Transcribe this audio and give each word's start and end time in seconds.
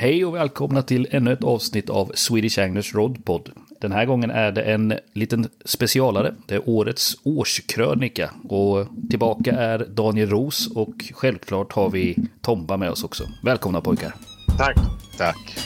Hej 0.00 0.24
och 0.24 0.34
välkomna 0.34 0.82
till 0.82 1.08
ännu 1.10 1.32
ett 1.32 1.44
avsnitt 1.44 1.90
av 1.90 2.12
Swedish 2.14 2.58
Anglers 2.58 2.94
Rodpod. 2.94 3.50
Den 3.80 3.92
här 3.92 4.04
gången 4.04 4.30
är 4.30 4.52
det 4.52 4.62
en 4.62 4.94
liten 5.12 5.48
specialare. 5.64 6.34
Det 6.46 6.54
är 6.54 6.68
årets 6.68 7.16
årskrönika. 7.24 8.30
Och 8.48 8.86
tillbaka 9.10 9.52
är 9.52 9.78
Daniel 9.78 10.30
Ros 10.30 10.68
och 10.74 10.94
självklart 11.12 11.72
har 11.72 11.90
vi 11.90 12.16
Tomba 12.40 12.76
med 12.76 12.90
oss 12.90 13.04
också. 13.04 13.24
Välkomna 13.44 13.80
pojkar. 13.80 14.14
Tack. 14.58 14.76
Tack. 15.18 15.56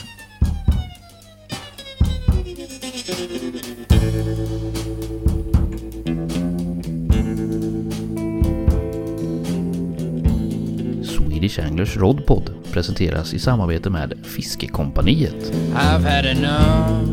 Swedish 11.03 11.59
Anglers 11.59 11.97
Rodpod 11.97 12.54
presenteras 12.75 13.33
i 13.33 13.39
samarbete 13.39 13.89
med 13.89 14.13
Fiskekompaniet. 14.23 15.53
I've 15.73 16.03
had 16.03 16.25
enough 16.25 17.09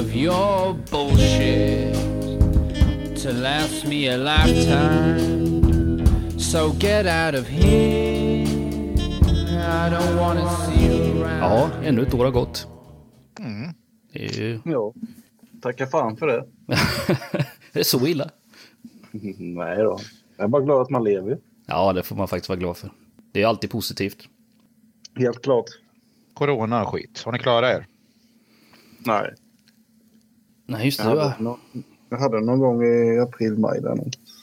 of 0.00 0.14
your 0.16 0.76
bullshit 0.90 1.94
to 3.22 3.32
last 3.32 3.86
me 3.86 4.08
a 4.08 4.16
lifetime. 4.16 5.18
So 6.38 6.72
get 6.78 7.06
out 7.06 7.40
of 7.40 7.48
here. 7.48 8.46
I 9.58 9.90
don't 9.90 10.16
wanna 10.16 10.48
see 10.50 10.86
you 10.86 11.24
around. 11.24 11.42
Ja, 11.42 11.70
ännu 11.84 12.02
ett 12.02 12.14
år 12.14 12.24
har 12.24 12.32
gått. 12.32 12.66
Det 14.12 14.24
är 14.24 14.40
ju... 14.40 14.60
Ja, 14.64 14.94
tacka 15.62 15.86
fan 15.86 16.16
för 16.16 16.26
det. 16.26 16.44
det 17.72 17.80
är 17.80 17.84
så 17.84 18.06
illa. 18.06 18.30
Nej 19.38 19.76
då. 19.76 19.98
Jag 20.36 20.44
är 20.44 20.48
bara 20.48 20.62
glad 20.62 20.82
att 20.82 20.90
man 20.90 21.04
lever. 21.04 21.38
Ja, 21.66 21.92
det 21.92 22.02
får 22.02 22.16
man 22.16 22.28
faktiskt 22.28 22.48
vara 22.48 22.58
glad 22.58 22.76
för. 22.76 22.90
Det 23.38 23.42
är 23.42 23.46
alltid 23.46 23.70
positivt. 23.70 24.28
Helt 25.16 25.42
klart. 25.42 25.64
Corona 26.34 26.82
och 26.82 26.88
skit. 26.88 27.22
Har 27.24 27.32
ni 27.32 27.38
klarat 27.38 27.76
er? 27.76 27.86
Nej. 28.98 29.34
Nej, 30.66 30.84
just 30.84 30.98
Jag 30.98 31.16
det. 31.16 31.22
hade, 31.22 31.42
nå- 31.42 31.58
jag 32.08 32.18
hade 32.18 32.40
någon 32.40 32.58
gång 32.58 32.84
i 32.84 33.18
april, 33.18 33.58
maj 33.58 33.80
där 33.80 33.98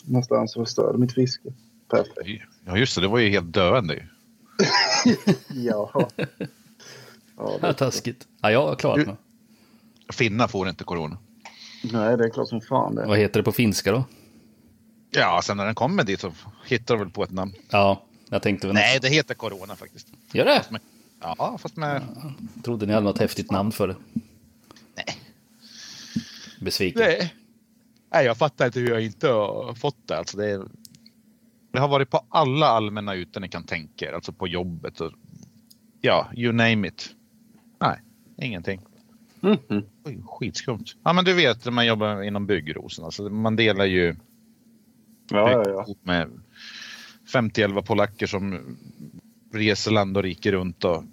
någonstans 0.06 0.52
som 0.54 0.66
förstörde 0.66 0.98
mitt 0.98 1.14
fiske. 1.14 1.54
Perfekt. 1.90 2.44
Ja, 2.66 2.78
just 2.78 2.96
det. 2.96 3.02
Det 3.02 3.08
var 3.08 3.20
ju 3.20 3.30
helt 3.30 3.54
döende 3.54 3.94
ju. 3.94 4.02
Ja. 5.64 6.10
ja 7.38 7.58
det, 7.62 7.74
taskigt. 7.78 8.28
Ja, 8.42 8.52
jag 8.52 8.68
har 8.68 8.76
klarat 8.76 9.08
mig. 9.08 9.16
Finna 10.14 10.48
får 10.48 10.70
inte 10.70 10.84
corona. 10.84 11.18
nej, 11.94 12.18
det 12.18 12.24
är 12.26 12.30
klart 12.30 12.48
som 12.50 12.62
fan 12.62 12.96
det. 12.96 13.06
Vad 13.06 13.18
heter 13.18 13.40
det 13.40 13.44
på 13.44 13.52
finska 13.52 13.92
då? 13.92 14.04
Ja, 15.12 15.42
sen 15.44 15.58
när 15.58 15.66
den 15.66 15.76
kommer 15.76 16.04
dit 16.04 16.20
så 16.20 16.32
hittar 16.66 16.96
de 16.96 17.00
väl 17.04 17.10
på 17.12 17.24
ett 17.24 17.32
namn. 17.32 17.54
Ja, 17.70 18.04
jag 18.30 18.42
tänkte 18.42 18.68
väl... 18.68 18.74
Nej, 18.74 19.00
det 19.02 19.10
heter 19.10 19.36
corona 19.36 19.76
faktiskt. 19.76 20.08
Gör 20.32 20.46
det? 20.46 20.64
Ja, 21.22 21.58
fast 21.62 21.78
med... 21.78 22.02
Trodde 22.64 22.86
ni 22.86 22.94
hade 22.94 23.06
något 23.06 23.20
häftigt 23.20 23.52
namn 23.52 23.72
för 23.72 23.88
det. 23.88 23.96
Nej. 24.96 25.06
Besviken. 26.60 27.02
Nej. 27.02 27.34
Nej, 28.12 28.26
jag 28.26 28.38
fattar 28.38 28.66
inte 28.66 28.80
hur 28.80 28.90
jag 28.90 29.02
inte 29.02 29.28
har 29.28 29.74
fått 29.74 30.08
det. 30.08 30.18
Alltså 30.18 30.38
det, 30.38 30.52
är... 30.52 30.68
det 31.72 31.80
har 31.80 31.88
varit 31.88 32.10
på 32.10 32.26
alla 32.30 32.68
allmänna 32.68 33.14
ute 33.14 33.40
ni 33.40 33.50
kan 33.50 33.64
tänka 33.64 34.10
er. 34.10 34.14
Alltså 34.14 34.32
på 34.32 34.48
jobbet 34.48 35.02
och... 35.02 35.12
Ja, 36.02 36.30
you 36.36 36.54
name 36.54 36.88
it. 36.88 37.10
Nej, 37.82 38.00
ingenting. 38.38 38.82
Mhm. 39.40 39.84
Oj, 40.04 40.24
skitskumt. 40.26 40.86
Ja, 41.04 41.14
men 41.14 41.26
du 41.26 41.34
vet 41.34 41.66
när 41.66 41.72
man 41.72 41.86
jobbar 41.86 42.24
inom 42.24 42.46
byggrosen. 42.48 43.06
Alltså 43.06 43.30
man 43.30 43.56
delar 43.56 43.86
ju 43.86 44.16
Ja, 45.30 45.52
ja, 45.52 45.64
ja. 45.70 45.96
med 46.04 46.32
50-11 47.36 47.82
polacker 47.82 48.28
som 48.28 48.60
reser 49.54 49.92
land 49.92 50.18
och 50.18 50.24
rike 50.24 50.52
runt. 50.52 50.84
Och, 50.86 51.04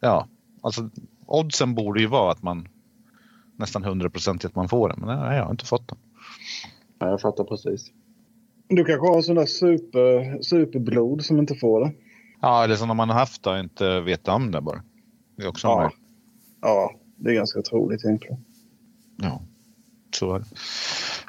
ja, 0.00 0.28
alltså 0.60 0.90
oddsen 1.26 1.74
borde 1.74 2.00
ju 2.00 2.06
vara 2.06 2.32
att 2.32 2.42
man 2.42 2.68
nästan 3.56 3.84
100% 3.84 4.46
att 4.46 4.54
man 4.54 4.68
får 4.68 4.88
den. 4.88 5.00
Men 5.00 5.18
nej, 5.18 5.36
jag 5.36 5.44
har 5.44 5.50
inte 5.50 5.66
fått 5.66 5.88
den. 5.88 5.98
ja, 6.98 7.08
jag 7.08 7.20
fattar 7.20 7.44
precis. 7.44 7.90
Du 8.68 8.84
kanske 8.84 9.06
har 9.06 9.22
sån 9.22 9.34
där 9.34 9.46
super, 9.46 10.42
superblod 10.42 11.24
som 11.24 11.38
inte 11.38 11.54
får 11.54 11.80
det. 11.84 11.92
Ja, 12.40 12.64
eller 12.64 12.76
som 12.76 12.90
om 12.90 12.96
man 12.96 13.08
har 13.10 13.18
haft 13.18 13.42
det 13.42 13.50
och 13.50 13.58
inte 13.58 14.00
vet 14.00 14.28
om 14.28 14.50
det 14.50 14.60
bara. 14.60 14.82
Det 15.36 15.42
är 15.42 15.48
också 15.48 15.66
Ja. 15.68 15.76
möjligt. 15.78 15.96
Ja, 16.60 16.94
det 17.16 17.30
är 17.30 17.34
ganska 17.34 17.62
troligt 17.62 18.04
egentligen. 18.04 18.44
Ja, 19.16 19.42
så 20.14 20.34
är 20.34 20.38
det. 20.38 20.44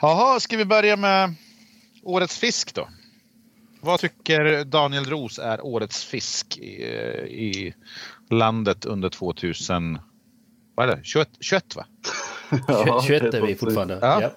Jaha, 0.02 0.40
ska 0.40 0.58
vi 0.58 0.66
börja 0.66 0.96
med 0.98 1.34
årets 2.04 2.38
fisk 2.40 2.76
då? 2.76 2.88
Vad 3.84 4.00
tycker 4.00 4.66
Daniel 4.66 5.06
Ros 5.06 5.40
är 5.40 5.66
årets 5.66 6.06
fisk 6.06 6.58
i, 6.58 6.84
i 7.30 7.74
landet 8.30 8.86
under 8.86 9.10
2000? 9.10 10.00
Vad 10.76 10.90
är 10.90 10.96
det? 10.96 11.04
21, 11.04 11.30
21 11.40 11.76
va? 11.76 11.86
Ja, 12.68 13.02
21 13.08 13.32
det 13.32 13.38
är 13.38 13.42
vi 13.42 13.56
fortfarande. 13.56 14.00
Ja. 14.02 14.22
Ja. 14.22 14.30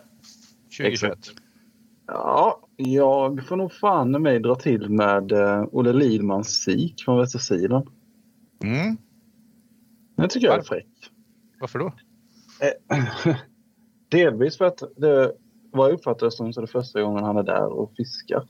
2021. 0.79 1.19
Ja, 2.07 2.69
jag 2.77 3.47
får 3.47 3.57
nog 3.57 3.73
fan 3.73 4.23
mig 4.23 4.41
dra 4.41 4.55
till 4.55 4.89
med 4.91 5.33
uh, 5.33 5.65
Olle 5.73 5.93
Lidmans 5.93 6.63
sik 6.63 7.05
från 7.05 7.19
Västersidan. 7.19 7.89
Mm. 8.65 8.97
Den 10.17 10.29
tycker 10.29 10.47
jag 10.47 10.55
är 10.55 10.59
Varför? 10.59 10.75
fräck. 10.75 11.13
Varför 11.61 11.79
då? 11.79 11.87
Eh, 12.61 13.35
Delvis 14.11 14.59
för 14.59 14.65
att 14.65 14.83
det 14.97 15.33
vad 15.73 15.89
jag 15.89 15.95
uppfattar 15.95 16.27
det 16.27 16.33
som 16.33 16.53
så 16.53 16.61
är 16.61 16.67
det 16.67 16.73
första 16.73 17.03
gången 17.03 17.25
han 17.25 17.37
är 17.37 17.43
där 17.43 17.67
och 17.67 17.93
fiskar. 17.97 18.49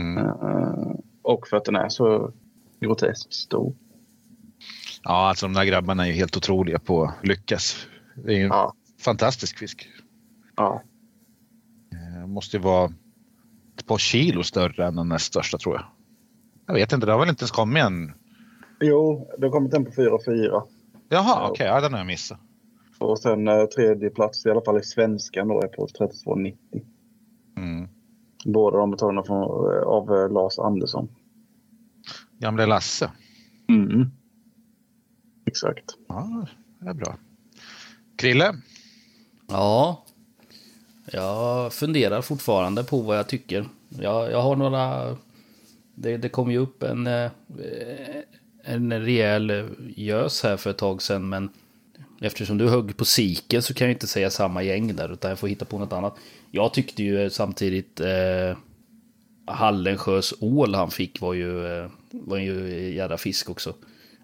Mm. 0.00 0.18
Eh, 0.26 0.94
och 1.22 1.48
för 1.48 1.56
att 1.56 1.64
den 1.64 1.76
är 1.76 1.88
så 1.88 2.32
groteskt 2.80 3.32
stor. 3.34 3.74
Ja, 5.02 5.28
alltså 5.28 5.46
de 5.46 5.52
där 5.52 5.64
grabbarna 5.64 6.02
är 6.04 6.06
ju 6.08 6.12
helt 6.14 6.36
otroliga 6.36 6.78
på 6.78 7.04
att 7.04 7.26
lyckas. 7.26 7.86
Det 8.24 8.32
är 8.32 8.36
ju 8.36 8.42
en 8.42 8.48
Ja. 8.48 8.74
fantastisk 9.00 9.58
fisk. 9.58 9.88
Ja, 10.56 10.82
Eh, 11.92 12.26
måste 12.26 12.56
ju 12.56 12.62
vara 12.62 12.92
ett 13.78 13.86
par 13.86 13.98
kilo 13.98 14.42
större 14.42 14.86
än 14.86 14.96
den 14.96 15.08
näst 15.08 15.24
största 15.26 15.58
tror 15.58 15.74
jag. 15.74 15.84
Jag 16.66 16.74
vet 16.74 16.92
inte, 16.92 17.06
det 17.06 17.12
har 17.12 17.18
väl 17.20 17.28
inte 17.28 17.42
ens 17.42 17.50
kommit 17.50 17.82
än? 17.84 18.12
jo, 18.80 19.28
det 19.38 19.46
har 19.46 19.52
kommit 19.52 19.74
en 19.74 19.84
på 19.84 19.90
4-4. 19.90 20.62
Jaha, 21.08 21.48
okej, 21.50 21.66
ja, 21.66 21.80
den 21.80 21.92
har 21.92 22.00
jag 22.00 22.06
missat. 22.06 22.38
Och 22.98 23.18
sen 23.18 23.48
eh, 23.48 23.64
tredje 23.64 24.10
plats 24.10 24.46
i 24.46 24.50
alla 24.50 24.60
fall 24.64 24.78
i 24.78 24.82
svenskan 24.82 25.48
då 25.48 25.62
är 25.62 25.68
på 25.68 25.86
32,90. 25.86 26.56
Mm. 27.56 27.88
Båda 28.46 28.76
de 28.78 28.92
är 28.92 28.96
tagna 28.96 29.22
från, 29.22 29.42
eh, 29.42 29.82
av 29.82 30.14
eh, 30.14 30.32
Lars 30.32 30.58
Andersson. 30.58 31.08
Gamle 32.38 32.66
Lasse. 32.66 33.10
Mm. 33.68 34.10
Exakt. 35.46 35.84
Ja, 36.08 36.46
det 36.78 36.88
är 36.88 36.94
bra. 36.94 37.16
Krille? 38.16 38.54
ja. 39.48 40.02
Jag 41.12 41.72
funderar 41.72 42.22
fortfarande 42.22 42.84
på 42.84 43.00
vad 43.00 43.18
jag 43.18 43.28
tycker. 43.28 43.64
Jag, 43.88 44.30
jag 44.30 44.42
har 44.42 44.56
några... 44.56 45.16
Det, 45.94 46.16
det 46.16 46.28
kom 46.28 46.50
ju 46.50 46.58
upp 46.58 46.82
en, 46.82 47.06
eh, 47.06 47.30
en 48.64 48.92
rejäl 48.92 49.68
gös 49.96 50.42
här 50.42 50.56
för 50.56 50.70
ett 50.70 50.78
tag 50.78 51.02
sedan. 51.02 51.28
Men 51.28 51.50
eftersom 52.20 52.58
du 52.58 52.68
högg 52.68 52.96
på 52.96 53.04
siken 53.04 53.62
så 53.62 53.74
kan 53.74 53.86
jag 53.86 53.94
inte 53.94 54.06
säga 54.06 54.30
samma 54.30 54.62
gäng 54.62 54.96
där. 54.96 55.12
Utan 55.12 55.28
jag 55.28 55.38
får 55.38 55.48
hitta 55.48 55.64
på 55.64 55.78
något 55.78 55.92
annat. 55.92 56.16
Jag 56.56 56.74
tyckte 56.74 57.02
ju 57.02 57.30
samtidigt... 57.30 58.00
Eh, 58.00 58.56
Hallensjös 59.48 60.34
ål 60.40 60.74
han 60.74 60.90
fick 60.90 61.20
var 61.20 61.34
ju, 61.34 61.66
eh, 61.66 61.90
var 62.10 62.36
ju 62.36 62.68
jävla 62.94 63.18
fisk 63.18 63.50
också. 63.50 63.74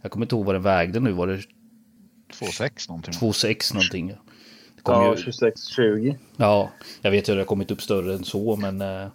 Jag 0.02 0.10
kommer 0.12 0.26
inte 0.26 0.34
ihåg 0.34 0.44
vad 0.44 0.54
den 0.54 0.62
vägde 0.62 1.00
nu. 1.00 1.12
Var 1.12 1.26
det 1.26 1.36
2,6 2.32 2.88
någonting. 2.88 3.14
2,6 3.14 3.74
någonting? 3.74 4.06
Det 4.76 4.82
kom 4.82 4.94
Ja, 4.94 5.16
ju, 5.16 5.22
26-20. 5.22 6.16
ja, 6.36 6.70
jag 7.02 7.10
vet 7.10 7.28
ju 7.28 7.32
att 7.32 7.36
det 7.36 7.40
har 7.40 7.46
kommit 7.46 7.70
upp 7.70 7.82
större 7.82 8.14
än 8.14 8.24
så, 8.24 8.56
men 8.56 8.80
eh, 8.80 9.08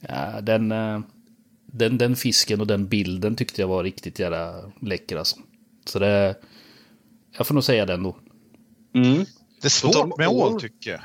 ja, 0.00 0.40
den, 0.40 0.72
eh, 0.72 1.00
den, 1.66 1.98
den 1.98 2.16
fisken 2.16 2.60
och 2.60 2.66
den 2.66 2.86
bilden 2.88 3.36
tyckte 3.36 3.60
jag 3.60 3.68
var 3.68 3.84
riktigt 3.84 4.18
jävla 4.18 4.72
läcker 4.80 5.16
alltså. 5.16 5.36
Så 5.84 5.98
det, 5.98 6.34
jag 7.36 7.46
får 7.46 7.54
nog 7.54 7.64
säga 7.64 7.86
den 7.86 8.02
då. 8.02 8.16
Mm. 8.94 9.24
Det 9.60 9.66
är 9.66 9.68
svårt 9.68 10.18
med 10.18 10.28
ål 10.28 10.60
tycker 10.60 10.90
jag. 10.90 11.00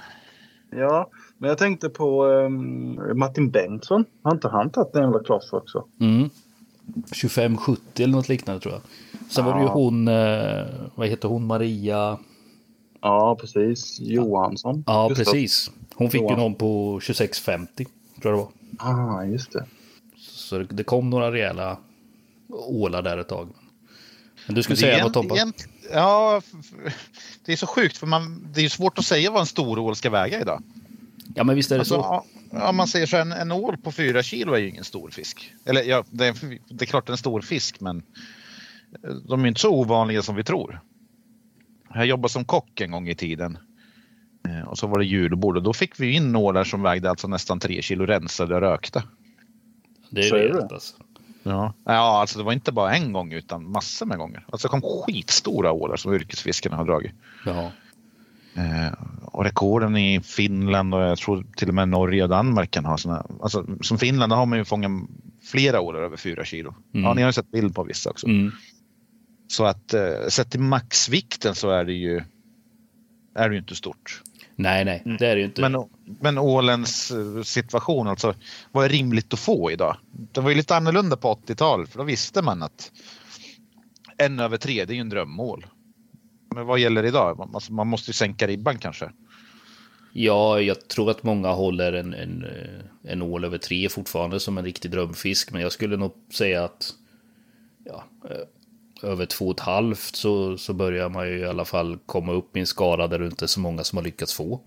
Ja, 0.79 1.09
men 1.37 1.47
jag 1.49 1.57
tänkte 1.57 1.89
på 1.89 2.25
um, 2.25 2.99
Martin 3.19 3.49
Bengtsson. 3.49 4.05
Har 4.21 4.31
inte 4.31 4.47
han 4.47 4.69
tagit 4.69 4.95
en 4.95 5.01
jävla 5.01 5.19
kloss 5.23 5.53
också? 5.53 5.85
Mm. 5.99 6.29
25-70 7.11 7.77
eller 7.95 8.07
något 8.07 8.29
liknande 8.29 8.61
tror 8.61 8.73
jag. 8.73 8.81
Sen 9.31 9.45
var 9.45 9.53
det 9.53 9.59
ju 9.59 9.65
Ja. 9.65 9.73
hon, 9.73 10.07
eh, 10.07 10.65
vad 10.95 11.07
heter 11.07 11.27
hon, 11.27 11.45
Maria? 11.47 12.17
Ja, 13.01 13.37
precis. 13.41 13.99
Johansson. 13.99 14.83
Ja, 14.87 15.09
Just 15.09 15.23
precis. 15.23 15.71
Hon 15.95 16.09
fick 16.09 16.21
ju 16.21 16.25
Johansson. 16.27 16.43
någon 16.43 16.55
på 16.55 16.99
26-50, 16.99 17.67
tror 17.75 17.87
jag 18.21 18.33
det 18.33 18.37
var. 18.37 18.49
Ah, 19.17 19.23
just 19.23 19.51
det. 19.51 19.65
Så 20.17 20.57
det, 20.57 20.83
kom 20.83 21.09
några 21.09 21.31
rejäla 21.31 21.77
ålar 22.49 23.01
där 23.01 23.17
ett 23.17 23.27
tag. 23.27 23.49
Men 24.45 24.55
du 24.55 24.63
skulle 24.63 24.77
säga 24.77 25.03
något 25.03 25.13
Tompa? 25.13 25.35
Ja, 25.93 26.41
det 27.45 27.51
är 27.51 27.55
så 27.57 27.67
sjukt 27.67 27.97
för 27.97 28.07
man, 28.07 28.47
det 28.53 28.59
är 28.59 28.63
ju 28.63 28.69
svårt 28.69 28.99
att 28.99 29.05
säga 29.05 29.31
vad 29.31 29.39
en 29.39 29.45
stor 29.45 29.79
ål 29.79 29.95
ska 29.95 30.09
väga 30.09 30.41
idag. 30.41 30.63
Ja 31.35 31.44
men 31.44 31.56
visst 31.56 31.71
är 31.71 31.75
det 31.75 31.79
Alltså, 31.81 31.95
så. 31.95 32.24
ja, 32.51 32.69
om 32.69 32.75
man 32.75 32.88
säger 32.88 33.06
så 33.06 33.15
här, 33.15 33.21
en, 33.21 33.31
en 33.31 33.51
ål 33.51 33.77
på 33.77 33.91
fyra 33.91 34.24
kilo 34.24 34.53
är 34.53 34.57
ju 34.57 34.69
ingen 34.69 34.83
stor 34.83 35.09
fisk. 35.09 35.53
Eller 35.65 35.83
ja, 35.83 36.03
det 36.09 36.25
är, 36.27 36.59
det 36.69 36.83
är 36.83 36.85
klart 36.85 37.09
en 37.09 37.18
stor 37.18 37.41
fisk 37.41 37.79
men 37.79 38.03
de 39.27 39.44
är 39.44 39.47
inte 39.47 39.62
så 39.62 39.71
ovanliga 39.74 40.21
som 40.21 40.35
vi 40.35 40.44
tror. 40.44 40.79
Jag 41.94 42.06
jobbade 42.06 42.29
som 42.31 42.45
kock 42.45 42.81
en 42.81 42.91
gång 42.91 43.09
i 43.09 43.15
tiden. 43.15 43.57
Eh, 44.47 44.68
Och 44.68 44.77
så 44.77 44.88
var 44.88 45.00
det 45.00 45.06
julbord 45.06 45.57
och 45.57 45.63
då 45.63 45.74
fick 45.74 46.00
vi 46.00 46.12
in 46.13 46.35
ålar 46.35 46.63
som 46.63 46.81
vägde 46.81 47.09
alltså 47.09 47.27
nästan 47.27 47.59
tre 47.59 47.81
kilo 47.81 48.06
rensade 48.06 48.56
och 48.56 48.62
rökta. 48.62 49.03
Det 50.09 50.21
är 50.27 50.31
rejält 50.31 50.71
alltså. 50.71 50.95
Ja. 51.44 51.73
ja, 51.85 52.19
alltså 52.21 52.38
det 52.39 52.45
var 52.45 52.53
inte 52.53 52.71
bara 52.71 52.95
en 52.95 53.13
gång 53.13 53.33
utan 53.33 53.71
massor 53.71 54.06
med 54.06 54.18
gånger. 54.18 54.45
Alltså 54.50 54.68
det 54.68 54.69
kom 54.71 54.81
skitstora 54.81 55.71
ålar 55.71 55.95
som 55.95 56.13
yrkesfiskarna 56.13 56.75
har 56.75 56.85
dragit. 56.85 57.12
Ja. 57.45 57.71
Eh, 58.57 58.94
och 59.21 59.44
rekorden 59.44 59.98
i 59.98 60.21
Finland 60.21 60.94
och 60.94 61.01
jag 61.01 61.18
tror 61.18 61.45
till 61.57 61.68
och 61.68 61.75
med 61.75 61.89
Norge 61.89 62.24
och 62.24 62.30
Danmark 62.30 62.71
kan 62.71 62.86
ha 62.86 62.98
såna. 62.98 63.25
Alltså, 63.42 63.65
som 63.81 63.98
Finland 63.98 64.31
har 64.31 64.45
man 64.45 64.57
ju 64.57 64.65
fångat 64.65 64.92
flera 65.44 65.81
ålar 65.81 66.01
över 66.01 66.18
fyra 66.18 66.45
kilo. 66.45 66.75
Mm. 66.94 67.06
Ja, 67.06 67.13
ni 67.13 67.21
har 67.21 67.30
ju 67.30 67.33
sett 67.33 67.51
bild 67.51 67.75
på 67.75 67.83
vissa 67.83 68.09
också. 68.09 68.27
Mm. 68.27 68.51
Så 69.48 69.65
att 69.65 69.94
eh, 69.94 70.27
sett 70.30 70.51
till 70.51 70.59
maxvikten 70.59 71.56
så 71.56 71.69
är 71.69 71.86
det 71.86 71.94
ju 71.94 72.21
är 73.36 73.50
det 73.50 73.56
ju 73.56 73.59
inte 73.59 73.75
stort. 73.75 74.21
Nej, 74.56 74.86
nej, 74.86 75.01
det 75.19 75.27
är 75.27 75.36
det 75.36 75.39
ju 75.39 75.45
inte. 75.45 75.62
Men, 75.62 75.83
men 76.21 76.38
ålens 76.38 77.12
eh, 77.12 77.44
situation, 77.44 78.07
alltså 78.07 78.36
vad 78.71 78.86
är 78.86 78.89
rimligt 78.89 79.33
att 79.33 79.39
få 79.39 79.71
idag? 79.71 79.98
Det 80.31 80.42
var 80.42 80.50
ju 80.50 80.56
lite 80.56 80.75
annorlunda 80.75 81.18
på 81.18 81.33
80-talet 81.33 81.89
för 81.89 81.98
då 81.98 82.04
visste 82.04 82.42
man 82.42 82.63
att 82.63 82.92
en 84.18 84.39
över 84.39 84.57
tre, 84.57 84.86
det 84.86 84.94
är 84.94 84.95
ju 84.95 85.01
en 85.01 85.09
drömmål. 85.09 85.65
Men 86.55 86.65
vad 86.65 86.79
gäller 86.79 87.05
idag? 87.05 87.49
Alltså, 87.53 87.73
man 87.73 87.88
måste 87.88 88.09
ju 88.09 88.13
sänka 88.13 88.47
ribban 88.47 88.77
kanske. 88.77 89.11
Ja, 90.13 90.61
jag 90.61 90.88
tror 90.88 91.11
att 91.11 91.23
många 91.23 91.51
håller 91.51 91.94
en, 91.94 92.13
en, 92.13 92.45
en 93.03 93.21
ål 93.21 93.45
över 93.45 93.57
tre 93.57 93.89
fortfarande 93.89 94.39
som 94.39 94.57
en 94.57 94.65
riktig 94.65 94.91
drömfisk. 94.91 95.51
Men 95.51 95.61
jag 95.61 95.71
skulle 95.71 95.97
nog 95.97 96.13
säga 96.33 96.63
att 96.63 96.94
ja, 97.83 98.03
eh, 98.29 99.09
över 99.09 99.25
två 99.25 99.45
och 99.45 99.53
ett 99.53 99.59
halvt 99.59 100.15
så, 100.15 100.57
så 100.57 100.73
börjar 100.73 101.09
man 101.09 101.27
ju 101.27 101.38
i 101.38 101.45
alla 101.45 101.65
fall 101.65 101.97
komma 102.05 102.31
upp 102.31 102.57
i 102.57 102.59
en 102.59 102.67
skara 102.67 103.07
där 103.07 103.19
det 103.19 103.25
inte 103.25 103.45
är 103.45 103.47
så 103.47 103.59
många 103.59 103.83
som 103.83 103.97
har 103.97 104.03
lyckats 104.03 104.33
få. 104.33 104.61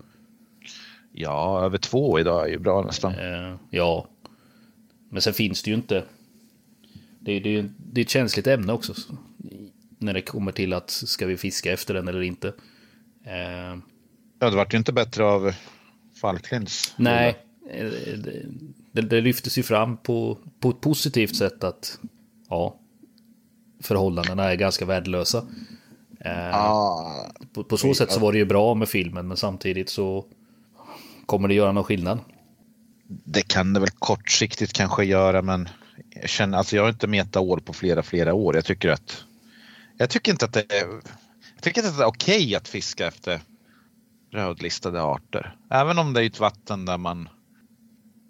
Ja, 1.11 1.65
över 1.65 1.77
två 1.77 2.19
idag 2.19 2.45
är 2.45 2.51
ju 2.51 2.59
bra 2.59 2.83
nästan. 2.83 3.11
Eh, 3.11 3.55
ja, 3.69 4.07
men 5.09 5.21
sen 5.21 5.33
finns 5.33 5.63
det 5.63 5.69
ju 5.69 5.75
inte. 5.75 6.03
Det, 7.19 7.39
det, 7.39 7.65
det 7.77 8.01
är 8.01 8.05
ett 8.05 8.09
känsligt 8.09 8.47
ämne 8.47 8.73
också. 8.73 8.93
När 10.01 10.13
det 10.13 10.21
kommer 10.21 10.51
till 10.51 10.73
att 10.73 10.89
ska 10.89 11.25
vi 11.25 11.37
fiska 11.37 11.71
efter 11.73 11.93
den 11.93 12.07
eller 12.07 12.21
inte. 12.21 12.47
Eh, 13.25 13.77
Ja, 14.39 14.49
det 14.49 14.55
vart 14.55 14.73
ju 14.73 14.77
inte 14.77 14.93
bättre 14.93 15.23
av 15.23 15.53
Falklinds. 16.21 16.93
Nej, 16.97 17.37
eh, 17.71 17.85
det, 18.91 19.01
det 19.01 19.21
lyftes 19.21 19.57
ju 19.57 19.63
fram 19.63 19.97
på, 19.97 20.37
på 20.59 20.69
ett 20.69 20.81
positivt 20.81 21.35
sätt 21.35 21.63
att 21.63 21.99
ja, 22.49 22.75
förhållandena 23.83 24.51
är 24.51 24.55
ganska 24.55 24.85
värdelösa. 24.85 25.45
Eh, 26.19 26.55
Ah, 26.55 27.31
på, 27.53 27.63
på 27.63 27.77
så 27.77 27.93
sätt 27.93 28.11
så 28.11 28.19
var 28.19 28.31
det 28.31 28.37
ju 28.37 28.45
bra 28.45 28.73
med 28.75 28.89
filmen, 28.89 29.27
men 29.27 29.37
samtidigt 29.37 29.89
så 29.89 30.25
kommer 31.25 31.47
det 31.47 31.53
göra 31.53 31.71
någon 31.71 31.83
skillnad. 31.83 32.19
det 33.07 33.47
kan 33.47 33.73
det 33.73 33.79
väl 33.79 33.89
kortsiktigt 33.89 34.73
kanske 34.73 35.05
göra, 35.05 35.41
men 35.41 35.69
jag 36.09 36.29
känner, 36.29 36.57
alltså 36.57 36.75
jag 36.75 36.83
har 36.83 36.89
inte 36.89 37.07
metat 37.07 37.43
ål 37.43 37.61
på 37.61 37.73
flera, 37.73 38.03
flera 38.03 38.33
år. 38.33 38.55
Jag 38.55 38.65
tycker 38.65 38.89
att 38.89 39.23
jag 40.01 40.09
tycker 40.09 40.31
inte 40.31 40.45
att 40.45 40.53
det 40.53 40.71
är, 40.73 40.87
jag 41.55 41.61
tycker 41.61 41.81
inte 41.81 41.89
att 41.91 41.97
det 41.97 42.03
är 42.03 42.07
okej 42.07 42.55
att 42.55 42.67
fiska 42.67 43.07
efter 43.07 43.41
rödlistade 44.31 45.01
arter. 45.01 45.55
Även 45.69 45.97
om 45.99 46.13
det 46.13 46.23
är 46.23 46.25
ett 46.25 46.39
vatten 46.39 46.85
där 46.85 46.97
man 46.97 47.29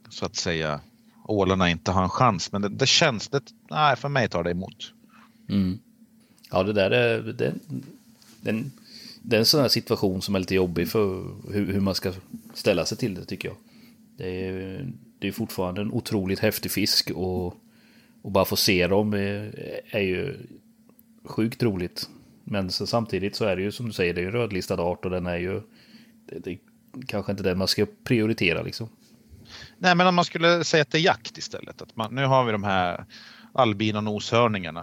så 0.09 0.25
att 0.25 0.35
säga 0.35 0.79
ålarna 1.25 1.69
inte 1.69 1.91
har 1.91 2.03
en 2.03 2.09
chans. 2.09 2.51
Men 2.51 2.61
det, 2.61 2.69
det 2.69 2.87
känns, 2.87 3.27
det, 3.27 3.41
nej 3.69 3.95
för 3.95 4.09
mig 4.09 4.29
tar 4.29 4.43
det 4.43 4.51
emot. 4.51 4.93
Mm. 5.49 5.79
Ja, 6.51 6.63
det 6.63 6.73
där 6.73 6.91
är, 6.91 7.21
det, 7.21 7.53
det, 8.41 8.63
det 9.21 9.35
är 9.35 9.39
en 9.39 9.45
sån 9.45 9.61
här 9.61 9.67
situation 9.67 10.21
som 10.21 10.35
är 10.35 10.39
lite 10.39 10.55
jobbig 10.55 10.89
för 10.89 11.25
hur, 11.51 11.73
hur 11.73 11.79
man 11.79 11.95
ska 11.95 12.13
ställa 12.53 12.85
sig 12.85 12.97
till 12.97 13.15
det 13.15 13.25
tycker 13.25 13.47
jag. 13.47 13.57
Det 14.17 14.47
är, 14.47 14.87
det 15.19 15.27
är 15.27 15.31
fortfarande 15.31 15.81
en 15.81 15.91
otroligt 15.91 16.39
häftig 16.39 16.71
fisk 16.71 17.11
och, 17.11 17.45
och 18.21 18.31
bara 18.31 18.45
få 18.45 18.55
se 18.55 18.87
dem 18.87 19.13
är, 19.13 19.55
är 19.89 20.01
ju 20.01 20.37
sjukt 21.25 21.63
roligt. 21.63 22.09
Men 22.43 22.71
så, 22.71 22.87
samtidigt 22.87 23.35
så 23.35 23.45
är 23.45 23.55
det 23.55 23.61
ju 23.61 23.71
som 23.71 23.85
du 23.85 23.91
säger, 23.93 24.13
det 24.13 24.19
är 24.19 24.23
ju 24.23 24.27
en 24.27 24.33
rödlistad 24.33 24.81
art 24.81 25.05
och 25.05 25.11
den 25.11 25.25
är 25.25 25.37
ju 25.37 25.61
det, 26.29 26.39
det 26.39 26.57
kanske 27.07 27.31
inte 27.31 27.43
den 27.43 27.57
man 27.57 27.67
ska 27.67 27.85
prioritera 28.03 28.61
liksom. 28.61 28.89
Nej, 29.77 29.95
men 29.95 30.07
om 30.07 30.15
man 30.15 30.25
skulle 30.25 30.63
säga 30.63 30.81
att 30.81 30.91
det 30.91 30.97
är 30.97 31.01
jakt 31.01 31.37
istället. 31.37 31.81
Att 31.81 31.95
man, 31.95 32.15
nu 32.15 32.25
har 32.25 32.43
vi 32.45 32.51
de 32.51 32.63
här 32.63 33.05
albinonoshörningarna. 33.53 34.79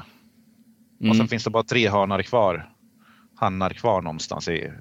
Och 1.00 1.05
sen 1.06 1.11
Mm. 1.14 1.29
finns 1.29 1.44
det 1.44 1.50
bara 1.50 1.62
tre 1.62 1.87
hanar 1.88 2.23
kvar. 2.23 2.73
Hannar 3.37 3.70
kvar 3.70 4.02
någonstans 4.02 4.49
i, 4.49 4.73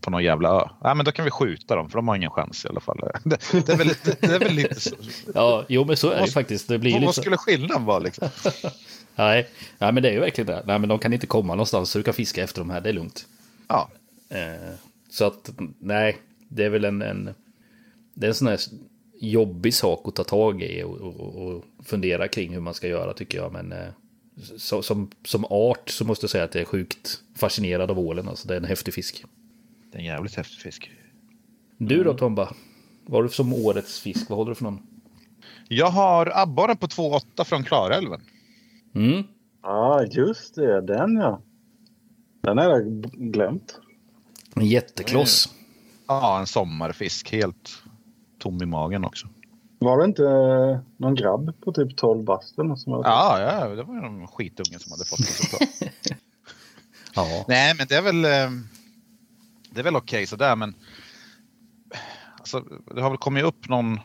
på 0.00 0.10
någon 0.10 0.24
jävla 0.24 0.48
ö. 0.48 0.68
Ja, 0.82 0.94
men 0.94 1.04
då 1.04 1.12
kan 1.12 1.24
vi 1.24 1.30
skjuta 1.30 1.76
dem 1.76 1.90
för 1.90 1.98
de 1.98 2.08
har 2.08 2.16
ingen 2.16 2.30
chans 2.30 2.64
i 2.64 2.68
alla 2.68 2.80
fall. 2.80 2.98
Det, 3.24 3.38
det, 3.66 3.72
är, 3.72 3.76
väl, 3.76 3.88
det, 4.04 4.20
det 4.20 4.26
är 4.34 4.38
väl 4.38 4.52
lite 4.54 4.80
så. 4.80 4.94
Ja, 5.34 5.64
jo 5.68 5.84
men 5.84 5.96
så 5.96 6.08
är 6.10 6.14
det 6.14 6.20
Vad- 6.20 6.32
faktiskt. 6.32 6.68
Det 6.68 6.78
blir 6.78 6.92
Vad 6.92 7.00
lite 7.00 7.12
så. 7.12 7.20
skulle 7.20 7.36
skillnaden 7.36 7.84
vara 7.84 7.98
liksom? 7.98 8.28
Nej, 9.16 9.48
nej, 9.78 9.92
men 9.92 10.02
det 10.02 10.08
är 10.08 10.12
ju 10.12 10.20
verkligen 10.20 10.46
det. 10.46 10.62
Nej, 10.66 10.78
men 10.78 10.88
de 10.88 10.98
kan 10.98 11.12
inte 11.12 11.26
komma 11.26 11.54
någonstans 11.54 11.90
så 11.90 11.98
du 11.98 12.04
kan 12.04 12.14
fiska 12.14 12.42
efter 12.42 12.60
de 12.60 12.70
här, 12.70 12.80
det 12.80 12.88
är 12.88 12.92
lugnt. 12.92 13.26
Ja, 13.68 13.90
Eh, 14.30 14.74
så 15.08 15.24
att, 15.24 15.52
nej, 15.78 16.18
det 16.48 16.64
är 16.64 16.70
väl 16.70 16.84
en, 16.84 17.02
en, 17.02 17.34
det 18.14 18.26
är 18.26 18.28
en 18.28 18.34
sån 18.34 18.48
här 18.48 18.60
jobbig 19.20 19.74
sak 19.74 20.08
att 20.08 20.14
ta 20.14 20.24
tag 20.24 20.62
i 20.62 20.82
och, 20.82 20.96
och, 20.96 21.46
och 21.46 21.64
fundera 21.84 22.28
kring 22.28 22.52
hur 22.52 22.60
man 22.60 22.74
ska 22.74 22.88
göra 22.88 23.12
tycker 23.12 23.38
jag. 23.38 23.52
Men 23.52 23.72
eh, 23.72 23.88
så, 24.56 24.82
som, 24.82 25.10
som 25.24 25.44
art 25.44 25.90
så 25.90 26.04
måste 26.04 26.24
jag 26.24 26.30
säga 26.30 26.44
att 26.44 26.54
jag 26.54 26.62
är 26.62 26.66
sjukt 26.66 27.20
fascinerad 27.36 27.90
av 27.90 27.98
ålen. 27.98 28.28
Alltså, 28.28 28.48
det 28.48 28.54
är 28.54 28.58
en 28.58 28.64
häftig 28.64 28.94
fisk. 28.94 29.24
det 29.92 29.96
är 29.96 30.00
en 30.00 30.06
jävligt 30.06 30.34
häftig 30.34 30.60
fisk. 30.60 30.90
Du 31.76 32.04
då 32.04 32.14
Tomba? 32.14 32.54
Vad 33.04 33.18
har 33.18 33.22
du 33.22 33.28
som 33.28 33.54
årets 33.54 34.00
fisk? 34.00 34.28
Vad 34.28 34.36
håller 34.36 34.50
du 34.50 34.54
för 34.54 34.64
någon? 34.64 34.86
Jag 35.68 35.90
har 35.90 36.32
abborren 36.34 36.76
på 36.76 36.86
2,8 36.86 37.44
från 37.44 37.64
Klarälven. 37.64 38.20
Mm. 38.94 39.22
Ja, 39.62 40.04
just 40.04 40.54
det. 40.54 40.80
Den 40.80 41.16
ja. 41.16 41.40
Den 42.40 42.58
är 42.58 42.70
jag 42.70 43.02
glömt. 43.32 43.80
En 44.56 44.66
jättekloss. 44.66 45.54
Ja, 46.06 46.40
en 46.40 46.46
sommarfisk. 46.46 47.32
Helt 47.32 47.82
tom 48.38 48.62
i 48.62 48.66
magen 48.66 49.04
också. 49.04 49.28
Var 49.78 49.98
det 49.98 50.04
inte 50.04 50.24
eh, 50.24 50.80
någon 50.96 51.14
grabb 51.14 51.60
på 51.60 51.72
typ 51.72 51.96
12 51.96 52.24
bast 52.24 52.54
som 52.54 52.76
Ja, 52.86 53.40
ja 53.40 53.68
det 53.68 53.82
var 53.82 53.94
ju 53.94 54.00
någon 54.00 54.26
skitunge 54.26 54.78
som 54.78 54.92
hade 54.92 55.04
fått 55.04 55.18
den 55.18 55.26
såklart. 55.26 55.92
Ja. 57.14 57.44
Nej, 57.48 57.74
men 57.78 57.86
det 57.86 57.94
är 57.94 58.02
väl, 58.02 58.24
eh, 58.24 58.50
det 59.70 59.80
är 59.80 59.84
väl 59.84 59.96
okej 59.96 60.26
sådär, 60.26 60.56
men 60.56 60.74
alltså, 62.38 62.60
det 62.94 63.02
har 63.02 63.10
väl 63.10 63.18
kommit 63.18 63.44
upp 63.44 63.68
någon, 63.68 64.00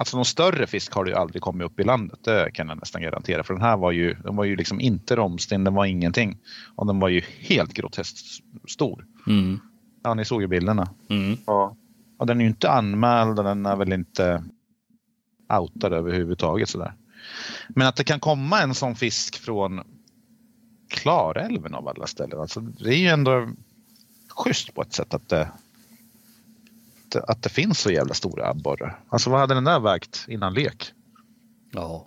alltså 0.00 0.16
någon 0.16 0.24
större 0.24 0.66
fisk 0.66 0.92
har 0.92 1.04
det 1.04 1.10
ju 1.10 1.16
aldrig 1.16 1.42
kommit 1.42 1.66
upp 1.66 1.80
i 1.80 1.84
landet. 1.84 2.18
Det 2.24 2.50
kan 2.54 2.68
jag 2.68 2.78
nästan 2.78 3.02
garantera. 3.02 3.42
För 3.42 3.54
den 3.54 3.62
här 3.62 3.76
var 3.76 3.92
ju, 3.92 4.14
den 4.14 4.36
var 4.36 4.44
ju 4.44 4.56
liksom 4.56 4.80
inte 4.80 5.16
romsten, 5.16 5.64
den 5.64 5.74
var 5.74 5.84
ingenting. 5.84 6.38
Och 6.76 6.86
den 6.86 7.00
var 7.00 7.08
ju 7.08 7.22
helt 7.38 7.72
groteskt 7.72 8.18
stor. 8.68 9.06
Mm. 9.26 9.60
Ja, 10.02 10.14
ni 10.14 10.24
såg 10.24 10.42
ju 10.42 10.48
bilderna. 10.48 10.88
Mm. 11.08 11.38
Ja. 11.46 11.76
Och 12.18 12.26
den 12.26 12.40
är 12.40 12.44
ju 12.44 12.50
inte 12.50 12.70
anmäld 12.70 13.38
och 13.38 13.44
den 13.44 13.66
är 13.66 13.76
väl 13.76 13.92
inte 13.92 14.44
outad 15.58 15.92
överhuvudtaget 15.92 16.68
sådär. 16.68 16.94
Men 17.68 17.86
att 17.86 17.96
det 17.96 18.04
kan 18.04 18.20
komma 18.20 18.60
en 18.60 18.74
sån 18.74 18.96
fisk 18.96 19.38
från 19.38 19.80
Klarälven 20.88 21.74
av 21.74 21.88
alla 21.88 22.06
ställen. 22.06 22.40
Alltså, 22.40 22.60
det 22.60 22.94
är 22.94 22.98
ju 22.98 23.08
ändå 23.08 23.48
schysst 24.28 24.74
på 24.74 24.82
ett 24.82 24.92
sätt 24.92 25.14
att 25.14 25.28
det, 25.28 25.48
att- 27.16 27.30
att 27.30 27.42
det 27.42 27.48
finns 27.48 27.78
så 27.80 27.90
jävla 27.90 28.14
stora 28.14 28.48
abborrar. 28.50 29.00
Alltså 29.08 29.30
vad 29.30 29.40
hade 29.40 29.54
den 29.54 29.64
där 29.64 29.80
vägt 29.80 30.24
innan 30.28 30.54
lek? 30.54 30.92
Ja. 31.72 32.06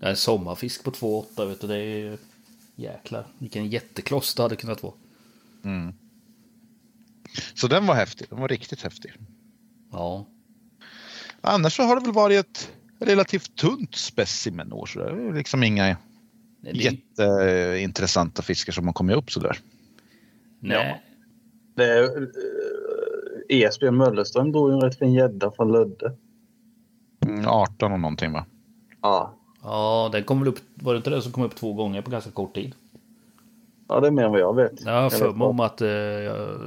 Det 0.00 0.06
är 0.06 0.10
en 0.10 0.16
sommarfisk 0.16 0.84
på 0.84 0.90
2,8 0.90 1.48
vet 1.48 1.60
du. 1.60 1.66
Det 1.66 1.76
är 1.76 1.98
ju... 1.98 2.16
Jäklar. 2.76 3.26
Vilken 3.38 3.68
jättekloss 3.68 4.34
det 4.34 4.42
hade 4.42 4.56
kunnat 4.56 4.82
vara. 4.82 4.94
Så 7.54 7.68
den 7.68 7.86
var 7.86 7.94
häftig. 7.94 8.26
Den 8.30 8.40
var 8.40 8.48
riktigt 8.48 8.82
häftig. 8.82 9.12
Ja. 9.92 10.26
Annars 11.40 11.76
så 11.76 11.82
har 11.82 11.94
det 11.96 12.02
väl 12.02 12.12
varit 12.14 12.38
ett 12.46 12.72
relativt 12.98 13.56
tunt 13.56 13.94
specimenår. 13.94 14.86
Så 14.86 14.98
det 14.98 15.10
är 15.10 15.32
liksom 15.34 15.62
inga 15.62 15.96
Det 16.60 16.70
jätteintressanta 16.70 18.42
fiskar 18.42 18.72
som 18.72 18.86
har 18.86 18.92
kommit 18.92 19.16
upp 19.16 19.30
sådär. 19.32 19.58
Nej. 20.60 21.02
Det 21.76 21.84
är, 21.84 22.30
Esbjörn 23.52 23.96
Möllerström 23.96 24.52
drog 24.52 24.70
ju 24.70 24.74
en 24.74 24.80
rätt 24.80 24.98
fin 24.98 25.12
gädda 25.12 25.50
från 25.50 25.72
Lödde. 25.72 26.12
Mm, 27.26 27.46
18 27.46 27.92
och 27.92 28.00
någonting 28.00 28.32
va? 28.32 28.46
Ja. 29.00 29.34
Ja, 29.62 30.08
den 30.12 30.24
kom 30.24 30.38
väl 30.38 30.48
upp. 30.48 30.58
Var 30.74 30.92
det 30.92 30.96
inte 30.96 31.10
det 31.10 31.22
som 31.22 31.32
kom 31.32 31.44
upp 31.44 31.54
två 31.54 31.72
gånger 31.72 32.02
på 32.02 32.10
ganska 32.10 32.30
kort 32.30 32.54
tid? 32.54 32.74
ja, 33.88 34.00
det 34.00 34.06
är 34.06 34.10
mer 34.10 34.24
än 34.24 34.30
vad 34.30 34.40
jag 34.40 34.56
vet. 34.56 34.84
Jag 34.84 34.92
har 34.92 35.02
Jag 35.02 35.12
för 35.12 35.32
mig 35.32 35.46
om 35.46 35.60
att 35.60 35.80
eh, 35.80 35.88
jag 35.88 36.60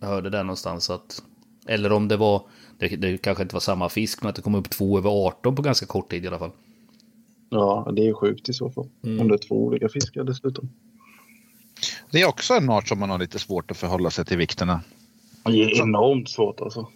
jag 0.00 0.08
hörde 0.08 0.30
där 0.30 0.44
någonstans 0.44 0.90
att... 0.90 1.22
Eller 1.66 1.92
om 1.92 2.08
det 2.08 2.16
var... 2.16 2.42
Det, 2.78 2.88
det 2.88 3.18
kanske 3.18 3.42
inte 3.42 3.54
var 3.54 3.60
samma 3.60 3.88
fisk, 3.88 4.22
men 4.22 4.30
att 4.30 4.36
det 4.36 4.42
kom 4.42 4.54
upp 4.54 4.70
två 4.70 4.98
över 4.98 5.10
18 5.10 5.56
på 5.56 5.62
ganska 5.62 5.86
kort 5.86 6.10
tid 6.10 6.24
i 6.24 6.28
alla 6.28 6.38
fall. 6.38 6.50
Ja, 7.50 7.92
det 7.96 8.08
är 8.08 8.12
sjukt 8.12 8.48
i 8.48 8.52
så 8.52 8.70
fall. 8.70 8.88
Mm. 9.04 9.20
Om 9.20 9.28
det 9.28 9.34
är 9.34 9.48
två 9.48 9.64
olika 9.64 9.88
fiskar 9.88 10.24
dessutom. 10.24 10.68
Det 12.10 12.22
är 12.22 12.28
också 12.28 12.54
en 12.54 12.70
art 12.70 12.88
som 12.88 12.98
man 12.98 13.10
har 13.10 13.18
lite 13.18 13.38
svårt 13.38 13.70
att 13.70 13.76
förhålla 13.76 14.10
sig 14.10 14.24
till 14.24 14.38
vikterna. 14.38 14.80
Det 15.46 15.64
är 15.64 15.82
enormt 15.82 16.28
svårt 16.28 16.60
alltså. 16.60 16.88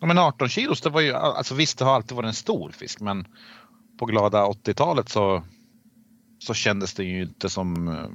Ja, 0.00 0.06
men 0.06 0.18
18 0.18 0.48
kilos, 0.48 0.80
det 0.80 0.90
var 0.90 1.00
ju, 1.00 1.12
alltså 1.12 1.54
visst 1.54 1.78
det 1.78 1.84
har 1.84 1.94
alltid 1.94 2.16
varit 2.16 2.26
en 2.26 2.34
stor 2.34 2.70
fisk 2.70 3.00
men 3.00 3.26
på 3.98 4.06
glada 4.06 4.44
80-talet 4.44 5.08
så, 5.08 5.42
så 6.38 6.54
kändes 6.54 6.94
det 6.94 7.04
ju 7.04 7.22
inte 7.22 7.48
som 7.48 7.88
eh, 7.88 8.08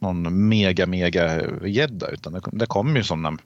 någon 0.00 0.48
mega 0.48 0.86
mega 0.86 1.42
gädda 1.66 2.10
utan 2.10 2.32
det, 2.32 2.42
det 2.52 2.66
kom 2.66 2.96
ju 2.96 3.02
sådana, 3.04 3.38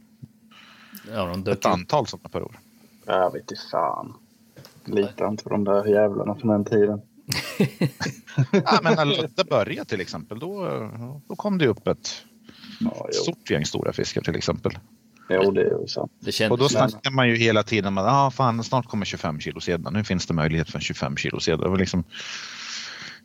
Ja, 1.12 1.36
de 1.44 1.50
ett 1.50 1.66
antal 1.66 2.06
sådana 2.06 2.28
per 2.28 2.42
år. 2.42 2.58
Jag 3.06 3.32
vet 3.32 3.40
inte 3.40 3.62
fan. 3.70 4.14
Litar 4.84 5.28
inte 5.28 5.44
på 5.44 5.50
de 5.50 5.64
där 5.64 5.86
jävlarna 5.86 6.34
från 6.34 6.50
den 6.50 6.64
tiden. 6.64 7.00
Ja, 8.52 8.78
men 8.82 8.94
när 8.94 9.04
Ludde 9.04 9.44
började 9.44 9.88
till 9.88 10.00
exempel 10.00 10.38
då, 10.38 10.68
då 11.28 11.36
kom 11.36 11.58
det 11.58 11.66
upp 11.66 11.86
ett 11.86 12.24
Ja, 12.80 13.08
stort 13.12 13.50
gäng 13.50 13.64
stora 13.64 13.92
fiskar 13.92 14.22
till 14.22 14.36
exempel. 14.36 14.78
Jo, 15.28 15.50
det 15.50 15.60
är 15.60 15.80
ju 15.80 15.86
sant. 15.86 16.12
Det 16.20 16.50
Och 16.50 16.58
då 16.58 16.68
snackar 16.68 17.10
man 17.10 17.28
ju 17.28 17.36
hela 17.36 17.62
tiden 17.62 17.86
om 17.86 17.98
att 17.98 18.06
ah, 18.06 18.30
fan, 18.30 18.64
snart 18.64 18.86
kommer 18.86 19.04
25 19.04 19.40
kilo 19.40 19.60
sedlar. 19.60 19.90
Nu 19.90 20.04
finns 20.04 20.26
det 20.26 20.34
möjlighet 20.34 20.70
för 20.70 20.78
en 20.78 20.82
25 20.82 21.16
kilo 21.16 21.40
sedel. 21.40 21.60
Det 21.60 21.68
var 21.68 21.78
liksom 21.78 22.04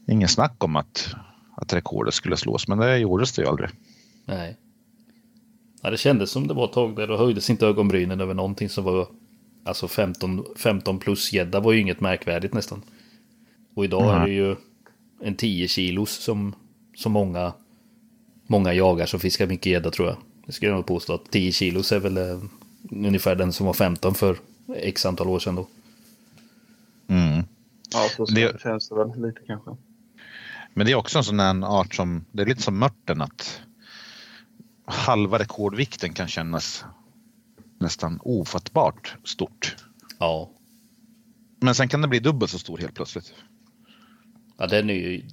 ingen 0.08 0.28
snack 0.28 0.64
om 0.64 0.76
att, 0.76 1.16
att 1.56 1.74
rekordet 1.74 2.14
skulle 2.14 2.38
slås, 2.38 2.68
men 2.68 2.78
det 2.78 2.98
gjordes 2.98 3.32
det 3.32 3.42
ju 3.42 3.48
aldrig. 3.48 3.70
Nej. 4.26 4.58
Ja, 5.82 5.90
det 5.90 5.98
kändes 5.98 6.32
som 6.32 6.48
det 6.48 6.54
var 6.54 6.66
ett 6.66 6.74
tag 6.74 6.96
där. 6.96 7.08
Då 7.08 7.18
höjdes 7.18 7.50
inte 7.50 7.68
ögonbrynen 7.68 8.22
över 8.22 8.34
någonting 8.34 8.70
som 8.70 8.84
var... 8.84 9.08
Alltså 9.66 9.88
15, 9.88 10.46
15 10.58 11.00
plus 11.00 11.34
gädda 11.34 11.60
var 11.60 11.72
ju 11.72 11.80
inget 11.80 12.02
märkvärdigt 12.02 12.54
nästan. 12.54 12.82
Och 13.76 13.86
idag 13.86 14.16
är 14.16 14.20
Nej. 14.20 14.30
det 14.30 14.36
ju 14.36 14.56
en 15.22 15.36
10 15.36 15.68
kilos 15.68 16.12
som, 16.12 16.56
som 16.96 17.12
många, 17.12 17.54
många 18.48 18.74
jagar 18.74 19.06
som 19.06 19.20
fiskar 19.20 19.48
mycket 19.48 19.66
gädda 19.72 19.92
tror 19.92 20.08
jag. 20.08 20.18
Skulle 20.52 20.72
jag 20.72 20.76
nog 20.76 20.86
påstå 20.86 21.14
att 21.14 21.32
10 21.32 21.52
kilos 21.52 21.92
är 21.92 22.00
väl 22.00 22.18
eh, 22.18 22.40
ungefär 22.92 23.36
den 23.36 23.54
som 23.54 23.66
var 23.66 23.74
15 23.74 24.16
för 24.16 24.38
x 24.76 25.06
antal 25.06 25.28
år 25.28 25.40
sedan 25.40 25.56
då. 25.56 25.68
Mm. 27.08 27.44
Ja, 27.94 28.10
så 28.18 28.26
Det- 28.26 28.62
känns 28.62 28.90
det 28.90 28.96
väl 28.96 29.22
lite 29.28 29.40
kanske. 29.48 29.72
Men 30.74 30.86
det 30.86 30.92
är 30.92 30.96
också 30.96 31.18
en 31.18 31.24
sån 31.24 31.40
här 31.40 31.64
art 31.80 31.96
som, 31.96 32.26
det 32.32 32.42
är 32.42 32.46
lite 32.48 32.62
som 32.62 32.78
mörten 32.80 33.22
att 33.22 33.62
halva 34.86 35.40
rekordvikten 35.40 36.14
kan 36.14 36.28
kännas 36.28 36.86
nästan 37.80 38.20
ofattbart 38.24 39.16
stort. 39.24 39.76
Ja, 40.20 40.50
Men 41.60 41.76
sen 41.76 41.88
kan 41.88 42.02
det 42.02 42.08
bli 42.08 42.20
dubbelt 42.20 42.52
så 42.52 42.60
stor 42.60 42.78
helt 42.78 42.94
plötsligt. 42.96 43.34
Ja, 44.58 44.68
den 44.68 44.90
är 44.90 44.94
ju, 44.94 45.24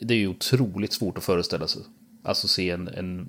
det 0.00 0.14
är 0.14 0.18
ju 0.18 0.28
otroligt 0.28 0.92
svårt 0.92 1.18
att 1.18 1.24
föreställa 1.24 1.68
sig. 1.68 1.82
Alltså 2.24 2.48
se 2.48 2.70
en, 2.70 2.88
en, 2.88 3.28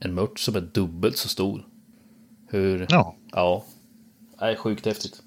en 0.00 0.14
mört 0.14 0.38
som 0.38 0.56
är 0.56 0.60
dubbelt 0.60 1.16
så 1.16 1.28
stor. 1.28 1.66
Hur... 2.48 2.86
Ja. 2.88 3.16
Ja. 3.32 3.64
Det 4.38 4.44
är 4.44 4.56
sjukt 4.56 4.86
häftigt. 4.86 5.22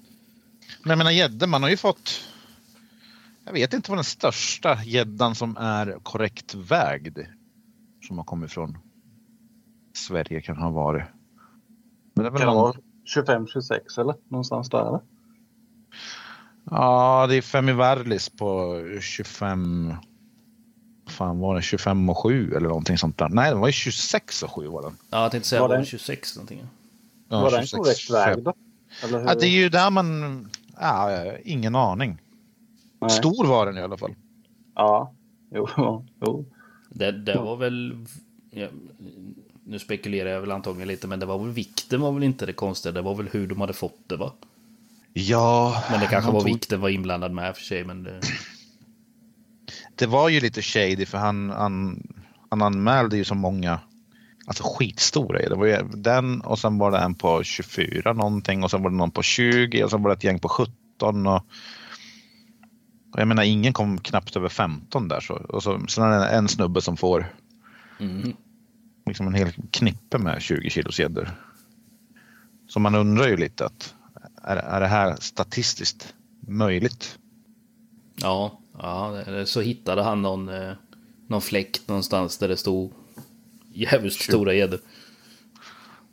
Men 0.82 0.90
jag 0.90 0.98
menar 0.98 1.10
gäddor, 1.10 1.46
man 1.46 1.62
har 1.62 1.70
ju 1.70 1.76
fått 1.76 2.24
jag 3.44 3.52
vet 3.52 3.74
inte 3.74 3.90
vad 3.90 3.98
den 3.98 4.04
största 4.04 4.78
gäddan 4.84 5.34
som 5.34 5.56
är 5.56 5.98
korrekt 6.02 6.54
vägd 6.54 7.18
som 8.06 8.18
har 8.18 8.24
kommit 8.24 8.52
från 8.52 8.78
Sverige 9.92 10.40
kan 10.40 10.56
ha 10.56 10.70
varit. 10.70 11.04
Men 12.14 12.24
det 12.24 12.28
är 12.28 12.32
väl 12.32 12.40
Kan 12.40 12.46
någon, 12.46 12.56
vara 12.56 12.76
25-26 13.46 14.00
eller? 14.00 14.14
Någonstans 14.28 14.70
där 14.70 14.88
eller? 14.88 15.00
Ja, 16.64 17.26
det 17.28 17.36
är 17.36 17.42
Femivarlis 17.42 18.28
på 18.28 18.78
25. 19.00 19.94
Fan 21.06 21.38
var 21.38 21.54
det 21.54 21.62
25 21.62 22.10
och 22.10 22.18
7 22.18 22.52
eller 22.54 22.68
någonting 22.68 22.98
sånt 22.98 23.18
där? 23.18 23.28
Nej, 23.28 23.50
den 23.50 23.60
var 23.60 23.68
ju 23.68 23.72
26 23.72 24.42
och 24.42 24.50
7 24.50 24.66
var 24.68 24.82
den. 24.82 24.96
Ja, 25.10 25.22
jag 25.22 25.30
tänkte 25.30 25.48
säga 25.48 25.60
Var 25.60 25.68
var 25.68 25.74
det 25.74 25.78
den- 25.78 25.86
26 25.86 26.36
någonting. 26.36 26.62
Ja, 27.28 27.40
var 27.40 27.50
den 27.50 27.66
26, 27.66 28.08
korrekt 28.08 28.10
väg 28.10 28.44
då? 28.44 28.54
Ja, 29.02 29.34
det 29.34 29.46
är 29.46 29.50
ju 29.50 29.68
där 29.68 29.90
man... 29.90 30.48
Ja, 30.80 31.24
ingen 31.44 31.74
aning. 31.76 32.18
Nej. 33.00 33.10
Stor 33.10 33.46
var 33.46 33.66
den 33.66 33.78
i 33.78 33.80
alla 33.82 33.96
fall. 33.96 34.14
Ja. 34.74 35.12
Jo, 35.54 35.68
jo. 36.20 36.44
Det, 36.88 37.12
det 37.12 37.34
var 37.36 37.56
väl... 37.56 38.06
Ja, 38.50 38.66
nu 39.64 39.78
spekulerar 39.78 40.30
jag 40.30 40.40
väl 40.40 40.50
antagligen 40.50 40.88
lite, 40.88 41.06
men 41.06 41.20
det 41.20 41.26
var 41.26 41.38
väl 41.38 41.50
vikten 41.50 42.00
var 42.00 42.12
väl 42.12 42.22
inte 42.22 42.46
det 42.46 42.52
konstiga. 42.52 42.92
Det 42.92 43.02
var 43.02 43.14
väl 43.14 43.28
hur 43.32 43.46
de 43.46 43.60
hade 43.60 43.72
fått 43.72 43.98
det 44.06 44.16
va? 44.16 44.32
Ja, 45.12 45.82
Men 45.90 46.00
det 46.00 46.06
kanske 46.06 46.30
var 46.32 46.40
tog- 46.40 46.48
vikten 46.48 46.80
var 46.80 46.88
inblandad 46.88 47.32
med 47.32 47.56
för 47.56 47.62
sig, 47.62 47.84
men 47.84 48.02
det... 48.02 48.20
Det 49.94 50.06
var 50.06 50.28
ju 50.28 50.40
lite 50.40 50.62
shady 50.62 51.06
för 51.06 51.18
han, 51.18 51.50
han, 51.50 52.02
han 52.50 52.62
anmälde 52.62 53.16
ju 53.16 53.24
så 53.24 53.34
många 53.34 53.80
Alltså 54.46 54.62
skitstora. 54.62 55.48
Det 55.48 55.54
var 55.54 55.66
ju 55.66 55.82
den 55.94 56.40
och 56.40 56.58
sen 56.58 56.78
var 56.78 56.90
det 56.90 56.98
en 56.98 57.14
på 57.14 57.42
24 57.42 58.12
någonting 58.12 58.62
och 58.64 58.70
sen 58.70 58.82
var 58.82 58.90
det 58.90 58.96
någon 58.96 59.10
på 59.10 59.22
20 59.22 59.84
och 59.84 59.90
sen 59.90 60.02
var 60.02 60.10
det 60.10 60.16
ett 60.16 60.24
gäng 60.24 60.38
på 60.38 60.48
17. 60.48 61.26
Och, 61.26 61.36
och 63.12 63.20
jag 63.20 63.28
menar 63.28 63.42
ingen 63.42 63.72
kom 63.72 63.98
knappt 63.98 64.36
över 64.36 64.48
15 64.48 65.08
där. 65.08 65.20
Så, 65.20 65.34
och 65.34 65.62
så, 65.62 65.86
sen 65.88 66.04
är 66.04 66.18
det 66.18 66.28
en 66.28 66.48
snubbe 66.48 66.80
som 66.80 66.96
får 66.96 67.26
Mm. 68.00 68.32
liksom 69.06 69.26
en 69.26 69.34
hel 69.34 69.52
knippe 69.70 70.18
med 70.18 70.42
20 70.42 70.70
kilos 70.70 71.00
gäddor. 71.00 71.30
Så 72.68 72.80
man 72.80 72.94
undrar 72.94 73.28
ju 73.28 73.36
lite 73.36 73.66
att 73.66 73.94
är, 74.42 74.56
är 74.56 74.80
det 74.80 74.86
här 74.86 75.16
statistiskt 75.20 76.14
möjligt? 76.48 77.18
Ja, 78.16 78.61
ja, 78.82 79.46
så 79.46 79.60
hittade 79.60 80.02
han 80.02 80.22
någon, 80.22 80.48
eh, 80.48 80.72
någon 81.26 81.42
fläkt 81.42 81.88
någonstans 81.88 82.38
där 82.38 82.48
det 82.48 82.56
stod 82.56 82.92
jävligt 83.72 84.12
stora 84.12 84.54
gäddor. 84.54 84.80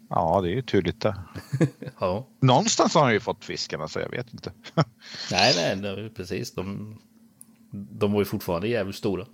Ja, 0.09 0.41
det 0.41 0.49
är 0.49 0.55
ju 0.55 0.61
turligt 0.61 1.01
det. 1.01 1.15
Ja. 1.99 2.27
Någonstans 2.39 2.95
har 2.95 3.03
han 3.03 3.13
ju 3.13 3.19
fått 3.19 3.45
fiskarna 3.45 3.87
så 3.87 3.99
jag 3.99 4.09
vet 4.09 4.33
inte. 4.33 4.51
Nej, 5.31 5.53
nej, 5.55 5.75
det, 5.75 6.09
precis. 6.09 6.51
De, 6.51 6.95
de 7.71 8.11
var 8.11 8.19
ju 8.19 8.25
fortfarande 8.25 8.67
jävligt 8.67 8.95
stora. 8.95 9.25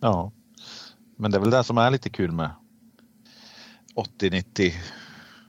ja. 0.00 0.32
Men 1.16 1.30
det 1.30 1.36
är 1.36 1.40
väl 1.40 1.50
det 1.50 1.64
som 1.64 1.78
är 1.78 1.90
lite 1.90 2.10
kul 2.10 2.32
med 2.32 2.50
80, 3.94 4.30
90, 4.30 4.74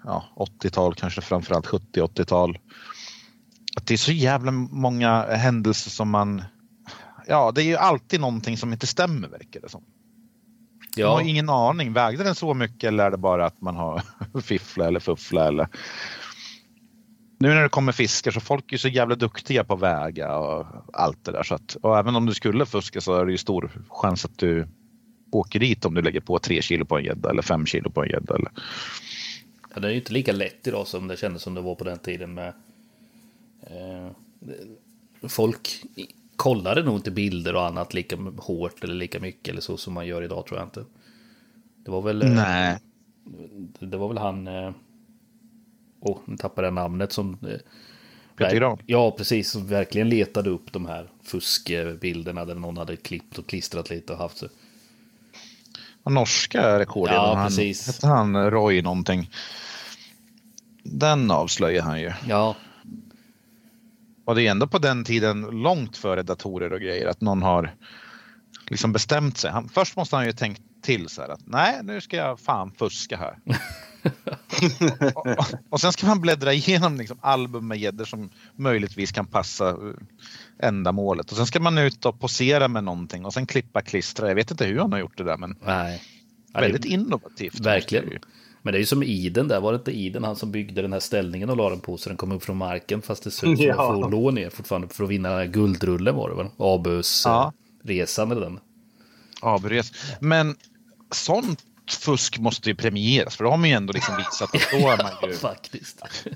ja 0.04 0.26
80-tal 0.36 0.96
kanske 0.96 1.22
framförallt 1.22 1.68
70, 1.68 2.02
80-tal. 2.02 2.58
Att 3.76 3.88
det 3.88 3.94
är 3.94 3.98
så 3.98 4.12
jävla 4.12 4.52
många 4.52 5.26
händelser 5.26 5.90
som 5.90 6.10
man 6.10 6.44
Ja, 7.32 7.52
det 7.52 7.62
är 7.62 7.66
ju 7.66 7.76
alltid 7.76 8.20
någonting 8.20 8.58
som 8.58 8.74
inte 8.74 8.88
stämmer 8.88 9.28
verkar 9.28 9.62
det 9.62 9.70
som. 9.70 9.84
Jag 10.96 11.08
har 11.08 11.22
Ja, 11.22 11.28
ingen 11.28 11.50
aning. 11.50 11.94
Vägde 11.94 12.24
den 12.24 12.36
så 12.36 12.54
mycket 12.54 12.88
eller 12.88 13.06
är 13.06 13.12
det 13.12 13.18
bara 13.18 13.46
att 13.46 13.62
man 13.62 13.76
har 13.76 14.02
fiffla 14.42 14.88
eller 14.88 15.00
fuffla 15.00 15.48
eller? 15.48 15.68
Nu 17.40 17.48
när 17.48 17.64
det 17.64 17.70
kommer 17.70 17.92
fiskar 17.92 18.32
så 18.32 18.40
folk 18.40 18.66
är 18.68 18.72
ju 18.72 18.78
så 18.78 18.88
jävla 18.88 19.16
duktiga 19.16 19.64
på 19.64 19.76
väga 19.76 20.38
och 20.38 20.66
allt 20.94 21.26
det 21.26 21.32
där 21.32 21.44
så 21.44 21.56
att 21.56 21.76
och 21.76 21.98
även 21.98 22.16
om 22.16 22.26
du 22.26 22.34
skulle 22.34 22.66
fuska 22.66 23.02
så 23.02 23.16
är 23.16 23.26
det 23.26 23.32
ju 23.32 23.38
stor 23.38 23.72
chans 23.90 24.26
att 24.26 24.38
du 24.38 24.68
åker 25.32 25.60
dit 25.60 25.86
om 25.86 25.94
du 25.94 26.02
lägger 26.02 26.22
på 26.22 26.40
tre 26.40 26.62
kilo 26.62 26.86
på 26.86 26.98
en 26.98 27.06
gädda 27.06 27.30
eller 27.30 27.42
fem 27.42 27.66
kilo 27.66 27.90
på 27.90 28.04
en 28.04 28.10
gädda. 28.10 28.36
Eller... 28.36 28.52
ja, 29.74 29.80
det 29.80 29.88
är 29.88 29.92
ju 29.92 29.98
inte 29.98 30.14
lika 30.14 30.32
lätt 30.32 30.68
idag 30.68 30.88
som 30.88 31.08
det 31.08 31.18
kändes 31.18 31.42
som 31.42 31.54
det 31.54 31.62
var 31.62 31.76
på 31.76 31.84
den 31.84 32.00
tiden 32.00 32.34
med... 32.34 32.54
Eh, 33.62 34.12
folk 35.28 35.84
kollade 36.42 36.84
nog 36.84 36.96
inte 36.96 37.12
bilder 37.12 37.56
och 37.56 37.66
annat 37.66 37.94
lika 37.94 38.18
hårt 38.38 38.84
eller 38.84 38.96
lika 38.96 39.20
mycket 39.20 39.48
eller 39.48 39.62
så 39.62 39.78
som 39.78 39.94
man 39.94 40.08
gör 40.08 40.22
idag 40.22 40.46
tror 40.46 40.60
jag 40.60 40.68
inte. 40.68 40.86
Det 41.86 41.92
var 41.92 42.02
väl... 42.02 42.22
eh, 42.22 42.30
Nej. 42.30 42.78
Det 43.80 43.98
var 43.98 44.08
väl 44.08 44.18
han... 44.18 44.48
eh, 44.48 44.72
Åh, 46.00 46.18
nu 46.26 46.38
tappade 46.38 46.68
jag 46.68 46.74
namnet 46.74 47.12
som... 47.12 47.38
eh, 47.42 47.58
Peter 48.36 48.56
Gran. 48.56 48.78
Ja, 48.86 49.12
precis. 49.12 49.52
Som 49.52 49.68
verkligen 49.68 50.10
letade 50.10 50.50
upp 50.50 50.72
de 50.74 50.86
här 50.86 51.10
fuskbilderna 51.24 52.46
där 52.46 52.56
någon 52.56 52.78
hade 52.78 52.96
klippt 52.96 53.38
och 53.38 53.48
klistrat 53.48 53.90
lite 53.90 54.14
och 54.14 54.20
haft 54.20 54.38
så. 54.38 54.48
Norska 56.04 56.80
rekordet. 56.80 57.16
Ja, 57.16 57.36
han, 57.36 57.48
precis. 57.48 57.88
Hette 57.88 58.08
han 58.08 58.52
Roy 58.52 58.82
någonting? 58.82 59.30
Den 60.84 61.32
avslöjar 61.32 61.84
han 61.84 62.02
ju. 62.02 62.12
Ja, 62.28 62.56
Och 64.32 64.36
det 64.36 64.48
är 64.48 64.52
ändå 64.52 64.68
på 64.68 64.78
den 64.80 65.04
tiden 65.04 65.42
långt 65.42 65.98
före 65.98 66.24
datorer 66.24 66.74
och 66.74 66.80
grejer 66.80 67.08
att 67.08 67.22
någon 67.22 67.42
har 67.42 67.76
liksom 68.70 68.94
bestämt 68.94 69.38
sig. 69.38 69.52
Han, 69.52 69.70
först 69.70 69.96
måste 69.96 70.16
han 70.16 70.26
ju 70.26 70.32
tänkt 70.32 70.62
till 70.82 71.10
så 71.10 71.22
här 71.22 71.30
att 71.30 71.48
nej, 71.48 71.80
nu 71.84 72.02
ska 72.02 72.18
jag 72.18 72.40
fan 72.40 72.72
fuska 72.72 73.18
här. 73.18 73.38
och, 75.16 75.28
och, 75.28 75.46
och 75.70 75.82
sen 75.82 75.92
ska 75.92 76.08
man 76.08 76.22
bläddra 76.22 76.54
igenom 76.54 76.98
liksom 76.98 77.18
album 77.22 77.68
med 77.68 77.78
gäddor 77.78 78.06
som 78.06 78.30
möjligtvis 78.56 79.12
kan 79.12 79.26
passa 79.26 79.70
eh, 79.70 80.68
ändamålet. 80.68 81.32
Och 81.32 81.38
sen 81.38 81.46
ska 81.46 81.60
man 81.60 81.78
ut 81.78 82.06
och 82.06 82.20
posera 82.20 82.68
med 82.68 82.84
någonting 82.84 83.26
och 83.26 83.34
sen 83.34 83.46
klippa 83.46 83.82
klistra. 83.82 84.28
Jag 84.28 84.36
vet 84.36 84.52
inte 84.52 84.66
hur 84.66 84.80
han 84.80 84.92
har 84.92 85.00
gjort 85.00 85.18
det 85.18 85.24
där 85.24 85.38
men 85.38 85.56
nej. 85.66 86.02
Ja, 86.54 86.60
det- 86.60 86.66
väldigt 86.66 86.86
innovativt. 86.86 87.60
Verkligen. 87.60 88.20
Men 88.62 88.72
det 88.74 88.78
är 88.78 88.80
ju 88.80 88.86
som 88.86 89.04
Iden 89.04 89.48
där, 89.48 89.60
var 89.60 89.72
det 89.72 89.76
inte 89.78 89.92
Iden 89.92 90.24
han 90.24 90.36
som 90.36 90.52
byggde 90.52 90.82
den 90.82 90.94
här 90.94 91.00
ställningen 91.00 91.50
och 91.50 91.58
la 91.58 91.70
den 91.70 91.80
på 91.80 91.98
så 91.98 92.10
den 92.10 92.18
kom 92.18 92.32
upp 92.32 92.44
från 92.44 92.58
marken 92.58 93.02
fast 93.02 93.24
det 93.24 93.32
ser 93.32 93.48
ut 93.52 93.58
som 93.58 93.68
Ja. 93.68 93.74
att 93.96 94.02
få 94.04 94.10
lån 94.10 94.36
ner 94.36 94.50
fortfarande 94.50 94.88
för 94.88 95.04
att 95.04 95.10
vinna 95.10 95.30
den 95.30 95.38
här 95.38 95.46
guldrullen 95.46 96.16
var 96.16 96.30
det 96.30 96.36
väl? 96.36 96.48
Abus 96.58 97.22
Ja. 97.26 97.54
eh, 97.84 97.88
resan 97.88 98.32
eller 98.32 98.42
den. 98.42 98.60
Avres. 99.42 99.92
Men 100.20 100.56
sånt 101.12 101.60
fusk 102.02 102.38
måste 102.40 102.70
ju 102.70 102.76
premieras 102.76 103.36
för 103.36 103.44
då 103.44 103.50
har 103.50 103.58
man 103.58 103.70
ju 103.70 103.76
ändå 103.76 103.94
liksom 103.94 104.16
visat 104.18 104.56
att 104.56 104.62
då 104.72 104.78
är 104.78 104.98
man 104.98 105.12
ju, 105.32 105.34
Faktiskt. 105.38 106.02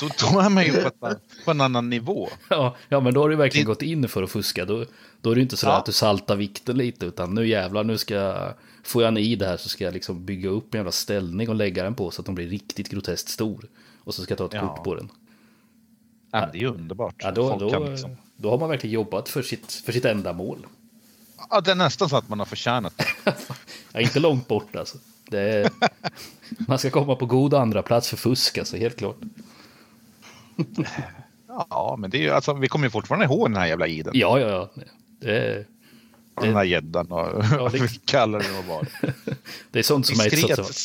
då, 0.00 0.08
då 0.32 0.40
är 0.40 0.48
man 0.50 0.64
ju 0.64 0.72
på, 0.72 1.06
ett, 1.08 1.18
på 1.44 1.50
en 1.50 1.60
annan 1.60 1.90
nivå. 1.90 2.28
Ja, 2.48 2.76
ja, 2.88 3.00
men 3.00 3.14
då 3.14 3.20
har 3.20 3.28
du 3.28 3.36
verkligen 3.36 3.64
Det- 3.64 3.68
gått 3.72 3.82
in 3.82 4.08
för 4.08 4.22
att 4.22 4.30
fuska. 4.30 4.64
Då, 4.64 4.84
då 5.20 5.30
är 5.30 5.34
det 5.34 5.40
inte 5.40 5.56
så 5.56 5.66
Ja. 5.66 5.72
att 5.72 5.86
du 5.86 5.92
saltar 5.92 6.36
vikten 6.36 6.78
lite, 6.78 7.06
utan 7.06 7.34
nu 7.34 7.48
jävlar, 7.48 7.84
nu 7.84 7.98
ska 7.98 8.14
jag, 8.14 8.54
får 8.82 9.02
jag 9.02 9.08
en 9.08 9.16
i 9.16 9.36
det 9.36 9.46
här 9.46 9.56
så 9.56 9.68
ska 9.68 9.84
jag 9.84 9.94
liksom 9.94 10.24
bygga 10.24 10.48
upp 10.48 10.74
en 10.74 10.78
jävla 10.78 10.92
ställning 10.92 11.48
och 11.48 11.54
lägga 11.54 11.82
den 11.84 11.94
på 11.94 12.10
så 12.10 12.22
att 12.22 12.26
den 12.26 12.34
blir 12.34 12.48
riktigt 12.48 12.88
groteskt 12.88 13.28
stor. 13.28 13.64
Och 14.04 14.14
så 14.14 14.22
ska 14.22 14.32
jag 14.32 14.38
ta 14.38 14.46
ett 14.46 14.52
Ja. 14.52 14.74
kort 14.74 14.84
på 14.84 14.94
den. 14.94 15.10
Ja, 16.30 16.48
det 16.52 16.58
är 16.58 16.60
ju 16.62 16.68
underbart. 16.68 17.14
Ja, 17.18 17.30
då, 17.30 17.56
då, 17.58 17.84
liksom, 17.86 18.16
då 18.36 18.50
har 18.50 18.58
man 18.58 18.68
verkligen 18.68 18.94
jobbat 18.94 19.28
för 19.28 19.42
sitt, 19.42 19.72
för 19.72 19.92
sitt 19.92 20.04
ändamål. 20.04 20.66
ja, 21.50 21.60
det 21.60 21.70
är 21.70 21.74
nästan 21.74 22.08
så 22.08 22.16
att 22.16 22.28
man 22.28 22.38
har 22.38 22.46
förtjänat 22.46 22.98
det. 22.98 23.06
Ja, 23.92 24.00
inte 24.00 24.20
långt 24.20 24.48
bort 24.48 24.76
alltså. 24.76 24.98
Är, 25.30 25.70
man 26.68 26.78
ska 26.78 26.90
komma 26.90 27.16
på 27.16 27.26
god 27.26 27.54
andra 27.54 27.82
plats 27.82 28.08
för 28.08 28.16
fusk, 28.16 28.58
alltså, 28.58 28.76
helt 28.76 28.96
klart. 28.96 29.16
Ja, 31.48 31.96
men 31.98 32.10
det 32.10 32.18
är 32.18 32.22
ju, 32.22 32.30
alltså, 32.30 32.52
vi 32.54 32.68
kommer 32.68 32.86
ju 32.86 32.90
fortfarande 32.90 33.26
ihåg 33.26 33.48
den 33.50 33.56
här 33.56 33.66
jävla 33.66 33.86
iden. 33.86 34.12
Ja, 34.16 34.40
ja, 34.40 34.48
ja. 34.48 34.70
Det 35.20 35.36
är, 35.38 35.66
Den 36.40 36.54
här 36.54 36.64
gäddan 36.64 37.12
och 37.12 37.44
Ja, 37.52 37.68
det- 37.72 37.78
vi 37.82 37.88
kallar 37.88 38.38
det 38.38 38.58
och 38.58 38.64
vad. 38.64 38.86
det 39.70 39.78
är 39.78 39.82
sånt 39.82 40.06
som 40.06 40.18
Vi 40.18 40.24
är 40.26 40.50
etsat. 40.60 40.76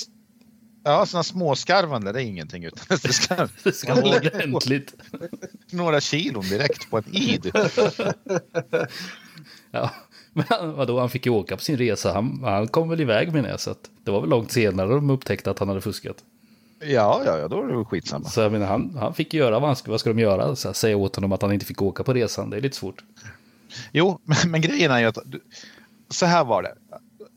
Ja, 0.84 1.06
sådana 1.06 1.24
småskarvande, 1.24 2.12
det 2.12 2.22
är 2.22 2.26
ingenting. 2.26 2.64
Utan 2.64 2.98
det 3.04 3.14
ska, 3.14 3.48
Det 3.64 3.72
ska 3.72 3.96
vara 3.96 4.18
ordentligt. 4.18 4.94
några 5.72 6.02
kilon 6.02 6.44
direkt 6.50 6.90
på 6.90 6.98
en 6.98 7.04
id. 7.12 7.52
Ja, 9.72 9.92
men 10.34 10.46
vadå, 10.76 11.00
han 11.00 11.10
fick 11.10 11.26
ju 11.26 11.32
åka 11.32 11.56
på 11.58 11.64
sin 11.64 11.78
resa. 11.78 12.14
Han, 12.14 12.40
han 12.44 12.68
kom 12.68 12.90
väl 12.90 13.02
iväg 13.02 13.34
med 13.34 13.44
det, 13.44 13.58
så 13.58 13.72
att 13.72 13.90
det 14.04 14.12
var 14.12 14.22
väl 14.22 14.30
långt 14.30 14.52
senare 14.52 14.88
de 14.90 15.10
upptäckte 15.10 15.52
att 15.52 15.60
han 15.60 15.68
hade 15.68 15.82
fuskat. 15.82 16.16
Ja, 16.80 17.22
ja, 17.26 17.38
ja, 17.38 17.48
då 17.48 17.64
är 17.64 17.68
det 17.68 17.76
väl 17.76 17.86
skitsamma. 17.86 18.26
Så 18.30 18.42
jag 18.42 18.52
menar, 18.52 18.66
han, 18.66 18.98
han 19.00 19.14
fick 19.14 19.34
göra 19.34 19.60
vad 19.60 19.70
han 19.70 19.76
ska, 19.76 19.92
vad 19.92 20.00
ska 20.00 20.10
de 20.10 20.20
göra? 20.20 20.56
Så 20.56 20.68
här, 20.68 20.74
säga 20.74 20.98
åt 20.98 21.16
honom 21.16 21.32
att 21.32 21.42
han 21.42 21.54
inte 21.54 21.66
fick 21.66 21.82
åka 21.82 22.04
på 22.04 22.14
resan, 22.14 22.50
det 22.50 22.58
är 22.58 22.62
lite 22.62 22.76
svårt. 22.78 23.04
Jo, 23.92 24.20
men, 24.26 24.52
men 24.52 24.62
grejen 24.62 24.92
är 24.92 25.00
ju 25.00 25.06
att 25.06 25.18
du, 25.26 25.42
så 26.10 26.26
här 26.26 26.44
var 26.44 26.64
det. 26.64 26.76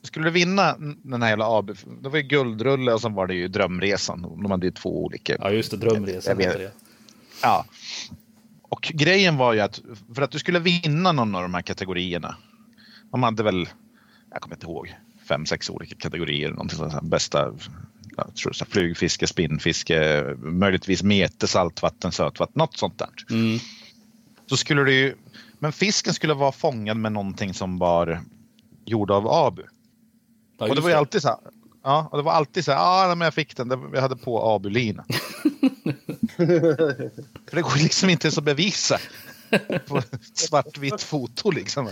Skulle 0.03 0.25
du 0.25 0.31
vinna 0.31 0.77
den 1.03 1.23
här 1.23 1.29
jävla 1.29 1.59
AB, 1.59 1.71
det 2.03 2.09
var 2.09 2.17
ju 2.17 2.23
guldrulle 2.23 2.93
och 2.93 3.01
sen 3.01 3.15
var 3.15 3.27
det 3.27 3.35
ju 3.35 3.49
drömresan. 3.49 4.23
De 4.23 4.51
hade 4.51 4.67
ju 4.67 4.73
två 4.73 5.05
olika. 5.05 5.37
Ja, 5.39 5.51
just 5.51 5.71
det, 5.71 5.77
drömresan 5.77 6.41
Jag 6.41 6.47
heter 6.47 6.59
det. 6.59 6.73
Ja. 7.43 7.65
Och 8.63 8.93
grejen 8.95 9.37
var 9.37 9.53
ju 9.53 9.61
att 9.61 9.81
för 10.15 10.23
att 10.23 10.31
du 10.31 10.39
skulle 10.39 10.59
vinna 10.59 11.13
någon 11.13 11.35
av 11.35 11.43
de 11.43 11.55
här 11.55 11.63
kategorierna. 11.63 12.37
De 13.11 13.23
hade 13.23 13.43
väl, 13.43 13.69
jag 14.31 14.41
kommer 14.41 14.57
inte 14.57 14.67
ihåg, 14.67 14.95
fem, 15.29 15.47
sex 15.47 15.71
olika 15.71 15.95
kategorier. 15.95 16.51
Någonting 16.51 16.79
sånt. 16.79 17.03
Bästa 17.03 17.53
jag 18.17 18.35
tror 18.35 18.53
så 18.53 18.65
flugfiske, 18.65 19.27
spinnfiske, 19.27 20.25
möjligtvis 20.39 21.03
mete, 21.03 21.47
saltvatten, 21.47 22.13
sötvatten, 22.13 22.55
något 22.55 22.77
sånt 22.77 22.99
där. 22.99 23.09
Mm. 23.31 23.59
Så 24.47 24.57
skulle 24.57 24.85
det 24.85 24.93
ju, 24.93 25.15
men 25.61 25.73
fisken 25.73 26.15
skulle 26.15 26.35
vara 26.35 26.53
fångad 26.53 26.97
med 26.97 27.13
någonting 27.13 27.55
som 27.55 27.79
var 27.79 28.21
gjord 28.85 29.11
av 29.11 29.29
abu. 29.29 29.63
Ja, 30.59 30.69
och 30.69 30.75
det 30.75 30.81
var 30.81 30.89
ju 30.89 30.95
alltid 30.95 31.23
så 31.23 31.29
här. 31.29 31.39
Ja, 31.83 32.09
och 32.11 32.19
det 32.19 32.23
var 32.23 32.33
alltid 32.33 32.65
så 32.65 32.73
här, 32.73 32.79
ja, 32.79 33.07
nej, 33.07 33.17
men 33.17 33.25
jag 33.25 33.35
fick 33.35 33.57
den, 33.57 33.91
jag 33.95 34.01
hade 34.01 34.17
på 34.17 34.51
abulina. 34.51 35.05
För 36.37 37.57
det 37.57 37.63
går 37.63 37.83
liksom 37.83 38.11
inte 38.11 38.27
ens 38.27 38.39
att 38.39 38.45
bevisa 38.45 38.99
på 39.87 40.03
svartvitt 40.35 41.03
foto 41.03 41.51
liksom. 41.51 41.89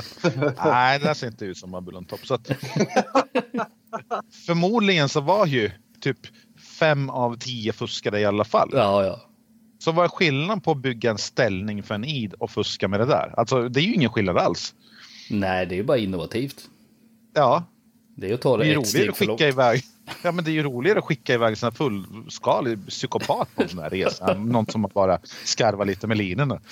Nej, 0.64 0.98
det 0.98 1.04
där 1.04 1.14
ser 1.14 1.26
inte 1.26 1.44
ut 1.44 1.58
som 1.58 1.74
abulontopp. 1.74 2.26
Så 2.26 2.34
att, 2.34 2.46
förmodligen 4.46 5.08
så 5.08 5.20
var 5.20 5.46
ju 5.46 5.70
typ 6.00 6.18
fem 6.78 7.10
av 7.10 7.38
tio 7.38 7.72
fuskade 7.72 8.20
i 8.20 8.24
alla 8.24 8.44
fall. 8.44 8.70
Ja, 8.72 9.04
ja. 9.04 9.27
Så 9.78 9.92
vad 9.92 10.04
är 10.04 10.08
skillnaden 10.08 10.60
på 10.60 10.70
att 10.70 10.78
bygga 10.78 11.10
en 11.10 11.18
ställning 11.18 11.82
för 11.82 11.94
en 11.94 12.04
id 12.04 12.34
och 12.34 12.50
fuska 12.50 12.88
med 12.88 13.00
det 13.00 13.06
där? 13.06 13.34
Alltså 13.36 13.68
det 13.68 13.80
är 13.80 13.84
ju 13.84 13.94
ingen 13.94 14.10
skillnad 14.10 14.38
alls. 14.38 14.74
Nej, 15.30 15.66
det 15.66 15.74
är 15.74 15.76
ju 15.76 15.84
bara 15.84 15.98
innovativt. 15.98 16.70
Ja, 17.34 17.64
Det 18.16 18.30
är 18.30 18.34
att 18.34 18.40
ta 18.40 18.56
det 18.56 18.64
det 18.64 18.68
är 18.68 18.70
ett 18.70 18.76
roligare 18.76 18.86
steg 18.86 19.08
att 19.10 19.16
för 19.16 19.24
långt. 19.24 19.40
skicka 19.40 19.48
iväg. 19.48 19.82
Ja, 20.22 20.32
men 20.32 20.44
det 20.44 20.50
är 20.50 20.52
ju 20.52 20.62
roligare 20.62 20.98
att 20.98 21.04
skicka 21.04 21.34
iväg 21.34 21.56
en 21.62 21.72
fullskalig 21.72 22.86
psykopat 22.88 23.54
på 23.54 23.62
en 23.62 23.68
sån 23.68 23.78
här 23.78 23.90
resa. 23.90 24.34
Någon 24.34 24.66
som 24.66 24.88
bara 24.94 25.18
skarvar 25.44 25.84
lite 25.84 26.06
med 26.06 26.16
linorna. 26.16 26.60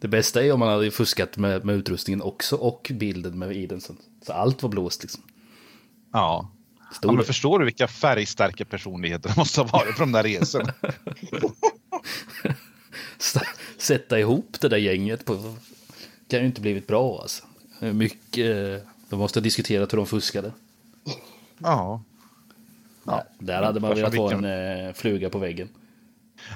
Det 0.00 0.08
bästa 0.08 0.44
är 0.44 0.52
om 0.52 0.60
man 0.60 0.68
hade 0.68 0.90
fuskat 0.90 1.36
med, 1.36 1.64
med 1.64 1.74
utrustningen 1.74 2.22
också 2.22 2.56
och 2.56 2.90
bilden 2.94 3.38
med 3.38 3.56
iden. 3.56 3.80
Så, 3.80 3.94
så 4.26 4.32
allt 4.32 4.62
var 4.62 4.70
blåst 4.70 5.02
liksom. 5.02 5.22
Ja. 6.12 6.50
Stor. 6.92 7.10
ja 7.10 7.16
men 7.16 7.24
förstår 7.24 7.58
du 7.58 7.64
vilka 7.64 7.88
färgstarka 7.88 8.64
personligheter 8.64 9.28
det 9.28 9.36
måste 9.36 9.60
ha 9.60 9.68
varit 9.68 9.96
på 9.96 10.02
de 10.02 10.12
där 10.12 10.22
resorna? 10.22 10.74
Sätta 13.78 14.18
ihop 14.18 14.56
det 14.60 14.68
där 14.68 14.76
gänget 14.76 15.24
på... 15.24 15.56
kan 16.28 16.40
ju 16.40 16.46
inte 16.46 16.60
blivit 16.60 16.86
bra 16.86 17.18
alltså. 17.22 17.44
Mycket... 17.80 18.84
De 19.08 19.18
måste 19.18 19.38
ha 19.38 19.42
diskuterat 19.42 19.92
hur 19.92 19.96
de 19.96 20.06
fuskade. 20.06 20.52
Ja. 21.58 22.02
Ja, 23.04 23.24
där 23.38 23.62
hade 23.62 23.80
man 23.80 23.94
velat 23.94 24.14
vara 24.14 24.34
en 24.34 24.86
eh, 24.86 24.92
fluga 24.92 25.30
på 25.30 25.38
väggen. 25.38 25.68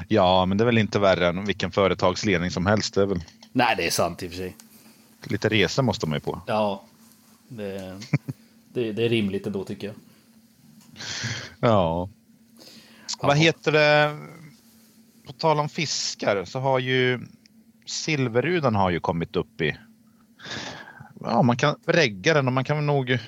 ja, 0.09 0.47
men 0.47 0.59
det 0.59 0.64
är 0.64 0.66
väl 0.66 0.79
inte 0.79 0.99
värre 0.99 1.29
än 1.29 1.45
vilken 1.45 1.71
företagsledning 1.71 2.51
som 2.51 2.66
helst. 2.66 2.95
Det 2.95 3.07
väl 3.07 3.25
Nej, 3.53 3.75
det 3.77 3.87
är 3.87 3.90
sant 3.90 4.23
i 4.23 4.27
och 4.27 4.31
för 4.31 4.37
sig. 4.37 4.57
lite 5.25 5.49
resor 5.49 5.83
måste 5.83 6.07
man 6.07 6.16
ju 6.16 6.21
på. 6.21 6.40
Ja, 6.47 6.85
det, 7.49 7.99
det, 8.73 8.92
det 8.92 9.05
är 9.05 9.09
rimligt 9.09 9.47
ändå 9.47 9.64
tycker 9.64 9.87
jag. 9.87 9.97
Ja. 11.61 12.09
Vad 13.22 13.37
heter 13.37 13.72
det? 13.72 14.16
På 15.26 15.33
tal 15.33 15.59
om 15.59 15.68
fiskar 15.68 16.44
så 16.44 16.59
har 16.61 16.78
ju 16.78 17.20
silverrudan 17.87 18.74
har 18.74 18.90
ju 18.90 19.00
kommit 19.00 19.37
upp 19.37 19.61
i. 19.61 19.76
Ja, 21.20 21.42
man 21.42 21.57
kan 21.57 21.76
regga 21.87 22.35
den 22.35 22.46
och 22.46 22.52
man 22.52 22.64
kan 22.64 22.87
nog. 22.87 23.18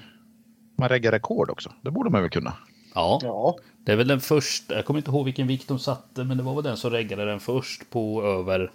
Man 0.79 0.89
reggar 0.89 1.13
rekord 1.13 1.51
också. 1.51 1.73
Det 1.83 1.91
borde 1.91 2.11
man 2.11 2.21
väl 2.23 2.31
kunna. 2.31 2.53
Ja, 2.95 3.19
Ja, 3.23 3.57
det 3.85 3.93
är 3.93 3.97
väl 3.97 4.09
den 4.09 4.21
första. 4.21 4.75
Jag 4.75 4.85
kommer 4.85 4.99
inte 5.01 5.11
ihåg 5.11 5.25
vilken 5.25 5.47
vikt 5.47 5.69
de 5.69 5.79
satte, 5.79 6.25
men 6.25 6.37
det 6.37 6.43
var 6.43 6.55
väl 6.55 6.65
den 6.65 6.77
som 6.77 6.91
reggade 6.91 7.25
den 7.25 7.41
först 7.41 7.91
på 7.91 8.23
över 8.23 8.71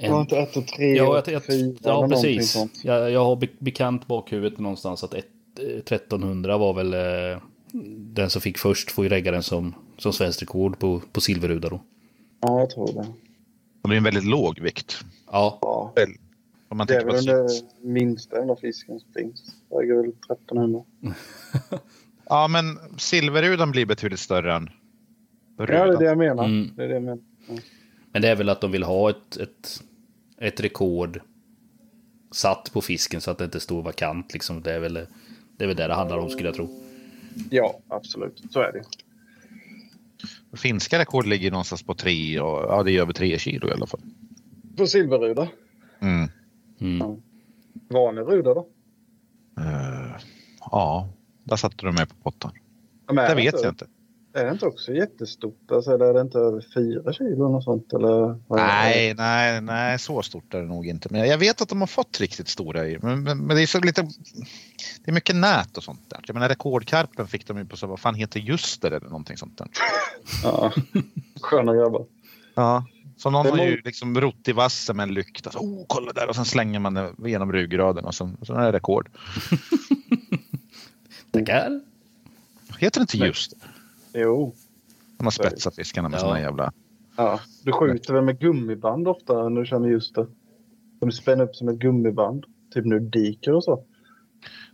det 0.00 0.08
var 0.08 0.16
en... 0.16 0.20
inte 0.20 0.38
ett 0.38 0.56
och 0.56 0.66
tre 0.66 0.96
Ja, 0.96 1.08
och 1.08 1.16
jag, 1.16 1.28
jag, 1.28 1.46
fyra 1.46 1.76
ja 1.82 2.08
precis. 2.08 2.56
Jag, 2.82 3.10
jag 3.10 3.24
har 3.24 3.36
be- 3.36 3.48
bekant 3.58 4.06
bakhuvudet 4.06 4.58
någonstans 4.58 5.04
att 5.04 5.14
ett, 5.14 5.26
eh, 5.60 5.64
1300 5.78 6.58
var 6.58 6.74
väl 6.74 6.94
eh, 6.94 7.40
den 8.14 8.30
som 8.30 8.40
fick 8.42 8.58
först 8.58 8.90
får 8.90 9.04
ju 9.04 9.08
regga 9.08 9.30
den 9.32 9.42
som, 9.42 9.74
som 9.98 10.12
svenskt 10.12 10.42
rekord 10.42 10.78
på, 10.78 11.02
på 11.12 11.20
silverruda 11.20 11.68
då. 11.68 11.80
Ja, 12.40 12.60
jag 12.60 12.70
tror 12.70 12.86
det. 12.92 13.06
Och 13.82 13.88
det 13.88 13.94
är 13.94 13.96
en 13.98 14.04
väldigt 14.04 14.24
låg 14.24 14.60
vikt. 14.60 15.04
Ja, 15.32 15.58
Ja, 15.62 15.94
Om 16.68 16.78
man 16.78 16.86
det 16.86 16.96
är 16.96 17.04
väl 17.04 17.24
den 17.24 17.48
minsta 17.82 18.36
jävla 18.36 18.56
fisken 18.56 19.00
som 19.00 19.12
finns. 19.12 19.42
Är 19.70 20.02
väl 20.02 20.08
1300. 20.08 20.84
Ja, 22.28 22.48
men 22.48 22.78
silverrudan 22.98 23.70
blir 23.70 23.86
betydligt 23.86 24.20
större 24.20 24.54
än 24.54 24.70
Ja, 25.58 25.66
det 25.66 25.72
är 25.72 25.86
rudan. 25.86 25.98
det 25.98 26.04
jag 26.04 26.18
menar. 26.18 26.44
Mm. 26.44 26.70
Det 26.76 26.84
är 26.84 26.88
det 26.88 26.94
jag 26.94 27.02
menar. 27.02 27.18
men 28.12 28.22
det 28.22 28.28
är 28.28 28.36
väl 28.36 28.48
att 28.48 28.60
de 28.60 28.72
vill 28.72 28.82
ha 28.82 29.10
ett, 29.10 29.36
ett, 29.36 29.82
ett 30.38 30.60
rekord 30.60 31.20
satt 32.30 32.72
på 32.72 32.80
fisken 32.80 33.20
så 33.20 33.30
att 33.30 33.38
det 33.38 33.44
inte 33.44 33.60
står 33.60 33.82
vakant 33.82 34.32
liksom. 34.32 34.62
Det 34.62 34.72
är 34.72 34.80
väl 34.80 34.94
det, 35.56 35.64
är 35.64 35.66
väl 35.66 35.76
det 35.76 35.86
det 35.86 35.94
handlar 35.94 36.18
om 36.18 36.30
skulle 36.30 36.48
jag 36.48 36.54
tro. 36.54 36.68
Ja, 37.50 37.78
absolut. 37.88 38.42
Så 38.50 38.60
är 38.60 38.72
det. 38.72 38.82
Finska 40.56 40.98
rekord 40.98 41.26
ligger 41.26 41.50
någonstans 41.50 41.82
på 41.82 41.94
tre 41.94 42.40
och 42.40 42.62
ja, 42.62 42.82
det 42.82 42.92
är 42.92 43.00
över 43.00 43.12
tre 43.12 43.38
kilo 43.38 43.68
i 43.68 43.72
alla 43.72 43.86
fall. 43.86 44.00
På 44.76 44.86
silverruda. 44.86 45.48
Mm. 46.00 46.28
Mm. 46.80 47.22
Vanlig 47.90 48.22
ruda 48.22 48.54
då? 48.54 48.68
Eh, 49.58 50.20
ja, 50.60 51.08
där 51.44 51.56
satte 51.56 51.86
du 51.86 51.92
mig 51.92 52.06
på 52.06 52.14
pottan. 52.14 52.52
Det 53.06 53.34
vet 53.34 53.62
jag 53.62 53.72
inte. 53.72 53.86
Är 54.36 54.44
det 54.44 54.50
inte 54.50 54.66
också 54.66 54.92
jättestort? 54.92 55.70
Alltså, 55.70 55.94
eller 55.94 56.06
är 56.06 56.14
det 56.14 56.20
inte 56.20 56.38
över 56.38 56.64
fyra 56.74 57.12
kilo 57.12 57.48
något 57.48 57.64
sånt? 57.64 57.92
Eller, 57.92 58.28
det? 58.28 58.38
Nej, 58.48 59.14
nej, 59.14 59.60
nej, 59.60 59.98
så 59.98 60.22
stort 60.22 60.54
är 60.54 60.60
det 60.60 60.66
nog 60.66 60.86
inte. 60.86 61.08
Men 61.10 61.28
jag 61.28 61.38
vet 61.38 61.60
att 61.60 61.68
de 61.68 61.80
har 61.80 61.86
fått 61.86 62.20
riktigt 62.20 62.48
stora 62.48 62.88
i. 62.88 62.98
Men, 63.02 63.22
men, 63.22 63.38
men 63.38 63.56
det 63.56 63.62
är 63.62 63.66
så 63.66 63.80
lite. 63.80 64.02
Det 65.04 65.10
är 65.10 65.12
mycket 65.12 65.36
nät 65.36 65.76
och 65.76 65.84
sånt 65.84 66.10
där. 66.10 66.20
Jag 66.26 66.34
menar 66.34 66.48
rekordkarpen 66.48 67.26
fick 67.26 67.46
de 67.46 67.58
ju 67.58 67.64
på 67.64 67.76
så 67.76 67.86
vad 67.86 68.00
fan 68.00 68.14
heter 68.14 68.40
Ljuster 68.40 68.90
eller 68.90 69.06
någonting 69.06 69.36
sånt 69.36 69.58
där. 69.58 69.68
Ja. 70.42 70.72
Sköna 71.40 71.74
grabbar. 71.74 72.06
Ja. 72.54 72.84
Så 73.16 73.30
någon 73.30 73.44
Det 73.44 73.50
har 73.50 73.58
ju 73.58 73.80
liksom 73.84 74.20
rott 74.20 74.48
i 74.48 74.52
vassen 74.52 74.96
med 74.96 75.02
en 75.02 75.14
lykta. 75.14 75.50
Så, 75.50 75.58
oh, 75.58 75.84
kolla 75.86 76.12
där 76.12 76.28
och 76.28 76.36
sen 76.36 76.44
slänger 76.44 76.80
man 76.80 76.94
det 76.94 77.12
genom 77.24 77.52
ryggraden 77.52 78.04
och 78.04 78.14
så, 78.14 78.30
så 78.42 78.54
är 78.54 78.66
det 78.66 78.72
rekord. 78.72 79.08
Tackar. 81.30 81.80
Heter 82.78 83.00
det 83.00 83.02
inte 83.02 83.16
just 83.16 83.54
Jo. 84.16 84.52
De 85.18 85.24
har 85.24 85.30
spetsat 85.30 85.74
fiskarna 85.74 86.08
med 86.08 86.16
Ja. 86.16 86.20
såna 86.20 86.40
jävla... 86.40 86.72
Ja. 87.16 87.40
Du 87.64 87.72
skjuter 87.72 88.14
väl 88.14 88.24
med 88.24 88.38
gummiband 88.40 89.08
ofta 89.08 89.48
när 89.48 89.60
du 89.60 89.66
känner 89.66 89.88
just 89.88 90.14
det? 90.14 90.26
De 91.00 91.12
spänner 91.12 91.44
upp 91.44 91.56
som 91.56 91.68
ett 91.68 91.76
gummiband. 91.76 92.44
Typ 92.74 92.84
nudiker 92.84 93.52
och 93.54 93.64
så. 93.64 93.84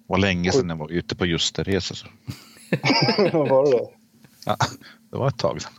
var 0.06 0.18
länge 0.18 0.52
sedan 0.52 0.68
jag 0.68 0.76
var 0.76 0.92
ute 0.92 1.16
på 1.16 1.26
just 1.26 1.56
det 1.56 1.62
resa. 1.62 1.94
Så. 1.94 2.06
var 3.32 3.64
det 3.64 3.70
det? 3.78 3.88
Ja, 4.46 4.56
det 5.10 5.16
var 5.16 5.28
ett 5.28 5.38
tag 5.38 5.62
sedan. 5.62 5.72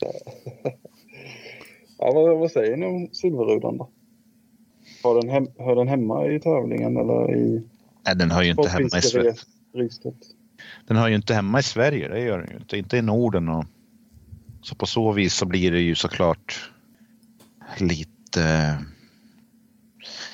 Ja, 1.98 2.12
vad, 2.14 2.38
vad 2.38 2.50
säger 2.50 2.76
ni 2.76 2.86
om 2.86 3.08
silverrudan 3.12 3.78
då? 3.78 3.90
Har 5.02 5.20
den 5.20 5.28
hem, 5.30 5.46
hör 5.58 5.76
den 5.76 5.88
hemma 5.88 6.26
i 6.26 6.40
tävlingen 6.40 6.96
eller 6.96 7.36
i 7.36 7.62
Nej, 8.06 8.16
den 8.16 8.30
hör 8.30 8.42
ju 8.42 8.50
inte 8.50 8.68
hemma 8.68 8.98
i 8.98 9.02
Sverige. 9.02 9.34
Den 10.86 10.96
hör 10.96 11.08
ju 11.08 11.14
inte 11.14 11.34
hemma 11.34 11.60
i 11.60 11.62
Sverige, 11.62 12.08
det 12.08 12.20
gör 12.20 12.38
den 12.38 12.50
ju 12.50 12.56
inte. 12.56 12.78
Inte 12.78 12.96
i 12.96 13.02
Norden. 13.02 13.48
Och... 13.48 13.64
Så 14.62 14.74
på 14.74 14.86
så 14.86 15.12
vis 15.12 15.34
så 15.34 15.46
blir 15.46 15.72
det 15.72 15.80
ju 15.80 15.94
såklart 15.94 16.70
lite... 17.78 18.78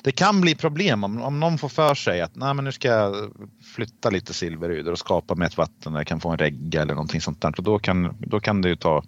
Det 0.01 0.11
kan 0.11 0.41
bli 0.41 0.55
problem 0.55 1.03
om, 1.03 1.21
om 1.21 1.39
någon 1.39 1.57
får 1.57 1.69
för 1.69 1.95
sig 1.95 2.21
att 2.21 2.35
Nej, 2.35 2.53
men 2.53 2.65
nu 2.65 2.71
ska 2.71 2.87
jag 2.87 3.31
flytta 3.75 4.09
lite 4.09 4.33
silverudor 4.33 4.91
och 4.91 4.99
skapa 4.99 5.35
med 5.35 5.45
ett 5.45 5.57
vatten 5.57 5.93
där 5.93 5.99
jag 5.99 6.07
kan 6.07 6.19
få 6.19 6.29
en 6.29 6.37
regga 6.37 6.81
eller 6.81 6.93
någonting 6.93 7.21
sånt 7.21 7.41
där. 7.41 7.53
Och 7.57 7.63
då 7.63 7.79
kan, 7.79 8.17
då 8.19 8.39
kan 8.39 8.61
det 8.61 8.69
ju 8.69 8.75
ta 8.75 9.03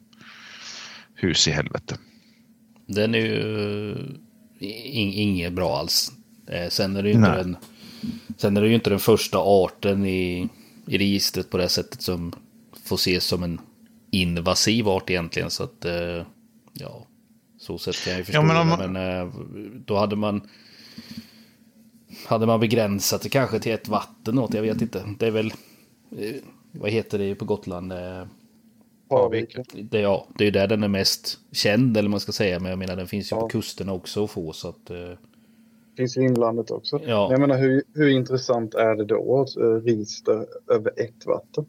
hus 1.16 1.48
i 1.48 1.52
helvete. 1.52 1.98
Den 2.86 3.16
är 3.16 3.20
ju 3.20 3.96
in, 4.60 5.14
inget 5.14 5.54
bra 5.54 5.78
alls. 5.78 6.12
Eh, 6.48 6.70
sen 6.70 6.96
är 6.96 7.04
det 7.04 7.10
ju 7.10 7.16
inte 7.16 7.30
Nej. 7.30 7.38
den, 7.38 7.58
sen 8.38 8.58
är 8.58 8.62
det 8.62 8.68
ju 8.68 8.76
inte 8.76 8.90
den 8.90 9.00
första 9.00 9.38
arten 9.38 10.06
i, 10.06 10.50
i 10.88 10.98
registret 10.98 11.50
på 11.50 11.58
det 11.58 11.70
sättet 11.70 12.02
som 12.02 12.34
får 12.84 12.96
ses 12.96 13.24
som 13.26 13.44
en 13.44 13.62
invasiv 14.12 14.88
art 14.88 15.10
egentligen. 15.10 15.50
Så 15.50 15.64
att, 15.64 15.86
eh, 15.86 16.26
ja, 16.74 17.06
så 17.58 17.78
sätt 17.78 17.96
kan 18.04 18.12
jag 18.12 18.18
ju 18.20 18.24
förstå 18.26 18.40
Ja, 18.42 18.44
men 18.46 18.58
om- 18.58 18.80
det, 18.80 18.88
men 18.88 19.20
eh, 19.28 19.34
då 19.86 19.98
hade 19.98 20.16
man 20.16 20.42
hade 22.28 22.46
man 22.46 22.60
begränsat 22.60 23.22
det 23.22 23.30
kanske 23.30 23.60
till 23.60 23.72
ett 23.72 23.88
vatten 23.88 24.38
åt, 24.38 24.54
jag 24.54 24.62
vet 24.62 24.82
inte. 24.82 25.06
Det 25.20 25.28
är 25.28 25.32
väl, 25.32 25.54
eh, 26.18 26.36
vad 26.72 26.92
heter 26.92 27.20
det 27.20 27.36
på 27.36 27.46
Gotland? 27.46 27.94
Parviken. 29.10 29.64
det, 29.74 30.00
ja, 30.00 30.28
det 30.38 30.44
är 30.44 30.46
ju 30.46 30.52
där 30.52 30.68
den 30.68 30.84
är 30.84 30.88
mest 30.88 31.40
känd, 31.52 31.98
eller 31.98 32.10
man 32.10 32.20
ska 32.20 32.32
säga. 32.32 32.60
Men 32.60 32.70
jag 32.70 32.80
menar, 32.80 32.96
den 32.96 33.08
finns 33.08 33.32
ju 33.32 33.36
Ja. 33.36 33.42
på 33.42 33.48
kusterna 33.50 33.94
också 33.94 34.24
att 34.24 34.32
få. 34.32 34.54
Så 34.54 34.70
att, 34.70 34.90
eh, 34.90 34.98
Finns 36.02 36.18
i 36.18 36.22
inlandet 36.22 36.72
också. 36.72 37.00
Ja. 37.06 37.28
Jag 37.32 37.40
menar, 37.40 37.58
hur, 37.58 37.84
hur 37.94 38.10
intressant 38.10 38.74
är 38.74 38.96
det 38.96 39.06
då 39.06 39.42
att 39.42 39.58
uh, 39.58 39.84
register 39.84 40.46
över 40.72 40.92
ett 41.00 41.26
vatten? 41.26 41.66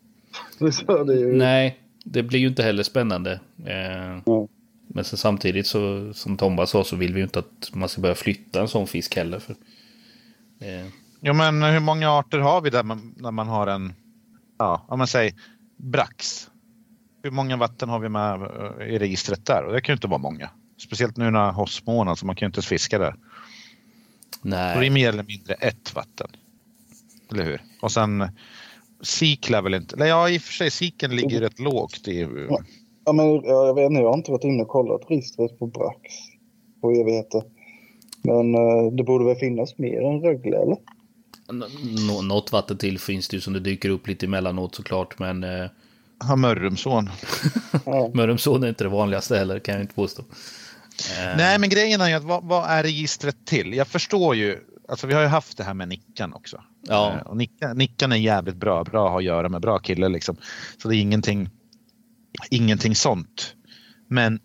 det 1.06 1.12
är 1.12 1.18
ju, 1.18 1.36
nej, 1.36 1.78
det 2.04 2.22
blir 2.22 2.38
ju 2.38 2.48
inte 2.48 2.62
heller 2.62 2.82
spännande. 2.82 3.32
Eh, 3.66 4.22
Ja. 4.24 4.48
Men 4.86 5.04
sen 5.04 5.18
samtidigt 5.18 5.66
så, 5.66 6.12
som 6.14 6.36
Tomba 6.36 6.66
sa, 6.66 6.84
så 6.84 6.96
vill 6.96 7.12
vi 7.12 7.18
ju 7.20 7.24
inte 7.24 7.38
att 7.38 7.70
man 7.74 7.88
ska 7.88 8.00
börja 8.00 8.14
flytta 8.14 8.60
en 8.60 8.68
sån 8.68 8.86
fisk 8.86 9.16
heller. 9.16 9.38
För, 9.38 9.52
eh, 10.60 10.86
Jo, 11.20 11.34
men 11.34 11.62
hur 11.62 11.80
många 11.80 12.10
arter 12.10 12.38
har 12.38 12.60
vi 12.60 12.70
där 12.70 12.82
man, 12.82 13.14
när 13.16 13.30
man 13.30 13.48
har 13.48 13.66
en, 13.66 13.92
ja, 14.58 14.86
om 14.88 14.98
man 14.98 15.06
säger 15.06 15.32
brax? 15.76 16.48
Hur 17.22 17.30
många 17.30 17.56
vatten 17.56 17.88
har 17.88 17.98
vi 17.98 18.08
med 18.08 18.42
eh, 18.42 18.86
i 18.94 18.98
registret 18.98 19.46
där? 19.46 19.64
Och 19.64 19.72
det 19.72 19.80
kan 19.80 19.92
ju 19.92 19.96
inte 19.96 20.08
vara 20.08 20.18
många. 20.18 20.50
Speciellt 20.78 21.16
nu 21.16 21.30
när 21.30 21.52
höstmånad 21.52 22.18
så 22.18 22.26
man 22.26 22.36
kan 22.36 22.46
ju 22.46 22.48
inte 22.48 22.58
ens 22.58 22.66
fiska 22.66 22.98
där. 22.98 23.14
Och 24.40 24.50
det 24.50 24.56
är 24.56 24.76
nej, 24.76 24.90
mer 24.90 25.08
eller 25.08 25.24
mindre 25.24 25.54
ett 25.54 25.94
vatten. 25.94 26.28
Eller 27.32 27.44
hur? 27.44 27.62
Och 27.80 27.92
sen 27.92 28.28
sik 29.02 29.50
lär 29.50 29.62
väl 29.62 29.74
inte, 29.74 29.96
eller 29.96 30.06
ja 30.06 30.30
i 30.30 30.38
och 30.38 30.42
för 30.42 30.52
sig 30.52 30.70
siken 30.70 31.16
ligger 31.16 31.40
rätt 31.40 31.58
lågt 31.58 32.08
i, 32.08 32.28
ja, 33.04 33.12
men, 33.12 33.26
ja, 33.26 33.66
jag 33.66 33.74
vet 33.74 33.90
inte, 33.90 34.00
jag 34.00 34.08
har 34.08 34.16
inte 34.16 34.30
varit 34.30 34.44
inne 34.44 34.62
och 34.62 34.68
kollat 34.68 35.00
registret 35.08 35.58
på 35.58 35.66
Brax 35.66 36.00
på 36.80 36.90
evigheter. 36.90 37.42
Men 38.22 38.54
uh, 38.54 38.92
det 38.92 39.04
borde 39.04 39.24
väl 39.24 39.36
finnas 39.36 39.78
mer 39.78 40.02
än 40.02 40.20
Rögle 40.20 40.56
eller? 40.56 40.76
Nå- 42.08 42.22
något 42.22 42.52
vatten 42.52 42.78
till 42.78 42.98
finns 42.98 43.28
det 43.28 43.36
ju 43.36 43.40
som 43.40 43.52
det 43.52 43.60
dyker 43.60 43.88
upp 43.88 44.08
lite 44.08 44.26
emellanåt 44.26 44.74
såklart. 44.74 45.18
Men 45.18 45.44
eh, 45.44 45.66
har 46.18 46.36
Mörrumsån. 46.36 47.10
Ja. 47.86 48.10
Mörrumsån 48.14 48.62
är 48.62 48.68
inte 48.68 48.84
det 48.84 48.90
vanligaste 48.90 49.36
heller, 49.36 49.58
kan 49.58 49.74
jag 49.74 49.82
inte 49.82 49.94
påstå. 49.94 50.22
Eh, 51.10 51.36
Nej, 51.36 51.58
men 51.58 51.68
grejen 51.68 52.00
är 52.00 52.08
ju 52.08 52.14
att 52.14 52.24
vad, 52.24 52.44
vad 52.44 52.70
är 52.70 52.82
registret 52.82 53.46
till? 53.46 53.74
Jag 53.74 53.88
förstår 53.88 54.36
ju, 54.36 54.58
alltså 54.88 55.06
vi 55.06 55.14
har 55.14 55.20
ju 55.22 55.26
haft 55.28 55.56
det 55.56 55.64
här 55.64 55.74
med 55.74 55.88
Nickan 55.88 56.32
också. 56.32 56.62
Ja. 56.88 57.12
Eh, 57.12 57.26
Och 57.26 57.36
Nickan, 57.36 57.76
Nickan 57.78 58.12
är 58.12 58.16
jävligt 58.16 58.56
bra, 58.56 58.84
bra 58.84 59.04
att 59.06 59.10
ha 59.12 59.18
att 59.18 59.24
göra 59.24 59.48
med, 59.48 59.60
bra 59.60 59.78
kille 59.78 60.08
liksom. 60.08 60.36
Så 60.82 60.88
det 60.88 60.96
är 60.96 61.00
ingenting, 61.00 61.50
ingenting 62.50 62.94
sånt. 62.94 63.54
Men 64.08 64.40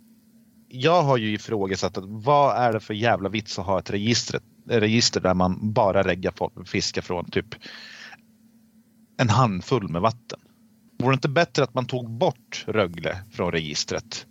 jag 0.70 1.04
har 1.04 1.18
ju 1.18 1.34
ifrågasatt 1.34 1.98
att 1.98 2.04
vad 2.08 2.58
är 2.58 2.74
det 2.74 2.80
för 2.80 2.94
jävla 2.94 3.30
vits 3.30 3.60
att 3.60 3.66
ha 3.66 3.80
ett 3.80 3.90
register, 3.90 4.40
register 4.70 5.22
där 5.22 5.34
man 5.34 5.74
bara 5.74 6.04
reggar 6.04 6.34
folk- 6.36 6.68
fiskar 6.68 7.02
från 7.02 7.32
typ 7.32 7.56
en 9.18 9.30
handfull 9.30 9.88
med 9.90 10.02
vatten. 10.02 10.40
Vore 11.00 11.12
det 11.12 11.16
inte 11.16 11.30
bättre 11.30 11.64
att 11.64 11.74
man 11.74 11.86
tog 11.86 12.10
bort 12.10 12.64
Rögle 12.68 13.18
från 13.32 13.52
registret 13.52 14.26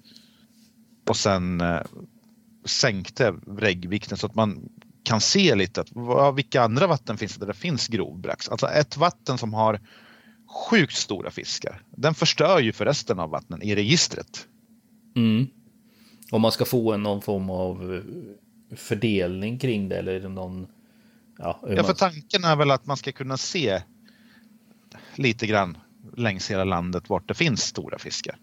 och 1.09 1.17
sen 1.17 1.61
eh, 1.61 1.81
sänkte 2.67 3.35
reggvikten 3.47 4.19
så 4.19 4.27
att 4.27 4.35
man 4.35 4.69
kan 5.03 5.21
se 5.21 5.55
lite 5.55 5.81
att 5.81 5.89
vad, 5.93 6.35
vilka 6.35 6.63
andra 6.63 6.87
vatten 6.87 7.19
finns 7.19 7.35
det 7.35 7.41
där 7.41 7.47
det 7.47 7.59
finns 7.59 7.89
grovbrax. 7.89 8.49
Alltså 8.49 8.67
ett 8.67 8.97
vatten 8.97 9.39
som 9.39 9.55
har 9.55 9.81
sjukt 10.71 10.97
stora 10.97 11.31
fiskar. 11.31 11.83
Den 11.91 12.15
förstör 12.15 12.61
ju 12.61 12.73
för 12.73 12.85
resten 12.85 13.19
av 13.21 13.31
vattnen 13.31 13.63
i 13.63 13.75
registret. 13.75 14.47
Mm. 15.17 15.47
Om 16.31 16.43
man 16.43 16.53
ska 16.53 16.65
få 16.65 16.97
någon 16.97 17.23
form 17.23 17.51
av 17.51 17.95
eh, 17.95 18.77
fördelning 18.77 19.59
kring 19.59 19.89
det 19.89 19.97
eller 19.97 20.29
någon... 20.29 20.67
Ja, 21.39 21.61
Ja, 21.69 21.85
för 21.85 21.95
tanken 21.95 22.45
är 22.45 22.57
väl 22.57 22.71
att 22.71 22.87
man 22.87 22.97
ska 22.97 23.13
kunna 23.13 23.37
se 23.37 23.83
lite 25.15 25.47
grann 25.47 25.79
längs 26.17 26.51
hela 26.51 26.65
landet 26.65 27.09
vart 27.09 27.29
det 27.29 27.35
finns 27.35 27.63
stora 27.63 27.99
fiskar. 27.99 28.39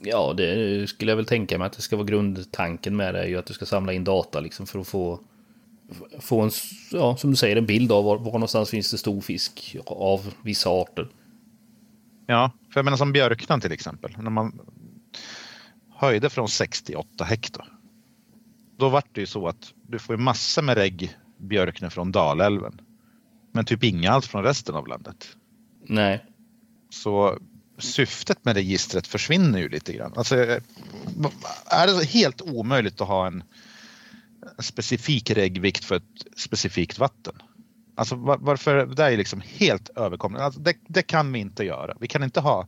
Ja, 0.00 0.32
det 0.32 0.86
skulle 0.90 1.12
jag 1.12 1.16
väl 1.16 1.26
tänka 1.26 1.58
mig 1.58 1.66
att 1.66 1.72
det 1.72 1.82
ska 1.82 1.96
vara 1.96 2.06
grundtanken 2.06 2.96
med 2.96 3.14
det. 3.14 3.20
är 3.22 3.26
ju 3.26 3.36
att 3.38 3.46
du 3.46 3.54
ska 3.54 3.66
samla 3.66 3.92
in 3.92 4.04
data 4.04 4.40
liksom 4.40 4.66
för 4.66 4.78
att 4.78 4.88
få, 4.88 5.20
få 6.20 6.40
en, 6.40 6.50
ja, 6.92 7.16
som 7.16 7.30
du 7.30 7.36
säger, 7.36 7.56
en 7.56 7.66
bild 7.66 7.92
av 7.92 8.04
var, 8.04 8.18
var 8.18 8.32
någonstans 8.32 8.70
finns 8.70 8.90
det 8.90 8.98
stor 8.98 9.20
fisk 9.20 9.76
av 9.86 10.34
vissa 10.42 10.70
arter. 10.70 11.08
Ja, 12.26 12.50
för 12.72 12.80
jag 12.80 12.84
menar 12.84 12.96
som 12.96 13.12
Björknan 13.12 13.60
till 13.60 13.72
exempel. 13.72 14.16
När 14.18 14.30
man 14.30 14.60
höjde 15.94 16.30
från 16.30 16.48
68 16.48 17.24
hektar. 17.24 17.68
Då 18.76 18.88
var 18.88 19.02
det 19.12 19.20
ju 19.20 19.26
så 19.26 19.48
att 19.48 19.72
du 19.86 19.98
får 19.98 20.16
ju 20.16 20.22
massor 20.22 20.62
med 20.62 20.76
regg 20.76 21.16
björkne 21.38 21.90
från 21.90 22.12
Dalälven. 22.12 22.80
Men 23.52 23.64
typ 23.64 23.84
inga 23.84 24.10
alls 24.10 24.28
från 24.28 24.42
resten 24.44 24.74
av 24.74 24.86
landet. 24.86 25.36
Nej, 25.86 26.24
Så 26.90 27.38
syftet 27.78 28.44
med 28.44 28.54
registret 28.56 29.06
försvinner 29.06 29.58
ju 29.58 29.68
lite 29.68 29.92
grann. 29.92 30.12
Alltså, 30.16 30.36
eh, 30.36 30.62
är 31.66 31.86
det 31.86 32.04
helt 32.04 32.42
omöjligt 32.42 33.00
att 33.00 33.08
ha 33.08 33.26
en 33.26 33.44
en 34.56 34.64
specifik 34.64 35.30
reggvikt 35.30 35.84
för 35.84 35.96
ett 35.96 36.02
specifikt 36.36 36.98
vatten? 36.98 37.34
Alltså 37.94 38.16
varför, 38.16 38.86
det 38.86 39.04
är 39.04 39.10
ju 39.10 39.16
liksom 39.16 39.42
helt 39.44 39.88
överkomligt. 39.96 40.42
Alltså, 40.42 40.60
det, 40.60 40.74
det 40.86 41.02
kan 41.02 41.32
vi 41.32 41.38
inte 41.38 41.64
göra. 41.64 41.96
Vi 42.00 42.08
kan 42.08 42.22
inte 42.22 42.40
ha 42.40 42.66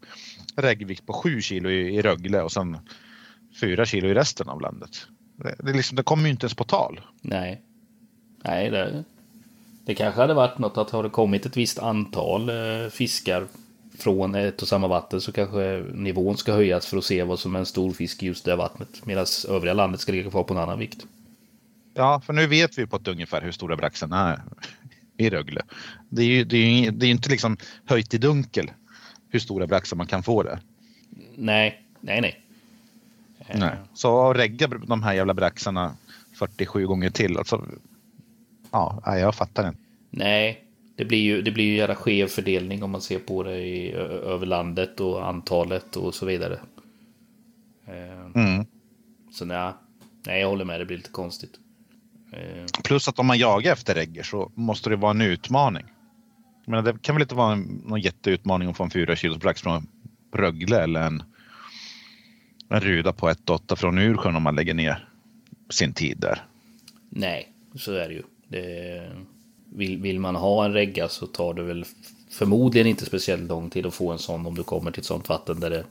reggvikt 0.56 1.06
på 1.06 1.12
7 1.12 1.40
kilo 1.40 1.70
i, 1.70 1.96
i 1.96 2.02
Rögle 2.02 2.42
och 2.42 2.52
sen 2.52 2.78
4 3.60 3.86
kilo 3.86 4.08
i 4.08 4.14
resten 4.14 4.48
av 4.48 4.60
landet. 4.60 5.06
Det, 5.36 5.54
det, 5.58 5.72
liksom, 5.72 5.96
det 5.96 6.02
kommer 6.02 6.24
ju 6.24 6.30
inte 6.30 6.44
ens 6.44 6.54
på 6.54 6.64
tal. 6.64 7.00
nej. 7.20 7.62
Nej, 8.44 8.70
det, 8.70 9.04
det 9.84 9.94
kanske 9.94 10.20
hade 10.20 10.34
varit 10.34 10.58
något 10.58 10.78
att 10.78 10.90
har 10.90 11.02
det 11.02 11.10
kommit 11.10 11.46
ett 11.46 11.56
visst 11.56 11.78
antal 11.78 12.48
eh, 12.48 12.90
fiskar 12.90 13.46
från 14.02 14.34
ett 14.34 14.62
och 14.62 14.68
samma 14.68 14.88
vatten 14.88 15.20
så 15.20 15.32
kanske 15.32 15.84
nivån 15.94 16.36
ska 16.36 16.52
höjas 16.52 16.86
för 16.86 16.96
att 16.96 17.04
se 17.04 17.22
vad 17.22 17.38
som 17.38 17.54
är 17.54 17.58
en 17.58 17.66
stor 17.66 17.92
fisk 17.92 18.22
i 18.22 18.26
just 18.26 18.44
det 18.44 18.56
vattnet. 18.56 19.06
Medan 19.06 19.26
övriga 19.48 19.74
landet 19.74 20.00
ska 20.00 20.12
ligga 20.12 20.30
kvar 20.30 20.42
på 20.44 20.54
en 20.54 20.60
annan 20.60 20.78
vikt. 20.78 21.06
Ja, 21.94 22.20
för 22.26 22.32
nu 22.32 22.46
vet 22.46 22.78
vi 22.78 22.86
på 22.86 22.96
ett 22.96 23.08
ungefär 23.08 23.42
hur 23.42 23.52
stora 23.52 23.76
braxen 23.76 24.12
är 24.12 24.42
i 25.16 25.30
Rögle. 25.30 25.62
Det 26.08 26.22
är 26.22 26.26
ju 26.26 26.44
det 26.44 26.56
är, 26.56 26.80
ju- 26.84 26.90
det 26.90 27.06
är 27.06 27.10
inte 27.10 27.30
liksom 27.30 27.56
höjt 27.84 28.14
i 28.14 28.18
dunkel 28.18 28.70
hur 29.30 29.38
stora 29.38 29.66
braxar 29.66 29.96
man 29.96 30.06
kan 30.06 30.22
få 30.22 30.42
där. 30.42 30.58
Nej, 31.34 31.82
nej, 32.00 32.20
nej. 32.20 32.40
Nej. 33.54 33.74
Så 33.94 34.32
regga 34.34 34.66
de 34.68 35.02
här 35.02 35.14
jävla 35.14 35.34
braxarna 35.34 35.94
47 36.34 36.86
gånger 36.86 37.10
till. 37.10 37.38
Alltså, 37.38 37.66
ja, 38.70 39.02
jag 39.18 39.34
fattar 39.34 39.68
inte. 39.68 39.80
Nej, 40.10 40.64
det 41.00 41.06
blir 41.06 41.18
ju 41.18 41.42
det 41.42 41.50
blir 41.50 41.64
ju 41.64 41.76
jävla 41.76 41.94
skev 41.94 42.26
fördelning 42.26 42.82
om 42.82 42.90
man 42.90 43.00
ser 43.00 43.18
på 43.18 43.42
det 43.42 43.58
i, 43.58 43.92
över 43.92 44.46
landet 44.46 45.00
och 45.00 45.26
antalet 45.28 45.96
och 45.96 46.14
så 46.14 46.26
vidare. 46.26 46.60
Eh, 47.86 48.26
Mm. 48.34 48.66
Så 49.32 49.44
nej, 49.44 49.72
nej, 50.26 50.40
jag 50.40 50.48
håller 50.48 50.64
med. 50.64 50.80
Det 50.80 50.86
blir 50.86 50.96
lite 50.96 51.10
konstigt. 51.10 51.50
Eh, 52.32 52.64
Plus 52.84 53.08
att 53.08 53.18
om 53.18 53.26
man 53.26 53.38
jagar 53.38 53.72
efter 53.72 53.94
regger 53.94 54.22
så 54.22 54.52
måste 54.54 54.90
det 54.90 54.96
vara 54.96 55.10
en 55.10 55.20
utmaning. 55.20 55.84
Men 56.66 56.84
det 56.84 57.02
kan 57.02 57.14
väl 57.14 57.22
inte 57.22 57.34
vara 57.34 57.52
en, 57.52 57.82
någon 57.86 58.00
jätteutmaning 58.00 58.68
att 58.68 58.76
få 58.76 58.84
en 58.84 58.90
4 58.90 59.16
kilos 59.16 59.38
brax 59.38 59.62
från 59.62 59.86
Rögle 60.32 60.82
eller 60.82 61.02
en, 61.02 61.22
en 62.68 62.80
ruda 62.80 63.12
på 63.12 63.30
1-8 63.30 63.76
från 63.76 63.98
Ursjön 63.98 64.36
om 64.36 64.42
man 64.42 64.56
lägger 64.56 64.74
ner 64.74 65.08
sin 65.70 65.92
tid 65.92 66.18
där. 66.20 66.42
Nej, 67.08 67.52
så 67.74 67.92
är 67.92 68.08
det 68.08 68.14
ju. 68.14 68.22
Det, 68.48 69.12
vill, 69.72 69.98
vill 70.02 70.20
man 70.20 70.36
ha 70.36 70.64
en 70.64 70.72
regga 70.72 71.08
så 71.08 71.26
tar 71.26 71.54
det 71.54 71.62
väl 71.62 71.84
förmodligen 72.30 72.86
inte 72.86 73.06
speciellt 73.06 73.48
lång 73.48 73.70
tid 73.70 73.86
att 73.86 73.94
få 73.94 74.12
en 74.12 74.18
sån 74.18 74.46
om 74.46 74.54
du 74.54 74.62
kommer 74.62 74.90
till 74.90 75.00
ett 75.00 75.06
sånt 75.06 75.28
vatten 75.28 75.60
där 75.60 75.70
det, 75.70 75.84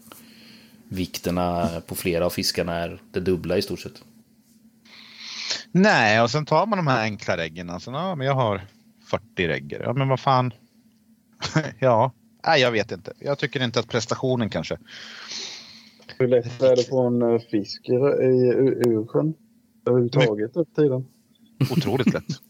vikterna 0.89 1.69
på 1.87 1.95
flera 1.95 2.25
av 2.25 2.29
fiskarna 2.29 2.75
är 2.75 3.01
det 3.11 3.19
dubbla 3.19 3.57
i 3.57 3.61
stort 3.61 3.79
sett. 3.79 4.03
Nej, 5.71 6.21
och 6.21 6.31
sen 6.31 6.45
tar 6.45 6.65
man 6.65 6.77
de 6.77 6.87
här 6.87 7.01
enkla 7.01 7.37
reggerna. 7.37 7.73
Alltså, 7.73 7.91
ja, 7.91 8.15
men 8.15 8.27
jag 8.27 8.33
har 8.33 8.61
40 9.11 9.47
regger. 9.47 9.83
Ja, 9.83 9.93
men 9.93 10.07
vad 10.07 10.19
fan. 10.19 10.53
ja, 11.79 12.11
nej, 12.47 12.61
jag 12.61 12.71
vet 12.71 12.91
inte. 12.91 13.13
Jag 13.19 13.39
tycker 13.39 13.63
inte 13.63 13.79
att 13.79 13.87
prestationen 13.87 14.49
kanske. 14.49 14.77
Hur 16.17 16.27
lätt 16.27 16.61
är 16.61 16.75
det 16.75 16.83
få 16.83 17.07
en 17.07 17.21
eh, 17.21 17.39
fisk 17.51 17.89
i, 17.89 17.93
i 17.93 18.89
Ursjön? 18.89 19.33
Överhuvudtaget 19.85 20.55
upp 20.55 20.75
tiden? 20.75 21.05
Otroligt 21.71 22.13
lätt. 22.13 22.41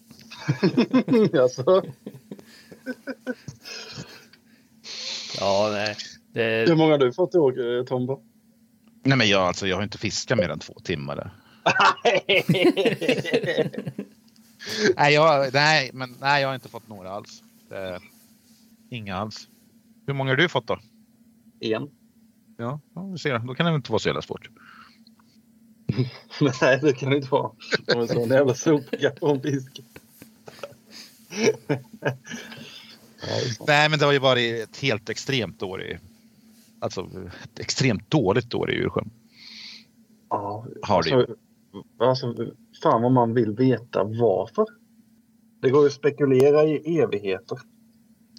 alltså, 1.42 1.84
Ja, 5.40 5.70
nej. 5.72 5.96
Det, 6.34 6.66
hur 6.68 6.76
många 6.76 6.92
har 6.92 6.98
du 6.98 7.14
fått 7.14 7.36
i 7.36 7.38
år, 7.38 7.78
eh, 7.78 7.84
Tomba? 7.84 8.18
Nej, 9.04 9.18
men 9.18 9.30
jag, 9.30 9.42
alltså, 9.42 9.68
jag 9.68 9.76
har 9.76 9.84
inte 9.84 9.98
fiskat 9.98 10.38
mer 10.38 10.50
än 10.50 10.60
två 10.60 10.74
timmar 10.74 11.16
där. 11.16 11.32
Nej, 14.96 15.14
jag, 15.14 15.54
nej, 15.54 15.90
men, 15.94 16.16
nej, 16.20 16.42
jag 16.42 16.50
har 16.50 16.56
inte 16.56 16.70
fått 16.70 16.88
några 16.88 17.12
alls. 17.12 17.44
Det, 17.70 18.00
inga 18.90 19.16
alls. 19.16 19.48
Hur 20.08 20.14
många 20.14 20.32
har 20.32 20.36
du 20.36 20.50
fått 20.50 20.68
då? 20.68 20.80
en. 21.60 21.90
Ja, 22.58 22.80
ja 22.96 23.10
vi 23.12 23.18
ser. 23.18 23.40
Då 23.40 23.56
kan 23.56 23.66
det 23.66 23.76
inte 23.76 23.92
vara 23.92 24.00
så 24.00 24.10
jävla 24.10 24.22
svårt. 24.22 24.50
Nej, 26.62 26.80
det 26.82 26.94
kan 26.94 27.10
det 27.10 27.16
inte 27.16 27.30
vara. 27.30 27.52
De 27.86 28.00
är 28.00 28.08
sån 28.08 28.30
jävla 28.30 28.54
sopiga 28.54 29.12
på 29.12 29.30
en 29.30 29.42
fisk. 29.42 29.82
Nej, 33.68 33.90
men 33.90 34.00
det 34.00 34.06
har 34.06 34.14
ju 34.14 34.20
varit 34.20 34.64
ett 34.64 34.78
helt 34.78 35.10
extremt 35.10 35.64
år 35.64 35.84
i... 35.84 35.98
Alltså 36.80 37.10
ett 37.44 37.60
extremt 37.60 38.12
dåligt 38.12 38.54
år 38.54 38.72
i 38.72 38.76
Djursjön. 38.76 39.10
Ja, 40.30 40.66
Har 40.82 41.04
det 41.04 41.28
alltså, 42.00 42.28
alltså, 42.28 42.46
fan 42.84 43.02
vad 43.02 43.12
man 43.12 43.34
vill 43.34 43.52
veta 43.52 44.04
varför. 44.04 44.66
Det 45.62 45.70
går 45.70 45.82
ju 45.82 45.88
att 45.88 45.94
spekulera 45.94 46.64
i 46.64 47.00
evigheter. 47.00 47.60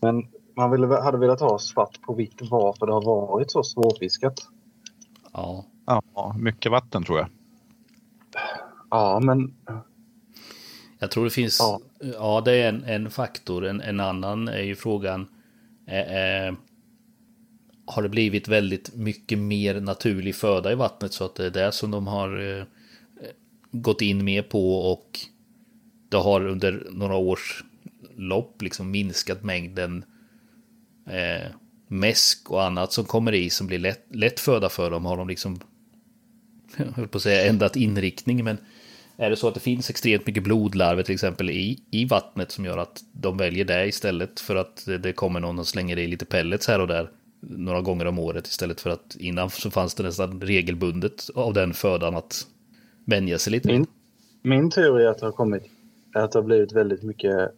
Men 0.02 0.26
man 0.56 0.70
ville, 0.70 0.86
hade 0.86 1.18
velat 1.18 1.40
ha 1.40 1.58
svart 1.58 2.02
på 2.02 2.14
vitt 2.14 2.38
varför 2.50 2.86
det 2.86 2.92
har 2.92 3.02
varit 3.02 3.50
så 3.50 3.62
svårfiskat. 3.62 4.34
ja. 5.32 5.66
Ja, 5.86 6.34
mycket 6.38 6.72
vatten 6.72 7.04
tror 7.04 7.18
jag. 7.18 7.28
Ja, 8.90 9.20
men 9.22 9.54
Jag 10.98 11.10
tror 11.10 11.24
det 11.24 11.30
finns, 11.30 11.58
ja, 11.60 11.80
Ja. 12.00 12.42
det 12.44 12.52
är 12.52 12.68
en, 12.68 12.84
en 12.84 13.10
faktor. 13.10 13.66
En, 13.66 13.80
en 13.80 14.00
annan 14.00 14.48
är 14.48 14.62
ju 14.62 14.76
frågan, 14.76 15.26
eh, 15.86 16.46
eh, 16.46 16.54
har 17.86 18.02
det 18.02 18.08
blivit 18.08 18.48
väldigt 18.48 18.94
mycket 18.94 19.38
mer 19.38 19.80
naturlig 19.80 20.34
föda 20.34 20.72
i 20.72 20.74
vattnet 20.74 21.12
så 21.12 21.24
att 21.24 21.34
det 21.34 21.46
är 21.46 21.50
det 21.50 21.72
som 21.72 21.90
de 21.90 22.06
har 22.06 22.58
eh, 22.58 22.64
gått 23.72 24.02
in 24.02 24.24
mer 24.24 24.42
på 24.42 24.92
och 24.92 25.20
det 26.08 26.16
har 26.16 26.46
under 26.46 26.86
några 26.90 27.16
års 27.16 27.64
lopp 28.16 28.62
liksom 28.62 28.90
minskat 28.90 29.42
mängden 29.42 30.04
eh, 31.06 31.50
mäsk 31.88 32.50
och 32.50 32.64
annat 32.64 32.92
som 32.92 33.04
kommer 33.04 33.32
i 33.32 33.50
som 33.50 33.66
blir 33.66 33.78
lätt, 33.78 34.04
lätt 34.10 34.40
föda 34.40 34.68
för 34.68 34.90
dem 34.90 35.04
har 35.04 35.16
de 35.16 35.28
liksom 35.28 35.60
jag 36.76 36.86
höll 36.86 37.08
på 37.08 37.18
att 37.18 37.22
säga 37.22 37.50
ändrat 37.50 37.76
inriktning 37.76 38.44
men 38.44 38.58
är 39.20 39.30
det 39.30 39.36
så 39.36 39.48
att 39.48 39.54
det 39.54 39.60
finns 39.60 39.90
extremt 39.90 40.26
mycket 40.26 40.42
blodlarver 40.42 41.02
till 41.02 41.14
exempel 41.14 41.50
i, 41.50 41.78
i 41.90 42.04
vattnet 42.04 42.50
som 42.52 42.64
gör 42.64 42.78
att 42.78 43.00
de 43.12 43.36
väljer 43.36 43.64
det 43.64 43.86
istället 43.86 44.40
för 44.40 44.56
att 44.56 44.86
det- 45.02 45.12
kommer 45.12 45.40
någon 45.40 45.58
och 45.58 45.66
slänger 45.66 45.98
i 45.98 46.06
lite 46.06 46.24
pellets 46.24 46.68
här 46.68 46.80
och 46.80 46.86
där 46.86 47.10
några 47.40 47.80
gånger 47.80 48.06
om 48.06 48.18
året 48.18 48.46
istället 48.46 48.80
för 48.80 48.90
att 48.90 49.16
innan 49.18 49.50
så 49.50 49.70
fanns 49.70 49.94
det 49.94 50.02
nästan 50.02 50.40
regelbundet 50.40 51.30
av 51.34 51.52
den 51.54 51.72
födan 51.74 52.16
att 52.16 52.46
vänja 53.04 53.38
sig 53.38 53.50
lite. 53.52 53.68
min, 53.68 53.86
min 54.42 54.70
teori 54.70 55.04
är 55.04 55.08
att 55.08 55.18
det 55.18 55.26
har 55.26 55.32
kommit 55.32 55.62
är 56.14 56.20
att 56.20 56.32
det 56.32 56.38
har 56.38 56.44
blivit 56.44 56.72
väldigt 56.72 57.02
mycket 57.02 57.50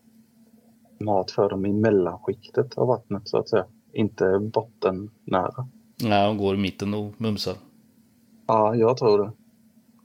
mat 1.00 1.30
för 1.30 1.50
dem 1.50 1.66
i 1.66 1.72
mellanskiktet 1.72 2.78
av 2.78 2.86
vattnet 2.86 3.28
så 3.28 3.38
att 3.38 3.48
säga. 3.48 3.64
Inte 3.92 4.38
bottennära. 4.38 5.68
Ja, 5.96 6.26
de 6.26 6.38
går 6.38 6.54
i 6.54 6.58
mitten 6.58 6.94
och 6.94 7.20
mumsar. 7.20 7.54
Ja, 8.46 8.74
jag 8.74 8.96
tror 8.96 9.18
det. 9.18 9.30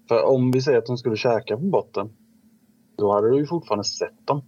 För 0.07 0.23
om 0.23 0.51
vi 0.51 0.61
säger 0.61 0.77
att 0.77 0.85
de 0.85 0.97
skulle 0.97 1.17
käka 1.17 1.57
på 1.57 1.63
botten, 1.63 2.09
då 2.97 3.13
hade 3.13 3.29
du 3.29 3.37
ju 3.37 3.45
fortfarande 3.47 3.83
sett 3.83 4.27
dem. 4.27 4.41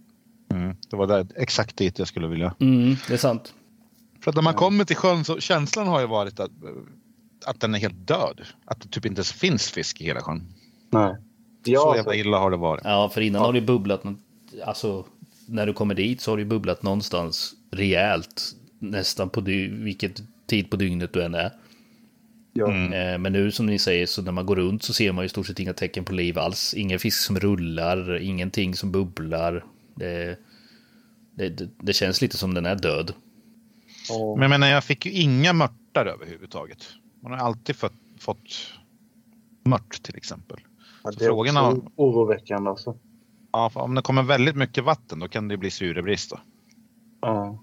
Mm, 0.50 0.76
det 0.90 0.96
var 0.96 1.06
där, 1.06 1.26
exakt 1.36 1.76
dit 1.76 1.98
jag 1.98 2.08
skulle 2.08 2.26
vilja. 2.26 2.54
Mm, 2.60 2.94
det 3.08 3.14
är 3.14 3.18
sant. 3.18 3.54
För 4.20 4.30
att 4.30 4.34
när 4.34 4.42
man 4.42 4.54
kommer 4.54 4.84
till 4.84 4.96
sjön 4.96 5.24
så 5.24 5.40
känslan 5.40 5.86
har 5.88 6.00
ju 6.00 6.06
varit 6.06 6.40
att, 6.40 6.50
att 7.46 7.60
den 7.60 7.74
är 7.74 7.78
helt 7.78 8.06
död. 8.08 8.40
Att 8.64 8.80
det 8.80 8.88
typ 8.88 9.06
inte 9.06 9.18
ens 9.18 9.32
finns 9.32 9.70
fisk 9.70 10.00
i 10.00 10.04
hela 10.04 10.20
sjön. 10.20 10.42
Nej. 10.90 11.14
så 11.64 11.70
Ja, 11.70 11.96
jävla 11.96 12.14
illa 12.14 12.38
har 12.38 12.50
det 12.50 12.56
varit. 12.56 12.80
Ja, 12.84 13.08
för 13.14 13.20
innan 13.20 13.42
har 13.42 13.52
det 13.52 13.58
ju 13.58 13.64
bubblat, 13.66 14.02
alltså 14.64 15.06
när 15.46 15.66
du 15.66 15.72
kommer 15.72 15.94
dit 15.94 16.20
så 16.20 16.32
har 16.32 16.36
det 16.38 16.44
bubblat 16.44 16.82
någonstans 16.82 17.54
rejält. 17.70 18.42
Nästan 18.78 19.30
på 19.30 19.40
dy- 19.40 19.84
vilket 19.84 20.22
tid 20.46 20.70
på 20.70 20.76
dygnet 20.76 21.12
du 21.12 21.22
än 21.22 21.34
är. 21.34 21.52
Ja. 22.52 22.68
Eh, 22.72 23.18
Men 23.18 23.32
nu 23.32 23.50
som 23.50 23.66
ni 23.66 23.78
säger 23.78 24.06
så 24.06 24.22
när 24.22 24.32
man 24.32 24.46
går 24.46 24.56
runt 24.56 24.82
så 24.82 24.92
ser 24.92 25.12
man 25.12 25.22
ju 25.24 25.26
i 25.26 25.28
stort 25.28 25.46
sett 25.46 25.58
inga 25.60 25.72
tecken 25.72 26.04
på 26.04 26.12
liv 26.12 26.38
alls. 26.38 26.74
Ingen 26.74 26.98
fisk 26.98 27.20
som 27.22 27.38
rullar, 27.40 28.18
ingenting 28.22 28.74
som 28.74 28.92
bubblar. 28.92 29.64
Det, 29.94 30.38
det, 31.34 31.68
det, 31.78 31.92
känns 31.92 32.22
lite 32.22 32.36
som 32.36 32.54
den 32.54 32.66
är 32.66 32.76
död. 32.76 33.12
Och- 34.12 34.38
Men 34.38 34.42
jag 34.42 34.50
menar, 34.50 34.66
jag 34.66 34.84
fick 34.84 35.06
ju 35.06 35.12
inga 35.12 35.52
mörtar 35.52 36.06
överhuvudtaget. 36.06 36.86
Man 37.22 37.32
har 37.32 37.38
alltid 37.38 37.76
fått, 37.76 37.92
fått 38.18 38.72
mört 39.64 40.02
till 40.02 40.16
exempel. 40.16 40.56
ja, 41.04 41.12
så 41.12 41.18
det 41.18 41.24
är 41.24 41.28
frågan 41.28 41.56
också 41.56 41.64
har- 41.66 41.80
oroväckande 41.96 42.70
alltså. 42.70 42.96
Ja, 43.52 43.70
för 43.70 43.80
om 43.80 43.94
det 43.94 44.02
kommer 44.02 44.22
väldigt 44.22 44.56
mycket 44.56 44.84
vatten 44.84 45.18
då 45.18 45.28
kan 45.28 45.48
det 45.48 45.56
bli 45.56 45.70
syrebrist 45.70 46.30
då. 46.30 46.40
Ja. 47.20 47.58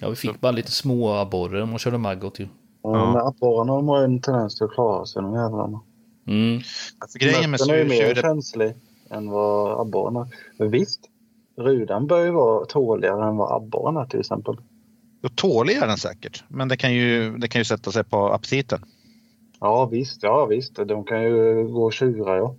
Ja, 0.00 0.10
vi 0.10 0.16
fick 0.16 0.40
bara 0.40 0.52
lite 0.52 0.70
små 0.70 1.12
abborrer 1.12 1.62
om 1.62 1.68
man 1.70 1.78
körde 1.78 1.98
maggot 1.98 2.38
ju. 2.40 2.48
Ja. 2.92 3.12
Men 3.12 3.26
abborrarna 3.26 3.74
de 3.74 3.88
har 3.88 3.98
ju 3.98 4.04
en 4.04 4.20
tendens 4.20 4.56
till 4.56 4.64
att 4.64 4.72
klara 4.72 5.06
sig 5.06 5.22
de 5.22 5.34
jävlarna. 5.34 5.80
Mm. 6.26 6.60
Alltså, 6.98 7.18
grejen 7.18 7.50
med 7.50 7.60
är 7.60 7.76
ju 7.76 7.84
mer 7.84 7.96
syre, 7.96 8.20
känslig 8.22 8.74
än 9.10 9.30
vad 9.30 9.80
abborrarna 9.80 10.28
Men 10.58 10.70
visst, 10.70 11.00
rudan 11.56 12.06
bör 12.06 12.24
ju 12.24 12.30
vara 12.30 12.64
tåligare 12.64 13.28
än 13.28 13.36
vad 13.36 13.56
abborren 13.56 13.96
är 13.96 14.06
till 14.06 14.20
exempel. 14.20 14.56
då 15.20 15.28
tål 15.28 15.70
jag 15.70 15.88
den 15.88 15.98
säkert. 15.98 16.44
Men 16.48 16.68
det 16.68 16.76
kan 16.76 16.94
ju, 16.94 17.38
det 17.38 17.48
kan 17.48 17.60
ju 17.60 17.64
sätta 17.64 17.92
sig 17.92 18.04
på 18.04 18.32
aptiten. 18.32 18.84
Ja 19.60 19.86
visst, 19.86 20.22
ja 20.22 20.46
visst. 20.46 20.74
De 20.74 21.04
kan 21.04 21.22
ju 21.22 21.64
gå 21.68 21.84
och 21.84 21.92
tjura 21.92 22.36
ja. 22.36 22.56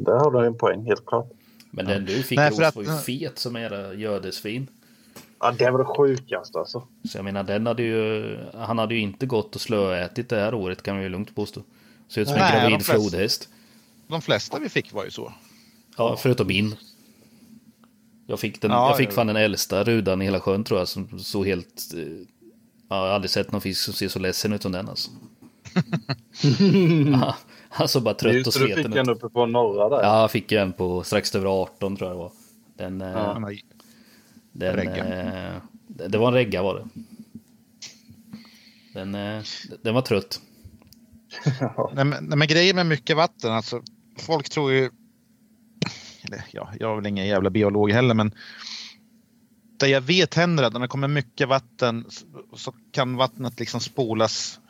där 0.00 0.18
har 0.18 0.30
du 0.30 0.46
en 0.46 0.58
poäng 0.58 0.86
helt 0.86 1.06
klart. 1.06 1.30
Men 1.70 1.86
den 1.86 2.04
du 2.04 2.22
fick 2.22 2.38
Nej, 2.38 2.52
för 2.52 2.62
att- 2.62 2.76
var 2.76 2.82
ju 2.82 2.88
fet 2.88 3.38
som 3.38 3.56
era 3.56 3.94
gödesvin. 3.94 4.66
Ja 5.40 5.52
det 5.52 5.70
var 5.70 5.78
det 5.78 5.84
sjukaste 5.84 6.58
alltså. 6.58 6.82
Så 7.08 7.18
jag 7.18 7.24
menar, 7.24 7.42
den 7.42 7.66
hade 7.66 7.82
ju, 7.82 8.38
han 8.54 8.78
hade 8.78 8.94
ju 8.94 9.00
inte 9.00 9.26
gått 9.26 9.54
och 9.54 9.60
slöätit 9.60 10.28
det 10.28 10.36
här 10.36 10.54
året 10.54 10.82
kan 10.82 10.96
vi 10.96 11.02
ju 11.02 11.08
lugnt 11.08 11.34
påstå. 11.34 11.62
Ser 12.08 12.20
ut 12.22 12.28
som 12.28 12.36
en 12.36 12.40
Nej, 12.42 12.52
de 12.52 12.60
gravid 12.60 12.86
flesta- 12.86 12.92
flodhäst. 13.10 13.48
De 14.08 14.22
flesta 14.22 14.58
vi 14.58 14.68
fick 14.68 14.92
var 14.92 15.04
ju 15.04 15.10
så. 15.10 15.32
Ja, 15.96 16.16
förutom 16.16 16.46
min. 16.46 16.76
Jag 18.26 18.40
fick, 18.40 18.62
den, 18.62 18.70
Ja, 18.70 18.88
jag 18.88 18.96
fick 18.96 19.12
fan 19.12 19.26
den 19.26 19.36
äldsta 19.36 19.84
rudan 19.84 20.22
i 20.22 20.24
hela 20.24 20.40
sjön 20.40 20.64
tror 20.64 20.78
jag 20.80 20.88
som 20.88 21.18
såg 21.18 21.46
helt... 21.46 21.82
eh, 21.94 22.00
Ja, 22.88 22.96
jag 22.96 23.02
har 23.02 23.08
aldrig 23.08 23.30
sett 23.30 23.52
någon 23.52 23.60
fisk 23.60 23.80
som 23.84 23.94
ser 23.94 24.08
så 24.08 24.18
ledsen 24.18 24.52
ut 24.52 24.62
som 24.62 24.72
den 24.72 24.88
alltså. 24.88 25.10
ja, 27.12 27.34
han 27.68 27.88
såg 27.88 28.02
bara 28.02 28.14
trött 28.14 28.30
och 28.30 28.36
Just 28.36 28.52
det, 28.52 28.60
du 28.60 28.66
fick 28.66 28.74
sleten 28.74 28.92
en 28.92 29.08
ut. 29.10 29.16
uppe 29.16 29.28
på 29.28 29.46
norra 29.46 29.88
där. 29.88 30.02
Ja, 30.02 30.20
jag 30.20 30.30
fick 30.30 30.52
en 30.52 30.72
på 30.72 31.02
strax 31.02 31.34
över 31.34 31.46
18 31.62 31.96
tror 31.96 32.10
jag 32.10 32.16
det 32.16 32.22
var. 32.22 32.32
Den, 32.76 33.00
eh, 33.00 33.08
Ja. 33.10 33.18
Har- 33.32 33.56
den, 34.52 34.78
eh, 34.78 35.62
det 35.86 36.18
var 36.18 36.28
en 36.28 36.34
regga 36.34 36.62
var 36.62 36.74
det. 36.74 36.88
Den, 38.94 39.14
eh, 39.14 39.42
den 39.82 39.94
var 39.94 40.02
trött. 40.02 40.40
Nej, 41.94 42.04
men, 42.04 42.24
nej, 42.24 42.38
men 42.38 42.48
grejen 42.48 42.76
med 42.76 42.86
mycket 42.86 43.16
vatten, 43.16 43.52
alltså 43.52 43.82
folk 44.18 44.48
tror 44.48 44.72
ju... 44.72 44.90
Eller, 46.22 46.44
ja, 46.50 46.72
jag 46.80 46.90
är 46.90 46.96
väl 46.96 47.06
ingen 47.06 47.26
jävla 47.26 47.50
biolog 47.50 47.92
heller, 47.92 48.14
men 48.14 48.34
det 49.76 49.88
jag 49.88 50.00
vet 50.00 50.34
händer 50.34 50.64
att 50.64 50.72
när 50.72 50.80
det 50.80 50.88
kommer 50.88 51.08
mycket 51.08 51.48
vatten 51.48 52.06
så, 52.08 52.26
så 52.56 52.74
kan 52.92 53.16
vattnet 53.16 53.60
liksom 53.60 53.80
spolas 53.80 54.60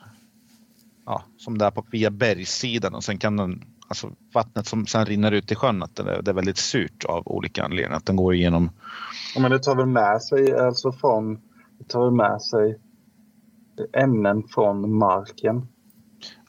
ja, 1.05 1.23
som 1.37 1.57
det 1.57 1.65
är 1.65 1.71
på 1.71 1.85
via 1.91 2.11
bergssidan 2.11 2.95
och 2.95 3.03
sen 3.03 3.17
kan 3.17 3.37
den, 3.37 3.63
alltså 3.91 4.09
vattnet 4.33 4.67
som 4.67 4.85
sen 4.85 5.05
rinner 5.05 5.31
ut 5.31 5.51
i 5.51 5.55
sjön, 5.55 5.83
att 5.83 5.95
det 5.95 6.03
är, 6.11 6.21
det 6.21 6.31
är 6.31 6.35
väldigt 6.35 6.57
surt 6.57 7.05
av 7.05 7.23
olika 7.25 7.63
anledningar. 7.63 7.97
Att 7.97 8.05
den 8.05 8.15
går 8.15 8.33
igenom 8.33 8.69
Ja, 9.35 9.41
men 9.41 9.51
det 9.51 9.59
tar 9.59 9.75
väl 9.75 9.85
med 9.85 10.21
sig, 10.21 10.53
alltså 10.57 10.91
från, 10.91 11.41
det 11.77 11.83
tar 11.87 12.05
väl 12.05 12.13
med 12.13 12.41
sig 12.41 12.79
ämnen 13.93 14.43
från 14.47 14.97
marken. 14.97 15.67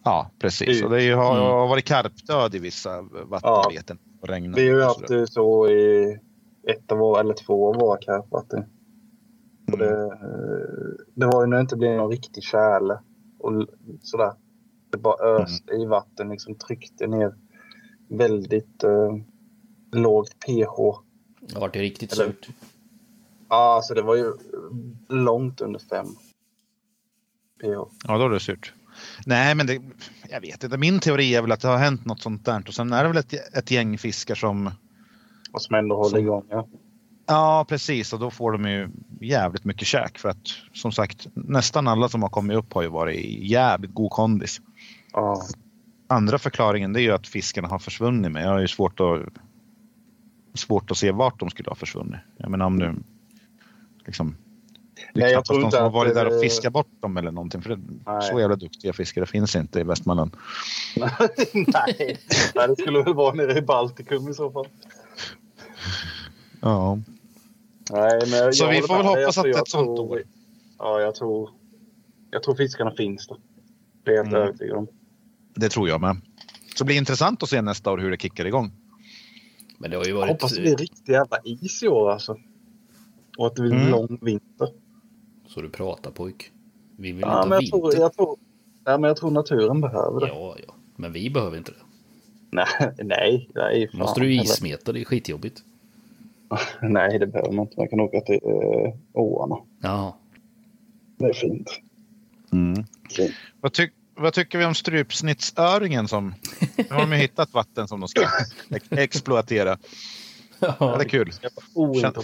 Ja, 0.05 0.31
precis. 0.39 0.81
Mm. 0.81 0.85
Och 0.85 0.91
det 0.91 1.03
ju- 1.03 1.15
har 1.15 1.41
har 1.41 1.69
varit 1.69 1.85
karpdöd 1.85 2.55
i 2.55 2.59
vissa 2.59 3.03
vattenbeten. 3.03 3.99
Och 4.21 4.29
regnat 4.29 4.59
Vi 4.59 4.69
har 4.69 4.77
ju 4.77 4.83
haft 4.83 5.09
det 5.09 5.27
så 5.27 5.69
i 5.69 6.19
ett 6.69 6.93
av 6.93 6.99
våra, 6.99 7.21
eller 7.21 7.35
två 7.35 7.69
av 7.75 7.81
våra 7.81 7.99
karpvatten. 7.99 8.65
Mm. 9.69 9.79
det, 9.81 10.19
det 11.15 11.27
var 11.27 11.43
ju 11.43 11.47
när 11.47 11.57
det 11.57 11.61
inte 11.61 11.77
blev 11.77 11.97
någon 11.97 12.11
riktig 12.11 12.43
tjäle. 12.43 12.99
Och 13.39 13.53
sådär. 14.01 14.33
Det 14.93 14.99
bara 14.99 15.43
öste 15.43 15.73
i 15.73 15.87
vatten, 15.87 16.29
liksom 16.29 16.55
tryckte 16.55 17.07
ner 17.07 17.35
väldigt 18.09 18.83
eh, 18.83 19.17
lågt 19.93 20.39
pH. 20.47 20.77
Det 21.41 21.55
har 21.55 21.61
varit 21.61 21.77
riktigt 21.77 22.13
Eller- 22.13 22.25
surt. 22.25 22.49
Ja, 23.49 23.75
alltså 23.75 23.95
det 23.95 24.03
var 24.03 24.17
ju 24.17 24.33
långt 25.09 25.61
under 25.61 25.81
fem 25.81 26.07
pH. 27.61 27.91
Ja, 28.09 28.19
då 28.19 28.25
är 28.25 28.31
det 28.31 28.41
surt. 28.41 28.73
Nej, 29.27 29.55
men 29.55 29.67
det, 29.67 29.83
jag 30.31 30.41
vet 30.41 30.65
inte. 30.65 30.77
Min 30.79 31.01
teori 31.01 31.35
är 31.35 31.43
väl 31.43 31.53
att 31.53 31.61
det 31.61 31.69
har 31.69 31.79
hänt 31.79 32.05
något 32.05 32.21
sånt 32.23 32.45
där. 32.45 32.65
Och 32.69 32.75
sen 32.75 32.93
är 32.93 33.03
det 33.03 33.09
väl 33.09 33.17
ett, 33.19 33.57
ett 33.57 33.71
gäng 33.71 33.99
fiskar 33.99 34.35
som... 34.35 34.71
Och 35.53 35.63
som 35.63 35.75
ändå 35.75 35.97
håller 35.97 36.09
Som- 36.09 36.19
igång. 36.21 36.45
Ja. 36.49 36.69
Ja, 37.27 37.67
precis. 37.69 38.13
Och 38.13 38.19
då 38.19 38.31
får 38.31 38.53
de 38.53 38.65
ju 38.71 38.89
jävligt 39.21 39.65
mycket 39.65 39.87
käk. 39.87 40.19
För 40.19 40.29
att 40.29 40.47
som 40.73 40.93
sagt, 40.93 41.27
nästan 41.35 41.89
alla 41.89 42.09
som 42.09 42.23
har 42.23 42.31
kommit 42.31 42.57
upp 42.57 42.73
har 42.73 42.83
ju 42.83 42.89
varit 42.89 43.17
i 43.17 43.47
jävligt 43.47 43.95
god 43.95 44.11
kondis. 44.11 44.61
Ja. 45.12 45.42
Andra 46.07 46.38
förklaringen 46.38 46.92
det 46.92 47.01
är 47.01 47.03
ju 47.03 47.11
att 47.12 47.27
fiskarna 47.27 47.68
har 47.68 47.79
försvunnit. 47.79 48.33
Men 48.33 48.42
jag 48.42 48.51
har 48.51 48.61
ju 48.61 48.68
svårt 48.68 49.01
att, 49.01 49.20
svårt 50.55 50.90
att 50.90 50.96
se 50.96 51.11
vart 51.12 51.40
de 51.40 51.51
skulle 51.51 51.68
ha 51.70 51.75
försvunnit. 51.75 52.20
Jag 52.37 52.51
menar 52.51 52.66
om 52.66 52.79
du 52.79 52.94
liksom... 54.07 54.37
Det 55.14 55.20
är 55.20 55.25
Nej, 55.25 55.33
knappast 55.33 55.53
inte 55.53 55.70
som 55.70 55.83
har 55.83 55.90
varit 55.90 56.14
där 56.14 56.27
och 56.27 56.33
det- 56.33 56.40
fiskat 56.40 56.72
bort 56.72 56.87
dem 57.01 57.16
eller 57.16 57.31
någonting. 57.31 57.62
För 57.62 57.70
det, 57.77 57.83
Nej. 58.07 58.22
så 58.22 58.40
jävla 58.40 58.57
duktiga 58.57 58.92
fiskare 58.92 59.27
finns 59.27 59.57
inte 59.57 59.81
i 59.81 59.83
Västmanland. 59.83 60.37
Nej. 61.55 62.18
Nej, 62.55 62.68
det 62.68 62.77
skulle 62.79 63.03
väl 63.03 63.14
vara 63.14 63.35
nere 63.35 63.59
i 63.59 63.62
Baltikum 63.62 64.29
i 64.29 64.35
så 64.35 64.51
fall. 64.51 64.66
Ja. 66.61 66.98
Nej, 67.90 68.20
men 68.31 68.53
Så 68.53 68.68
vi 68.70 68.81
får 68.83 68.96
väl 68.96 69.07
hoppas 69.07 69.38
att 69.38 69.44
det 69.44 69.51
är 69.51 69.62
ett 69.62 69.68
sånt 69.68 69.96
tror- 69.96 70.11
år. 70.12 70.22
Ja, 70.79 71.01
jag 71.01 71.14
tror, 71.14 71.51
jag 72.31 72.42
tror 72.42 72.55
fiskarna 72.55 72.90
finns 72.90 73.27
där. 73.27 73.37
Det 74.05 74.11
är 74.11 74.14
jag 74.14 74.25
helt 74.25 74.35
Mm. 74.37 74.48
övertygad 74.48 74.77
om. 74.77 74.87
Det 75.55 75.69
tror 75.69 75.88
jag 75.88 76.01
med. 76.01 76.17
Så 76.75 76.85
det 76.85 76.85
blir 76.85 76.97
intressant 76.97 77.43
att 77.43 77.49
se 77.49 77.62
nästa 77.62 77.93
år 77.93 77.99
hur 77.99 78.11
det 78.11 78.21
kickar 78.21 78.45
igång. 78.45 78.73
Men 79.79 79.91
det 79.91 79.97
har 79.97 80.05
ju 80.05 80.11
Jag 80.11 80.17
varit... 80.17 80.31
hoppas 80.31 80.55
det 80.55 80.61
blir 80.61 80.77
riktigt 80.77 81.09
jävla 81.09 81.38
is 81.45 81.83
i 81.83 81.88
år 81.88 82.11
alltså. 82.11 82.37
Och 83.38 83.47
att 83.47 83.57
det 83.57 83.62
blir 83.62 83.73
Mm. 83.73 83.91
lång 83.91 84.19
vinter. 84.21 84.69
Så 85.47 85.61
du 85.62 85.69
pratar 85.69 86.11
pojk. 86.11 86.53
Vi 86.97 87.12
vill 87.12 87.21
Ja, 87.21 87.37
inte 87.38 87.49
men 87.49 87.57
ha 87.57 87.62
jag, 87.62 87.71
tror, 87.71 87.83
vinter. 87.83 88.01
jag, 88.01 88.12
tror, 88.15 88.37
ja, 88.85 88.99
men 88.99 89.09
jag 89.09 89.17
tror 89.17 89.31
naturen 89.31 89.81
behöver 89.81 90.21
det. 90.21 90.27
Ja, 90.27 90.57
ja. 90.67 90.75
Men 90.97 91.12
vi 91.12 91.31
behöver 91.31 91.57
inte 91.59 91.73
det. 91.73 91.79
Nej, 92.51 92.67
nej. 92.99 93.49
nej 93.55 93.88
fan, 93.88 93.99
Måste 94.01 94.21
du 94.21 94.35
ismeta, 94.35 94.93
det 94.93 95.01
är 95.01 95.05
skitjobbigt. 95.05 95.62
Nej, 96.83 97.19
det 97.19 97.27
behöver 97.27 97.53
man 97.53 97.65
inte. 97.67 97.75
Man 97.81 97.88
kan 97.88 98.01
åka 98.01 98.21
till 98.21 98.41
äh, 98.45 98.93
åarna. 99.12 99.57
Ja. 99.81 100.17
Det 101.19 101.25
är 101.25 101.33
fint. 101.33 101.71
Fint. 103.11 103.33
Vad, 103.61 103.73
tyck, 103.73 103.93
vad 104.14 104.33
tycker 104.33 104.59
vi 104.59 104.64
om 104.64 104.75
strypsnittsöringen 104.75 106.09
som... 106.09 106.35
Nu 106.77 106.85
har 106.90 107.01
de 107.01 107.12
ju 107.12 107.18
hittat 107.18 107.53
vatten 107.53 107.88
som 107.88 108.01
de 108.01 108.09
ska 108.09 108.22
ex- 108.70 108.87
exploatera. 108.90 109.79
Ja, 110.59 110.96
det 110.98 111.05
är 111.05 111.09
kul. 111.09 111.33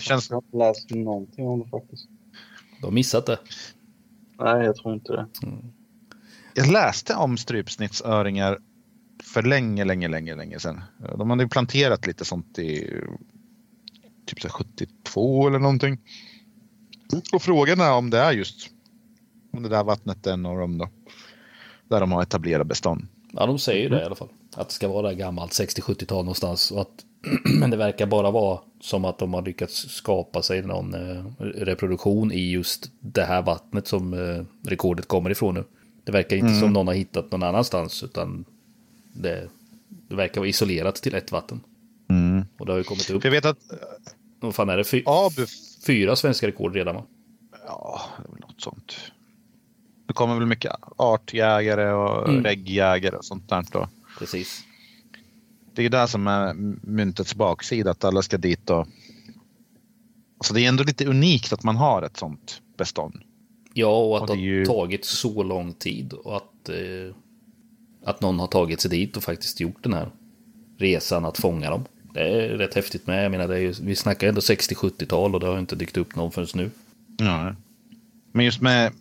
Känns- 0.01 0.31
Jag 0.31 0.37
har 0.37 0.43
inte 0.43 0.57
läst 0.57 0.91
någonting 0.91 1.47
om 1.49 1.63
det 1.63 1.69
faktiskt. 1.69 2.09
De 2.81 2.85
har 2.85 2.91
missat 2.91 3.27
det. 3.27 3.39
Nej, 4.39 4.65
jag 4.65 4.77
tror 4.77 4.95
inte 4.95 5.13
det. 5.13 5.27
Jag 6.55 6.73
läste 6.73 7.15
om 7.15 7.37
strypsnittsöringar 7.37 8.59
för 9.25 9.43
länge, 9.43 9.85
länge, 9.85 10.09
länge, 10.09 10.35
länge 10.37 10.59
sedan. 10.59 10.83
De 11.19 11.31
hade 11.31 11.43
ju 11.43 11.49
planterat 11.49 12.07
lite 12.07 12.25
sånt 12.25 12.59
i 12.59 13.01
typ 14.27 14.41
så 14.41 14.49
här 14.49 14.53
72 14.53 15.49
eller 15.49 15.59
någonting. 15.59 15.99
Och 17.33 17.43
frågan 17.43 17.81
är 17.81 17.93
om 17.93 18.11
det 18.11 18.19
är 18.19 18.33
just 18.33 18.71
om 19.53 19.63
det 19.63 19.69
där 19.69 19.85
vattnet 19.85 20.27
är 20.27 20.33
av 20.33 20.59
dem 20.59 20.79
då. 20.79 20.89
Där 21.89 22.01
de 22.01 22.13
har 22.13 22.23
etablerat 22.23 22.67
bestånd. 22.67 23.07
Ja, 23.33 23.47
de 23.47 23.59
säger 23.59 23.83
ju 23.83 23.89
det 23.89 24.01
i 24.01 24.05
alla 24.05 24.15
fall. 24.15 24.29
Att 24.55 24.69
det 24.69 24.75
ska 24.75 24.89
vara 24.89 25.09
där 25.09 25.15
gammalt 25.15 25.53
60-70-tal 25.53 26.25
någonstans. 26.25 26.71
Och 26.71 26.81
att, 26.81 27.05
men 27.61 27.71
det 27.71 27.77
verkar 27.77 28.07
bara 28.07 28.31
vara 28.31 28.61
som 28.81 29.05
att 29.05 29.19
de 29.19 29.35
har 29.35 29.43
lyckats 29.43 29.89
skapa 29.89 30.43
sig 30.43 30.63
någon 30.63 30.95
eh, 30.95 31.25
reproduktion 31.39 32.33
i 32.33 32.51
just 32.51 32.91
det 33.01 33.25
här 33.25 33.43
vattnet 33.43 33.87
som 33.87 34.15
eh, 34.15 34.45
rekordet 34.71 35.09
kommer 35.09 35.31
ifrån 35.31 35.55
nu. 35.55 35.65
Det 36.05 36.13
verkar 36.13 36.37
inte 36.37 36.55
som 36.55 36.73
någon 36.73 36.87
har 36.87 36.95
hittat 36.95 37.33
någon 37.33 37.43
annanstans 37.43 38.03
utan 38.03 38.45
det, 39.13 39.49
det 40.09 40.15
verkar 40.15 40.41
vara 40.41 40.49
isolerat 40.49 40.95
till 40.95 41.15
ett 41.15 41.33
vatten. 41.33 41.61
Och 42.59 42.67
det 42.67 42.73
har 42.73 42.79
ju 42.79 42.85
kommit 42.85 43.11
upp, 43.11 43.25
jag 43.25 43.31
vet 43.31 43.45
att 43.45 43.59
vad 44.41 44.55
fan 44.55 44.69
är 44.69 44.77
det, 44.77 44.85
Fy, 44.85 45.03
Abu... 45.07 45.47
fyra 45.87 46.17
svenska 46.17 46.47
rekord 46.47 46.75
redan 46.75 46.95
va? 46.95 47.05
Ja, 47.67 48.01
det 48.17 48.29
är 48.29 48.33
väl 48.33 48.41
något 48.41 48.61
sånt. 48.61 48.97
Det 50.09 50.15
kommer 50.15 50.35
väl 50.35 50.47
mycket 50.47 50.73
artjägare 50.97 51.93
och 51.93 52.29
Mm. 52.29 52.45
reggjägare 52.45 53.17
och 53.17 53.25
sånt 53.25 53.49
där 53.49 53.65
då. 53.73 53.89
Precis. 54.19 54.65
Det 55.75 55.81
är 55.81 55.83
ju 55.83 55.89
det 55.89 56.09
som 56.09 56.27
är 56.27 56.55
myntets 56.87 57.35
baksida, 57.35 57.91
att 57.91 58.05
alla 58.05 58.23
ska 58.23 58.39
dit 58.39 58.71
och... 58.71 58.87
Alltså 60.39 60.55
det 60.55 60.61
är 60.65 60.69
ändå 60.69 60.85
lite 60.85 61.07
unikt 61.07 61.53
att 61.53 61.63
man 61.63 61.77
har 61.77 62.03
ett 62.03 62.17
sånt 62.17 62.61
bestånd. 62.79 63.21
Ja, 63.75 63.99
och 64.05 64.17
att 64.17 64.23
Och 64.23 64.37
det 64.37 64.43
det 64.43 64.49
har 64.49 64.59
ju- 64.59 64.67
tagit 64.67 65.05
så 65.05 65.43
lång 65.43 65.73
tid 65.73 66.13
och 66.13 66.37
att, 66.37 66.69
eh, 66.69 67.15
att 68.05 68.21
någon 68.21 68.39
har 68.39 68.47
tagit 68.47 68.81
sig 68.81 68.91
dit 68.91 69.17
och 69.17 69.23
faktiskt 69.23 69.61
gjort 69.61 69.83
den 69.83 69.93
här 69.95 70.11
resan 70.79 71.25
att 71.25 71.39
fånga 71.39 71.71
dem. 71.71 71.85
Det 72.15 72.21
är 72.21 72.49
rätt 72.49 72.75
häftigt 72.75 73.07
med. 73.07 73.25
Jag 73.25 73.31
menar, 73.31 73.49
det 73.49 73.55
är 73.55 73.61
ju, 73.61 73.75
vi 73.83 73.97
snackar 73.97 74.29
ändå 74.29 74.41
60-70-tal 74.41 75.35
och 75.35 75.41
det 75.41 75.47
har 75.47 75.59
inte 75.59 75.77
dykt 75.77 75.97
upp 75.97 76.17
någon 76.17 76.31
förrän 76.33 76.49
nu. 76.55 76.71
Ja. 77.19 77.55
Men 78.33 78.45
just 78.45 78.61
med 78.61 78.93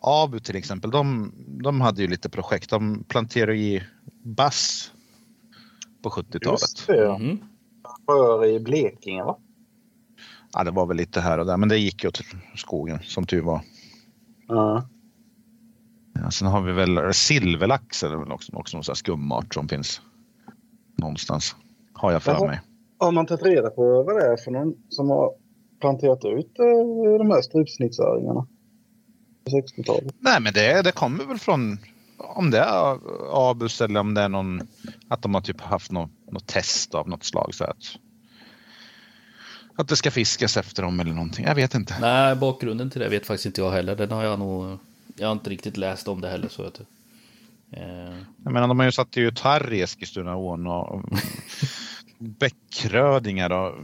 Abu 0.00 0.40
till 0.40 0.56
exempel, 0.56 0.90
de, 0.90 1.32
de 1.62 1.80
hade 1.80 2.02
ju 2.02 2.08
lite 2.08 2.28
projekt. 2.28 2.70
De 2.70 3.04
planterade 3.04 3.56
i 3.56 3.82
bass 4.22 4.92
på 6.02 6.10
70-talet. 6.10 6.60
Just 6.60 6.86
det. 6.86 7.18
Mhm. 7.18 7.38
För 8.06 8.46
i 8.46 8.60
Blekinge 8.60 9.24
va? 9.24 9.38
Ja, 10.52 10.64
det 10.64 10.70
var 10.70 10.86
väl 10.86 10.96
lite 10.96 11.20
här 11.20 11.38
och 11.38 11.46
där, 11.46 11.56
men 11.56 11.68
det 11.68 11.78
gick 11.78 12.04
ju 12.04 12.08
åt 12.08 12.20
skogen 12.56 12.98
som 13.02 13.26
tur 13.26 13.42
var. 13.42 13.60
Ja. 14.48 14.88
Ja, 16.14 16.30
sen 16.30 16.48
har 16.48 16.62
vi 16.62 16.72
väl 16.72 17.14
silverlax 17.14 18.02
väl 18.02 18.32
också, 18.32 18.56
också 18.56 18.76
någon 18.76 18.84
sån 18.84 18.92
här 18.92 18.96
skumart 18.96 19.54
som 19.54 19.68
finns 19.68 20.00
någonstans. 20.96 21.56
Har 21.92 22.12
jag 22.12 22.22
för 22.22 22.32
Jaha. 22.32 22.46
mig. 22.46 22.60
Har 22.98 23.12
man 23.12 23.26
tagit 23.26 23.44
reda 23.44 23.70
på 23.70 24.02
vad 24.02 24.16
det 24.16 24.26
är 24.26 24.36
för 24.36 24.50
någon 24.50 24.74
som 24.88 25.10
har 25.10 25.32
planterat 25.80 26.24
ut 26.24 26.58
eh, 26.58 27.18
de 27.18 27.30
här 27.30 27.42
strypsnittsöringarna? 27.42 28.46
På 29.50 29.56
60-talet. 29.82 30.14
Nej, 30.20 30.40
men 30.40 30.52
det, 30.52 30.82
det 30.82 30.92
kommer 30.92 31.24
väl 31.24 31.38
från 31.38 31.78
om 32.18 32.50
det 32.50 32.58
är 32.58 32.98
Abus 33.50 33.80
eller 33.80 34.00
om 34.00 34.14
det 34.14 34.20
är 34.20 34.28
någon 34.28 34.68
att 35.08 35.22
de 35.22 35.34
har 35.34 35.40
typ 35.40 35.60
haft 35.60 35.90
något, 35.90 36.10
något 36.30 36.46
test 36.46 36.94
av 36.94 37.08
något 37.08 37.24
slag 37.24 37.54
så 37.54 37.64
att 37.64 37.98
att 39.76 39.88
det 39.88 39.96
ska 39.96 40.10
fiskas 40.10 40.56
efter 40.56 40.82
dem 40.82 41.00
eller 41.00 41.12
någonting. 41.12 41.44
Jag 41.44 41.54
vet 41.54 41.74
inte. 41.74 41.94
Nej, 42.00 42.36
bakgrunden 42.36 42.90
till 42.90 43.00
det 43.00 43.08
vet 43.08 43.26
faktiskt 43.26 43.46
inte 43.46 43.60
jag 43.60 43.70
heller. 43.70 43.96
Den 43.96 44.10
har 44.10 44.24
jag 44.24 44.38
nog... 44.38 44.78
Jag 45.16 45.26
har 45.28 45.32
inte 45.32 45.50
riktigt 45.50 45.76
läst 45.76 46.08
om 46.08 46.20
det 46.20 46.28
heller 46.28 46.48
så 46.48 46.62
att... 46.66 46.80
Eh, 47.72 48.16
Jag 48.44 48.52
menar, 48.52 48.68
de 48.68 48.78
har 48.78 48.86
ju 48.86 48.92
satt 48.92 49.16
ut 49.16 49.40
harr 49.40 49.72
i 49.72 49.80
Eskilstunaån 49.82 50.66
och 50.66 51.02
bäckrödingar 52.18 53.50
och 53.52 53.74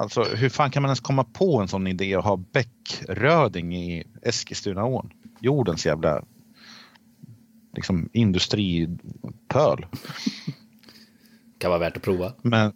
alltså 0.00 0.22
hur 0.22 0.48
fan 0.48 0.70
kan 0.70 0.82
man 0.82 0.88
ens 0.88 1.00
komma 1.00 1.24
på 1.24 1.60
en 1.60 1.68
sån 1.68 1.86
idé 1.86 2.14
att 2.14 2.24
ha 2.24 2.36
bäckröding 2.36 3.76
i 3.76 4.04
Eskilstunaån? 4.22 5.10
Jordens 5.40 5.86
jävla 5.86 6.24
liksom 7.74 8.08
industripöl. 8.12 9.86
kan 11.58 11.70
vara 11.70 11.78
värt 11.78 11.96
att 11.96 12.02
prova. 12.02 12.32
Men 12.42 12.72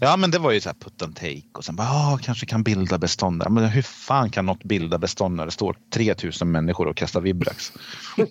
ja, 0.00 0.16
men 0.16 0.30
det 0.30 0.38
var 0.38 0.52
ju 0.52 0.60
så 0.60 0.68
här 0.68 0.74
put 0.74 1.02
and 1.02 1.16
take 1.16 1.42
och 1.52 1.64
sen 1.64 1.76
bara 1.76 1.88
ah, 1.88 2.18
kanske 2.22 2.46
kan 2.46 2.62
bilda 2.62 2.98
bestånd 2.98 3.40
där. 3.40 3.48
Men 3.48 3.64
hur 3.64 3.82
fan 3.82 4.30
kan 4.30 4.46
något 4.46 4.64
bilda 4.64 4.98
bestånd 4.98 5.36
när 5.36 5.44
det 5.44 5.52
står 5.52 5.76
3000 5.90 6.50
människor 6.50 6.86
och 6.86 6.96
kastar 6.96 7.20
vibrax? 7.20 7.72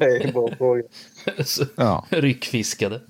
Nej, 0.00 0.32
bra 0.32 0.48
fråga. 0.58 0.82
Ja. 1.76 2.06
Ryckfiskade. 2.10 3.00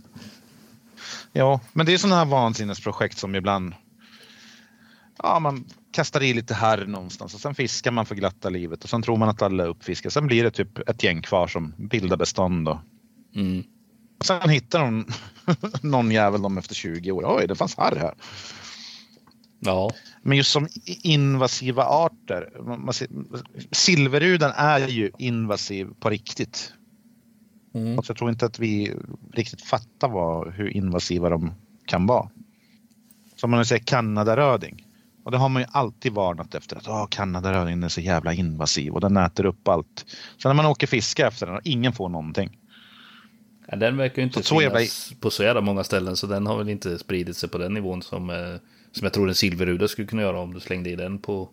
Ja, 1.37 1.61
men 1.73 1.87
det 1.87 1.93
är 1.95 1.99
sådana 1.99 2.17
här 2.17 2.25
vansinnesprojekt 2.25 3.19
som 3.19 3.35
ibland 3.35 3.75
ja, 5.23 5.39
man 5.39 5.65
kastar 5.93 6.23
i 6.23 6.35
lite 6.35 6.55
här 6.55 6.87
någonstans 6.87 7.35
och 7.35 7.41
sen 7.41 7.55
fiskar 7.55 7.91
man 7.91 8.07
för 8.07 8.15
glatta 8.15 8.49
livet 8.51 8.85
och 8.85 8.91
sen 8.91 9.03
tror 9.03 9.17
man 9.17 9.29
att 9.29 9.43
alla 9.43 9.65
är 9.65 9.69
uppfiskade. 9.69 10.11
Sen 10.11 10.27
blir 10.27 10.45
det 10.45 10.51
typ 10.51 10.89
ett 10.89 11.03
gäng 11.03 11.23
kvar 11.23 11.47
som 11.47 11.75
bildar 11.79 12.17
bestånd 12.17 12.69
och 12.69 12.79
Mm. 13.37 13.65
sen 14.25 14.49
hittar 14.51 14.81
de 14.81 15.07
någon 15.83 16.11
jävel 16.11 16.43
dem 16.43 16.59
efter 16.59 16.75
20 16.75 17.11
år. 17.13 17.25
Oj, 17.39 17.47
det 17.47 17.55
fanns 17.55 17.77
harr 17.77 17.97
här. 17.97 18.15
Ja, 19.61 19.91
Men 20.23 20.37
just 20.37 20.51
som 20.53 20.69
invasiva 21.03 21.85
arter. 21.85 22.49
Silverrudan 23.73 24.53
är 24.57 24.89
ju 24.89 25.11
invasiv 25.19 25.89
på 26.01 26.11
riktigt. 26.11 26.73
Mm. 27.75 27.97
Så 28.03 28.11
jag 28.11 28.17
tror 28.17 28.31
inte 28.31 28.47
att 28.47 28.59
vi 28.59 28.93
riktigt 29.33 29.63
fattar 29.63 30.09
vad, 30.09 30.53
hur 30.55 30.69
invasiva 30.69 31.29
de 31.29 31.53
kan 31.87 32.07
vara. 32.07 32.31
Som 33.37 33.51
man 33.51 33.67
säger 33.67 33.83
Kanadaröding. 33.85 34.87
Och 35.25 35.31
det 35.31 35.39
har 35.39 35.49
man 35.49 35.63
ju 35.63 35.69
alltid 35.73 36.13
varnat 36.13 36.55
efter. 36.55 36.77
att 36.77 36.89
oh, 36.89 37.07
Kanadarödingen 37.11 37.83
är 37.83 37.89
så 37.89 38.01
jävla 38.01 38.33
invasiv 38.33 38.93
och 38.93 39.01
den 39.01 39.17
äter 39.17 39.47
upp 39.47 39.69
allt. 39.69 40.07
Sen 40.43 40.49
när 40.49 40.55
man 40.55 40.67
åker 40.67 40.87
fiska 40.87 41.27
efter 41.27 41.47
den 41.47 41.55
och 41.55 41.61
ingen 41.65 41.93
får 41.93 42.09
någonting. 42.09 42.59
Ja, 43.67 43.77
den 43.77 43.97
verkar 43.97 44.17
ju 44.17 44.23
inte 44.27 44.39
Så- 44.43 44.55
så 44.55 44.63
jävla- 44.63 44.79
finnas 44.79 45.13
på 45.21 45.31
så 45.31 45.43
jävla 45.43 45.61
många 45.61 45.85
ställen, 45.85 46.17
så 46.17 46.27
den 46.27 46.47
har 46.47 46.59
väl 46.59 46.69
inte 46.69 46.99
spridit 46.99 47.37
sig 47.37 47.49
på 47.49 47.59
den 47.59 47.75
nivån 47.75 48.03
som, 48.03 48.31
eh, 48.31 48.37
som 48.93 49.03
jag 49.05 49.13
tror 49.13 49.29
en 49.29 49.35
silverruda 49.35 49.89
skulle 49.89 50.09
kunna 50.09 50.23
göra 50.23 50.41
om 50.41 50.55
du 50.55 50.61
slängde 50.61 50.91
i 50.91 50.97
den 50.97 51.19
på 51.19 51.49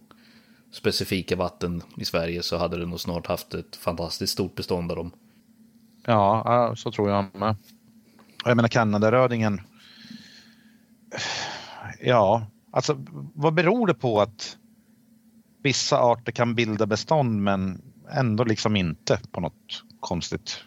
specifika 0.72 1.36
vatten 1.36 1.82
i 1.98 2.06
Sverige 2.06 2.44
så 2.44 2.58
hade 2.58 2.78
du 2.78 2.86
nog 2.86 3.00
snart 3.00 3.28
haft 3.28 3.54
ett 3.54 3.76
fantastiskt 3.76 4.34
stort 4.34 4.56
bestånd 4.56 4.92
av 4.92 4.98
dem. 4.98 5.12
Ja, 6.06 6.74
så 6.78 6.92
tror 6.92 7.10
jag 7.10 7.26
med. 7.34 7.56
Jag 8.46 8.56
menar 8.56 8.70
Kanadarödingen. 8.70 9.62
Ja, 12.00 12.46
alltså 12.72 13.06
vad 13.34 13.54
beror 13.54 13.88
det 13.88 13.94
på 13.94 14.22
att 14.22 14.58
vissa 15.64 16.00
arter 16.00 16.32
kan 16.32 16.56
bilda 16.56 16.86
bestånd 16.86 17.42
men 17.44 17.82
ändå 18.12 18.44
liksom 18.44 18.76
inte 18.76 19.20
på 19.32 19.40
något 19.42 19.84
konstigt 20.00 20.64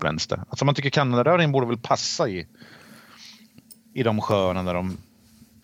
vänster? 0.00 0.44
Alltså 0.48 0.64
man 0.64 0.74
tycker 0.74 0.90
Kanadarödingen 0.90 1.52
borde 1.52 1.66
väl 1.66 1.78
passa 1.78 2.28
i, 2.28 2.46
i 3.94 4.02
de 4.02 4.20
sjöarna 4.20 4.62
där 4.62 4.74
de 4.74 4.96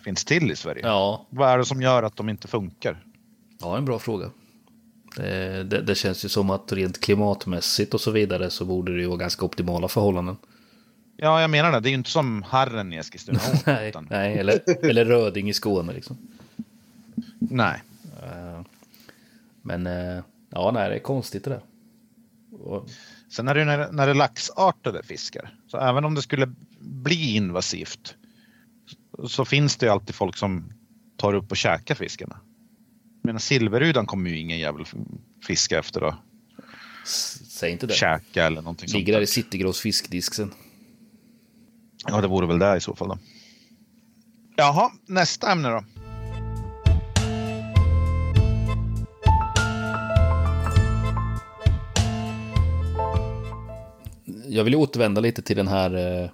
finns 0.05 0.25
till 0.25 0.51
i 0.51 0.57
Sverige. 0.57 0.87
Ja, 0.87 1.27
Vad 1.31 1.49
är 1.49 1.59
det 1.59 1.65
som 1.65 1.83
gör 1.83 2.03
att 2.03 2.17
de 2.17 2.29
inte 2.29 2.49
funkar? 2.49 3.05
ja 3.61 3.77
en 3.79 3.85
bra 3.85 3.99
fråga. 3.99 4.31
Det, 5.17 5.65
det, 5.65 5.83
det 5.83 5.95
känns 5.95 6.25
ju 6.25 6.29
som 6.29 6.51
att 6.51 6.73
rent 6.73 7.01
klimatmässigt 7.01 7.95
och 7.95 8.01
så 8.01 8.11
vidare 8.11 8.51
så 8.51 8.65
borde 8.65 8.95
det 8.95 9.01
ju 9.01 9.07
vara 9.07 9.17
ganska 9.19 9.45
optimala 9.47 9.89
förhållanden. 9.89 10.37
Ja, 11.17 11.41
jag 11.41 11.51
menar 11.51 11.73
det. 11.73 11.81
Det 11.81 11.89
är 11.89 11.91
ju 11.91 11.97
inte 11.97 12.11
som 12.11 12.43
harren 12.43 12.93
i 12.93 12.97
Eskilstuna. 12.97 13.41
Nej, 13.67 13.89
utan- 13.89 14.07
nej 14.11 14.39
eller, 14.39 14.85
eller 14.87 15.05
röding 15.05 15.49
i 15.49 15.55
Skåne 15.55 15.93
liksom. 15.93 16.17
nej. 17.39 17.83
Eh, 18.23 18.61
Men 19.63 19.87
eh, 19.87 20.23
ja, 20.51 20.71
nej, 20.75 20.89
det 20.89 20.95
är 20.95 20.99
konstigt 20.99 21.45
det 21.45 21.51
där. 21.51 21.61
Och, 22.61 22.89
Sen 23.31 23.49
är 23.49 23.55
det 23.55 23.61
ju 23.61 23.67
när, 23.67 23.93
när 23.93 24.07
det 24.07 24.13
är 24.13 24.15
laxartade 24.15 25.03
fiskar. 25.03 25.55
Så 25.67 25.79
även 25.79 26.05
om 26.05 26.15
det 26.15 26.23
skulle 26.23 26.53
bli 26.81 27.37
invasivt 27.37 28.15
så 29.29 29.45
finns 29.45 29.77
det 29.77 29.87
ju 29.87 29.93
alltid 29.93 30.15
folk 30.15 30.37
som 30.37 30.73
tar 31.17 31.35
upp 31.35 31.51
och 31.51 31.57
käkar 31.57 31.95
fiskarna. 31.95 32.37
Jag 33.23 33.29
menar 33.29 33.39
silverrudan 33.39 34.07
kommer 34.07 34.31
ju 34.31 34.39
ingen 34.39 34.59
jävel 34.59 34.85
fiska 35.47 35.79
efter 35.79 36.15
s- 37.05 37.41
säg 37.51 37.73
inte 37.73 37.87
det. 37.87 37.95
käka 37.95 38.47
eller 38.47 38.63
någonting 38.63 38.89
Ligger 38.93 39.13
där 39.13 39.21
i 39.21 39.27
sånt. 39.27 39.45
Citygross 39.45 39.81
fiskdisk 39.81 40.35
sen. 40.35 40.55
Ja, 42.07 42.21
det 42.21 42.29
vore 42.29 42.47
väl 42.47 42.59
det 42.59 42.77
i 42.77 42.81
så 42.81 42.95
fall 42.97 43.09
då. 43.09 43.19
Jaha, 44.57 44.91
nästa 45.07 45.53
ämne 45.53 45.69
då. 45.69 45.85
Jag 54.49 54.65
vill 54.65 54.75
återvända 54.75 55.21
lite 55.21 55.43
till 55.43 55.57
den 55.57 55.69
här 55.69 56.23
eh, 56.25 56.31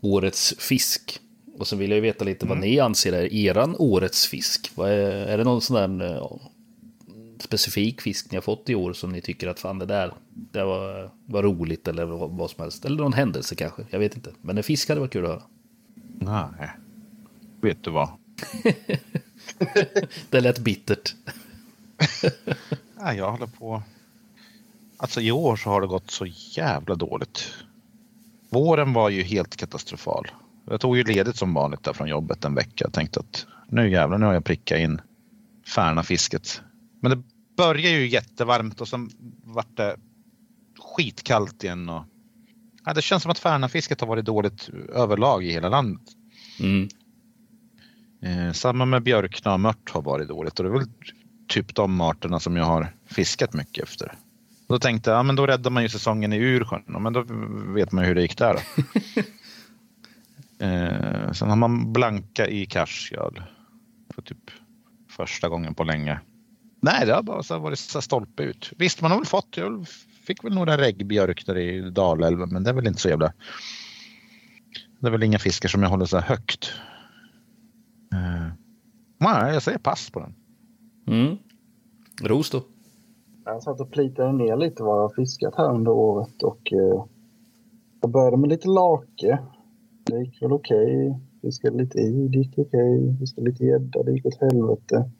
årets 0.00 0.54
fisk. 0.58 1.20
Och 1.62 1.68
så 1.68 1.76
vill 1.76 1.90
jag 1.90 1.96
ju 1.96 2.00
veta 2.00 2.24
lite 2.24 2.46
vad 2.46 2.58
ni 2.58 2.80
anser 2.80 3.12
är 3.12 3.34
eran 3.34 3.76
årets 3.78 4.26
fisk. 4.26 4.70
Vad 4.74 4.90
är, 4.90 5.10
är 5.10 5.38
det 5.38 5.44
någon 5.44 5.60
sån 5.60 5.98
där 5.98 6.16
eh, 6.16 6.36
specifik 7.38 8.00
fisk 8.00 8.30
ni 8.30 8.36
har 8.36 8.42
fått 8.42 8.68
i 8.68 8.74
år 8.74 8.92
som 8.92 9.12
ni 9.12 9.20
tycker 9.20 9.48
att 9.48 9.60
fan 9.60 9.78
det 9.78 9.86
där 9.86 10.14
det 10.34 10.64
var, 10.64 11.10
var 11.26 11.42
roligt 11.42 11.88
eller 11.88 12.04
vad, 12.04 12.30
vad 12.30 12.50
som 12.50 12.62
helst. 12.62 12.84
Eller 12.84 12.96
någon 12.96 13.12
händelse 13.12 13.54
kanske, 13.54 13.86
jag 13.90 13.98
vet 13.98 14.16
inte. 14.16 14.30
Men 14.40 14.58
en 14.58 14.64
fisk 14.64 14.88
hade 14.88 15.00
varit 15.00 15.12
kul 15.12 15.24
att 15.24 15.30
höra. 15.30 15.42
Nej. 16.58 16.70
Vet 17.60 17.84
du 17.84 17.90
vad? 17.90 18.08
Det 20.30 20.40
lät 20.40 20.58
bittert. 20.58 21.14
Nej, 23.00 23.16
jag 23.16 23.32
håller 23.32 23.46
på. 23.46 23.82
Alltså 24.96 25.20
i 25.20 25.32
år 25.32 25.56
så 25.56 25.70
har 25.70 25.80
det 25.80 25.86
gått 25.86 26.10
så 26.10 26.26
jävla 26.56 26.94
dåligt. 26.94 27.54
Våren 28.48 28.92
var 28.92 29.08
ju 29.08 29.22
helt 29.22 29.56
katastrofal. 29.56 30.30
Jag 30.64 30.80
tog 30.80 30.96
ju 30.96 31.02
ledigt 31.04 31.36
som 31.36 31.54
vanligt 31.54 31.82
där 31.82 31.92
från 31.92 32.08
jobbet 32.08 32.44
en 32.44 32.54
vecka 32.54 32.86
och 32.86 32.92
tänkte 32.92 33.20
att 33.20 33.46
nu 33.68 33.90
jävlar, 33.90 34.18
nu 34.18 34.26
har 34.26 34.32
jag 34.32 34.44
prickat 34.44 34.78
in 34.78 35.00
Färna-fisket. 35.74 36.62
Men 37.00 37.10
det 37.10 37.22
började 37.56 37.96
ju 37.96 38.08
jättevarmt 38.08 38.80
och 38.80 38.88
sen 38.88 39.10
vart 39.44 39.76
det 39.76 39.96
skitkallt 40.96 41.64
igen. 41.64 41.88
Och... 41.88 42.04
Ja, 42.84 42.94
det 42.94 43.02
känns 43.02 43.22
som 43.22 43.32
att 43.32 43.38
Färna-fisket 43.38 44.00
har 44.00 44.08
varit 44.08 44.24
dåligt 44.24 44.70
överlag 44.94 45.44
i 45.44 45.52
hela 45.52 45.68
landet. 45.68 46.02
Mm. 46.60 46.88
Eh, 48.22 48.52
samma 48.52 48.84
med 48.84 49.02
björkna 49.02 49.52
och 49.52 49.60
mört 49.60 49.90
har 49.90 50.02
varit 50.02 50.28
dåligt 50.28 50.58
och 50.58 50.64
det 50.64 50.70
är 50.70 50.78
väl 50.78 50.88
typ 51.48 51.74
de 51.74 52.00
arterna 52.00 52.40
som 52.40 52.56
jag 52.56 52.64
har 52.64 52.94
fiskat 53.06 53.52
mycket 53.54 53.84
efter. 53.84 54.12
Då 54.68 54.78
tänkte 54.78 55.10
jag, 55.10 55.18
ja 55.18 55.22
men 55.22 55.36
då 55.36 55.46
räddar 55.46 55.70
man 55.70 55.82
ju 55.82 55.88
säsongen 55.88 56.32
i 56.32 56.36
Ursjön. 56.36 56.82
Men 56.86 57.12
då 57.12 57.24
vet 57.74 57.92
man 57.92 58.04
ju 58.04 58.08
hur 58.08 58.14
det 58.14 58.22
gick 58.22 58.38
där. 58.38 58.56
eh, 60.62 61.32
sen 61.32 61.48
har 61.48 61.56
man 61.56 61.92
blanka 61.92 62.48
i 62.48 62.66
Karsjöl. 62.66 63.42
För 64.14 64.22
typ 64.22 64.50
första 65.10 65.48
gången 65.48 65.74
på 65.74 65.84
länge. 65.84 66.20
Nej, 66.80 67.06
det 67.06 67.14
har 67.14 67.22
bara 67.22 67.42
så 67.42 67.58
varit 67.58 67.78
så 67.78 68.02
stolpe 68.02 68.42
ut. 68.42 68.72
Visst, 68.78 69.02
man 69.02 69.10
har 69.10 69.18
väl 69.18 69.26
fått, 69.26 69.56
jag 69.56 69.86
fick 70.26 70.44
väl 70.44 70.54
några 70.54 70.78
reggbjörk 70.78 71.46
där 71.46 71.58
i 71.58 71.90
Dalälven, 71.90 72.48
men 72.48 72.64
det 72.64 72.70
är 72.70 72.74
väl 72.74 72.86
inte 72.86 73.00
så 73.00 73.08
jävla... 73.08 73.32
Det 75.00 75.06
är 75.06 75.10
väl 75.10 75.22
inga 75.22 75.38
fiskar 75.38 75.68
som 75.68 75.82
jag 75.82 75.90
håller 75.90 76.04
så 76.04 76.18
här 76.18 76.28
högt. 76.28 76.72
Eh, 78.12 78.52
nej, 79.18 79.52
jag 79.52 79.62
säger 79.62 79.78
pass 79.78 80.10
på 80.10 80.20
den. 80.20 80.34
Mm. 81.06 81.36
Ros 82.22 82.50
då? 82.50 82.62
Jag 83.44 83.62
satt 83.62 83.80
och 83.80 83.90
plitade 83.90 84.32
ner 84.32 84.56
lite 84.56 84.82
vad 84.82 85.02
jag 85.02 85.14
fiskat 85.14 85.54
här 85.56 85.74
under 85.74 85.90
året 85.90 86.42
och 86.42 86.72
eh, 86.72 87.04
jag 88.00 88.10
började 88.10 88.36
med 88.36 88.50
lite 88.50 88.68
lake. 88.68 89.38
Det 90.04 90.18
gick 90.24 90.42
väl 90.42 90.52
okej. 90.52 91.18
Fiskade 91.42 91.76
lite 91.76 91.98
i, 91.98 92.28
det 92.28 92.38
gick 92.38 92.58
okej. 92.58 93.16
Fiskade 93.18 93.50
lite 93.50 93.64
gädda, 93.64 94.02
det 94.02 94.12
gick 94.12 94.26
åt 94.26 94.40
helvete. 94.40 95.10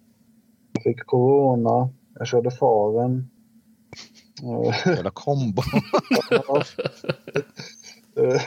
Jag 0.72 0.83
fick 0.83 1.07
corona. 1.07 1.89
Jag 2.18 2.26
körde 2.26 2.51
faren. 2.51 3.28
Eh, 4.43 4.93
Jävla 4.95 5.11
kombo. 5.11 5.62
Ja. 6.30 6.62
Eh, 8.16 8.41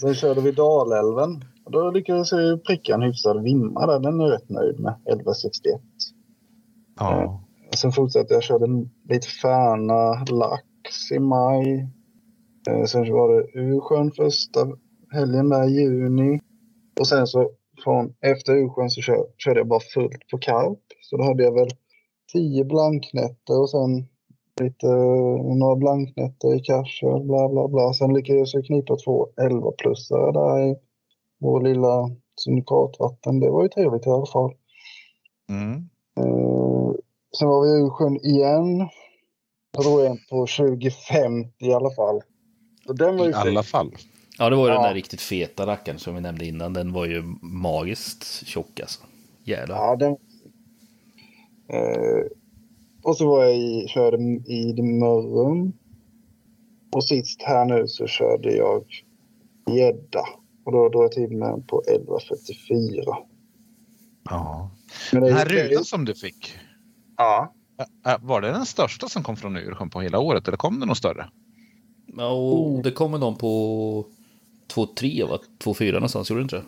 Sen 0.00 0.14
körde 0.14 0.40
vi 0.40 0.52
Dalälven. 0.52 1.44
Och 1.64 1.70
Då 1.72 1.90
lyckades 1.90 2.32
jag 2.32 2.64
pricka 2.64 2.94
en 2.94 3.02
hyfsad 3.02 3.42
vimma 3.42 3.86
där. 3.86 4.00
Den 4.00 4.20
är 4.20 4.24
jag 4.24 4.32
rätt 4.32 4.48
nöjd 4.48 4.80
med. 4.80 4.92
1161. 4.92 5.80
ja. 6.98 7.40
Och 7.68 7.78
Sen 7.78 7.92
fortsatte 7.92 8.34
jag 8.34 8.42
körde 8.42 8.66
lite 9.08 9.26
Färna, 9.42 10.24
lax 10.30 11.12
i 11.12 11.18
maj. 11.18 11.88
Eh, 12.68 12.84
Sen 12.84 13.12
var 13.12 13.34
det 13.34 13.46
Ursjön 13.60 14.10
första 14.10 14.60
helgen 15.12 15.48
där 15.48 15.68
i 15.68 15.72
juni. 15.72 16.40
Och 17.00 17.08
sen 17.08 17.26
så 17.26 17.50
från 17.84 18.14
efter 18.20 18.56
Ursjön 18.56 18.90
så 18.90 19.00
kör, 19.00 19.26
körde 19.38 19.60
jag 19.60 19.68
bara 19.68 19.80
fullt 19.94 20.28
på 20.30 20.38
karp. 20.38 20.78
Så 21.00 21.16
då 21.16 21.24
hade 21.24 21.42
jag 21.42 21.54
väl 21.54 21.68
10 22.32 22.64
blanknätter 22.64 23.60
och 23.60 23.70
sen 23.70 24.06
lite, 24.60 24.86
några 25.58 25.76
blanknätter 25.76 26.56
i 26.56 26.60
Karsel, 26.60 27.22
bla 27.24 27.48
bla 27.48 27.68
bla. 27.68 27.92
Sen 27.92 28.14
lyckades 28.14 28.54
jag 28.54 28.64
knipa 28.64 28.96
två 28.96 29.28
11-plussare 29.36 30.32
där 30.32 30.70
i 30.70 30.76
vår 31.40 31.60
lilla 31.60 32.10
syndikatvatten. 32.44 33.40
Det 33.40 33.50
var 33.50 33.62
ju 33.62 33.68
trevligt 33.68 34.06
i 34.06 34.10
alla 34.10 34.26
fall. 34.26 34.52
Mm. 35.50 35.72
Eh, 36.16 36.92
sen 37.38 37.48
var 37.48 37.62
vi 37.62 37.68
i 37.68 37.86
Ursjön 37.86 38.16
igen. 38.16 38.88
Då 39.72 39.82
drog 39.82 40.00
jag 40.00 40.06
en 40.06 40.18
på 40.30 40.46
2050 40.46 41.50
i 41.58 41.72
alla 41.72 41.90
fall. 41.90 42.20
Så 42.86 42.92
den 42.92 43.16
var 43.16 43.24
ju 43.24 43.30
I 43.30 43.34
alla 43.34 43.62
fall. 43.62 43.90
Ja, 44.38 44.50
det 44.50 44.56
var 44.56 44.62
ju 44.64 44.72
den 44.72 44.82
Ja. 44.82 44.88
där 44.88 44.94
riktigt 44.94 45.20
feta 45.20 45.66
rackaren 45.66 45.98
som 45.98 46.14
vi 46.14 46.20
nämnde 46.20 46.46
innan. 46.46 46.72
Den 46.72 46.92
var 46.92 47.06
ju 47.06 47.22
magiskt 47.40 48.46
tjock 48.46 48.80
alltså. 48.80 49.00
Jävlar. 49.44 49.76
Ja, 49.76 49.96
den... 49.96 50.16
Eh, 51.68 52.26
och 53.02 53.16
så 53.16 53.28
var 53.28 53.44
jag 53.44 53.56
i, 53.56 53.86
körde 53.88 54.16
i 54.52 54.82
Mörrum. 54.82 55.72
Och 56.92 57.04
sist 57.04 57.42
här 57.42 57.64
nu 57.64 57.88
så 57.88 58.06
körde 58.06 58.52
jag 58.52 58.84
gädda. 59.70 60.24
Och 60.64 60.72
då 60.72 60.88
drog 60.88 61.04
jag 61.04 61.12
till 61.12 61.36
med 61.36 61.68
på 61.68 61.82
1144. 61.86 63.02
Ja. 64.24 64.70
Men 65.12 65.22
det 65.22 65.28
Den 65.28 65.36
är 65.36 65.38
här 65.38 65.68
rutan 65.68 65.84
som 65.84 66.04
du 66.04 66.14
fick. 66.14 66.54
Ja. 67.16 67.52
Var 68.20 68.40
det 68.40 68.48
den 68.48 68.66
största 68.66 69.08
som 69.08 69.22
kom 69.22 69.36
från 69.36 69.56
Ursjön 69.56 69.90
på 69.90 70.00
hela 70.00 70.18
året 70.18 70.48
eller 70.48 70.56
kom 70.56 70.80
det 70.80 70.86
någon 70.86 70.96
större? 70.96 71.28
Ja, 72.06 72.30
och 72.32 72.82
det 72.82 72.90
kommer 72.90 73.18
någon 73.18 73.36
på 73.36 74.06
2-3 74.74 75.28
va? 75.28 75.38
2-4 75.64 75.92
någonstans, 75.92 76.30
gjorde 76.30 76.42
det 76.42 76.42
inte 76.42 76.62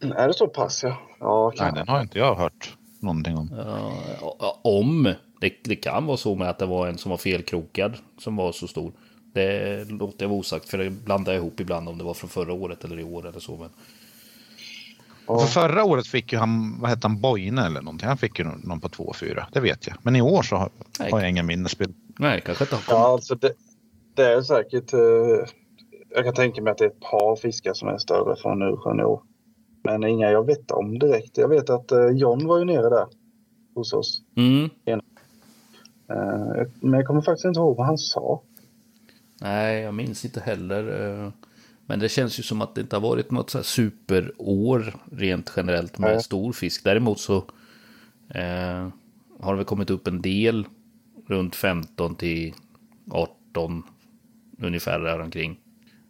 det? 0.00 0.14
Är 0.14 0.28
det 0.28 0.34
så 0.34 0.46
pass 0.46 0.82
ja? 0.82 0.96
Ja, 1.20 1.52
Nej, 1.58 1.72
den 1.74 1.88
har 1.88 2.00
inte 2.00 2.18
jag 2.18 2.34
hört 2.34 2.76
någonting 3.00 3.36
om. 3.36 3.50
Ja, 4.38 4.60
om 4.62 5.14
det, 5.40 5.52
det 5.64 5.76
kan 5.76 6.06
vara 6.06 6.16
så 6.16 6.34
med 6.34 6.50
att 6.50 6.58
det 6.58 6.66
var 6.66 6.86
en 6.86 6.98
som 6.98 7.10
var 7.10 7.16
felkrokad 7.18 7.94
som 8.18 8.36
var 8.36 8.52
så 8.52 8.68
stor. 8.68 8.92
Det 9.34 9.84
låter 9.90 10.24
jag 10.24 10.28
vara 10.28 10.38
osagt 10.38 10.68
för 10.68 10.78
det 10.78 10.90
blandar 10.90 11.32
jag 11.32 11.40
ihop 11.40 11.60
ibland 11.60 11.88
om 11.88 11.98
det 11.98 12.04
var 12.04 12.14
från 12.14 12.30
förra 12.30 12.52
året 12.52 12.84
eller 12.84 12.98
i 13.00 13.04
år 13.04 13.28
eller 13.28 13.40
så. 13.40 13.56
Men 13.56 13.70
Ja. 15.28 15.38
För 15.38 15.46
förra 15.46 15.84
året 15.84 16.06
fick 16.06 16.32
ju 16.32 16.38
han, 16.38 16.80
vad 16.80 16.90
hette 16.90 17.06
han, 17.08 17.20
Boine 17.20 17.58
eller 17.58 17.82
någonting. 17.82 18.08
Han 18.08 18.18
fick 18.18 18.38
ju 18.38 18.44
någon 18.44 18.80
på 18.80 18.88
2-4. 18.88 19.44
Det 19.52 19.60
vet 19.60 19.86
jag. 19.86 19.96
Men 20.02 20.16
i 20.16 20.20
år 20.22 20.42
så 20.42 20.56
har, 20.56 20.70
Nej. 21.00 21.10
har 21.10 21.20
jag 21.20 21.30
ingen 21.30 21.46
minnesbild. 21.46 21.94
nej, 22.18 22.42
kanske 22.46 22.64
inte 22.64 22.76
har 22.76 22.82
Ja, 22.88 22.92
kommit. 22.94 23.06
alltså 23.12 23.34
det, 23.34 23.52
det 24.14 24.22
är 24.32 24.42
säkert... 24.42 24.92
eh, 24.92 25.48
jag 26.08 26.24
kan 26.24 26.34
tänka 26.34 26.62
mig 26.62 26.70
att 26.70 26.78
det 26.78 26.84
är 26.84 26.88
ett 26.88 27.00
par 27.00 27.36
fiskar 27.36 27.72
som 27.74 27.88
är 27.88 27.98
större 27.98 28.36
från 28.36 28.62
Ursjön 28.62 29.00
i 29.00 29.04
år. 29.04 29.22
Men 29.84 30.04
inga 30.04 30.30
jag 30.30 30.46
vet 30.46 30.70
om 30.70 30.98
direkt. 30.98 31.36
Jag 31.38 31.48
vet 31.48 31.70
att 31.70 31.92
eh, 31.92 32.08
John 32.08 32.46
var 32.46 32.58
ju 32.58 32.64
nere 32.64 32.88
där 32.88 33.06
hos 33.74 33.92
oss. 33.92 34.22
Mm. 34.36 34.70
Eh, 36.08 36.66
men 36.80 36.92
jag 36.92 37.06
kommer 37.06 37.20
faktiskt 37.22 37.44
inte 37.44 37.60
ihåg 37.60 37.76
vad 37.76 37.86
han 37.86 37.98
sa. 37.98 38.42
Nej, 39.40 39.82
jag 39.82 39.94
minns 39.94 40.24
inte 40.24 40.40
heller. 40.40 41.10
eh, 41.24 41.30
Men 41.86 41.98
det 41.98 42.08
känns 42.08 42.38
ju 42.38 42.42
som 42.42 42.62
att 42.62 42.74
det 42.74 42.80
inte 42.80 42.96
har 42.96 43.00
varit 43.00 43.30
något 43.30 43.50
så 43.50 43.58
här 43.58 43.62
superår 43.62 44.94
rent 45.12 45.52
generellt 45.56 45.98
med 45.98 46.10
Nej. 46.10 46.22
stor 46.22 46.52
fisk. 46.52 46.84
Däremot 46.84 47.20
så 47.20 47.36
eh, 48.28 48.88
har 49.40 49.52
det 49.52 49.56
väl 49.56 49.64
kommit 49.64 49.90
upp 49.90 50.06
en 50.06 50.22
del 50.22 50.66
runt 51.26 51.54
15 51.54 52.14
till 52.14 52.54
18 53.10 53.82
ungefär 54.58 54.98
där 55.00 55.20
omkring. 55.20 55.60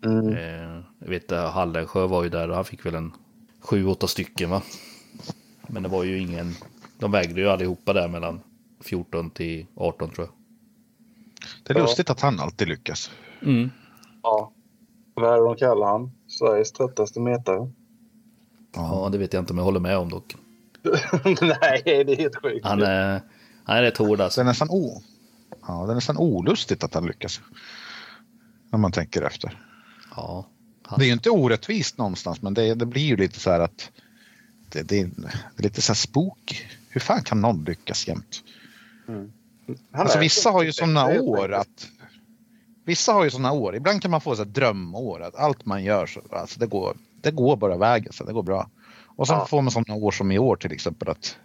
Mm. 0.06 0.28
Eh, 0.36 0.82
jag 0.98 1.08
vet 1.08 1.32
att 1.32 1.52
Hallensjö 1.54 2.06
var 2.06 2.22
ju 2.22 2.28
där 2.28 2.48
och 2.48 2.54
han 2.56 2.64
fick 2.64 2.86
väl 2.86 2.94
en 2.94 3.12
7-8 3.62 4.06
stycken 4.06 4.50
va. 4.50 4.62
Men 5.66 5.82
det 5.82 5.88
var 5.88 6.04
ju 6.04 6.18
ingen, 6.18 6.54
de 6.98 7.10
vägde 7.10 7.40
ju 7.40 7.48
allihopa 7.48 7.92
där 7.92 8.08
mellan 8.08 8.40
14 8.80 9.30
till 9.30 9.66
18 9.76 10.10
tror 10.10 10.26
jag. 10.26 10.34
Det 11.62 11.72
är 11.72 11.78
Ja. 11.78 11.82
lustigt 11.82 12.10
att 12.10 12.20
han 12.20 12.40
alltid 12.40 12.68
lyckas. 12.68 13.10
Mm. 13.42 13.70
Ja. 14.22 14.52
Vad 15.14 15.32
är 15.32 15.36
det 15.36 15.44
de 15.44 15.56
kallar 15.56 15.86
han? 15.86 16.10
Sveriges 16.28 16.72
tröttaste 16.72 17.20
metare. 17.20 17.70
Ja, 18.74 19.08
det 19.12 19.18
vet 19.18 19.32
jag 19.32 19.42
inte 19.42 19.52
om 19.52 19.58
jag 19.58 19.64
håller 19.64 19.80
med 19.80 19.96
om 19.98 20.08
dock. 20.08 20.36
Nej, 21.40 21.82
det 21.84 22.12
är 22.12 22.16
helt 22.16 22.36
sjukt. 22.42 22.66
Han 22.66 22.82
är, 22.82 23.20
han 23.64 23.76
är 23.76 23.82
rätt 23.82 23.96
hård 23.96 24.18
Det 24.18 24.24
alltså. 24.24 24.40
är 24.40 24.44
nästan, 24.44 24.68
o, 24.70 25.02
ja, 25.68 25.84
det 25.86 25.92
är 25.92 25.94
nästan 25.94 26.16
olustigt 26.18 26.84
att 26.84 26.94
han 26.94 27.06
lyckas. 27.06 27.40
När 28.70 28.78
man 28.78 28.92
tänker 28.92 29.22
efter. 29.22 29.65
Ja. 30.16 30.46
Det 30.98 31.04
är 31.04 31.06
ju 31.06 31.12
inte 31.12 31.30
orättvist 31.30 31.98
någonstans, 31.98 32.42
men 32.42 32.54
det, 32.54 32.74
det 32.74 32.86
blir 32.86 33.02
ju 33.02 33.16
lite 33.16 33.40
så 33.40 33.50
här 33.50 33.60
att 33.60 33.90
det, 34.68 34.82
det, 34.82 35.00
är, 35.00 35.04
det 35.16 35.58
är 35.58 35.62
lite 35.62 35.82
så 35.82 35.92
här 35.92 35.96
spook. 35.96 36.66
Hur 36.88 37.00
fan 37.00 37.22
kan 37.22 37.40
någon 37.40 37.64
lyckas 37.64 38.08
jämt? 38.08 38.42
Han 39.06 39.30
Alltså 39.92 40.18
vissa 40.18 40.50
har 40.50 40.62
ju 40.62 40.72
så- 40.72 40.78
sådana 40.78 41.20
år 41.20 41.52
att 41.52 41.88
Vissa 42.84 43.12
har 43.12 43.24
ju 43.24 43.30
sådana 43.30 43.52
år. 43.52 43.76
Ibland 43.76 44.02
kan 44.02 44.10
man 44.10 44.20
få 44.20 44.36
så 44.36 44.42
här 44.44 44.50
drömår. 44.50 45.22
Att 45.22 45.34
allt 45.36 45.66
man 45.66 45.84
gör, 45.84 46.06
så, 46.06 46.20
alltså 46.30 46.60
det, 46.60 46.66
går, 46.66 46.96
det 47.20 47.30
går 47.30 47.56
bara 47.56 47.76
vägen. 47.76 48.12
Så 48.12 48.24
det 48.24 48.32
går 48.32 48.42
bra. 48.42 48.70
Och 49.16 49.26
sen 49.26 49.36
Ja. 49.36 49.46
får 49.46 49.62
man 49.62 49.70
sådana 49.70 49.94
år 50.04 50.10
som 50.10 50.32
i 50.32 50.38
år 50.38 50.56
till 50.56 50.72
exempel. 50.72 51.08
Att 51.08 51.36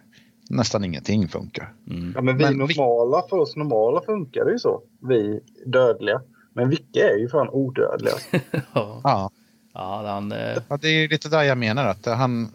nästan 0.50 0.84
ingenting 0.84 1.28
funkar. 1.28 1.72
Mm. 1.90 2.12
Ja, 2.14 2.22
men 2.22 2.36
vi 2.36 2.44
Men 2.44 2.52
vi- 2.66 2.74
normala, 2.76 3.22
för 3.30 3.36
oss 3.36 3.56
normala 3.56 4.00
funkar 4.06 4.44
det 4.44 4.52
ju 4.52 4.58
så. 4.58 4.82
Vi 5.00 5.40
dödliga. 5.66 6.22
Men 6.54 6.68
vilka 6.68 7.00
är 7.10 7.16
ju 7.16 7.28
fan 7.28 7.48
odödliga. 7.48 8.14
Ja. 8.74 9.00
Ja, 9.04 9.30
ja, 9.74 10.02
han, 10.12 10.32
eh, 10.32 10.56
ja, 10.68 10.76
det 10.76 10.88
är 10.88 11.00
ju 11.02 11.08
lite 11.08 11.28
där 11.28 11.42
jag 11.42 11.58
menar. 11.58 11.86
att 11.86 12.06
han 12.06 12.48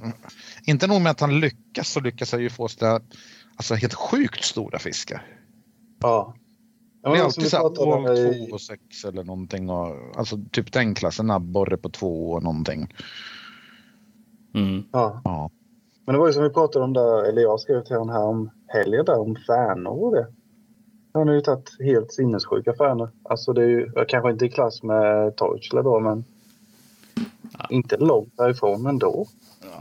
Inte 0.67 0.87
nog 0.87 1.01
med 1.01 1.11
att 1.11 1.19
han 1.21 1.39
lyckas 1.39 1.89
så 1.89 1.99
lyckas 1.99 2.31
han 2.31 2.41
ju 2.41 2.49
få 2.49 2.67
sådana 2.67 2.99
alltså 3.55 3.75
helt 3.75 3.93
sjukt 3.93 4.43
stora 4.43 4.79
fiskar. 4.79 5.25
Ja. 6.01 6.33
Ja, 7.01 7.09
Det 7.09 7.15
är 7.15 7.17
men 7.17 7.25
alltid 7.25 7.33
som 7.33 7.43
så 7.43 7.57
vi 7.57 7.63
här 7.63 7.69
pratade 7.69 7.91
om 7.97 8.05
ål 8.05 8.35
i- 8.35 8.47
2 8.47 8.53
och 8.55 8.61
6 8.61 9.05
eller 9.05 9.23
någonting. 9.23 9.69
Och, 9.69 10.17
alltså 10.17 10.37
typ 10.51 10.73
den 10.73 10.95
klassen, 10.95 11.31
abborre 11.31 11.77
på 11.77 11.89
2 11.89 12.31
och 12.31 12.43
någonting. 12.43 12.93
mm. 14.55 14.83
Ja. 14.91 15.21
Ja. 15.23 15.49
Men 16.05 16.13
det 16.13 16.19
var 16.19 16.27
ju 16.27 16.33
som 16.33 16.43
vi 16.43 16.49
pratade 16.49 16.85
om 16.85 16.93
där, 16.93 17.23
eller 17.29 17.41
jag 17.41 17.59
skrev 17.59 17.83
till 17.83 17.95
honom 17.95 18.15
här 18.15 18.23
om 18.23 18.49
helgen 18.67 19.05
där, 19.05 19.19
om 19.19 19.35
färnor 19.47 19.91
och 20.05 20.15
det. 20.15 20.27
Han 21.13 21.27
har 21.27 21.35
ju 21.35 21.41
tagit 21.41 21.75
helt 21.79 22.13
sinnessjuka 22.13 22.73
färnor. 22.73 23.09
Alltså 23.23 23.53
det 23.53 23.61
är 23.63 23.67
ju, 23.67 23.91
jag 23.95 24.09
kanske 24.09 24.31
inte 24.31 24.45
i 24.45 24.49
klass 24.49 24.83
med 24.83 25.35
Torchler 25.35 25.83
då, 25.83 25.99
men 25.99 26.23
inte 27.69 27.97
långt 27.97 28.37
därifrån 28.37 28.85
ändå. 28.85 29.27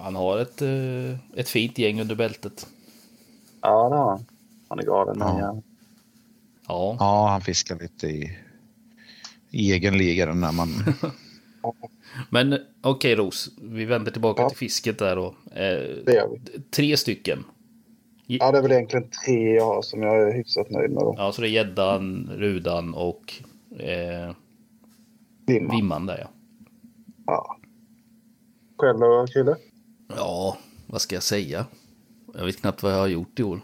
han 0.02 0.16
har 0.16 0.38
ett, 0.38 0.62
eh, 0.62 1.38
ett 1.40 1.48
fint 1.48 1.78
gäng 1.78 2.00
under 2.00 2.14
bältet. 2.14 2.66
Ja, 3.60 3.88
det 3.88 3.96
har 3.96 4.10
han. 4.10 4.24
Han 4.68 4.78
är 4.78 4.82
galen. 4.82 5.16
Ja. 5.20 5.38
Ja. 5.40 5.62
Ja, 6.68 6.96
Ja, 6.98 7.28
han 7.28 7.40
fiskar 7.40 7.78
lite 7.78 8.06
i, 8.06 8.38
i 9.50 9.72
egen 9.72 9.98
liga 9.98 10.34
när 10.34 10.52
man... 10.52 10.68
men 12.30 12.58
okej 12.80 13.14
Ros, 13.14 13.48
vi 13.62 13.84
vänder 13.84 14.12
tillbaka 14.12 14.42
Ja. 14.42 14.48
till 14.48 14.58
fisket 14.58 14.98
där 14.98 15.16
då. 15.16 15.26
Eh, 15.50 16.04
Det 16.04 16.12
gör 16.14 16.28
vi. 16.28 16.60
tre 16.70 16.96
stycken. 16.96 17.44
Ja, 18.26 18.52
det 18.52 18.58
är 18.58 18.62
väl 18.62 18.72
egentligen 18.72 19.08
tre 19.24 19.54
jag 19.54 19.64
har 19.66 19.82
som 19.82 20.02
jag 20.02 20.22
är 20.22 20.32
hyfsat 20.34 20.70
nöjd 20.70 20.90
med 20.90 21.02
då. 21.02 21.14
Ja, 21.18 21.32
så 21.32 21.42
det 21.42 21.48
är 21.48 21.50
gäddan, 21.50 22.30
rudan 22.36 22.94
och 22.94 23.34
eh, 23.78 24.34
Dimma. 25.46 25.74
vimman 25.76 26.06
där 26.06 26.18
ja. 26.18 26.28
Ja. 27.26 27.56
Själv 28.78 28.98
då, 28.98 29.26
Krille? 29.32 29.56
Ja, 30.16 30.56
vad 30.86 31.00
ska 31.00 31.16
jag 31.16 31.22
säga? 31.22 31.66
Jag 32.34 32.44
vet 32.46 32.60
knappt 32.60 32.82
vad 32.82 32.92
jag 32.92 32.98
har 32.98 33.06
gjort 33.06 33.40
i 33.40 33.42
år. 33.42 33.60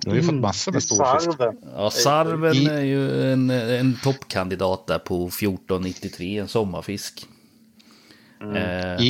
Du 0.00 0.10
har 0.10 0.16
ju 0.16 0.22
fått 0.22 0.34
massor 0.34 0.72
med 0.72 0.82
storfisk. 0.82 1.32
Sarven. 1.32 1.56
Ja, 1.76 1.90
sarven 1.90 2.54
I- 2.54 2.66
är 2.66 2.80
ju 2.80 3.32
en, 3.32 3.50
en 3.50 3.96
toppkandidat 4.02 4.86
där 4.86 4.98
på 4.98 5.14
1493, 5.26 6.38
en 6.38 6.48
sommarfisk. 6.48 7.26
Eh, 8.40 9.02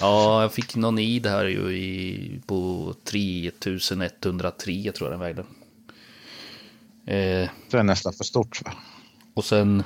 Ja, 0.00 0.42
jag 0.42 0.52
fick 0.52 0.76
någon 0.76 0.98
id 0.98 1.26
här 1.26 1.44
ju 1.44 1.76
i, 1.76 2.40
på 2.46 2.94
3103 3.04 4.92
tror 4.92 5.10
jag 5.10 5.12
den 5.12 5.20
vägde. 5.20 5.40
Eh, 7.06 7.50
Det 7.70 7.78
är 7.78 7.82
nästan 7.82 8.12
för 8.12 8.24
stort 8.24 8.64
va? 8.64 8.72
och 9.34 9.44
sen, 9.44 9.82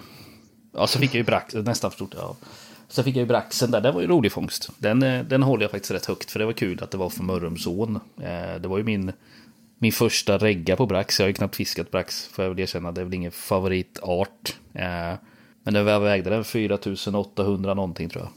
ja 0.73 0.87
så 0.87 0.99
fick 0.99 1.11
jag 1.11 1.15
ju 1.19 1.23
brax, 1.25 1.55
nästan 1.55 1.91
för 1.91 1.97
stort, 1.97 2.15
ja. 2.17 2.37
Sen 2.89 3.05
fick 3.05 3.17
jag 3.17 3.21
ju 3.21 3.27
braxen 3.27 3.71
där, 3.71 3.81
det 3.81 3.93
var 3.93 4.01
ju 4.01 4.07
rolig 4.07 4.33
fångst. 4.33 4.71
Den, 4.79 5.03
eh, 5.03 5.25
den 5.25 5.43
håller 5.43 5.63
jag 5.65 5.71
faktiskt 5.71 5.91
rätt 5.91 6.07
högt 6.07 6.31
för 6.31 6.39
det 6.39 6.47
var 6.47 6.53
kul 6.53 6.83
att 6.83 6.91
det 6.91 6.99
var 6.99 7.11
för 7.11 7.23
Mörrumsån. 7.23 7.97
Eh, 8.21 8.61
det 8.61 8.69
var 8.69 8.79
ju 8.79 8.85
min, 8.85 9.13
min 9.79 9.93
första 9.93 10.39
regga 10.39 10.77
på 10.77 10.87
brax. 10.87 11.19
Jag 11.21 11.25
har 11.25 11.29
ju 11.29 11.35
knappt 11.35 11.57
fiskat 11.57 11.91
brax, 11.91 12.27
får 12.27 12.45
jag 12.45 12.51
väl 12.51 12.61
erkänna. 12.61 12.93
Det 12.93 13.01
är 13.01 13.05
väl 13.05 13.15
ingen 13.15 13.33
favoritart. 13.33 14.57
Eh, 14.75 15.15
men 15.63 15.75
den 15.75 15.85
vägde 15.85 16.31
den 16.31 16.45
4800 16.45 17.75
någonting 17.75 18.09
tror 18.09 18.23
jag. 18.25 18.33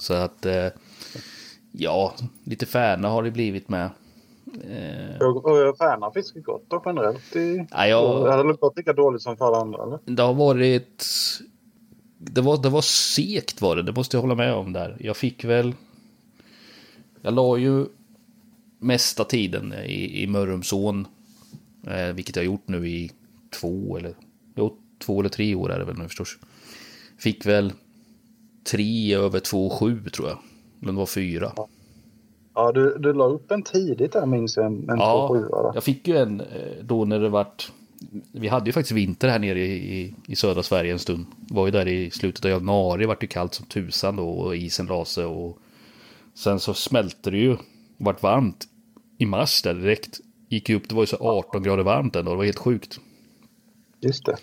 Så 0.00 0.14
att, 0.14 0.46
eh, 0.46 0.66
ja, 1.72 2.14
lite 2.44 2.66
färna 2.66 3.08
har 3.08 3.22
det 3.22 3.30
blivit 3.30 3.68
med. 3.68 3.90
Eh, 4.64 5.26
Och 5.26 5.78
Färna 5.78 6.10
fiskar 6.10 6.40
gott 6.40 6.64
då 6.68 6.82
generellt. 6.86 7.36
I... 7.36 7.66
Ja, 7.70 7.86
jag- 7.86 8.24
Det 8.24 8.32
hade 8.32 8.52
gått 8.52 8.76
lika 8.76 8.92
dåligt 8.92 9.22
som 9.22 9.36
för 9.36 9.46
alla 9.46 9.58
andra 9.60 9.82
eller? 9.82 9.98
Det 10.04 10.22
har 10.22 10.34
varit... 10.34 11.04
Det 12.18 12.40
var, 12.40 12.62
det 12.62 12.68
var 12.68 12.80
segt 12.82 13.60
var 13.60 13.76
det, 13.76 13.82
det 13.82 13.92
måste 13.92 14.16
jag 14.16 14.22
hålla 14.22 14.34
med 14.34 14.54
om 14.54 14.72
där. 14.72 14.96
Jag 15.00 15.16
fick 15.16 15.44
väl... 15.44 15.74
Jag 17.22 17.34
la 17.34 17.56
ju 17.58 17.86
mesta 18.78 19.24
tiden 19.24 19.72
i, 19.72 20.22
i 20.22 20.26
Mörrumsån. 20.26 21.06
Eh, 21.86 22.06
vilket 22.14 22.36
jag 22.36 22.42
har 22.42 22.46
gjort 22.46 22.68
nu 22.68 22.88
i 22.88 23.10
två 23.60 23.96
eller... 23.96 24.14
Jo, 24.56 24.76
två 24.98 25.20
eller 25.20 25.28
tre 25.30 25.54
år 25.54 25.72
är 25.72 25.78
det 25.78 25.84
väl 25.84 25.98
nu 25.98 26.08
förstås. 26.08 26.38
Fick 27.18 27.46
väl 27.46 27.72
tre 28.64 29.14
över 29.14 29.40
två 29.40 29.70
sju 29.70 30.08
tror 30.08 30.28
jag. 30.28 30.38
Eller 30.82 30.92
det 30.92 30.98
var 30.98 31.06
fyra. 31.06 31.52
Ja, 32.54 32.72
du, 32.72 32.98
du 32.98 33.12
la 33.12 33.24
upp 33.24 33.50
en 33.50 33.62
tidigt 33.62 34.12
där 34.12 34.26
minns 34.26 34.56
jag. 34.56 34.66
En, 34.66 34.84
Ja, 34.88 35.70
jag 35.74 35.84
fick 35.84 36.08
ju 36.08 36.16
en 36.16 36.40
eh, 36.40 36.46
då 36.82 37.04
när 37.04 37.20
det 37.20 37.28
vart... 37.28 37.72
Vi 38.32 38.48
hade 38.48 38.66
ju 38.66 38.72
faktiskt 38.72 38.92
vinter 38.92 39.28
här 39.28 39.38
nere 39.38 39.60
i, 39.60 40.14
i, 40.26 40.36
södra 40.36 40.62
Sverige 40.62 40.92
en 40.92 40.98
stund. 40.98 41.26
Var 41.50 41.66
ju 41.66 41.72
där 41.72 41.88
i 41.88 42.10
slutet 42.10 42.44
av 42.44 42.50
januari, 42.50 43.06
vart 43.06 43.22
ju 43.22 43.26
kallt 43.26 43.54
som 43.54 43.66
tusan 43.66 44.16
då 44.16 44.28
och 44.28 44.56
isen 44.56 44.88
rase 44.88 45.24
och 45.24 45.58
sen 46.34 46.60
så 46.60 46.74
smälte 46.74 47.30
det 47.30 47.38
ju, 47.38 47.56
vart 47.96 48.22
varmt 48.22 48.68
i 49.18 49.26
mars 49.26 49.62
där 49.62 49.74
direkt. 49.74 50.20
Gick 50.48 50.68
ju 50.68 50.76
upp, 50.76 50.88
det 50.88 50.94
var 50.94 51.02
ju 51.02 51.06
så 51.06 51.16
18 51.16 51.62
grader 51.62 51.82
varmt 51.82 52.16
ändå, 52.16 52.30
det 52.30 52.36
var 52.36 52.44
helt 52.44 52.58
sjukt. 52.58 53.00
Just 54.00 54.26
det. 54.26 54.36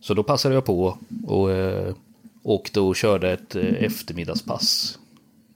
Så 0.00 0.14
då 0.14 0.22
passade 0.22 0.54
jag 0.54 0.64
på 0.64 0.98
och 1.26 1.50
eh, 1.50 1.94
åkte 2.44 2.80
och 2.80 2.96
körde 2.96 3.32
ett 3.32 3.56
eh, 3.56 3.64
eftermiddagspass. 3.84 4.98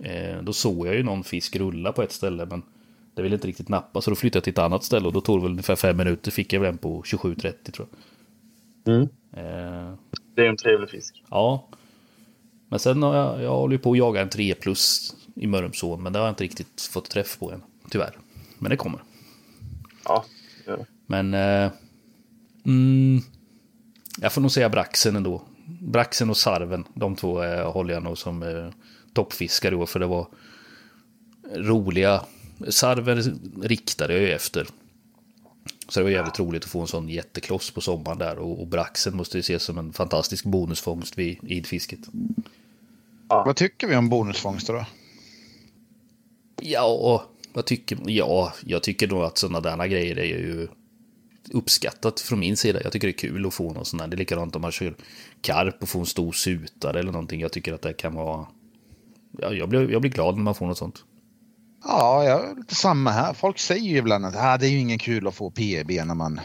Eh, 0.04 0.42
då 0.42 0.52
såg 0.52 0.86
jag 0.86 0.94
ju 0.94 1.02
någon 1.02 1.24
fisk 1.24 1.56
rulla 1.56 1.92
på 1.92 2.02
ett 2.02 2.12
ställe 2.12 2.46
men 2.46 2.62
det 3.14 3.22
ville 3.22 3.34
inte 3.34 3.48
riktigt 3.48 3.68
nappa 3.68 4.00
så 4.00 4.10
då 4.10 4.16
flyttade 4.16 4.36
jag 4.38 4.44
till 4.44 4.50
ett 4.50 4.58
annat 4.58 4.84
ställe 4.84 5.06
och 5.06 5.12
då 5.12 5.20
tog 5.20 5.38
det 5.38 5.42
väl 5.42 5.50
ungefär 5.50 5.76
fem 5.76 5.96
minuter 5.96 6.30
fick 6.30 6.52
jag 6.52 6.60
väl 6.60 6.68
en 6.70 6.78
på 6.78 7.02
27.30 7.02 7.70
tror 7.72 7.88
jag. 8.84 8.94
Mm. 8.94 9.08
Eh, 9.32 9.94
Det 10.34 10.42
är 10.42 10.48
en 10.48 10.56
trevlig 10.56 10.90
fisk. 10.90 11.22
ja. 11.30 11.68
Men 12.70 12.78
sen 12.78 13.02
har 13.02 13.16
jag, 13.16 13.42
jag 13.42 13.50
håller 13.56 13.78
på 13.78 13.92
att 13.92 13.98
jaga 13.98 14.22
en 14.22 14.28
3 14.28 14.54
plus 14.54 15.14
i 15.34 15.46
Mörrumsån, 15.46 16.02
men 16.02 16.12
det 16.12 16.18
har 16.18 16.26
jag 16.26 16.32
inte 16.32 16.44
riktigt 16.44 16.82
fått 16.92 17.10
träff 17.10 17.38
på 17.38 17.52
än. 17.52 17.62
Tyvärr. 17.90 18.18
Men 18.58 18.70
det 18.70 18.76
kommer. 18.76 19.00
Ja, 20.04 20.24
det 20.64 20.70
gör 20.70 20.76
det. 20.78 20.86
Men... 21.06 21.34
Eh, 21.34 21.70
mm, 22.66 23.20
jag 24.20 24.32
får 24.32 24.40
nog 24.40 24.50
säga 24.50 24.68
Braxen 24.68 25.16
ändå. 25.16 25.42
Braxen 25.88 26.30
och 26.30 26.36
Sarven, 26.36 26.84
de 26.94 27.16
två 27.16 27.42
eh, 27.42 27.72
håller 27.72 27.94
jag 27.94 28.02
nog 28.02 28.18
som 28.18 28.42
eh, 28.42 28.68
toppfiskare 29.12 29.74
då, 29.74 29.86
för 29.86 30.00
det 30.00 30.06
var 30.06 30.26
roliga. 31.54 32.24
Sarven 32.68 33.22
riktade 33.62 34.12
jag 34.12 34.22
ju 34.22 34.32
efter. 34.32 34.66
Så 35.88 36.00
det 36.00 36.04
var 36.04 36.10
jävligt 36.10 36.38
roligt 36.38 36.64
att 36.64 36.70
få 36.70 36.80
en 36.80 36.86
sån 36.86 37.08
jättekloss 37.08 37.70
på 37.70 37.80
sommaren 37.80 38.18
där. 38.18 38.38
Och, 38.38 38.60
och 38.60 38.66
Braxen 38.66 39.16
måste 39.16 39.38
ju 39.38 39.40
ses 39.40 39.62
som 39.62 39.78
en 39.78 39.92
fantastisk 39.92 40.44
bonusfångst 40.44 41.18
vid 41.18 41.38
idfisket. 41.42 42.00
Vad 43.28 43.56
tycker 43.56 43.86
vi 43.86 43.96
om 43.96 44.08
bonusfångster 44.08 44.72
då? 44.72 44.86
Ja, 46.60 47.24
vad 47.52 47.64
tycker 47.64 47.98
Ja, 48.06 48.52
jag 48.64 48.82
tycker 48.82 49.08
nog 49.08 49.22
att 49.22 49.38
sådana 49.38 49.60
där 49.60 49.86
grejer 49.86 50.18
är 50.18 50.24
ju 50.24 50.68
uppskattat 51.52 52.20
från 52.20 52.38
min 52.40 52.56
sida. 52.56 52.80
Jag 52.82 52.92
tycker 52.92 53.06
det 53.08 53.10
är 53.14 53.18
kul 53.18 53.46
att 53.46 53.54
få 53.54 53.72
någon 53.72 53.84
sån 53.84 54.00
här. 54.00 54.06
Det 54.08 54.14
är 54.14 54.18
likadant 54.18 54.56
om 54.56 54.62
man 54.62 54.72
kör 54.72 54.94
karp 55.40 55.82
och 55.82 55.88
får 55.88 56.00
en 56.00 56.06
stor 56.06 56.32
sutare 56.32 57.00
eller 57.00 57.12
någonting. 57.12 57.40
Jag 57.40 57.52
tycker 57.52 57.72
att 57.72 57.82
det 57.82 57.92
kan 57.92 58.14
vara... 58.14 58.46
Ja, 59.38 59.52
jag, 59.52 59.68
blir, 59.68 59.90
jag 59.90 60.00
blir 60.00 60.10
glad 60.10 60.34
när 60.36 60.42
man 60.42 60.54
får 60.54 60.66
något 60.66 60.78
sånt. 60.78 61.04
Ja, 61.84 62.24
jag, 62.24 62.58
lite 62.58 62.74
samma 62.74 63.10
här. 63.10 63.32
Folk 63.32 63.58
säger 63.58 63.88
ju 63.90 63.96
ibland 63.96 64.26
att 64.26 64.36
ah, 64.36 64.56
det 64.56 64.66
är 64.66 64.70
ju 64.70 64.78
ingen 64.78 64.98
kul 64.98 65.26
att 65.26 65.34
få 65.34 65.50
PEB 65.50 65.90
när 65.90 66.14
man, 66.14 66.40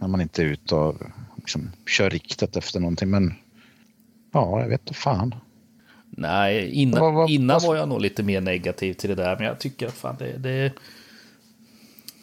när 0.00 0.08
man 0.08 0.20
inte 0.20 0.42
är 0.42 0.46
ute 0.46 0.74
och 0.74 0.96
liksom, 1.36 1.70
kör 1.86 2.10
riktat 2.10 2.56
efter 2.56 2.80
någonting. 2.80 3.10
Men 3.10 3.34
ja, 4.32 4.60
jag 4.60 4.68
vet 4.68 4.80
inte 4.80 4.94
fan. 4.94 5.34
Nej, 6.10 6.70
innan, 6.70 7.00
Vad- 7.00 7.14
vad- 7.14 7.30
innan 7.30 7.54
vad- 7.54 7.62
var 7.62 7.76
jag 7.76 7.88
nog 7.88 8.00
lite 8.00 8.22
mer 8.22 8.40
negativ 8.40 8.94
till 8.94 9.08
det 9.10 9.16
där. 9.16 9.36
Men 9.36 9.46
jag 9.46 9.58
tycker 9.60 9.86
att 9.86 9.94
fan 9.94 10.16
det, 10.18 10.38
det, 10.38 10.72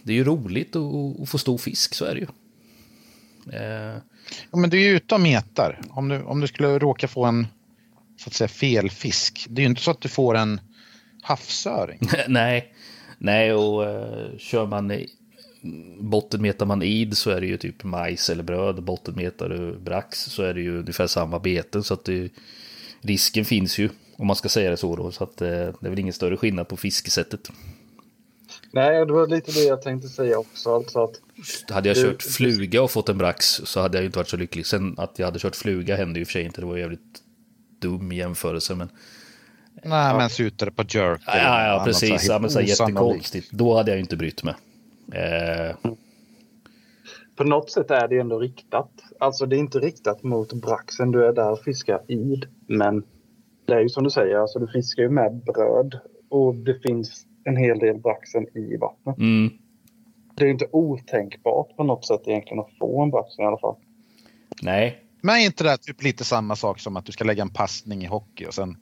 det 0.04 0.12
är 0.14 0.16
ju 0.16 0.24
roligt 0.24 0.76
att, 0.76 1.30
få 1.30 1.38
stor 1.38 1.58
fisk, 1.58 1.94
så 1.94 2.06
är 2.06 2.16
det 2.16 2.20
ju. 2.20 2.28
Eh, 3.60 3.98
Ja, 4.52 4.58
men 4.58 4.70
du 4.70 4.78
är 4.78 4.84
ju 4.90 4.96
ute 4.96 5.16
och 5.16 5.22
metar. 5.22 5.82
Om 5.90 6.08
du, 6.10 6.22
om 6.24 6.40
du 6.40 6.48
skulle 6.48 6.80
råka 6.80 7.08
få 7.08 7.26
en 7.26 7.48
så 8.18 8.28
att 8.30 8.34
säga 8.34 8.48
fel 8.48 8.90
fisk. 8.90 9.46
Det 9.50 9.60
är 9.62 9.64
ju 9.64 9.70
inte 9.70 9.82
så 9.82 9.92
att 9.92 10.02
du 10.02 10.10
får 10.10 10.36
en 10.36 10.62
havsöring. 11.22 12.00
nej, 12.28 12.74
nej, 13.18 13.54
och 13.54 13.90
eh, 13.90 14.38
kör 14.38 14.66
man 14.68 14.92
i- 14.92 15.10
bottenmetar 16.00 16.66
man 16.66 16.84
id 16.84 17.18
så 17.18 17.30
är 17.32 17.42
det 17.42 17.48
ju 17.48 17.58
typ 17.58 17.84
majs 17.84 18.30
eller 18.30 18.44
bröd. 18.44 18.84
Bottenmetar 18.84 19.50
du 19.50 19.80
brax 19.80 20.20
så 20.20 20.44
är 20.44 20.54
det 20.54 20.62
ju 20.62 20.80
ungefär 20.80 21.08
samma 21.08 21.40
beten. 21.40 21.84
Så 21.84 21.94
att 21.94 22.06
det, 22.06 22.30
risken 23.02 23.46
finns 23.46 23.78
ju, 23.80 23.90
om 24.18 24.28
man 24.28 24.36
ska 24.36 24.50
säga 24.50 24.70
det 24.70 24.78
så 24.78 24.96
då. 24.96 25.12
Så 25.12 25.24
att 25.24 25.42
eh, 25.42 25.48
det 25.48 25.86
är 25.86 25.90
väl 25.90 26.00
ingen 26.00 26.14
större 26.14 26.38
skillnad 26.38 26.68
på 26.68 26.78
fiskesättet. 26.78 27.52
Nej, 28.74 29.06
det 29.06 29.14
var 29.14 29.28
lite 29.28 29.52
det 29.52 29.64
jag 29.64 29.82
tänkte 29.82 30.08
säga 30.08 30.40
också. 30.40 30.76
Alltså 30.76 31.04
att, 31.04 31.22
Hade 31.70 31.90
jag 31.90 31.98
kört 31.98 32.24
fluga 32.24 32.82
och 32.82 32.92
fått 32.92 33.10
en 33.10 33.18
brax 33.18 33.46
så 33.46 33.80
hade 33.82 33.98
jag 33.98 34.02
ju 34.02 34.06
inte 34.06 34.20
varit 34.20 34.30
så 34.30 34.38
lycklig. 34.38 34.66
Sen 34.66 34.96
att 34.98 35.20
jag 35.20 35.26
hade 35.26 35.40
kört 35.40 35.56
fluga 35.56 35.96
hände 35.96 36.20
ju 36.20 36.22
i 36.22 36.24
och 36.24 36.28
för 36.28 36.34
sig 36.34 36.44
inte. 36.44 36.62
Det 36.62 36.68
var 36.68 36.76
ju 36.76 36.82
jävligt 36.82 37.22
dum 37.80 38.12
jämförelse. 38.12 38.76
Men 38.76 38.90
Nej, 39.84 40.18
men 40.18 40.30
sutare 40.30 40.72
på 40.72 40.84
jerk. 40.90 41.22
ja, 41.26 41.38
ja, 41.38 41.68
ja 41.68 41.84
precis. 41.86 42.10
så 42.10 42.32
här 42.32 42.36
Ja, 42.36 42.40
men 42.40 42.50
så 42.50 42.62
jättekonstigt. 42.62 43.52
Då 43.52 43.78
hade 43.78 43.92
jag 43.92 43.96
ju 43.96 44.02
inte 44.02 44.18
brytt 44.18 44.44
mig. 44.44 44.56
Eh, 45.14 45.76
på 47.36 47.44
något 47.44 47.70
sätt 47.72 47.92
är 47.92 48.08
det 48.08 48.20
ändå 48.20 48.40
riktat. 48.40 48.92
Alltså 49.20 49.46
det 49.46 49.56
är 49.56 49.60
inte 49.60 49.80
riktat 49.80 50.24
mot 50.24 50.54
braxen. 50.54 51.12
Du 51.12 51.26
är 51.26 51.34
där 51.34 51.52
och 51.52 51.60
fiskar 51.60 52.02
id. 52.08 52.46
Men 52.68 53.04
det 53.66 53.74
är 53.74 53.80
ju 53.80 53.90
som 53.90 54.04
du 54.04 54.10
säger, 54.10 54.36
alltså 54.36 54.60
du 54.60 54.68
fiskar 54.68 55.04
ju 55.04 55.10
med 55.10 55.44
bröd. 55.46 56.00
Och 56.30 56.56
det 56.56 56.80
finns 56.80 57.26
en 57.44 57.58
hel 57.58 57.80
del 57.80 57.98
braxen 57.98 58.58
i 58.58 58.78
vattnet. 58.78 59.18
mm, 59.18 59.50
Det 60.36 60.44
är 60.44 60.46
ju 60.46 60.52
inte 60.54 60.68
otänkbart 60.72 61.76
på 61.78 61.84
något 61.84 62.06
sätt 62.06 62.22
egentligen 62.26 62.60
att 62.60 62.78
få 62.80 63.02
en 63.04 63.10
braxen 63.10 63.44
i 63.46 63.48
alla 63.48 63.58
fall. 63.58 63.76
nej, 64.62 65.04
Men 65.22 65.36
är 65.36 65.40
inte 65.46 65.64
det 65.64 65.78
typ 65.78 66.04
lite 66.04 66.24
samma 66.24 66.56
sak 66.56 66.80
som 66.80 66.98
att 66.98 67.06
du 67.06 67.12
ska 67.12 67.24
lägga 67.24 67.42
en 67.42 67.50
passning 67.50 68.04
i 68.04 68.08
hockey 68.08 68.46
och 68.46 68.54
sen 68.54 68.78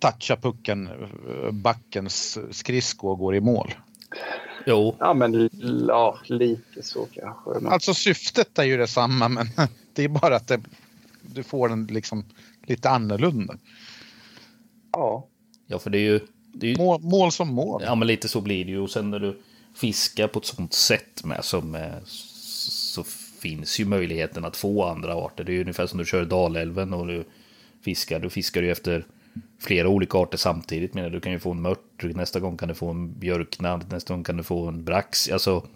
toucha 0.00 0.36
pucken, 0.36 0.86
eh, 0.86 1.50
backens 1.52 2.38
skridsko 2.50 3.08
och 3.08 3.18
går 3.18 3.34
i 3.34 3.40
mål? 3.40 3.74
jo, 4.66 4.96
Ja, 4.98 5.14
men 5.14 5.50
ja, 5.88 6.18
lite 6.26 6.82
så 6.82 7.06
kanske. 7.12 7.50
Men, 7.60 7.72
Alltså 7.72 7.94
syftet 7.94 8.58
är 8.58 8.64
ju 8.64 8.76
detsamma 8.76 9.28
men 9.28 9.46
det 9.92 10.04
är 10.04 10.08
bara 10.08 10.36
att 10.36 10.48
det, 10.48 10.60
du 11.22 11.42
får 11.42 11.68
den 11.68 11.86
liksom 11.86 12.24
lite 12.66 12.90
annorlunda. 12.90 13.54
ja. 14.92 15.28
ja 15.66 15.78
för 15.78 15.90
det 15.90 15.98
är 15.98 16.02
ju... 16.12 16.20
Det 16.60 16.66
är 16.66 16.70
ju 16.70 16.76
Mål, 16.76 17.00
mål 17.02 17.32
som 17.32 17.48
mål. 17.48 17.82
Ja, 17.84 17.94
men 17.94 18.08
lite 18.08 18.28
så 18.28 18.40
blir 18.40 18.64
det 18.64 18.70
ju. 18.70 18.78
Och 18.80 18.90
sen 18.90 19.10
när 19.10 19.18
du 19.18 19.38
fiskar 19.74 20.28
på 20.28 20.38
ett 20.38 20.44
sånt 20.44 20.72
sätt 20.72 21.24
med 21.24 21.44
som 21.44 21.74
eh, 21.74 21.82
så 22.04 23.04
finns 23.40 23.80
ju 23.80 23.84
möjligheten 23.84 24.44
att 24.44 24.56
få 24.56 24.84
andra 24.84 25.14
arter. 25.14 25.44
Det 25.44 25.52
är 25.52 25.54
ju 25.54 25.60
ungefär 25.60 25.86
som 25.86 25.98
du 25.98 26.04
kör 26.04 26.24
Dalälven 26.24 26.94
och 26.94 27.06
du 27.06 27.24
fiskar. 27.84 28.20
Du 28.20 28.30
fiskar 28.30 28.62
ju 28.62 28.70
efter 28.70 29.04
flera 29.60 29.88
olika 29.88 30.18
arter 30.18 30.38
samtidigt. 30.38 30.94
Men 30.94 31.12
du 31.12 31.20
kan 31.20 31.32
ju 31.32 31.38
få 31.38 31.50
en 31.50 31.62
mört, 31.62 32.02
nästa 32.02 32.40
gång 32.40 32.56
kan 32.56 32.68
du 32.68 32.74
få 32.74 32.90
en 32.90 33.18
björknad, 33.18 33.84
nästa 33.92 34.14
gång 34.14 34.24
kan 34.24 34.36
du 34.36 34.42
få 34.42 34.66
en 34.66 34.84
brax. 34.84 35.30
Alltså, 35.30 35.66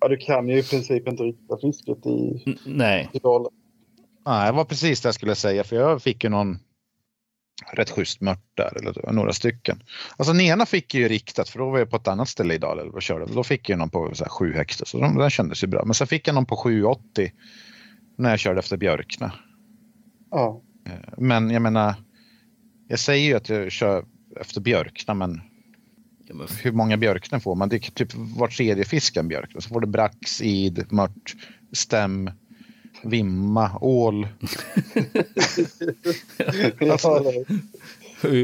ja, 0.00 0.08
du 0.08 0.16
kan 0.16 0.48
ju 0.48 0.58
i 0.58 0.62
princip 0.62 1.08
inte 1.08 1.22
rikta 1.22 1.56
fisket 1.62 2.06
i, 2.06 2.42
n- 2.46 2.58
nej. 2.64 3.08
i 3.12 3.18
dalen. 3.18 3.50
Nej, 4.26 4.46
det 4.52 4.56
var 4.56 4.64
precis 4.64 5.00
det 5.00 5.06
jag 5.06 5.14
skulle 5.14 5.34
säga 5.34 5.64
för 5.64 5.76
jag 5.76 6.02
fick 6.02 6.24
ju 6.24 6.30
någon 6.30 6.58
rätt 7.72 7.90
schysst 7.90 8.20
mört 8.20 8.44
där, 8.54 8.76
eller 8.76 9.12
några 9.12 9.32
stycken. 9.32 9.82
Alltså 10.16 10.32
den 10.32 10.40
ena 10.40 10.66
fick 10.66 10.94
ju 10.94 11.08
riktat 11.08 11.48
för 11.48 11.58
då 11.58 11.70
var 11.70 11.78
jag 11.78 11.90
på 11.90 11.96
ett 11.96 12.08
annat 12.08 12.28
ställe 12.28 12.54
i 12.54 12.58
Dalälv 12.58 12.94
och 12.94 13.02
körde. 13.02 13.26
Då 13.34 13.44
fick 13.44 13.68
jag 13.68 13.78
någon 13.78 13.90
på 13.90 14.14
så 14.14 14.24
här, 14.24 14.30
7 14.30 14.54
hektar 14.54 14.84
så 14.84 15.00
den, 15.00 15.14
den 15.14 15.30
kändes 15.30 15.64
ju 15.64 15.66
bra. 15.66 15.84
Men 15.84 15.94
sen 15.94 16.06
fick 16.06 16.28
jag 16.28 16.34
någon 16.34 16.46
på 16.46 16.56
780 16.56 17.32
när 18.18 18.30
jag 18.30 18.38
körde 18.38 18.58
efter 18.58 18.76
Björkna. 18.76 19.32
Ja. 20.30 20.62
Men 21.16 21.50
jag 21.50 21.62
menar, 21.62 21.94
jag 22.88 22.98
säger 22.98 23.28
ju 23.28 23.34
att 23.34 23.48
jag 23.48 23.72
kör 23.72 24.04
efter 24.40 24.60
Björkna 24.60 25.14
men 25.14 25.40
hur 26.62 26.72
många 26.72 26.96
björknar 26.96 27.38
får 27.38 27.54
man? 27.54 27.68
Det 27.68 27.76
är 27.76 27.78
typ 27.78 28.14
var 28.14 28.48
tredje 28.48 28.84
fisk 28.84 29.16
en 29.16 29.28
björk. 29.28 29.50
Så 29.58 29.68
får 29.68 29.80
du 29.80 29.86
brax, 29.86 30.42
id, 30.42 30.92
mört, 30.92 31.34
stäm, 31.72 32.30
vimma, 33.04 33.78
ål. 33.80 34.28
Alltså- 36.90 37.24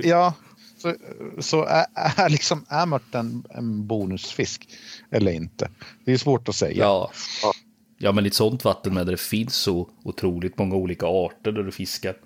Ja, 0.05 0.35
så, 0.79 0.95
så 1.39 1.65
är, 1.65 1.87
är, 1.95 2.29
liksom, 2.29 2.65
är 2.69 2.87
mört 2.87 3.15
en, 3.15 3.45
en 3.51 3.87
bonusfisk 3.87 4.69
eller 5.11 5.33
inte? 5.33 5.71
Det 6.05 6.13
är 6.13 6.17
svårt 6.19 6.49
att 6.49 6.55
säga. 6.57 6.85
ja. 6.85 7.11
ja, 7.99 8.13
men 8.13 8.25
i 8.25 8.29
ett 8.29 8.35
sånt 8.35 8.65
vatten 8.65 8.95
med 8.95 9.07
där 9.07 9.11
det 9.13 9.21
finns 9.21 9.55
så 9.55 9.91
otroligt 10.03 10.59
många 10.59 10.75
olika 10.75 11.07
arter 11.07 11.53
där 11.53 11.63
du 11.63 11.73
fiskar. 11.73 12.17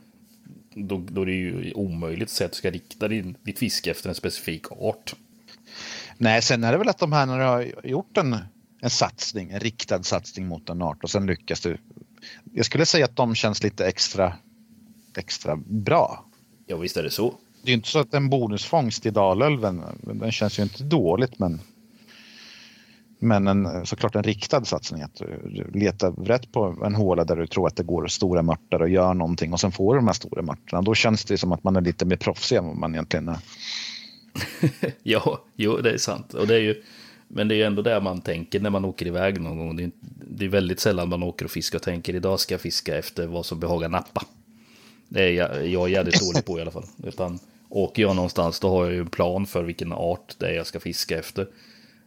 Då, 0.74 0.98
då 1.08 1.22
är 1.22 1.26
det 1.26 1.32
ju 1.32 1.72
omöjligt 1.72 2.28
att 2.28 2.34
säga 2.34 2.46
att 2.46 2.52
du 2.52 2.58
ska 2.58 2.70
rikta 2.70 3.08
din, 3.08 3.36
ditt 3.42 3.58
fiske 3.58 3.90
efter 3.90 4.08
en 4.08 4.14
specifik 4.14 4.72
art. 4.72 5.14
Nej, 6.16 6.42
sen 6.42 6.64
är 6.64 6.72
det 6.72 6.78
väl 6.78 6.88
att 6.88 6.98
de 6.98 7.12
här 7.12 7.26
när 7.26 7.38
du 7.38 7.44
har 7.44 7.66
gjort 7.84 8.16
en, 8.16 8.36
en 8.80 8.90
satsning, 8.90 9.50
en 9.50 9.60
riktad 9.60 10.02
satsning 10.02 10.46
mot 10.46 10.68
en 10.68 10.82
art 10.82 11.04
och 11.04 11.10
sen 11.10 11.26
lyckas 11.26 11.60
du. 11.60 11.78
Jag 12.52 12.66
skulle 12.66 12.86
säga 12.86 13.04
att 13.04 13.16
de 13.16 13.34
känns 13.34 13.62
lite 13.62 13.86
extra, 13.86 14.32
extra 15.16 15.56
bra. 15.66 16.24
Ja, 16.66 16.76
visst 16.76 16.96
är 16.96 17.02
det 17.02 17.10
så. 17.10 17.34
Det 17.62 17.70
är 17.70 17.74
inte 17.74 17.88
så 17.88 17.98
att 17.98 18.14
en 18.14 18.30
bonusfångst 18.30 19.06
i 19.06 19.10
Dalälven, 19.10 19.82
den 20.02 20.32
känns 20.32 20.58
ju 20.58 20.62
inte 20.62 20.84
dåligt 20.84 21.38
men 21.38 21.60
men 23.22 23.46
en, 23.46 23.86
såklart 23.86 24.14
en 24.14 24.22
riktad 24.22 24.64
satsning, 24.64 25.02
att 25.02 25.14
du 25.14 25.70
letar 25.74 26.12
rätt 26.12 26.52
på 26.52 26.82
en 26.84 26.94
håla 26.94 27.24
där 27.24 27.36
du 27.36 27.46
tror 27.46 27.66
att 27.66 27.76
det 27.76 27.82
går 27.82 28.06
stora 28.06 28.42
mörtar 28.42 28.82
och 28.82 28.88
gör 28.88 29.14
någonting 29.14 29.52
och 29.52 29.60
sen 29.60 29.72
får 29.72 29.94
du 29.94 29.98
de 29.98 30.06
här 30.06 30.14
stora 30.14 30.42
mörtarna. 30.42 30.82
Då 30.82 30.94
känns 30.94 31.24
det 31.24 31.38
som 31.38 31.52
att 31.52 31.64
man 31.64 31.76
är 31.76 31.80
lite 31.80 32.04
mer 32.04 32.16
proffsig 32.16 32.56
än 32.56 32.66
vad 32.66 32.76
man 32.76 32.94
egentligen 32.94 33.28
är. 33.28 33.38
Ja, 35.02 35.44
jo, 35.56 35.76
det 35.76 35.90
är 35.90 35.98
sant. 35.98 36.34
Och 36.34 36.46
det 36.46 36.54
är 36.54 36.60
ju, 36.60 36.82
men 37.32 37.48
det 37.48 37.54
är 37.54 37.56
ju 37.56 37.62
ändå 37.62 37.82
där 37.82 38.00
man 38.00 38.20
tänker 38.20 38.60
när 38.60 38.70
man 38.70 38.84
åker 38.84 39.06
iväg 39.06 39.40
någon 39.40 39.58
gång. 39.58 39.76
Det 39.76 39.84
är, 39.84 39.90
det 40.30 40.44
är 40.44 40.48
väldigt 40.48 40.80
sällan 40.80 41.08
man 41.08 41.22
åker 41.22 41.44
och 41.44 41.50
fiskar 41.50 41.78
och 41.78 41.82
tänker 41.82 42.14
idag 42.14 42.40
ska 42.40 42.54
jag 42.54 42.60
fiska 42.60 42.98
efter 42.98 43.26
vad 43.26 43.46
som 43.46 43.60
behagar 43.60 43.88
nappa. 43.88 44.22
Det 45.08 45.22
är 45.22 45.32
jag, 45.32 45.66
jag 45.66 45.84
är 45.84 45.88
jävligt 45.88 46.20
dålig 46.20 46.44
på 46.44 46.58
i 46.58 46.62
alla 46.62 46.70
fall. 46.70 46.84
Utan 47.04 47.38
åker 47.68 48.02
jag 48.02 48.16
någonstans 48.16 48.60
då 48.60 48.68
har 48.68 48.84
jag 48.84 48.94
ju 48.94 49.00
en 49.00 49.10
plan 49.10 49.46
för 49.46 49.62
vilken 49.62 49.92
art 49.92 50.34
det 50.38 50.46
är 50.46 50.52
jag 50.52 50.66
ska 50.66 50.80
fiska 50.80 51.18
efter. 51.18 51.48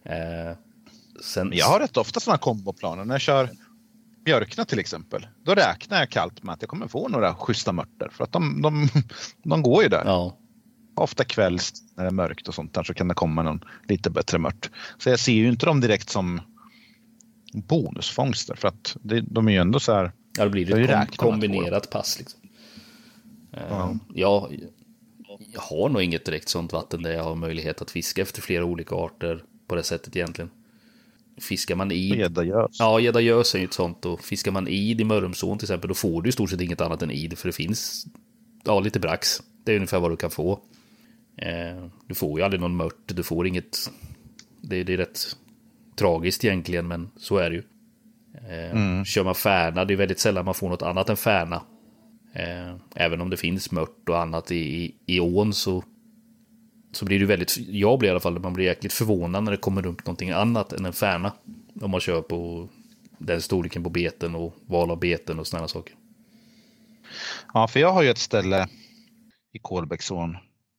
Eh, 0.04 0.58
sen, 1.22 1.52
Jag 1.54 1.66
har 1.66 1.80
rätt 1.80 1.98
ofta 1.98 2.20
sådana 2.20 2.38
komboplaner. 2.38 3.06
När 3.06 3.14
jag 3.14 3.22
kör 3.22 3.50
Björkna 4.26 4.66
till 4.66 4.80
exempel, 4.80 5.28
då 5.44 5.56
räknar 5.56 6.00
jag 6.00 6.10
kallt 6.10 6.44
med 6.44 6.54
att 6.54 6.62
jag 6.62 6.70
kommer 6.70 6.88
få 6.88 7.08
några 7.08 7.36
schyssta 7.36 7.72
mörter. 7.72 8.10
För 8.12 8.24
att 8.24 8.32
de, 8.32 8.62
de, 8.62 8.90
de 9.44 9.62
går 9.62 9.84
ju 9.84 9.90
där. 9.90 10.04
Ja, 10.06 10.38
Ofta 10.96 11.24
kvälls 11.24 11.74
när 11.96 12.04
det 12.04 12.10
är 12.10 12.14
mörkt 12.14 12.48
och 12.48 12.56
sånt 12.56 12.74
där 12.74 12.84
så 12.84 12.94
kan 12.94 13.08
det 13.08 13.14
komma 13.14 13.44
någon 13.44 13.64
lite 13.88 14.10
bättre 14.10 14.38
mört. 14.38 14.70
Så 14.98 15.10
jag 15.10 15.20
ser 15.20 15.34
ju 15.34 15.50
inte 15.50 15.66
dem 15.66 15.82
direkt 15.82 16.10
som 16.10 16.42
bonusfångster 17.54 18.56
för 18.56 18.68
att 18.68 18.98
det, 19.02 19.22
de 19.22 19.48
är 19.48 19.52
ju 19.52 19.58
ändå 19.58 19.80
så 19.80 19.94
här. 19.94 20.12
ja, 20.38 20.44
det 20.44 20.50
blir 20.50 20.70
Jag 20.70 21.04
ett 21.04 21.18
kom, 21.18 21.32
kombinerat 21.32 21.90
pass. 21.90 22.20
Liksom. 22.20 22.40
Ja. 23.52 23.96
ja, 24.14 24.50
Jag 25.54 25.62
har 25.62 25.90
nog 25.90 26.02
inget 26.02 26.26
direkt 26.26 26.50
sånt 26.50 26.74
vatten 26.74 27.04
där 27.04 27.12
jag 27.12 27.24
har 27.24 27.36
möjlighet 27.36 27.82
att 27.82 27.92
fiska 27.92 28.22
efter 28.22 28.42
flera 28.42 28.66
olika 28.66 28.96
arter 28.96 29.44
på 29.68 29.76
det 29.76 29.84
sättet 29.84 30.16
egentligen. 30.16 30.50
Fiskar 31.42 31.76
man 31.76 31.92
i... 31.92 32.18
Gädda 32.18 32.44
gös. 32.44 32.80
Ja, 32.80 33.00
gädda 33.00 33.22
gös 33.22 33.56
är 33.56 33.60
ju 33.60 33.66
ett 33.66 33.74
sånt. 33.74 34.06
Och 34.06 34.22
fiskar 34.22 34.52
man 34.52 34.68
id 34.68 35.02
i 35.02 35.04
Mörrumsån 35.04 35.58
till 35.58 35.66
exempel, 35.66 35.88
då 35.88 35.94
får 35.94 36.22
du 36.22 36.30
i 36.30 36.32
stort 36.32 36.50
sett 36.50 36.62
inget 36.62 36.82
annat 36.82 37.02
än 37.02 37.12
id. 37.12 37.38
För 37.38 37.50
det 37.50 37.54
finns 37.54 38.06
ja, 38.64 38.80
lite 38.80 39.00
brax. 39.00 39.42
Det 39.66 39.72
är 39.72 39.76
ungefär 39.76 40.00
vad 40.00 40.12
du 40.12 40.18
kan 40.18 40.32
få. 40.32 40.60
Eh, 41.38 41.86
du 42.08 42.16
får 42.16 42.40
ju 42.40 42.46
aldrig 42.46 42.62
någon 42.62 42.76
mört, 42.76 43.02
du 43.06 43.24
får 43.24 43.48
inget... 43.48 43.92
Det, 44.62 44.84
det 44.84 44.94
är 44.94 44.98
rätt 44.98 45.20
tragiskt 45.96 46.46
egentligen, 46.46 46.88
men 46.88 47.12
så 47.18 47.38
är 47.38 47.50
det 47.50 47.56
ju. 47.56 47.64
Eh, 48.50 48.72
Mm. 48.72 49.06
Kör 49.06 49.24
man 49.24 49.36
färna, 49.36 49.86
det 49.86 49.94
är 49.94 49.98
väldigt 49.98 50.20
sällan 50.20 50.46
man 50.46 50.54
får 50.54 50.70
något 50.70 50.82
annat 50.82 51.10
än 51.10 51.18
färna. 51.18 51.64
Eh, 52.34 52.76
även 52.96 53.22
om 53.22 53.30
det 53.30 53.38
finns 53.38 53.72
mört 53.72 54.10
och 54.10 54.20
annat 54.20 54.52
i, 54.52 54.56
i, 54.56 54.96
i 55.06 55.20
ån 55.20 55.54
så, 55.54 55.84
så 56.92 57.06
blir 57.06 57.20
det 57.20 57.26
väldigt, 57.26 57.58
jag 57.58 58.00
blir 58.00 58.10
i 58.10 58.12
alla 58.12 58.20
fall, 58.20 58.40
man 58.40 58.54
blir 58.54 58.66
jäkligt 58.66 58.94
förvånad 58.94 59.44
när 59.44 59.52
det 59.52 59.58
kommer 59.58 59.86
upp 59.86 60.06
någonting 60.06 60.30
annat 60.32 60.74
än 60.74 60.86
en 60.86 60.94
färna. 60.94 61.32
Om 61.82 61.92
man 61.92 62.00
kör 62.00 62.22
på 62.22 62.70
den 63.18 63.42
storleken 63.42 63.84
på 63.84 63.90
beten 63.90 64.36
och 64.36 64.56
val 64.66 64.92
av 64.92 65.00
beten 65.00 65.40
och 65.40 65.48
sådana 65.48 65.68
saker. 65.68 65.96
Ja, 67.54 67.68
för 67.68 67.80
jag 67.80 67.92
har 67.92 68.04
ju 68.04 68.10
ett 68.10 68.18
ställe 68.18 68.68
i 69.54 69.60
Kolbäcksån 69.60 70.38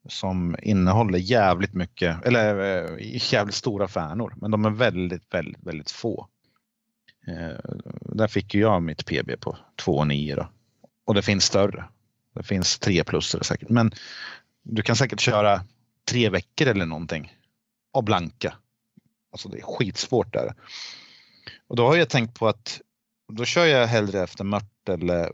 som 0.08 0.56
innehåller 0.62 1.18
jävligt 1.18 1.74
mycket, 1.74 2.26
eller 2.26 2.60
eh, 2.84 3.32
jävligt 3.32 3.54
stora 3.54 3.88
färnor, 3.88 4.34
men 4.36 4.50
de 4.50 4.64
är 4.64 4.70
väldigt, 4.70 5.34
väldigt, 5.34 5.66
väldigt 5.66 5.90
få. 5.90 6.28
Eh, 7.26 7.70
där 8.00 8.28
fick 8.28 8.54
ju 8.54 8.60
jag 8.60 8.82
mitt 8.82 9.06
PB 9.06 9.40
på 9.40 9.56
2,9 9.82 10.36
då. 10.36 10.48
Och 11.04 11.14
det 11.14 11.22
finns 11.22 11.44
större. 11.44 11.84
Det 12.34 12.42
finns 12.42 12.78
tre 12.78 13.04
plus 13.04 13.36
säkert, 13.42 13.68
men 13.68 13.92
du 14.62 14.82
kan 14.82 14.96
säkert 14.96 15.20
köra 15.20 15.64
tre 16.08 16.28
veckor 16.28 16.68
eller 16.68 16.86
någonting 16.86 17.32
och 17.92 18.04
blanka. 18.04 18.54
Alltså 19.32 19.48
det 19.48 19.58
är 19.58 19.62
skitsvårt 19.62 20.32
där. 20.32 20.54
Och 21.66 21.76
då 21.76 21.86
har 21.86 21.96
jag 21.96 22.08
tänkt 22.08 22.38
på 22.38 22.48
att 22.48 22.80
då 23.32 23.44
kör 23.44 23.66
jag 23.66 23.86
hellre 23.86 24.22
efter 24.22 24.44
mört 24.44 24.88
eller 24.88 25.32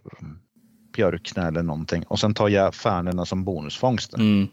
björkna 0.92 1.48
eller 1.48 1.62
någonting 1.62 2.02
och 2.02 2.20
sen 2.20 2.34
tar 2.34 2.48
jag 2.48 2.74
färnorna 2.74 3.26
som 3.26 3.44
bonusfångster. 3.44 4.18
Mm. 4.18 4.48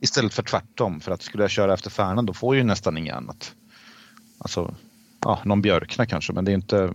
Istället 0.00 0.34
för 0.34 0.42
tvärtom 0.42 1.00
för 1.00 1.12
att 1.12 1.22
skulle 1.22 1.44
jag 1.44 1.50
köra 1.50 1.74
efter 1.74 1.90
färnan 1.90 2.26
då 2.26 2.32
får 2.32 2.56
jag 2.56 2.62
ju 2.62 2.66
nästan 2.66 2.98
inget 2.98 3.14
annat. 3.14 3.54
Alltså, 4.38 4.74
ja, 5.20 5.40
någon 5.44 5.62
björkna 5.62 6.06
kanske 6.06 6.32
men 6.32 6.44
det 6.44 6.50
är 6.50 6.54
inte 6.54 6.94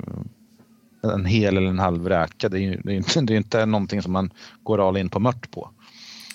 en 1.04 1.26
hel 1.26 1.58
eller 1.58 1.70
en 1.70 1.80
halv 1.80 2.10
räka. 2.10 2.50
Det 2.50 2.58
är 2.58 2.62
ju 2.62 2.82
det 2.84 2.94
är 2.94 2.98
inte, 2.98 3.22
det 3.22 3.34
är 3.34 3.38
inte 3.38 3.66
någonting 3.66 4.02
som 4.02 4.12
man 4.12 4.32
går 4.64 4.88
all 4.88 4.98
in 4.98 5.10
på 5.10 5.20
mört 5.20 5.52
på. 5.52 5.72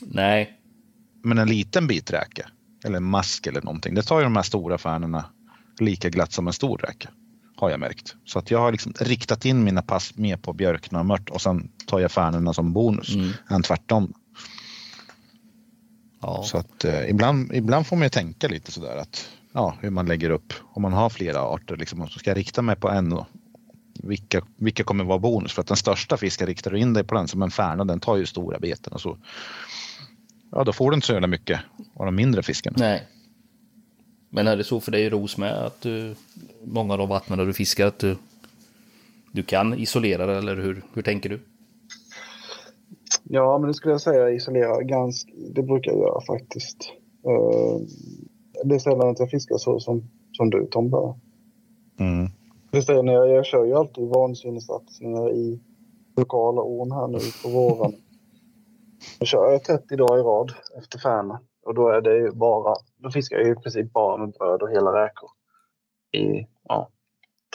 Nej, 0.00 0.58
Men 1.22 1.38
en 1.38 1.48
liten 1.48 1.86
bit 1.86 2.10
räka 2.10 2.48
eller 2.84 2.96
en 2.96 3.04
mask 3.04 3.46
eller 3.46 3.62
någonting. 3.62 3.94
Det 3.94 4.02
tar 4.02 4.18
ju 4.18 4.24
de 4.24 4.36
här 4.36 4.42
stora 4.42 4.78
färnorna 4.78 5.24
lika 5.80 6.08
glatt 6.08 6.32
som 6.32 6.46
en 6.46 6.52
stor 6.52 6.78
räka. 6.78 7.08
Har 7.56 7.70
jag 7.70 7.80
märkt. 7.80 8.14
Så 8.24 8.38
att 8.38 8.50
jag 8.50 8.58
har 8.58 8.72
liksom 8.72 8.92
riktat 9.00 9.44
in 9.44 9.64
mina 9.64 9.82
pass 9.82 10.16
mer 10.16 10.36
på 10.36 10.52
björkna 10.52 11.00
och 11.00 11.06
mört 11.06 11.28
och 11.28 11.40
sen 11.40 11.68
tar 11.86 12.00
jag 12.00 12.12
färnorna 12.12 12.52
som 12.52 12.72
bonus. 12.72 13.14
Mm. 13.14 13.30
Än 13.50 13.62
tvärtom. 13.62 14.12
Ja. 16.20 16.42
Så 16.42 16.58
att 16.58 16.84
eh, 16.84 17.10
ibland, 17.10 17.54
ibland 17.54 17.86
får 17.86 17.96
man 17.96 18.02
ju 18.02 18.10
tänka 18.10 18.48
lite 18.48 18.72
sådär 18.72 18.96
att 18.96 19.28
ja, 19.52 19.76
hur 19.80 19.90
man 19.90 20.06
lägger 20.06 20.30
upp. 20.30 20.52
Om 20.72 20.82
man 20.82 20.92
har 20.92 21.10
flera 21.10 21.40
arter 21.40 21.76
liksom, 21.76 22.08
så 22.08 22.18
ska 22.18 22.30
jag 22.30 22.36
rikta 22.36 22.62
mig 22.62 22.76
på 22.76 22.88
en 22.88 23.12
och 23.12 23.26
vilka, 24.02 24.42
vilka 24.56 24.84
kommer 24.84 25.04
vara 25.04 25.18
bonus? 25.18 25.52
För 25.52 25.60
att 25.60 25.68
den 25.68 25.76
största 25.76 26.16
fisken 26.16 26.46
riktar 26.46 26.70
du 26.70 26.78
in 26.78 26.92
dig 26.92 27.04
på 27.04 27.14
den 27.14 27.28
som 27.28 27.42
en 27.42 27.50
färna, 27.50 27.84
den 27.84 28.00
tar 28.00 28.16
ju 28.16 28.26
stora 28.26 28.58
beten 28.58 28.92
och 28.92 29.00
så. 29.00 29.18
Ja, 30.50 30.64
då 30.64 30.72
får 30.72 30.90
du 30.90 30.94
inte 30.94 31.06
så 31.06 31.12
jävla 31.12 31.26
mycket 31.26 31.60
av 31.94 32.06
de 32.06 32.14
mindre 32.14 32.42
fiskarna. 32.42 32.76
Nej. 32.78 33.06
Men 34.30 34.46
är 34.46 34.56
det 34.56 34.64
så 34.64 34.80
för 34.80 34.92
dig 34.92 35.10
Ros 35.10 35.36
med 35.36 35.52
att 35.52 35.80
du, 35.80 36.14
många 36.64 36.92
av 36.92 36.98
de 36.98 37.08
vattnen 37.08 37.38
där 37.38 37.46
du 37.46 37.52
fiskar, 37.52 37.86
att 37.86 37.98
du, 37.98 38.16
du 39.32 39.42
kan 39.42 39.74
isolera 39.74 40.26
det 40.26 40.38
eller 40.38 40.56
hur, 40.56 40.82
hur 40.94 41.02
tänker 41.02 41.28
du? 41.28 41.40
Ja, 43.28 43.58
men 43.58 43.68
det 43.68 43.74
skulle 43.74 43.94
jag 43.94 44.00
säga 44.00 44.30
isolera 44.30 44.82
ganska. 44.82 45.32
Det 45.54 45.62
brukar 45.62 45.92
jag 45.92 46.00
göra 46.00 46.20
faktiskt. 46.20 46.92
Eh, 47.26 47.80
Det 48.64 48.74
är 48.74 48.78
sällan 48.78 49.08
att 49.08 49.18
jag 49.18 49.30
fiskar 49.30 49.56
så 49.56 49.80
som, 49.80 50.10
som 50.32 50.50
du 50.50 50.66
Tom 50.66 50.90
bara. 50.90 51.14
Mm. 51.98 52.30
Det 52.70 52.82
säger 52.82 53.02
när 53.02 53.12
jag, 53.12 53.28
jag 53.28 53.46
kör 53.46 53.64
ju 53.64 53.74
alltid 53.74 54.04
vansinnessatsningar 54.08 55.30
i 55.32 55.60
lokala 56.16 56.62
ån 56.62 56.92
här 56.92 57.08
nu 57.08 57.18
på 57.42 57.48
våren. 57.48 57.92
Då 59.18 59.26
kör 59.26 59.52
jag 59.52 59.64
30 59.64 59.96
dagar 59.96 60.18
i 60.18 60.22
rad 60.22 60.52
efter 60.78 60.98
färna. 60.98 61.40
Och 61.66 61.74
då 61.74 61.88
är 61.88 62.00
det 62.00 62.16
ju 62.16 62.30
bara, 62.30 62.74
då 62.96 63.10
fiskar 63.10 63.36
jag 63.36 63.46
ju 63.46 63.52
i 63.52 63.56
princip 63.56 63.92
bara 63.92 64.16
med 64.16 64.32
bröd 64.32 64.62
och 64.62 64.70
hela 64.70 65.04
räkor. 65.04 65.30
I 66.12 66.46
ja, 66.68 66.90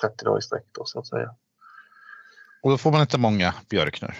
30 0.02 0.26
dagar 0.26 0.40
i 0.40 0.42
sträck 0.42 0.66
då 0.72 0.86
så 0.86 1.00
att 1.00 1.08
säga. 1.08 1.36
Och 2.64 2.70
då 2.72 2.78
får 2.78 2.92
man 2.92 3.02
inte 3.02 3.18
många 3.18 3.54
björknor. 3.70 4.14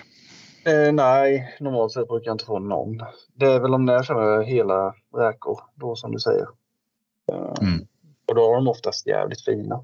Eh, 0.66 0.92
nej, 0.94 1.56
normalt 1.60 1.92
sett 1.92 2.08
brukar 2.08 2.28
jag 2.28 2.34
inte 2.34 2.46
få 2.46 2.60
någon. 2.60 2.98
Det 3.34 3.46
är 3.46 3.60
väl 3.60 3.74
om 3.74 3.86
när 3.86 3.94
jag 3.94 4.06
kör 4.06 4.42
hela 4.42 4.96
räkor, 5.18 5.60
då 5.76 5.96
som 5.96 6.12
du 6.12 6.20
säger. 6.20 6.48
Eh, 7.32 7.54
Mm. 7.62 7.88
Och 8.28 8.36
då 8.36 8.52
är 8.52 8.56
de 8.56 8.68
oftast 8.68 9.08
jävligt 9.08 9.46
fina. 9.46 9.84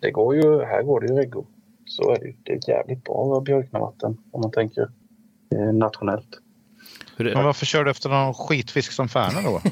Det 0.00 0.10
går 0.10 0.34
ju, 0.36 0.62
här 0.64 0.82
går 0.82 1.00
det 1.00 1.06
ju 1.06 1.14
reggor. 1.14 1.46
Så 1.86 2.10
är 2.10 2.18
det 2.18 2.26
ju. 2.26 2.34
Det 2.42 2.52
är 2.52 2.70
jävligt 2.70 3.04
bra 3.04 3.40
björknavatten 3.40 4.18
om 4.32 4.40
man 4.40 4.50
tänker 4.50 4.90
eh, 5.54 5.72
nationellt. 5.74 6.38
Men 7.16 7.44
varför 7.44 7.66
kör 7.66 7.84
du 7.84 7.90
efter 7.90 8.08
någon 8.08 8.34
skitfisk 8.34 8.92
som 8.92 9.08
färna 9.08 9.42
då? 9.42 9.60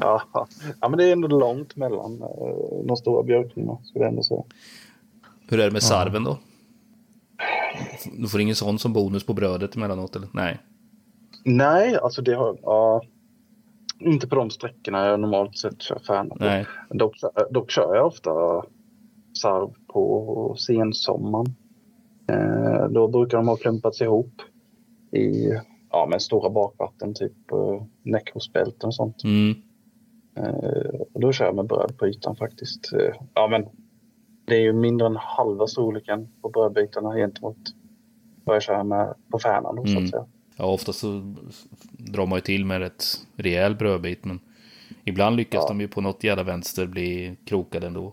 Ja, 0.00 0.22
ja, 0.80 0.88
men 0.88 0.98
det 0.98 1.04
är 1.04 1.12
ändå 1.12 1.28
långt 1.28 1.76
mellan 1.76 2.22
eh, 2.22 2.84
de 2.84 2.96
stora 2.96 3.22
björknorna 3.22 3.78
skulle 3.84 4.04
jag 4.04 4.10
ändå 4.10 4.22
säga. 4.22 4.42
hur 5.48 5.60
är 5.60 5.64
det 5.64 5.70
med 5.70 5.82
sarven 5.82 6.24
då? 6.24 6.38
Du 8.18 8.28
får 8.28 8.40
ingen 8.40 8.56
sån 8.56 8.78
som 8.78 8.92
bonus 8.92 9.26
på 9.26 9.32
brödet 9.32 9.76
emellanåt 9.76 10.16
eller? 10.16 10.28
Nej. 10.32 10.58
Nej, 11.44 11.96
alltså 11.96 12.22
det 12.22 12.34
har 12.34 12.58
ja, 12.62 13.02
inte 13.98 14.28
på 14.28 14.34
de 14.34 14.50
sträckorna 14.50 15.06
jag 15.06 15.20
normalt 15.20 15.58
sett 15.58 15.82
kör 15.82 15.98
på. 16.06 16.36
Nej. 16.40 16.66
Dock, 16.90 17.16
dock 17.50 17.70
kör 17.70 17.94
jag 17.94 18.06
ofta 18.06 18.30
sarv 19.42 19.74
på 19.86 20.56
sensommaren. 20.58 21.54
Eh, 22.28 22.88
då 22.88 23.08
brukar 23.08 23.38
de 23.38 23.48
ha 23.48 23.56
klumpats 23.56 24.00
ihop 24.00 24.42
i 25.12 25.50
ja, 25.90 26.06
med 26.10 26.22
stora 26.22 26.50
bakvatten, 26.50 27.14
typ 27.14 27.52
eh, 27.52 27.82
nekrospälten 28.02 28.86
och 28.86 28.94
sånt. 28.94 29.24
Mm. 29.24 29.54
Eh, 30.36 31.00
och 31.14 31.20
då 31.20 31.32
kör 31.32 31.44
jag 31.44 31.54
med 31.54 31.66
bröd 31.66 31.98
på 31.98 32.08
ytan 32.08 32.36
faktiskt. 32.36 32.92
Eh, 32.92 33.14
ja, 33.34 33.48
men 33.48 33.66
det 34.44 34.54
är 34.56 34.60
ju 34.60 34.72
mindre 34.72 35.06
än 35.06 35.16
halva 35.16 35.66
storleken 35.66 36.28
på 36.42 36.48
brödbitarna 36.48 37.14
gentemot 37.14 37.56
vad 38.44 38.56
jag 38.56 38.62
kör 38.62 38.82
med 38.84 39.14
på 39.30 39.38
färnan 39.38 39.76
då, 39.76 39.84
så 39.84 39.90
Mm. 39.90 40.04
att 40.04 40.10
säga. 40.10 40.26
Ja, 40.56 40.64
ofta 40.64 40.92
så 40.92 41.34
drar 41.98 42.26
man 42.26 42.36
ju 42.36 42.40
till 42.40 42.64
med 42.64 42.82
ett 42.82 43.04
rejäl 43.36 43.74
brödbit, 43.74 44.24
men 44.24 44.40
ibland 45.04 45.36
lyckas 45.36 45.64
Ja. 45.64 45.68
de 45.68 45.80
ju 45.80 45.88
på 45.88 46.00
något 46.00 46.24
jävla 46.24 46.42
vänster 46.42 46.86
bli 46.86 47.36
krokade 47.44 47.86
ändå. 47.86 48.12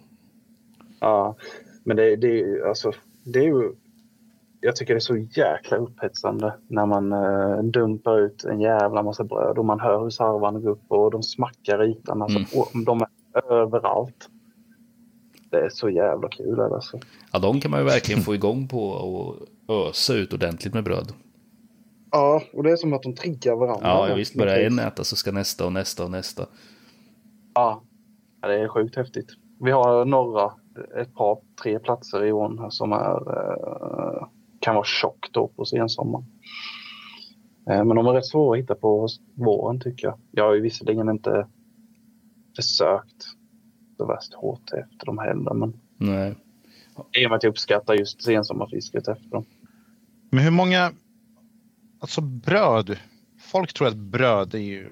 Ja, 0.99 1.35
men 1.83 1.97
det, 1.97 2.15
det, 2.15 2.27
är 2.27 2.33
ju- 2.45 2.67
alltså, 2.67 2.91
det 3.23 3.39
är 3.39 3.43
ju... 3.43 3.71
Jag 4.63 4.75
tycker 4.75 4.93
det 4.93 4.97
är 4.97 4.99
så 4.99 5.17
jäkla 5.17 5.77
upphetsande 5.77 6.53
när 6.67 6.85
man 6.85 7.11
eh, 7.13 7.63
dumpar 7.63 8.19
ut 8.19 8.43
en 8.43 8.61
jävla 8.61 9.03
massa 9.03 9.23
bröd 9.23 9.57
och 9.57 9.65
man 9.65 9.79
hör 9.79 10.03
hur 10.03 10.09
sarvarna 10.09 10.59
går 10.59 10.69
upp 10.71 10.81
och 10.87 11.11
de 11.11 11.23
smackar 11.23 11.83
i 11.83 11.91
ytan. 11.91 12.21
Alltså, 12.21 12.39
Mm. 12.73 12.85
de 12.85 13.01
är 13.01 13.51
överallt. 13.53 14.29
Det 15.51 15.65
är 15.65 15.69
så 15.69 15.89
jävla 15.89 16.29
kul 16.29 16.59
alltså. 16.59 16.99
Ja, 17.31 17.39
de 17.39 17.59
kan 17.59 17.71
man 17.71 17.79
ju 17.79 17.85
verkligen 17.85 18.21
få 18.21 18.35
igång 18.35 18.67
på 18.67 18.87
och 18.87 19.35
ösa 19.67 20.13
ut 20.13 20.33
ordentligt 20.33 20.73
med 20.73 20.83
bröd. 20.83 21.13
Ja, 22.11 22.41
och 22.53 22.63
det 22.63 22.71
är 22.71 22.75
som 22.75 22.93
att 22.93 23.03
de 23.03 23.15
triggar 23.15 23.55
varandra. 23.55 23.87
Ja, 23.87 24.09
ja 24.09 24.15
visst. 24.15 24.35
Börjar 24.35 24.59
en 24.59 24.79
äta 24.79 25.03
så 25.03 25.15
ska 25.15 25.31
nästa 25.31 25.65
och 25.65 25.73
nästa 25.73 26.03
och 26.03 26.11
nästa. 26.11 26.45
Ja, 27.53 27.81
det 28.41 28.59
är 28.59 28.67
sjukt 28.67 28.95
häftigt. 28.95 29.29
Vi 29.59 29.71
har 29.71 30.05
några, 30.05 30.51
ett 31.01 31.15
par, 31.15 31.39
tre 31.63 31.79
platser 31.79 32.25
i 32.25 32.31
ån 32.31 32.71
som 32.71 32.91
är, 32.91 33.37
eh, 33.37 34.27
kan 34.59 34.75
vara 34.75 34.85
tjock 34.85 35.29
då 35.31 35.47
på 35.47 35.65
sensommaren. 35.65 36.25
Eh, 37.69 37.85
men 37.85 37.95
de 37.95 38.07
är 38.07 38.11
rätt 38.11 38.25
svåra 38.25 38.57
att 38.57 38.63
hitta 38.63 38.75
på 38.75 39.07
våren 39.33 39.79
tycker 39.79 40.07
jag. 40.07 40.17
Jag 40.31 40.43
har 40.43 40.53
ju 40.53 40.61
visserligen 40.61 41.09
inte 41.09 41.47
försökt 42.55 43.25
så 44.01 44.07
värst 44.07 44.33
hårt 44.33 44.71
efter 44.71 45.05
dem 45.05 45.17
heller. 45.17 45.53
Men 45.53 45.73
Nej. 45.97 46.35
i 47.17 47.25
och 47.25 47.29
med 47.29 47.37
att 47.37 47.43
jag 47.43 47.49
uppskattar 47.49 47.93
just 47.93 48.23
sensommarfisket 48.23 49.07
efter 49.07 49.29
dem. 49.29 49.45
Men 50.29 50.43
hur 50.43 50.51
många, 50.51 50.91
alltså 51.99 52.21
bröd, 52.21 52.97
folk 53.39 53.73
tror 53.73 53.87
att 53.87 53.95
bröd 53.95 54.53
är 54.53 54.59
ju 54.59 54.89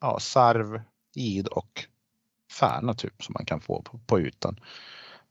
ja, 0.00 0.18
sarv, 0.20 0.80
id 1.16 1.48
och 1.48 1.84
färna 2.60 2.94
typ 2.94 3.22
som 3.22 3.32
man 3.32 3.44
kan 3.44 3.60
få 3.60 3.82
på, 3.82 3.98
på 4.06 4.20
ytan. 4.20 4.54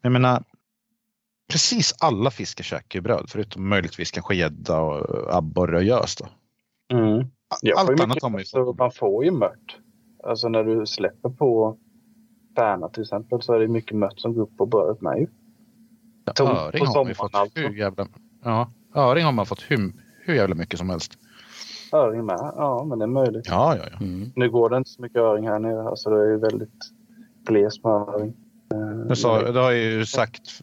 Men 0.01 0.13
jag 0.13 0.21
menar, 0.21 0.43
precis 1.51 1.95
alla 1.99 2.31
fiskar 2.31 2.63
käkar 2.63 2.99
ju 2.99 3.01
bröd 3.01 3.25
förutom 3.27 3.69
möjligtvis 3.69 4.11
kanske 4.11 4.35
gädda 4.35 4.79
och 4.79 5.35
abborre 5.35 5.77
och 5.77 5.83
gös 5.83 6.15
då. 6.15 6.27
Mm. 6.97 7.27
Allt 7.77 8.01
annat 8.01 8.21
har 8.21 8.29
man 8.29 8.39
ju 8.39 8.43
mört, 8.43 8.47
så 8.47 8.73
man 8.73 8.91
får 8.91 9.25
ju 9.25 9.31
mört. 9.31 9.77
Alltså 10.23 10.49
när 10.49 10.63
du 10.63 10.85
släpper 10.85 11.29
på 11.29 11.77
färna 12.55 12.89
till 12.89 13.01
exempel 13.01 13.41
så 13.41 13.53
är 13.53 13.59
det 13.59 13.67
mycket 13.67 13.97
mört 13.97 14.19
som 14.19 14.33
går 14.33 14.41
upp 14.41 14.57
på 14.57 14.65
brödet 14.65 15.01
med 15.01 15.17
ju. 15.19 15.27
Tom 16.35 16.47
Öring 16.47 16.85
har 16.85 17.05
man 17.05 17.15
fått 17.15 17.35
alltså. 17.35 17.59
hur 17.59 17.69
jävla... 17.69 18.07
Ja, 18.43 18.71
öring 18.95 19.25
har 19.25 19.31
man 19.31 19.45
fått 19.45 19.61
hur, 19.61 19.93
hur 20.21 20.33
jävla 20.33 20.55
mycket 20.55 20.79
som 20.79 20.89
helst. 20.89 21.17
Öring 21.93 22.25
med, 22.25 22.51
ja 22.55 22.85
men 22.89 22.99
det 22.99 23.05
är 23.05 23.07
möjligt. 23.07 23.45
Ja, 23.47 23.75
ja, 23.77 23.83
ja. 23.91 23.97
Mm. 24.05 24.31
Nu 24.35 24.49
går 24.49 24.69
det 24.69 24.77
inte 24.77 24.89
så 24.89 25.01
mycket 25.01 25.17
öring 25.17 25.47
här 25.47 25.59
nere. 25.59 25.89
Alltså 25.89 26.09
det 26.09 26.21
är 26.21 26.27
ju 26.27 26.37
väldigt 26.37 26.79
glest 27.45 27.83
med 27.83 27.91
öring. 27.91 28.33
Det, 29.07 29.15
sa, 29.15 29.51
det 29.51 29.59
har 29.59 29.71
jag 29.71 29.81
ju 29.81 30.05
sagt 30.05 30.61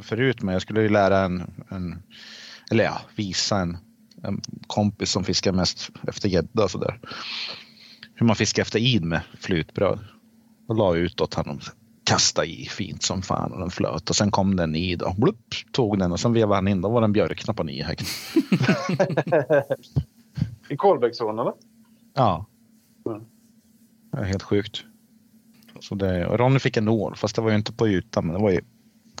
förut, 0.00 0.42
men 0.42 0.52
jag 0.52 0.62
skulle 0.62 0.82
ju 0.82 0.88
lära 0.88 1.18
en, 1.18 1.42
en 1.68 2.02
eller 2.70 2.84
ja, 2.84 3.00
visa 3.16 3.56
en, 3.56 3.76
en 4.22 4.40
kompis 4.66 5.10
som 5.10 5.24
fiskar 5.24 5.52
mest 5.52 5.90
efter 6.08 6.28
gädda 6.28 6.68
sådär. 6.68 7.00
Hur 8.14 8.26
man 8.26 8.36
fiskar 8.36 8.62
efter 8.62 8.78
id 8.78 9.04
med 9.04 9.20
flytbröd. 9.40 9.98
Då 10.72 10.78
la 10.78 10.96
jag 10.96 11.04
ut 11.04 11.20
åt 11.20 11.34
honom, 11.34 11.60
kasta 12.04 12.44
i 12.44 12.66
fint 12.66 13.02
som 13.02 13.22
fan 13.22 13.52
och 13.52 13.58
den 13.58 13.70
flöt 13.70 14.10
och 14.10 14.16
sen 14.16 14.30
kom 14.30 14.56
den 14.56 14.74
i 14.74 14.96
då, 14.96 15.14
blupp, 15.18 15.54
tog 15.72 15.98
den 15.98 16.12
och 16.12 16.20
sen 16.20 16.32
vevade 16.32 16.54
han 16.54 16.68
in, 16.68 16.80
då 16.80 16.88
var 16.88 17.00
den 17.00 17.12
björkna 17.12 17.54
på 17.54 17.62
nio 17.62 17.84
häck. 17.84 18.02
I 20.68 20.76
Kolbäcksån 20.76 21.38
eller? 21.38 21.52
Ja. 22.14 22.46
Mm. 23.06 23.22
Det 24.12 24.18
är 24.18 24.24
helt 24.24 24.42
sjukt. 24.42 24.84
Så 25.80 25.94
det, 25.94 26.26
och 26.26 26.38
Ronny 26.38 26.58
fick 26.58 26.76
en 26.76 26.88
ål, 26.88 27.16
fast 27.16 27.36
det 27.36 27.42
var 27.42 27.50
ju 27.50 27.56
inte 27.56 27.72
på 27.72 27.88
ytan, 27.88 28.26
men 28.26 28.36
det 28.36 28.42
var 28.42 28.50
ju, 28.50 28.60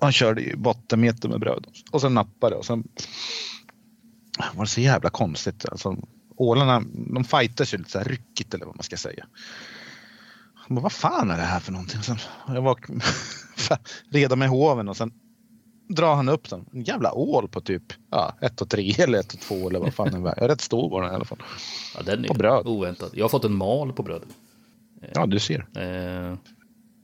han 0.00 0.12
körde 0.12 0.42
ju 0.42 0.56
bottenmeter 0.56 1.28
med 1.28 1.40
bröd 1.40 1.66
och 1.90 2.00
sen 2.00 2.14
nappade 2.14 2.56
och 2.56 2.64
sen 2.64 2.88
var 4.54 4.64
det 4.64 4.70
så 4.70 4.80
jävla 4.80 5.10
konstigt. 5.10 5.66
Alltså, 5.68 5.96
ålarna, 6.36 6.82
de 7.14 7.24
fightas 7.24 7.74
ju 7.74 7.78
lite 7.78 7.90
så 7.90 7.98
här 7.98 8.04
ryckigt 8.04 8.54
eller 8.54 8.66
vad 8.66 8.76
man 8.76 8.82
ska 8.82 8.96
säga. 8.96 9.26
Jag 10.72 10.74
bara, 10.76 10.82
vad 10.82 10.92
fan 10.92 11.30
är 11.30 11.36
det 11.36 11.42
här 11.42 11.60
för 11.60 11.72
någonting? 11.72 12.02
Sen, 12.02 12.16
jag 12.48 12.62
var 12.62 12.78
redan 14.10 14.38
med 14.38 14.48
hoven 14.48 14.88
och 14.88 14.96
sen 14.96 15.12
drar 15.88 16.14
han 16.14 16.28
upp 16.28 16.50
den. 16.50 16.64
En 16.72 16.82
jävla 16.82 17.12
ål 17.12 17.48
på 17.48 17.60
typ 17.60 17.82
ja, 18.10 18.34
1 18.40 18.60
och 18.60 18.68
3 18.68 18.94
eller 18.98 19.18
1 19.18 19.34
och 19.34 19.40
2 19.40 19.68
eller 19.68 19.78
vad 19.78 19.94
fan 19.94 20.10
den 20.10 20.22
var. 20.22 20.32
Rätt 20.34 20.60
stor 20.60 20.90
var 20.90 21.02
den 21.02 21.12
i 21.12 21.14
alla 21.14 21.24
fall. 21.24 21.42
Ja, 21.96 22.02
den 22.02 22.24
är 22.24 22.28
På 22.28 22.34
bröd. 22.34 22.66
oväntat. 22.66 23.10
Jag 23.14 23.24
har 23.24 23.28
fått 23.28 23.44
en 23.44 23.54
mal 23.54 23.92
på 23.92 24.02
bröd. 24.02 24.22
Ja, 25.14 25.26
du 25.26 25.38
ser. 25.38 25.66
Eh, 25.76 26.36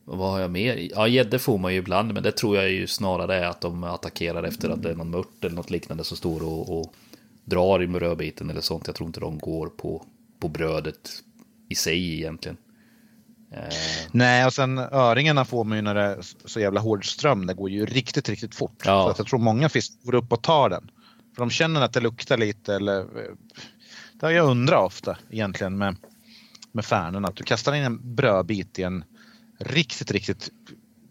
vad 0.05 0.31
har 0.31 0.39
jag 0.39 0.51
mer? 0.51 0.89
Ja, 0.95 1.07
gäddor 1.07 1.37
får 1.37 1.57
man 1.57 1.73
ju 1.73 1.79
ibland, 1.79 2.13
men 2.13 2.23
det 2.23 2.31
tror 2.31 2.55
jag 2.55 2.69
ju 2.71 2.87
snarare 2.87 3.35
är 3.35 3.45
att 3.47 3.61
de 3.61 3.83
attackerar 3.83 4.43
efter 4.43 4.69
att 4.69 4.83
det 4.83 4.89
är 4.89 4.95
någon 4.95 5.09
mört 5.09 5.43
eller 5.43 5.55
något 5.55 5.69
liknande 5.69 6.03
som 6.03 6.17
står 6.17 6.43
och, 6.43 6.79
och 6.79 6.93
drar 7.45 7.83
i 7.83 7.87
brödbiten 7.87 8.49
eller 8.49 8.61
sånt. 8.61 8.87
Jag 8.87 8.95
tror 8.95 9.07
inte 9.07 9.19
de 9.19 9.37
går 9.37 9.67
på, 9.67 10.05
på 10.39 10.47
brödet 10.47 11.09
i 11.69 11.75
sig 11.75 12.13
egentligen. 12.13 12.57
Eh, 13.51 13.69
Nej, 14.11 14.45
och 14.45 14.53
sen 14.53 14.77
öringarna 14.77 15.45
får 15.45 15.63
man 15.63 15.77
ju 15.77 15.81
när 15.81 15.95
det 15.95 16.01
är 16.01 16.17
så 16.45 16.59
jävla 16.59 16.79
hård 16.79 17.11
ström. 17.11 17.45
Det 17.45 17.53
går 17.53 17.69
ju 17.69 17.85
riktigt, 17.85 18.29
riktigt 18.29 18.55
fort. 18.55 18.83
Ja. 18.85 19.03
Så 19.03 19.09
att 19.09 19.17
jag 19.17 19.27
tror 19.27 19.39
många 19.39 19.69
fisk 19.69 20.03
går 20.03 20.15
upp 20.15 20.33
och 20.33 20.41
tar 20.41 20.69
den. 20.69 20.91
För 21.35 21.41
de 21.41 21.49
känner 21.49 21.81
att 21.81 21.93
det 21.93 21.99
luktar 21.99 22.37
lite 22.37 22.75
eller... 22.75 23.05
Det 24.13 24.25
har 24.25 24.31
jag 24.31 24.49
undrat 24.49 24.85
ofta 24.85 25.17
egentligen 25.29 25.77
med, 25.77 25.95
med 26.71 26.85
färnen. 26.85 27.25
Att 27.25 27.35
du 27.35 27.43
kastar 27.43 27.73
in 27.73 27.83
en 27.83 28.15
brödbit 28.15 28.79
i 28.79 28.83
en 28.83 29.03
riktigt, 29.59 30.11
riktigt 30.11 30.49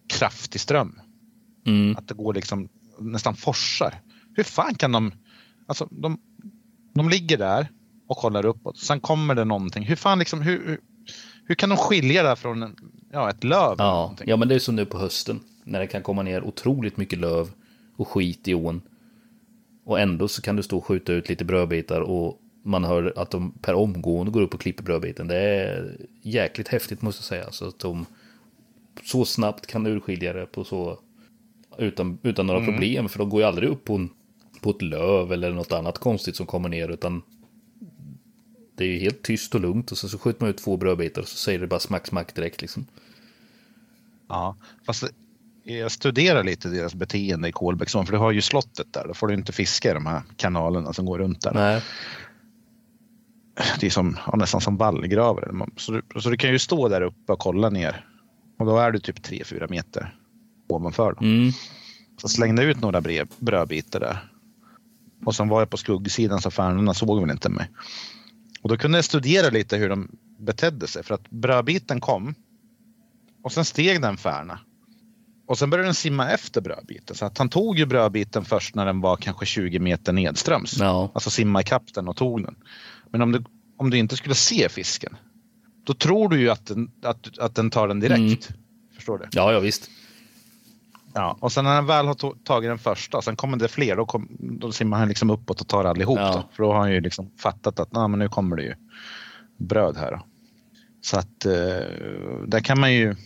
kraftig 0.09 0.61
ström. 0.61 1.01
mm. 1.67 1.97
Att 1.97 2.09
det 2.09 2.15
går 2.15 2.35
liksom 2.35 2.69
nästan 2.99 3.37
forsar. 3.37 4.01
Hur 4.35 4.45
fan 4.45 4.75
kan 4.75 4.93
de... 4.93 5.13
Alltså 5.67 5.89
de, 5.91 6.19
de 6.95 7.09
ligger 7.09 7.39
där 7.39 7.69
och 8.09 8.17
kollar 8.17 8.47
uppåt. 8.47 8.79
Sen 8.79 9.01
kommer 9.01 9.35
det 9.35 9.45
någonting. 9.45 9.85
Hur 9.85 9.97
fan 9.97 10.19
liksom... 10.19 10.43
Hur, 10.43 10.81
hur, 11.49 11.55
kan 11.55 11.69
de 11.69 11.79
skilja 11.79 12.23
det 12.23 12.37
från 12.37 12.63
en, 12.63 12.77
ja, 13.13 13.31
ett 13.31 13.45
löv? 13.45 13.75
Ja, 13.79 14.15
ja, 14.25 14.37
men 14.37 14.49
det 14.49 14.55
är 14.55 14.59
som 14.59 14.77
nu 14.77 14.87
på 14.87 14.99
hösten. 14.99 15.41
När 15.65 15.81
det 15.81 15.87
kan 15.87 16.03
komma 16.03 16.23
ner 16.23 16.45
otroligt 16.45 16.97
mycket 16.97 17.19
löv 17.19 17.51
och 17.97 18.09
skit 18.09 18.49
i 18.49 18.55
ån. 18.55 18.81
Och 19.85 20.01
ändå 20.01 20.29
så 20.29 20.43
kan 20.43 20.57
du 20.57 20.63
stå 20.63 20.77
och 20.77 20.85
skjuta 20.85 21.13
ut 21.13 21.29
lite 21.29 21.45
brödbitar 21.45 22.01
och 22.01 22.41
man 22.63 22.85
hör 22.85 23.13
att 23.17 23.31
de 23.31 23.53
per 23.53 23.75
omgående 23.75 24.33
går 24.33 24.43
upp 24.43 24.55
och 24.55 24.61
klipper 24.61 24.83
brödbiten. 24.83 25.29
Det 25.29 25.37
är 25.37 25.97
jäkligt 26.23 26.69
häftigt 26.69 27.03
måste 27.03 27.21
jag 27.21 27.25
säga. 27.25 27.53
Så 27.53 27.69
att 27.69 27.79
de 27.79 28.07
så 29.05 29.25
snabbt 29.25 29.67
kan 29.67 29.87
urskilja 29.87 30.33
det 30.33 30.47
på 30.47 30.65
så 30.65 30.99
utan, 31.79 32.19
utan 32.23 32.47
några 32.47 32.65
problem. 32.65 33.09
För 33.09 33.19
de 33.19 33.29
går 33.29 33.41
ju 33.41 33.47
aldrig 33.47 33.69
upp 33.69 33.85
på, 33.85 33.95
en, 33.95 34.11
på 34.61 34.71
ett 34.71 34.83
löv 34.83 35.33
eller 35.33 35.53
något 35.53 35.73
annat 35.73 35.99
konstigt 35.99 36.37
som 36.37 36.47
kommer 36.47 36.69
ner. 36.69 36.89
Utan 36.89 37.23
det 38.79 38.85
är 38.85 38.89
ju 38.89 38.99
helt 38.99 39.23
tyst 39.23 39.55
och 39.55 39.61
lugnt 39.61 39.93
och 39.93 39.99
så, 39.99 40.09
så 40.09 40.19
skjuter 40.19 40.43
man 40.43 40.51
ut 40.51 40.59
två 40.59 40.77
brödbitar 40.77 41.23
och 41.23 41.29
så 41.29 41.37
säger 41.37 41.59
det 41.59 41.67
bara 41.67 41.81
smack 41.81 42.07
smack 42.07 42.35
direkt 42.35 42.61
liksom. 42.61 42.87
Ja, 44.29 44.57
fast 44.87 45.05
jag 45.65 45.93
studerar 45.93 46.45
lite 46.45 46.69
deras 46.69 46.95
beteende 46.95 47.49
i 47.49 47.53
Kolbäcksån 47.53 48.07
för 48.07 48.13
du 48.13 48.19
har 48.19 48.33
ju 48.33 48.41
slottet 48.41 48.93
där. 48.93 49.09
Då 49.09 49.15
får 49.15 49.29
du 49.29 49.35
inte 49.35 49.53
fiska 49.53 49.91
i 49.91 49.95
de 49.95 50.07
här 50.07 50.23
kanalerna 50.37 50.93
som 50.93 51.07
går 51.07 51.19
runt 51.19 51.41
där. 51.41 51.55
Nej. 51.55 51.83
Det 53.81 53.87
är 53.87 53.91
som, 53.91 54.17
ja, 54.27 54.37
nästan 54.37 54.61
som 54.61 54.77
vallgravar. 54.77 55.69
Så 55.77 55.93
du, 55.93 56.03
så 56.21 56.31
du 56.31 56.37
kan 56.37 56.51
ju 56.51 56.59
stå 56.59 56.89
där 56.89 57.01
uppe 57.01 57.33
och 57.33 57.39
kolla 57.39 57.71
ner. 57.71 58.07
Och 58.59 58.67
då 58.67 58.79
är 58.79 58.91
du 58.91 58.99
typ 58.99 59.19
3-4 59.19 59.71
meter 59.71 60.15
ovanför. 60.69 61.13
Dem. 61.13 61.25
Mm. 61.25 61.53
Så 62.21 62.29
slängde 62.29 62.63
jag 62.63 62.71
ut 62.71 62.81
några 62.81 63.01
brev, 63.01 63.29
brödbitar 63.39 64.01
där. 64.01 64.19
Och 65.25 65.35
sen 65.35 65.49
var 65.49 65.61
jag 65.61 65.71
på 65.71 65.77
skuggsidan 65.77 66.41
så 66.41 66.51
färnorna 66.51 66.95
såg 66.95 67.21
väl 67.21 67.31
inte 67.31 67.49
mig. 67.49 67.71
Och 68.63 68.69
då 68.69 68.77
kunde 68.77 68.99
jag 68.99 69.05
studera 69.05 69.51
lite 69.51 69.77
hur 69.77 69.89
de 69.89 70.09
betedde 70.39 70.87
sig. 70.87 71.03
För 71.03 71.15
att 71.15 71.31
brödbiten 71.31 72.01
kom. 72.01 72.35
Och 73.43 73.53
sen 73.53 73.65
steg 73.65 74.03
den 74.03 74.17
färna. 74.17 74.61
Och 75.47 75.59
sen 75.59 75.71
började 75.71 75.89
den 75.89 75.95
simma 75.95 76.31
efter 76.31 76.61
brödbiten. 76.61 77.17
Så 77.17 77.25
att 77.25 77.39
han 77.39 77.49
tog 77.49 77.79
ju 77.79 77.87
brödbiten 77.87 78.45
först 78.45 78.75
när 78.75 78.87
den 78.87 79.01
var 79.01 79.17
kanske 79.17 79.47
20 79.47 79.79
meter 79.79 80.13
nedströms. 80.13 80.79
Ja. 80.79 81.11
Alltså 81.15 81.31
simma 81.31 81.61
ikapp 81.61 81.95
den 81.95 82.09
och 82.09 82.17
tog 82.17 82.43
den. 82.43 82.57
Men 83.11 83.23
om 83.23 83.33
du, 83.33 83.45
om 83.77 83.91
du 83.91 83.99
inte 83.99 84.17
skulle 84.17 84.35
se 84.35 84.69
fisken. 84.69 85.17
Då 85.85 85.95
tror 85.95 86.29
du 86.29 86.41
ju 86.41 86.51
att 86.51 86.67
den, 86.67 86.91
att, 87.03 87.39
att 87.39 87.55
den 87.55 87.71
tar 87.71 87.89
den 87.89 88.01
direkt. 88.01 88.51
Förstår 88.95 89.19
du? 89.19 89.29
ja, 89.33 89.53
ja 89.53 89.61
visst. 89.61 89.91
Ja, 91.15 91.37
och 91.41 91.53
sen 91.53 91.65
när 91.65 91.75
han 91.75 91.87
väl 91.87 92.07
har 92.07 92.45
tagit 92.45 92.71
den 92.71 92.79
första, 92.79 93.23
sen 93.23 93.37
kommer 93.37 93.57
det 93.57 93.69
fler, 93.69 93.97
då, 93.97 94.07
kom, 94.07 94.29
då 94.41 94.73
simmar 94.73 94.99
han 94.99 95.09
liksom 95.09 95.31
uppåt 95.31 95.61
och 95.61 95.69
tar 95.69 95.85
allihop. 95.85 96.19
Ja. 96.19 96.33
Då, 96.33 96.45
för 96.57 96.63
då 96.63 96.73
har 96.73 96.79
han 96.81 96.93
ju 96.93 97.01
liksom 97.01 97.31
fattat 97.43 97.81
att 97.81 97.93
nah, 97.93 98.09
men 98.09 98.19
nu 98.19 98.29
kommer 98.29 98.57
det 98.57 98.63
ju 98.63 98.75
bröd 99.59 99.97
här. 99.97 100.11
Då. 100.11 100.21
Så 101.01 101.19
att 101.19 101.45
eh, 101.45 101.53
där 102.47 102.61
kan 102.61 102.81
man 102.81 102.95
ju 102.95 103.17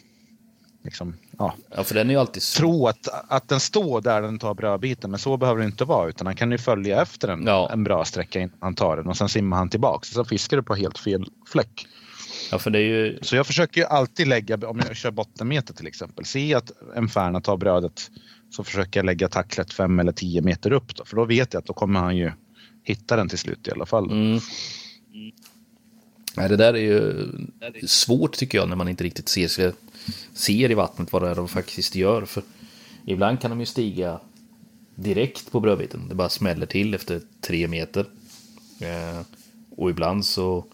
liksom, 0.85 1.17
ja, 1.39 1.55
Ja, 1.77 1.85
för 1.85 1.95
den 1.95 2.11
är 2.11 2.15
ju 2.15 2.21
alltid 2.21 2.43
så. 2.43 2.59
tro 2.59 2.87
att, 2.87 3.09
att 3.29 3.49
den 3.49 3.61
står 3.61 4.01
där 4.01 4.23
den 4.23 4.39
tar 4.39 4.55
brödbiten, 4.55 5.11
men 5.11 5.21
så 5.21 5.37
behöver 5.37 5.61
det 5.61 5.67
inte 5.67 5.85
vara. 5.85 6.09
Utan 6.09 6.27
han 6.27 6.37
kan 6.37 6.51
ju 6.53 6.59
följa 6.59 7.03
efter 7.03 7.29
den 7.29 7.47
Ja. 7.47 7.71
en 7.73 7.85
bra 7.85 8.05
sträcka 8.05 8.41
innan 8.41 8.57
han 8.61 8.75
tar 8.75 8.97
den 8.97 9.07
och 9.09 9.17
sen 9.17 9.29
simmar 9.29 9.57
han 9.57 9.69
tillbaks. 9.69 10.09
Så 10.09 10.25
fiskar 10.25 10.57
du 10.57 10.63
på 10.63 10.75
helt 10.75 10.99
fel 10.99 11.25
fläck. 11.53 11.87
Ja, 12.51 12.59
för 12.59 12.71
det 12.71 12.79
är 12.79 12.83
ju... 12.83 13.19
Så 13.23 13.37
jag 13.37 13.47
försöker 13.47 13.81
ju 13.81 13.87
alltid 13.87 14.29
lägga, 14.29 14.69
om 14.69 14.81
jag 14.87 14.97
kör 14.97 15.11
bottenmeter 15.11 15.75
till 15.75 15.87
exempel, 15.87 16.25
se 16.25 16.55
att 16.55 16.73
en 16.97 17.09
färna 17.09 17.41
tar 17.41 17.57
brödet 17.57 18.11
så 18.51 18.65
försöker 18.65 19.01
jag 19.01 19.05
lägga 19.05 19.29
tacklet 19.29 19.73
fem 19.73 19.99
eller 19.99 20.13
tio 20.13 20.43
meter 20.43 20.73
upp 20.73 20.97
då, 20.97 21.05
för 21.05 21.17
då 21.17 21.25
vet 21.25 21.53
jag 21.53 21.61
att 21.61 21.67
då 21.67 21.73
kommer 21.73 22.01
han 22.01 22.17
ju 22.17 22.33
hitta 22.83 23.17
den 23.17 23.29
till 23.29 23.39
slut 23.39 23.69
i 23.69 23.71
alla 23.71 23.87
fall. 23.87 24.11
Mm. 24.11 24.41
Nej, 26.37 26.49
det 26.49 26.57
där 26.57 26.75
är 26.75 26.79
ju 26.79 27.29
svårt 27.87 28.33
tycker 28.33 28.59
jag 28.59 28.69
när 28.69 28.77
man 28.77 28.89
inte 28.89 29.05
riktigt 29.05 29.29
ser, 29.29 29.73
ser 30.35 30.71
i 30.71 30.75
vattnet 30.75 31.13
vad 31.13 31.23
det 31.23 31.29
är 31.29 31.35
de 31.35 31.49
faktiskt 31.49 31.95
gör. 31.95 32.25
För 32.25 32.43
ibland 33.07 33.41
kan 33.41 33.51
de 33.51 33.61
ju 33.61 33.67
stiga 33.67 34.21
direkt 34.95 35.53
på 35.53 35.61
brödbiten. 35.61 36.09
Det 36.09 36.15
bara 36.15 36.29
smäller 36.29 36.67
till 36.67 36.95
efter 36.95 37.21
tre 37.41 37.69
meter. 37.69 38.07
Eh, 38.81 39.21
och 39.77 39.91
ibland 39.91 40.27
så 40.27 40.65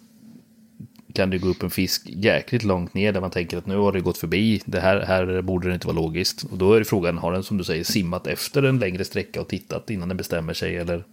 kan 1.18 1.30
det 1.30 1.38
gå 1.38 1.48
upp 1.48 1.62
en 1.62 1.70
fisk 1.70 2.02
jäkligt 2.06 2.62
långt 2.62 2.94
ner 2.94 3.12
där 3.12 3.20
man 3.20 3.30
tänker 3.30 3.58
att 3.58 3.66
nu 3.66 3.76
har 3.76 3.92
det 3.92 4.00
gått 4.00 4.18
förbi. 4.18 4.62
Det 4.64 4.80
här, 4.80 5.00
här 5.00 5.42
borde 5.42 5.68
det 5.68 5.74
inte 5.74 5.86
vara 5.86 5.96
logiskt. 5.96 6.42
Och 6.42 6.58
då 6.58 6.72
är 6.72 6.78
det 6.78 6.84
frågan, 6.84 7.18
har 7.18 7.32
den 7.32 7.42
som 7.42 7.58
du 7.58 7.64
säger 7.64 7.84
simmat 7.84 8.26
efter 8.26 8.62
en 8.62 8.78
längre 8.78 9.04
sträcka 9.04 9.40
och 9.40 9.48
tittat 9.48 9.90
innan 9.90 10.08
den 10.08 10.16
bestämmer 10.16 10.54
sig? 10.54 10.76
Eller 10.76 11.04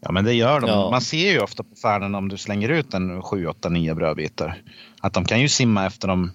Ja 0.00 0.12
men 0.12 0.24
det 0.24 0.34
gör 0.34 0.60
de. 0.60 0.70
Ja. 0.70 0.90
Man 0.90 1.00
ser 1.00 1.32
ju 1.32 1.40
ofta 1.40 1.62
på 1.62 1.76
färden 1.82 2.14
om 2.14 2.28
du 2.28 2.36
slänger 2.36 2.68
ut 2.68 2.94
en 2.94 3.22
7, 3.22 3.46
8, 3.46 3.68
9 3.68 3.94
brödbitar. 3.94 4.62
Att 5.00 5.12
de 5.12 5.24
kan 5.24 5.40
ju 5.40 5.48
simma 5.48 5.86
efter 5.86 6.08
dem. 6.08 6.32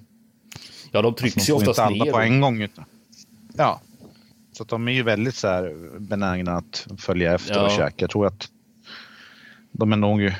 ja, 0.92 1.02
de 1.02 1.14
trycks 1.16 1.50
ju 1.50 1.54
får 1.54 1.60
oftast 1.60 1.80
inte 1.80 1.84
alla 1.84 2.06
ner. 2.06 2.12
på 2.12 2.20
en 2.20 2.42
gång. 2.42 2.62
Utan. 2.62 2.86
Ja. 3.58 3.82
Så 4.52 4.64
att 4.64 4.70
de 4.70 4.88
är 4.88 4.92
ju 4.92 5.04
väldigt 5.04 5.36
så 5.36 5.48
här 5.48 5.74
benägna 6.00 6.58
att 6.58 6.88
följa 6.98 7.36
efter 7.36 7.56
Ja. 7.56 7.66
och 7.66 7.72
käka. 7.72 7.96
Jag 7.98 8.10
tror 8.10 8.28
att 8.28 8.48
de 9.72 9.94
är 9.94 9.98
nog 9.98 10.22
ju, 10.22 10.34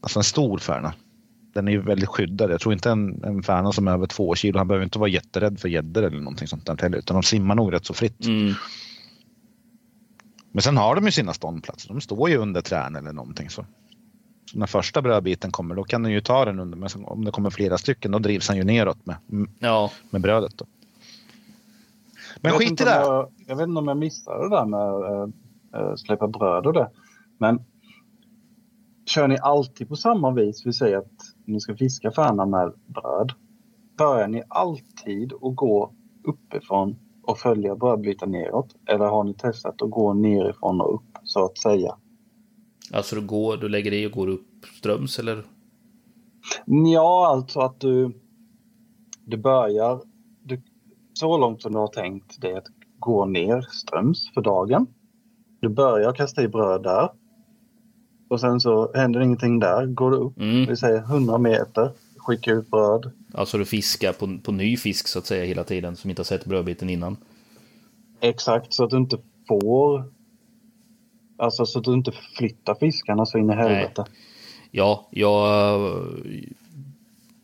alltså 0.00 0.18
en 0.18 0.24
stor 0.24 0.58
färna. 0.58 0.94
Den 1.52 1.68
är 1.68 1.72
ju 1.72 1.82
väldigt 1.82 2.08
skyddad. 2.08 2.50
Jag 2.50 2.60
tror 2.60 2.72
inte 2.72 2.90
en, 2.90 3.24
en 3.24 3.42
färna 3.42 3.72
som 3.72 3.88
är 3.88 3.92
över 3.92 4.06
två 4.06 4.34
kilo, 4.34 4.58
han 4.58 4.68
behöver 4.68 4.84
inte 4.84 4.98
vara 4.98 5.10
jätterädd 5.10 5.60
för 5.60 5.68
gäddor 5.68 6.02
eller 6.02 6.18
någonting 6.18 6.48
sånt 6.48 6.66
där 6.66 6.76
heller, 6.82 6.98
utan 6.98 7.14
de 7.14 7.22
simmar 7.22 7.54
nog 7.54 7.72
rätt 7.72 7.86
så 7.86 7.94
fritt. 7.94 8.26
Mm. 8.26 8.54
Men 10.52 10.62
sen 10.62 10.76
har 10.76 10.94
de 10.94 11.04
ju 11.04 11.10
sina 11.10 11.32
ståndplatser. 11.32 11.88
De 11.88 12.00
står 12.00 12.30
ju 12.30 12.36
under 12.36 12.60
trän 12.60 12.96
eller 12.96 13.12
någonting. 13.12 13.50
Så. 13.50 13.64
så 14.50 14.58
när 14.58 14.66
första 14.66 15.02
brödbiten 15.02 15.50
kommer, 15.50 15.74
då 15.74 15.84
kan 15.84 16.02
den 16.02 16.12
ju 16.12 16.20
ta 16.20 16.44
den 16.44 16.58
under. 16.58 16.78
Men 16.78 16.88
sen, 16.88 17.04
om 17.04 17.24
det 17.24 17.30
kommer 17.30 17.50
flera 17.50 17.78
stycken, 17.78 18.10
då 18.10 18.18
drivs 18.18 18.48
han 18.48 18.56
ju 18.56 18.64
neråt 18.64 19.06
med, 19.06 19.16
Ja, 19.58 19.90
med 20.10 20.20
brödet. 20.20 20.58
Då. 20.58 20.66
Men 22.40 22.52
Jag 22.52 22.58
skit 22.60 22.80
i 22.80 22.84
det. 22.84 22.90
Jag, 22.90 23.32
jag 23.46 23.56
vet 23.56 23.68
inte 23.68 23.78
om 23.78 23.88
jag 23.88 23.96
missade 23.96 24.48
det 24.48 24.56
där 24.56 24.64
med 24.64 25.32
äh, 25.74 25.94
släppa 25.94 26.28
bröd 26.28 26.66
och 26.66 26.72
det. 26.72 26.90
Men 27.38 27.64
kör 29.06 29.28
ni 29.28 29.38
alltid 29.38 29.88
på 29.88 29.96
samma 29.96 30.30
vis? 30.30 30.66
Vi 30.66 30.72
säger 30.72 30.98
att 30.98 31.31
ni 31.44 31.60
ska 31.60 31.76
fiska 31.76 32.10
färna 32.10 32.46
med 32.46 32.72
bröd. 32.86 33.32
Börjar 33.98 34.28
ni 34.28 34.42
alltid 34.48 35.32
att 35.32 35.56
gå 35.56 35.92
uppifrån 36.24 36.96
och 37.22 37.38
följa 37.38 37.76
brödbitar 37.76 38.26
neråt? 38.26 38.74
Eller 38.86 39.04
har 39.04 39.24
ni 39.24 39.34
testat 39.34 39.82
att 39.82 39.90
gå 39.90 40.14
nerifrån 40.14 40.80
och 40.80 40.94
upp 40.94 41.18
så 41.22 41.44
att 41.44 41.58
säga? 41.58 41.96
alltså 42.92 43.16
du 43.16 43.26
går, 43.26 43.56
du 43.56 43.68
lägger 43.68 43.92
i 43.92 44.06
och 44.06 44.12
går 44.12 44.28
upp 44.28 44.64
ströms 44.78 45.18
eller? 45.18 45.44
Ja, 46.66 47.26
alltså 47.26 47.60
att 47.60 47.80
du, 47.80 48.20
du 49.24 49.36
börjar 49.36 50.00
du, 50.42 50.62
så 51.12 51.38
långt 51.38 51.62
som 51.62 51.72
du 51.72 51.78
har 51.78 51.88
tänkt 51.88 52.44
är 52.44 52.56
att 52.56 52.66
gå 52.98 53.24
ner 53.24 53.60
ströms 53.60 54.30
för 54.34 54.40
dagen. 54.40 54.86
Du 55.60 55.68
börjar 55.68 56.12
kasta 56.12 56.42
i 56.42 56.48
bröd 56.48 56.82
där. 56.82 57.08
Och 58.32 58.40
sen 58.40 58.60
så 58.60 58.90
händer 58.94 59.20
ingenting 59.20 59.58
där. 59.58 59.86
Går 59.86 60.10
du 60.10 60.16
upp, 60.16 60.40
Mm. 60.40 60.66
vi 60.66 60.76
säger 60.76 60.98
100 60.98 61.38
meter, 61.38 61.90
skicka 62.16 62.52
ut 62.52 62.70
bröd. 62.70 63.10
Alltså 63.34 63.58
du 63.58 63.64
fiskar 63.64 64.12
på, 64.12 64.38
på 64.42 64.52
ny 64.52 64.76
fisk 64.76 65.08
så 65.08 65.18
att 65.18 65.26
säga 65.26 65.44
hela 65.44 65.64
tiden 65.64 65.96
som 65.96 66.10
inte 66.10 66.20
har 66.20 66.24
sett 66.24 66.44
brödbiten 66.44 66.90
innan. 66.90 67.16
Exakt, 68.20 68.72
så 68.72 68.84
att 68.84 68.90
du 68.90 68.96
inte 68.96 69.18
får... 69.48 70.04
Alltså 71.36 71.66
så 71.66 71.78
att 71.78 71.84
du 71.84 71.92
inte 71.92 72.12
flyttar 72.36 72.74
fiskarna 72.74 73.26
så 73.26 73.38
in 73.38 73.50
i 73.50 73.54
helvete. 73.54 74.04
Ja, 74.70 75.08
jag... 75.10 75.80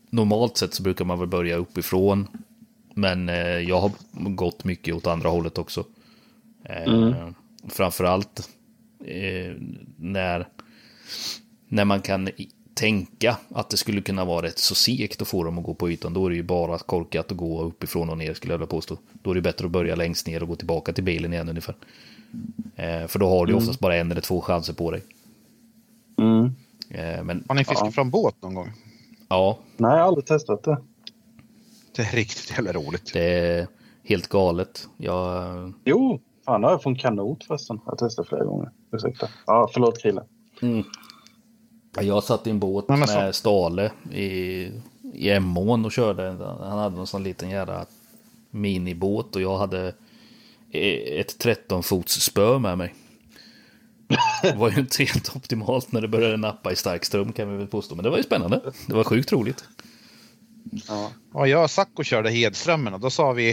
Normalt 0.09 0.57
sett 0.57 0.73
så 0.73 0.83
brukar 0.83 1.05
man 1.05 1.19
väl 1.19 1.27
börja 1.27 1.55
uppifrån. 1.55 2.27
Men 2.93 3.29
eh, 3.29 3.35
jag 3.45 3.81
har 3.81 3.91
gått 4.13 4.63
mycket 4.63 4.95
åt 4.95 5.07
andra 5.07 5.29
hållet 5.29 5.57
också. 5.57 5.83
Eh, 6.63 7.29
Framförallt 7.67 8.49
eh, 9.05 9.53
när, 9.97 10.47
när 11.67 11.85
man 11.85 12.01
kan 12.01 12.29
tänka 12.73 13.37
att 13.49 13.69
det 13.69 13.77
skulle 13.77 14.01
kunna 14.01 14.25
vara 14.25 14.45
rätt 14.45 14.59
så 14.59 14.75
segt 14.75 15.21
att 15.21 15.27
få 15.27 15.43
dem 15.43 15.57
att 15.57 15.63
gå 15.63 15.73
på 15.73 15.89
ytan. 15.89 16.13
Då 16.13 16.25
är 16.25 16.29
det 16.29 16.35
ju 16.35 16.43
bara 16.43 16.77
korkat 16.77 17.31
att 17.31 17.37
gå 17.37 17.61
uppifrån 17.61 18.09
och 18.09 18.17
ner 18.17 18.33
skulle 18.33 18.53
jag 18.53 18.57
vilja 18.57 18.67
påstå. 18.71 18.97
Då 19.13 19.31
är 19.31 19.35
det 19.35 19.41
bättre 19.41 19.65
att 19.65 19.71
börja 19.71 19.95
längst 19.95 20.27
ner 20.27 20.41
och 20.43 20.49
gå 20.49 20.55
tillbaka 20.55 20.93
till 20.93 21.03
bilen 21.03 21.33
igen 21.33 21.49
ungefär. 21.49 21.75
Eh, 22.75 23.07
för 23.07 23.19
då 23.19 23.29
har 23.29 23.45
du 23.45 23.53
oftast 23.53 23.79
bara 23.79 23.95
en 23.95 24.11
eller 24.11 24.21
två 24.21 24.41
chanser 24.41 24.73
på 24.73 24.91
dig. 24.91 25.01
Mm. 26.17 26.45
Eh, 26.89 27.23
men 27.23 27.43
Har 27.47 27.55
ni 27.55 27.63
fiskat 27.63 27.85
Ja. 27.85 27.91
från 27.91 28.09
båt 28.09 28.35
någon 28.41 28.53
gång? 28.53 28.71
ja, 29.29 29.59
Nej, 29.77 29.91
jag 29.91 29.97
har 29.97 30.07
aldrig 30.07 30.25
testat 30.25 30.63
det. 30.63 30.77
Det 31.95 32.01
är 32.01 32.15
riktigt 32.15 32.51
jävla 32.51 32.71
roligt. 32.73 33.13
Det 33.13 33.23
är 33.23 33.67
helt 34.03 34.27
galet. 34.27 34.87
Jag, 34.97 35.73
Jo, 35.85 36.19
fan 36.45 36.61
det 36.61 36.67
har 36.67 36.71
jag 36.71 36.83
från 36.83 36.95
kanot 36.95 37.43
förresten. 37.43 37.79
Jag 37.85 37.91
har 37.91 37.97
testat 37.97 38.27
flera 38.27 38.43
gånger. 38.45 38.69
Ursäkta. 38.91 39.29
Ja, 39.45 39.69
förlåt 39.73 40.01
Krille. 40.01 40.23
Jag 41.99 42.23
satt 42.23 42.47
i 42.47 42.49
en 42.49 42.59
båt 42.59 42.85
Nej, 42.89 42.99
med 42.99 43.35
Stale 43.35 43.91
i, 44.11 44.27
i 45.13 45.29
Emån 45.29 45.85
och 45.85 45.91
körde. 45.91 46.23
Han 46.59 46.79
hade 46.79 46.99
en 46.99 47.07
sån 47.07 47.23
liten 47.23 47.49
jävla 47.49 47.85
minibåt 48.51 49.35
och 49.35 49.41
jag 49.41 49.57
hade 49.57 49.87
eh, 50.71 51.19
ett 51.19 51.39
13 51.39 51.83
fots 51.83 52.21
spö 52.21 52.59
med 52.59 52.77
mig. 52.77 52.95
Det 54.41 54.55
var 54.55 54.71
ju 54.71 54.79
inte 54.79 55.03
helt 55.03 55.35
optimalt 55.35 55.91
när 55.91 56.01
det 56.01 56.07
började 56.07 56.37
nappa 56.37 56.71
i 56.71 56.75
stark 56.75 57.05
ström 57.05 57.31
kan 57.33 57.51
vi 57.51 57.57
väl 57.57 57.67
påstå. 57.67 57.95
Men 57.95 58.03
det 58.03 58.09
var 58.09 58.17
ju 58.17 58.23
spännande. 58.23 58.61
Det 58.87 58.93
var 58.93 59.03
sjukt 59.03 59.31
roligt. 59.31 59.63
Ja. 60.87 61.11
Ja, 61.33 61.47
jag 61.47 61.63
och 61.63 61.71
Sacco 61.71 62.03
körde 62.03 62.29
Hedströmmen 62.29 62.93
och 62.93 62.99
då 62.99 63.09
sa 63.09 63.31
vi, 63.31 63.49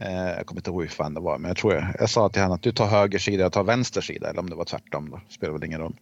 eh, 0.00 0.12
jag 0.12 0.46
kommer 0.46 0.60
inte 0.60 0.70
ihåg 0.70 0.82
hur 0.82 0.88
fan 0.88 1.14
det 1.14 1.20
var, 1.20 1.38
men 1.38 1.48
jag 1.48 1.56
tror 1.56 1.74
jag, 1.74 1.84
jag 1.98 2.10
sa 2.10 2.28
till 2.28 2.42
henne 2.42 2.54
att 2.54 2.62
du 2.62 2.72
tar 2.72 2.86
höger 2.86 3.18
sida, 3.18 3.42
jag 3.42 3.52
tar 3.52 3.64
vänster 3.64 4.00
sida, 4.00 4.30
eller 4.30 4.40
om 4.40 4.50
det 4.50 4.56
var 4.56 4.64
tvärtom 4.64 5.10
då, 5.10 5.20
spelar 5.28 5.52
väl 5.52 5.64
ingen 5.64 5.80
roll. 5.80 5.96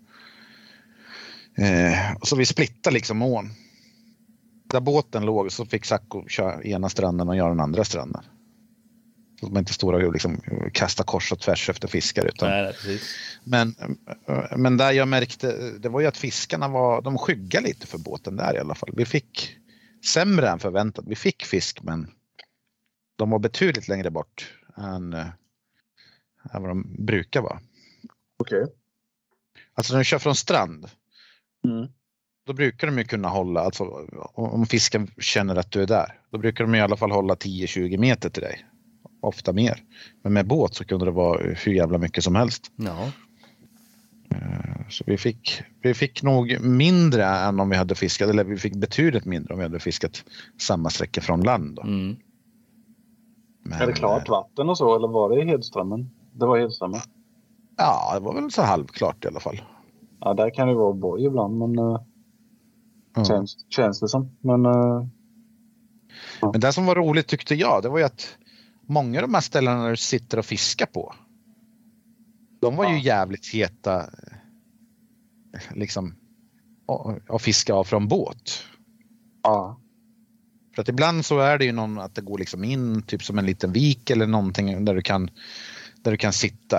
Eh, 1.57 2.17
så 2.23 2.37
vi 2.37 2.47
splittade 2.47 2.95
liksom 2.95 3.23
ån. 3.23 3.51
Där 4.65 4.81
båten 4.81 5.25
låg 5.25 5.53
så 5.53 5.67
fick 5.67 5.85
Sacco 5.85 6.29
köra 6.29 6.63
ena 6.63 6.89
stranden 6.89 7.29
och 7.29 7.37
jag 7.37 7.51
den 7.51 7.61
andra 7.61 7.85
stranden. 7.85 8.25
Så 9.41 9.47
man 9.47 9.59
inte 9.59 9.73
står 9.73 9.93
och 9.93 10.13
liksom 10.13 10.41
kastar 10.73 11.05
kors 11.05 11.33
och 11.33 11.41
tvärs 11.41 11.71
efter 11.71 11.89
fiskar. 11.89 12.27
Utan, 12.27 12.51
Nej, 12.51 12.75
men, 13.45 13.75
men 14.57 14.77
där 14.77 14.93
jag 14.93 15.09
märkte, 15.09 15.71
det 15.79 15.89
var 15.89 16.01
ju 16.01 16.07
att 16.07 16.17
fiskarna 16.17 16.69
var, 16.69 17.03
de 17.03 17.19
skyggade 17.19 17.67
lite 17.67 17.87
för 17.87 17.99
båten 17.99 18.37
där 18.37 18.57
i 18.57 18.59
alla 18.59 18.75
fall. 18.75 18.91
Vi 18.97 19.05
fick 19.05 19.57
sämre 20.13 20.49
än 20.49 20.59
förväntat. 20.59 21.05
Vi 21.09 21.15
fick 21.15 21.45
fisk 21.45 21.83
men 21.83 22.11
de 23.17 23.31
var 23.31 23.39
betydligt 23.39 23.89
längre 23.89 24.11
bort 24.11 24.55
än, 24.77 25.13
eh, 25.13 25.27
än 26.53 26.63
vad 26.63 26.71
de 26.71 27.05
brukar 27.07 27.41
vara. 27.41 27.61
Okej. 28.37 28.67
Alltså 29.75 29.93
när 29.93 29.99
du 29.99 30.05
kör 30.05 30.19
från 30.19 30.35
strand, 30.35 30.91
Mm. 31.65 31.89
då 32.47 32.53
brukar 32.53 32.87
de 32.87 32.99
ju 32.99 33.05
kunna 33.05 33.29
hålla, 33.29 33.61
alltså 33.61 33.85
om 34.35 34.67
fisken 34.67 35.11
känner 35.19 35.57
att 35.57 35.71
du 35.71 35.83
är 35.83 35.87
där, 35.87 36.19
då 36.31 36.39
brukar 36.39 36.65
de 36.65 36.75
i 36.75 36.81
alla 36.81 36.97
fall 36.97 37.11
hålla 37.11 37.35
10-20 37.35 37.99
meter 37.99 38.31
till 38.31 38.43
dig. 38.43 38.67
Ofta 39.21 39.53
mer. 39.53 39.83
Men 40.23 40.33
med 40.33 40.47
båt 40.47 40.75
så 40.75 40.85
kunde 40.85 41.05
det 41.05 41.11
vara 41.11 41.55
hur 41.55 41.73
jävla 41.73 41.99
mycket 41.99 42.25
som 42.25 42.35
helst. 42.35 42.73
Ja, 42.77 43.11
Så 44.91 45.05
vi 45.07 45.19
fick, 45.19 45.63
vi 45.83 45.95
fick 45.95 46.23
nog 46.23 46.61
mindre 46.61 47.25
än 47.27 47.61
om 47.61 47.71
vi 47.71 47.77
hade 47.77 47.95
fiskat, 47.95 48.31
eller 48.31 48.45
vi 48.45 48.57
fick 48.57 48.77
betydligt 48.77 49.25
mindre 49.25 49.55
om 49.55 49.59
vi 49.59 49.65
hade 49.65 49.79
fiskat 49.81 50.25
samma 50.61 50.91
sträcka 50.91 51.21
från 51.21 51.41
land. 51.41 51.77
Då. 51.77 51.83
mm. 51.83 52.17
Men, 53.65 53.81
Är 53.81 53.87
det 53.87 53.93
klart 53.93 54.29
vatten 54.29 54.69
och 54.69 54.79
så 54.79 54.97
eller 54.97 55.09
var 55.09 55.31
det 55.31 55.43
i 55.43 55.45
Hedströmmen? 55.45 56.11
Det 56.33 56.47
var 56.47 56.59
Hedströmmen. 56.59 57.01
Ja, 57.77 58.11
det 58.15 58.21
var 58.21 58.35
väl 58.35 58.51
så 58.51 58.63
halvklart 58.63 59.25
i 59.25 59.29
alla 59.29 59.41
fall. 59.41 59.61
Ja, 60.25 60.35
där 60.35 60.51
kan 60.55 60.69
det 60.69 60.75
vara 60.75 60.93
boj 60.93 61.25
ibland 61.25 61.59
men 61.59 61.75
Ja. 63.15 63.25
känns, 63.25 63.67
känns 63.69 64.01
det 64.01 64.09
som. 64.09 64.37
Men 64.41 64.67
uh, 64.67 65.07
Men 66.53 66.61
det 66.61 66.73
som 66.73 66.87
var 66.87 66.95
roligt 66.95 67.27
tyckte 67.29 67.55
jag, 67.55 67.83
det 67.83 67.89
var 67.89 67.99
ju 67.99 68.05
att 68.05 68.37
många 68.87 69.19
av 69.19 69.23
de 69.29 69.35
här 69.35 69.41
ställena 69.41 69.89
du 69.89 69.97
sitter 69.97 70.39
och 70.39 70.45
fiskar 70.45 70.87
på, 70.87 71.15
de 72.61 72.77
var 72.77 72.85
ju 72.91 72.97
Ja. 72.97 73.03
jävligt 73.03 73.47
heta 73.47 74.01
eh, 74.01 75.75
liksom 75.75 76.15
att- 77.29 77.43
fiska 77.43 77.75
av 77.75 77.85
från 77.85 78.09
båt. 78.09 78.65
ja. 79.43 79.79
För 80.75 80.83
att 80.83 80.89
ibland 80.89 81.25
så 81.25 81.39
är 81.39 81.59
det 81.59 81.65
ju 81.65 81.73
någon 81.73 81.99
att 81.99 82.15
det 82.15 82.23
går 82.23 82.39
liksom 82.39 82.65
in 82.65 83.03
typ 83.03 83.23
som 83.25 83.39
en 83.39 83.47
liten 83.47 83.73
vik 83.73 84.11
eller 84.11 84.27
någonting 84.27 84.85
där 84.85 84.95
du 84.95 85.03
kan, 85.03 85.31
där 86.03 86.11
du 86.11 86.17
kan 86.17 86.33
sitta. 86.33 86.77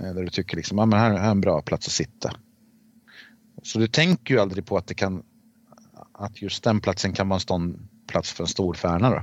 Eh, 0.00 0.14
Där 0.14 0.22
du 0.22 0.28
tycker 0.28 0.56
liksom, 0.56 0.78
ja 0.78 0.86
men 0.86 0.98
här 0.98 1.10
är 1.10 1.30
en 1.30 1.40
bra 1.40 1.62
plats 1.62 1.86
att 1.86 1.92
sitta. 1.92 2.32
Så 3.64 3.78
du 3.78 3.86
tänker 3.86 4.34
ju 4.34 4.40
aldrig 4.40 4.66
på 4.66 4.76
att 4.76 4.86
det 4.86 4.94
kan, 4.94 5.22
att 6.12 6.42
just 6.42 6.64
den 6.64 6.80
platsen 6.80 7.12
kan 7.12 7.28
vara 7.28 7.36
en 7.36 7.40
ståndplats 7.40 8.32
för 8.32 8.44
en 8.44 8.48
stor 8.48 8.74
färna 8.74 9.10
då. 9.10 9.22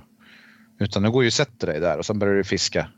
Utan 0.79 1.03
du 1.03 1.11
går 1.11 1.23
ju 1.23 1.27
och 1.27 1.33
sätter 1.33 1.67
dig 1.67 1.79
där 1.79 1.97
och 1.97 2.05
sen 2.05 2.19
börjar 2.19 2.35
du 2.35 2.43
fiska 2.43 2.89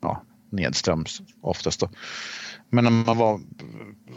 ja, 0.00 0.22
nedströms 0.50 1.22
oftast 1.40 1.80
då. 1.80 1.90
Men 2.70 2.84
när 2.84 2.90
man 2.90 3.18
var 3.18 3.40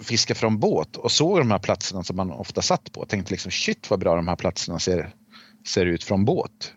fiska 0.02 0.36
från 0.36 0.60
båt 0.60 0.96
och 0.96 1.12
såg 1.12 1.38
de 1.38 1.52
här 1.52 1.60
platserna 1.60 2.04
som 2.04 2.16
man 2.16 2.32
ofta 2.32 2.62
satt 2.62 2.92
på 2.92 3.02
och 3.02 3.10
tänkte 3.10 3.34
liksom 3.34 3.52
shit 3.52 3.90
vad 3.90 4.00
bra 4.00 4.16
de 4.16 4.28
här 4.28 4.36
platserna 4.36 4.80
ser, 4.80 5.16
ser 5.68 5.86
ut 5.86 6.04
från 6.04 6.26
båt. 6.26 6.74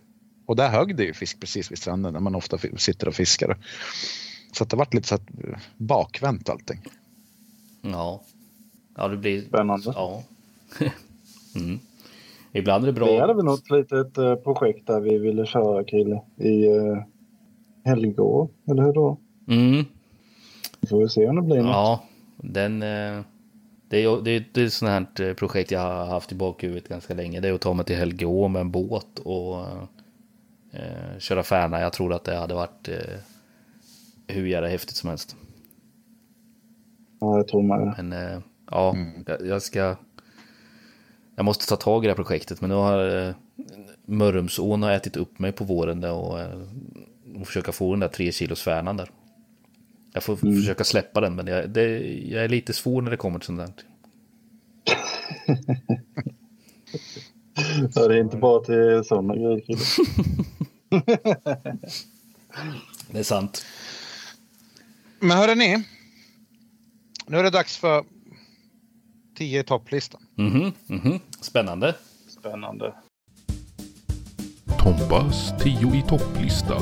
Och 0.46 0.56
där 0.56 0.68
högg 0.68 0.96
det 0.96 1.04
ju 1.04 1.14
fisk 1.14 1.40
precis 1.40 1.70
vid 1.70 1.78
stranden 1.78 2.12
där 2.12 2.20
man 2.20 2.34
ofta 2.34 2.58
sitter 2.76 3.08
och 3.08 3.14
fiskar. 3.14 3.58
Så 4.52 4.64
att 4.64 4.70
det 4.70 4.76
vart 4.76 4.94
lite 4.94 5.08
så 5.08 5.14
att 5.14 5.28
bakvänt 5.76 6.48
allting. 6.48 6.82
ja. 7.82 8.24
Ja, 8.96 9.08
det 9.08 9.16
blir... 9.16 9.42
Spännande. 9.42 9.92
Ja. 9.94 10.22
mm. 11.56 11.78
Ibland 12.52 12.84
är 12.84 12.92
det 12.92 13.00
Vi 13.00 13.18
hade 13.18 13.26
bra. 13.26 13.34
väl 13.34 13.44
något 13.44 13.70
litet 13.70 14.18
eh, 14.18 14.34
projekt 14.34 14.86
där 14.86 15.00
vi 15.00 15.18
ville 15.18 15.46
köra 15.46 15.84
Krille 15.84 16.22
i 16.36 16.68
uh, 16.68 16.98
Helgå, 17.84 18.48
eller 18.70 18.82
hur 18.82 18.92
då? 18.92 19.18
Mm. 19.48 19.84
Vi 20.80 20.88
får 20.88 20.98
väl 20.98 21.10
se 21.10 21.28
om 21.28 21.36
det 21.36 21.42
blir 21.42 21.56
något. 21.56 21.66
Ja, 21.66 22.02
den... 22.36 22.82
eh, 22.82 23.20
Det 23.88 24.04
är, 24.04 24.22
det 24.22 24.30
är, 24.30 24.44
det 24.54 24.60
är 24.60 24.66
ett 24.66 24.72
sånt 24.72 24.90
här 25.18 25.28
eh, 25.28 25.34
projekt 25.34 25.70
jag 25.70 25.80
har 25.80 26.06
haft 26.06 26.32
i 26.32 26.34
bakhuvudet 26.34 26.88
ganska 26.88 27.14
länge. 27.14 27.40
Det 27.40 27.48
är 27.48 27.52
att 27.52 27.60
ta 27.60 27.74
mig 27.74 27.84
till 27.86 27.96
Helgeå 27.96 28.48
med 28.48 28.60
en 28.60 28.70
båt 28.70 29.18
och 29.18 29.60
eh, 30.72 31.18
köra 31.18 31.42
Färna. 31.42 31.80
Jag 31.80 31.92
tror 31.92 32.12
att 32.12 32.24
det 32.24 32.36
hade 32.36 32.54
varit 32.54 32.88
eh, 32.88 33.18
hur 34.26 34.46
jävla 34.46 34.68
häftigt 34.68 34.96
som 34.96 35.08
helst. 35.08 35.36
Ja, 37.20 37.36
jag 37.36 37.48
tror 37.48 37.62
med. 37.62 37.94
Men 37.96 38.12
eh, 38.12 38.40
ja, 38.70 38.94
Mm. 38.94 39.24
jag, 39.26 39.46
jag 39.46 39.62
ska... 39.62 39.96
jag 41.36 41.44
måste 41.44 41.66
ta 41.66 41.76
tag 41.76 42.04
i 42.04 42.06
det 42.06 42.10
här 42.10 42.16
projektet, 42.16 42.60
men 42.60 42.70
nu 42.70 42.76
har 42.76 43.28
eh, 43.28 43.34
Mörrumsån 44.06 44.82
har 44.82 44.90
ätit 44.90 45.16
upp 45.16 45.38
mig 45.38 45.52
på 45.52 45.64
våren 45.64 46.00
där 46.00 46.12
och, 46.12 46.40
eh, 46.40 46.60
och 47.40 47.46
försöka 47.46 47.72
få 47.72 47.90
den 47.92 48.00
där 48.00 48.08
tre 48.08 48.32
kilos 48.32 48.62
färnan 48.62 48.96
där. 48.96 49.10
Jag 50.12 50.22
får 50.22 50.36
försöka 50.36 50.84
släppa 50.84 51.20
den, 51.20 51.34
men 51.34 51.46
jag, 51.46 51.70
det, 51.70 51.98
jag 52.28 52.44
är 52.44 52.48
lite 52.48 52.72
svår 52.72 53.02
när 53.02 53.10
det 53.10 53.16
kommer 53.16 53.38
till 53.38 53.46
sånt 53.46 53.58
där. 53.60 53.72
Ja, 57.94 58.08
det 58.08 58.14
är 58.14 58.20
inte 58.20 58.36
bara 58.36 58.60
till 58.64 59.02
sådana 59.08 59.34
grejer. 59.36 59.62
Det 63.10 63.18
är 63.18 63.22
sant. 63.22 63.64
Men 65.20 65.36
hörrni. 65.38 65.84
Nu 67.26 67.38
är 67.38 67.42
det 67.42 67.50
dags 67.50 67.76
för 67.76 68.04
10 69.40 69.60
i 69.60 69.64
topplistan. 69.64 70.20
Mhm, 70.34 70.72
mhm. 70.86 71.20
Spännande. 71.40 71.94
Spännande. 72.28 72.94
Tombas 74.78 75.52
10 75.62 75.94
i 75.94 76.02
topplista. 76.08 76.76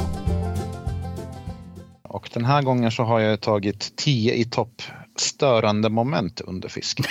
Och 2.03 2.31
den 2.35 2.45
här 2.45 2.63
gången 2.63 2.91
så 2.91 3.03
har 3.03 3.21
jag 3.21 3.41
tagit 3.41 3.97
10 3.97 4.35
i 4.35 4.45
topp 4.45 4.83
störande 5.17 5.89
moment 5.89 6.41
under 6.41 6.69
fiske. 6.69 7.03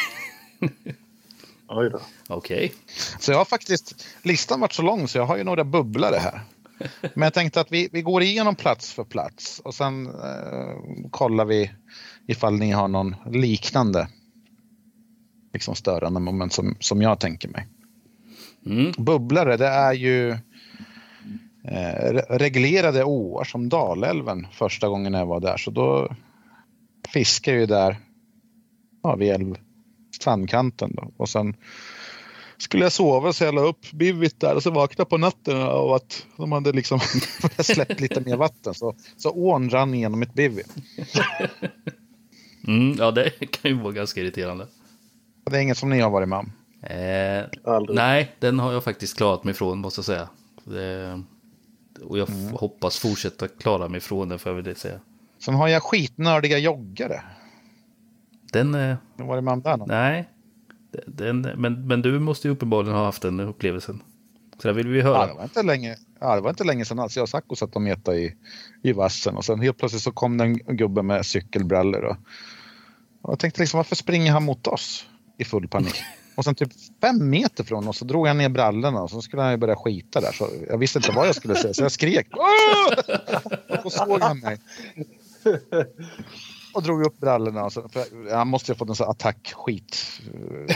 Oj 1.68 1.90
då. 1.90 2.00
Okej. 2.30 2.74
Så 3.20 3.32
jag 3.32 3.38
har 3.38 3.46
faktiskt, 3.46 4.06
listan 4.24 4.60
varit 4.60 4.74
så 4.74 4.82
lång 4.82 5.08
så 5.08 5.18
jag 5.18 5.26
har 5.26 5.38
ju 5.38 5.44
några 5.44 5.64
bubblare 5.64 6.16
här. 6.16 6.42
Men 7.14 7.24
jag 7.24 7.34
tänkte 7.34 7.62
att 7.62 7.72
vi, 7.72 7.90
vi 7.92 8.02
går 8.02 8.24
igenom 8.24 8.56
plats 8.56 8.94
för 8.94 9.04
plats 9.04 9.62
och 9.64 9.76
sen 9.76 10.08
eh, 10.08 11.10
kollar 11.12 11.46
vi 11.46 11.72
ifall 12.28 12.54
ni 12.54 12.72
har 12.72 12.88
någon 12.88 13.16
liknande 13.26 14.08
liksom 15.54 15.76
störande 15.76 16.20
moment 16.20 16.54
som, 16.54 16.76
som 16.80 17.02
jag 17.02 17.20
tänker 17.20 17.50
mig. 17.50 17.68
Mm. 18.66 18.92
Bubblare, 18.98 19.58
det 19.58 19.68
är 19.68 19.94
ju 19.94 20.30
eh, 21.64 22.12
re- 22.12 22.38
reglerade 22.38 23.04
åar 23.04 23.44
som 23.44 23.70
Dalälven 23.70 24.48
första 24.52 24.88
gången 24.88 25.14
jag 25.14 25.26
var 25.26 25.40
där. 25.40 25.58
Så 25.58 25.72
då 25.72 26.16
fiskar 27.14 27.52
jag 27.52 27.62
ju 27.62 27.66
där 27.66 27.98
ja, 29.04 29.16
vid 29.16 29.32
älv, 29.32 29.56
strandkanten. 30.16 30.96
Då. 30.96 31.12
Och 31.18 31.30
sen 31.30 31.56
skulle 32.58 32.86
jag 32.86 32.92
sova 32.92 33.34
så 33.34 33.44
jag 33.44 33.56
la 33.56 33.62
upp 33.62 33.92
bivit 33.92 34.40
där 34.40 34.56
och 34.56 34.64
så 34.64 34.72
vaknade 34.72 35.02
jag 35.02 35.10
på 35.10 35.18
natten 35.18 35.62
av 35.62 35.94
att 35.94 36.26
de 36.38 36.52
hade 36.52 36.72
liksom 36.72 37.00
släppt 37.60 38.00
lite 38.00 38.22
mer 38.22 38.38
vatten. 38.38 38.74
Så, 38.74 38.96
så 39.18 39.32
ån 39.32 39.70
rann 39.70 39.94
igenom 39.94 40.20
mitt 40.20 40.34
bivy. 40.34 40.64
Mm, 42.68 42.96
ja, 43.00 43.12
det 43.12 43.30
kan 43.30 43.72
ju 43.72 43.78
vara 43.78 43.94
ganska 43.94 44.22
irriterande. 44.22 44.68
Och 45.48 45.52
det 45.54 45.58
är 45.60 45.62
inget 45.62 45.78
som 45.78 45.90
ni 45.90 46.00
har 46.00 46.10
varit 46.10 46.30
med 46.30 46.40
om. 46.40 46.52
Eh, 46.82 47.46
nej, 47.90 48.36
den 48.40 48.60
har 48.60 48.74
jag 48.74 48.84
faktiskt 48.84 49.18
klarat 49.18 49.44
mig 49.44 49.52
ifrån, 49.52 49.80
måste 49.80 50.00
jag 50.00 50.06
säga. 50.06 50.30
Det, 50.64 51.22
och 52.04 52.18
jag 52.18 52.30
f- 52.30 52.52
hoppas 52.60 52.98
fortsätta 52.98 53.48
klara 53.48 53.88
mig 53.88 53.98
ifrån 53.98 54.30
den, 54.30 54.40
får 54.40 54.52
jag 54.56 54.62
väl 54.64 54.76
säga. 54.76 55.00
Sen 55.40 55.54
har 55.54 55.68
jag 55.68 55.84
skitnördiga 55.84 56.58
joggare. 56.58 57.22
Den, 58.54 58.76
eh, 58.76 58.82
Har 58.82 58.98
du 59.18 59.24
varit 59.24 59.44
med 59.44 59.54
om 59.54 59.62
någon? 59.66 59.88
nej. 59.90 60.30
Den, 61.06 61.42
men, 61.42 61.88
men 61.88 62.02
du 62.02 62.20
måste 62.20 62.48
ju 62.48 62.54
uppenbarligen 62.54 62.96
ha 62.98 63.06
haft 63.06 63.22
den 63.22 63.40
upplevelsen. 63.40 64.04
Så 64.62 64.68
det 64.68 64.74
vill 64.74 64.88
vi 64.88 65.02
höra. 65.02 65.18
Ja, 65.18 65.28
det 65.28 65.34
var 65.34 65.44
inte 65.44 65.64
länge, 65.64 65.96
ja, 66.20 66.36
det 66.36 66.42
var 66.42 66.50
inte 66.50 66.64
länge 66.64 66.86
sedan 66.86 67.00
alls. 67.00 67.16
Jag 67.16 67.24
och 67.24 67.30
Sacco 67.30 67.56
satt 67.56 67.76
och 67.76 67.82
metade 67.82 68.18
i, 68.20 68.36
i 68.82 68.92
vassen 68.94 69.36
och 69.38 69.46
sen 69.46 69.60
helt 69.62 69.78
plötsligt 69.78 70.02
så 70.04 70.12
kom 70.12 70.38
det 70.38 70.44
en 70.44 70.58
gubbe 70.78 71.02
med 71.02 71.26
cykelbrallor. 71.26 72.04
Och, 72.04 72.16
och 73.22 73.32
jag 73.32 73.40
tänkte 73.40 73.62
liksom 73.62 73.78
varför 73.78 73.96
springer 73.96 74.32
han 74.32 74.44
mot 74.44 74.68
oss 74.68 75.06
i 75.38 75.46
full 75.46 75.68
panik? 75.68 75.96
Och 76.36 76.44
sen 76.44 76.56
typ 76.56 76.70
fem 77.02 77.30
meter 77.30 77.64
från 77.64 77.88
oss 77.88 77.98
så 77.98 78.06
drog 78.06 78.28
han 78.28 78.38
ner 78.38 78.50
brallorna 78.50 79.02
och 79.02 79.10
så 79.10 79.22
skulle 79.22 79.42
han 79.42 79.52
ju 79.52 79.58
börja 79.58 79.76
skita 79.76 80.22
där. 80.22 80.32
Så 80.32 80.50
jag 80.70 80.78
visste 80.78 81.00
inte 81.00 81.12
vad 81.12 81.28
jag 81.28 81.36
skulle 81.36 81.56
säga 81.56 81.74
så 81.74 81.84
jag 81.84 81.92
skrek. 81.92 82.28
"Åh!" 82.32 83.80
Och 83.84 83.92
såg 83.92 84.22
han 84.22 84.40
mig. 84.40 84.58
Och 86.74 86.84
drog 86.84 87.06
upp 87.06 87.20
brallorna. 87.20 87.66
Och 87.66 87.74
så, 87.74 87.90
för 87.90 88.34
han 88.36 88.48
måste 88.48 88.72
ju 88.72 88.74
ha 88.74 88.78
fått 88.78 88.90
en 88.90 88.96
sån 88.96 89.10
attack 89.10 89.54
skit 89.56 90.22
eh, 90.34 90.76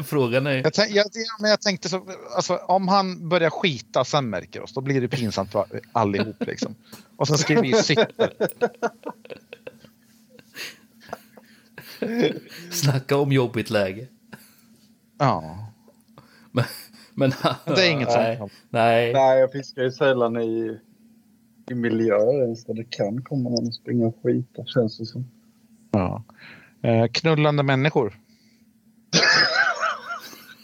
Frågan 0.04 0.46
är... 0.46 0.52
jag, 0.52 0.72
tänk, 0.74 0.90
jag, 0.90 1.06
ja, 1.12 1.36
men 1.40 1.50
jag 1.50 1.60
tänkte 1.60 1.88
så, 1.88 2.06
alltså, 2.36 2.56
om 2.56 2.88
han 2.88 3.28
börjar 3.28 3.50
skita 3.50 4.00
och 4.00 4.06
sen 4.06 4.30
märker 4.30 4.62
oss, 4.62 4.72
då 4.74 4.80
blir 4.80 5.00
det 5.00 5.08
pinsamt 5.08 5.52
för 5.52 5.66
allihop. 5.92 6.36
Liksom. 6.46 6.74
Och 7.16 7.28
sen 7.28 7.38
ska 7.38 7.60
vi 7.60 7.72
sitta. 7.72 8.28
Snacka 12.70 13.16
om 13.16 13.32
jobbigt 13.32 13.70
läge. 13.70 14.06
Ja, 15.18 15.66
Men, 16.52 16.64
men, 17.14 17.32
det 17.64 17.86
är 17.86 17.90
inget 17.90 18.08
nej, 18.08 18.36
sånt. 18.36 18.52
nej, 18.70 19.12
Nej, 19.12 19.40
jag 19.40 19.52
fiskar 19.52 19.82
ju 19.82 19.90
sällan 19.90 20.36
i, 20.36 20.78
i 21.70 21.74
miljöer 21.74 22.42
ens 22.42 22.64
där 22.64 22.74
det 22.74 22.84
kan 22.84 23.22
komma 23.22 23.50
någon 23.50 23.66
och 23.66 23.74
springa 23.74 24.06
och 24.06 24.16
skita, 24.22 24.64
känns 24.64 24.98
det 24.98 25.06
som. 25.06 25.24
Ja. 25.90 26.24
Eh, 26.82 27.06
knullande 27.12 27.62
människor. 27.62 28.18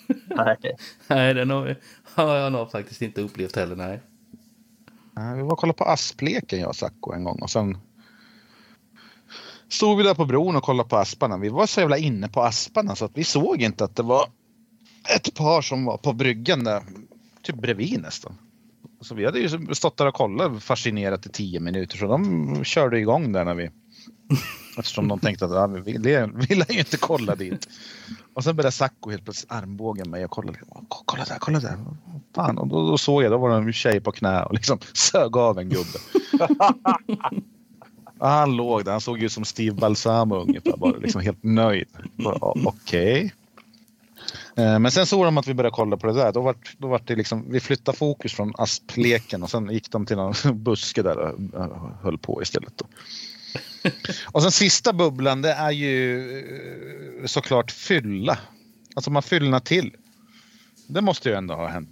Nej. 0.28 0.76
nej, 1.08 1.34
den 1.34 1.50
har, 1.50 1.76
har 2.14 2.36
jag 2.36 2.52
nog 2.52 2.70
faktiskt 2.70 3.02
inte 3.02 3.20
upplevt 3.20 3.56
heller. 3.56 3.76
Nej. 3.76 4.00
Eh, 5.16 5.34
vi 5.34 5.42
var 5.42 5.52
och 5.52 5.58
kollade 5.58 5.76
på 5.76 5.84
aspleken 5.84 6.60
jag 6.60 6.68
och 6.68 6.76
Sacco 6.76 7.12
en 7.12 7.24
gång 7.24 7.38
och 7.42 7.50
sen 7.50 7.78
stod 9.68 9.98
vi 9.98 10.02
där 10.02 10.14
på 10.14 10.24
bron 10.24 10.56
och 10.56 10.62
kollade 10.62 10.88
på 10.88 10.96
asparna. 10.96 11.36
Vi 11.36 11.48
var 11.48 11.66
så 11.66 11.80
jävla 11.80 11.98
inne 11.98 12.28
på 12.28 12.42
asparna 12.42 12.96
så 12.96 13.04
att 13.04 13.12
vi 13.14 13.24
såg 13.24 13.62
inte 13.62 13.84
att 13.84 13.96
det 13.96 14.02
var 14.02 14.26
ett 15.14 15.34
par 15.34 15.62
som 15.62 15.84
var 15.84 15.96
på 15.96 16.12
bryggan 16.12 16.64
där, 16.64 16.82
typ 17.42 17.56
bredvid 17.56 18.00
nästan. 18.00 18.38
Så 19.00 19.14
vi 19.14 19.24
hade 19.24 19.38
ju 19.38 19.74
stått 19.74 19.96
där 19.96 20.06
och 20.06 20.14
kollat 20.14 20.62
fascinerat 20.62 21.26
i 21.26 21.28
tio 21.28 21.60
minuter 21.60 21.96
så 21.96 22.06
de 22.06 22.64
körde 22.64 22.98
igång 22.98 23.32
där 23.32 23.44
när 23.44 23.54
vi 23.54 23.70
Eftersom 24.78 25.08
de 25.08 25.18
tänkte 25.18 25.44
att 25.44 25.50
ja, 25.50 25.66
vi 25.66 25.80
ville 25.80 26.26
vill 26.26 26.64
ju 26.68 26.78
inte 26.78 26.96
kolla 26.96 27.34
dit. 27.34 27.68
Och 28.34 28.44
sen 28.44 28.56
började 28.56 28.72
Sacco 28.72 29.10
helt 29.10 29.24
plötsligt 29.24 29.52
armbågen 29.52 30.10
mig 30.10 30.24
och 30.24 30.30
kollade. 30.30 30.58
Kolla 30.88 31.24
där, 31.24 31.36
kolla 31.38 31.60
där. 31.60 31.78
Fan, 32.34 32.58
och 32.58 32.68
då, 32.68 32.90
då 32.90 32.98
såg 32.98 33.22
jag, 33.22 33.32
då 33.32 33.38
var 33.38 33.50
det 33.50 33.56
en 33.56 33.72
tjej 33.72 34.00
på 34.00 34.12
knä 34.12 34.42
och 34.42 34.54
liksom 34.54 34.78
sög 34.92 35.36
av 35.36 35.58
en 35.58 35.68
gubbe. 35.68 35.98
Ja, 38.20 38.26
han 38.26 38.56
låg 38.56 38.84
där, 38.84 38.92
han 38.92 39.00
såg 39.00 39.22
ut 39.22 39.32
som 39.32 39.44
Steve 39.44 39.76
Balsamo 39.76 40.34
ungefär, 40.36 40.76
bara 40.76 40.96
liksom 40.96 41.20
helt 41.20 41.42
nöjd. 41.42 41.88
Okej. 42.40 43.34
Eh, 44.56 44.78
Men 44.78 44.90
sen 44.90 45.06
såg 45.06 45.24
de 45.24 45.38
att 45.38 45.46
vi 45.46 45.54
började 45.54 45.74
kolla 45.74 45.96
på 45.96 46.06
det 46.06 46.12
där. 46.12 46.32
Då 46.32 46.40
var, 46.40 46.56
då 46.78 46.88
var 46.88 47.02
det 47.04 47.16
liksom, 47.16 47.44
vi 47.50 47.60
flyttade 47.60 47.98
fokus 47.98 48.32
från 48.34 48.52
aspleken 48.58 49.42
och 49.42 49.50
sen 49.50 49.70
gick 49.70 49.90
de 49.90 50.06
till 50.06 50.16
någon 50.16 50.34
buske 50.62 51.02
där 51.02 51.18
och 51.18 51.60
eh, 51.60 51.92
höll 52.02 52.18
på 52.18 52.42
istället. 52.42 52.72
Då. 52.76 52.86
Och 54.24 54.42
sen 54.42 54.52
sista 54.52 54.92
bubblan 54.92 55.42
det 55.42 55.52
är 55.52 55.70
ju 55.70 56.20
eh, 57.20 57.26
såklart 57.26 57.70
fylla. 57.70 58.38
Alltså 58.94 59.10
man 59.10 59.22
fyllnar 59.22 59.60
till. 59.60 59.96
Det 60.86 61.00
måste 61.00 61.28
ju 61.28 61.34
ändå 61.34 61.54
ha 61.54 61.66
hänt. 61.66 61.90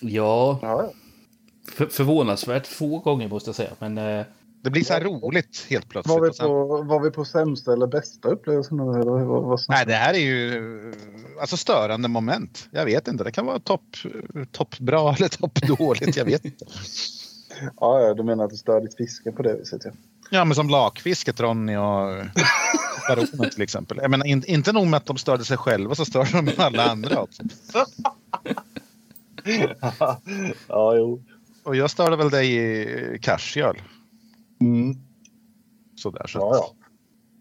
Ja, 0.00 0.58
Ja, 0.62 0.92
för, 1.72 1.86
förvånansvärt 1.86 2.66
få 2.66 2.98
gånger 2.98 3.28
måste 3.28 3.48
jag 3.48 3.56
säga. 3.56 3.70
Men 3.78 3.98
eh, 3.98 4.26
Det 4.62 4.70
blir 4.70 4.84
så 4.84 4.92
här 4.92 5.00
roligt 5.00 5.66
helt 5.68 5.88
plötsligt. 5.88 6.18
var, 6.18 6.26
vi 6.26 6.38
på, 6.38 6.82
var 6.82 7.00
vi 7.00 7.10
på 7.10 7.24
sämsta 7.24 7.72
eller 7.72 7.86
bästa 7.86 8.28
upplevelsen? 8.28 8.80
Eller 8.80 9.24
vad, 9.24 9.42
vad 9.42 9.60
Nej, 9.68 9.86
det 9.86 9.94
här 9.94 10.14
är 10.14 10.18
ju 10.18 10.94
alltså 11.40 11.56
störande 11.56 12.08
moment. 12.08 12.68
Jag 12.70 12.84
vet 12.84 13.08
inte. 13.08 13.24
Det 13.24 13.32
kan 13.32 13.46
vara 13.46 13.58
topp 13.58 13.82
top 14.52 14.78
bra 14.78 15.14
eller 15.18 15.28
topp 15.28 15.54
dåligt. 15.54 16.16
Jag 16.16 16.24
vet 16.24 16.44
inte. 16.44 16.66
Ja, 17.80 18.00
ja, 18.00 18.14
du 18.14 18.22
menar 18.22 18.44
att 18.44 18.50
det 18.50 18.56
stör 18.56 18.80
ditt 18.80 18.96
fiske 18.96 19.32
på 19.32 19.42
det 19.42 19.54
viset? 19.56 19.82
Ja. 19.84 19.90
Ja, 20.30 20.44
men 20.44 20.54
som 20.54 20.68
lakfisket, 20.68 21.40
Ronny 21.40 21.76
och 21.76 21.82
Baronen 23.08 23.50
till 23.50 23.62
exempel. 23.62 23.98
Jag 24.02 24.10
menar, 24.10 24.26
in, 24.26 24.44
inte 24.46 24.72
nog 24.72 24.86
med 24.86 24.96
att 24.96 25.06
de 25.06 25.16
störde 25.18 25.44
sig 25.44 25.56
själva 25.56 25.94
så 25.94 26.04
störde 26.04 26.30
de 26.32 26.50
alla 26.56 26.90
andra 26.90 27.20
också. 27.20 27.42
ja, 30.68 30.96
jo. 30.96 31.22
Och 31.66 31.76
jag 31.76 31.90
störde 31.90 32.16
väl 32.16 32.30
dig 32.30 32.56
i 32.56 33.18
karsjöl. 33.18 33.82
Mm. 34.60 34.96
Sådär, 35.96 36.26
så 36.26 36.38
Ja, 36.38 36.50
ja. 36.52 36.74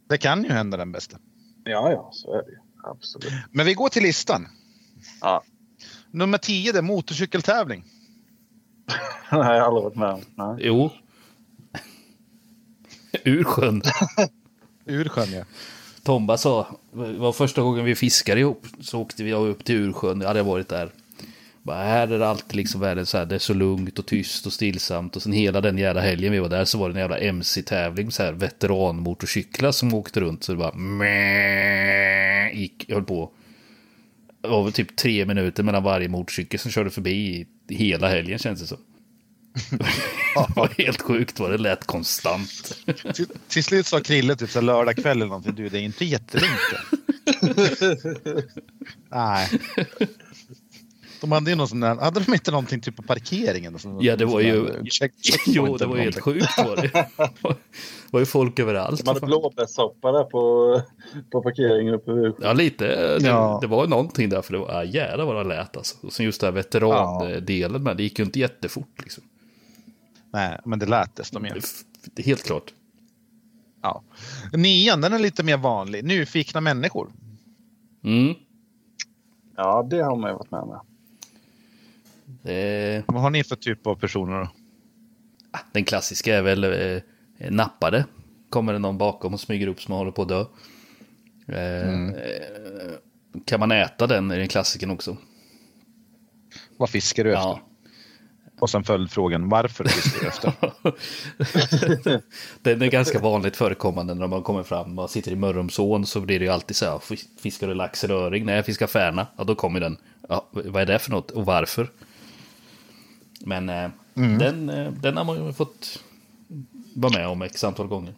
Det 0.10 0.18
kan 0.18 0.44
ju 0.44 0.50
hända 0.50 0.78
den 0.78 0.92
bästa. 0.92 1.18
Ja, 1.64 1.92
ja, 1.92 2.10
så 2.14 2.34
är 2.34 2.44
det 2.44 2.52
ju. 2.52 2.58
Absolut. 2.84 3.34
Men 3.52 3.66
vi 3.66 3.74
går 3.74 3.90
till 3.90 4.04
listan. 4.04 4.48
Ja. 5.22 5.44
Nummer 6.12 6.38
10, 6.38 6.72
det 6.72 6.78
är 6.78 6.82
motorcykeltävling. 6.82 7.84
Nej, 9.32 9.40
jag 9.40 9.44
har 9.44 9.54
aldrig 9.54 9.84
varit 9.84 9.96
med 9.96 10.10
om. 10.10 10.22
Nej. 10.36 10.68
jo. 10.68 10.90
Ur 13.24 13.44
sjön. 13.44 13.82
Ur 14.86 15.10
sjön, 15.10 15.32
ja. 15.32 15.44
Tomba 16.04 16.38
sa, 16.38 16.68
det 16.92 17.18
var 17.18 17.32
första 17.32 17.62
gången 17.62 17.86
vi 17.86 17.96
fiskade 17.96 18.40
ihop, 18.40 18.66
så 18.80 19.02
åkte 19.02 19.24
vi 19.24 19.34
upp 19.34 19.66
till 19.66 19.76
Ursjön, 19.76 20.22
jag 20.22 20.28
hade 20.28 20.44
varit 20.44 20.70
där 20.70 20.92
Bara 21.66 21.84
här 21.84 22.08
är 22.08 22.20
det 22.20 22.28
alltid 22.28 22.56
liksom 22.56 22.82
världen 22.82 23.06
så 23.06 23.18
här, 23.18 23.26
det 23.26 23.36
är 23.36 23.40
så 23.40 23.54
lugnt 23.54 24.00
och 24.00 24.06
tyst 24.06 24.46
och 24.46 24.54
stillsamt. 24.54 25.16
Och 25.16 25.22
sen 25.22 25.32
hela 25.32 25.62
den 25.62 25.78
jävla 25.78 26.02
helgen 26.02 26.32
vi 26.32 26.40
var 26.40 26.50
där 26.50 26.66
så 26.66 26.78
var 26.78 26.90
det 26.90 26.96
en 26.96 27.00
jävla 27.00 27.18
MC-tävling, 27.18 28.12
så 28.12 28.24
här 28.24 28.32
veteranmotorcyklar 28.32 29.72
som 29.72 29.94
åkte 29.94 30.20
runt. 30.20 30.44
Så 30.44 30.52
det 30.52 30.58
bara 30.58 30.74
meh, 30.74 32.60
gick, 32.60 32.92
höll 32.92 33.04
på. 33.04 33.32
Det 34.42 34.48
var 34.48 34.64
väl 34.64 34.74
typ 34.74 34.96
tre 34.96 35.26
minuter 35.26 35.64
mellan 35.64 35.84
varje 35.84 36.10
motorcykel 36.10 36.60
som 36.60 36.72
körde 36.72 36.90
förbi 36.90 37.48
hela 37.70 38.10
helgen 38.10 38.40
känns 38.40 38.62
det 38.62 38.68
som. 38.68 38.78
det 40.36 40.56
var 40.56 40.70
helt 40.78 41.02
sjukt 41.02 41.40
vad 41.40 41.52
det 41.52 41.58
lät 41.58 41.86
konstant. 41.86 42.78
Till, 43.14 43.28
till 43.48 43.64
slut 43.64 43.86
sa 43.86 44.00
Krille 44.00 44.36
typ 44.36 44.50
så 44.50 44.62
lördag 44.62 44.96
kväll 44.96 45.18
eller 45.18 45.26
någonting. 45.26 45.56
Du, 45.56 45.70
det 45.70 45.80
är 45.80 45.84
inte 45.84 46.06
jättelugnt. 46.06 46.60
Nej. 49.10 49.50
De 51.26 51.32
hade 51.32 51.50
ju 51.50 51.56
någon 51.56 51.68
sån 51.68 51.80
där, 51.80 51.96
hade 51.96 52.20
de 52.20 52.34
inte 52.34 52.52
någonting 52.52 52.82
typ 52.82 52.96
på 52.96 53.04
parkeringen? 53.04 53.80
Sån, 53.80 54.02
Ja, 54.02 54.16
det 54.16 54.26
var 54.26 54.42
ju- 54.42 54.66
sån 54.66 54.74
där 54.76 54.86
check, 54.90 55.14
Jo, 55.48 55.78
det 55.78 55.86
var 55.86 55.96
ju 55.96 56.02
helt 56.02 56.20
sjukt 56.20 56.58
var 56.58 56.76
det. 56.76 56.88
Det 56.94 57.10
var 58.12 58.20
ju 58.20 58.26
folk 58.26 58.60
överallt. 58.60 59.06
De 59.06 59.08
hade 59.14 59.26
blåbärssoppa 59.26 60.12
där 60.12 60.24
på, 60.24 60.82
på 61.32 61.42
parkeringen 61.42 61.94
uppe 61.94 62.12
vid 62.14 62.34
Ja, 62.42 62.54
lite. 62.54 62.86
Det, 63.20 63.28
Ja. 63.28 63.58
det 63.62 63.68
var 63.68 63.88
någonting 63.88 64.30
där, 64.30 64.42
för 64.42 64.54
det 64.54 64.60
var 64.60 64.74
ja, 64.74 64.84
jävlar 64.84 65.26
vad 65.26 65.36
det 65.36 65.44
lät 65.56 65.78
alltså. 65.78 65.96
Och 66.08 66.14
sen 66.14 66.26
just 66.26 66.42
det 66.42 66.48
här 66.48 66.52
veterandelen 66.52 67.84
med, 67.84 67.98
det 67.98 68.04
gick 68.04 68.20
ju 68.20 68.26
inte 68.26 68.40
jättefort 68.40 69.02
liksom. 69.02 69.24
Nej, 70.34 70.60
men 70.66 70.80
det 70.80 70.86
lät 70.86 71.16
desto 71.16 71.40
mer. 71.40 71.58
Det, 72.16 72.22
helt 72.26 72.44
klart. 72.44 72.74
Ja. 73.82 74.04
Nian, 74.54 75.02
den 75.02 75.14
är 75.14 75.20
lite 75.20 75.44
mer 75.44 75.58
vanlig. 75.58 76.04
Nyfikna 76.04 76.62
människor. 76.62 77.12
Mm. 78.04 78.34
Ja, 79.58 79.88
det 79.90 80.02
har 80.04 80.16
man 80.16 80.30
ju 80.32 80.36
varit 80.38 80.52
med 80.52 80.60
om. 80.60 80.80
Det, 82.46 83.04
Vad 83.08 83.22
har 83.22 83.30
ni 83.30 83.44
för 83.44 83.56
typ 83.56 83.88
av 83.88 83.96
personer 83.96 84.40
då? 84.40 84.50
den 85.72 85.84
klassiska 85.86 86.36
är 86.38 86.42
väl 86.42 86.64
eh, 86.64 87.02
nappade. 87.52 88.06
Kommer 88.50 88.74
det 88.74 88.80
någon 88.80 88.98
bakom 88.98 89.34
och 89.34 89.40
smyger 89.40 89.68
upp 89.68 89.82
som 89.82 89.94
håller 89.94 90.12
på 90.12 90.22
att 90.22 90.30
dö. 90.30 90.40
Eh, 91.48 91.90
Mm. 91.90 92.10
eh, 92.16 92.92
kan 93.46 93.60
man 93.60 93.72
äta 93.72 94.08
den 94.08 94.32
är 94.32 94.38
den 94.38 94.48
klassiken 94.48 94.90
också. 94.92 95.18
Vad 96.78 96.90
fiskar 96.90 97.24
du 97.24 97.30
efter? 97.34 97.48
Ja. 97.48 97.62
Och 98.60 98.70
sen 98.70 98.84
följdfrågan, 98.84 99.50
varför 99.50 99.84
fiskar 99.84 100.20
du 100.22 100.28
efter? 100.28 100.54
Den 102.62 102.82
är 102.82 102.88
ganska 102.88 103.20
vanligt 103.20 103.56
förekommande 103.56 104.14
när 104.14 104.28
man 104.28 104.44
kommer 104.44 104.64
fram. 104.64 104.96
Man 104.96 105.10
sitter 105.10 105.32
i 105.32 105.36
Mörrumsån 105.36 106.06
så 106.06 106.22
blir 106.22 106.40
det 106.40 106.46
ju 106.46 106.52
alltid 106.52 106.76
så 106.76 106.86
här. 106.86 106.98
"Fis- 107.00 107.28
Fiskar 107.42 107.68
du 107.68 107.74
lax 107.74 108.04
eller 108.04 108.16
öring? 108.16 108.46
Nej, 108.46 108.56
jag 108.56 108.66
fiskar 108.66 108.88
färna. 108.88 109.28
Ja, 109.38 109.44
då 109.44 109.56
kommer 109.56 109.80
den. 109.80 109.98
Ja, 110.30 110.48
vad 110.52 110.82
är 110.82 110.86
det 110.86 111.00
för 111.00 111.12
något 111.12 111.32
och 111.32 111.46
varför? 111.46 111.90
Men 113.46 113.70
eh, 113.70 113.90
den, 114.14 114.70
eh, 114.70 114.92
den 114.92 115.18
har 115.18 115.24
man 115.24 115.46
ju 115.46 115.54
fått 115.54 116.04
vara 116.96 117.14
med 117.18 117.28
om 117.28 117.42
x 117.42 117.64
antal 117.64 117.88
gånger. 117.88 118.14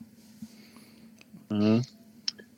Mm. 1.49 1.81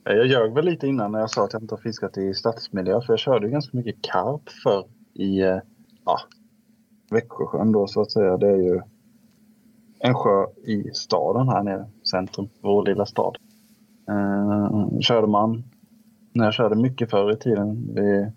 Jag 0.04 0.28
ljög 0.28 0.54
väl 0.54 0.66
lite 0.66 0.88
innan 0.88 1.12
när 1.12 1.20
jag 1.20 1.30
sa 1.30 1.46
att 1.46 1.54
jag 1.54 1.64
inte 1.64 1.76
har 1.76 1.82
fiskat 1.82 2.18
i 2.18 2.34
stadsmiljö. 2.34 3.02
För 3.02 3.14
jag 3.14 3.20
körde 3.20 3.46
ju 3.46 3.52
ganska 3.52 3.78
mycket 3.78 4.02
karp 4.02 4.50
för 4.64 4.86
i 5.14 5.42
eh, 5.42 5.58
ja, 6.06 6.20
Växjösjön 7.12 7.72
då 7.72 7.88
så 7.88 8.02
att 8.02 8.12
säga. 8.12 8.38
Det 8.38 8.48
är 8.48 8.58
ju 8.58 8.82
en 10.00 10.14
sjö 10.14 10.46
i 10.64 10.90
staden 10.94 11.50
här 11.50 11.64
nere, 11.64 11.86
centrum, 12.12 12.50
vår 12.62 12.86
lilla 12.86 13.06
stad. 13.06 13.38
Eh, 14.10 15.00
körde 15.00 15.28
man, 15.28 15.64
när 16.34 16.46
jag 16.46 16.54
körde 16.54 16.76
mycket 16.76 17.10
förr 17.10 17.32
i 17.32 17.36
tiden, 17.36 17.96
vid, 17.96 18.32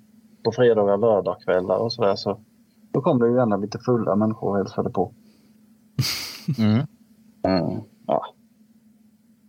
på 0.44 0.52
fredagar, 0.52 0.96
lördagskvällar 0.96 1.76
och 1.76 1.92
sådär 1.92 2.16
så 2.16 2.40
då 2.92 3.00
kom 3.00 3.18
det 3.18 3.28
ju 3.28 3.34
gärna 3.36 3.56
lite 3.56 3.78
fulla 3.78 4.16
människor 4.16 4.50
och 4.50 4.56
hälsade 4.56 4.90
på. 4.90 5.12
Mm. 6.58 6.78
Eh, 7.46 7.78
ja. 8.06 8.26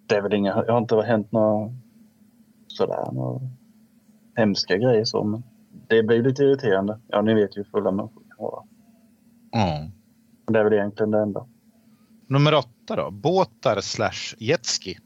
Det 0.07 0.15
är 0.15 0.21
väl 0.21 0.33
inga, 0.33 0.63
det 0.63 0.71
har 0.71 0.77
inte 0.79 0.95
hänt 1.01 1.31
några 1.31 1.73
sådär, 2.67 3.11
några 3.11 3.39
hemska 4.35 4.77
grejer 4.77 5.05
så, 5.05 5.23
men 5.23 5.43
det 5.87 6.03
blir 6.03 6.23
lite 6.23 6.43
irriterande. 6.43 6.99
Ja, 7.07 7.21
ni 7.21 7.33
vet 7.33 7.57
ju 7.57 7.59
hur 7.63 7.69
fulla 7.71 7.91
människor 7.91 8.21
kan 8.29 8.37
vara. 8.45 8.63
Ja. 9.51 9.89
Men 10.45 10.53
Det 10.53 10.59
är 10.59 10.63
väl 10.63 10.73
egentligen 10.73 11.11
det 11.11 11.19
enda. 11.21 11.45
Nummer 12.27 12.53
åtta 12.55 12.95
då, 12.95 13.11
båtar 13.11 13.81
slash 13.81 14.35
jetski. 14.37 14.97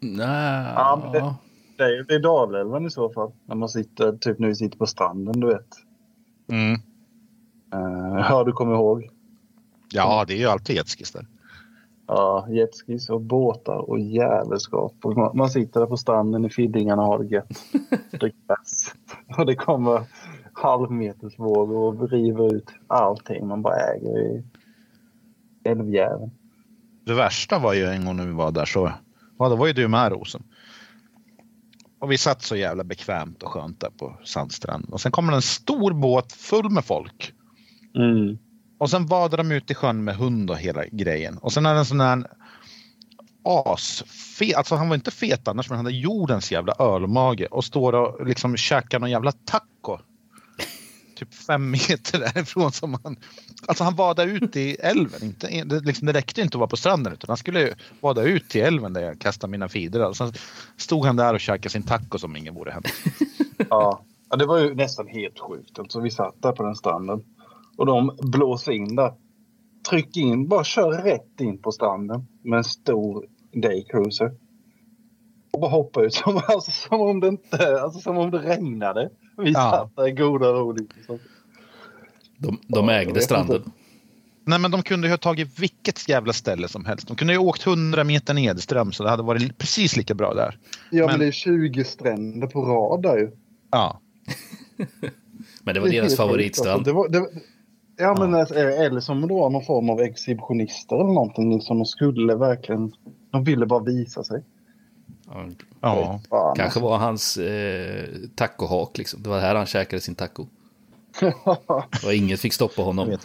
Nej, 0.00 0.72
Ja, 0.76 1.10
det- 1.12 1.34
Det 1.78 1.84
är 1.84 1.88
ju 1.96 2.04
vid 2.08 2.22
Dalälven 2.22 2.86
i 2.86 2.90
så 2.90 3.10
fall. 3.10 3.32
När 3.46 3.54
man 3.54 3.68
sitter, 3.68 4.12
typ 4.12 4.38
när 4.38 4.48
vi 4.48 4.54
sitter 4.54 4.78
på 4.78 4.86
stranden, 4.86 5.40
du 5.40 5.46
vet. 5.46 5.68
Mm. 6.48 6.80
Eh, 7.72 8.26
ja, 8.30 8.44
du 8.44 8.52
kommer 8.52 8.74
ihåg. 8.74 9.08
Ja, 9.92 10.24
det 10.28 10.34
är 10.34 10.38
ju 10.38 10.46
alltid 10.46 10.76
jetskis 10.76 11.12
där. 11.12 11.26
Ja, 12.06 12.46
jetskis 12.50 13.10
och 13.10 13.20
båtar 13.20 13.90
och 13.90 13.98
jävelskap. 13.98 14.94
Och 15.02 15.16
man, 15.16 15.36
man 15.36 15.50
sitter 15.50 15.80
där 15.80 15.86
på 15.86 15.96
stranden 15.96 16.44
i 16.44 16.50
Fiddingarna 16.50 17.02
och 17.02 17.08
har 17.08 17.18
det 17.18 17.34
gött. 17.34 17.64
Bärs. 18.48 18.94
Och 19.38 19.46
det 19.46 19.54
kommer 19.54 20.02
halvmetersvågor 20.52 21.76
och 21.76 22.10
river 22.10 22.54
ut 22.54 22.70
allting 22.86 23.46
man 23.46 23.62
bara 23.62 23.76
äger 23.76 24.18
i 24.18 24.44
älvjäveln. 25.64 26.30
Det 27.06 27.14
värsta 27.14 27.58
var 27.58 27.74
ju 27.74 27.84
en 27.84 28.04
gång 28.04 28.16
när 28.16 28.26
vi 28.26 28.32
var 28.32 28.52
där 28.52 28.64
så, 28.64 28.92
ja, 29.38 29.48
då 29.48 29.56
var 29.56 29.66
ju 29.66 29.72
du 29.72 29.88
med 29.88 30.12
Rosen. 30.12 30.42
Och 31.98 32.12
vi 32.12 32.18
satt 32.18 32.42
så 32.42 32.56
jävla 32.56 32.84
bekvämt 32.84 33.42
och 33.42 33.48
skönt 33.48 33.80
där 33.80 33.90
på 33.90 34.18
sandstranden. 34.24 34.92
Och 34.92 35.00
sen 35.00 35.12
kommer 35.12 35.32
en 35.32 35.42
stor 35.42 35.92
båt 35.92 36.32
full 36.32 36.70
med 36.70 36.84
folk. 36.84 37.32
Mm. 37.96 38.38
Och 38.78 38.90
sen 38.90 39.06
vadar 39.06 39.38
de 39.38 39.52
ut 39.52 39.70
i 39.70 39.74
sjön 39.74 40.04
med 40.04 40.16
hund 40.16 40.50
och 40.50 40.58
hela 40.58 40.84
grejen. 40.86 41.38
Och 41.38 41.52
sen 41.52 41.66
är 41.66 41.72
det 41.72 41.78
en 41.78 41.84
sån 41.84 42.00
här 42.00 42.26
asfet, 43.46 44.56
alltså 44.56 44.74
han 44.74 44.88
var 44.88 44.94
inte 44.94 45.10
fet 45.10 45.48
annars 45.48 45.70
men 45.70 45.76
han 45.76 45.86
hade 45.86 45.96
jordens 45.96 46.52
jävla 46.52 46.74
ölmage 46.78 47.46
och 47.50 47.64
står 47.64 47.92
och 47.92 48.26
liksom 48.26 48.56
käkar 48.56 49.00
någon 49.00 49.10
jävla 49.10 49.32
taco. 49.32 49.98
Typ 51.16 51.34
fem 51.34 51.70
meter 51.88 52.18
därifrån 52.18 52.72
som 52.72 52.98
han, 53.04 53.16
alltså 53.66 53.84
han 53.84 53.94
vadade 53.94 54.30
ut 54.30 54.56
i 54.56 54.74
älven. 54.74 55.22
Inte, 55.22 55.64
det, 55.64 55.80
liksom, 55.80 56.06
det 56.06 56.12
räckte 56.12 56.40
inte 56.40 56.56
att 56.56 56.60
vara 56.60 56.68
på 56.68 56.76
stranden 56.76 57.12
utan 57.12 57.28
han 57.28 57.36
skulle 57.36 57.74
vada 58.00 58.22
ut 58.22 58.48
till 58.48 58.62
älven 58.62 58.92
där 58.92 59.02
jag 59.02 59.20
kastade 59.20 59.50
mina 59.50 59.68
feeder. 59.68 60.08
Och 60.08 60.16
sen 60.16 60.32
stod 60.76 61.06
han 61.06 61.16
där 61.16 61.34
och 61.34 61.40
käkade 61.40 61.68
sin 61.68 61.82
taco 61.82 62.18
som 62.18 62.36
ingen 62.36 62.54
vore 62.54 62.70
hänt. 62.70 62.86
Ja. 63.70 64.00
ja, 64.30 64.36
det 64.36 64.46
var 64.46 64.58
ju 64.58 64.74
nästan 64.74 65.06
helt 65.06 65.38
sjukt. 65.38 65.78
Alltså, 65.78 66.00
vi 66.00 66.10
satt 66.10 66.42
där 66.42 66.52
på 66.52 66.62
den 66.62 66.74
stranden 66.74 67.24
och 67.76 67.86
de 67.86 68.16
blåser 68.22 68.72
in 68.72 68.96
där. 68.96 69.12
Tryck 69.90 70.16
in, 70.16 70.48
bara 70.48 70.64
kör 70.64 70.90
rätt 71.02 71.40
in 71.40 71.58
på 71.58 71.72
stranden 71.72 72.26
med 72.42 72.56
en 72.56 72.64
stor 72.64 73.26
daycruiser. 73.52 74.32
Och 75.52 75.60
bara 75.60 75.70
hoppa 75.70 76.02
ut 76.04 76.14
som, 76.14 76.36
alltså, 76.48 76.70
som, 76.70 77.00
om, 77.00 77.20
det 77.20 77.28
inte, 77.28 77.80
alltså, 77.82 78.00
som 78.00 78.18
om 78.18 78.30
det 78.30 78.38
regnade. 78.38 79.10
Vi 79.36 79.50
Ja. 79.52 79.70
satt 79.70 79.96
där 79.96 80.08
i 80.08 80.12
goda 80.12 80.46
ro. 80.52 80.72
Liksom. 80.72 81.18
de, 82.38 82.58
de 82.68 82.88
ägde 82.88 83.20
stranden. 83.20 83.62
Nej 84.48 84.58
men 84.58 84.70
de 84.70 84.82
kunde 84.82 85.06
ju 85.06 85.12
ha 85.12 85.18
tagit 85.18 85.58
vilket 85.58 86.08
jävla 86.08 86.32
ställe 86.32 86.68
som 86.68 86.84
helst. 86.84 87.08
De 87.08 87.16
kunde 87.16 87.32
ju 87.32 87.38
ha 87.38 87.46
åkt 87.46 87.66
100 87.66 88.04
meter 88.04 88.34
nedström 88.34 88.92
så 88.92 89.02
det 89.02 89.10
hade 89.10 89.22
varit 89.22 89.58
precis 89.58 89.96
lika 89.96 90.14
bra 90.14 90.34
där. 90.34 90.58
Ja, 90.90 90.98
men, 91.06 91.06
Men- 91.06 91.20
det 91.20 91.26
är 91.26 91.30
20 91.32 91.84
stränder 91.84 92.46
på 92.46 92.60
rad 92.64 93.02
där 93.02 93.16
ju. 93.18 93.30
Ja. 93.70 94.00
Men 95.62 95.74
det 95.74 95.80
var 95.80 95.88
deras 95.88 96.02
helt 96.04 96.16
favoritstrand. 96.16 96.70
alltså. 96.88 96.90
Det 96.90 96.96
var, 96.96 97.08
det, 97.08 97.26
ja, 97.96 98.16
men 98.18 98.34
alltså, 98.34 98.54
eller 98.54 99.00
som 99.00 99.20
det 99.28 99.34
var 99.34 99.50
någon 99.50 99.64
form 99.64 99.90
av 99.90 100.00
exhibitionister 100.00 100.96
eller 100.96 101.12
någonting. 101.14 101.54
Liksom, 101.54 101.78
de 101.78 101.84
skulle 101.84 102.34
verkligen... 102.34 102.92
De 103.30 103.44
ville 103.44 103.66
bara 103.66 103.82
visa 103.82 104.24
sig. 104.24 104.42
Ja, 105.80 106.20
Ja. 106.30 106.54
Kanske 106.56 106.80
var 106.80 106.98
hans 106.98 107.36
eh, 107.36 108.04
tacohak 108.34 108.98
liksom. 108.98 109.22
Det 109.22 109.28
var 109.28 109.40
här 109.40 109.54
han 109.54 109.66
käkade 109.66 110.00
sin 110.02 110.14
taco. 110.14 110.46
Och 112.06 112.12
inget 112.14 112.40
fick 112.40 112.52
stoppa 112.52 112.82
honom. 112.82 113.08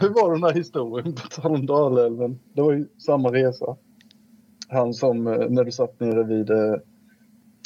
Hur 0.00 0.08
var 0.08 0.32
den 0.32 0.42
här 0.42 0.54
historien 0.54 1.12
på 1.14 1.28
tal 1.28 1.54
om 1.54 1.66
Dalälven? 1.66 2.38
Det 2.52 2.62
var 2.62 2.72
ju 2.72 2.88
samma 3.06 3.32
resa. 3.32 3.76
Han 4.68 4.94
som, 4.94 5.26
eh, 5.26 5.48
när 5.48 5.64
du 5.64 5.72
satt 5.72 6.00
nere 6.00 6.24
vid, 6.24 6.50
eh, 6.50 6.74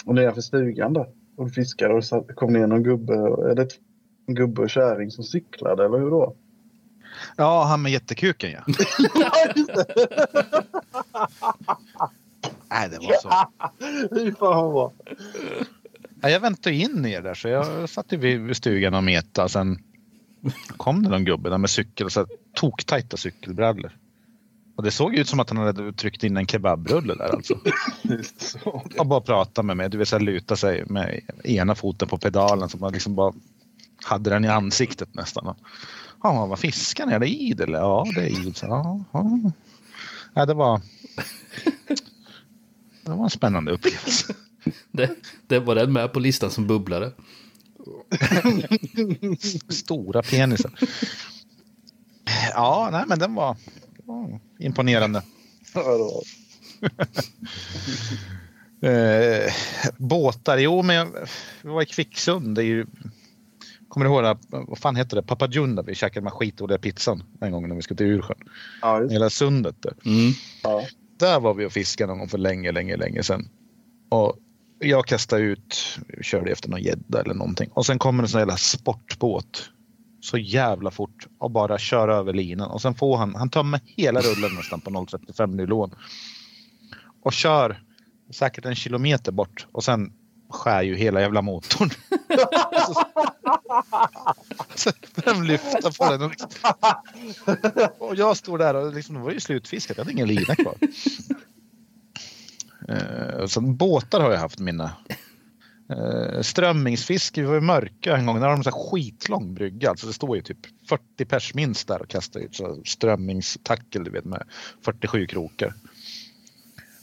och 0.06 0.14
nedanför 0.14 0.40
stugan 0.40 0.92
där 0.92 1.06
och 1.36 1.44
du 1.44 1.50
fiskade 1.50 1.94
och 1.94 2.02
det 2.26 2.34
kom 2.34 2.52
ner 2.52 2.66
någon 2.66 2.82
gubbe, 2.82 3.14
eller 3.14 3.60
ett- 3.62 3.78
gubbe 4.26 4.62
och 4.62 4.70
kärring 4.70 5.10
som 5.10 5.24
cyklade, 5.24 5.84
eller 5.84 5.98
hur 5.98 6.10
då? 6.10 6.36
Ja, 7.36 7.64
han 7.64 7.82
med 7.82 7.92
jättekuken 7.92 8.50
ja. 8.50 8.64
Nej, 12.70 12.88
det 12.88 12.98
var 12.98 13.20
så. 13.22 13.28
Fy 14.14 14.32
fan 14.32 14.72
vad 14.72 14.72
bra. 14.72 14.92
Ja, 16.20 16.30
jag 16.30 16.40
väntade 16.40 16.76
in 16.76 17.06
er 17.06 17.22
där 17.22 17.34
så 17.34 17.48
jag 17.48 17.88
satt 17.88 18.12
vid, 18.12 18.56
stugan 18.56 18.94
och 18.94 19.04
metade. 19.04 19.48
Sen 19.48 19.78
kom 20.76 21.02
det 21.02 21.08
någon 21.08 21.24
gubbe 21.24 21.50
där 21.50 21.58
med 21.58 21.70
cykel 21.70 22.06
och 22.06 22.12
så 22.12 22.26
toktajta 22.54 23.16
cykelbrallor. 23.16 23.92
Och 24.76 24.82
det 24.82 24.90
såg 24.90 25.14
ut 25.14 25.28
som 25.28 25.40
att 25.40 25.50
han 25.50 25.58
hade 25.58 25.92
tryckt 25.92 26.24
in 26.24 26.36
en 26.36 26.46
kebabrulle 26.46 27.14
där 27.14 27.34
alltså. 27.34 27.54
Och 28.98 29.06
bara 29.06 29.20
prata 29.20 29.62
med 29.62 29.76
mig. 29.76 29.90
Du 29.90 29.98
vet 29.98 30.08
så 30.08 30.16
här 30.16 30.24
luta 30.24 30.56
sig 30.56 30.84
med 30.86 31.20
ena 31.44 31.74
foten 31.74 32.08
på 32.08 32.18
pedalen. 32.18 32.68
Så 32.68 32.78
man 32.78 32.92
liksom 32.92 33.14
bara 33.14 33.32
hade 34.02 34.30
den 34.30 34.44
i 34.44 34.48
ansiktet 34.48 35.14
nästan. 35.14 35.54
Ja, 36.22 36.46
vad 36.46 36.58
fiskar 36.58 37.06
ni? 37.06 37.12
Är 37.12 37.18
det 37.18 37.28
idel? 37.28 37.70
Ja, 37.72 38.06
det 38.14 38.20
är 38.20 38.40
idel. 38.40 38.54
Ja, 38.60 39.04
ja. 39.12 39.38
ja, 40.34 40.46
det 40.46 40.54
var... 40.54 40.80
Det 43.04 43.10
var 43.10 43.24
en 43.24 43.30
spännande 43.30 43.72
upplevelse. 43.72 44.34
Det, 44.92 45.10
det 45.46 45.58
var 45.58 45.74
den 45.74 45.92
med 45.92 46.12
på 46.12 46.20
listan 46.20 46.50
som 46.50 46.66
bubblade. 46.66 47.12
Stora 49.68 50.22
penisar. 50.22 50.72
Ja, 52.54 52.88
nej, 52.92 53.04
men 53.06 53.18
den 53.18 53.34
var, 53.34 53.56
var 54.04 54.40
imponerande. 54.58 55.22
Eh, 58.82 59.52
båtar, 59.96 60.58
jo 60.58 60.82
men 60.82 60.96
jag, 60.96 61.08
vi 61.62 61.68
var 61.68 61.82
i 61.82 61.86
Kvicksund. 61.86 62.54
Det 62.54 62.62
är 62.62 62.66
ju, 62.66 62.86
kommer 63.92 64.06
du 64.06 64.12
ihåg, 64.12 64.22
det 64.22 64.28
här, 64.28 64.38
vad 64.50 64.78
fan 64.78 64.96
heter 64.96 65.16
det? 65.16 65.22
Papagunda, 65.22 65.82
vi 65.82 65.94
käkade 65.94 66.24
med 66.24 66.32
skitdåliga 66.32 66.78
pizzan 66.78 67.22
en 67.40 67.52
gång 67.52 67.68
när 67.68 67.76
vi 67.76 67.82
skulle 67.82 67.98
till 67.98 68.06
Ursjön. 68.06 68.36
Ja, 68.82 69.00
just. 69.00 69.12
Hela 69.12 69.30
sundet 69.30 69.76
där. 69.82 69.94
Mm. 70.04 70.32
Ja. 70.62 70.82
Där 71.18 71.40
var 71.40 71.54
vi 71.54 71.66
och 71.66 71.72
fiskade 71.72 72.08
någon 72.08 72.18
gång 72.18 72.28
för 72.28 72.38
länge, 72.38 72.72
länge, 72.72 72.96
länge 72.96 73.22
sedan. 73.22 73.48
Och 74.10 74.36
jag 74.78 75.06
kastade 75.06 75.42
ut, 75.42 75.98
körde 76.22 76.52
efter 76.52 76.68
någon 76.68 76.82
gädda 76.82 77.20
eller 77.20 77.34
någonting. 77.34 77.70
Och 77.72 77.86
sen 77.86 77.98
kommer 77.98 78.22
en 78.22 78.28
sån 78.28 78.40
jävla 78.40 78.56
sportbåt. 78.56 79.70
Så 80.20 80.38
jävla 80.38 80.90
fort 80.90 81.26
och 81.38 81.50
bara 81.50 81.78
kör 81.78 82.08
över 82.08 82.32
linan. 82.32 82.70
Och 82.70 82.82
sen 82.82 82.94
får 82.94 83.16
han, 83.16 83.34
han 83.34 83.50
tömmer 83.50 83.80
hela 83.84 84.20
rullen 84.20 84.54
nästan 84.54 84.80
på 84.80 84.90
0,35 84.90 85.54
nylon. 85.54 85.94
Och 87.22 87.32
kör 87.32 87.82
säkert 88.30 88.64
en 88.64 88.74
kilometer 88.74 89.32
bort. 89.32 89.66
Och 89.72 89.84
sen 89.84 90.12
skär 90.52 90.82
ju 90.82 90.96
hela 90.96 91.20
jävla 91.20 91.42
motorn. 91.42 91.90
så 94.74 94.90
vem 95.24 95.42
lyfta 95.42 95.90
på 95.90 96.10
den? 96.10 96.22
Och, 96.22 96.30
liksom, 96.30 96.48
och 97.98 98.16
jag 98.16 98.36
står 98.36 98.58
där 98.58 98.74
och 98.74 98.94
liksom, 98.94 99.14
det 99.14 99.20
var 99.20 99.30
ju 99.30 99.40
slutfiskat. 99.40 99.96
Jag 99.96 100.04
hade 100.04 100.12
ingen 100.12 100.28
lina 100.28 100.56
kvar. 100.56 100.74
Eh, 102.88 103.46
så 103.46 103.60
båtar 103.60 104.20
har 104.20 104.32
jag 104.32 104.38
haft 104.38 104.58
mina. 104.58 104.92
Eh, 105.90 106.40
strömmingsfiske, 106.40 107.40
vi 107.40 107.46
var 107.46 107.56
i 107.56 107.60
Mörkö 107.60 108.16
en 108.16 108.26
gång. 108.26 108.40
Där 108.40 108.48
har 108.48 108.56
de 108.56 108.64
så 108.64 108.70
här 108.70 108.90
skitlång 108.90 109.54
brygga. 109.54 109.90
Alltså 109.90 110.06
det 110.06 110.12
står 110.12 110.36
ju 110.36 110.42
typ 110.42 110.58
40 110.88 111.24
pers 111.24 111.54
minst 111.54 111.88
där 111.88 112.02
och 112.02 112.08
kastar 112.08 112.40
ut 112.40 112.54
så 112.54 112.82
strömmingstackel 112.84 114.04
du 114.04 114.10
vet 114.10 114.24
med 114.24 114.42
47 114.84 115.26
krokar. 115.26 115.74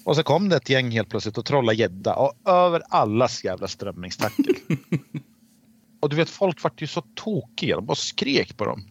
Och 0.10 0.16
så 0.16 0.24
kom 0.24 0.50
det 0.50 0.56
ett 0.56 0.70
gäng 0.70 0.92
helt 0.92 1.10
plötsligt 1.10 1.38
och 1.38 1.46
trollade 1.46 1.78
gädda 1.78 2.16
och 2.16 2.34
över 2.46 2.82
allas 2.90 3.44
jävla 3.44 3.68
strömmingstackel. 3.68 4.56
och 6.02 6.10
du 6.10 6.16
vet 6.16 6.30
folk 6.30 6.64
vart 6.64 6.82
ju 6.82 6.88
så 6.88 7.02
tokiga, 7.16 7.76
de 7.76 7.86
bara 7.86 7.96
skrek 7.96 8.58
på 8.58 8.66
dem. 8.66 8.84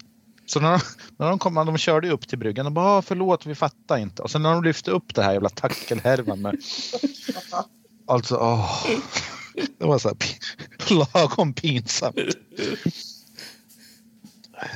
Så 0.46 0.60
när 0.60 0.70
de, 0.72 0.80
när 1.16 1.28
de 1.28 1.38
kom, 1.38 1.54
de 1.54 1.78
körde 1.78 2.10
upp 2.10 2.28
till 2.28 2.38
bryggan 2.38 2.66
och 2.66 2.72
bara 2.72 2.98
"Ah, 2.98 3.02
förlåt 3.02 3.46
vi 3.46 3.54
fattar 3.54 3.98
inte. 3.98 4.22
Och 4.22 4.30
sen 4.30 4.42
när 4.42 4.52
de 4.52 4.64
lyfte 4.64 4.90
upp 4.90 5.14
det 5.14 5.22
här 5.22 5.32
jävla 5.32 5.48
tackelhärvan 5.48 6.42
med 6.42 6.56
Alltså, 8.06 8.36
åh. 8.36 8.86
Det 9.78 9.84
var 9.84 9.98
så 9.98 10.08
här 10.08 10.16
lagom 11.14 11.52
pinsamt. 11.52 12.16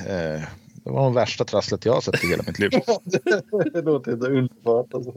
Eh, 0.07 0.43
Det 0.85 0.91
var 0.91 1.11
det 1.11 1.15
värsta 1.15 1.45
trasslet 1.45 1.85
jag 1.85 1.93
har 1.93 2.01
sett 2.01 2.25
i 2.25 2.27
hela 2.27 2.43
mitt 2.47 2.59
liv. 2.59 2.71
det 3.73 3.83
låter 3.83 4.13
inte 4.13 4.27
underbart. 4.27 4.95
Alltså. 4.95 5.15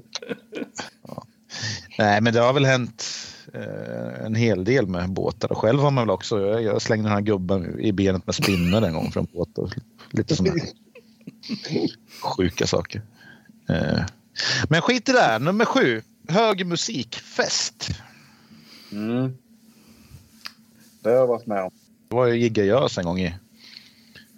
Nej, 1.97 2.21
men 2.21 2.33
det 2.33 2.39
har 2.39 2.53
väl 2.53 2.65
hänt 2.65 3.05
eh, 3.53 4.25
en 4.25 4.35
hel 4.35 4.63
del 4.63 4.87
med 4.87 5.09
båtar. 5.09 5.51
Och 5.51 5.57
själv 5.57 5.79
har 5.79 5.91
man 5.91 6.03
väl 6.03 6.13
också, 6.13 6.41
jag, 6.41 6.63
jag 6.63 6.81
slängde 6.81 7.05
den 7.05 7.13
här 7.13 7.21
gubben 7.21 7.79
i 7.79 7.91
benet 7.91 8.25
med 8.25 8.35
spinner 8.35 8.81
en 8.81 8.93
gång 8.93 9.11
från 9.11 9.27
båt. 9.33 9.57
Och 9.57 9.69
lite 10.11 10.35
sådana 10.35 10.55
sjuka 12.21 12.67
saker. 12.67 13.01
Eh, 13.69 13.99
men 14.69 14.81
skit 14.81 15.09
i 15.09 15.11
det 15.11 15.19
här. 15.19 15.39
Nummer 15.39 15.65
sju. 15.65 16.01
Hög 16.27 16.65
musikfest. 16.65 17.89
Mm. 18.91 19.37
Det 21.01 21.09
har 21.09 21.15
jag 21.15 21.27
varit 21.27 21.45
med 21.45 21.63
om. 21.63 21.71
Det 22.09 22.15
var 22.15 22.27
ju 22.27 22.37
Gigga 22.37 22.63
Gös 22.63 22.97
en 22.97 23.05
gång 23.05 23.19
i 23.19 23.35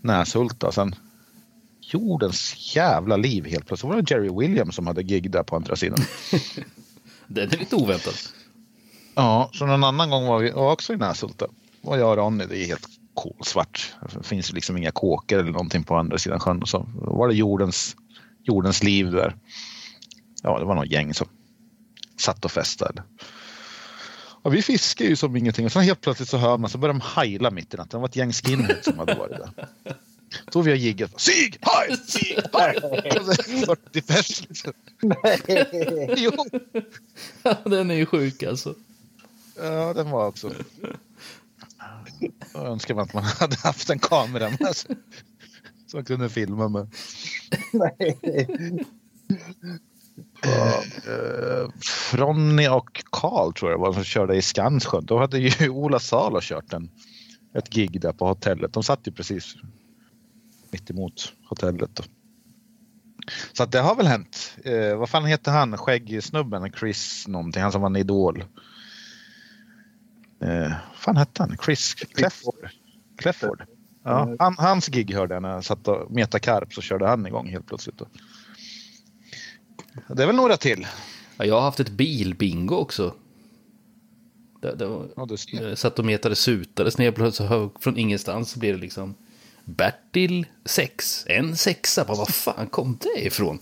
Näshulta. 0.02 0.72
Sen 0.72 0.96
jordens 1.94 2.76
jävla 2.76 3.18
liv 3.18 3.46
helt 3.46 3.68
plötsligt. 3.68 3.90
var 3.90 4.02
det 4.02 4.12
Jerry 4.12 4.30
Williams 4.40 4.76
som 4.76 4.88
hade 4.88 5.04
gig 5.04 5.32
där 5.32 5.44
på 5.44 5.56
andra 5.56 5.76
sidan. 5.76 6.00
Den 7.28 7.52
är 7.52 7.58
lite 7.58 7.76
oväntad. 7.76 8.14
Ja, 9.16 9.50
så 9.54 9.66
någon 9.66 9.84
annan 9.84 10.10
gång 10.10 10.28
var 10.28 10.40
vi 10.40 10.54
också 10.54 10.94
i 10.94 10.98
Näshulta. 10.98 11.48
Och 11.82 11.98
jag 11.98 12.10
och 12.10 12.18
Ronny, 12.18 12.46
det 12.46 12.58
är 12.58 12.66
helt 12.66 12.88
kolsvart. 13.14 13.96
Det 14.14 14.24
finns 14.24 14.54
liksom 14.54 14.78
inga 14.78 14.92
kåkor 14.92 15.40
eller 15.40 15.52
någonting 15.52 15.84
på 15.84 15.96
andra 15.96 16.18
sidan 16.18 16.40
sjön. 16.40 16.66
Så 16.66 16.88
var 16.94 17.28
det 17.28 17.34
jordens, 17.34 17.96
jordens 18.44 18.84
liv 18.84 19.12
där. 19.12 19.36
Ja, 20.44 20.60
det 20.60 20.66
var 20.66 20.76
något 20.76 20.92
gäng 20.92 21.14
som 21.14 21.28
satt 22.18 22.46
och 22.46 22.52
festade. 22.52 23.04
Och 24.42 24.54
vi 24.54 24.62
fiskade 24.62 25.10
ju 25.10 25.16
som 25.16 25.36
ingenting. 25.36 25.66
Och 25.66 25.72
sen 25.72 25.82
helt 25.82 26.02
plötsligt 26.02 26.30
så 26.30 26.38
hör 26.38 26.58
man 26.58 26.70
så 26.70 26.78
börjar 26.78 26.94
de 26.94 27.02
heila 27.16 27.52
mitt 27.52 27.74
i 27.74 27.78
natten. 27.78 27.98
Det 27.98 28.02
var 28.02 28.08
ett 28.08 28.16
gäng 28.16 28.34
skinheads 28.34 28.86
som 28.86 29.00
hade 29.00 29.16
varit 29.16 29.38
där. 29.38 29.68
Då 30.52 30.62
vi 30.62 30.72
har 30.72 30.78
jiggat. 30.78 31.22
Sig, 31.22 31.52
hej, 31.62 31.98
sig, 31.98 32.40
så 33.66 33.76
40 33.76 34.02
pers. 34.02 34.48
liksom. 34.48 34.74
Jo, 36.18 36.32
Den 37.66 37.92
är 37.92 37.96
ju 37.96 38.06
sjuk 38.06 38.44
alltså. 38.44 38.76
Ja, 39.56 39.94
den 39.94 40.12
var 40.12 40.28
också. 40.28 40.52
Jag 42.54 42.66
önskar 42.66 42.96
man 42.96 43.04
att 43.04 43.14
man 43.14 43.24
hade 43.24 43.56
haft 43.56 43.90
en 43.90 44.00
kamera 44.00 44.50
med 44.60 44.76
sig. 44.76 44.96
Så 45.88 45.98
man 45.98 46.06
kunde 46.06 46.30
filma 46.30 46.68
med. 46.68 46.88
Uh, 50.46 51.70
Ronny 52.14 52.68
och 52.68 53.04
Karl 53.12 53.54
tror 53.54 53.72
jag 53.72 53.80
var 53.80 53.94
som 53.94 54.04
körde 54.04 54.36
i 54.36 54.42
Skansjön. 54.42 55.06
Då 55.06 55.20
hade 55.20 55.40
ju 55.40 55.70
Ola 55.70 56.00
Salo 56.00 56.40
kört 56.42 56.74
en, 56.74 56.90
ett 57.54 57.70
gig 57.70 58.02
där 58.02 58.14
på 58.14 58.28
hotellet. 58.28 58.74
De 58.74 58.84
satt 58.84 59.08
ju 59.08 59.12
precis 59.12 59.56
mitt 60.78 60.90
emot 60.90 61.34
hotellet. 61.50 61.90
Då. 61.96 62.04
Så 63.54 63.64
att 63.64 63.72
det 63.72 63.80
har 63.80 63.96
väl 63.96 64.08
hänt. 64.08 64.58
Eh, 64.66 64.96
vad 64.98 65.10
fan 65.10 65.26
heter 65.26 65.52
han, 65.52 65.78
skäggsnubben? 65.78 66.72
Chris 66.80 67.28
någonting, 67.28 67.62
han 67.62 67.72
som 67.72 67.82
var 67.82 67.90
en 67.90 67.96
idol. 67.96 68.44
Eh, 70.42 70.70
vad 70.70 70.96
fan 70.96 71.18
hette 71.18 71.44
han? 71.44 71.58
Chris 71.66 71.94
Clefford? 71.94 72.70
Clefford. 73.18 73.64
Ja, 74.04 74.36
han, 74.40 74.56
hans 74.58 74.88
gig 74.88 75.14
hörde 75.14 75.34
jag 75.34 75.42
när 75.42 75.50
jag 75.50 75.66
satt 75.66 75.88
och 75.88 76.12
metade 76.12 76.40
karp 76.40 76.74
så 76.74 76.82
körde 76.82 77.08
han 77.08 77.26
igång 77.28 77.48
helt 77.50 77.68
plötsligt. 77.68 77.98
Då. 77.98 78.08
Det 80.16 80.24
är 80.24 80.28
väl 80.28 80.36
några 80.36 80.58
till. 80.58 80.88
Ja, 81.38 81.46
jag 81.46 81.56
har 81.56 81.62
haft 81.62 81.80
ett 81.80 81.90
bilbingo 81.90 82.76
också. 82.76 83.16
Det, 84.62 84.76
det 84.76 84.86
var, 84.86 85.08
Ja, 85.16 85.28
jag 85.52 85.78
satt 85.78 86.00
och 86.00 86.06
metade 86.06 86.36
sutare, 86.36 86.92
sen 86.92 87.04
helt 87.06 87.16
plötsligt 87.16 87.50
hör- 87.50 87.70
från 87.80 87.98
ingenstans 87.98 88.52
så 88.52 88.60
blir 88.60 88.74
det 88.74 88.80
liksom 88.80 89.16
Bertil 89.68 90.46
6, 90.66 91.26
en 91.28 91.56
sexa. 91.56 92.06
Bara, 92.06 92.18
vad 92.18 92.30
fan 92.30 92.68
kom 92.68 92.98
det 93.02 93.26
ifrån? 93.26 93.60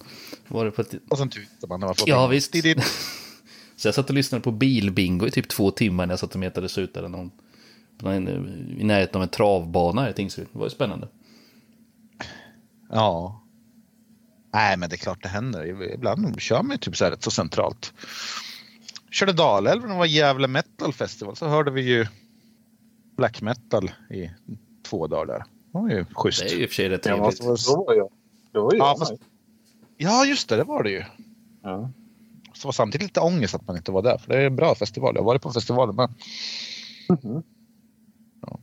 Var 0.47 0.65
det 0.65 0.71
på 0.71 0.81
ett... 0.81 0.93
Och 1.09 1.17
sen 1.17 1.29
tutar 1.29 1.67
man 1.67 1.79
när 1.79 1.87
man 1.87 1.95
får 1.95 2.09
Ja, 2.09 2.27
visst. 2.27 2.55
Så 3.75 3.87
jag 3.87 3.95
satt 3.95 4.09
och 4.09 4.15
lyssnade 4.15 4.43
på 4.43 4.51
bilbingo 4.51 5.27
i 5.27 5.31
typ 5.31 5.47
två 5.47 5.71
timmar 5.71 6.05
när 6.05 6.13
jag 6.13 6.19
satt 6.19 6.33
och 6.33 6.39
metade 6.39 6.69
sutare 6.69 7.07
någon, 7.07 7.31
någon, 7.99 8.27
i 8.79 8.83
närheten 8.83 9.15
av 9.15 9.23
en 9.23 9.29
travbana 9.29 10.09
i 10.09 10.13
Tingsryd. 10.13 10.47
Det 10.51 10.59
var 10.59 10.65
ju 10.65 10.69
spännande. 10.69 11.07
Ja. 12.89 13.41
Nej, 14.53 14.77
men 14.77 14.89
det 14.89 14.95
är 14.95 14.97
klart 14.97 15.23
det 15.23 15.29
händer. 15.29 15.91
Ibland 15.93 16.41
kör 16.41 16.63
man 16.63 16.71
ju 16.71 16.77
typ 16.77 16.97
så 16.97 17.03
här 17.03 17.11
rätt 17.11 17.23
så 17.23 17.31
centralt. 17.31 17.93
Körde 19.11 19.33
Dalälven 19.33 19.91
och 19.91 19.97
var 19.97 20.05
Gävle 20.05 20.47
Metal 20.47 20.93
Festival 20.93 21.35
så 21.35 21.47
hörde 21.47 21.71
vi 21.71 21.81
ju 21.81 22.07
black 23.17 23.41
metal 23.41 23.91
i 24.09 24.31
två 24.83 25.07
dagar 25.07 25.25
där. 25.25 25.54
Det 25.75 25.81
var 25.81 25.89
ju 25.89 26.05
schysst. 26.13 26.39
Det 26.43 26.49
är 26.53 26.57
ju 26.57 26.63
i 26.63 26.65
och 26.65 26.69
för 26.69 26.75
sig 26.75 26.89
rätt 26.89 27.05
Ja, 27.05 27.15
trevligt. 27.15 27.37
så, 27.37 27.57
så 27.57 27.83
var 27.85 27.93
jag. 27.93 28.09
Det 28.51 28.59
var 28.59 28.71
ju 28.73 28.77
Ja, 28.77 28.95
fast-. 28.99 29.13
Ja, 29.97 30.25
just 30.25 30.49
det, 30.49 30.55
det 30.55 30.63
var 30.63 30.83
det 30.83 30.89
ju. 30.89 31.03
Ja. 31.63 31.89
Så 32.53 32.67
var 32.67 32.73
samtidigt 32.73 33.07
lite 33.07 33.19
ångest 33.19 33.55
att 33.55 33.67
man 33.67 33.77
inte 33.77 33.91
var 33.91 34.01
där. 34.01 34.17
För 34.17 34.27
det 34.33 34.37
är 34.41 34.45
en 34.45 34.55
bra 34.55 34.75
festival. 34.75 35.15
Jag 35.15 35.21
har 35.21 35.25
varit 35.25 35.41
på 35.41 35.51
festivalen 35.51 35.95
med. 35.95 36.09
Mhm. 37.09 37.43
Ja. 38.41 38.59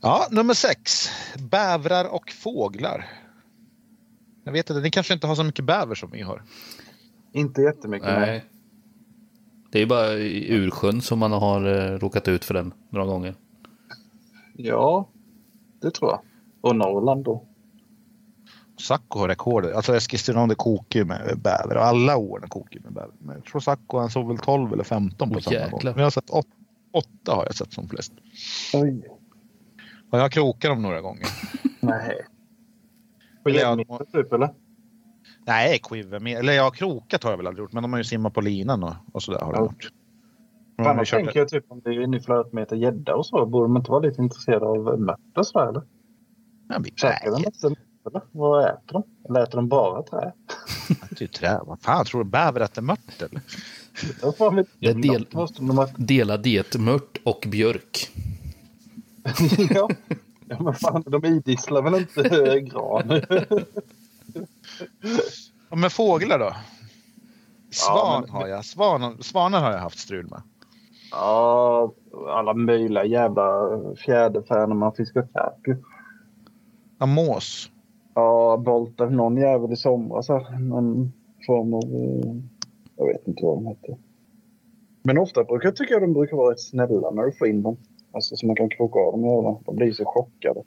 ja, 0.00 0.26
nummer 0.30 0.54
sex. 0.54 1.08
Bävrar 1.50 2.14
och 2.14 2.30
fåglar. 2.30 3.08
Jag 4.44 4.52
vet 4.52 4.70
inte, 4.70 4.80
ni 4.80 4.90
kanske 4.90 5.14
inte 5.14 5.26
har 5.26 5.34
så 5.34 5.44
mycket 5.44 5.64
bäver 5.64 5.94
som 5.94 6.10
vi 6.10 6.22
har. 6.22 6.42
Inte 7.32 7.62
jättemycket. 7.62 8.08
Nej. 8.08 8.20
Nej. 8.20 8.44
Det 9.70 9.78
är 9.78 9.80
ju 9.80 9.86
bara 9.86 10.12
i 10.14 10.52
Ursjön 10.52 11.02
som 11.02 11.18
man 11.18 11.32
har 11.32 11.66
eh, 11.66 11.98
råkat 11.98 12.28
ut 12.28 12.44
för 12.44 12.54
den 12.54 12.74
några 12.90 13.06
gånger. 13.06 13.34
Ja, 14.56 15.08
det 15.82 15.90
tror 15.90 16.10
jag. 16.10 16.20
Och 16.60 16.76
Norrland 16.76 17.24
då. 17.24 17.44
Sacco 18.80 19.18
har 19.18 19.28
rekordet. 19.28 19.74
Alltså 19.76 19.96
Eskilstuna 19.96 20.54
kokar 20.54 21.00
ju 21.00 21.04
med 21.04 21.38
bäver 21.42 21.76
och 21.76 21.84
alla 21.84 22.16
åren 22.16 22.48
kokar 22.48 22.76
ju 22.76 22.80
med 22.80 22.92
bäver. 22.92 23.14
Men 23.18 23.36
jag 23.36 23.44
tror 23.44 23.60
Sacco 23.60 23.98
han 23.98 24.10
såg 24.10 24.28
väl 24.28 24.38
12 24.38 24.72
eller 24.72 24.84
15 24.84 25.30
på 25.30 25.34
Åh, 25.36 25.40
samma 25.40 25.54
jäklar. 25.54 25.70
gång. 25.70 25.80
Men 25.84 25.96
jag 25.96 26.04
har 26.04 26.10
sett 26.10 26.30
åt, 26.30 26.46
åtta 26.92 27.34
har 27.34 27.44
jag 27.44 27.54
sett 27.54 27.72
som 27.72 27.88
flest. 27.88 28.12
Oj. 28.74 29.08
Och 30.10 30.18
jag 30.18 30.22
har 30.22 30.28
krokat 30.28 30.70
dem 30.70 30.82
några 30.82 31.00
gånger. 31.00 31.26
Nej. 31.80 32.26
På 33.42 33.50
gäddmete 33.50 34.04
typ 34.12 34.32
eller? 34.32 34.54
Nej, 35.46 35.78
quiver. 35.82 36.26
Eller 36.28 36.52
jag 36.52 36.62
har 36.64 36.70
krokat 36.70 37.22
har 37.24 37.30
jag 37.30 37.36
väl 37.36 37.46
aldrig 37.46 37.62
gjort, 37.64 37.72
men 37.72 37.82
de 37.82 37.92
har 37.92 37.98
ju 38.00 38.04
simmat 38.04 38.34
på 38.34 38.40
linan 38.40 38.84
och, 38.84 38.94
och 39.12 39.22
sådär 39.22 39.40
har 39.40 39.52
de 39.52 39.58
Ja. 39.58 39.64
gjort. 39.64 39.82
De 39.82 39.86
har 39.86 40.01
ju 40.78 40.84
Annars 40.84 41.10
tänker 41.10 41.38
jag 41.38 41.48
typ 41.48 41.64
om 41.68 41.80
det 41.84 41.90
är 41.94 42.06
ny 42.06 42.20
flötmeter 42.20 42.76
gädda 42.76 43.14
och 43.14 43.26
så. 43.26 43.46
Borde 43.46 43.64
de 43.64 43.76
inte 43.76 43.90
vara 43.90 44.00
lite 44.00 44.22
intresserade 44.22 44.66
av 44.66 45.00
mört 45.00 45.18
och 45.36 45.46
sådär 45.46 45.68
eller? 45.68 45.82
Ja, 46.68 46.78
vi- 46.84 46.92
Käkar 46.96 47.30
de 47.30 47.36
inte 47.44 47.66
eller? 48.06 48.22
Vad 48.32 48.64
äter 48.64 48.92
de? 48.92 49.02
Eller 49.28 49.42
äter 49.42 49.56
de 49.56 49.68
bara 49.68 50.02
trä? 50.02 50.32
det 51.10 51.24
är 51.24 51.28
trä. 51.28 51.60
Vad 51.66 51.80
fan, 51.80 52.04
tror 52.04 52.24
du 52.24 52.30
bäver 52.30 52.60
äter 52.60 52.82
mört 52.82 53.22
eller? 53.22 53.40
Är 54.80 54.94
del-. 54.94 55.26
Dela 55.96 56.36
diet 56.36 56.76
mört 56.80 57.18
och 57.24 57.44
björk. 57.50 58.10
ja. 59.70 59.90
ja, 60.48 60.62
men 60.62 60.74
fan 60.74 61.04
de 61.06 61.24
idisslar 61.24 61.82
väl 61.82 61.94
inte 61.94 62.60
gran? 62.60 63.20
Ja, 65.70 65.76
men 65.76 65.90
fåglar 65.90 66.38
då? 66.38 66.56
Svan 67.70 68.20
men- 68.22 68.30
har 68.30 68.48
jag. 68.48 68.64
Svan, 68.64 69.22
svanar 69.22 69.60
har 69.60 69.72
jag 69.72 69.78
haft 69.78 69.98
strul 69.98 70.26
med. 70.30 70.42
Ja, 71.12 71.92
alla 72.28 72.54
möjliga 72.54 73.04
jävla 73.04 73.70
fjäderfän 73.96 74.68
när 74.68 74.76
man 74.76 74.92
fiskar 74.94 75.22
karp. 75.32 75.78
Ja, 76.98 77.06
mås. 77.06 77.70
Ja, 78.14 78.62
boltade 78.64 79.10
någon 79.10 79.36
jävel 79.36 79.72
i 79.72 79.76
somras 79.76 80.28
här. 80.28 80.58
Någon 80.58 81.12
form 81.46 81.74
av... 81.74 81.82
eh, 81.82 82.34
Jag 82.96 83.06
vet 83.06 83.28
inte 83.28 83.44
vad 83.44 83.56
de 83.56 83.66
heter. 83.66 83.96
Men 85.02 85.18
ofta 85.18 85.44
brukar 85.44 85.66
jag 85.68 85.76
tycka 85.76 85.94
att 85.96 86.02
de 86.02 86.12
brukar 86.12 86.36
vara 86.36 86.52
rätt 86.52 86.60
snälla 86.60 87.10
när 87.10 87.22
du 87.22 87.32
får 87.32 87.48
in 87.48 87.62
dem. 87.62 87.76
Alltså 88.12 88.36
så 88.36 88.46
man 88.46 88.56
kan 88.56 88.68
kroka 88.68 88.98
av 88.98 89.12
dem 89.12 89.24
jävlarna. 89.24 89.58
De 89.66 89.76
blir 89.76 89.92
så 89.92 90.04
chockade. 90.04 90.62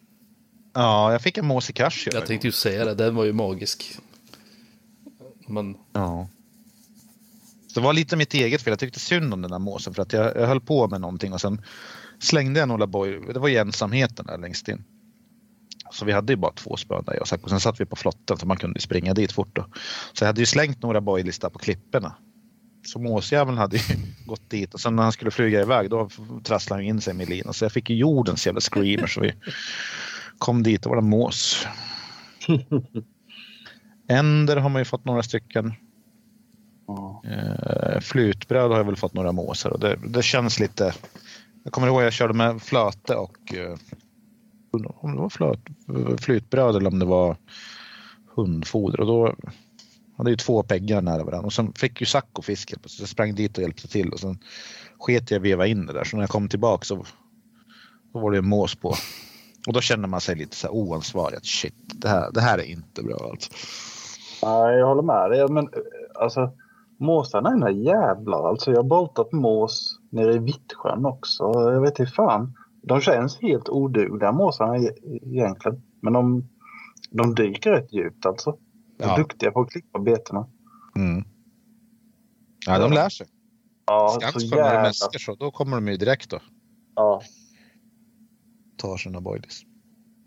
Ja, 0.73 1.11
jag 1.11 1.21
fick 1.21 1.37
en 1.37 1.45
mås 1.45 1.69
i 1.69 1.73
Kashi. 1.73 2.09
Jag 2.13 2.25
tänkte 2.25 2.47
ju 2.47 2.51
säga 2.51 2.85
det, 2.85 2.93
den 2.95 3.15
var 3.15 3.25
ju 3.25 3.33
magisk. 3.33 3.83
Men 5.47 5.77
Ja. 5.93 6.27
Så 7.75 7.81
det 7.81 7.85
var 7.85 7.93
lite 7.93 8.15
mitt 8.15 8.33
eget 8.33 8.61
fel. 8.61 8.71
Jag 8.71 8.79
tyckte 8.79 8.99
synd 8.99 9.33
om 9.33 9.41
den 9.41 9.51
där 9.51 9.59
måsen 9.59 9.93
för 9.93 10.01
att 10.01 10.13
jag, 10.13 10.35
jag 10.35 10.47
höll 10.47 10.61
på 10.61 10.87
med 10.87 11.01
någonting 11.01 11.33
och 11.33 11.41
sen 11.41 11.61
slängde 12.19 12.59
jag 12.59 12.67
några 12.67 12.87
boj. 12.87 13.21
Det 13.33 13.39
var 13.39 13.47
ju 13.47 13.57
ensamheten 13.57 14.25
där 14.25 14.37
längst 14.37 14.67
in. 14.67 14.83
Så 15.91 16.05
vi 16.05 16.11
hade 16.11 16.33
ju 16.33 16.37
bara 16.37 16.51
två 16.51 16.77
spön 16.77 17.03
där 17.05 17.13
jag 17.13 17.43
och 17.43 17.49
sen 17.49 17.59
satt 17.59 17.79
vi 17.81 17.85
på 17.85 17.95
flotten 17.95 18.37
så 18.37 18.47
man 18.47 18.57
kunde 18.57 18.79
springa 18.79 19.13
dit 19.13 19.31
fort 19.31 19.55
då. 19.55 19.65
Så 20.13 20.23
jag 20.23 20.27
hade 20.27 20.39
ju 20.39 20.45
slängt 20.45 20.81
några 20.81 21.01
bojlistar 21.01 21.49
på 21.49 21.59
klipporna. 21.59 22.15
Så 22.85 22.99
måsjäveln 22.99 23.57
hade 23.57 23.77
ju 23.77 23.83
gått 24.25 24.49
dit 24.49 24.73
och 24.73 24.79
sen 24.79 24.95
när 24.95 25.03
han 25.03 25.11
skulle 25.11 25.31
flyga 25.31 25.61
iväg 25.61 25.89
då 25.89 26.09
trasslade 26.43 26.81
han 26.81 26.89
in 26.89 27.01
sig 27.01 27.13
med 27.13 27.29
linan. 27.29 27.53
Så 27.53 27.65
jag 27.65 27.71
fick 27.71 27.89
ju 27.89 27.95
jordens 27.95 28.45
jävla 28.45 28.61
screamer 28.61 29.07
så 29.07 29.21
vi 29.21 29.33
kom 30.37 30.63
dit 30.63 30.85
och 30.85 30.89
var 30.89 30.95
det 30.95 31.07
mås. 31.07 31.67
Änder 34.09 34.57
har 34.57 34.69
man 34.69 34.81
ju 34.81 34.85
fått 34.85 35.05
några 35.05 35.23
stycken. 35.23 35.73
Eh, 37.23 37.99
flytbröd 37.99 38.71
har 38.71 38.77
jag 38.77 38.85
väl 38.85 38.95
fått 38.95 39.13
några 39.13 39.31
måsar 39.31 39.69
och 39.69 39.79
det, 39.79 39.99
det 40.07 40.23
känns 40.23 40.59
lite... 40.59 40.93
Jag 41.63 41.73
kommer 41.73 41.87
ihåg 41.87 42.01
jag 42.01 42.13
körde 42.13 42.33
med 42.33 42.61
flöte 42.61 43.15
och 43.15 43.53
eh, 43.53 43.75
om 44.71 45.15
det 45.15 45.21
var 45.21 45.29
flöt, 45.29 45.59
flytbröd 46.21 46.75
eller 46.75 46.87
om 46.87 46.99
det 46.99 47.05
var 47.05 47.37
hundfoder 48.35 48.99
och 48.99 49.07
då 49.07 49.35
hade 50.17 50.29
ju 50.29 50.35
två 50.35 50.63
peggar 50.63 51.01
nära 51.01 51.23
varandra 51.23 51.45
och 51.45 51.53
sen 51.53 51.73
fick 51.73 52.01
ju 52.01 52.05
Sacco 52.05 52.41
fisken 52.41 52.79
så 52.85 53.01
jag 53.01 53.09
sprang 53.09 53.35
dit 53.35 53.57
och 53.57 53.63
hjälpte 53.63 53.87
till 53.87 54.09
och 54.09 54.19
sen 54.19 54.39
sket 54.99 55.31
jag 55.31 55.39
veva 55.39 55.67
in 55.67 55.85
det 55.85 55.93
där 55.93 56.03
så 56.03 56.17
när 56.17 56.23
jag 56.23 56.29
kom 56.29 56.49
tillbaka 56.49 56.85
så 56.85 57.05
då 58.13 58.19
var 58.19 58.31
det 58.31 58.37
en 58.37 58.47
mås 58.47 58.75
på. 58.75 58.95
Och 59.67 59.73
då 59.73 59.81
känner 59.81 60.07
man 60.07 60.21
sig 60.21 60.35
lite 60.35 60.55
så 60.55 60.67
här 60.67 60.73
oansvarig 60.73 61.37
att 61.37 61.45
shit, 61.45 61.75
det 61.85 62.09
här, 62.09 62.31
det 62.31 62.41
här 62.41 62.57
är 62.57 62.63
inte 62.63 63.03
bra 63.03 63.29
alltså. 63.31 63.51
Nej, 64.43 64.77
jag 64.77 64.87
håller 64.87 65.01
med 65.01 65.31
dig. 65.31 65.49
Men 65.49 65.63
eh, 65.63 66.23
alltså, 66.23 66.51
måsarna 66.97 67.49
är 67.49 67.55
några 67.55 67.71
jävlar. 67.71 68.49
Alltså, 68.49 68.71
jag 68.71 68.77
har 68.77 68.83
boltat 68.83 69.31
mås 69.31 69.99
nere 70.09 70.33
i 70.33 70.37
Vittsjön 70.37 71.05
också. 71.05 71.43
Jag 71.43 71.81
vet 71.81 71.99
inte 71.99 72.11
fan. 72.11 72.53
De 72.81 73.01
känns 73.01 73.41
helt 73.41 73.69
odugliga 73.69 74.31
måsarna 74.31 74.77
e- 74.77 74.95
egentligen. 75.21 75.81
Men 76.01 76.13
de, 76.13 76.49
de 77.11 77.35
dyker 77.35 77.71
rätt 77.71 77.93
djupt 77.93 78.25
alltså. 78.25 78.57
De 78.97 79.03
är 79.03 79.07
Ja. 79.07 79.17
duktiga 79.17 79.51
på 79.51 79.61
att 79.61 79.69
klippa 79.71 79.99
betena. 79.99 80.47
Mm. 80.95 81.23
Ja, 82.67 82.79
de 82.79 82.91
lär 82.91 83.09
sig. 83.09 83.27
Ja, 83.87 84.17
när 84.21 84.39
det 84.39 84.55
jävla... 84.55 84.81
mäskar 84.81 85.19
så, 85.19 85.35
då 85.35 85.51
kommer 85.51 85.75
de 85.77 85.87
ju 85.87 85.97
direkt 85.97 86.33
och 86.33 86.41
Ja. 86.95 87.21
tar 88.77 88.97
sina 88.97 89.21
boilies. 89.21 89.61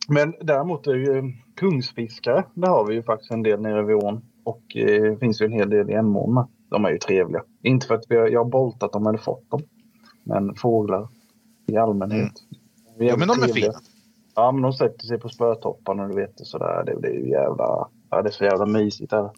Men 0.08 0.34
däremot 0.40 0.86
är 0.86 0.94
ju 0.94 1.22
kungsfiskare. 1.56 2.44
Det 2.54 2.68
har 2.68 2.86
vi 2.86 2.94
ju 2.94 3.02
faktiskt 3.02 3.30
en 3.30 3.42
del 3.42 3.60
nere 3.60 3.82
vid 3.84 3.96
ån. 3.96 4.20
Och 4.44 4.76
eh, 4.76 5.02
det 5.02 5.18
finns 5.20 5.42
ju 5.42 5.46
en 5.46 5.52
hel 5.52 5.70
del 5.70 5.90
i 5.90 5.92
Emån. 5.92 6.46
De 6.68 6.84
är 6.84 6.90
ju 6.90 6.98
trevliga. 6.98 7.42
Inte 7.62 7.86
för 7.86 7.94
att 7.94 8.04
vi 8.08 8.16
har, 8.16 8.28
jag 8.28 8.44
har 8.44 8.50
boltat 8.50 8.92
dem 8.92 9.06
eller 9.06 9.18
fått 9.18 9.50
dem. 9.50 9.62
Men 10.24 10.54
fåglar 10.54 11.08
i 11.66 11.76
allmänhet. 11.76 12.32
är 12.98 13.04
Ja, 13.04 13.16
men 13.16 13.28
de 13.28 13.42
är 13.42 13.48
fina. 13.48 13.80
Ja, 14.34 14.52
men 14.52 14.62
de 14.62 14.72
sätter 14.72 15.06
sig 15.06 15.18
på 15.18 15.28
spötopparna 15.28 16.02
och 16.02 16.08
du 16.08 16.14
vet 16.14 16.46
sådär. 16.46 16.84
Det, 16.86 17.00
det 17.00 17.08
är 17.08 17.12
ju 17.12 17.30
jävla... 17.30 17.88
Ja, 18.10 18.22
det 18.22 18.28
är 18.28 18.32
så 18.32 18.44
jävla 18.44 18.66
mysigt 18.66 19.10
där. 19.10 19.30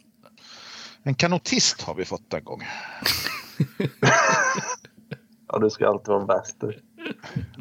En 1.03 1.15
kanotist 1.15 1.83
har 1.83 1.95
vi 1.95 2.05
fått 2.05 2.35
en 2.35 2.45
gång. 2.45 2.61
Ja, 5.53 5.59
det 5.59 5.71
ska 5.71 5.89
alltid 5.89 6.09
vara 6.09 6.25
värst. 6.25 6.57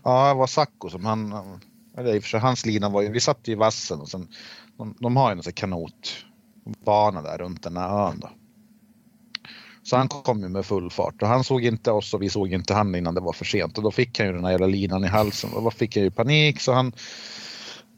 Ja, 0.03 0.29
det 0.29 0.33
var 0.33 0.47
Sacco 0.47 0.89
som 0.89 1.05
han... 1.05 1.33
Eller 1.97 2.15
i 2.15 2.19
och 2.19 2.23
för 2.23 2.29
sig, 2.29 2.39
hans 2.39 2.65
lina 2.65 2.89
var 2.89 3.01
ju... 3.01 3.11
Vi 3.11 3.19
satt 3.19 3.47
ju 3.47 3.51
i 3.51 3.55
vassen 3.55 3.99
och 4.01 4.09
sen... 4.09 4.27
De, 4.77 4.95
de 4.99 5.17
har 5.17 5.29
ju 5.29 5.37
en 5.37 5.43
sån 5.43 5.53
kanotbana 5.53 7.21
där 7.21 7.37
runt 7.37 7.63
den 7.63 7.77
här 7.77 8.07
ön 8.07 8.19
då. 8.19 8.29
Så 9.89 9.97
han 9.97 10.07
kom 10.07 10.41
ju 10.41 10.49
med 10.49 10.65
full 10.65 10.89
fart 10.89 11.21
och 11.21 11.27
han 11.27 11.43
såg 11.43 11.65
inte 11.65 11.91
oss 11.91 12.13
och 12.13 12.21
vi 12.21 12.29
såg 12.29 12.53
inte 12.53 12.73
han 12.73 12.95
innan 12.95 13.15
det 13.15 13.21
var 13.21 13.33
för 13.33 13.45
sent 13.45 13.77
och 13.77 13.83
då 13.83 13.91
fick 13.91 14.19
han 14.19 14.27
ju 14.27 14.33
den 14.33 14.43
här 14.43 14.51
jävla 14.51 14.67
linan 14.67 15.03
i 15.03 15.07
halsen 15.07 15.53
och 15.53 15.63
då 15.63 15.71
fick 15.71 15.95
han 15.95 16.03
ju 16.03 16.11
panik 16.11 16.61
så 16.61 16.73
han 16.73 16.93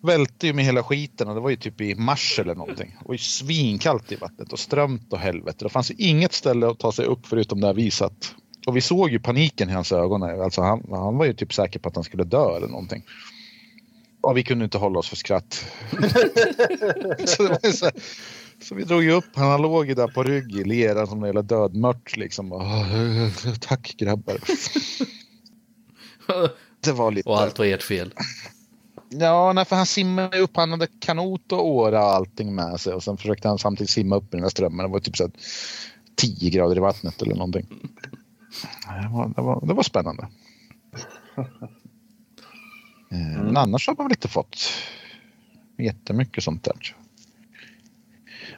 välte 0.03 0.47
ju 0.47 0.53
med 0.53 0.65
hela 0.65 0.83
skiten 0.83 1.27
och 1.27 1.35
det 1.35 1.41
var 1.41 1.49
ju 1.49 1.55
typ 1.55 1.81
i 1.81 1.95
mars 1.95 2.39
eller 2.39 2.55
någonting. 2.55 2.97
och 3.05 3.19
svinkallt 3.19 4.11
i 4.11 4.15
vattnet 4.15 4.53
och 4.53 4.59
strömt 4.59 5.13
och 5.13 5.19
helvete. 5.19 5.65
Det 5.65 5.69
fanns 5.69 5.91
ju 5.91 5.95
inget 5.97 6.33
ställe 6.33 6.67
att 6.67 6.79
ta 6.79 6.91
sig 6.91 7.05
upp 7.05 7.25
förutom 7.25 7.61
där 7.61 7.73
vi 7.73 7.91
satt. 7.91 8.35
Och 8.67 8.77
vi 8.77 8.81
såg 8.81 9.09
ju 9.09 9.19
paniken 9.19 9.69
i 9.69 9.73
hans 9.73 9.91
ögon. 9.91 10.23
Alltså 10.23 10.61
han, 10.61 10.83
han 10.89 11.17
var 11.17 11.25
ju 11.25 11.33
typ 11.33 11.53
säker 11.53 11.79
på 11.79 11.89
att 11.89 11.95
han 11.95 12.03
skulle 12.03 12.23
dö 12.23 12.57
eller 12.57 12.67
någonting. 12.67 13.03
Och 14.21 14.37
vi 14.37 14.43
kunde 14.43 14.65
inte 14.65 14.77
hålla 14.77 14.99
oss 14.99 15.09
för 15.09 15.15
skratt. 15.15 15.53
så, 17.25 17.43
det 17.43 17.49
var 17.49 17.71
så, 17.71 17.85
här, 17.85 17.93
så 18.61 18.75
vi 18.75 18.83
drog 18.83 19.03
ju 19.03 19.11
upp 19.11 19.35
han, 19.35 19.49
han 19.49 19.61
låg 19.61 19.87
ju 19.87 19.93
där 19.93 20.07
på 20.07 20.23
rygg 20.23 20.55
i 20.55 20.63
leran 20.63 21.07
som 21.07 21.19
en 21.19 21.25
jävla 21.25 21.41
dödmört 21.41 22.17
liksom. 22.17 22.51
Och, 22.51 22.61
Tack 23.59 23.95
grabbar. 23.97 24.37
Det 26.83 26.91
var 26.91 27.11
lite... 27.11 27.29
och 27.29 27.41
allt 27.41 27.59
var 27.59 27.65
ert 27.65 27.83
fel. 27.83 28.13
Ja, 29.09 29.53
nej, 29.53 29.65
för 29.65 29.75
han 29.75 29.85
simmade 29.85 30.39
upp. 30.39 30.55
Han 30.55 30.71
hade 30.71 30.87
kanot 30.99 31.51
och 31.51 31.67
åra 31.67 32.05
och 32.05 32.13
allting 32.13 32.55
med 32.55 32.79
sig. 32.79 32.93
Och 32.93 33.03
sen 33.03 33.17
försökte 33.17 33.47
han 33.47 33.57
samtidigt 33.57 33.89
simma 33.89 34.15
upp 34.15 34.23
i 34.23 34.37
den 34.37 34.41
här 34.41 34.49
strömmen. 34.49 34.85
Det 34.85 34.91
var 34.91 34.99
typ 34.99 35.17
så 35.17 35.23
här 35.23 35.31
10 36.15 36.49
grader 36.49 36.77
i 36.77 36.79
vattnet 36.79 37.21
eller 37.21 37.35
någonting. 37.35 37.65
Det 39.01 39.09
var, 39.11 39.33
det 39.35 39.41
var, 39.41 39.65
det 39.67 39.73
var 39.73 39.83
spännande. 39.83 40.27
Eh, 43.11 43.43
Men 43.43 43.57
annars 43.57 43.87
har 43.87 43.95
man 43.95 44.05
väl 44.05 44.11
inte 44.11 44.27
fått 44.27 44.57
jättemycket 45.77 46.43
sånt 46.43 46.63
där. 46.63 46.95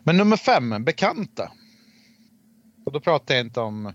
Men 0.04 0.18
nummer 0.18 0.38
fem, 0.38 0.84
bekanta. 0.84 1.52
Och 2.86 2.92
då 2.92 3.00
pratar 3.00 3.36
jag 3.36 3.46
inte 3.46 3.60
om 3.60 3.94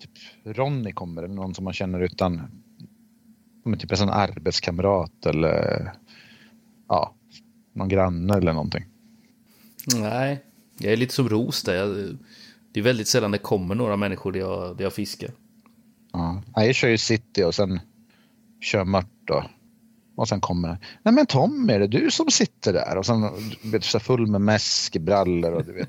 typ 0.00 0.10
Ronny 0.56 0.92
kommer 0.92 1.22
eller 1.22 1.34
någon 1.34 1.54
som 1.54 1.64
man 1.64 1.74
känner 1.74 2.00
utan 2.00 2.40
men 3.64 3.78
typ 3.78 3.92
en 3.92 4.08
arbetskamrat 4.08 5.26
eller 5.26 5.92
ja, 6.88 7.14
någon 7.72 7.88
granne 7.88 8.34
eller 8.34 8.52
någonting. 8.52 8.84
Nej, 9.96 10.44
jag 10.78 10.92
är 10.92 10.96
lite 10.96 11.14
som 11.14 11.28
Ros 11.28 11.62
där. 11.62 11.74
Jag, 11.74 12.18
det 12.72 12.80
är 12.80 12.84
väldigt 12.84 13.08
sällan 13.08 13.30
det 13.30 13.38
kommer 13.38 13.74
några 13.74 13.96
människor 13.96 14.32
där 14.32 14.40
jag, 14.40 14.76
där 14.76 14.84
jag 14.84 14.92
fiskar. 14.92 15.30
Ja. 16.12 16.42
Jag 16.54 16.74
kör 16.74 16.88
ju 16.88 16.98
city 16.98 17.44
och 17.44 17.54
sen 17.54 17.80
kör 18.60 18.84
mört 18.84 19.10
då. 19.24 19.44
Och 20.16 20.28
sen 20.28 20.40
kommer 20.40 20.68
det. 20.68 20.78
Nej 21.02 21.14
men 21.14 21.26
Tom, 21.26 21.70
är 21.70 21.78
det 21.80 21.86
du 21.86 22.10
som 22.10 22.26
sitter 22.30 22.72
där? 22.72 22.96
Och 22.96 23.06
sen 23.06 23.20
du 23.62 23.70
vet, 23.70 23.84
så 23.84 24.00
full 24.00 24.26
med 24.26 24.40
mäskbrallor 24.40 25.52
och 25.52 25.64
du 25.64 25.72
vet. 25.72 25.88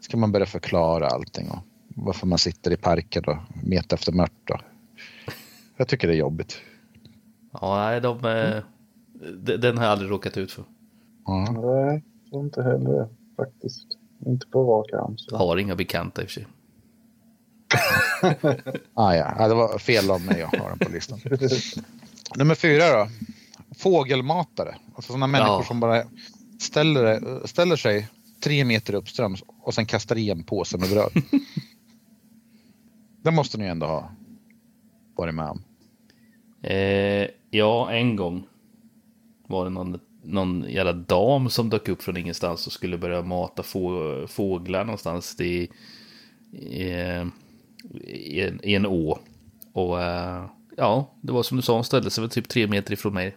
Ska 0.00 0.16
man 0.16 0.32
börja 0.32 0.46
förklara 0.46 1.06
allting 1.08 1.50
och 1.50 1.58
varför 1.88 2.26
man 2.26 2.38
sitter 2.38 2.70
i 2.70 2.76
parken 2.76 3.24
och 3.26 3.36
metar 3.66 3.96
efter 3.96 4.12
mört 4.12 4.32
då. 4.44 4.60
Jag 5.76 5.88
tycker 5.88 6.08
det 6.08 6.14
är 6.14 6.18
jobbigt. 6.18 6.56
Ja, 7.52 7.76
nej, 7.76 8.00
de, 8.00 8.24
eh, 8.24 8.62
de- 9.44 9.56
den 9.56 9.76
har 9.78 9.84
jag 9.84 9.92
aldrig 9.92 10.10
råkat 10.10 10.36
ut 10.36 10.52
för. 10.52 10.64
Ja. 11.26 11.50
Nej, 11.52 12.04
inte 12.32 12.62
heller 12.62 13.08
faktiskt. 13.36 13.86
Inte 14.26 14.46
på 14.46 14.64
rak 14.64 14.92
arm. 14.92 15.18
Så. 15.18 15.36
Har 15.36 15.56
inga 15.56 15.76
bekanta 15.76 16.22
i 16.22 16.24
och 16.24 16.28
för 16.30 16.34
sig. 16.34 16.46
Ah, 18.94 19.14
ja. 19.14 19.34
ja, 19.38 19.48
det 19.48 19.54
var 19.54 19.78
fel 19.78 20.10
av 20.10 20.20
mig 20.20 20.42
att 20.42 20.56
ha 20.56 20.68
den 20.68 20.78
på 20.78 20.92
listan. 20.92 21.18
Nummer 22.34 22.54
fyra 22.54 22.90
då. 22.92 23.08
fågelmatare. 23.78 24.76
Alltså 24.94 25.12
sådana 25.12 25.26
människor 25.26 25.54
Ja. 25.60 25.64
som 25.64 25.80
bara 25.80 26.04
ställer, 26.60 27.46
ställer 27.46 27.76
sig 27.76 28.08
tre 28.40 28.64
meter 28.64 28.94
uppströms 28.94 29.42
och 29.62 29.74
sen 29.74 29.86
kastar 29.86 30.16
i 30.18 30.30
en 30.30 30.44
påse 30.44 30.78
med 30.78 30.88
bröd. 30.90 31.12
det 33.22 33.30
måste 33.30 33.58
ni 33.58 33.66
ändå 33.66 33.86
ha 33.86 34.10
varit 35.16 35.34
med 35.34 35.48
om. 35.48 35.62
Eh, 36.62 37.26
ja, 37.50 37.90
en 37.92 38.16
gång 38.16 38.46
var 39.48 39.64
det 39.64 39.70
någon, 39.70 40.00
någon 40.22 40.64
jävla 40.68 40.92
dam 40.92 41.50
som 41.50 41.70
dök 41.70 41.88
upp 41.88 42.02
från 42.02 42.16
ingenstans 42.16 42.66
och 42.66 42.72
skulle 42.72 42.98
börja 42.98 43.22
mata 43.22 43.62
få, 43.62 44.26
fåglar 44.28 44.84
någonstans 44.84 45.40
i, 45.40 45.68
i, 46.52 46.82
i, 48.04 48.40
en, 48.40 48.60
i 48.62 48.74
en 48.74 48.86
å. 48.86 49.18
Och 49.72 50.02
eh, 50.02 50.44
ja, 50.76 51.10
det 51.20 51.32
var 51.32 51.42
som 51.42 51.56
du 51.56 51.62
sa, 51.62 51.74
hon 51.74 51.84
ställde 51.84 52.10
sig 52.10 52.22
väl 52.22 52.30
typ 52.30 52.48
tre 52.48 52.66
meter 52.66 52.92
ifrån 52.92 53.14
mig. 53.14 53.36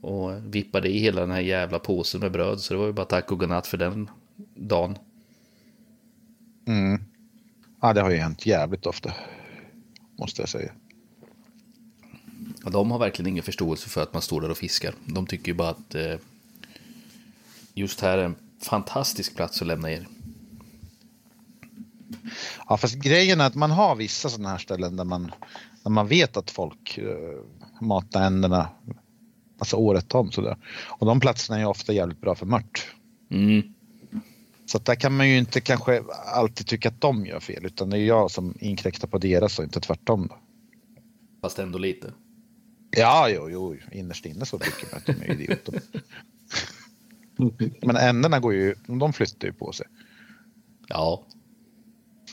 Och 0.00 0.54
vippade 0.54 0.88
i 0.88 0.98
hela 0.98 1.20
den 1.20 1.30
här 1.30 1.40
jävla 1.40 1.78
påsen 1.78 2.20
med 2.20 2.32
bröd. 2.32 2.60
Så 2.60 2.74
det 2.74 2.80
var 2.80 2.86
ju 2.86 2.92
bara 2.92 3.06
tack 3.06 3.32
och 3.32 3.38
godnatt 3.38 3.66
för 3.66 3.76
den 3.76 4.10
dagen. 4.54 4.98
Mm. 6.66 7.04
Ja, 7.80 7.92
det 7.92 8.00
har 8.00 8.10
ju 8.10 8.16
hänt 8.16 8.46
jävligt 8.46 8.86
ofta. 8.86 9.12
Måste 10.18 10.42
jag 10.42 10.48
säga. 10.48 10.72
Och 12.64 12.70
de 12.70 12.90
har 12.90 12.98
verkligen 12.98 13.30
ingen 13.30 13.42
förståelse 13.42 13.88
för 13.88 14.02
att 14.02 14.12
man 14.12 14.22
står 14.22 14.40
där 14.40 14.50
och 14.50 14.58
fiskar. 14.58 14.94
De 15.04 15.26
tycker 15.26 15.48
ju 15.48 15.54
bara 15.54 15.70
att 15.70 15.94
eh, 15.94 16.16
just 17.74 18.00
här 18.00 18.18
är 18.18 18.24
en 18.24 18.36
fantastisk 18.60 19.36
plats 19.36 19.62
att 19.62 19.68
lämna 19.68 19.90
er. 19.90 20.06
Ja, 22.68 22.76
fast 22.76 22.94
grejen 22.94 23.40
är 23.40 23.46
att 23.46 23.54
man 23.54 23.70
har 23.70 23.96
vissa 23.96 24.28
sådana 24.28 24.48
här 24.48 24.58
ställen 24.58 24.96
där 24.96 25.04
man, 25.04 25.32
där 25.86 25.90
man 25.90 26.08
vet 26.08 26.36
att 26.36 26.50
folk 26.50 26.98
uh, 26.98 27.40
matar 27.80 28.22
änderna 28.22 28.68
alltså 29.58 29.76
året 29.76 30.14
om 30.14 30.32
sådär. 30.32 30.56
Och 30.86 31.06
de 31.06 31.20
platserna 31.20 31.56
är 31.56 31.60
ju 31.60 31.66
ofta 31.66 31.92
jävligt 31.92 32.20
bra 32.20 32.34
för 32.34 32.46
mört. 32.46 32.94
Mm. 33.30 33.62
Så 34.66 34.76
att 34.76 34.84
där 34.84 34.94
kan 34.94 35.16
man 35.16 35.28
ju 35.28 35.38
inte 35.38 35.60
kanske 35.60 36.02
alltid 36.34 36.66
tycka 36.66 36.88
att 36.88 37.00
de 37.00 37.26
gör 37.26 37.40
fel 37.40 37.66
utan 37.66 37.90
det 37.90 37.98
är 37.98 38.04
jag 38.04 38.30
som 38.30 38.54
inkräktar 38.60 39.08
på 39.08 39.18
deras 39.18 39.58
och 39.58 39.64
inte 39.64 39.80
tvärtom. 39.80 40.26
Då. 40.26 40.38
Fast 41.42 41.58
ändå 41.58 41.78
lite. 41.78 42.12
Ja, 42.90 43.28
jo, 43.28 43.50
jo, 43.50 43.76
innerst 43.92 44.26
inne 44.26 44.46
så 44.46 44.58
tycker 44.58 44.86
man 44.92 44.98
att 44.98 45.06
de 45.06 45.12
är 45.12 45.30
idioter. 45.30 45.80
Men 47.86 47.96
änderna 47.96 48.40
går 48.40 48.54
ju, 48.54 48.74
de 48.86 49.12
flyttar 49.12 49.48
ju 49.48 49.54
på 49.54 49.72
sig. 49.72 49.86
Ja, 50.88 51.24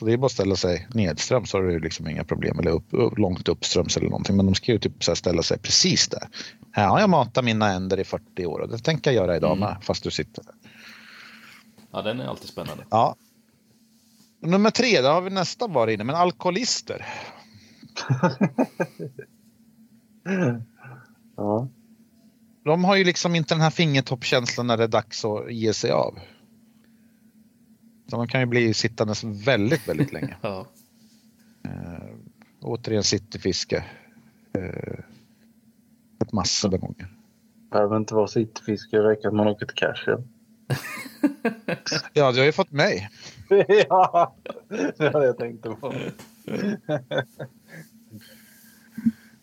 Så 0.03 0.07
det 0.07 0.13
är 0.13 0.17
bara 0.17 0.25
att 0.25 0.31
ställa 0.31 0.55
sig 0.55 0.87
nedströms 0.93 1.49
så 1.49 1.57
har 1.57 1.63
du 1.63 1.79
liksom 1.79 2.07
inga 2.07 2.23
problem. 2.23 2.59
Eller 2.59 2.71
upp, 2.71 2.85
upp, 2.91 3.17
långt 3.17 3.47
uppströms 3.47 3.97
eller 3.97 4.09
någonting. 4.09 4.35
Men 4.35 4.45
de 4.45 4.55
ska 4.55 4.71
ju 4.71 4.79
typ 4.79 5.03
så 5.03 5.11
här 5.11 5.15
ställa 5.15 5.43
sig 5.43 5.59
precis 5.59 6.07
där. 6.07 6.27
Här 6.71 6.87
har 6.87 6.99
jag 6.99 7.09
matat 7.09 7.45
mina 7.45 7.71
änder 7.71 7.99
i 7.99 8.03
40 8.03 8.45
år 8.45 8.59
och 8.59 8.69
det 8.69 8.77
tänker 8.77 9.11
jag 9.11 9.15
göra 9.15 9.35
idag 9.35 9.57
med. 9.57 9.77
Fast 9.81 10.03
du 10.03 10.11
sitter 10.11 10.43
där. 10.43 10.53
ja 11.91 12.01
den 12.01 12.19
är 12.19 12.25
alltid 12.25 12.49
spännande. 12.49 12.83
Ja. 12.89 13.15
Nummer 14.41 14.69
tre, 14.69 15.01
där 15.01 15.13
har 15.13 15.21
vi 15.21 15.29
nästan 15.29 15.73
varit 15.73 15.93
inne. 15.93 16.03
Men 16.03 16.15
alkoholister. 16.15 17.05
Ja. 21.37 21.67
De 22.65 22.83
har 22.83 22.95
ju 22.95 23.03
liksom 23.03 23.35
inte 23.35 23.53
den 23.53 23.61
här 23.61 23.69
fingertoppkänslan 23.69 24.67
när 24.67 24.77
det 24.77 24.83
är 24.83 24.87
dags 24.87 25.25
att 25.25 25.53
ge 25.53 25.73
sig 25.73 25.91
av. 25.91 26.19
Så 28.07 28.17
de 28.17 28.27
kan 28.27 28.39
ju 28.39 28.45
bli 28.45 28.73
sittandes 28.73 29.23
väldigt, 29.23 29.87
väldigt 29.87 30.13
länge. 30.13 30.37
Ja. 30.41 30.67
Återigen 32.61 33.03
cityfiske. 33.03 33.83
Eh, 34.53 34.99
ett 36.21 36.31
massor 36.31 36.71
med 36.71 36.79
gånger. 36.79 37.07
Behöver 37.71 37.97
inte 37.97 38.15
vara 38.15 38.27
sittfiske, 38.27 38.97
det 38.97 39.03
räcker 39.03 39.27
att 39.27 39.33
man 39.33 39.47
åker 39.47 39.65
till 39.65 39.75
cashen. 39.75 40.27
Ja, 42.13 42.31
du 42.31 42.39
har 42.39 42.45
ju 42.45 42.51
fått 42.51 42.71
mig. 42.71 43.09
ja, 43.89 44.35
det 44.97 45.13
var 45.13 45.19
det 45.19 45.25
jag 45.25 45.37
tänkte 45.37 45.69
på. 45.69 45.93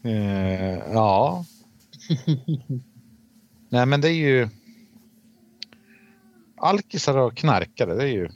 Eh, 0.02 0.92
ja. 0.92 1.44
Nej, 3.68 3.86
men 3.86 4.00
det 4.00 4.08
är 4.08 4.28
ju. 4.28 4.48
Alkisar 6.56 7.16
och 7.16 7.36
knarkare, 7.36 7.94
det 7.94 8.02
är 8.02 8.12
ju 8.12 8.28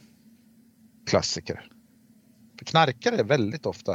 klassiker. 1.06 1.68
För 2.59 2.64
knarkare 2.64 3.16
är 3.16 3.24
väldigt 3.24 3.66
ofta 3.66 3.93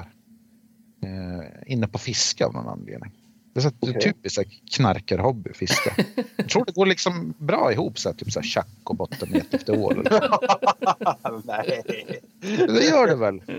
eh, 1.04 1.72
inne 1.72 1.88
på 1.88 1.98
fiske 1.98 2.46
av 2.46 2.54
någon 2.54 2.68
anledning. 2.68 3.12
Det 3.54 3.60
är 3.60 3.62
så 3.62 3.72
Okej. 3.80 4.02
typiskt 4.02 4.76
knarkarhobby, 4.76 5.54
fiska. 5.54 5.96
Jag 6.36 6.50
tror 6.50 6.66
det 6.66 6.72
går 6.72 6.86
liksom 6.86 7.34
bra 7.38 7.74
ihop, 7.74 8.00
så 8.00 8.10
här, 8.10 8.16
typ 8.16 8.32
så 8.32 8.40
här 8.40 8.48
tjack 8.48 8.68
och 8.84 8.96
bottenmet 8.96 9.54
efter 9.54 9.80
ål. 9.80 9.96
Nej. 11.44 11.84
Det 12.68 12.84
gör 12.84 13.08
det 13.08 13.16
väl? 13.16 13.42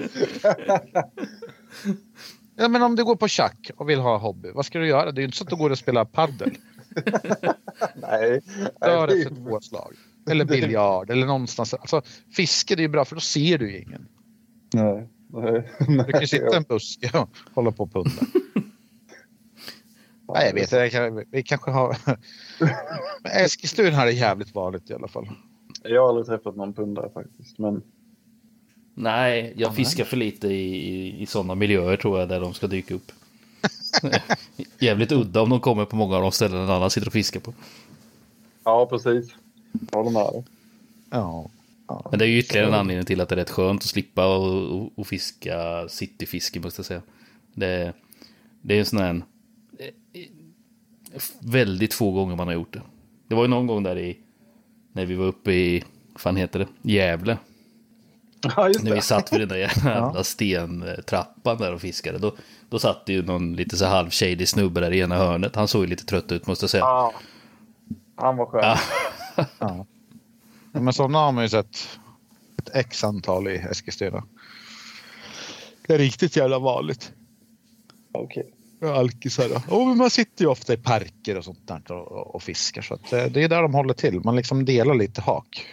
Ja, 2.56 2.68
men 2.68 2.82
om 2.82 2.96
du 2.96 3.04
går 3.04 3.16
på 3.16 3.28
schack 3.28 3.70
och 3.76 3.88
vill 3.88 3.98
ha 4.00 4.18
hobby, 4.18 4.50
vad 4.54 4.66
ska 4.66 4.78
du 4.78 4.88
göra? 4.88 5.12
Det 5.12 5.18
är 5.18 5.22
ju 5.22 5.26
inte 5.26 5.38
så 5.38 5.44
att 5.44 5.50
du 5.50 5.56
går 5.56 5.70
och 5.70 5.78
spelar 5.78 6.04
paddel. 6.04 6.50
Nej. 7.94 8.40
Dör 8.80 9.08
efter 9.08 9.34
två 9.34 9.60
slag. 9.60 9.94
Eller 10.30 10.44
biljard 10.44 11.10
eller 11.10 11.26
någonstans. 11.26 11.74
Alltså, 11.74 12.02
fiske 12.36 12.76
det 12.76 12.80
är 12.80 12.84
ju 12.84 12.88
bra 12.88 13.04
för 13.04 13.16
då 13.16 13.20
ser 13.20 13.58
du 13.58 13.72
ju 13.72 13.82
ingen. 13.82 14.08
Nej. 14.74 15.08
Nej. 15.32 15.70
Du 15.88 16.12
kan 16.12 16.20
ju 16.20 16.26
sitta 16.26 16.54
i 16.54 16.56
en 16.56 16.62
buske 16.62 17.18
och 17.18 17.28
hålla 17.54 17.72
på 17.72 17.82
och 17.82 17.92
punda. 17.92 18.10
Nej, 20.34 20.46
jag 20.46 20.54
vet 20.54 20.72
inte. 20.72 21.24
Vi 21.30 21.42
kanske 21.42 21.70
har... 21.70 21.96
Men 23.22 23.32
Eskilstuna 23.44 23.90
här 23.90 24.06
är 24.06 24.10
jävligt 24.10 24.54
vanligt 24.54 24.90
i 24.90 24.94
alla 24.94 25.08
fall. 25.08 25.28
Jag 25.82 26.02
har 26.02 26.08
aldrig 26.08 26.26
träffat 26.26 26.56
någon 26.56 26.74
pundare 26.74 27.10
faktiskt. 27.14 27.58
Men 27.58 27.82
Nej, 28.94 29.54
jag 29.56 29.74
fiskar 29.74 30.04
för 30.04 30.16
lite 30.16 30.48
i, 30.48 30.88
i, 30.88 31.22
i 31.22 31.26
sådana 31.26 31.54
miljöer 31.54 31.96
tror 31.96 32.18
jag 32.18 32.28
där 32.28 32.40
de 32.40 32.54
ska 32.54 32.66
dyka 32.66 32.94
upp. 32.94 33.12
Jävligt 34.78 35.12
udda 35.12 35.40
om 35.42 35.50
de 35.50 35.60
kommer 35.60 35.84
på 35.84 35.96
många 35.96 36.16
av 36.16 36.22
de 36.22 36.32
ställen 36.32 36.60
en 36.60 36.70
annan 36.70 36.90
sitter 36.90 37.06
och 37.06 37.12
fiskar 37.12 37.40
på. 37.40 37.54
ja, 38.64 38.86
precis. 38.86 39.34
Håller 39.92 40.10
med 40.10 40.22
dig. 40.32 40.44
Ja. 41.10 41.50
Men 42.10 42.18
det 42.18 42.24
är 42.24 42.28
ju 42.28 42.38
ytterligare 42.38 42.66
en 42.68 42.74
anledning 42.74 43.06
till 43.06 43.20
att 43.20 43.28
det 43.28 43.34
är 43.34 43.36
rätt 43.36 43.50
skönt 43.50 43.82
att 43.82 43.88
slippa 43.88 44.26
och, 44.36 44.80
och, 44.80 44.92
och 44.98 45.06
fiska 45.06 45.88
cityfiske 45.88 46.60
måste 46.60 46.78
jag 46.80 46.86
säga. 46.86 47.02
Det, 47.54 47.92
det 48.62 48.74
är 48.74 48.78
en 48.78 48.86
sån 48.86 48.98
här... 48.98 49.22
eh, 49.78 50.20
Väldigt 51.40 51.94
få 51.94 52.10
gånger 52.12 52.36
man 52.36 52.46
har 52.46 52.54
gjort 52.54 52.72
det. 52.72 52.82
Det 53.28 53.34
var 53.34 53.42
ju 53.42 53.48
någon 53.48 53.66
gång 53.66 53.82
där 53.82 53.98
i... 53.98 54.18
När 54.92 55.06
vi 55.06 55.14
var 55.14 55.26
uppe 55.26 55.52
i... 55.52 55.84
Vad 56.12 56.20
fan 56.20 56.36
heter 56.36 56.58
det? 56.58 56.90
Gävle. 56.90 57.38
Ja, 58.56 58.68
just 58.68 58.82
När 58.82 58.90
vi 58.90 58.96
det. 58.96 59.02
satt 59.02 59.32
vid 59.32 59.40
den 59.40 59.48
där 59.48 59.56
jävla 59.86 60.24
stentrappan 60.24 61.58
där 61.58 61.74
och 61.74 61.80
fiskade. 61.80 62.18
Då, 62.18 62.34
då 62.68 62.78
satt 62.78 63.06
det 63.06 63.12
ju 63.12 63.22
någon 63.22 63.56
lite 63.56 63.76
så 63.76 63.86
halv 63.86 64.10
shady 64.10 64.46
snubbe 64.46 64.80
där 64.80 64.90
i 64.92 65.00
ena 65.00 65.16
hörnet. 65.16 65.56
Han 65.56 65.68
såg 65.68 65.82
ju 65.82 65.86
lite 65.86 66.04
trött 66.06 66.32
ut 66.32 66.46
måste 66.46 66.62
jag 66.62 66.70
säga. 66.70 66.84
Ja. 66.84 67.12
Han 68.16 68.36
var 68.36 68.46
skön. 68.46 68.76
Ja. 69.58 69.86
ja. 70.72 70.80
Men 70.80 70.92
sådana 70.92 71.18
har 71.18 71.32
man 71.32 71.44
ju 71.44 71.48
sett 71.48 71.98
ett 72.58 72.70
x 72.74 73.04
antal 73.04 73.48
i 73.48 73.56
Eskilstuna. 73.56 74.24
Det 75.86 75.94
är 75.94 75.98
riktigt 75.98 76.36
jävla 76.36 76.58
vanligt. 76.58 77.12
Okej. 78.12 78.54
Alkisar 78.82 79.48
då. 79.48 79.76
Oh, 79.76 79.88
men 79.88 79.98
man 79.98 80.10
sitter 80.10 80.44
ju 80.44 80.50
ofta 80.50 80.72
i 80.72 80.76
parker 80.76 81.38
och 81.38 81.44
sånt 81.44 81.68
där 81.68 81.92
och, 81.92 82.34
och 82.34 82.42
fiskar. 82.42 82.82
Så 82.82 82.94
att 82.94 83.12
eh, 83.12 83.24
det 83.24 83.44
är 83.44 83.48
där 83.48 83.62
de 83.62 83.74
håller 83.74 83.94
till. 83.94 84.20
Man 84.24 84.36
liksom 84.36 84.64
delar 84.64 84.94
lite 84.94 85.20
hak. 85.20 85.66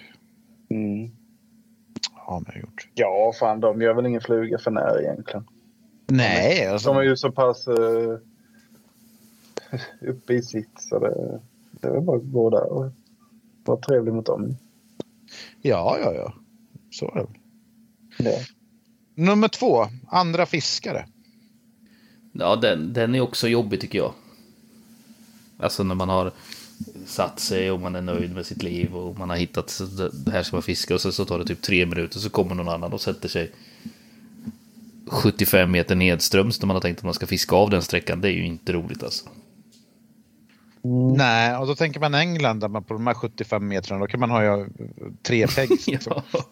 Mm. 0.69 1.11
Har 2.13 2.39
man 2.39 2.59
gjort. 2.59 2.89
Ja, 2.93 3.33
fan 3.39 3.59
de 3.59 3.81
gör 3.81 3.93
väl 3.93 4.05
ingen 4.05 4.21
fluga 4.21 4.57
för 4.57 4.71
när 4.71 5.01
egentligen. 5.01 5.47
Nej, 6.07 6.67
alltså, 6.67 6.93
De 6.93 6.97
är 6.97 7.03
ju 7.03 7.17
så 7.17 7.31
pass 7.31 7.67
uh, 7.67 8.17
uppe 10.09 10.33
i 10.33 10.41
sitt 10.41 10.81
så 10.81 10.99
det, 10.99 11.41
det 11.71 11.87
är 11.87 11.91
väl 11.91 12.01
bara 12.01 12.17
att 12.17 12.31
gå 12.31 12.49
där 12.49 12.71
och 12.71 12.91
vara 13.67 13.79
trevlig 13.79 14.13
mot 14.13 14.25
dem. 14.25 14.57
ja, 15.61 15.97
ja, 16.01 16.13
ja. 16.13 16.33
Så 16.91 17.05
är 17.05 17.15
det. 17.15 17.21
väl. 18.23 18.33
Ja. 18.33 18.39
Nummer 19.15 19.47
två, 19.47 19.87
andra 20.07 20.45
fiskare. 20.45 21.05
Ja, 22.31 22.55
den, 22.55 22.93
den 22.93 23.15
är 23.15 23.21
också 23.21 23.47
jobbig 23.47 23.81
tycker 23.81 23.97
jag. 23.97 24.13
Alltså 25.59 25.83
när 25.83 25.95
man 25.95 26.09
har 26.09 26.31
satt 27.05 27.39
sig 27.39 27.71
och 27.71 27.79
man 27.79 27.95
är 27.95 28.01
nöjd 28.01 28.33
med 28.33 28.45
sitt 28.45 28.63
liv 28.63 28.95
och 28.95 29.19
man 29.19 29.29
har 29.29 29.37
hittat 29.37 29.81
det 30.25 30.31
här 30.31 30.43
ska 30.43 30.55
man 30.55 30.63
fiska 30.63 30.93
och 30.93 31.01
så, 31.01 31.11
så 31.11 31.25
tar 31.25 31.39
det 31.39 31.45
typ 31.45 31.61
tre 31.61 31.85
minuter 31.85 32.19
så 32.19 32.29
kommer 32.29 32.55
någon 32.55 32.69
annan 32.69 32.93
och 32.93 33.01
sätter 33.01 33.29
sig 33.29 33.51
75 35.07 35.71
meter 35.71 35.95
nedströms 35.95 36.61
när 36.61 36.67
man 36.67 36.75
har 36.75 36.81
tänkt 36.81 36.97
att 36.97 37.03
man 37.03 37.13
ska 37.13 37.27
fiska 37.27 37.55
av 37.55 37.69
den 37.69 37.81
sträckan. 37.81 38.21
Det 38.21 38.29
är 38.29 38.33
ju 38.33 38.45
inte 38.45 38.73
roligt 38.73 39.03
alltså. 39.03 39.29
Nej, 41.17 41.57
och 41.57 41.67
då 41.67 41.75
tänker 41.75 41.99
man 41.99 42.13
England 42.13 42.59
där 42.59 42.67
man 42.67 42.83
på 42.83 42.93
de 42.93 43.07
här 43.07 43.13
75 43.13 43.67
metrarna 43.67 43.99
då 44.01 44.07
kan 44.07 44.19
man 44.19 44.29
ha 44.29 44.43
ju 44.43 44.67
tre 45.23 45.47
pegs. 45.47 45.87
Liksom. 45.87 46.21
Ja. 46.33 46.45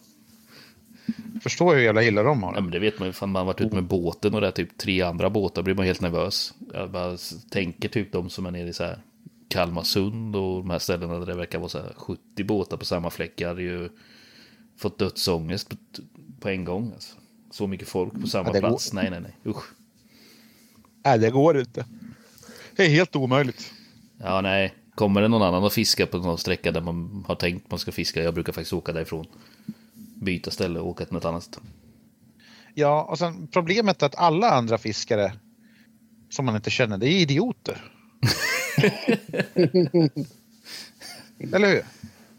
Förstår 1.41 1.75
hur 1.75 1.81
jävla 1.81 2.03
illa 2.03 2.23
de 2.23 2.43
har 2.43 2.49
Ja, 2.51 2.55
det. 2.55 2.61
men 2.61 2.71
det 2.71 2.79
vet 2.79 2.99
man 2.99 3.07
ju. 3.07 3.11
Fan, 3.13 3.29
man 3.31 3.39
har 3.39 3.45
varit 3.45 3.61
ute 3.61 3.75
med 3.75 3.83
båten 3.83 4.33
och 4.33 4.41
det 4.41 4.47
är 4.47 4.51
typ 4.51 4.77
tre 4.77 5.01
andra 5.01 5.29
båtar. 5.29 5.61
blir 5.63 5.75
man 5.75 5.85
helt 5.85 6.01
nervös. 6.01 6.53
Jag 6.73 6.91
bara 6.91 7.17
tänker 7.49 7.89
typ 7.89 8.11
de 8.11 8.29
som 8.29 8.45
är 8.45 8.51
nere 8.51 8.67
i 8.69 8.73
så 8.73 8.83
här 8.83 8.97
Kalmarsund 9.47 10.35
och 10.35 10.57
de 10.61 10.69
här 10.69 10.79
ställena 10.79 11.19
där 11.19 11.25
det 11.25 11.35
verkar 11.35 11.59
vara 11.59 11.69
så 11.69 11.77
här 11.77 11.93
70 11.95 12.43
båtar 12.43 12.77
på 12.77 12.85
samma 12.85 13.09
fläck. 13.09 13.41
Jag 13.41 13.47
hade 13.47 13.61
ju 13.61 13.89
fått 14.77 14.97
dödsångest 14.99 15.69
på, 15.69 15.75
på 16.39 16.49
en 16.49 16.65
gång. 16.65 16.91
Alltså. 16.93 17.15
Så 17.51 17.67
mycket 17.67 17.87
folk 17.87 18.21
på 18.21 18.27
samma 18.27 18.49
Ja, 18.49 18.53
det 18.53 18.61
går- 18.61 18.67
plats. 18.69 18.93
Nej, 18.93 19.09
nej, 19.09 19.21
nej. 19.21 19.35
Usch. 19.45 19.63
Nej, 21.05 21.19
det 21.19 21.29
går 21.31 21.59
inte. 21.59 21.85
Det 22.75 22.83
är 22.85 22.89
helt 22.89 23.15
omöjligt. 23.15 23.71
Ja, 24.17 24.41
nej. 24.41 24.73
Kommer 24.95 25.21
det 25.21 25.27
någon 25.27 25.41
annan 25.41 25.63
och 25.63 25.73
fiska 25.73 26.07
på 26.07 26.17
någon 26.17 26.37
sträcka 26.37 26.71
där 26.71 26.81
man 26.81 27.25
har 27.27 27.35
tänkt 27.35 27.71
man 27.71 27.79
ska 27.79 27.91
fiska. 27.91 28.23
Jag 28.23 28.33
brukar 28.33 28.53
faktiskt 28.53 28.73
åka 28.73 28.91
därifrån. 28.91 29.25
Byta 30.21 30.51
ställe 30.51 30.79
och 30.79 30.87
åka 30.87 31.05
till 31.05 31.13
något 31.13 31.25
annat. 31.25 31.59
Ja, 32.73 33.03
och 33.03 33.19
sen 33.19 33.47
problemet 33.47 34.01
är 34.01 34.05
att 34.05 34.15
alla 34.15 34.49
andra 34.49 34.77
fiskare 34.77 35.33
som 36.29 36.45
man 36.45 36.55
inte 36.55 36.69
känner, 36.69 36.97
det 36.97 37.07
är 37.07 37.19
idioter. 37.19 37.91
Eller 41.53 41.67
hur? 41.67 41.85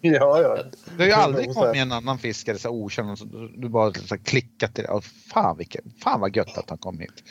Ja, 0.01 0.41
ja. 0.41 0.59
Det 0.97 1.03
har 1.03 1.07
ju 1.07 1.13
aldrig 1.13 1.49
100%. 1.49 1.55
kommit 1.55 1.77
en 1.77 1.93
annan 1.93 2.19
fiskare 2.19 2.59
så 2.59 2.69
här 2.69 2.75
okänd 2.75 3.11
och 3.11 3.19
så 3.19 3.25
du 3.57 3.69
bara 3.69 3.95
så 3.95 4.15
här 4.15 4.25
klickat 4.25 4.75
till 4.75 4.85
det. 4.85 4.91
Och 4.91 5.05
fan, 5.05 5.57
vilken, 5.57 5.93
fan 6.03 6.21
vad 6.21 6.37
gött 6.37 6.59
att 6.59 6.71
han 6.71 6.79
kom 6.79 6.99
hit. 6.99 7.25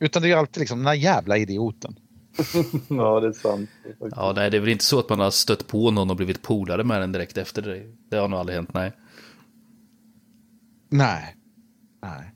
Utan 0.00 0.22
det 0.22 0.28
är 0.28 0.30
ju 0.30 0.34
alltid 0.38 0.60
liksom 0.60 0.78
den 0.78 0.86
där 0.86 0.94
jävla 0.94 1.36
idioten. 1.36 1.98
ja, 2.88 3.20
det 3.20 3.28
är 3.28 3.32
sant. 3.32 3.70
Ja, 4.16 4.32
nej, 4.36 4.50
det 4.50 4.56
är 4.56 4.60
väl 4.60 4.68
inte 4.68 4.84
så 4.84 4.98
att 4.98 5.08
man 5.08 5.20
har 5.20 5.30
stött 5.30 5.66
på 5.66 5.90
någon 5.90 6.10
och 6.10 6.16
blivit 6.16 6.42
polare 6.42 6.84
med 6.84 7.00
den 7.00 7.12
direkt 7.12 7.38
efter 7.38 7.62
det. 7.62 7.82
Det 8.10 8.16
har 8.16 8.28
nog 8.28 8.40
aldrig 8.40 8.56
hänt, 8.56 8.74
nej. 8.74 8.92
Nej. 10.88 11.36
Nej. 12.02 12.34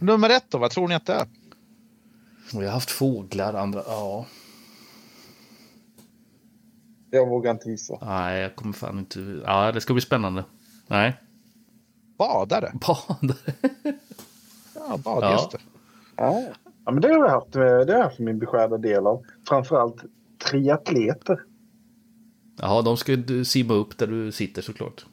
Nummer 0.00 0.30
ett 0.30 0.44
då, 0.48 0.58
vad 0.58 0.70
tror 0.70 0.88
ni 0.88 0.94
att 0.94 1.06
det 1.06 1.14
är? 1.14 1.26
Och 2.54 2.62
jag 2.62 2.68
har 2.68 2.74
haft 2.74 2.90
fåglar, 2.90 3.54
andra, 3.54 3.82
ja. 3.86 4.26
Jag 7.10 7.28
vågar 7.28 7.50
inte 7.50 7.70
gissa. 7.70 7.98
Nej, 8.02 8.40
jag 8.40 8.56
kommer 8.56 8.72
fan 8.72 8.98
inte... 8.98 9.40
Ja, 9.44 9.72
det 9.72 9.80
ska 9.80 9.92
bli 9.92 10.02
spännande. 10.02 10.44
Nej. 10.86 11.16
Badare. 12.18 12.72
Badare. 12.74 13.36
Ja, 14.88 14.96
badgäster. 14.96 15.60
Ja. 16.16 16.40
ja, 16.40 16.65
men 16.92 17.00
det 17.00 17.08
har 17.08 17.18
jag 17.18 17.28
haft, 17.30 17.52
det 17.52 17.58
har 17.60 17.86
jag 17.86 18.02
haft 18.02 18.18
min 18.18 18.38
beskärda 18.38 18.78
del 18.78 19.06
av. 19.06 19.22
Framförallt 19.48 20.04
triatleter. 20.50 21.40
Jaha, 22.60 22.82
de 22.82 22.96
ska 22.96 23.12
ju 23.12 23.44
simma 23.44 23.74
upp 23.74 23.98
där 23.98 24.06
du 24.06 24.32
sitter 24.32 24.62
såklart. 24.62 25.06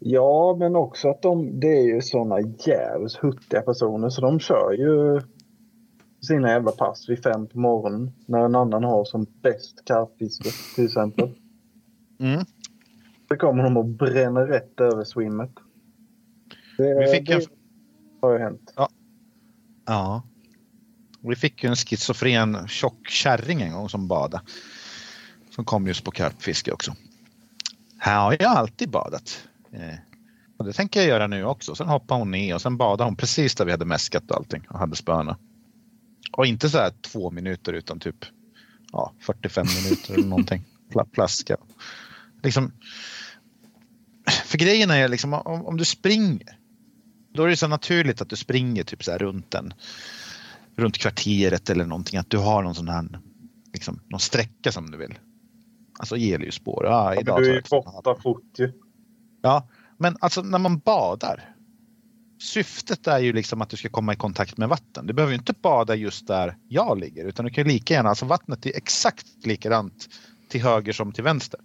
Ja, 0.00 0.56
men 0.58 0.76
också 0.76 1.08
att 1.08 1.22
de, 1.22 1.60
det 1.60 1.66
är 1.78 1.94
ju 1.94 2.00
såna 2.00 2.40
jävligt 2.40 3.14
huttiga 3.16 3.60
personer 3.62 4.08
så 4.08 4.20
de 4.20 4.38
kör 4.40 4.72
ju 4.72 5.20
sina 6.20 6.48
jävla 6.50 6.70
pass 6.70 7.08
vid 7.08 7.22
fem 7.22 7.46
på 7.46 7.58
morgonen 7.58 8.10
när 8.26 8.38
en 8.44 8.54
annan 8.54 8.84
har 8.84 9.04
som 9.04 9.26
bäst 9.42 9.84
karpfiske 9.84 10.50
till 10.74 10.84
exempel. 10.84 11.30
Mm. 12.20 12.40
Så 13.28 13.36
kommer 13.36 13.62
de 13.62 13.76
och 13.76 13.84
bränner 13.84 14.46
rätt 14.46 14.80
över 14.80 15.04
swimmet. 15.04 15.50
Det, 16.78 16.94
Vi 17.00 17.06
fick 17.06 17.26
det 17.28 17.34
en- 17.34 17.40
har 18.20 18.32
ju 18.32 18.38
hänt. 18.38 18.72
Ja. 19.86 20.22
Vi 21.28 21.36
fick 21.36 21.64
ju 21.64 21.68
en 21.68 21.76
schizofren 21.76 22.68
tjock 22.68 23.08
kärring 23.08 23.62
en 23.62 23.72
gång 23.72 23.88
som 23.88 24.08
badade. 24.08 24.44
Som 25.50 25.64
kom 25.64 25.86
just 25.86 26.04
på 26.04 26.10
karpfiske 26.10 26.72
också. 26.72 26.94
Här 27.98 28.20
har 28.20 28.36
jag 28.40 28.52
alltid 28.52 28.90
badat. 28.90 29.48
Eh, 29.72 29.94
och 30.56 30.64
det 30.64 30.72
tänker 30.72 31.00
jag 31.00 31.08
göra 31.08 31.26
nu 31.26 31.44
också. 31.44 31.74
Sen 31.74 31.88
hoppade 31.88 32.20
hon 32.20 32.30
ner 32.30 32.54
och 32.54 32.62
sen 32.62 32.76
badade 32.76 33.04
hon 33.04 33.16
precis 33.16 33.54
där 33.54 33.64
vi 33.64 33.70
hade 33.70 33.84
mäskat 33.84 34.30
och 34.30 34.36
allting 34.36 34.66
och 34.70 34.78
hade 34.78 34.96
spöna. 34.96 35.38
Och 36.32 36.46
inte 36.46 36.70
så 36.70 36.78
här 36.78 36.92
två 37.00 37.30
minuter 37.30 37.72
utan 37.72 38.00
typ 38.00 38.24
ja, 38.92 39.12
45 39.20 39.66
minuter 39.82 40.14
eller 40.14 40.28
någonting. 40.28 40.64
Pla- 40.92 41.10
Plaska. 41.12 41.56
Liksom, 42.42 42.72
för 44.44 44.58
grejen 44.58 44.90
är 44.90 45.08
liksom 45.08 45.34
om, 45.34 45.66
om 45.66 45.76
du 45.76 45.84
springer 45.84 46.58
då 47.32 47.44
är 47.44 47.48
det 47.48 47.56
så 47.56 47.68
naturligt 47.68 48.20
att 48.20 48.28
du 48.28 48.36
springer 48.36 48.84
typ 48.84 49.04
så 49.04 49.10
här 49.10 49.18
runt 49.18 49.54
en 49.54 49.74
runt 50.78 50.98
kvarteret 50.98 51.70
eller 51.70 51.86
någonting. 51.86 52.18
Att 52.18 52.30
du 52.30 52.38
har 52.38 52.62
någon 52.62 52.74
sån 52.74 52.88
här 52.88 53.08
liksom, 53.72 54.00
någon 54.08 54.20
sträcka 54.20 54.72
som 54.72 54.90
du 54.90 54.98
vill. 54.98 55.18
Alltså 55.98 56.16
Geliusspår. 56.16 56.84
Ja, 56.86 57.14
Ja, 57.14 57.20
idag 57.20 57.42
du 57.42 57.50
är 57.50 57.54
ju 57.54 57.62
borta 57.70 58.14
fort 58.22 58.58
ju. 58.58 58.72
Ja, 59.42 59.68
men 59.96 60.16
alltså 60.20 60.42
när 60.42 60.58
man 60.58 60.78
badar. 60.78 61.54
Syftet 62.40 63.06
är 63.06 63.18
ju 63.18 63.32
liksom 63.32 63.62
att 63.62 63.68
du 63.68 63.76
ska 63.76 63.88
komma 63.88 64.12
i 64.12 64.16
kontakt 64.16 64.56
med 64.56 64.68
vatten. 64.68 65.06
Du 65.06 65.12
behöver 65.12 65.32
ju 65.32 65.38
inte 65.38 65.52
bada 65.52 65.94
just 65.94 66.26
där 66.26 66.56
jag 66.68 66.98
ligger 66.98 67.24
utan 67.24 67.44
du 67.44 67.50
kan 67.50 67.68
lika 67.68 67.94
gärna, 67.94 68.08
alltså 68.08 68.24
vattnet 68.26 68.66
är 68.66 68.76
exakt 68.76 69.46
likadant 69.46 70.08
till 70.48 70.62
höger 70.62 70.92
som 70.92 71.12
till 71.12 71.24
vänster. 71.24 71.60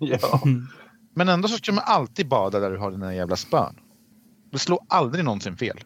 Ja. 0.00 0.42
Men 1.14 1.28
ändå 1.28 1.48
så 1.48 1.56
ska 1.56 1.72
man 1.72 1.84
alltid 1.86 2.28
bada 2.28 2.60
där 2.60 2.70
du 2.70 2.78
har 2.78 2.90
dina 2.90 3.14
jävla 3.14 3.36
spön. 3.36 3.74
Det 4.50 4.58
slår 4.58 4.80
aldrig 4.88 5.24
någonsin 5.24 5.56
fel. 5.56 5.80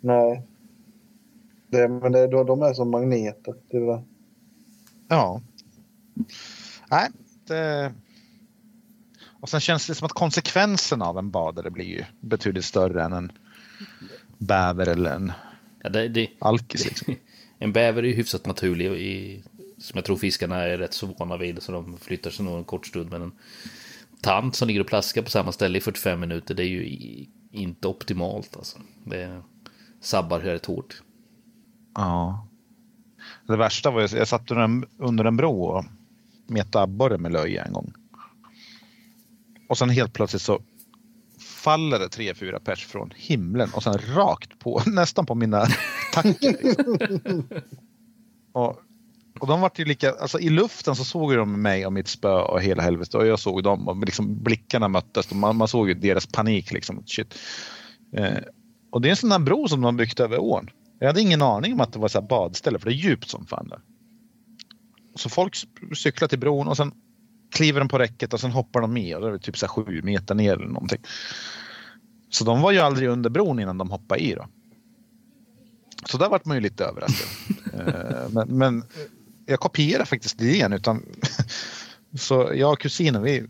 Nej. 0.00 0.46
Det, 1.68 1.88
men 1.88 2.12
det, 2.12 2.26
de, 2.26 2.46
de 2.46 2.62
är 2.62 2.74
som 2.74 2.90
magneter. 2.90 3.54
där. 3.70 4.04
Ja. 5.08 5.42
Nej, 6.90 7.08
det... 7.46 7.92
Och 9.40 9.48
sen 9.48 9.60
känns 9.60 9.86
det 9.86 9.94
som 9.94 10.06
att 10.06 10.12
konsekvenserna 10.12 11.04
av 11.04 11.18
en 11.18 11.30
badare 11.30 11.70
blir 11.70 11.84
ju 11.84 12.04
betydligt 12.20 12.64
större 12.64 13.04
än 13.04 13.12
en 13.12 13.32
bäver 14.38 14.88
eller 14.88 15.14
en 15.14 15.32
Ja, 15.86 15.90
det, 15.90 16.08
det, 16.08 16.30
alkis. 16.38 16.84
Liksom. 16.84 17.14
en 17.58 17.72
bäver 17.72 18.02
är 18.02 18.06
ju 18.06 18.14
hyfsat 18.14 18.46
naturlig 18.46 18.86
i, 18.86 19.42
som 19.78 19.92
jag 19.94 20.04
tror 20.04 20.16
fiskarna 20.16 20.62
är 20.62 20.78
rätt 20.78 20.94
så 20.94 21.06
vana 21.06 21.36
vid. 21.36 21.62
Så 21.62 21.72
de 21.72 21.98
flyttar 21.98 22.30
sig 22.30 22.44
nog 22.44 22.58
en 22.58 22.64
kort 22.64 22.86
stund. 22.86 23.10
Men 23.10 23.22
en 23.22 23.32
tant 24.20 24.56
som 24.56 24.68
ligger 24.68 24.80
och 24.80 24.86
plaskar 24.86 25.22
på 25.22 25.30
samma 25.30 25.52
ställe 25.52 25.78
i 25.78 25.80
45 25.80 26.20
minuter. 26.20 26.54
Det 26.54 26.62
är 26.62 26.68
ju 26.68 27.24
inte 27.50 27.88
optimalt 27.88 28.56
alltså. 28.56 28.78
Det 29.04 29.42
sabbar 30.00 30.40
rätt 30.40 30.66
hårt. 30.66 31.02
Ja. 31.96 32.46
Det 33.46 33.56
värsta 33.56 33.90
var 33.90 34.02
att 34.02 34.12
jag 34.12 34.28
satt 34.28 34.50
under 34.50 34.64
en, 34.64 34.84
under 34.98 35.24
en 35.24 35.36
bro 35.36 35.62
och 35.62 35.84
metade 36.46 36.82
abborre 36.82 37.18
med 37.18 37.32
löje 37.32 37.62
en 37.62 37.72
gång. 37.72 37.92
Och 39.68 39.78
sen 39.78 39.90
helt 39.90 40.12
plötsligt 40.12 40.42
så 40.42 40.60
faller 41.40 41.98
det 41.98 42.08
tre, 42.08 42.34
fyra 42.34 42.60
pers 42.60 42.86
från 42.86 43.10
himlen 43.16 43.70
och 43.74 43.82
sen 43.82 43.98
rakt 44.14 44.58
på, 44.58 44.82
nästan 44.86 45.26
på 45.26 45.34
mina 45.34 45.66
tackor. 46.12 46.62
Liksom. 46.62 47.48
och, 48.52 48.80
och 49.40 49.46
de 49.46 49.60
var 49.60 49.70
ju 49.76 49.84
lika, 49.84 50.12
alltså 50.12 50.38
i 50.40 50.48
luften 50.48 50.96
så 50.96 51.04
såg 51.04 51.36
de 51.36 51.62
mig 51.62 51.86
och 51.86 51.92
mitt 51.92 52.08
spö 52.08 52.40
och 52.40 52.62
hela 52.62 52.82
helvetet 52.82 53.14
och 53.14 53.26
jag 53.26 53.38
såg 53.38 53.62
dem 53.62 53.88
och 53.88 53.96
liksom 53.96 54.42
blickarna 54.42 54.88
möttes 54.88 55.30
och 55.30 55.36
man, 55.36 55.56
man 55.56 55.68
såg 55.68 55.88
ju 55.88 55.94
deras 55.94 56.26
panik 56.26 56.72
liksom. 56.72 57.02
Shit. 57.06 57.34
Eh, 58.16 58.38
och 58.90 59.00
det 59.00 59.08
är 59.08 59.10
en 59.10 59.16
sån 59.16 59.30
där 59.30 59.38
bro 59.38 59.68
som 59.68 59.80
de 59.80 59.84
har 59.84 59.92
byggt 59.92 60.20
över 60.20 60.40
ån. 60.40 60.70
Jag 60.98 61.06
hade 61.06 61.20
ingen 61.20 61.42
aning 61.42 61.72
om 61.72 61.80
att 61.80 61.92
det 61.92 61.98
var 61.98 62.08
så 62.08 62.20
här 62.20 62.28
badställe 62.28 62.78
för 62.78 62.90
det 62.90 62.94
är 62.94 62.98
djupt 62.98 63.28
som 63.28 63.46
fan 63.46 63.68
där. 63.68 63.80
Så 65.14 65.28
folk 65.28 65.56
cyklar 65.96 66.28
till 66.28 66.38
bron 66.38 66.68
och 66.68 66.76
sen 66.76 66.92
kliver 67.50 67.80
de 67.80 67.88
på 67.88 67.98
räcket 67.98 68.32
och 68.32 68.40
sen 68.40 68.50
hoppar 68.50 68.80
de 68.80 68.92
med 68.92 69.16
och 69.16 69.30
det 69.30 69.34
är 69.34 69.38
typ 69.38 69.58
så 69.58 69.66
här 69.66 69.72
sju 69.72 70.02
meter 70.02 70.34
ner 70.34 70.52
eller 70.52 70.66
någonting. 70.66 71.00
Så 72.30 72.44
de 72.44 72.60
var 72.60 72.72
ju 72.72 72.78
aldrig 72.78 73.08
under 73.08 73.30
bron 73.30 73.60
innan 73.60 73.78
de 73.78 73.90
hoppade 73.90 74.20
i 74.20 74.34
då. 74.34 74.46
Så 76.04 76.18
där 76.18 76.28
vart 76.28 76.44
man 76.44 76.56
ju 76.56 76.60
lite 76.60 76.84
överraskad. 76.84 77.28
Eh, 77.72 78.28
men, 78.30 78.48
men 78.48 78.84
jag 79.46 79.60
kopierar 79.60 80.04
faktiskt 80.04 80.42
idén 80.42 80.72
utan 80.72 81.02
så 82.18 82.50
jag 82.54 82.72
och 82.72 82.80
kusinen 82.80 83.22
vi 83.22 83.46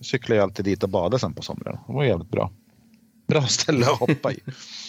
cyklar 0.00 0.36
ju 0.36 0.42
alltid 0.42 0.64
dit 0.64 0.82
och 0.82 0.88
badar 0.88 1.18
sen 1.18 1.34
på 1.34 1.42
somrarna. 1.42 1.80
Det 1.86 1.92
var 1.92 2.04
jävligt 2.04 2.30
bra. 2.30 2.52
Bra 3.26 3.46
ställe 3.46 3.86
att 3.86 3.98
hoppa 3.98 4.32
i. 4.32 4.40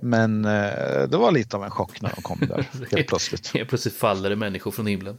Men 0.00 0.44
eh, 0.44 1.08
det 1.08 1.16
var 1.16 1.32
lite 1.32 1.56
av 1.56 1.64
en 1.64 1.70
chock 1.70 2.00
när 2.02 2.12
de 2.14 2.22
kom 2.22 2.38
där 2.40 2.68
helt 2.96 3.06
plötsligt. 3.08 3.46
Helt 3.54 3.68
plötsligt 3.68 3.94
faller 3.94 4.30
det 4.30 4.36
människor 4.36 4.70
från 4.70 4.86
himlen. 4.86 5.18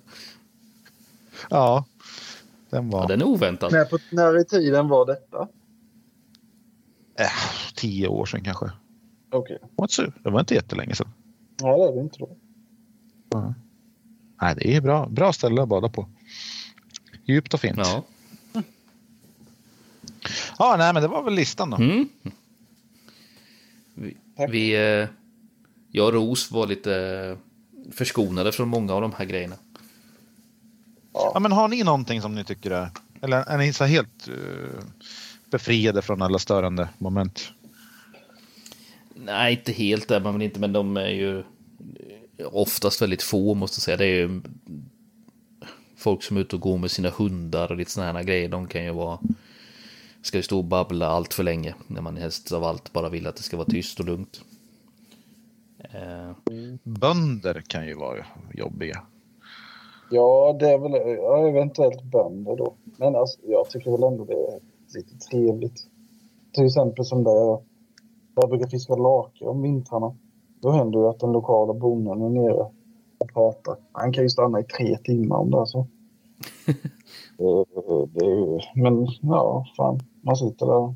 Ja, 1.50 1.86
den 2.70 2.92
Ja, 2.92 2.98
var 2.98 3.08
den 3.08 3.22
är 3.22 3.26
oväntad. 3.26 3.72
När, 3.72 3.86
på, 3.86 3.98
när 4.12 4.42
i 4.42 4.46
tiden 4.46 4.88
var 4.88 5.06
detta? 5.06 5.48
eh, 7.20 7.28
tio 7.76 8.08
år 8.08 8.26
sedan 8.26 8.44
kanske. 8.44 8.72
Okej. 9.32 9.58
Det 9.62 9.68
var 9.76 9.84
inte 9.86 9.94
så- 9.96 10.12
Det 10.24 10.30
var 10.30 10.40
inte 10.40 10.54
jättelänge 10.54 10.96
sedan. 10.96 11.10
Ja, 11.62 11.78
det 11.78 11.84
är 11.92 11.96
det 11.96 12.02
inte 12.02 12.20
då. 12.20 12.36
Nej, 14.42 14.56
det 14.58 14.76
är 14.76 14.82
bra, 14.82 15.08
bra 15.10 15.34
ställe 15.34 15.62
att 15.62 15.70
bada 15.70 15.90
på. 15.90 16.10
Djupt 17.26 17.54
och 17.54 17.60
fint. 17.60 17.78
Ja. 17.78 18.04
Ja, 20.60 20.76
nej, 20.78 20.94
men 20.94 21.02
det 21.02 21.08
var 21.08 21.24
väl 21.24 21.34
listan 21.34 21.70
då. 21.70 21.78
Mm. 21.78 22.10
Vi, 23.94 24.18
vi, 24.50 24.76
eh, 24.76 25.08
jag 25.92 26.08
och 26.08 26.14
Ros 26.14 26.52
var 26.52 26.68
lite 26.68 26.96
eh, 26.96 27.92
förskonade 27.92 28.52
från 28.52 28.68
många 28.68 28.94
av 28.94 29.02
de 29.02 29.14
här 29.18 29.26
grejerna. 29.26 29.56
Ja, 31.14 31.40
men 31.40 31.52
har 31.52 31.68
ni 31.68 31.84
någonting 31.84 32.22
som 32.22 32.36
ni 32.36 32.44
tycker 32.44 32.72
är... 32.72 32.90
Eller 33.22 33.38
är 33.38 33.58
ni 33.58 33.74
så 33.74 33.84
helt 33.84 34.28
eh, 34.28 34.84
befriade 35.52 36.02
från 36.02 36.22
alla 36.22 36.40
störande 36.40 36.90
moment? 36.98 37.52
Nej, 39.16 39.54
inte 39.54 39.72
helt 39.72 40.12
är 40.12 40.20
man 40.20 40.34
väl 40.34 40.42
inte, 40.42 40.60
men 40.60 40.74
de 40.74 40.98
är 40.98 41.10
ju 41.10 41.44
oftast 42.46 43.02
väldigt 43.02 43.24
få 43.24 43.54
måste 43.54 43.76
jag 43.76 43.84
säga. 43.84 43.98
Det 43.98 44.06
är 44.06 44.28
ju 44.28 44.42
folk 45.98 46.24
som 46.24 46.38
är 46.38 46.42
ute 46.42 46.56
och 46.56 46.62
går 46.62 46.78
med 46.78 46.92
sina 46.92 47.10
hundar 47.10 47.72
och 47.72 47.78
lite 47.78 47.92
sådana 47.92 48.20
här 48.20 48.26
grejer. 48.26 48.50
De 48.50 48.68
kan 48.68 48.84
ju 48.84 48.92
vara, 48.92 49.20
ska 50.26 50.38
ju 50.38 50.44
stå 50.44 50.58
och 50.58 50.64
babbla 50.66 51.08
allt 51.08 51.34
för 51.34 51.44
länge 51.44 51.76
när 51.88 52.02
man 52.02 52.18
helst 52.18 52.52
av 52.52 52.64
allt 52.64 52.94
bara 52.94 53.10
vill 53.10 53.28
att 53.28 53.36
det 53.36 53.44
ska 53.44 53.58
vara 53.58 53.68
tyst 53.68 54.00
och 54.00 54.06
lugnt. 54.06 54.42
Eh, 55.78 56.32
Bönder 56.84 57.64
kan 57.68 57.88
ju 57.88 57.96
vara 57.96 58.26
jobbiga. 58.54 59.02
Ja, 60.12 60.56
det 60.60 60.70
är 60.70 60.78
väl 60.78 61.18
ja, 61.18 61.48
eventuellt 61.48 62.04
bönder 62.04 62.56
då. 62.56 62.74
Men 62.98 63.16
alltså, 63.16 63.40
jag 63.44 63.70
tycker 63.70 63.92
väl 63.92 64.04
ändå 64.04 64.26
det 64.26 64.34
är 64.34 64.60
lite 64.96 65.18
trevligt. 65.18 65.88
Till 66.54 66.66
exempel 66.66 67.06
som 67.06 67.24
där 67.24 67.32
jag, 67.32 67.62
där 68.36 68.44
jag 68.44 68.50
brukar 68.50 68.68
fiska 68.68 68.96
lake 68.96 69.46
om 69.46 69.62
vintrarna. 69.62 70.16
Då 70.62 70.72
händer 70.72 71.00
det 71.00 71.10
att 71.10 71.20
den 71.20 71.32
lokala 71.32 71.74
bonden 71.74 72.22
är 72.22 72.30
nere 72.30 72.72
och 73.18 73.34
pratar. 73.34 73.76
Han 73.92 74.14
kan 74.14 74.24
ju 74.24 74.30
stanna 74.30 74.60
i 74.60 74.64
tre 74.64 74.98
timmar 74.98 75.38
om 75.38 75.52
det 75.52 75.58
är 75.62 75.66
så. 75.66 75.88
det, 77.38 78.06
det, 78.20 78.26
ju- 78.26 78.60
men 78.76 79.08
ja, 79.22 79.66
fan. 79.78 80.00
Man 80.26 80.36
sitter 80.36 80.66
där, 80.66 80.96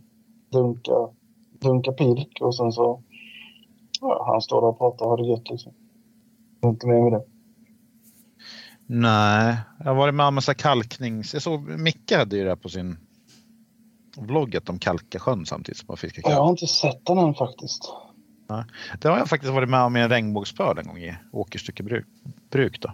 dunkar, 0.51 1.09
dunkar 1.61 1.91
pilk 1.91 2.37
och 2.41 2.55
sen 2.55 2.71
så... 2.71 3.03
Ja, 4.01 4.25
han 4.31 4.41
står 4.41 4.61
där 4.61 4.67
och 4.67 4.77
pratar 4.77 5.05
och 5.05 5.11
har 5.11 5.17
det 5.17 5.29
gött 5.29 5.49
liksom. 5.49 5.73
Inte 6.63 6.87
mer 6.87 7.01
med 7.01 7.11
det. 7.11 7.25
Nej, 8.85 9.57
jag 9.79 9.85
har 9.85 9.95
varit 9.95 10.15
med 10.15 10.25
om 10.25 10.35
massa 10.35 10.53
kalknings... 10.53 11.33
Jag 11.33 11.43
såg 11.43 11.79
Micke 11.79 12.11
hade 12.11 12.37
ju 12.37 12.43
det 12.43 12.49
här 12.49 12.55
på 12.55 12.69
sin 12.69 12.97
vlogg 14.17 14.55
att 14.55 14.65
de 14.65 14.79
kalkar 14.79 15.19
sjön 15.19 15.45
samtidigt 15.45 15.77
som 15.77 15.85
man 15.87 15.97
fiskar 15.97 16.21
kalk. 16.21 16.35
Jag 16.35 16.41
har 16.41 16.49
inte 16.49 16.67
sett 16.67 17.05
den 17.05 17.17
än 17.17 17.33
faktiskt. 17.33 17.93
Det 19.01 19.07
har 19.07 19.17
jag 19.17 19.29
faktiskt 19.29 19.53
varit 19.53 19.69
med 19.69 19.81
om 19.81 19.97
i 19.97 20.01
en 20.01 20.09
regnbågspöl 20.09 20.77
en 20.77 20.87
gång 20.87 20.97
i 20.97 21.15
Åkerstycke 21.31 21.83
bruk. 21.83 22.05
bruk 22.49 22.81
då. 22.81 22.91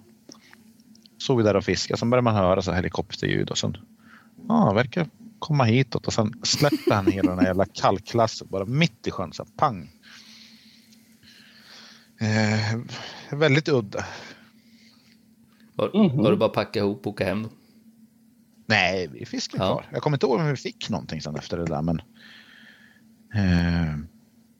Såg 1.17 1.37
vi 1.37 1.43
där 1.43 1.55
och 1.55 1.63
fiskade, 1.63 1.97
sen 1.97 2.09
började 2.09 2.23
man 2.23 2.35
höra 2.35 2.61
så 2.61 2.71
helikopterljud 2.71 3.49
och 3.49 3.57
sen 3.57 3.77
ja, 4.47 4.73
verkar 4.73 5.07
komma 5.47 5.63
hitåt 5.63 6.07
och 6.07 6.13
sen 6.13 6.33
släpper 6.43 6.93
han 6.95 7.05
hela 7.07 7.29
den 7.29 7.39
här 7.39 7.45
jävla 7.45 7.65
kalklasset 7.65 8.49
bara 8.49 8.65
mitt 8.65 9.07
i 9.07 9.11
sjön. 9.11 9.33
Så 9.33 9.43
här, 9.43 9.51
pang! 9.57 9.89
Eh, 12.19 12.79
väldigt 13.37 13.67
udda. 13.69 14.05
var, 15.75 16.07
Mhm. 16.09 16.17
var 16.23 16.31
det 16.31 16.37
bara 16.37 16.45
att 16.49 16.53
packa 16.55 16.79
ihop 16.79 17.07
och 17.07 17.13
åka 17.13 17.25
hem? 17.25 17.47
Nej, 18.65 19.07
vi 19.07 19.25
fiskade 19.25 19.63
Ja. 19.63 19.69
kvar. 19.71 19.85
Jag 19.91 20.01
kommer 20.01 20.17
inte 20.17 20.25
ihåg 20.25 20.39
om 20.39 20.47
vi 20.49 20.55
fick 20.55 20.89
någonting 20.89 21.21
sen 21.21 21.35
efter 21.35 21.57
det 21.57 21.65
där 21.65 21.81
men 21.81 21.99
eh, 23.35 23.95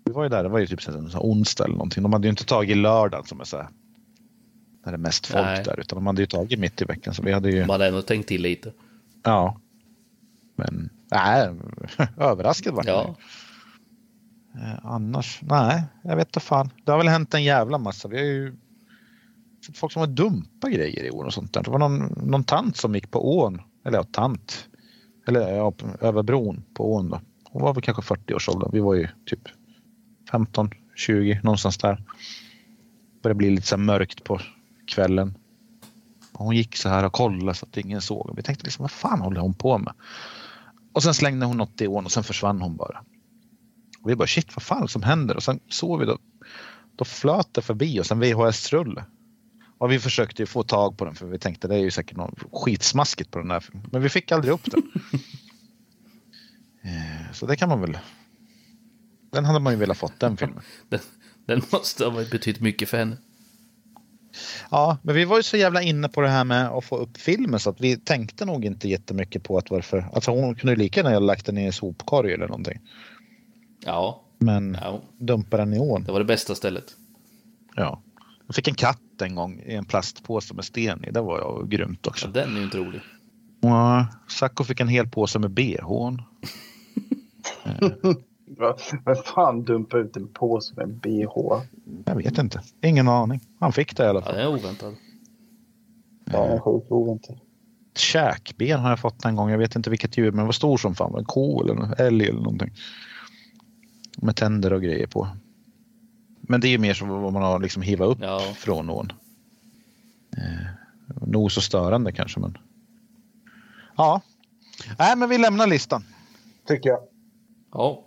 vi 0.05 0.11
var 0.11 0.23
ju 0.23 0.29
där, 0.29 0.43
det 0.43 0.49
var 0.49 0.59
ju 0.59 0.67
typ 0.67 0.87
en 0.87 1.09
onsdag 1.15 1.63
eller 1.63 1.73
någonting. 1.75 2.03
De 2.03 2.13
hade 2.13 2.27
ju 2.27 2.29
inte 2.29 2.45
tagit 2.45 2.77
lördagen 2.77 3.25
som 3.25 3.39
är 3.39 3.43
så 3.43 3.57
här 3.57 3.67
när 4.85 4.91
det 4.91 4.95
är 4.95 4.97
mest 4.97 5.25
folk 5.27 5.45
Nej. 5.45 5.63
där 5.63 5.79
utan 5.79 5.95
de 5.97 6.07
hade 6.07 6.21
ju 6.21 6.25
tagit 6.27 6.59
mitt 6.59 6.81
i 6.81 6.85
veckan 6.85 7.13
så 7.13 7.23
vi 7.23 7.31
hade 7.31 7.49
ju, 7.49 7.59
Man 7.59 7.69
hade 7.69 7.87
ändå 7.87 8.01
tänkt 8.01 8.27
till 8.27 8.41
lite. 8.41 8.73
ja. 9.23 9.59
Men 10.55 10.89
nej, 11.11 11.55
överraskad 12.17 12.73
var 12.73 12.83
jag. 12.85 12.95
Ja, 12.95 13.15
Eh, 14.61 14.79
annars, 14.83 15.39
nej, 15.41 15.83
jag 16.03 16.15
vet 16.15 16.27
inte 16.27 16.39
fan. 16.39 16.69
Det 16.83 16.91
har 16.91 16.97
väl 16.97 17.07
hänt 17.07 17.33
en 17.33 17.43
jävla 17.43 17.77
massa. 17.77 18.07
Vi 18.07 18.17
har 18.17 18.25
ju 18.25 18.55
sett 19.65 19.77
folk 19.77 19.93
som 19.93 19.99
har 19.99 20.07
dumpat 20.07 20.71
grejer 20.71 21.03
i 21.03 21.11
ån 21.11 21.25
och 21.25 21.33
sånt 21.33 21.53
där. 21.53 21.63
Det 21.63 21.71
var 21.71 21.79
någon, 21.79 21.97
någon 22.23 22.43
tant 22.43 22.77
som 22.77 22.95
gick 22.95 23.11
på 23.11 23.39
ån, 23.39 23.61
eller 23.85 23.97
ja, 23.97 24.03
tant, 24.03 24.67
eller 25.27 25.55
ja, 25.55 25.73
över 26.01 26.23
bron 26.23 26.63
på 26.73 26.93
ån 26.93 27.09
då. 27.09 27.21
Hon 27.43 27.61
var 27.61 27.73
väl 27.73 27.83
kanske 27.83 28.03
40 28.03 28.33
års 28.33 28.49
ålder. 28.49 28.69
Vi 28.73 28.79
var 28.79 28.93
ju 28.93 29.07
typ 29.25 29.41
15, 30.31 30.69
20 30.95 31.39
någonstans 31.43 31.77
där. 31.77 32.03
Började 33.23 33.37
bli 33.37 33.49
lite 33.49 33.67
så 33.67 33.77
mörkt 33.77 34.23
på 34.23 34.39
kvällen. 34.87 35.37
Hon 36.33 36.55
gick 36.55 36.75
så 36.75 36.89
här 36.89 37.05
och 37.05 37.13
kollade 37.13 37.53
så 37.53 37.65
att 37.65 37.77
ingen 37.77 38.01
såg. 38.01 38.33
Vi 38.35 38.43
tänkte 38.43 38.65
liksom, 38.65 38.83
vad 38.83 38.91
fan 38.91 39.21
håller 39.21 39.41
hon 39.41 39.53
på 39.53 39.77
med? 39.77 39.93
Och 40.95 41.03
sen 41.03 41.13
slängde 41.13 41.45
hon 41.45 41.57
något 41.57 41.81
i 41.81 41.87
ån 41.87 42.05
och 42.05 42.11
sen 42.11 42.23
försvann 42.23 42.61
hon 42.61 42.75
bara. 42.77 43.03
Och 44.01 44.09
vi 44.09 44.15
bara 44.15 44.27
shit 44.27 44.55
vad 44.55 44.63
fan 44.63 44.87
som 44.87 45.03
händer? 45.03 45.35
Och 45.35 45.43
sen 45.43 45.59
såg 45.69 45.99
vi 45.99 46.05
då, 46.05 46.17
då 46.95 47.05
flöt 47.05 47.53
det 47.53 47.61
förbi 47.61 47.99
och 47.99 48.05
sen 48.05 48.19
VHS-rulle. 48.19 49.05
Och 49.77 49.91
vi 49.91 49.99
försökte 49.99 50.41
ju 50.41 50.45
få 50.45 50.63
tag 50.63 50.97
på 50.97 51.05
den 51.05 51.15
för 51.15 51.25
vi 51.27 51.39
tänkte 51.39 51.67
det 51.67 51.75
är 51.75 51.79
ju 51.79 51.91
säkert 51.91 52.17
något 52.17 52.39
skitsmaskigt 52.51 53.31
på 53.31 53.39
den 53.39 53.47
där. 53.47 53.65
Men 53.91 54.01
vi 54.01 54.09
fick 54.09 54.31
aldrig 54.31 54.53
upp 54.53 54.71
den. 54.71 54.81
Eh, 56.83 57.31
Så 57.33 57.45
det 57.45 57.55
kan 57.55 57.69
man 57.69 57.81
väl. 57.81 57.97
Den 59.31 59.45
hade 59.45 59.59
man 59.59 59.73
ju 59.73 59.79
velat 59.79 59.97
fått 59.97 60.19
den 60.19 60.37
filmen. 60.37 60.63
den, 60.89 60.99
den 61.45 61.61
måste 61.71 62.05
ha 62.05 62.11
betytt 62.31 62.59
mycket 62.59 62.89
för 62.89 62.97
henne. 62.97 63.17
Ja, 64.71 64.97
men 65.01 65.15
vi 65.15 65.25
var 65.25 65.37
ju 65.37 65.43
så 65.43 65.57
jävla 65.57 65.81
inne 65.81 66.09
på 66.09 66.21
det 66.21 66.29
här 66.29 66.43
med 66.43 66.67
att 66.67 66.85
få 66.85 66.97
upp 66.97 67.17
filmen 67.17 67.59
så 67.59 67.69
att 67.69 67.81
vi 67.81 67.97
tänkte 67.97 68.45
nog 68.45 68.65
inte 68.65 68.89
jättemycket 68.89 69.43
på 69.43 69.57
att 69.57 69.69
varför. 69.71 70.05
Alltså 70.13 70.31
hon 70.31 70.55
kunde 70.55 70.73
ju 70.73 70.77
lika 70.79 71.01
gärna 71.03 71.19
lagt 71.19 71.45
den 71.45 71.57
i 71.57 71.63
en 71.65 71.73
sopkorg 71.73 72.33
eller 72.33 72.47
någonting. 72.47 72.79
Ja, 73.85 74.21
Men 74.39 74.77
ja, 74.81 75.01
dumpa 75.19 75.57
den 75.57 75.73
i 75.73 75.79
ån. 75.79 76.03
det 76.03 76.11
var 76.11 76.19
det 76.19 76.25
bästa 76.25 76.55
stället. 76.55 76.85
Ja. 77.75 78.01
Jag 78.47 78.55
fick 78.55 78.67
en 78.67 78.75
katt 78.75 78.99
en 79.21 79.35
gång 79.35 79.59
i 79.65 79.73
en 79.75 79.85
plastpåse 79.85 80.53
med 80.53 80.65
sten 80.65 81.05
i. 81.05 81.11
Det 81.11 81.21
var 81.21 81.39
jag 81.39 81.69
grymt 81.69 81.99
Ja, 82.03 82.09
också. 82.09 82.27
den 82.27 82.53
är 82.53 82.57
ju 82.57 82.63
inte 82.63 82.77
rolig. 82.77 83.01
Ja, 83.61 84.07
Sacco 84.27 84.63
fick 84.63 84.79
en 84.79 84.87
hel 84.87 85.07
påse 85.09 85.39
med 85.39 85.51
bhn. 85.51 86.21
Vem 89.05 89.15
fan 89.25 89.63
dumpar 89.63 89.97
ut 89.97 90.17
en 90.17 90.27
påse 90.27 90.73
med 90.75 90.83
en 90.83 90.97
bh? 90.99 91.61
Jag 92.05 92.15
vet 92.15 92.37
inte. 92.37 92.61
Ingen 92.81 93.07
aning. 93.07 93.39
Han 93.59 93.73
fick 93.73 93.97
det 93.97 94.03
i 94.03 94.07
alla 94.07 94.19
Ja, 94.19 94.25
fall. 94.25 94.35
det 94.35 94.41
är 94.41 94.47
oväntat. 94.47 94.93
Ja, 96.25 96.45
en 96.45 96.61
sjuk 96.61 96.83
oväntad. 96.91 97.39
Käkben 97.95 98.79
har 98.79 98.89
jag 98.89 98.99
fått 98.99 99.25
en 99.25 99.35
gång. 99.35 99.49
Jag 99.49 99.57
vet 99.57 99.75
inte 99.75 99.89
vilket 99.89 100.17
djur, 100.17 100.31
men 100.31 100.37
det 100.39 100.45
var 100.45 100.51
stor 100.51 100.77
som 100.77 100.95
fan. 100.95 101.15
En 101.17 101.25
ko 101.25 101.63
eller 101.63 101.73
en 101.83 101.93
älg 101.97 102.25
eller 102.27 102.39
någonting. 102.41 102.71
Med 104.17 104.35
tänder 104.35 104.73
och 104.73 104.81
grejer 104.81 105.07
på. 105.07 105.27
Men 106.41 106.61
det 106.61 106.67
är 106.67 106.69
ju 106.69 106.77
mer 106.77 106.93
som 106.93 107.07
vad 107.09 107.33
man 107.33 107.43
har 107.43 107.59
liksom 107.59 107.81
hivat 107.81 108.07
upp 108.09 108.17
Ja. 108.21 108.39
från 108.55 108.89
ån. 108.89 109.11
Eh, 110.37 110.67
nog 111.27 111.51
så 111.51 111.61
störande 111.61 112.11
kanske, 112.11 112.39
men. 112.39 112.57
Ja. 113.97 114.21
Nej, 114.99 115.15
men 115.15 115.29
vi 115.29 115.37
lämnar 115.37 115.67
listan. 115.67 116.03
Tycker 116.67 116.89
jag. 116.89 116.99
Ja, 117.73 118.04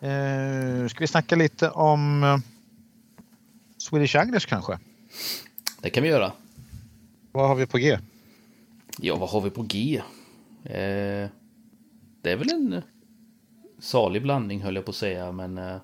Eh, 0.00 0.88
ska 0.88 1.00
vi 1.00 1.06
snacka 1.06 1.36
lite 1.36 1.70
om 1.70 2.22
eh, 2.24 2.38
Swedish 3.78 4.16
Anglers 4.16 4.46
kanske? 4.46 4.78
det 5.82 5.90
kan 5.90 6.02
vi 6.02 6.08
göra. 6.08 6.32
Vad 7.32 7.48
har 7.48 7.54
vi 7.54 7.66
på 7.66 7.78
G? 7.78 7.98
Ja, 8.98 9.16
vad 9.16 9.28
har 9.30 9.40
vi 9.40 9.50
på 9.50 9.62
G? 9.62 10.02
Eh, 10.64 11.28
det 12.22 12.32
är 12.32 12.36
väl 12.36 12.50
en 12.50 12.72
eh, 12.72 12.82
salig 13.78 14.22
blandning 14.22 14.62
höll 14.62 14.74
jag 14.76 14.84
på 14.84 14.90
att 14.90 14.96
säga, 14.96 15.32
men 15.32 15.58
eh, 15.58 15.76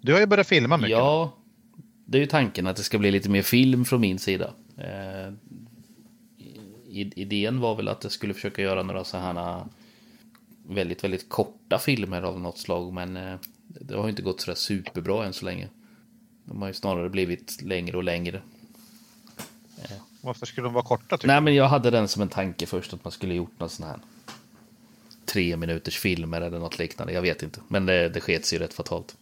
Du 0.00 0.12
har 0.12 0.20
ju 0.20 0.26
börjat 0.26 0.46
filma 0.46 0.76
mycket. 0.76 0.90
ja, 0.90 1.32
det 2.06 2.18
är 2.18 2.20
ju 2.20 2.26
tanken 2.26 2.66
att 2.66 2.76
det 2.76 2.82
ska 2.82 2.98
bli 2.98 3.10
lite 3.10 3.30
mer 3.30 3.42
film 3.42 3.84
från 3.84 4.00
min 4.00 4.18
sida. 4.18 4.52
Eh, 4.76 5.32
idén 7.14 7.60
var 7.60 7.74
väl 7.74 7.88
att 7.88 8.02
jag 8.02 8.12
skulle 8.12 8.34
försöka 8.34 8.62
göra 8.62 8.82
några 8.82 9.04
så 9.04 9.16
här 9.18 9.64
väldigt, 10.68 11.04
väldigt 11.04 11.28
korta 11.28 11.78
filmer 11.78 12.22
av 12.22 12.40
något 12.40 12.58
slag, 12.58 12.92
men 12.92 13.16
eh, 13.16 13.34
det 13.66 13.94
har 13.94 14.02
ju 14.02 14.10
inte 14.10 14.22
gått 14.22 14.40
så 14.40 14.50
där 14.50 14.56
superbra 14.56 15.26
än 15.26 15.32
så 15.32 15.44
länge. 15.44 15.68
De 16.44 16.62
har 16.62 16.68
ju 16.68 16.74
snarare 16.74 17.08
blivit 17.08 17.62
längre 17.62 17.96
och 17.96 18.04
längre. 18.04 18.42
Varför 20.20 20.46
skulle 20.46 20.66
de 20.66 20.72
vara 20.74 20.84
korta? 20.84 21.18
Nej, 21.24 21.40
men 21.40 21.54
jag 21.54 21.68
hade 21.68 21.90
den 21.90 22.08
som 22.08 22.22
en 22.22 22.28
tanke 22.28 22.66
först 22.66 22.94
att 22.94 23.04
man 23.04 23.10
skulle 23.10 23.34
gjort 23.34 23.60
någon 23.60 23.68
sån 23.68 23.86
här 23.86 23.98
tre 25.24 25.56
minuters 25.56 25.98
filmer 25.98 26.40
eller 26.40 26.58
något 26.58 26.78
liknande. 26.78 27.12
Jag 27.12 27.22
vet 27.22 27.42
inte, 27.42 27.60
men 27.68 27.86
det, 27.86 28.08
det 28.08 28.20
sket 28.20 28.44
sig 28.44 28.58
ju 28.58 28.64
rätt 28.64 28.74
fatalt. 28.74 29.16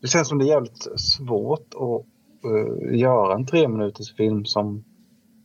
Det 0.00 0.08
känns 0.08 0.28
som 0.28 0.38
det 0.38 0.44
är 0.44 0.48
jävligt 0.48 1.00
svårt 1.00 1.74
att 1.74 2.06
eh, 2.44 2.98
göra 2.98 3.34
en 3.34 3.46
tre 3.46 3.68
minuters 3.68 4.14
film 4.14 4.44
som 4.44 4.84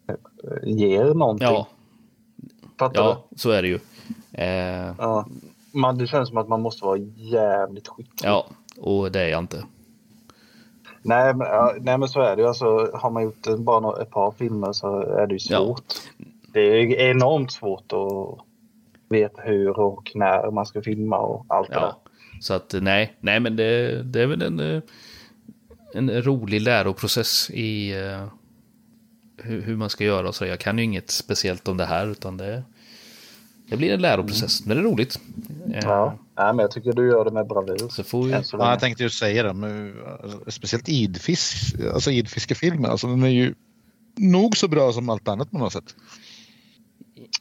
eh, 0.08 0.16
ger 0.64 1.14
någonting. 1.14 1.48
Ja, 1.48 1.68
Fattar 2.80 3.02
ja, 3.04 3.26
så 3.36 3.50
är 3.50 3.62
det 3.62 3.68
ju. 3.68 3.80
Eh? 4.32 4.94
Ja. 4.98 5.28
Man, 5.72 5.98
det 5.98 6.08
känns 6.08 6.30
som 6.30 6.38
att 6.38 6.48
man 6.48 6.62
måste 6.62 6.86
vara 6.86 6.98
jävligt 7.16 7.88
skicklig. 7.88 8.30
ja, 8.30 8.46
och 8.78 9.12
det 9.12 9.22
är 9.22 9.28
jag 9.28 9.40
inte. 9.40 9.64
Nej, 11.02 11.34
men, 11.34 11.48
ja, 11.48 11.74
nej, 11.82 11.98
men 11.98 12.10
så 12.10 12.22
är 12.22 12.36
det 12.36 12.42
ju. 12.42 12.48
Alltså, 12.48 12.92
har 12.94 13.10
man 13.10 13.24
gjort 13.24 13.48
bara 13.60 13.80
några, 13.80 14.02
ett 14.02 14.10
par 14.12 14.32
filmer 14.32 14.74
så 14.74 15.02
är 15.02 15.28
det 15.28 15.34
ju 15.36 15.40
Ja. 15.50 15.58
svårt. 15.58 15.94
Det 16.54 16.60
är 16.60 16.94
enormt 17.10 17.52
svårt 17.52 17.94
att 17.94 18.40
veta 19.10 19.42
hur 19.42 19.80
och 19.80 20.12
när 20.16 20.52
man 20.52 20.66
ska 20.66 20.82
filma 20.82 21.18
och 21.18 21.46
allt 21.50 21.68
det 21.70 21.74
där. 21.74 21.82
Ja, 21.82 22.02
så 22.42 22.54
att 22.54 22.76
nej, 22.82 23.14
nej, 23.20 23.40
men 23.40 23.56
det, 23.56 24.04
det 24.04 24.22
är 24.22 24.28
väl 24.28 24.42
en, 24.42 24.60
eh, 24.60 24.82
en 25.94 26.22
rolig 26.22 26.62
läroprocess 26.62 27.50
i 27.50 27.92
eh, 28.04 28.26
hur, 29.38 29.62
hur 29.62 29.76
man 29.76 29.90
ska 29.90 30.04
göra 30.04 30.28
och 30.28 30.36
så. 30.36 30.46
Jag 30.46 30.60
kan 30.60 30.78
ju 30.78 30.84
inget 30.84 31.12
speciellt 31.12 31.68
om 31.68 31.78
det 31.78 31.86
här, 31.86 32.08
utan 32.08 32.38
det, 32.38 32.64
det 33.70 33.78
blir 33.78 33.94
en 33.94 34.02
läroprocess, 34.02 34.66
men 34.66 34.78
det 34.78 34.84
är 34.84 34.86
roligt. 34.86 35.20
Eh, 35.74 35.80
Ja. 35.84 36.18
Men 36.36 36.60
jag 36.60 36.72
tycker 36.72 36.94
du 36.94 37.08
gör 37.08 37.26
det 37.26 37.32
med 37.32 37.48
bravur. 37.48 37.90
Så 37.90 38.04
får 38.04 38.24
vi, 38.24 38.32
Ja, 38.32 38.44
jag 38.52 38.80
tänkte 38.80 39.04
just 39.04 39.20
säga 39.20 39.44
det. 39.44 39.54
Men, 39.54 39.94
alltså, 40.24 40.52
speciellt 40.52 40.90
idfisk, 40.90 41.76
alltså 41.94 42.12
idfiskefilmer. 42.12 42.90
Alltså, 42.90 43.08
den 43.08 43.24
är 43.24 43.28
ju 43.28 43.54
nog 44.18 44.58
så 44.58 44.68
bra 44.68 44.94
som 44.94 45.10
allt 45.10 45.28
annat 45.28 45.52
man 45.52 45.62
har 45.62 45.70
sett. 45.70 45.96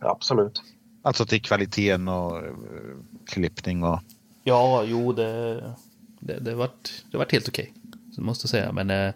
Absolut. 0.01 0.63
Alltså 1.03 1.27
till 1.27 1.43
kvaliteten 1.43 2.09
och 2.09 2.37
eh, 2.37 2.53
klippning 3.27 3.83
och... 3.83 4.01
Ja, 4.45 4.85
jo, 4.87 5.13
det, 5.13 5.55
det, 6.21 6.41
det, 6.41 6.55
vart, 6.55 6.91
det 7.11 7.19
vart 7.19 7.33
helt 7.33 7.49
okej. 7.49 7.75
Så 8.15 8.23
måste 8.23 8.45
jag 8.45 8.51
säga. 8.51 8.73
Men 8.73 8.91
eh, 8.91 9.15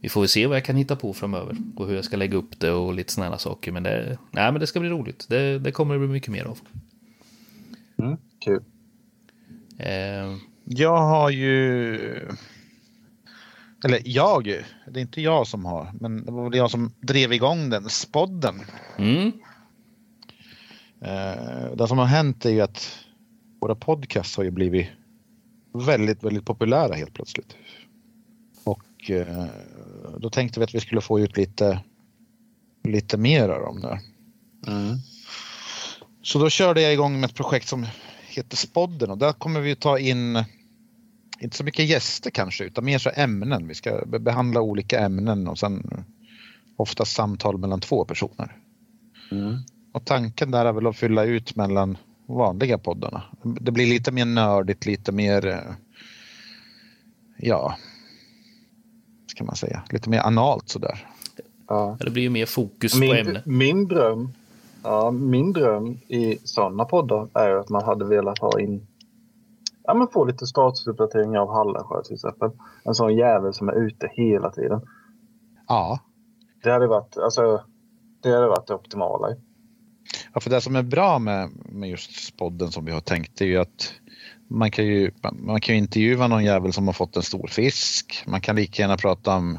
vi 0.00 0.08
får 0.08 0.20
väl 0.20 0.28
se 0.28 0.46
vad 0.46 0.56
jag 0.56 0.64
kan 0.64 0.76
hitta 0.76 0.96
på 0.96 1.12
framöver. 1.12 1.56
Och 1.76 1.86
hur 1.86 1.94
jag 1.94 2.04
ska 2.04 2.16
lägga 2.16 2.36
upp 2.36 2.60
det 2.60 2.70
och 2.70 2.94
lite 2.94 3.12
sådana 3.12 3.38
saker. 3.38 3.72
Men 3.72 3.82
det, 3.82 4.18
nej, 4.30 4.52
men 4.52 4.60
det 4.60 4.66
ska 4.66 4.80
bli 4.80 4.88
roligt. 4.88 5.26
Det, 5.28 5.58
det 5.58 5.72
kommer 5.72 5.94
det 5.94 5.98
bli 6.00 6.08
mycket 6.08 6.32
mer 6.32 6.44
av. 6.44 6.58
Mm, 7.98 8.16
kul. 8.44 8.62
Eh, 9.78 10.36
Jag 10.64 10.98
har 10.98 11.30
ju... 11.30 11.94
Eller 13.84 14.00
jag, 14.04 14.44
det 14.88 15.00
är 15.00 15.02
inte 15.02 15.20
jag 15.20 15.46
som 15.46 15.64
har, 15.64 15.92
men 16.00 16.24
det 16.24 16.32
var 16.32 16.44
väl 16.44 16.58
jag 16.58 16.70
som 16.70 16.92
drev 17.00 17.32
igång 17.32 17.70
den, 17.70 17.88
spodden. 17.88 18.54
mm, 18.98 19.32
Eh, 21.02 21.72
det 21.76 21.88
som 21.88 21.98
har 21.98 22.06
hänt 22.06 22.44
är 22.44 22.50
ju 22.50 22.60
att 22.60 22.98
våra 23.60 23.74
podcasts 23.74 24.36
har 24.36 24.44
ju 24.44 24.50
blivit 24.50 24.88
väldigt, 25.72 26.24
väldigt 26.24 26.44
populära 26.44 26.94
helt 26.94 27.14
plötsligt. 27.14 27.56
Och 28.64 29.10
eh, 29.10 29.44
då 30.18 30.30
tänkte 30.30 30.60
vi 30.60 30.64
att 30.64 30.74
vi 30.74 30.80
skulle 30.80 31.00
få 31.00 31.20
ut 31.20 31.36
lite, 31.36 31.80
lite 32.84 33.16
mer 33.16 33.48
av 33.48 33.60
dem 33.60 33.80
där. 33.80 34.00
Mm. 34.66 34.96
Så 36.22 36.38
då 36.38 36.50
körde 36.50 36.82
jag 36.82 36.92
igång 36.92 37.20
med 37.20 37.30
ett 37.30 37.36
projekt 37.36 37.68
som 37.68 37.86
heter 38.28 38.56
Spodden 38.56 39.10
och 39.10 39.18
där 39.18 39.32
kommer 39.32 39.60
vi 39.60 39.76
ta 39.76 39.98
in 39.98 40.44
inte 41.40 41.56
så 41.56 41.64
mycket 41.64 41.88
gäster 41.88 42.30
kanske 42.30 42.64
utan 42.64 42.84
mer 42.84 42.98
så 42.98 43.10
ämnen. 43.14 43.68
Vi 43.68 43.74
ska 43.74 44.04
be- 44.06 44.18
behandla 44.18 44.60
olika 44.60 45.00
ämnen 45.00 45.48
och 45.48 45.58
sen 45.58 46.04
ofta 46.76 47.04
samtal 47.04 47.58
mellan 47.58 47.80
två 47.80 48.04
personer. 48.04 48.56
Mm. 49.30 49.58
Och 49.92 50.04
tanken 50.04 50.50
där 50.50 50.64
är 50.64 50.72
väl 50.72 50.86
att 50.86 50.96
fylla 50.96 51.24
ut 51.24 51.56
mellan 51.56 51.98
vanliga 52.26 52.78
poddarna. 52.78 53.22
Det 53.42 53.72
blir 53.72 53.86
lite 53.86 54.12
mer 54.12 54.24
nördigt, 54.24 54.86
lite 54.86 55.12
mer 55.12 55.46
eh, 55.46 55.74
ja, 57.38 57.76
ska 59.30 59.44
man 59.44 59.56
säga, 59.56 59.82
lite 59.90 60.10
mer 60.10 60.18
analt 60.20 60.68
sådär. 60.68 61.06
Ja. 61.68 61.96
det 62.00 62.10
blir 62.10 62.22
ju 62.22 62.30
mer 62.30 62.46
fokus 62.46 62.92
på 62.92 62.98
Min, 62.98 63.16
ämnet. 63.16 63.46
min 63.46 63.88
dröm 63.88 64.32
ja, 64.82 65.10
min 65.10 65.52
dröm 65.52 65.98
i 66.08 66.38
sådana 66.44 66.84
poddar 66.84 67.28
är 67.34 67.50
att 67.50 67.68
man 67.68 67.84
hade 67.84 68.04
velat 68.04 68.38
ha 68.38 68.60
in 68.60 68.86
ja, 69.84 69.94
men 69.94 70.08
få 70.08 70.24
lite 70.24 70.46
statusuppdateringar 70.46 71.40
av 71.40 71.52
Hallensjö 71.52 72.02
till 72.02 72.14
exempel. 72.14 72.50
En 72.84 72.94
sån 72.94 73.16
jävel 73.16 73.54
som 73.54 73.68
är 73.68 73.72
ute 73.72 74.10
hela 74.12 74.50
tiden. 74.50 74.80
Ja, 75.68 75.98
Det 76.62 76.70
hade 76.70 76.86
varit, 76.86 77.16
alltså, 77.16 77.64
det 78.22 78.30
hade 78.30 78.48
varit 78.48 78.66
det 78.66 78.74
optimala. 78.74 79.28
Ja, 80.34 80.40
för 80.40 80.50
det 80.50 80.60
som 80.60 80.76
är 80.76 80.82
bra 80.82 81.18
med, 81.18 81.50
med 81.68 81.90
just 81.90 82.26
spodden 82.26 82.70
som 82.72 82.84
vi 82.84 82.92
har 82.92 83.00
tänkt 83.00 83.40
är 83.40 83.44
ju 83.46 83.56
att 83.56 83.92
man 84.50 84.70
kan 84.70 84.86
ju, 84.86 85.10
man 85.32 85.60
kan 85.60 85.74
ju 85.74 85.78
intervjua 85.78 86.26
någon 86.28 86.44
jävel 86.44 86.72
som 86.72 86.86
har 86.86 86.92
fått 86.94 87.16
en 87.16 87.22
stor 87.22 87.46
fisk. 87.46 88.24
Man 88.26 88.40
kan 88.40 88.56
lika 88.56 88.82
gärna 88.82 88.96
prata 88.96 89.36
om 89.36 89.58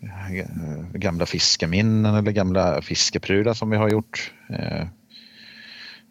eh, 0.00 0.46
gamla 0.94 1.26
fiskeminnen 1.26 2.14
eller 2.14 2.32
gamla 2.32 2.82
fiskeprylar 2.82 3.54
som 3.54 3.70
vi 3.70 3.76
har 3.76 3.88
gjort. 3.88 4.32
Eh, 4.50 4.86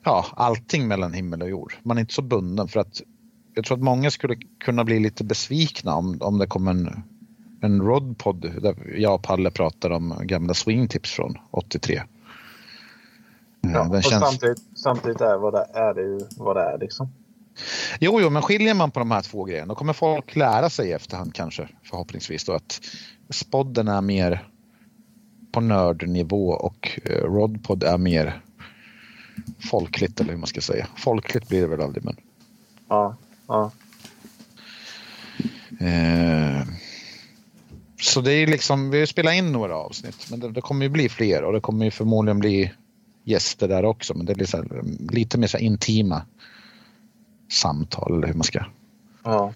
Ja, 0.08 0.26
allting 0.36 0.88
mellan 0.88 1.14
himmel 1.14 1.42
och 1.42 1.50
jord. 1.50 1.74
Man 1.84 1.98
är 1.98 2.02
inte 2.02 2.14
så 2.14 2.22
bunden 2.22 2.68
för 2.68 2.80
att 2.80 3.02
jag 3.54 3.66
tror 3.66 3.78
att 3.78 3.84
många 3.84 4.12
skulle 4.12 4.36
kunna 4.60 4.84
bli 4.84 5.00
lite 5.00 5.24
besvikna 5.24 5.96
om, 5.96 6.18
om 6.22 6.38
det 6.38 6.48
kommer 6.48 6.72
en, 6.72 7.04
en 7.62 7.82
rodpod 7.82 8.42
där 8.62 8.76
jag 8.98 9.14
och 9.16 9.24
Palle 9.24 9.52
pratar 9.52 9.90
om 9.90 10.16
gamla 10.22 10.54
swingtips 10.54 11.12
från 11.12 11.38
83. 11.52 11.96
Eh, 11.96 12.04
Ja, 13.62 13.88
och 13.98 14.04
känns- 14.04 14.24
samtidigt, 14.24 14.62
samtidigt 14.76 15.22
är, 15.22 15.38
vad 15.38 15.54
det, 15.54 15.66
är 15.74 15.94
det 15.94 16.02
ju 16.02 16.20
vad 16.38 16.56
det 16.56 16.62
är 16.64 16.78
liksom. 16.78 17.10
Jo, 18.00 18.22
jo, 18.22 18.30
men 18.30 18.42
skiljer 18.42 18.74
man 18.74 18.92
på 18.92 19.00
de 19.00 19.12
här 19.12 19.22
två 19.22 19.44
grejerna 19.44 19.68
då 19.68 19.76
kommer 19.76 19.94
folk 19.94 20.36
lära 20.36 20.70
sig 20.70 20.90
i 20.90 20.92
efterhand 20.92 21.34
kanske 21.34 21.68
förhoppningsvis 21.84 22.46
då 22.46 22.54
att 22.54 22.82
spodden 23.30 23.88
är 23.88 24.02
mer 24.02 24.48
på 25.52 25.62
nördnivå 25.62 26.50
och 26.50 27.00
eh, 27.04 27.24
Rodpod 27.24 27.84
är 27.84 27.98
mer 27.98 28.42
folkligt 29.70 30.20
eller 30.20 30.32
hur 30.32 30.40
man 30.40 30.48
ska 30.48 30.62
säga. 30.62 30.88
Folkligt 30.98 31.50
blir 31.50 31.62
det 31.62 31.68
väl 31.68 31.82
aldrig 31.82 32.06
men. 32.06 32.16
Ja, 32.88 33.16
ja. 33.48 33.72
Eh, 35.80 36.68
så 38.02 38.22
det 38.22 38.34
är 38.34 38.48
liksom, 38.48 38.90
vi 38.90 39.08
spelat 39.08 39.34
in 39.34 39.52
några 39.52 39.76
avsnitt 39.76 40.28
men 40.30 40.40
det, 40.40 40.52
det 40.52 40.62
kommer 40.62 40.86
ju 40.86 40.90
bli 40.90 41.10
fler 41.10 41.44
och 41.44 41.54
det 41.54 41.62
kommer 41.62 41.86
ju 41.86 41.92
förmodligen 41.92 42.40
bli 42.40 42.72
gäster 43.24 43.68
där 43.68 43.86
också 43.86 44.14
men 44.14 44.26
det 44.26 44.42
är 44.42 44.46
så 44.46 44.58
här, 44.58 44.84
lite 45.12 45.38
mer 45.38 45.48
så 45.48 45.58
intima 45.58 46.22
samtal 47.48 48.18
eller 48.18 48.28
hur 48.28 48.34
man 48.34 48.44
ska. 48.44 48.66
Ja. 49.24 49.54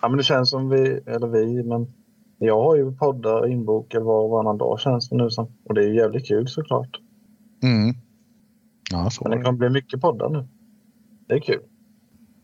ja, 0.00 0.08
men 0.08 0.16
det 0.16 0.24
känns 0.24 0.50
som 0.50 0.68
vi, 0.68 1.00
eller 1.06 1.26
vi, 1.26 1.62
men 1.62 1.92
jag 2.38 2.62
har 2.62 2.76
ju 2.76 2.92
poddar 2.92 3.48
inbokade 3.48 4.04
var 4.04 4.22
och 4.22 4.30
varannan 4.30 4.58
dag 4.58 4.80
känns 4.80 5.08
det 5.08 5.16
nu 5.16 5.30
som. 5.30 5.46
Och 5.64 5.74
det 5.74 5.84
är 5.84 5.88
ju 5.88 5.96
jävligt 5.96 6.26
kul 6.26 6.48
såklart. 6.48 7.00
Mm. 7.62 7.94
Ja, 8.90 9.10
så 9.10 9.28
Men 9.28 9.38
det 9.38 9.44
kommer 9.44 9.58
bli 9.58 9.70
mycket 9.70 10.00
poddar 10.00 10.28
nu. 10.28 10.48
Det 11.26 11.34
är 11.34 11.40
kul. 11.40 11.62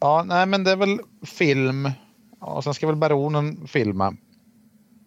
Ja, 0.01 0.25
nej 0.27 0.47
men 0.47 0.65
det 0.65 0.71
är 0.71 0.77
väl 0.77 0.99
film. 1.23 1.91
Ja, 2.41 2.63
sen 2.63 2.75
ska 2.75 2.87
väl 2.87 2.97
Baronen 2.97 3.67
filma 3.67 4.17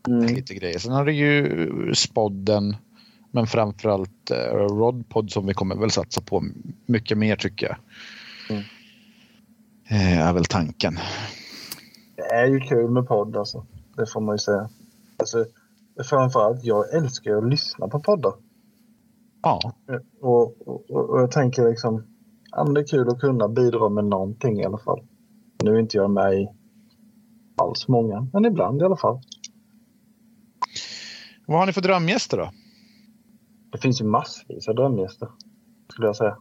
Mm. 0.07 0.35
lite 0.35 0.55
grejer. 0.55 0.79
Sen 0.79 0.91
har 0.91 1.05
du 1.05 1.13
ju 1.13 1.93
Spodden. 1.95 2.75
Men 3.31 3.47
framförallt 3.47 4.31
eh, 4.31 4.53
Rodpod 4.53 5.31
som 5.31 5.45
vi 5.45 5.53
kommer 5.53 5.75
väl 5.75 5.91
satsa 5.91 6.21
på 6.21 6.43
mycket 6.85 7.17
mer 7.17 7.35
tycker 7.35 7.65
jag. 7.67 7.77
Mm. 8.49 8.63
Eh, 9.91 10.27
är 10.27 10.33
väl 10.33 10.45
tanken. 10.45 10.99
Det 12.15 12.23
är 12.35 12.45
ju 12.47 12.59
kul 12.59 12.91
med 12.91 13.07
podd 13.07 13.37
alltså. 13.37 13.65
Det 13.95 14.05
får 14.05 14.21
man 14.21 14.35
ju 14.35 14.39
säga. 14.39 14.69
Alltså, 15.17 15.45
framförallt, 16.03 16.63
jag 16.63 16.93
älskar 16.93 17.35
att 17.35 17.49
lyssna 17.49 17.87
på 17.87 17.99
poddar. 17.99 18.33
Ja, 19.41 19.73
Och, 20.21 20.67
och, 20.67 20.89
och 20.89 21.21
jag 21.21 21.31
tänker 21.31 21.69
liksom, 21.69 22.03
ja, 22.51 22.63
men 22.63 22.73
det 22.73 22.81
är 22.81 22.87
kul 22.87 23.09
att 23.09 23.19
kunna 23.19 23.47
bidra 23.47 23.89
med 23.89 24.05
någonting 24.05 24.59
i 24.59 24.65
alla 24.65 24.77
fall. 24.77 25.01
Nu 25.63 25.75
är 25.75 25.79
inte 25.79 25.97
jag 25.97 26.11
med 26.11 26.33
i 26.33 26.47
alls 27.55 27.87
många, 27.87 28.27
men 28.33 28.45
ibland 28.45 28.81
i 28.81 28.85
alla 28.85 28.97
fall. 28.97 29.21
vad 31.45 31.59
har 31.59 31.65
ni 31.65 31.73
för 31.73 31.81
drömgäster 31.81 32.37
då? 32.37 32.51
Det 33.71 33.77
finns 33.77 34.01
ju 34.01 34.05
massvis 34.05 34.67
av 34.67 34.75
drömgäster, 34.75 35.29
skulle 35.93 36.07
jag 36.07 36.15
säga. 36.15 36.37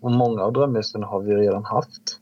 Och 0.00 0.10
många 0.10 0.42
av 0.42 0.52
drömgästerna 0.52 1.06
har 1.06 1.20
vi 1.20 1.34
redan 1.34 1.64
haft 1.64 2.20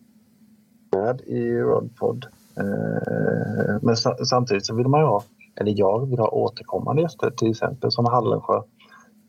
med 0.93 1.21
i 1.21 1.59
Rodpod. 1.59 2.27
Eh, 2.57 3.79
men 3.83 3.97
samtidigt 4.27 4.67
så 4.67 4.75
vill 4.75 4.89
man 4.89 5.01
ju 5.01 5.07
ha, 5.07 5.23
eller 5.55 5.75
jag 5.77 6.11
vill 6.11 6.19
ha 6.19 6.29
återkommande 6.29 7.03
gäster, 7.03 7.31
till 7.31 7.51
exempel 7.51 7.93
som 7.93 8.05
Hallensjö. 8.05 8.63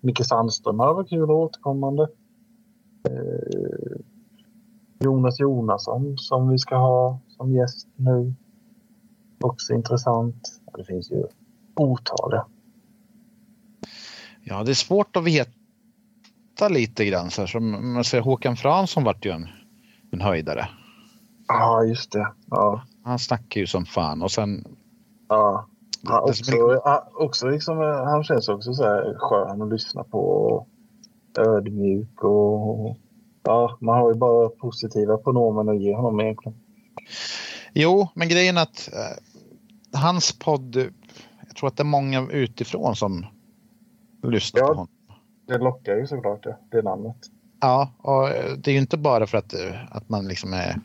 Micke 0.02 0.26
Sandström 0.26 0.80
hade 0.80 0.94
varit 0.94 1.10
kul 1.10 1.32
och 1.32 1.38
återkommande. 1.38 2.08
Eh, 3.10 3.98
Jonas 5.00 5.40
Jonasson 5.40 6.18
som 6.18 6.50
vi 6.50 6.58
ska 6.58 6.76
ha 6.76 7.20
som 7.28 7.54
gäst 7.54 7.88
nu. 7.96 8.34
Också 9.42 9.74
intressant. 9.74 10.62
Det 10.78 10.84
finns 10.84 11.12
ju 11.12 11.24
otaliga. 11.76 12.46
Ja, 14.44 14.64
det 14.64 14.72
är 14.72 14.76
svårt 14.76 15.16
att 15.16 15.24
veta 15.24 15.52
lite 16.70 17.06
grann. 17.06 17.32
Så 17.32 17.42
här, 17.42 17.48
som 17.48 17.94
man 17.94 18.04
säger, 18.04 18.24
Håkan 18.24 18.56
Fransson 18.58 19.04
vart 19.04 19.26
ju 19.26 19.32
en, 19.32 19.48
en 20.12 20.22
höjdare. 20.22 20.68
Ja, 21.48 21.84
just 21.84 22.12
det. 22.12 22.28
Ja. 22.50 22.82
Han 23.04 23.20
snackar 23.20 23.62
ju 23.62 23.68
som 23.68 23.86
fan 23.86 24.22
och 24.22 24.32
sen 24.32 24.66
Ja. 25.30 25.68
Han, 26.04 26.20
också, 26.24 26.44
som 26.44 26.80
han, 26.86 27.00
också 27.14 27.48
liksom, 27.48 27.82
eh, 27.82 28.04
han 28.04 28.24
känns 28.24 28.50
också 28.50 28.74
så 28.74 28.84
här 28.84 29.16
skön 29.18 29.62
att 29.62 29.70
lyssna 29.70 30.04
på. 30.04 30.20
Och 30.20 30.68
ödmjuk 31.48 32.24
och... 32.24 32.98
Ja, 33.44 33.78
man 33.82 33.98
har 34.00 34.14
ju 34.14 34.20
bara 34.20 34.50
positiva 34.50 35.18
pronomen 35.18 35.70
att 35.70 35.82
ge 35.82 35.96
honom 35.96 36.20
egentligen. 36.20 36.58
Jo, 37.74 38.08
men 38.14 38.30
grejen 38.30 38.58
att 38.58 38.90
eh, 38.94 40.00
hans 40.00 40.40
podd, 40.40 40.76
jag 41.48 41.56
tror 41.56 41.68
att 41.68 41.78
det 41.78 41.84
är 41.84 41.86
många 41.86 42.28
utifrån 42.32 42.96
som 42.96 43.26
lyssnar 44.24 44.62
Ja. 44.62 44.68
på 44.68 44.74
honom. 44.74 44.88
Det 45.48 45.58
lockar 45.58 45.96
ju 45.96 46.08
såklart 46.08 46.44
det, 46.44 46.58
det 46.72 46.82
namnet. 46.82 47.16
Ja, 47.62 47.92
och 47.98 48.30
eh, 48.30 48.54
det 48.58 48.72
är 48.72 48.74
ju 48.74 48.80
inte 48.80 48.98
bara 48.98 49.28
för 49.28 49.38
att, 49.38 49.54
eh, 49.54 49.76
att 49.92 50.10
man 50.10 50.28
liksom 50.28 50.54
är... 50.54 50.80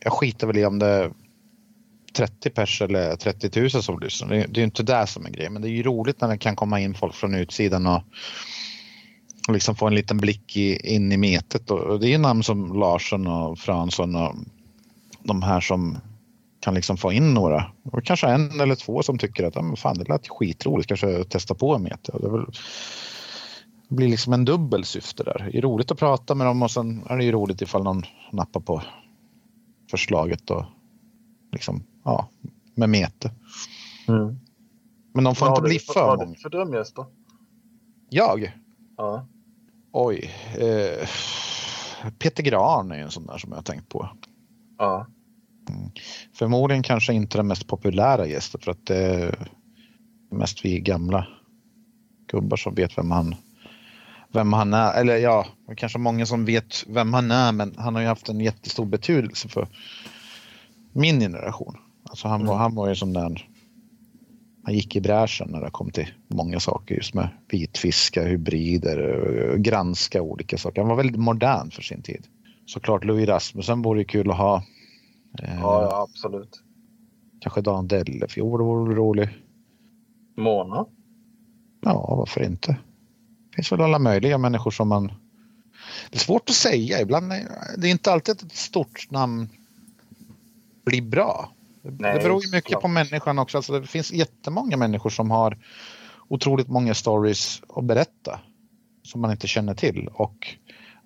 Jag 0.00 0.12
skiter 0.12 0.46
väl 0.46 0.58
i 0.58 0.66
om 0.66 0.78
det 0.78 0.86
är 0.86 1.12
30 2.16 2.50
pers 2.50 2.82
eller 2.82 3.16
30 3.16 3.60
000 3.60 3.70
som 3.70 4.00
lyssnar. 4.00 4.28
Det 4.28 4.36
är, 4.36 4.58
ju 4.58 4.64
inte 4.64 4.82
det 4.82 5.06
som 5.06 5.26
är 5.26 5.30
grejen, 5.30 5.52
men 5.52 5.62
det 5.62 5.68
är 5.68 5.70
ju 5.70 5.82
roligt 5.82 6.20
när 6.20 6.28
det 6.28 6.38
kan 6.38 6.56
komma 6.56 6.80
in 6.80 6.94
folk 6.94 7.14
från 7.14 7.34
utsidan 7.34 7.86
och 7.86 8.02
och 9.48 9.54
liksom 9.54 9.74
få 9.76 9.86
en 9.86 9.94
liten 9.94 10.16
blick 10.16 10.56
i, 10.56 10.94
in 10.94 11.12
i 11.12 11.16
metet. 11.16 11.70
Och, 11.70 12.00
det 12.00 12.06
är 12.06 12.10
ju 12.10 12.18
namn 12.18 12.42
som 12.42 12.80
Larsson 12.80 13.26
och 13.26 13.58
Fransson 13.58 14.16
och 14.16 14.34
de 15.22 15.42
här 15.42 15.60
som 15.60 15.98
kan 16.60 16.74
liksom 16.74 16.96
få 16.96 17.12
in 17.12 17.34
några. 17.34 17.64
Och 17.82 18.04
kanske 18.04 18.26
en 18.26 18.60
eller 18.60 18.74
två 18.74 19.02
som 19.02 19.18
tycker 19.18 19.44
att 19.44 19.54
ja, 19.54 19.62
men 19.62 19.76
fan, 19.76 19.98
det 19.98 20.08
lät 20.08 20.28
skitroligt, 20.28 20.88
kanske 20.88 21.24
testa 21.24 21.54
på 21.54 21.74
en 21.74 21.82
meter. 21.82 22.18
Det, 22.20 22.26
är 22.26 22.30
väl, 22.30 22.46
blir 23.88 24.08
liksom 24.08 24.32
en 24.32 24.44
dubbel 24.44 24.84
syfte 24.84 25.22
där. 25.24 25.48
Det 25.52 25.58
är 25.58 25.62
roligt 25.62 25.90
att 25.90 25.98
prata 25.98 26.34
med 26.34 26.46
dem 26.46 26.62
och 26.62 26.70
sen 26.70 27.02
är 27.06 27.16
det 27.16 27.24
ju 27.24 27.32
roligt 27.32 27.62
ifall 27.62 27.82
någon 27.84 28.02
nappar 28.32 28.60
på 28.60 28.82
förslaget 29.90 30.50
och 30.50 30.64
liksom, 31.52 31.82
ja, 32.04 32.28
med 32.74 32.88
mete. 32.88 33.30
Mm. 34.08 34.38
Men 35.14 35.24
de 35.24 35.34
får 35.34 35.46
Vad 35.46 35.58
inte 35.58 35.62
bli 35.68 35.78
du- 35.78 35.84
vad 35.86 35.94
för 35.94 36.00
har 36.10 36.16
många. 36.16 36.30
du 36.30 36.40
för 36.40 36.50
drömgäster? 36.50 37.04
Jag? 38.10 38.52
Ja. 38.96 39.26
Oj. 39.92 40.30
Eh, 40.58 41.08
Peter 42.18 42.42
Gran 42.42 42.90
är 42.92 42.96
ju 42.96 43.02
en 43.02 43.10
sån 43.10 43.26
där 43.26 43.38
som 43.38 43.52
jag 43.52 43.64
tänkt 43.64 43.88
på. 43.88 44.08
ja. 44.78 45.06
Förmodligen 46.34 46.82
kanske 46.82 47.12
inte 47.12 47.38
den 47.38 47.46
mest 47.46 47.66
populära 47.66 48.26
gästen 48.26 48.60
för 48.60 48.70
att 48.70 48.86
det 48.86 48.96
är 48.96 49.48
mest 50.30 50.64
vi 50.64 50.80
gamla 50.80 51.26
gubbar 52.26 52.56
som 52.56 52.74
vet 52.74 52.98
vem 52.98 53.10
han, 53.10 53.34
vem 54.32 54.52
han 54.52 54.74
är. 54.74 55.00
Eller 55.00 55.16
ja, 55.16 55.46
det 55.68 55.74
kanske 55.74 55.98
många 55.98 56.26
som 56.26 56.44
vet 56.44 56.84
vem 56.88 57.12
han 57.12 57.30
är 57.30 57.52
men 57.52 57.74
han 57.76 57.94
har 57.94 58.02
ju 58.02 58.08
haft 58.08 58.28
en 58.28 58.40
jättestor 58.40 58.86
betydelse 58.86 59.48
för 59.48 59.68
min 60.92 61.20
generation. 61.20 61.76
Alltså 62.10 62.28
han, 62.28 62.46
var, 62.46 62.56
han 62.56 62.74
var 62.74 62.88
ju 62.88 62.94
sån 62.94 63.12
där 63.12 63.48
han 64.68 64.74
gick 64.74 64.96
i 64.96 65.00
bräschen 65.00 65.48
när 65.50 65.60
det 65.60 65.70
kom 65.70 65.90
till 65.90 66.08
många 66.28 66.60
saker 66.60 66.94
just 66.94 67.14
med 67.14 67.28
vitfiska, 67.50 68.24
hybrider, 68.24 68.98
och 69.52 69.58
granska 69.58 70.22
olika 70.22 70.58
saker. 70.58 70.80
Han 70.80 70.88
var 70.88 70.96
väldigt 70.96 71.20
modern 71.20 71.70
för 71.70 71.82
sin 71.82 72.02
tid. 72.02 72.26
Såklart 72.66 73.04
Louis 73.04 73.28
Rasmussen 73.28 73.82
vore 73.82 73.98
ju 73.98 74.04
kul 74.04 74.30
att 74.30 74.36
ha. 74.36 74.56
Eh, 75.42 75.60
ja, 75.60 75.82
ja, 75.82 76.08
absolut. 76.10 76.62
Kanske 77.40 77.60
Dan 77.60 77.88
Dellefjord 77.88 78.60
vore 78.60 78.94
rolig. 78.94 79.28
Mona? 80.36 80.86
Ja, 81.80 82.14
varför 82.18 82.42
inte? 82.42 82.76
Det 83.58 83.62
finns 83.62 83.72
väl 83.72 83.80
alla 83.80 83.98
möjliga 83.98 84.38
människor 84.38 84.70
som 84.70 84.88
man... 84.88 85.06
Det 86.10 86.16
är 86.16 86.20
svårt 86.20 86.50
att 86.50 86.54
säga. 86.56 87.00
Ibland 87.00 87.32
är 87.32 87.48
det 87.76 87.86
är 87.88 87.90
inte 87.90 88.12
alltid 88.12 88.42
ett 88.42 88.56
stort 88.56 89.10
namn 89.10 89.48
blir 90.84 91.02
bra. 91.02 91.52
Det 91.82 91.90
Nej, 91.90 92.18
beror 92.22 92.44
ju 92.44 92.50
mycket 92.50 92.70
klart. 92.70 92.82
på 92.82 92.88
människan 92.88 93.38
också. 93.38 93.58
Alltså 93.58 93.80
det 93.80 93.86
finns 93.86 94.12
jättemånga 94.12 94.76
människor 94.76 95.10
som 95.10 95.30
har 95.30 95.58
otroligt 96.28 96.68
många 96.68 96.94
stories 96.94 97.62
att 97.68 97.84
berätta 97.84 98.40
som 99.02 99.20
man 99.20 99.30
inte 99.30 99.46
känner 99.46 99.74
till. 99.74 100.08
Och 100.12 100.56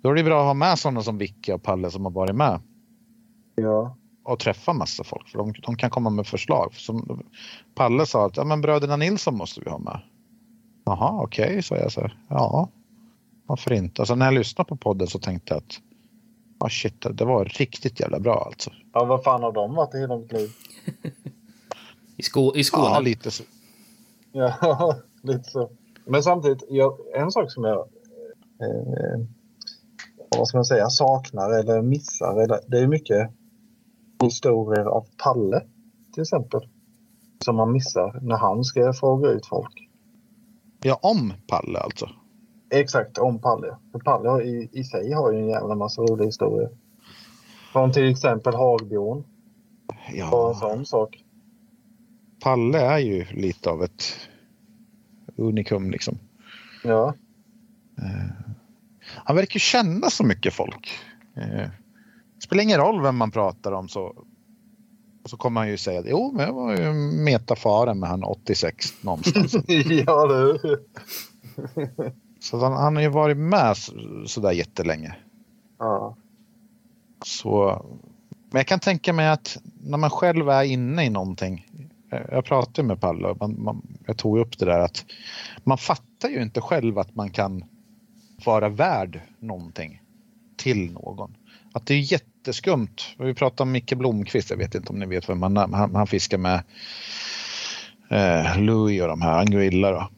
då 0.03 0.11
är 0.11 0.15
det 0.15 0.25
bra 0.25 0.41
att 0.41 0.47
ha 0.47 0.55
med 0.55 0.79
sådana 0.79 1.03
som 1.03 1.19
Vicky 1.19 1.53
och 1.53 1.63
Palle 1.63 1.91
som 1.91 2.05
har 2.05 2.13
varit 2.13 2.35
med 2.37 2.61
Ja. 3.55 3.97
och 4.25 4.39
träffa 4.39 4.73
massa 4.73 5.05
folk. 5.05 5.29
För 5.29 5.39
de, 5.39 5.53
de 5.53 5.77
kan 5.77 5.91
komma 5.91 6.11
med 6.11 6.27
förslag. 6.27 6.75
Som 6.75 7.23
Palle 7.75 8.07
sa 8.07 8.27
att 8.27 8.37
ja, 8.37 8.45
men 8.45 8.61
bröderna 8.61 8.97
Nilsson 8.97 9.37
måste 9.37 9.61
vi 9.61 9.71
ha 9.71 9.79
med. 9.79 10.01
Jaha, 10.85 11.23
okej, 11.23 11.63
sa 11.63 11.77
jag 11.77 11.93
så. 11.93 12.11
Ja, 12.29 12.69
varför 13.47 13.73
inte? 13.73 14.03
Alltså 14.03 14.15
när 14.15 14.27
jag 14.27 14.35
lyssnade 14.35 14.69
på 14.69 14.77
podden 14.77 15.07
så 15.07 15.19
tänkte 15.19 15.55
jag 15.55 15.59
att 15.59 15.81
ah, 16.59 16.69
shit, 16.69 17.07
det 17.11 17.25
var 17.25 17.45
riktigt 17.45 18.01
jävla 18.01 18.21
bra 18.21 18.45
alltså. 18.47 18.71
ja, 18.93 19.05
vad 19.05 19.23
fan 19.25 19.43
har 19.43 19.53
de 19.53 19.75
varit 19.75 19.95
i 19.95 19.99
hela 19.99 20.17
mitt 20.17 20.33
liv? 20.33 20.51
I, 22.17 22.23
Skå 22.23 22.57
I 22.57 22.65
Skåne? 22.65 22.85
Ja, 22.85 23.01
lite 23.01 23.31
så. 23.31 23.43
Ja, 24.33 24.97
lite 25.23 25.51
så. 25.51 25.71
Men 26.07 26.23
samtidigt, 26.23 26.63
jag, 26.69 26.99
en 27.15 27.31
sak 27.31 27.53
som 27.53 27.65
jag 27.65 27.79
eh, 28.61 29.27
vad 30.39 30.49
ska 30.49 30.59
man 30.59 30.65
säga, 30.65 30.89
saknar 30.89 31.51
eller 31.51 31.83
missar, 31.83 32.43
eller, 32.43 32.61
det 32.67 32.79
är 32.79 32.87
mycket 32.87 33.31
historier 34.23 34.85
av 34.85 35.07
Palle 35.25 35.63
till 36.15 36.23
exempel. 36.23 36.61
Som 37.45 37.57
man 37.57 37.73
missar 37.73 38.21
när 38.23 38.37
han 38.37 38.65
ska 38.65 38.93
fråga 38.93 39.29
ut 39.29 39.47
folk. 39.47 39.89
Ja, 40.83 40.99
om 41.03 41.33
Palle 41.47 41.79
alltså. 41.79 42.09
Exakt, 42.71 43.19
om 43.19 43.41
Palle. 43.41 43.77
För 43.93 43.99
Palle 43.99 44.43
i, 44.43 44.69
i 44.73 44.85
sig 44.85 45.13
har 45.13 45.33
ju 45.33 45.39
en 45.39 45.49
jävla 45.49 45.75
massa 45.75 46.03
roliga 46.03 46.27
historier. 46.27 46.71
Från 47.73 47.93
till 47.93 48.11
exempel 48.11 48.55
Hagbjörn. 48.55 49.25
Bara 49.87 50.07
en 50.09 50.17
Ja, 50.19 50.55
sån 50.61 50.87
sak. 50.87 51.25
Palle 52.45 52.81
är 52.81 52.99
ju 52.99 53.25
lite 53.25 53.71
av 53.71 53.83
ett 53.83 54.05
unikum 55.37 55.91
liksom. 55.91 56.19
Ja, 56.85 57.15
Han 59.25 59.37
verkar 59.37 59.55
ju 59.55 59.61
känna 59.61 60.11
så 60.11 60.25
mycket 60.25 60.55
folk. 60.55 60.91
Det 61.35 61.71
spelar 62.45 62.63
ingen 62.63 62.79
roll 62.81 63.03
vem 63.03 63.17
man 63.17 63.31
pratar 63.31 63.73
om 63.73 63.89
så, 63.89 64.25
så 65.25 65.37
kommer 65.37 65.61
han 65.61 65.71
ju 65.71 65.77
säga 65.77 66.01
att 66.01 66.07
jo, 66.09 66.33
men 66.35 66.47
jag 66.47 66.53
var 66.53 66.77
ju 66.77 66.93
metafaren 67.25 67.99
med 68.01 68.09
han 68.09 68.25
86 68.25 69.03
någonstans. 69.03 69.55
ja 70.07 70.27
det 70.27 70.79
så 72.41 72.59
han, 72.59 72.73
han 72.73 72.97
har 72.97 73.03
ju 73.03 73.09
varit 73.09 73.37
med 73.37 73.77
så- 73.77 74.25
sådär 74.27 74.53
jättelänge. 74.53 75.17
ja. 75.79 76.17
Så, 77.25 77.85
men 78.51 78.59
jag 78.59 78.67
kan 78.67 78.81
tänka 78.81 79.13
mig 79.13 79.29
att 79.29 79.59
när 79.85 79.99
man 79.99 80.11
själv 80.11 80.49
är 80.49 80.63
inne 80.63 81.05
i 81.05 81.11
någonting. 81.11 81.67
Jag 82.31 82.45
pratade 82.45 82.89
med 82.89 83.01
Palle 83.01 83.29
och 83.29 83.37
man, 83.41 83.63
man, 83.63 83.83
jag 84.07 84.17
tog 84.17 84.39
upp 84.39 84.59
det 84.59 84.65
där 84.65 84.79
att 84.81 85.05
man 85.65 85.79
fattar 85.79 86.29
ju 86.29 86.43
inte 86.43 86.61
själv 86.61 86.99
att 86.99 87.15
man 87.15 87.31
kan 87.31 87.65
vara 88.45 88.69
värd 88.69 89.21
någonting 89.39 90.03
till 90.57 90.93
någon. 90.93 91.37
Att 91.73 91.87
det 91.87 91.95
är 91.95 91.99
jätteskumt. 92.43 93.15
Vi 93.19 93.35
pratade 93.35 93.63
om 93.63 93.73
Micke 93.73 93.95
Blomqvist, 93.95 94.51
jag 94.51 94.57
vet 94.57 94.75
inte 94.75 94.93
om 94.93 94.99
ni 94.99 95.07
vet 95.07 95.29
vem 95.29 95.43
han 95.43 95.57
är, 95.57 95.69
han, 95.69 95.95
han 95.95 96.07
fiskar 96.07 96.39
med 96.39 96.63
eh, 98.11 98.61
Louis 98.61 99.03
och 99.03 99.09
de 99.09 99.23
här 99.23 99.39
Anguilla. 99.39 99.91
Då. 99.91 100.09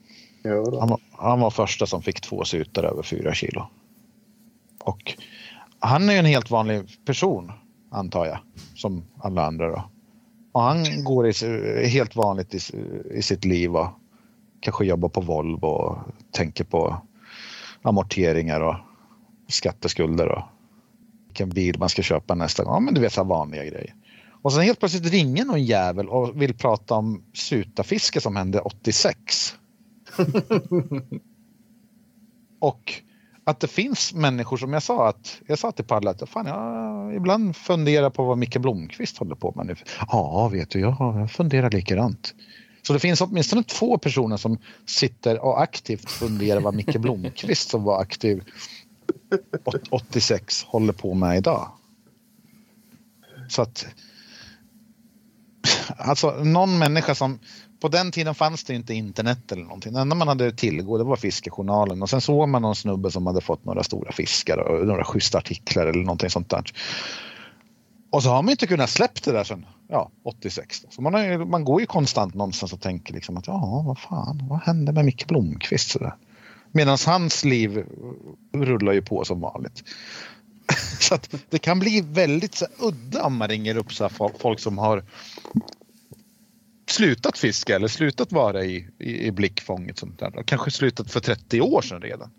Då. 0.71 0.81
Han, 0.81 0.89
var- 0.89 1.01
han 1.13 1.41
var 1.41 1.51
första 1.51 1.87
som 1.87 2.03
fick 2.03 2.21
två 2.21 2.45
sutar 2.45 2.83
över 2.83 3.03
fyra 3.03 3.35
kilo. 3.35 3.67
Och 4.81 5.15
han 5.79 6.09
är 6.09 6.13
ju 6.13 6.19
en 6.19 6.25
helt 6.25 6.51
vanlig 6.51 7.05
person, 7.05 7.53
antar 7.91 8.27
jag, 8.27 8.39
som 8.75 9.05
alla 9.19 9.47
andra. 9.47 9.69
Då. 9.69 9.85
Och 10.53 10.63
han 10.63 11.05
går 11.05 11.29
i, 11.29 11.33
helt 11.87 12.17
vanligt 12.17 12.55
i, 12.55 12.59
i 13.15 13.23
sitt 13.23 13.45
liv 13.45 13.77
och 13.77 13.89
kanske 14.61 14.85
jobbar 14.85 15.09
på 15.09 15.21
Volvo 15.21 15.67
och 15.67 15.99
tänker 16.31 16.65
på 16.65 16.97
amorteringar 17.83 18.61
och 18.61 18.77
skatteskulder 19.49 20.29
och 20.29 20.43
vilken 21.35 21.48
bil 21.48 21.78
man 21.78 21.89
ska 21.89 22.02
köpa 22.02 22.35
nästa 22.35 22.65
gång. 22.65 22.74
Ja, 22.74 22.81
men 22.81 22.94
du 22.94 23.01
vet, 23.01 23.12
så 23.12 23.24
vanliga 23.24 23.65
grejer. 23.65 23.94
Och 24.43 24.52
sen 24.52 24.62
helt 24.62 24.78
plötsligt 24.78 25.12
ringer 25.12 25.44
någon 25.44 25.65
jävel 25.65 26.09
och 26.09 26.43
vill 26.43 26.55
prata 26.55 26.94
om 26.94 27.23
sutafiske 27.32 28.20
som 28.20 28.36
hände 28.36 28.61
86. 28.61 29.55
Och 32.61 32.93
att 33.44 33.61
det 33.61 33.69
finns 33.69 34.15
människor 34.15 34.56
som 34.56 34.73
jag 34.73 34.82
sa 34.82 35.09
att 35.09 35.40
jag 35.47 35.59
sa 35.59 35.73
till 35.73 35.85
Palle 35.85 36.11
att 36.11 36.28
fan, 36.28 36.47
jag 36.47 37.15
ibland 37.15 37.56
funderar 37.56 38.11
på 38.11 38.24
vad 38.24 38.39
Micke 38.39 38.59
Blomqvist 38.59 39.19
håller 39.19 39.35
på 39.35 39.52
med 39.56 39.66
nu. 39.66 39.77
Ja, 40.09 40.48
vet 40.52 40.70
du, 40.70 40.81
jag, 40.81 41.31
funderar 41.31 41.70
likadant. 41.70 42.35
Så 42.82 42.93
det 42.93 42.98
finns 42.98 43.20
åtminstone 43.20 43.62
två 43.62 43.98
personer 43.98 44.36
som 44.36 44.59
sitter 44.86 45.39
och 45.39 45.62
aktivt 45.62 46.11
funderar 46.11 46.61
vad 46.61 46.74
Micke 46.74 46.97
Blomqvist 46.97 47.70
som 47.70 47.85
var 47.85 48.01
aktiv 48.01 48.43
86 49.91 50.65
håller 50.65 50.93
på 50.93 51.15
med 51.15 51.37
idag. 51.37 51.73
Så 53.49 53.63
att 53.63 53.87
alltså 55.97 56.31
någon 56.31 56.79
människa 56.79 57.15
som 57.15 57.39
på 57.81 57.89
den 57.89 58.13
tiden 58.13 58.35
fanns 58.35 58.65
det 58.65 58.75
inte 58.75 58.95
internet 58.95 59.53
eller 59.53 59.63
någonting. 59.63 59.93
Det 59.93 60.01
enda 60.01 60.17
man 60.17 60.29
hade 60.29 60.53
tillgå 60.53 60.99
det 60.99 61.05
var 61.05 61.17
fiskejournalen 61.17 62.03
och 62.03 62.11
sen 62.11 62.21
såg 62.21 62.49
man 62.49 62.63
någon 62.63 62.77
snubbe 62.77 63.11
som 63.11 63.27
hade 63.27 63.41
fått 63.41 63.65
några 63.65 63.83
stora 63.83 64.13
fiskar 64.13 64.59
och 64.59 64.87
några 64.87 65.05
schyssta 65.05 65.39
artiklar 65.39 65.87
eller 65.87 66.03
någonting 66.03 66.31
sånt 66.31 66.51
där. 66.51 66.65
Och 68.11 68.23
så 68.23 68.29
har 68.29 68.43
man 68.43 68.51
inte 68.51 68.67
kunnat 68.67 68.91
släppt 68.91 69.25
det 69.25 69.33
där 69.33 69.45
sen 69.45 69.67
ja, 69.89 70.11
86. 70.25 70.81
Då. 70.81 70.89
Så 70.91 71.03
man, 71.03 71.15
har 71.15 71.45
man 71.45 71.65
går 71.65 71.81
ju 71.81 71.87
konstant 71.87 72.35
någonstans 72.35 72.73
och 72.73 72.81
tänker 72.81 73.15
liksom 73.15 73.37
att 73.37 73.47
ja, 73.47 73.83
vad 73.87 73.99
fan, 73.99 74.47
vad 74.49 74.61
hände 74.61 74.93
med 74.93 75.05
Micke 75.05 75.27
Blomqvist? 75.27 75.91
Så 75.91 75.99
där? 75.99 76.15
Medan 76.77 76.99
hans 77.07 77.45
liv 77.45 77.85
rullar 78.53 78.93
ju 78.93 79.03
på 79.03 79.25
som 79.25 79.41
vanligt. 79.41 79.85
Så 81.01 81.15
att 81.15 81.35
det 81.51 81.59
kan 81.59 81.79
bli 81.79 82.05
väldigt 82.07 82.55
så 82.55 82.67
udda 82.79 83.25
om 83.25 83.37
man 83.37 83.49
ringer 83.49 83.77
upp 83.77 83.93
så 83.93 84.05
här, 84.05 84.39
folk 84.39 84.61
som 84.61 84.79
har 84.79 85.05
slutat 86.91 87.39
fiska 87.39 87.77
eller 87.77 87.89
slutat 87.89 88.33
vara 88.33 88.65
i, 88.65 88.89
i, 88.99 89.27
i 89.27 89.33
blickfånget. 89.33 89.99
Sånt 89.99 90.19
där. 90.19 90.43
Kanske 90.47 90.71
slutat 90.71 91.11
för 91.11 91.21
30 91.21 91.61
år 91.61 91.83
sedan 91.83 92.01
redan. 92.01 92.31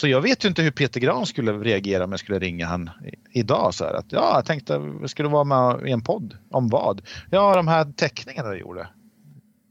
Så 0.00 0.08
jag 0.08 0.20
vet 0.20 0.44
ju 0.44 0.48
inte 0.48 0.62
hur 0.62 0.70
Peter 0.70 1.00
Gran 1.00 1.26
skulle 1.26 1.52
reagera 1.52 2.04
om 2.04 2.10
jag 2.10 2.20
skulle 2.20 2.38
ringa 2.38 2.66
han 2.66 2.90
idag. 3.32 3.74
Så 3.74 3.84
här, 3.84 3.94
att, 3.94 4.12
ja, 4.12 4.32
jag 4.34 4.46
tänkte 4.46 4.72
jag 5.00 5.10
skulle 5.10 5.28
vara 5.28 5.44
med 5.44 5.88
i 5.88 5.92
en 5.92 6.02
podd. 6.02 6.36
Om 6.50 6.68
vad? 6.68 7.02
Ja, 7.30 7.56
de 7.56 7.68
här 7.68 7.92
teckningarna 7.96 8.48
jag 8.48 8.60
gjorde. 8.60 8.88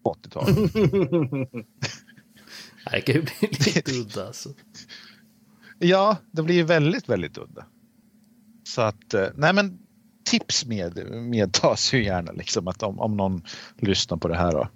På 0.03 0.15
80-talet. 0.23 0.71
Det 2.91 3.01
kan 3.01 3.15
ju 3.15 3.21
bli 3.21 3.33
lite 3.65 3.91
udda 3.91 4.27
alltså. 4.27 4.49
Ja, 5.79 6.17
det 6.31 6.43
blir 6.43 6.55
ju 6.55 6.63
väldigt, 6.63 7.09
väldigt 7.09 7.37
udda. 7.37 7.65
Så 8.63 8.81
att, 8.81 9.13
eh, 9.13 9.27
nej 9.35 9.53
men 9.53 9.79
tips 10.23 10.65
med, 10.65 11.11
medtas 11.11 11.93
ju 11.93 12.03
gärna 12.03 12.31
liksom 12.31 12.67
att 12.67 12.83
om, 12.83 12.99
om 12.99 13.17
någon 13.17 13.41
lyssnar 13.77 14.17
på 14.17 14.27
det 14.27 14.37
här 14.37 14.55
och, 14.55 14.67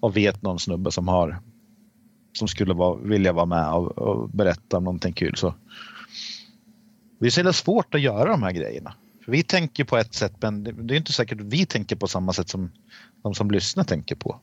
och 0.00 0.16
vet 0.16 0.42
någon 0.42 0.58
snubbe 0.58 0.92
som 0.92 1.08
har 1.08 1.42
som 2.32 2.48
skulle 2.48 2.74
vara, 2.74 2.96
vilja 2.96 3.32
vara 3.32 3.46
med 3.46 3.72
och, 3.72 3.98
och 3.98 4.28
berätta 4.28 4.76
om 4.76 4.84
någonting 4.84 5.12
kul 5.12 5.36
så. 5.36 5.54
Det 7.18 7.26
är 7.26 7.30
så 7.30 7.40
jävla 7.40 7.52
svårt 7.52 7.94
att 7.94 8.00
göra 8.00 8.30
de 8.30 8.42
här 8.42 8.52
grejerna. 8.52 8.94
För 9.24 9.32
vi 9.32 9.42
tänker 9.42 9.84
på 9.84 9.96
ett 9.96 10.14
sätt 10.14 10.32
men 10.40 10.64
det, 10.64 10.72
det 10.72 10.94
är 10.94 10.98
inte 10.98 11.12
säkert 11.12 11.40
att 11.40 11.46
vi 11.46 11.66
tänker 11.66 11.96
på 11.96 12.08
samma 12.08 12.32
sätt 12.32 12.48
som 12.48 12.70
de 13.22 13.34
som 13.34 13.50
lyssnar 13.50 13.84
tänker 13.84 14.14
på. 14.14 14.40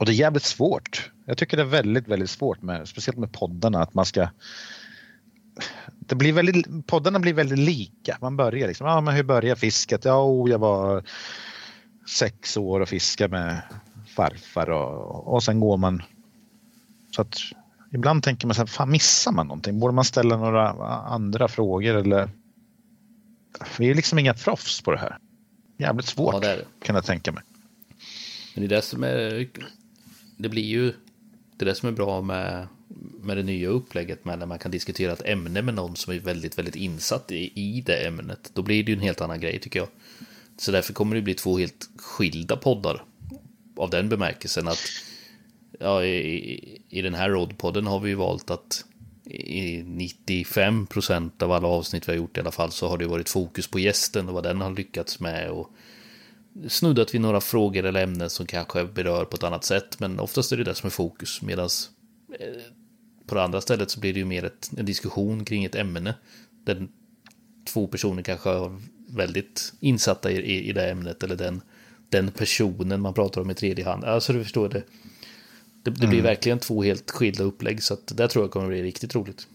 Och 0.00 0.06
det 0.06 0.12
är 0.12 0.14
jävligt 0.14 0.42
svårt. 0.42 1.10
Jag 1.24 1.38
tycker 1.38 1.56
det 1.56 1.62
är 1.62 1.66
väldigt, 1.66 2.08
väldigt 2.08 2.30
svårt 2.30 2.62
med, 2.62 2.88
speciellt 2.88 3.18
med 3.18 3.32
poddarna, 3.32 3.82
att 3.82 3.94
man 3.94 4.06
ska 4.06 4.28
det 5.88 6.14
blir 6.14 6.32
väldigt, 6.32 6.86
poddarna 6.86 7.20
blir 7.20 7.34
väldigt 7.34 7.58
lika. 7.58 8.18
Man 8.20 8.36
börjar 8.36 8.68
liksom, 8.68 8.86
ja 8.86 9.00
men 9.00 9.14
hur 9.14 9.22
börjar 9.22 9.56
fisket? 9.56 10.04
Ja, 10.04 10.24
oh, 10.24 10.50
jag 10.50 10.58
var 10.58 11.02
sex 12.08 12.56
år 12.56 12.80
och 12.80 12.88
fiskade 12.88 13.28
med 13.30 13.62
farfar 14.16 14.70
och, 14.70 15.34
och 15.34 15.42
sen 15.42 15.60
går 15.60 15.76
man. 15.76 16.02
Så 17.16 17.22
att 17.22 17.38
ibland 17.92 18.22
tänker 18.22 18.46
man 18.46 18.54
så 18.54 18.60
här, 18.60 18.66
fan 18.66 18.90
missar 18.90 19.32
man 19.32 19.46
någonting? 19.46 19.78
Borde 19.78 19.94
man 19.94 20.04
ställa 20.04 20.36
några 20.36 20.68
andra 21.02 21.48
frågor 21.48 21.94
eller? 21.94 22.30
Vi 23.78 23.90
är 23.90 23.94
liksom 23.94 24.18
inga 24.18 24.34
proffs 24.34 24.80
på 24.80 24.90
det 24.92 24.98
här. 24.98 25.18
Jävligt 25.78 26.06
svårt 26.06 26.34
Ja, 26.34 26.40
det 26.40 26.56
det. 26.56 26.86
kan 26.86 26.94
jag 26.94 27.04
tänka 27.04 27.32
mig. 27.32 27.42
Men 28.54 28.68
det 28.68 28.74
är 28.74 28.76
det 28.76 28.82
som 28.82 29.04
är... 29.04 29.48
Det 30.36 30.48
blir 30.48 30.62
ju... 30.62 30.92
Det 31.56 31.64
är 31.64 31.66
det 31.66 31.74
som 31.74 31.88
är 31.88 31.92
bra 31.92 32.22
med, 32.22 32.66
med 33.22 33.36
det 33.36 33.42
nya 33.42 33.68
upplägget 33.68 34.24
med 34.24 34.38
när 34.38 34.46
man 34.46 34.58
kan 34.58 34.70
diskutera 34.70 35.12
ett 35.12 35.26
ämne 35.26 35.62
med 35.62 35.74
någon 35.74 35.96
som 35.96 36.12
är 36.12 36.18
väldigt, 36.18 36.58
väldigt 36.58 36.76
insatt 36.76 37.32
i, 37.32 37.52
i 37.54 37.80
det 37.80 38.06
ämnet. 38.06 38.50
Då 38.54 38.62
blir 38.62 38.84
det 38.84 38.92
ju 38.92 38.96
en 38.96 39.02
helt 39.02 39.20
annan 39.20 39.40
grej 39.40 39.58
tycker 39.58 39.78
jag. 39.78 39.88
Så 40.56 40.72
därför 40.72 40.92
kommer 40.92 41.16
det 41.16 41.22
bli 41.22 41.34
två 41.34 41.58
helt 41.58 41.88
skilda 41.96 42.56
poddar. 42.56 43.04
Av 43.76 43.90
den 43.90 44.08
bemärkelsen 44.08 44.68
att 44.68 44.82
ja, 45.78 46.04
i, 46.04 46.82
i 46.88 47.02
den 47.02 47.14
här 47.14 47.30
Rodpodden 47.30 47.86
har 47.86 48.00
vi 48.00 48.08
ju 48.08 48.14
valt 48.14 48.50
att 48.50 48.84
i 49.30 49.82
95 49.82 50.86
procent 50.86 51.42
av 51.42 51.52
alla 51.52 51.68
avsnitt 51.68 52.08
vi 52.08 52.12
har 52.12 52.16
gjort 52.16 52.36
i 52.36 52.40
alla 52.40 52.50
fall 52.50 52.72
så 52.72 52.88
har 52.88 52.98
det 52.98 53.06
varit 53.06 53.28
fokus 53.28 53.66
på 53.66 53.78
gästen 53.78 54.28
och 54.28 54.34
vad 54.34 54.44
den 54.44 54.60
har 54.60 54.70
lyckats 54.70 55.20
med 55.20 55.50
och 55.50 55.70
snuddat 56.68 57.14
vid 57.14 57.20
några 57.20 57.40
frågor 57.40 57.84
eller 57.84 58.02
ämnen 58.02 58.30
som 58.30 58.46
kanske 58.46 58.84
berör 58.84 59.24
på 59.24 59.36
ett 59.36 59.42
annat 59.42 59.64
sätt 59.64 60.00
men 60.00 60.20
oftast 60.20 60.52
är 60.52 60.56
det 60.56 60.64
det 60.64 60.74
som 60.74 60.86
är 60.86 60.90
fokus 60.90 61.42
medan 61.42 61.68
på 63.26 63.34
det 63.34 63.42
andra 63.42 63.60
stället 63.60 63.90
så 63.90 64.00
blir 64.00 64.12
det 64.12 64.18
ju 64.18 64.24
mer 64.24 64.44
ett, 64.44 64.70
en 64.76 64.86
diskussion 64.86 65.44
kring 65.44 65.64
ett 65.64 65.74
ämne 65.74 66.14
där 66.64 66.88
två 67.66 67.86
personer 67.86 68.22
kanske 68.22 68.50
är 68.50 68.80
väldigt 69.08 69.72
insatta 69.80 70.30
i, 70.30 70.36
i, 70.36 70.68
i 70.68 70.72
det 70.72 70.90
ämnet 70.90 71.22
eller 71.22 71.36
den, 71.36 71.62
den 72.08 72.30
personen 72.30 73.00
man 73.00 73.14
pratar 73.14 73.40
om 73.40 73.50
i 73.50 73.54
tredje 73.54 73.84
hand. 73.84 74.04
Alltså 74.04 74.32
du 74.32 74.42
förstår 74.42 74.68
det. 74.68 74.82
Det, 75.82 75.90
det 75.90 76.06
blir 76.06 76.22
verkligen 76.22 76.58
två 76.58 76.82
helt 76.82 77.10
skilda 77.10 77.44
upplägg 77.44 77.82
så 77.82 77.94
att 77.94 78.16
det 78.16 78.28
tror 78.28 78.44
jag 78.44 78.50
kommer 78.50 78.68
bli 78.68 78.82
riktigt 78.82 79.14
roligt. 79.14 79.48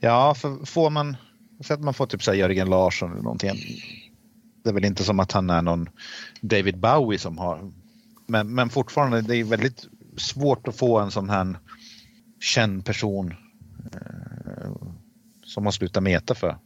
Ja, 0.00 0.34
för 0.34 0.66
får 0.66 0.90
man, 0.90 1.16
säg 1.64 1.74
att 1.74 1.80
man 1.80 1.94
får 1.94 2.06
typ 2.06 2.22
så 2.22 2.30
här 2.30 2.38
Jörgen 2.38 2.70
Larsson 2.70 3.12
eller 3.12 3.22
någonting. 3.22 3.58
Det 4.66 4.70
är 4.70 4.74
väl 4.74 4.84
inte 4.84 5.04
som 5.04 5.20
att 5.20 5.32
han 5.32 5.50
är 5.50 5.62
någon 5.62 5.88
David 6.40 6.78
Bowie 6.78 7.18
som 7.18 7.38
har, 7.38 7.72
men, 8.26 8.54
men 8.54 8.68
fortfarande 8.68 9.20
det 9.20 9.36
är 9.36 9.44
väldigt 9.44 9.86
svårt 10.16 10.68
att 10.68 10.76
få 10.76 10.98
en 10.98 11.10
sån 11.10 11.30
här 11.30 11.58
känd 12.40 12.84
person 12.84 13.34
eh, 13.94 14.70
som 15.44 15.64
har 15.64 15.72
slutat 15.72 16.02
meta 16.02 16.34
för 16.34 16.56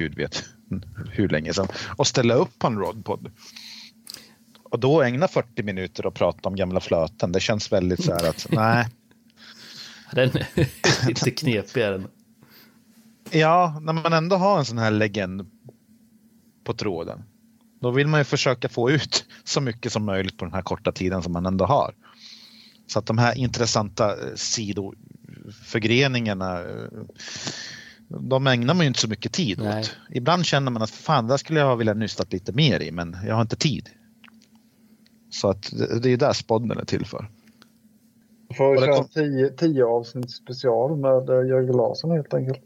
gud 0.00 0.14
vet 0.14 0.44
hur 1.10 1.28
länge 1.28 1.52
sedan 1.54 1.68
och 1.96 2.06
ställa 2.06 2.34
upp 2.34 2.58
på 2.58 2.66
en 2.66 2.78
Rodpod. 2.78 3.30
Och 4.62 4.80
då 4.80 5.02
ägna 5.02 5.28
40 5.28 5.62
minuter 5.62 6.06
och 6.06 6.14
prata 6.14 6.48
om 6.48 6.56
gamla 6.56 6.80
flöten. 6.80 7.32
Det 7.32 7.40
känns 7.40 7.72
väldigt 7.72 8.04
så 8.04 8.12
här 8.12 8.28
att 8.28 8.46
nej. 8.50 8.86
Den 10.12 10.30
är 10.30 11.06
lite 11.08 11.30
knepig 11.30 11.82
är 11.82 11.90
den. 11.90 12.08
Ja, 13.30 13.78
när 13.82 13.92
man 13.92 14.12
ändå 14.12 14.36
har 14.36 14.58
en 14.58 14.64
sån 14.64 14.78
här 14.78 14.90
legend 14.90 15.50
på 16.70 16.76
tråden. 16.76 17.22
Då 17.80 17.90
vill 17.90 18.06
man 18.06 18.20
ju 18.20 18.24
försöka 18.24 18.68
få 18.68 18.90
ut 18.90 19.24
så 19.44 19.60
mycket 19.60 19.92
som 19.92 20.04
möjligt 20.04 20.38
på 20.38 20.44
den 20.44 20.54
här 20.54 20.62
korta 20.62 20.92
tiden 20.92 21.22
som 21.22 21.32
man 21.32 21.46
ändå 21.46 21.64
har. 21.64 21.94
Så 22.86 22.98
att 22.98 23.06
de 23.06 23.18
här 23.18 23.38
intressanta 23.38 24.10
eh, 24.10 24.16
sidoförgreningarna 24.34 26.60
eh, 26.60 26.66
de 28.08 28.46
ägnar 28.46 28.74
man 28.74 28.80
ju 28.80 28.86
inte 28.86 29.00
så 29.00 29.08
mycket 29.08 29.32
tid 29.32 29.58
Nej. 29.58 29.80
åt. 29.80 29.96
Ibland 30.10 30.46
känner 30.46 30.70
man 30.70 30.82
att 30.82 30.90
fan, 30.90 31.26
där 31.26 31.36
skulle 31.36 31.60
jag 31.60 31.76
vilja 31.76 31.94
nystat 31.94 32.32
lite 32.32 32.52
mer 32.52 32.82
i, 32.82 32.92
men 32.92 33.16
jag 33.26 33.34
har 33.34 33.42
inte 33.42 33.56
tid. 33.56 33.88
Så 35.30 35.50
att 35.50 35.72
det 36.02 36.10
är 36.10 36.16
där 36.16 36.32
spodden 36.32 36.78
är 36.78 36.84
till 36.84 37.06
för. 37.06 37.30
Får 38.56 38.72
vi 38.72 38.78
köra 38.78 38.96
kom- 38.96 39.08
tio, 39.08 39.48
tio 39.48 39.84
avsnitt 39.84 40.30
special 40.30 40.96
med 40.96 41.28
eh, 41.28 41.48
Jörgen 41.48 41.76
Larsson 41.76 42.10
helt 42.10 42.34
enkelt. 42.34 42.58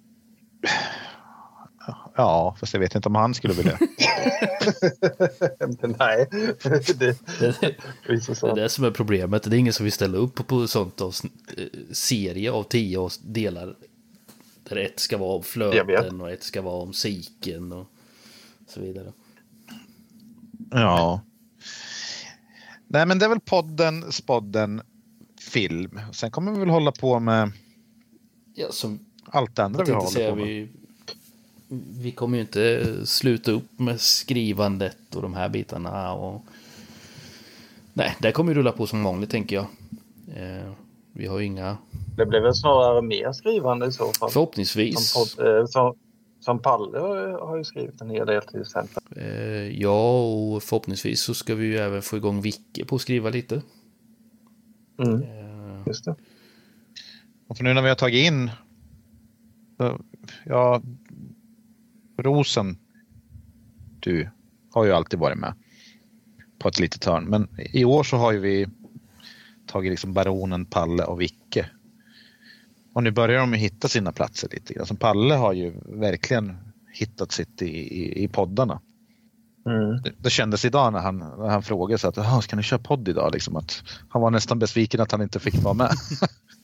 Ja, 2.16 2.56
fast 2.60 2.72
jag 2.72 2.80
vet 2.80 2.94
inte 2.94 3.08
om 3.08 3.14
han 3.14 3.34
skulle 3.34 3.54
vilja. 3.54 3.78
Men 5.58 5.96
Nej, 5.98 6.26
det 6.30 6.96
Det, 6.98 7.16
det 7.60 8.42
är 8.42 8.54
det 8.54 8.68
som 8.68 8.84
är 8.84 8.90
problemet. 8.90 9.42
Det 9.42 9.56
är 9.56 9.58
ingen 9.58 9.72
som 9.72 9.84
vill 9.84 9.92
ställa 9.92 10.18
upp 10.18 10.46
på 10.46 10.66
sånt 10.66 11.00
avsnitt, 11.00 11.32
eh, 11.58 11.64
serie 11.92 12.52
av 12.52 12.62
tio 12.62 13.10
delar. 13.24 13.76
Där 14.68 14.76
ett 14.76 15.00
ska 15.00 15.18
vara 15.18 15.36
om 15.36 15.42
flöten 15.42 16.20
och 16.20 16.30
ett 16.30 16.42
ska 16.42 16.62
vara 16.62 16.82
om 16.82 16.92
siken 16.92 17.72
och 17.72 17.86
så 18.68 18.80
vidare. 18.80 19.12
Ja. 20.70 21.20
Nej, 22.86 23.06
men 23.06 23.18
det 23.18 23.24
är 23.24 23.28
väl 23.28 23.40
podden, 23.40 24.12
spodden, 24.12 24.82
film. 25.52 26.00
Sen 26.12 26.30
kommer 26.30 26.52
vi 26.52 26.58
väl 26.58 26.68
hålla 26.70 26.92
på 26.92 27.20
med 27.20 27.52
Ja, 28.54 28.66
som 28.70 28.98
allt 29.26 29.56
det 29.56 29.64
andra 29.64 29.84
vi 29.84 29.92
håller 29.92 30.30
på 30.30 30.36
med. 30.36 30.46
vi, 30.46 30.68
vi 31.98 32.10
kommer 32.12 32.36
ju 32.36 32.40
inte 32.42 32.86
sluta 33.06 33.50
upp 33.52 33.78
med 33.78 34.00
skrivandet 34.00 35.14
och 35.14 35.22
de 35.22 35.34
här 35.34 35.48
bitarna. 35.48 36.12
Och... 36.12 36.42
Nej, 37.92 38.16
det 38.20 38.32
kommer 38.32 38.52
ju 38.52 38.58
rulla 38.58 38.72
på 38.72 38.86
som 38.86 39.04
vanligt 39.04 39.30
tänker 39.30 39.56
jag. 39.56 39.66
Eh, 40.36 40.72
vi 41.12 41.26
har 41.26 41.38
ju 41.38 41.44
inga, 41.44 41.76
Det 42.16 42.26
blir 42.26 42.40
väl 42.40 42.54
snarare 42.54 43.02
mer 43.02 43.32
skrivande 43.32 43.86
i 43.86 43.92
så 43.92 44.12
fall. 44.12 44.30
förhoppningsvis. 44.30 45.10
Som, 45.10 45.46
eh, 45.46 45.66
som, 45.66 45.94
som 46.40 46.58
Palle 46.58 46.98
har, 46.98 47.56
ju 47.56 47.64
skrivit 47.64 48.00
en 48.00 48.10
hel 48.10 48.26
del 48.26 48.42
till 48.42 48.60
exempel. 48.60 49.02
Eh, 49.16 49.80
ja, 49.80 50.20
och 50.22 50.62
förhoppningsvis 50.62 51.20
så 51.20 51.34
ska 51.34 51.54
vi 51.54 51.66
ju 51.66 51.76
även 51.76 52.02
få 52.02 52.16
igång 52.16 52.40
Vicke 52.40 52.84
på 52.84 52.96
att 52.96 53.02
skriva 53.02 53.30
lite. 53.30 53.62
Mm, 54.98 55.22
Eh, 55.22 55.82
just 55.86 56.04
det. 56.04 56.14
Och 57.48 57.56
för 57.56 57.64
nu 57.64 57.74
när 57.74 57.82
vi 57.82 57.88
har 57.88 57.96
tagit 57.96 58.26
in 58.26 58.50
ja, 60.44 60.82
Rosen, 62.16 62.78
du 64.00 64.30
har 64.72 64.84
ju 64.84 64.92
alltid 64.92 65.18
varit 65.18 65.38
med 65.38 65.54
på 66.58 66.68
ett 66.68 66.78
litet 66.78 67.04
hörn. 67.04 67.24
Men 67.24 67.48
i 67.72 67.84
år 67.84 68.02
så 68.02 68.16
har 68.16 68.32
ju 68.32 68.38
vi 68.38 68.66
tagit 69.66 69.90
liksom 69.90 70.12
Baronen, 70.12 70.66
Palle 70.66 71.04
och 71.04 71.20
Vicke. 71.20 71.70
Och 72.94 73.02
nu 73.02 73.10
börjar 73.10 73.40
de 73.40 73.52
hitta 73.52 73.88
sina 73.88 74.12
platser 74.12 74.48
lite 74.52 74.74
grann. 74.74 74.86
Så 74.86 74.96
Palle 74.96 75.34
har 75.34 75.52
ju 75.52 75.74
verkligen 75.84 76.56
hittat 76.92 77.32
sitt 77.32 77.62
i, 77.62 77.66
i, 77.66 78.24
i 78.24 78.28
poddarna. 78.28 78.80
Mm. 79.66 80.02
Det, 80.02 80.12
det 80.18 80.30
kändes 80.30 80.64
idag 80.64 80.92
när 80.92 81.00
han, 81.00 81.18
när 81.18 81.48
han 81.48 81.62
frågade 81.62 81.98
så 81.98 82.08
att 82.08 82.16
"Jaha, 82.16 82.42
ska 82.42 82.56
ni 82.56 82.62
köra 82.62 82.78
podd 82.78 83.08
idag? 83.08 83.32
Liksom 83.32 83.56
att 83.56 83.82
han 84.08 84.22
var 84.22 84.30
nästan 84.30 84.58
besviken 84.58 85.00
att 85.00 85.12
han 85.12 85.22
inte 85.22 85.40
fick 85.40 85.62
vara 85.62 85.74
med. 85.74 85.90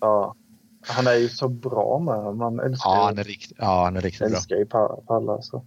Ja. 0.01 0.35
Han 0.87 1.07
är 1.07 1.15
ju 1.15 1.29
så 1.29 1.49
bra 1.49 1.99
med. 1.99 2.37
Man 2.37 2.61
älskar, 2.61 2.91
ja, 2.91 3.05
han 3.05 3.19
är 3.19 3.25
riktigt, 3.25 3.57
ja, 3.61 3.85
han 3.85 3.97
är 3.97 4.01
riktigt 4.01 4.21
bra. 4.29 4.29
älskar 4.37 4.57
ju 4.57 4.67
Pa- 4.67 5.01
Palle. 5.07 5.33
alltså. 5.33 5.51
Så. 5.51 5.65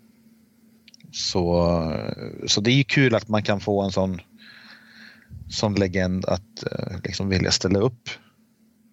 Så, 1.11 2.48
så 2.48 2.61
det 2.61 2.72
är 2.72 2.76
ju 2.76 2.84
kul 2.84 3.15
att 3.15 3.27
man 3.27 3.44
kan 3.44 3.60
få 3.60 3.81
en 3.81 3.91
sån, 3.91 4.22
sån 5.49 5.73
legend 5.73 6.26
att 6.26 6.64
eh, 6.72 6.98
liksom 7.03 7.30
vilja 7.30 7.52
ställa 7.52 7.80
upp 7.80 8.10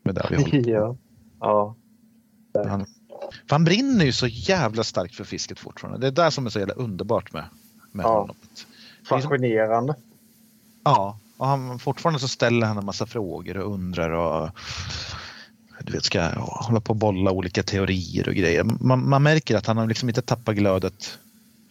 med 0.03 0.15
det 0.15 0.27
vi 0.31 0.37
håller 0.37 0.63
på 0.63 0.71
Ja. 1.41 1.77
ja. 2.53 2.67
Han, 2.69 2.85
för 3.49 3.55
han 3.55 3.65
brinner 3.65 4.05
ju 4.05 4.13
så 4.13 4.27
jävla 4.27 4.85
starkt 4.85 5.15
för 5.15 5.25
fisket 5.25 5.59
fortfarande. 5.59 5.99
Det 6.11 6.21
är 6.21 6.25
det 6.25 6.31
som 6.31 6.47
är 6.47 6.51
så 6.51 6.59
jävla 6.59 6.75
underbart 6.75 7.33
med, 7.33 7.45
med 7.93 8.05
Ja. 8.05 8.21
honom. 8.21 8.37
Fascinerande. 9.09 9.95
Ja, 10.85 11.19
och 11.37 11.47
han, 11.47 11.79
fortfarande 11.79 12.21
så 12.21 12.29
ställer 12.29 12.67
han 12.67 12.79
en 12.79 12.85
massa 12.85 13.07
frågor 13.07 13.57
och 13.57 13.75
undrar 13.75 14.11
och 14.11 14.51
du 15.85 15.93
vet, 15.93 16.05
ska 16.05 16.29
hålla 16.39 16.81
på 16.81 16.91
och 16.91 16.97
bolla 16.97 17.31
olika 17.31 17.63
teorier 17.63 18.29
och 18.29 18.35
grejer. 18.35 18.65
Man, 18.81 19.09
man 19.09 19.23
märker 19.23 19.57
att 19.57 19.67
han 19.67 19.77
har 19.77 19.87
liksom 19.87 20.09
inte 20.09 20.23
tappat 20.23 20.55
glödet 20.55 21.19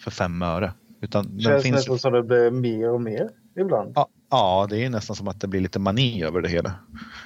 för 0.03 0.11
fem 0.11 0.41
öre. 0.41 0.73
Utan 1.01 1.25
den 1.29 1.39
Känns 1.39 1.63
finns, 1.63 1.75
nästan 1.75 1.99
som 1.99 2.13
det 2.13 2.23
blir 2.23 2.51
mer 2.51 2.89
och 2.89 3.01
mer 3.01 3.29
ibland. 3.55 3.91
Ja. 3.95 4.07
Ja, 4.29 4.67
det 4.69 4.85
är 4.85 4.89
nästan 4.89 5.15
som 5.15 5.27
att 5.27 5.41
det 5.41 5.47
blir 5.47 5.61
lite 5.61 5.79
mani 5.79 6.23
över 6.23 6.41
det 6.41 6.49
hela. 6.49 6.75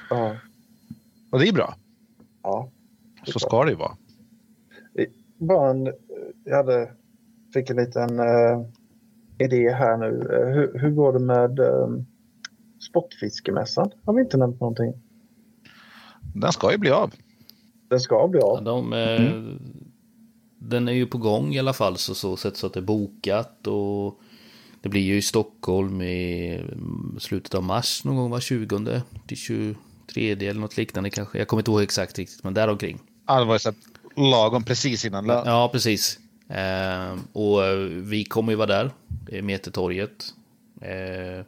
Ja. 0.09 0.35
Och 1.31 1.39
det 1.39 1.47
är 1.47 1.53
bra. 1.53 1.75
ja. 2.43 2.69
Så 3.25 3.39
ska 3.39 3.63
det 3.63 3.71
ju 3.71 3.77
vara. 3.77 3.97
Bara 5.37 5.69
en, 5.69 5.93
jag 6.43 6.57
hade, 6.57 6.91
fick 7.53 7.69
en 7.69 7.75
liten 7.75 8.19
eh, 8.19 8.65
idé 9.37 9.73
här 9.73 9.97
nu. 9.97 10.29
Eh, 10.31 10.53
hur, 10.53 10.79
hur 10.79 10.91
går 10.91 11.13
det 11.13 11.19
med 11.19 11.59
eh, 11.59 11.87
Sportfiskemässan? 12.89 13.91
Har 14.05 14.13
vi 14.13 14.21
inte 14.21 14.37
nämnt 14.37 14.59
någonting? 14.59 14.93
Den 16.33 16.51
ska 16.51 16.71
ju 16.71 16.77
bli 16.77 16.89
av. 16.89 17.13
Den 17.89 17.99
ska 17.99 18.27
bli 18.27 18.39
Ja, 18.39 18.57
av. 18.57 18.63
de, 18.63 18.93
eh, 18.93 19.31
Den 20.57 20.87
är 20.87 20.91
ju 20.93 21.05
på 21.07 21.17
gång 21.17 21.53
i 21.53 21.59
alla 21.59 21.73
fall 21.73 21.97
så, 21.97 22.15
så 22.15 22.37
sätt 22.37 22.57
så 22.57 22.67
att 22.67 22.73
det 22.73 22.79
är 22.79 22.81
bokat 22.81 23.67
och 23.67 24.19
det 24.81 24.89
blir 24.89 25.01
ju 25.01 25.17
i 25.17 25.21
Stockholm 25.21 26.01
i 26.01 26.55
mm, 26.55 27.15
slutet 27.19 27.55
av 27.55 27.63
mars 27.63 28.03
någon 28.05 28.15
gång 28.15 28.31
var 28.31 28.39
20 28.39 29.01
till 29.27 29.37
23 29.37 30.31
eller 30.31 30.53
något 30.61 30.77
liknande 30.77 31.09
kanske. 31.09 31.37
Jag 31.37 31.47
kommer 31.47 31.61
inte 31.61 31.71
ihåg 31.71 31.81
exakt 31.81 32.19
riktigt 32.19 32.43
men 32.43 32.53
däromkring. 32.53 32.99
Ja, 33.27 33.39
det 33.39 33.45
var 33.45 33.55
ju 33.55 33.59
så 33.59 33.73
lagom 34.15 34.63
precis 34.63 35.05
innan 35.05 35.27
lön. 35.27 35.43
Ja, 35.45 35.69
precis. 35.71 36.19
Eh, 36.49 37.15
och 37.33 37.59
vi 38.11 38.25
kommer 38.25 38.51
ju 38.51 38.55
vara 38.55 38.67
där, 38.67 38.91
i 39.31 39.41
Metertorget. 39.41 40.33
Eh, 40.81 41.45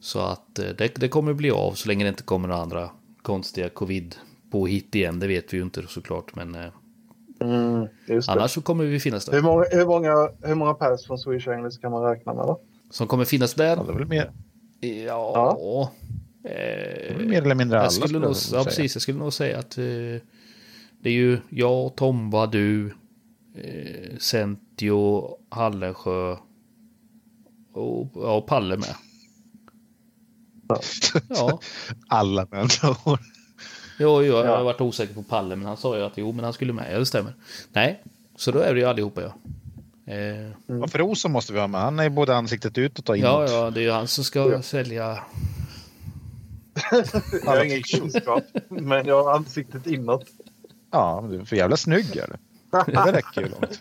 så 0.00 0.18
att 0.20 0.58
eh, 0.58 0.64
det, 0.78 0.94
det 0.94 1.08
kommer 1.08 1.32
bli 1.32 1.50
av 1.50 1.72
så 1.72 1.88
länge 1.88 2.04
det 2.04 2.08
inte 2.08 2.22
kommer 2.22 2.48
några 2.48 2.62
andra 2.62 2.90
konstiga 3.26 3.68
covid 3.68 4.16
påhitt 4.50 4.94
igen. 4.94 5.20
Det 5.20 5.26
vet 5.26 5.52
vi 5.52 5.56
ju 5.56 5.62
inte 5.62 5.82
såklart, 5.88 6.34
men 6.34 6.54
eh, 6.54 6.64
Mm, 7.40 7.88
annars 8.28 8.50
så 8.50 8.62
kommer 8.62 8.84
vi 8.84 9.00
finnas 9.00 9.28
Hur 9.28 9.32
där. 9.32 9.42
många, 9.42 9.64
hur, 9.70 9.86
många, 9.86 10.28
hur 10.42 10.54
många 10.54 10.74
pers 10.74 11.06
från 11.06 11.18
Swedish 11.18 11.48
English 11.48 11.80
kan 11.80 11.92
man 11.92 12.02
räkna 12.02 12.34
med? 12.34 12.44
Då? 12.46 12.60
Som 12.90 13.06
kommer 13.06 13.24
finnas 13.24 13.54
Ja, 13.58 13.64
där? 13.64 13.84
det 13.84 13.92
är 13.92 13.96
väl 13.98 14.06
mer, 14.06 14.32
Ja. 15.06 15.92
det 16.42 16.48
är 16.48 17.20
Eh, 17.20 17.26
mer 17.26 17.42
eller 17.42 17.54
mindre 17.54 17.78
alla. 17.78 17.84
jag 17.84 17.92
skulle 17.92 18.18
nog, 18.18 18.36
säga. 18.36 18.60
ja, 18.60 18.64
precis, 18.64 18.94
jag 18.94 19.02
skulle 19.02 19.18
nog 19.18 19.32
säga 19.32 19.58
att 19.58 19.78
eh, 19.78 19.84
det 21.02 21.08
är 21.08 21.12
ju 21.12 21.38
jag, 21.48 21.96
Tomba, 21.96 22.46
du, 22.46 22.86
eh, 23.56 24.16
Centio, 24.18 25.28
Hallensjö 25.50 26.36
och 27.72 28.10
ja, 28.14 28.40
Palle 28.48 28.76
med. 28.76 28.94
Ja, 31.28 31.60
Alla 32.08 32.46
med 32.50 32.60
andra 32.60 32.96
ord. 33.04 33.18
jo, 33.98 34.22
jo, 34.22 34.22
jag 34.22 34.46
Ja. 34.46 34.56
har 34.56 34.64
varit 34.64 34.80
osäker 34.80 35.14
på 35.14 35.22
Palle, 35.22 35.56
men 35.56 35.66
han 35.66 35.76
sa 35.76 35.96
ju 35.96 36.02
att 36.04 36.12
jo, 36.16 36.32
men 36.32 36.44
han 36.44 36.52
skulle 36.52 36.72
med. 36.72 36.92
Ja, 36.94 36.98
det 36.98 37.06
stämmer. 37.06 37.34
Nej, 37.72 38.02
så 38.36 38.50
då 38.52 38.58
är 38.58 38.74
det 38.74 38.80
ju 38.80 38.86
allihopa, 38.86 39.22
ja. 39.22 39.34
Eh, 40.12 40.80
Och 40.82 40.90
för 40.90 41.02
Olsson 41.02 41.32
måste 41.32 41.52
vi 41.52 41.58
ha 41.60 41.66
med. 41.66 41.80
Han 41.80 41.98
är 41.98 42.10
både 42.10 42.36
ansiktet 42.36 42.78
utåt 42.78 43.08
och 43.08 43.16
inåt. 43.16 43.50
ja, 43.50 43.56
ja, 43.64 43.70
det 43.70 43.80
är 43.80 43.84
ju 43.84 43.90
han 43.90 44.08
som 44.08 44.24
ska 44.24 44.50
Ja. 44.52 44.62
sälja. 44.62 45.18
Jag 47.44 47.50
har 47.50 47.64
ingen 47.64 47.82
kunskap, 47.82 48.44
men 48.68 49.06
jag 49.06 49.24
har 49.24 49.32
ansiktet 49.34 49.86
inåt. 49.86 50.24
Ja, 50.90 51.20
men 51.20 51.30
du 51.30 51.40
är 51.40 51.44
för 51.44 51.56
jävla 51.56 51.76
snygg 51.76 52.16
är 52.16 52.26
du. 52.26 52.36
Det 52.92 53.12
räcker 53.12 53.40
ju 53.40 53.48
långt. 53.48 53.80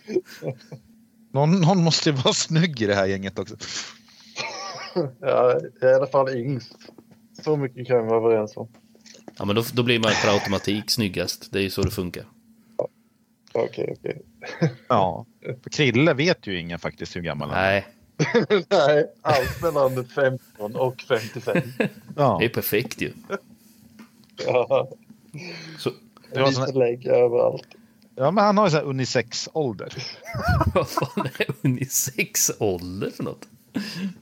Någon, 1.34 1.62
någon 1.62 1.84
måste 1.84 2.10
ju 2.10 2.16
vara 2.16 2.34
snygg 2.34 2.82
i 2.82 2.86
det 2.86 2.96
här 2.96 3.06
gänget 3.06 3.40
också. 3.40 3.56
Jag 5.20 5.52
är 5.82 5.92
i 5.92 5.94
alla 5.96 6.08
fall 6.08 6.30
yngst. 6.30 6.76
Så 7.44 7.56
mycket 7.58 7.88
kan 7.88 8.04
vi 8.04 8.10
vara 8.10 8.18
överens 8.26 8.58
om. 8.58 8.68
Ja, 9.38 9.46
men 9.46 9.56
då, 9.56 9.64
då 9.74 9.84
blir 9.84 10.00
man 10.00 10.12
per 10.24 10.34
automatik 10.34 10.92
snyggast. 10.92 11.52
Det 11.52 11.60
är 11.60 11.64
ju 11.64 11.70
så 11.70 11.82
det 11.82 11.92
funkar. 11.92 12.24
Okej, 13.52 13.96
okej. 14.00 14.22
Ja. 14.88 15.26
För 15.64 15.70
Krille 15.70 16.14
vet 16.14 16.48
ju 16.48 16.60
ingen 16.60 16.80
faktiskt 16.80 17.16
hur 17.16 17.22
gammal 17.22 17.50
han 17.50 17.60
är. 17.60 17.72
Nej, 17.72 17.86
Nej, 18.70 19.12
allt 19.22 19.62
mellan 19.62 20.06
15 20.06 20.76
och 20.76 21.02
55. 21.02 21.58
Ja. 22.16 22.38
det 22.40 22.46
är 22.46 22.50
perfekt 22.50 23.02
ju. 23.02 23.14
Ja, 24.46 24.90
Så, 25.80 25.92
Det 26.34 26.40
var 26.42 26.74
lägg 26.74 27.06
överallt. 27.08 27.68
ja, 28.16 28.32
men 28.32 28.44
han 28.44 28.58
har 28.58 28.66
ju 28.66 28.72
så 28.72 28.78
här 28.78 28.84
unisex-ålder. 28.84 29.94
vad 30.74 30.88
fan 30.88 31.30
är 31.40 31.46
unisex-ålder 31.62 33.10
för 33.10 33.24
något? 33.24 33.48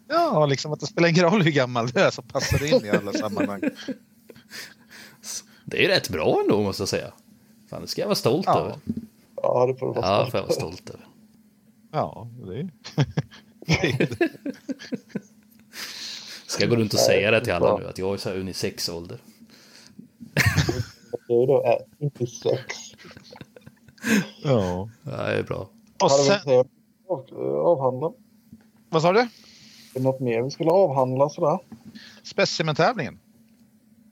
Ja, 0.07 0.45
liksom 0.45 0.73
att 0.73 0.79
det 0.79 0.85
spelar 0.87 1.09
ingen 1.09 1.23
roll 1.23 1.41
hur 1.41 1.51
gammal 1.51 1.87
du 1.87 1.99
är 1.99 2.11
så 2.11 2.21
passar 2.21 2.59
det 2.59 2.69
in 2.69 2.85
i 2.85 2.89
alla 2.89 3.13
sammanhang. 3.13 3.61
Det 5.65 5.77
är 5.77 5.81
ju 5.81 5.87
rätt 5.87 6.09
bra 6.09 6.39
ändå 6.43 6.61
måste 6.61 6.81
jag 6.81 6.89
säga. 6.89 7.13
Fan, 7.69 7.81
det 7.81 7.87
ska 7.87 8.01
jag 8.01 8.07
vara 8.07 8.15
stolt 8.15 8.45
Ja. 8.45 8.59
över. 8.59 8.75
Ja, 9.35 9.65
det 9.65 9.75
får 9.75 9.87
du 9.87 9.93
vara 9.93 10.05
Ja, 10.07 10.17
stolt 10.21 10.33
jag 10.33 10.41
vara 10.41 10.51
stolt 10.53 10.89
över. 10.89 11.07
Ja, 11.91 12.27
det 12.45 12.59
är 12.59 12.69
Ska 16.47 16.63
jag 16.63 16.69
gå 16.69 16.75
runt 16.75 16.93
och 16.93 16.99
säga 16.99 17.31
det 17.31 17.43
till 17.43 17.53
alla 17.53 17.77
nu 17.77 17.87
att 17.87 17.97
jag 17.97 18.13
är 18.13 18.17
så 18.17 18.29
här 18.29 18.37
unisex-ålder? 18.37 19.19
Du 21.27 21.45
då 21.45 21.63
är 21.65 22.05
inte 22.05 22.27
sex. 22.27 22.75
Ja. 24.43 24.89
Ja, 25.03 25.11
det 25.11 25.33
är 25.39 25.43
bra. 25.43 25.69
Och 26.03 26.11
sen, 26.11 26.65
avhandla? 27.65 28.11
Vad 28.93 29.01
sa 29.01 29.13
du? 29.13 29.19
Är 29.19 29.29
det 29.93 29.99
något 29.99 30.19
mer 30.19 30.41
vi 30.41 30.51
skulle 30.51 30.69
avhandla 30.69 31.29
sådär? 31.29 31.59
Specimentävlingen. 32.23 33.19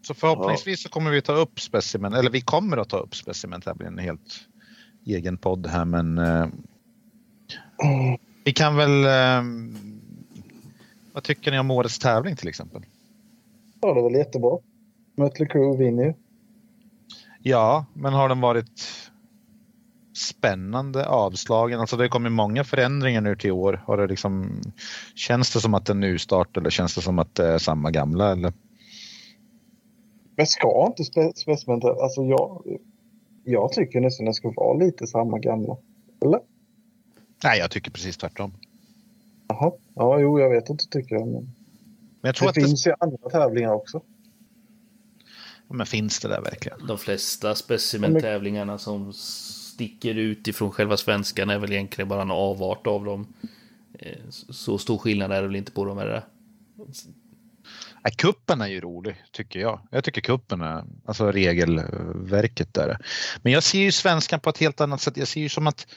Så 0.02 0.14
förhoppningsvis 0.14 0.84
så 0.84 0.90
kommer 0.90 1.12
vi 1.12 1.22
ta 1.22 1.34
upp 1.34 1.60
specimen, 1.60 2.14
eller 2.14 2.30
vi 2.30 2.42
kommer 2.42 2.78
att 2.78 2.90
ta 2.90 2.98
upp 2.98 3.16
specimentävlingen 3.16 4.00
i 4.00 4.02
helt 4.02 4.48
egen 5.06 5.38
podd 5.38 5.68
här 5.68 5.86
men 5.86 6.18
eh, 6.18 6.48
vi 8.44 8.54
kan 8.54 8.76
väl 8.76 9.06
eh, 9.06 9.44
vad 11.14 11.24
tycker 11.24 11.52
ni 11.52 11.60
om 11.60 11.72
årets 11.72 12.00
tävling 12.00 12.36
till 12.36 12.48
exempel? 12.48 12.86
Ja, 13.82 13.94
det 13.94 14.00
är 14.00 14.04
väl 14.04 14.14
jättebra. 14.14 14.58
Mötley 15.16 15.48
Crüe 15.48 15.78
vinner 15.78 16.04
ju. 16.04 16.14
Ja, 17.40 17.86
men 17.94 18.14
har 18.14 18.30
den 18.30 18.42
varit 18.42 19.01
spännande, 20.22 21.08
avslagen? 21.08 21.80
Alltså 21.80 21.98
det 21.98 22.10
kommer 22.10 22.30
många 22.30 22.64
förändringar 22.64 23.22
nu 23.22 23.36
till 23.36 23.52
år. 23.52 23.82
Har 23.86 23.98
det 23.98 24.08
liksom, 24.08 24.62
känns 25.16 25.54
det 25.54 25.60
som 25.62 25.74
att 25.74 25.86
det 25.86 25.92
är 25.92 25.96
en 25.96 26.00
nystart 26.00 26.58
eller 26.58 26.70
känns 26.70 26.96
det 26.96 27.02
som 27.02 27.20
att 27.20 27.36
det 27.36 27.48
är 27.48 27.58
samma 27.58 27.92
gamla? 27.92 28.32
Eller? 28.32 28.54
Men 30.36 30.48
ska 30.48 30.86
inte 30.88 31.04
spe, 31.04 31.32
specimen... 31.36 31.82
Alltså 31.84 32.24
jag, 32.24 32.80
jag 33.44 33.72
tycker 33.72 34.00
nästan 34.02 34.26
det 34.26 34.34
ska 34.34 34.52
vara 34.52 34.78
lite 34.78 35.08
samma 35.08 35.40
gamla. 35.40 35.78
Eller? 36.26 36.40
Nej, 37.44 37.60
jag 37.60 37.72
tycker 37.72 37.92
precis 37.92 38.18
tvärtom. 38.18 38.54
Jaha. 39.48 39.72
Ja, 39.96 40.20
jo, 40.20 40.40
jag 40.40 40.50
vet 40.50 40.70
inte 40.70 40.86
tycker 40.86 41.16
jag. 41.16 41.28
Men 41.28 41.34
Men 42.22 42.30
jag 42.30 42.36
tror 42.36 42.46
det 42.46 42.50
att 42.50 42.56
det, 42.56 42.62
finns 42.62 42.88
ju 42.88 42.94
andra 43.00 43.30
tävlingar 43.30 43.74
också. 43.74 44.02
men 45.68 45.86
finns 45.86 46.20
det 46.20 46.28
där 46.28 46.42
verkligen? 46.42 46.88
De 46.88 46.98
flesta 46.98 47.56
specimentävlingarna 47.56 48.78
som 48.78 49.14
sticker 49.82 50.16
ut 50.16 50.48
ifrån 50.48 50.72
själva 50.72 50.98
svenskan 50.98 51.50
är 51.50 51.60
väl 51.60 51.72
egentligen 51.72 52.08
bara 52.08 52.22
en 52.22 52.32
avart 52.32 52.88
av 52.88 53.06
dem. 53.06 53.34
Eh, 54.00 54.30
så 54.30 54.78
stor 54.78 54.98
skillnad 54.98 55.32
är 55.32 55.42
det 55.42 55.48
väl 55.48 55.56
inte 55.56 55.72
på 55.72 55.86
dem, 55.86 55.98
är 55.98 56.06
det? 56.06 56.24
Kuppen 58.18 58.62
är 58.62 58.68
ju 58.68 58.82
rolig 58.82 59.24
tycker 59.32 59.60
jag. 59.60 59.80
Jag 59.92 60.04
tycker 60.04 60.22
kuppen 60.22 60.62
är, 60.62 60.84
alltså 61.06 61.32
regelverket 61.32 62.74
där. 62.74 62.98
Men 63.42 63.54
jag 63.54 63.64
ser 63.64 63.80
ju 63.80 63.92
svenskan 63.92 64.40
på 64.40 64.50
ett 64.50 64.58
helt 64.58 64.82
annat 64.82 65.02
sätt. 65.02 65.18
Jag 65.18 65.28
ser 65.28 65.42
ju 65.42 65.50
som 65.50 65.68
att 65.68 65.88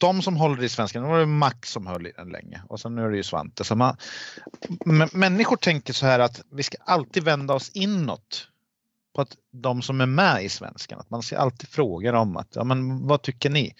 de 0.00 0.22
som 0.22 0.36
håller 0.36 0.62
i 0.62 0.68
svenskan, 0.68 1.02
nu 1.02 1.08
var 1.08 1.18
det 1.18 1.26
Max 1.26 1.70
som 1.70 1.86
höll 1.86 2.06
i 2.06 2.12
den 2.16 2.28
länge 2.28 2.62
och 2.68 2.80
sen 2.80 2.94
nu 2.94 3.02
är 3.02 3.10
det 3.10 3.16
ju 3.16 3.22
Svante. 3.22 3.64
Så 3.64 3.76
man, 3.76 3.96
människor 5.12 5.56
tänker 5.56 5.92
så 5.92 6.06
här 6.06 6.18
att 6.18 6.42
vi 6.50 6.62
ska 6.62 6.76
alltid 6.84 7.24
vända 7.24 7.54
oss 7.54 7.70
inåt 7.74 8.48
på 9.16 9.22
att 9.22 9.36
de 9.50 9.82
som 9.82 10.00
är 10.00 10.06
med 10.06 10.44
i 10.44 10.48
svenskan, 10.48 11.00
att 11.00 11.10
man 11.10 11.22
ska 11.22 11.38
alltid 11.38 11.68
fråga 11.68 12.12
dem 12.12 12.36
att 12.36 12.48
ja, 12.54 12.64
men 12.64 13.06
vad 13.06 13.22
tycker 13.22 13.50
ni? 13.50 13.74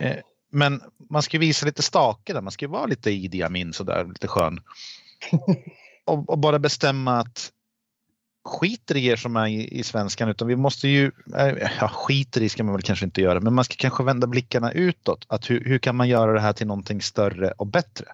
Eh, 0.00 0.16
men 0.50 0.82
man 1.10 1.22
ska 1.22 1.38
visa 1.38 1.66
lite 1.66 1.82
stake 1.82 2.32
där, 2.32 2.40
man 2.40 2.52
ska 2.52 2.68
vara 2.68 2.86
lite 2.86 3.10
Idi 3.10 3.42
Amin 3.42 3.72
sådär, 3.72 4.04
lite 4.04 4.28
skön. 4.28 4.60
och, 6.04 6.30
och 6.30 6.38
bara 6.38 6.58
bestämma 6.58 7.18
att 7.20 7.52
skiter 8.44 8.96
i 8.96 9.06
er 9.06 9.16
som 9.16 9.36
är 9.36 9.46
i, 9.46 9.78
i 9.78 9.82
svenskan 9.82 10.28
utan 10.28 10.48
vi 10.48 10.56
måste 10.56 10.88
ju, 10.88 11.12
eh, 11.36 11.70
ja 11.80 11.88
skiter 11.88 12.42
i 12.42 12.48
ska 12.48 12.64
man 12.64 12.74
väl 12.74 12.82
kanske 12.82 13.04
inte 13.04 13.20
göra, 13.20 13.40
men 13.40 13.54
man 13.54 13.64
ska 13.64 13.74
kanske 13.78 14.02
vända 14.02 14.26
blickarna 14.26 14.72
utåt. 14.72 15.24
Att 15.28 15.50
hur, 15.50 15.64
hur 15.64 15.78
kan 15.78 15.96
man 15.96 16.08
göra 16.08 16.32
det 16.32 16.40
här 16.40 16.52
till 16.52 16.66
någonting 16.66 17.02
större 17.02 17.50
och 17.50 17.66
bättre? 17.66 18.06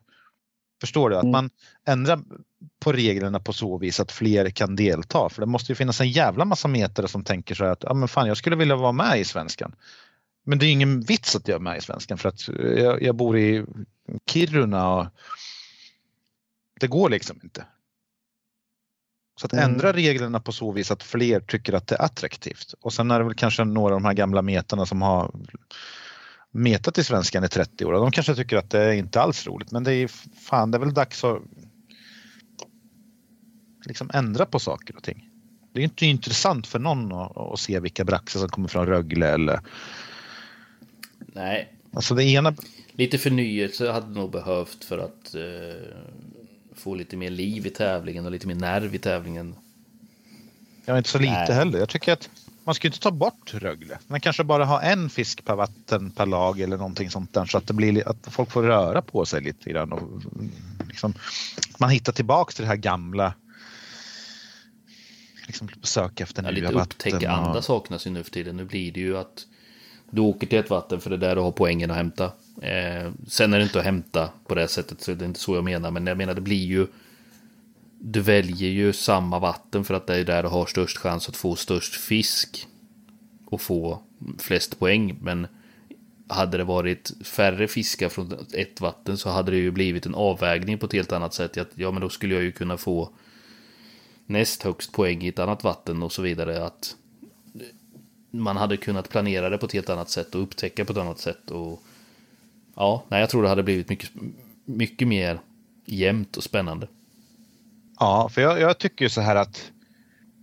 Förstår 0.81 1.11
du? 1.11 1.17
Att 1.17 1.23
Mm. 1.23 1.33
man 1.33 1.51
ändrar 1.87 2.21
på 2.81 2.93
reglerna 2.93 3.41
på 3.41 3.53
så 3.53 3.79
vis 3.79 4.01
att 4.01 4.13
fler 4.13 4.51
kan 4.51 4.77
delta. 4.77 5.29
För 5.29 5.41
det 5.41 5.47
måste 5.47 5.73
ju 5.73 5.77
finnas 5.77 6.01
en 6.01 6.11
jävla 6.11 6.45
massa 6.45 6.69
metare 6.69 7.09
som 7.09 7.25
tänker 7.25 7.55
så 7.55 7.65
här 7.65 7.71
att 7.73 7.83
ja, 7.83 7.95
men 7.95 8.09
fan, 8.09 8.29
jag 8.29 8.37
skulle 8.37 8.57
vilja 8.57 8.77
vara 8.77 8.93
med 8.93 9.21
i 9.21 9.25
svenskan. 9.25 9.75
Men 10.45 10.59
det 10.59 10.67
är 10.67 10.73
ingen 10.73 11.01
vits 11.01 11.37
att 11.37 11.49
jag 11.49 11.55
är 11.57 11.61
med 11.61 11.79
i 11.79 11.81
svenskan 11.81 12.19
för 12.19 12.29
att 12.29 12.49
jag, 12.79 13.03
jag 13.03 13.15
bor 13.15 13.39
i 13.39 13.65
Kiruna 14.31 14.89
och 14.95 15.07
det 16.81 16.87
går 16.87 17.11
liksom 17.11 17.41
inte. 17.43 17.65
Så 19.41 19.47
att 19.47 19.53
Mm. 19.53 19.65
ändra 19.65 19.93
reglerna 19.93 20.41
på 20.41 20.53
så 20.53 20.73
vis 20.73 20.91
att 20.91 21.03
fler 21.03 21.41
tycker 21.41 21.73
att 21.73 21.87
det 21.87 21.95
är 21.95 22.03
attraktivt. 22.03 22.75
Och 22.81 22.93
sen 22.93 23.11
är 23.11 23.19
det 23.19 23.25
väl 23.25 23.35
kanske 23.35 23.65
några 23.65 23.95
av 23.95 24.01
de 24.01 24.07
här 24.07 24.15
gamla 24.15 24.43
metarna 24.43 24.87
som 24.87 25.03
har 25.03 25.31
metat 26.51 26.99
i 26.99 27.05
svenskan 27.05 27.45
i 27.45 27.49
30 27.49 27.85
år. 27.85 27.93
och 27.93 28.01
De 28.01 28.11
kanske 28.11 28.35
tycker 28.35 28.57
att 28.57 28.71
det 28.71 28.81
är 28.81 28.93
inte 28.93 29.21
alls 29.21 29.47
roligt 29.47 29.73
men 29.73 29.85
det 29.85 29.95
är 29.95 30.09
fan 30.41 30.71
det 30.71 30.77
är 30.77 30.81
väl 30.81 30.95
dags 30.95 31.25
att 31.25 31.43
liksom 33.87 34.11
ändra 34.15 34.47
på 34.47 34.59
saker 34.59 34.97
och 34.97 35.03
ting. 35.03 35.29
Det 35.73 35.81
är 35.81 35.85
inte 35.85 36.07
intressant 36.07 36.67
för 36.67 36.79
någon 36.79 37.13
att, 37.13 37.37
att 37.37 37.61
se 37.61 37.81
vilka 37.81 38.05
braxar 38.05 38.41
som 38.41 38.49
kommer 38.49 38.69
från 38.69 38.87
Rögle 38.87 39.29
eller 39.29 39.61
Nej, 41.19 41.73
alltså 41.93 42.15
det 42.15 42.25
ena. 42.25 42.55
lite 42.93 43.19
förnyelse 43.19 43.91
hade 43.91 44.09
nog 44.09 44.31
behövt 44.31 44.85
för 44.85 44.99
att 44.99 45.35
eh, 45.35 45.97
få 46.75 46.95
lite 46.95 47.17
mer 47.17 47.31
liv 47.31 47.67
i 47.67 47.71
tävlingen 47.71 48.25
och 48.25 48.31
lite 48.31 48.47
mer 48.47 48.55
nerv 48.55 48.95
i 48.95 48.99
tävlingen. 48.99 49.55
Jag 50.85 50.99
inte 50.99 51.11
så 51.11 51.19
lite 51.19 51.33
Nej. 51.33 51.53
heller. 51.53 51.79
Jag 51.79 51.89
tycker 51.89 52.13
att 52.13 52.31
man 52.71 52.75
ska 52.75 52.89
inte 52.89 53.01
ta 53.01 53.11
bort 53.11 53.55
Rögle. 53.55 53.99
Man 54.07 54.21
kanske 54.21 54.45
bara 54.45 54.65
ha 54.65 54.81
en 54.83 55.11
fisk 55.11 55.45
per 55.45 55.55
vatten 55.55 56.11
per 56.11 56.27
lag 56.27 56.61
eller 56.61 56.77
någonting 56.77 57.11
sånt 57.11 57.35
där 57.35 57.45
så 57.45 57.59
att 57.59 57.67
det 57.67 57.73
blir 57.75 57.93
li- 57.93 58.03
att 58.07 58.27
folk 58.31 58.51
får 58.51 58.63
röra 58.63 59.03
på 59.03 59.25
sig 59.27 59.41
lite 59.43 59.71
grann 59.71 59.93
och 59.93 59.99
mm, 60.03 60.51
liksom, 60.89 61.15
man 61.79 61.91
hittar 61.91 62.13
tillbaks 62.13 62.55
till 62.55 62.63
det 62.63 62.69
här 62.69 62.77
gamla. 62.77 63.35
Liksom 65.47 65.69
söka 65.83 66.25
efter 66.25 66.43
Ja, 66.43 66.51
nya 66.51 66.61
lite 66.61 66.75
vatten. 66.75 67.31
andra 67.31 67.59
och, 67.59 67.65
saknas 67.65 68.07
ju 68.07 68.11
nu 68.11 68.25
för 68.25 68.31
tiden. 68.31 68.57
Nu 68.57 68.65
blir 68.65 68.93
det 68.93 69.01
ju 69.01 69.17
att 69.19 69.47
du 70.11 70.21
åker 70.21 70.47
till 70.47 70.59
ett 70.59 70.71
vatten 70.71 71.01
för 71.01 71.11
det 71.11 71.17
är 71.17 71.19
där 71.19 71.35
du 71.37 71.41
har 71.43 71.53
poängen 71.53 71.91
att 71.91 71.97
hämta. 71.97 72.25
Eh, 72.63 73.11
sen 73.29 73.53
är 73.53 73.59
det 73.59 73.63
inte 73.65 73.79
att 73.79 73.85
hämta 73.85 74.31
på 74.47 74.55
det 74.55 74.69
sättet, 74.69 75.01
så 75.03 75.15
det 75.15 75.25
är 75.25 75.27
inte 75.27 75.41
så 75.41 75.55
jag 75.55 75.65
menar. 75.65 75.91
Men 75.91 76.07
jag 76.07 76.17
menar 76.19 76.35
det 76.35 76.41
blir 76.41 76.65
ju... 76.67 76.87
Du 78.03 78.21
väljer 78.21 78.71
ju 78.71 78.93
samma 78.93 79.39
vatten 79.39 79.85
för 79.85 79.95
att 79.95 80.07
det 80.07 80.17
är 80.17 80.25
där 80.25 80.43
du 80.43 80.49
har 80.49 80.67
störst 80.67 80.99
chans 80.99 81.29
att 81.29 81.37
få 81.37 81.57
störst 81.57 81.95
fisk. 81.95 82.67
Och 83.45 83.61
få 83.61 84.03
flest 84.39 84.79
poäng. 84.79 85.19
Men 85.21 85.47
hade 86.29 86.57
det 86.57 86.65
varit 86.65 87.13
färre 87.25 87.69
fiskar 87.69 88.09
från 88.09 88.35
ett 88.53 88.81
vatten 88.81 89.19
så 89.19 89.29
hade 89.29 89.51
det 89.51 89.57
ju 89.57 89.71
blivit 89.71 90.07
en 90.07 90.15
avvägning 90.15 90.79
på 90.79 90.87
ett 90.87 90.93
helt 90.93 91.13
annat 91.13 91.35
sätt. 91.35 91.59
Att, 91.59 91.71
ja, 91.75 91.91
men 91.91 92.01
då 92.01 92.09
skulle 92.09 92.35
jag 92.35 92.43
ju 92.43 92.53
kunna 92.53 92.77
få 92.77 93.11
näst 94.27 94.63
högst 94.63 94.93
poäng 94.93 95.23
i 95.23 95.29
ett 95.29 95.39
annat 95.39 95.65
vatten 95.65 96.03
och 96.03 96.13
så 96.13 96.23
vidare. 96.23 96.65
Att 96.65 96.97
man 98.31 98.57
hade 98.57 98.77
kunnat 98.77 99.09
planera 99.09 99.51
det 99.51 99.59
på 99.59 99.67
ett 99.67 99.73
helt 99.73 99.91
annat 99.91 100.11
sätt 100.11 100.35
och 100.35 100.43
upptäcka 100.43 100.85
på 100.85 100.93
ett 100.93 100.99
annat 100.99 101.19
sätt. 101.19 101.51
Och 101.51 101.83
ja, 102.75 103.05
nej, 103.09 103.21
jag 103.21 103.31
tror 103.31 103.43
det 103.43 103.49
hade 103.49 103.63
blivit 103.63 103.89
mycket, 103.89 104.11
mycket 104.65 105.09
mer 105.09 105.41
jämnt 105.85 106.37
och 106.37 106.45
spännande. 106.45 106.89
Ja, 108.01 108.29
för 108.29 108.41
jag, 108.43 108.61
jag 108.61 108.79
tycker 108.79 109.05
ju 109.05 109.09
så 109.09 109.21
här 109.21 109.37
att 109.37 109.73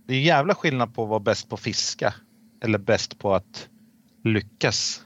det 0.06 0.14
är 0.14 0.20
jävla 0.20 0.54
skillnad 0.54 0.94
på 0.94 1.02
att 1.02 1.08
vara 1.08 1.20
bäst 1.20 1.48
på 1.48 1.54
att 1.54 1.60
fiska 1.60 2.14
eller 2.60 2.78
bäst 2.78 3.18
på 3.18 3.34
att 3.34 3.68
lyckas 4.24 5.02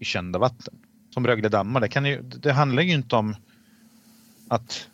i 0.00 0.04
kända 0.04 0.38
vatten. 0.38 0.74
Som 1.14 1.26
Rögle 1.26 1.48
dammar, 1.48 1.80
det, 1.80 1.88
kan 1.88 2.04
ju, 2.04 2.22
det 2.22 2.52
handlar 2.52 2.82
ju 2.82 2.92
inte 2.92 3.16
om 3.16 3.36
att 4.48 4.88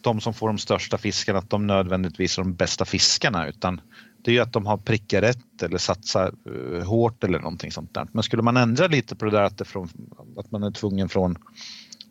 de 0.00 0.20
som 0.20 0.34
får 0.34 0.46
de 0.46 0.58
största 0.58 0.98
fiskarna, 0.98 1.38
att 1.38 1.50
de 1.50 1.66
nödvändigtvis 1.66 2.38
är 2.38 2.42
de 2.42 2.54
bästa 2.54 2.84
fiskarna, 2.84 3.48
utan 3.48 3.80
det 4.22 4.30
är 4.30 4.34
ju 4.34 4.40
att 4.40 4.52
de 4.52 4.66
har 4.66 4.76
prickat 4.76 5.22
rätt 5.22 5.62
eller 5.62 5.78
satsar 5.78 6.32
eh, 6.46 6.86
hårt 6.86 7.24
eller 7.24 7.38
någonting 7.38 7.72
sånt 7.72 7.94
där. 7.94 8.06
Men 8.12 8.22
skulle 8.22 8.42
man 8.42 8.56
ändra 8.56 8.86
lite 8.86 9.16
på 9.16 9.24
det 9.24 9.30
där 9.30 9.42
att, 9.42 9.58
det 9.58 9.64
från, 9.64 9.88
att 10.36 10.50
man 10.50 10.62
är 10.62 10.70
tvungen 10.70 11.08
från 11.08 11.36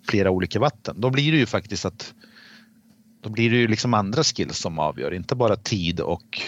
flera 0.10 0.32
olika 0.32 0.60
vatten, 0.60 0.96
då 1.02 1.10
blir 1.10 1.32
det 1.32 1.38
ju 1.38 1.46
faktiskt 1.46 1.86
att 1.86 2.14
då 3.24 3.30
blir 3.30 3.50
det 3.50 3.56
ju 3.56 3.68
liksom 3.68 3.94
andra 3.94 4.24
skills 4.24 4.58
som 4.58 4.80
avgör, 4.80 5.14
inte 5.14 5.36
bara 5.36 5.56
tid 5.56 6.00
och 6.00 6.42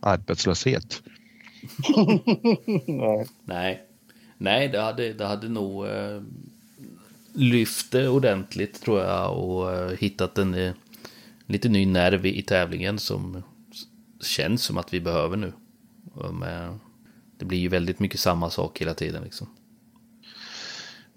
arbetslöshet. 0.00 1.02
Nej. 3.44 3.86
Nej, 4.38 4.68
det, 4.68 4.80
hade, 4.80 5.12
det 5.12 5.26
hade 5.26 5.48
nog 5.48 5.86
eh, 5.86 6.22
lyft 7.32 7.92
det 7.92 8.08
ordentligt 8.08 8.82
tror 8.82 9.00
jag 9.00 9.38
och 9.38 9.72
eh, 9.72 9.96
hittat 9.98 10.38
en 10.38 10.54
eh, 10.54 10.72
lite 11.46 11.68
ny 11.68 11.86
nerv 11.86 12.26
i, 12.26 12.38
i 12.38 12.42
tävlingen 12.42 12.98
som 12.98 13.42
känns 14.20 14.62
som 14.62 14.78
att 14.78 14.94
vi 14.94 15.00
behöver 15.00 15.36
nu. 15.36 15.52
Och 16.14 16.34
med, 16.34 16.78
det 17.38 17.44
blir 17.44 17.58
ju 17.58 17.68
väldigt 17.68 17.98
mycket 17.98 18.20
samma 18.20 18.50
sak 18.50 18.80
hela 18.80 18.94
tiden 18.94 19.22
liksom. 19.22 19.46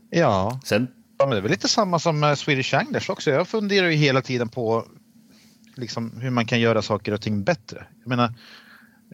Ja, 0.10 0.60
Sen 0.64 0.88
Ja, 1.24 1.28
men 1.28 1.36
det 1.36 1.40
är 1.40 1.42
väl 1.42 1.52
lite 1.52 1.68
samma 1.68 2.00
som 2.00 2.20
med 2.20 2.38
Swedish 2.38 2.74
Anglers 2.74 3.10
också. 3.10 3.32
Jag 3.32 3.48
funderar 3.48 3.88
ju 3.88 3.96
hela 3.96 4.22
tiden 4.22 4.50
på 4.50 4.86
liksom, 5.76 6.12
hur 6.22 6.30
man 6.30 6.46
kan 6.46 6.60
göra 6.60 6.82
saker 6.82 7.14
och 7.14 7.22
ting 7.22 7.44
bättre. 7.44 7.86
Jag 8.00 8.08
menar, 8.08 8.34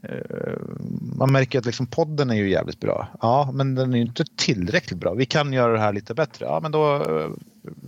eh, 0.04 0.58
man 1.16 1.32
märker 1.32 1.60
att 1.60 1.66
liksom, 1.66 1.88
podden 1.88 2.30
är 2.30 2.36
ju 2.36 2.50
jävligt 2.50 2.80
bra. 2.80 3.08
Ja, 3.22 3.52
men 3.54 3.76
den 3.76 3.94
är 3.94 3.98
ju 3.98 4.04
inte 4.04 4.26
tillräckligt 4.36 5.00
bra. 5.00 5.14
Vi 5.14 5.26
kan 5.26 5.54
göra 5.54 5.74
det 5.74 5.80
här 5.80 5.94
lite 5.94 6.14
bättre. 6.14 6.46
Ja, 6.46 6.60
men 6.60 6.72
då 6.72 6.96
eh, 6.96 7.30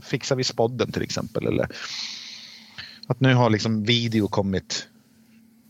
fixar 0.01 0.35
vi 0.35 0.43
spodden 0.43 0.91
till 0.91 1.03
exempel. 1.03 1.47
Eller 1.47 1.67
att 3.07 3.19
nu 3.19 3.33
har 3.33 3.49
liksom 3.49 3.83
video 3.83 4.27
kommit, 4.27 4.87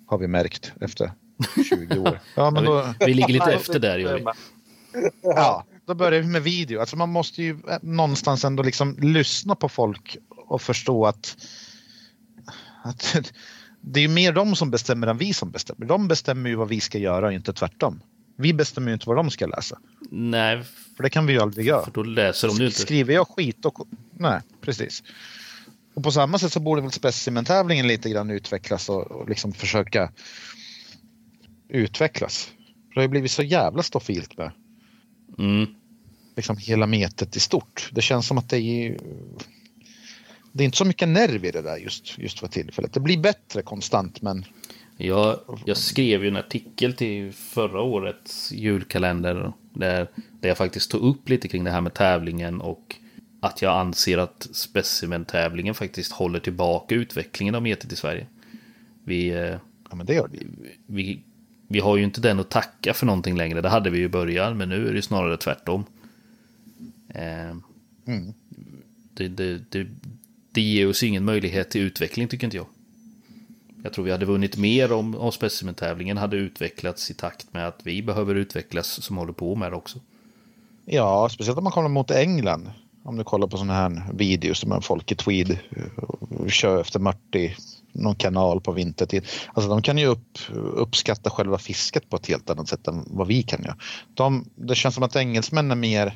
har 0.08 0.18
vi 0.18 0.28
märkt 0.28 0.74
efter 0.82 1.12
20 1.70 2.00
år. 2.00 2.20
Ja, 2.36 2.52
men 2.52 2.66
då, 2.66 2.94
vi 3.00 3.14
ligger 3.14 3.34
lite 3.34 3.54
efter 3.54 3.80
där 3.80 3.98
gör 3.98 4.16
vi. 4.16 4.26
Ja, 5.22 5.66
då 5.88 5.96
börjar 5.96 6.22
vi 6.22 6.28
med 6.28 6.44
video. 6.44 6.80
Alltså 6.80 6.96
man 6.96 7.10
måste 7.10 7.44
ju 7.44 7.58
någonstans 7.82 8.46
ändå 8.46 8.64
liksom 8.64 8.98
lyssna 9.00 9.56
på 9.56 9.70
folk 9.70 10.18
och 10.48 10.62
förstå 10.62 11.06
att, 11.06 11.38
att 12.84 13.16
det 13.82 14.00
är 14.00 14.02
ju 14.02 14.08
mer 14.08 14.34
de 14.34 14.56
som 14.56 14.72
bestämmer 14.72 15.08
än 15.08 15.18
vi 15.18 15.34
som 15.34 15.52
bestämmer. 15.52 15.86
De 15.86 16.08
bestämmer 16.08 16.50
ju 16.50 16.56
vad 16.56 16.70
vi 16.70 16.80
ska 16.80 16.98
göra, 16.98 17.32
inte 17.32 17.54
tvärtom. 17.54 18.02
Vi 18.38 18.54
bestämmer 18.54 18.88
ju 18.88 18.94
inte 18.94 19.10
vad 19.10 19.18
de 19.18 19.32
ska 19.32 19.46
läsa. 19.46 19.80
Nej, 20.12 20.64
För 20.96 21.04
det 21.04 21.10
kan 21.10 21.26
vi 21.26 21.34
ju 21.34 21.40
aldrig 21.40 21.68
göra. 21.68 21.86
för 21.86 21.92
då 21.92 22.04
läser 22.04 22.48
de 22.48 22.58
ju 22.58 22.66
inte. 22.66 22.80
Skriver 22.80 23.14
jag 23.14 23.28
skit 23.28 23.66
och... 23.66 23.88
Nej, 24.14 24.42
precis. 24.62 25.04
Och 25.94 26.04
på 26.04 26.12
samma 26.12 26.40
sätt 26.40 26.52
så 26.52 26.60
borde 26.60 26.82
väl 26.82 26.92
specimentävlingen 26.92 27.88
lite 27.88 28.10
grann 28.10 28.30
utvecklas 28.30 28.90
och, 28.90 29.12
och 29.12 29.30
liksom 29.30 29.54
försöka 29.54 30.12
utvecklas. 31.70 32.46
För 32.46 32.94
det 32.94 33.00
har 33.00 33.02
ju 33.02 33.08
blivit 33.08 33.32
så 33.32 33.44
jävla 33.44 33.84
stofilt 33.84 34.38
med 34.38 34.52
Mm. 35.38 35.68
liksom 36.36 36.58
hela 36.58 36.88
metet 36.88 37.36
i 37.36 37.40
stort. 37.40 37.90
Det 37.92 38.02
känns 38.02 38.28
som 38.28 38.38
att 38.38 38.50
det 38.50 38.58
är 38.58 38.98
det 40.52 40.64
är 40.64 40.66
inte 40.66 40.78
så 40.78 40.86
mycket 40.86 41.08
nerv 41.08 41.46
i 41.46 41.52
det 41.52 41.62
där 41.62 41.78
just, 41.78 42.18
just 42.18 42.40
för 42.40 42.48
tillfället. 42.48 42.94
Det 42.94 43.00
blir 43.00 43.18
bättre 43.18 43.62
konstant 43.62 44.22
men 44.22 44.46
Jag, 44.98 45.40
jag 45.66 45.78
skrev 45.78 46.24
ju 46.24 46.28
en 46.28 46.36
artikel 46.36 46.94
till 46.94 47.32
förra 47.32 47.82
årets 47.82 48.52
julkalender 48.52 49.54
där, 49.74 50.08
där 50.40 50.50
jag 50.50 50.58
faktiskt 50.58 50.92
tog 50.92 51.02
upp 51.02 51.30
lite 51.30 51.48
kring 51.48 51.64
det 51.64 51.72
här 51.72 51.82
med 51.82 51.94
tävlingen 51.94 52.62
och 52.62 52.96
att 53.40 53.62
jag 53.62 53.80
anser 53.80 54.18
att 54.18 54.48
specimentävlingen 54.52 55.76
faktiskt 55.76 56.12
håller 56.12 56.40
tillbaka 56.40 56.96
utvecklingen 56.96 57.56
av 57.56 57.62
metet 57.62 57.94
i 57.94 57.96
Sverige. 57.96 58.28
Vi, 59.04 59.30
eh, 59.30 59.58
ja, 59.90 59.96
men 59.96 60.06
det 60.06 60.14
gör 60.14 60.28
det. 60.28 60.40
vi, 60.86 61.24
vi 61.72 61.80
har 61.80 61.98
ju 61.98 62.04
inte 62.04 62.22
den 62.22 62.40
att 62.40 62.50
tacka 62.50 62.94
för 62.94 63.06
någonting 63.06 63.38
längre. 63.38 63.62
Det 63.62 63.70
hade 63.70 63.90
vi 63.90 63.98
ju 63.98 64.06
i 64.06 64.10
början, 64.10 64.58
men 64.58 64.70
nu 64.70 64.90
är 64.90 64.94
det 64.94 65.02
snarare 65.02 65.38
tvärtom. 65.38 65.86
Eh, 67.10 67.56
Mm. 68.06 68.34
det, 69.14 69.28
det, 69.28 69.62
det, 69.70 69.88
det 70.52 70.62
ger 70.62 70.90
oss 70.90 71.04
ingen 71.04 71.26
möjlighet 71.26 71.70
till 71.70 71.82
utveckling 71.82 72.28
tycker 72.28 72.48
inte 72.48 72.58
jag. 72.58 72.66
Jag 73.84 73.94
tror 73.94 74.06
vi 74.06 74.12
hade 74.12 74.26
vunnit 74.26 74.58
mer 74.58 74.92
om, 74.92 75.16
om 75.16 75.32
specimentävlingen 75.32 76.18
hade 76.18 76.38
utvecklats 76.38 77.12
i 77.12 77.14
takt 77.14 77.54
med 77.54 77.68
att 77.68 77.80
vi 77.84 78.04
behöver 78.04 78.36
utvecklas 78.36 78.88
som 79.04 79.18
håller 79.18 79.34
på 79.34 79.56
med 79.56 79.72
det 79.72 79.76
också. 79.76 80.00
Ja, 80.86 81.30
speciellt 81.32 81.58
om 81.58 81.64
man 81.64 81.74
kommer 81.74 81.90
mot 81.90 82.12
England. 82.12 82.72
Om 83.04 83.18
du 83.18 83.24
kollar 83.24 83.48
på 83.48 83.58
sådana 83.58 83.74
här 83.74 84.14
videos 84.14 84.66
med 84.66 84.84
folk 84.84 85.12
i 85.12 85.16
tweed 85.16 85.58
kör 86.48 86.82
efter 86.82 87.00
mört 87.00 87.36
i 87.36 87.56
någon 87.92 88.16
kanal 88.16 88.62
på 88.62 88.72
vintertid. 88.72 89.26
Alltså 89.54 89.70
de 89.70 89.82
kan 89.82 89.98
ju 89.98 90.06
upp, 90.06 90.38
uppskatta 90.74 91.30
själva 91.30 91.58
fisket 91.58 92.10
på 92.10 92.16
ett 92.16 92.28
helt 92.28 92.50
annat 92.50 92.68
sätt 92.68 92.88
än 92.88 93.04
vad 93.08 93.28
vi 93.28 93.44
kan 93.44 93.64
göra. 93.64 93.78
De, 94.14 94.46
det 94.56 94.76
känns 94.76 94.96
som 94.96 95.04
att 95.04 95.16
engelsmän 95.16 95.72
är 95.72 95.76
mer 95.76 96.14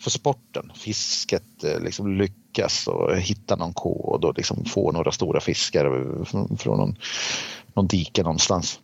för 0.00 0.10
sporten. 0.10 0.72
Fisket 0.74 1.64
eh, 1.64 1.80
liksom 1.80 2.18
lyckas 2.18 2.86
och 2.86 3.16
hitta 3.16 3.56
någon 3.56 3.72
kod 3.72 4.24
och 4.24 4.36
liksom 4.36 4.64
få 4.64 4.92
några 4.92 5.12
stora 5.12 5.40
fiskar 5.40 5.84
från, 6.56 6.78
någon, 6.78 6.96
någon 7.74 7.86
dike 7.86 8.22
någonstans. 8.22 8.80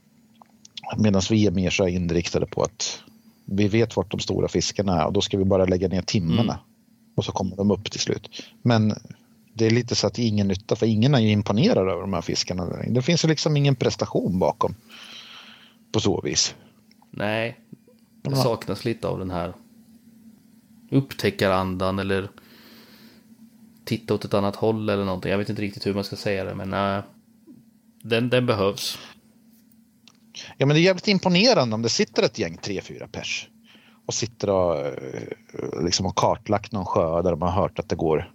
Medan 0.96 1.22
vi 1.30 1.46
är 1.46 1.50
mer 1.50 1.70
så 1.70 1.84
här 1.84 1.90
inriktade 1.90 2.46
på 2.46 2.62
att 2.62 3.00
vi 3.44 3.68
vet 3.68 3.96
vart 3.96 4.10
de 4.10 4.20
stora 4.20 4.48
fiskarna 4.48 5.02
är 5.02 5.06
och 5.06 5.12
då 5.12 5.20
ska 5.20 5.38
vi 5.38 5.44
bara 5.44 5.64
lägga 5.64 5.88
ner 5.88 6.02
timmarna. 6.02 6.52
Mm. 6.52 6.64
Och 7.16 7.24
så 7.24 7.32
kommer 7.32 7.56
de 7.56 7.70
upp 7.70 7.90
till 7.90 8.00
slut. 8.00 8.28
Men 8.62 8.94
det 9.54 9.66
är 9.66 9.70
lite 9.70 9.94
så 9.94 10.06
att 10.06 10.18
ingen 10.18 10.48
nytta 10.48 10.76
för 10.76 10.86
ingen 10.86 11.14
är 11.14 11.20
ju 11.20 11.30
imponerad 11.30 11.88
över 11.88 12.00
de 12.00 12.12
här 12.12 12.20
fiskarna. 12.20 12.66
Det 12.88 13.02
finns 13.02 13.24
ju 13.24 13.28
liksom 13.28 13.56
ingen 13.56 13.74
prestation 13.74 14.38
bakom. 14.38 14.74
På 15.92 16.00
så 16.00 16.20
vis. 16.20 16.54
Nej, 17.10 17.60
det 18.22 18.36
saknas 18.36 18.84
lite 18.84 19.08
av 19.08 19.18
den 19.18 19.30
här 19.30 19.54
upptäckarandan 20.90 21.98
eller 21.98 22.30
titta 23.84 24.14
åt 24.14 24.24
ett 24.24 24.34
annat 24.34 24.56
håll 24.56 24.88
eller 24.88 25.04
någonting. 25.04 25.30
Jag 25.30 25.38
vet 25.38 25.48
inte 25.48 25.62
riktigt 25.62 25.86
hur 25.86 25.94
man 25.94 26.04
ska 26.04 26.16
säga 26.16 26.44
det, 26.44 26.54
men 26.54 26.70
nej, 26.70 27.02
den, 28.02 28.30
den 28.30 28.46
behövs. 28.46 28.98
Ja 30.58 30.66
men 30.66 30.74
det 30.74 30.80
är 30.80 30.84
jävligt 30.84 31.08
imponerande 31.08 31.74
om 31.74 31.82
det 31.82 31.88
sitter 31.88 32.22
ett 32.22 32.38
gäng, 32.38 32.56
tre, 32.56 32.80
fyra 32.80 33.08
pers. 33.08 33.48
Och 34.06 34.14
sitter 34.14 34.50
och 34.50 34.78
eh, 34.86 35.84
liksom 35.84 36.06
har 36.06 36.12
kartlagt 36.12 36.72
någon 36.72 36.84
sjö 36.84 37.22
där 37.22 37.30
de 37.30 37.42
har 37.42 37.50
hört 37.50 37.78
att 37.78 37.88
det 37.88 37.96
går 37.96 38.32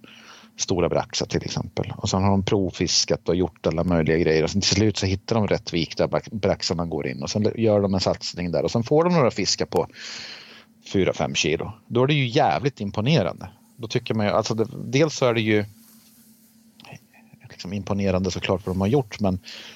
stora 0.60 0.88
braxar 0.88 1.26
till 1.26 1.44
exempel. 1.44 1.92
Och 1.96 2.08
sen 2.08 2.22
har 2.22 2.30
de 2.30 2.44
provfiskat 2.44 3.28
och 3.28 3.36
gjort 3.36 3.66
alla 3.66 3.84
möjliga 3.84 4.18
grejer 4.18 4.44
och 4.44 4.50
sen 4.50 4.60
till 4.60 4.70
slut 4.70 4.96
så 4.96 5.06
hittar 5.06 5.36
de 5.36 5.46
rätt 5.46 5.72
vik 5.72 5.96
där 5.96 6.36
braxarna 6.36 6.86
går 6.86 7.06
in 7.06 7.22
och 7.22 7.30
sen 7.30 7.52
gör 7.56 7.80
de 7.80 7.94
en 7.94 8.00
satsning 8.00 8.50
där 8.50 8.64
och 8.64 8.70
sen 8.70 8.82
får 8.82 9.04
de 9.04 9.14
några 9.14 9.30
fiskar 9.30 9.66
på 9.66 9.86
4-5 10.92 11.34
kilo. 11.34 11.72
Då 11.86 12.02
är 12.02 12.06
det 12.06 12.14
ju 12.14 12.26
jävligt 12.26 12.80
imponerande. 12.80 13.48
Då 13.76 13.88
tycker 13.88 14.14
man 14.14 14.26
ju, 14.26 14.32
alltså 14.32 14.54
det, 14.54 14.66
dels 14.84 15.14
så 15.14 15.26
är 15.26 15.34
det 15.34 15.40
ju 15.40 15.64
liksom 17.50 17.72
imponerande 17.72 18.30
såklart 18.30 18.66
vad 18.66 18.76
de 18.76 18.80
har 18.80 18.88
gjort 18.88 19.20
men 19.20 19.34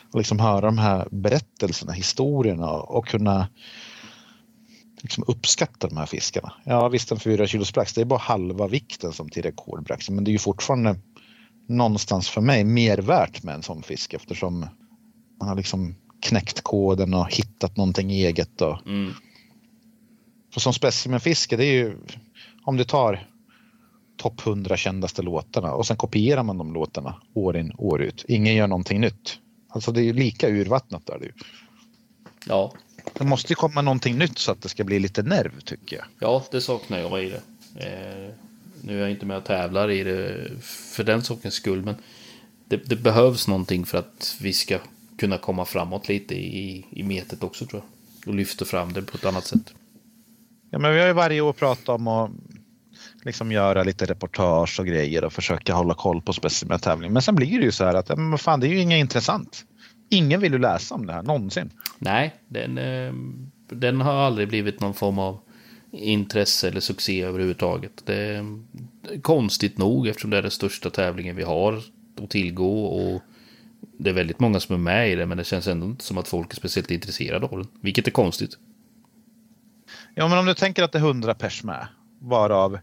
att 0.08 0.14
liksom 0.14 0.40
höra 0.40 0.60
de 0.60 0.78
här 0.78 1.08
berättelserna, 1.10 1.92
historierna 1.92 2.70
och 2.70 3.06
kunna 3.06 3.48
liksom 5.04 5.24
uppskatta 5.26 5.88
de 5.88 5.96
här 5.96 6.06
fiskarna. 6.06 6.52
Ja 6.64 6.88
visst 6.88 7.12
en 7.12 7.20
4 7.20 7.46
kilos 7.46 7.72
brax, 7.72 7.92
det 7.92 8.00
är 8.00 8.04
bara 8.04 8.18
halva 8.18 8.68
vikten 8.68 9.12
som 9.12 9.28
till 9.28 9.42
rekordbraxen 9.42 10.14
men 10.14 10.24
det 10.24 10.30
är 10.30 10.32
ju 10.32 10.38
fortfarande 10.38 10.96
någonstans 11.68 12.28
för 12.28 12.40
mig 12.40 12.64
mer 12.64 12.98
värt 12.98 13.42
med 13.42 13.54
en 13.54 13.62
sån 13.62 13.82
fisk 13.82 14.14
eftersom 14.14 14.66
man 15.40 15.48
har 15.48 15.56
liksom 15.56 15.94
knäckt 16.20 16.60
koden 16.60 17.14
och 17.14 17.32
hittat 17.34 17.76
någonting 17.76 18.10
eget. 18.10 18.60
Och, 18.60 18.86
Mm. 18.86 19.12
för 20.54 20.60
som 20.60 20.72
specimenfiske, 20.72 21.56
det 21.56 21.64
är 21.64 21.72
ju 21.72 21.98
om 22.64 22.76
du 22.76 22.84
tar 22.84 23.28
topp 24.16 24.46
100 24.46 24.76
kändaste 24.76 25.22
låtarna 25.22 25.72
och 25.72 25.86
sen 25.86 25.96
kopierar 25.96 26.42
man 26.42 26.58
de 26.58 26.72
låtarna 26.72 27.22
år 27.34 27.56
in 27.56 27.72
år 27.78 28.02
ut. 28.02 28.24
Ingen 28.28 28.54
gör 28.54 28.66
någonting 28.66 29.00
nytt. 29.00 29.38
Alltså 29.68 29.92
det 29.92 30.00
är 30.00 30.04
ju 30.04 30.12
lika 30.12 30.48
urvattnat 30.48 31.06
där. 31.06 31.18
Det, 31.18 31.24
ju. 31.24 31.32
Ja. 32.46 32.72
Det 33.12 33.24
måste 33.24 33.52
ju 33.52 33.54
komma 33.54 33.82
någonting 33.82 34.18
nytt 34.18 34.38
så 34.38 34.52
att 34.52 34.62
det 34.62 34.68
ska 34.68 34.84
bli 34.84 34.98
lite 34.98 35.22
nerv 35.22 35.60
tycker 35.60 35.96
jag. 35.96 36.06
ja, 36.18 36.44
det 36.50 36.60
saknar 36.60 36.98
jag 36.98 37.24
i 37.24 37.30
det. 37.30 37.42
Eh, 37.76 38.34
nu 38.82 38.96
är 38.96 39.00
jag 39.00 39.10
inte 39.10 39.26
med 39.26 39.36
och 39.36 39.44
tävlar 39.44 39.90
i 39.90 40.04
det 40.04 40.50
för 40.62 41.04
den 41.04 41.22
sakens 41.22 41.54
skull, 41.54 41.82
men 41.82 41.94
det, 42.68 42.76
det 42.76 42.96
behövs 42.96 43.48
någonting 43.48 43.86
för 43.86 43.98
att 43.98 44.36
vi 44.40 44.52
ska 44.52 44.78
kunna 45.18 45.38
komma 45.38 45.64
framåt 45.64 46.08
lite 46.08 46.34
i, 46.34 46.86
i 46.90 47.02
metet 47.02 47.42
också 47.42 47.66
tror 47.66 47.82
jag. 47.82 48.28
Och 48.28 48.34
lyfta 48.34 48.64
fram 48.64 48.92
det 48.92 49.02
på 49.02 49.16
ett 49.16 49.24
annat 49.24 49.46
sätt. 49.46 49.74
Ja, 50.70 50.78
men 50.78 50.94
vi 50.94 51.00
har 51.00 51.06
ju 51.06 51.12
varje 51.12 51.40
år 51.40 51.52
pratat 51.52 51.88
om 51.88 52.08
att 52.08 52.30
liksom 53.22 53.52
göra 53.52 53.82
lite 53.82 54.06
reportage 54.06 54.80
och 54.80 54.86
grejer 54.86 55.24
och 55.24 55.32
försöka 55.32 55.74
hålla 55.74 55.94
koll 55.94 56.22
på 56.22 56.32
specimentävling. 56.32 57.12
Men 57.12 57.22
sen 57.22 57.34
blir 57.34 57.58
det 57.58 57.64
ju 57.64 57.72
så 57.72 57.84
här 57.84 57.94
att 57.94 58.18
men 58.18 58.38
fan, 58.38 58.60
det 58.60 58.66
är 58.66 58.68
ju 58.68 58.80
inget 58.80 59.00
intressant. 59.00 59.64
Ingen 60.14 60.40
vill 60.40 60.52
ju 60.52 60.58
läsa 60.58 60.94
om 60.94 61.06
det 61.06 61.12
här 61.12 61.22
någonsin. 61.22 61.70
Nej, 61.98 62.34
den, 62.48 62.78
eh, 62.78 63.12
den 63.68 64.00
har 64.00 64.12
aldrig 64.12 64.48
blivit 64.48 64.80
någon 64.80 64.94
form 64.94 65.18
av 65.18 65.40
intresse 65.90 66.68
eller 66.68 66.80
succé 66.80 67.22
överhuvudtaget. 67.22 68.02
Det 68.06 68.14
är 68.14 68.44
konstigt 69.22 69.78
nog 69.78 70.08
eftersom 70.08 70.30
det 70.30 70.38
är 70.38 70.42
den 70.42 70.50
största 70.50 70.90
tävlingen 70.90 71.36
vi 71.36 71.42
har 71.42 71.82
att 72.22 72.30
tillgå 72.30 72.84
och 72.84 73.22
det 73.98 74.10
är 74.10 74.14
väldigt 74.14 74.40
många 74.40 74.60
som 74.60 74.74
är 74.74 74.78
med 74.78 75.12
i 75.12 75.14
det 75.14 75.26
men 75.26 75.38
det 75.38 75.44
känns 75.44 75.68
ändå 75.68 75.86
inte 75.86 76.04
som 76.04 76.18
att 76.18 76.28
folk 76.28 76.52
är 76.52 76.56
speciellt 76.56 76.90
intresserade 76.90 77.46
av 77.46 77.58
den. 77.58 77.68
Vilket 77.80 78.06
är 78.06 78.10
konstigt. 78.10 78.58
Ja, 80.14 80.28
men 80.28 80.38
om 80.38 80.46
du 80.46 80.54
tänker 80.54 80.82
att 80.82 80.92
det 80.92 80.98
är 80.98 81.06
100 81.06 81.34
pers 81.34 81.64
med, 81.64 81.86
varav 82.20 82.78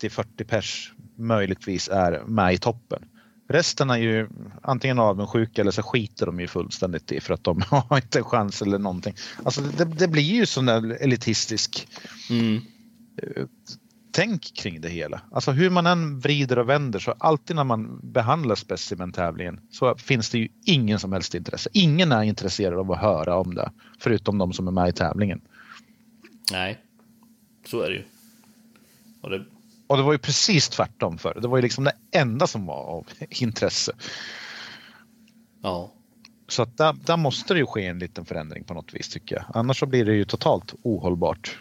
30-40 0.00 0.44
pers 0.44 0.94
möjligtvis 1.16 1.88
är 1.88 2.22
med 2.26 2.54
i 2.54 2.58
toppen. 2.58 3.04
Resten 3.48 3.90
är 3.90 3.96
ju 3.96 4.28
antingen 4.62 4.98
avundsjuka 4.98 5.60
eller 5.60 5.70
så 5.70 5.82
skiter 5.82 6.26
de 6.26 6.40
ju 6.40 6.46
fullständigt 6.46 7.12
i 7.12 7.20
för 7.20 7.34
att 7.34 7.44
de 7.44 7.62
har 7.68 7.96
inte 7.96 8.18
en 8.18 8.24
chans 8.24 8.62
eller 8.62 8.78
någonting. 8.78 9.14
Alltså 9.44 9.60
det, 9.60 9.84
det 9.84 10.08
blir 10.08 10.22
ju 10.22 10.46
sån 10.46 10.66
där 10.66 11.02
elitistisk 11.02 11.88
Mm. 12.30 12.60
tänk 14.12 14.56
kring 14.56 14.80
det 14.80 14.88
hela. 14.88 15.20
Alltså 15.30 15.50
hur 15.50 15.70
man 15.70 15.86
än 15.86 16.20
vrider 16.20 16.58
och 16.58 16.68
vänder 16.68 16.98
så 16.98 17.14
alltid 17.18 17.56
när 17.56 17.64
man 17.64 18.00
behandlar 18.02 18.54
specimentävlingen 18.54 19.60
så 19.70 19.96
finns 19.96 20.30
det 20.30 20.38
ju 20.38 20.48
ingen 20.64 20.98
som 20.98 21.12
helst 21.12 21.34
intresse. 21.34 21.70
Ingen 21.72 22.12
är 22.12 22.22
intresserad 22.22 22.78
av 22.78 22.92
att 22.92 23.00
höra 23.00 23.36
om 23.36 23.54
det 23.54 23.70
förutom 23.98 24.38
de 24.38 24.52
som 24.52 24.68
är 24.68 24.72
med 24.72 24.88
i 24.88 24.92
tävlingen. 24.92 25.40
Nej, 26.52 26.78
så 27.66 27.80
är 27.80 27.90
det 27.90 27.96
ju. 27.96 28.04
Och 29.20 29.30
det, 29.30 29.44
Och 29.86 29.96
det 29.96 30.02
var 30.02 30.12
ju 30.12 30.18
precis 30.18 30.68
tvärtom 30.68 31.18
för 31.18 31.40
Det 31.40 31.48
var 31.48 31.58
ju 31.58 31.62
liksom 31.62 31.84
det 31.84 31.92
enda 32.18 32.46
som 32.46 32.66
var 32.66 32.76
av 32.84 33.06
intresse. 33.30 33.92
ja, 35.62 35.92
Så 36.48 36.62
att 36.62 36.76
där, 36.76 36.96
där 37.04 37.16
måste 37.16 37.54
det 37.54 37.60
ju 37.60 37.66
ske 37.66 37.86
en 37.86 37.98
liten 37.98 38.24
förändring 38.24 38.64
på 38.64 38.74
något 38.74 38.94
vis 38.94 39.08
tycker 39.08 39.36
jag. 39.36 39.44
Annars 39.54 39.78
så 39.78 39.86
blir 39.86 40.04
det 40.04 40.14
ju 40.14 40.24
totalt 40.24 40.74
ohållbart. 40.82 41.58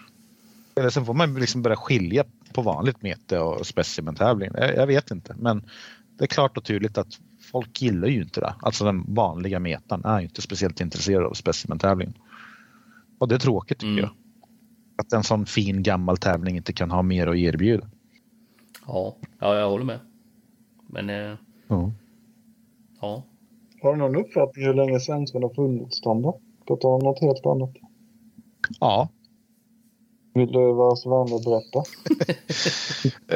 Eller 0.75 0.89
sen 0.89 1.05
får 1.05 1.13
man 1.13 1.33
liksom 1.33 1.61
börja 1.61 1.75
skilja 1.75 2.23
på 2.53 2.61
vanligt 2.61 3.01
mete 3.01 3.39
och 3.39 3.67
specimentävling. 3.67 4.51
Jag, 4.53 4.75
jag 4.75 4.87
vet 4.87 5.11
inte, 5.11 5.35
men 5.39 5.63
det 6.17 6.23
är 6.23 6.27
klart 6.27 6.57
och 6.57 6.63
tydligt 6.63 6.97
att 6.97 7.19
folk 7.51 7.81
gillar 7.81 8.07
ju 8.07 8.21
inte 8.21 8.39
det. 8.39 8.55
Alltså 8.61 8.85
den 8.85 9.13
vanliga 9.13 9.59
metan 9.59 10.05
är 10.05 10.19
inte 10.19 10.41
speciellt 10.41 10.81
intresserad 10.81 11.25
av 11.25 11.33
specimentävling. 11.33 12.19
Och 13.19 13.27
det 13.27 13.35
är 13.35 13.39
tråkigt 13.39 13.79
tycker 13.79 13.91
Mm. 13.91 14.01
jag. 14.03 14.09
Att 14.97 15.13
en 15.13 15.23
sån 15.23 15.45
fin 15.45 15.83
gammal 15.83 16.17
tävling 16.17 16.57
inte 16.57 16.73
kan 16.73 16.91
ha 16.91 17.01
mer 17.01 17.27
att 17.27 17.35
erbjuda. 17.35 17.87
Ja, 18.87 19.15
ja, 19.39 19.59
jag 19.59 19.69
håller 19.69 19.85
med. 19.85 19.99
Men 20.87 21.09
eh, 21.09 21.37
ja, 23.01 23.23
Har 23.81 23.93
du 23.93 23.99
någon 23.99 24.15
uppfattning 24.15 24.65
hur 24.65 24.73
länge 24.73 24.99
svenskarna 24.99 25.47
har 25.47 25.53
funnits, 25.53 26.01
då? 26.01 26.39
På 26.65 26.73
om 26.73 26.99
något 26.99 27.21
helt 27.21 27.45
annat. 27.45 27.71
Ja, 28.79 29.09
Vill 30.33 30.51
du 30.51 30.73
vara 30.73 30.95
så 30.95 31.09
vänlig 31.09 31.35
att 31.35 31.43
berätta? 31.43 31.83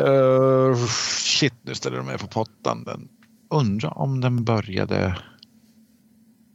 Uh, 0.09 0.75
shit, 1.23 1.53
nu 1.61 1.75
ställer 1.75 1.97
de 1.97 2.05
mig 2.05 2.17
på 2.17 2.27
pottan. 2.27 2.83
Den. 2.83 3.09
Undrar 3.49 3.97
om 3.97 4.21
den 4.21 4.43
började... 4.43 5.17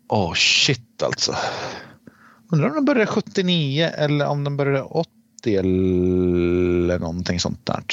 Åh 0.09 0.31
oh, 0.31 0.35
shit 0.35 1.03
alltså. 1.03 1.35
Undrar 2.53 2.69
om 2.69 2.75
den 2.75 2.85
började 2.85 3.07
79 3.07 3.91
eller 3.95 4.27
om 4.29 4.45
den 4.45 4.57
började 4.57 4.83
80 4.83 5.11
eller 5.47 6.99
någonting 6.99 7.41
sånt 7.41 7.67
där. 7.67 7.85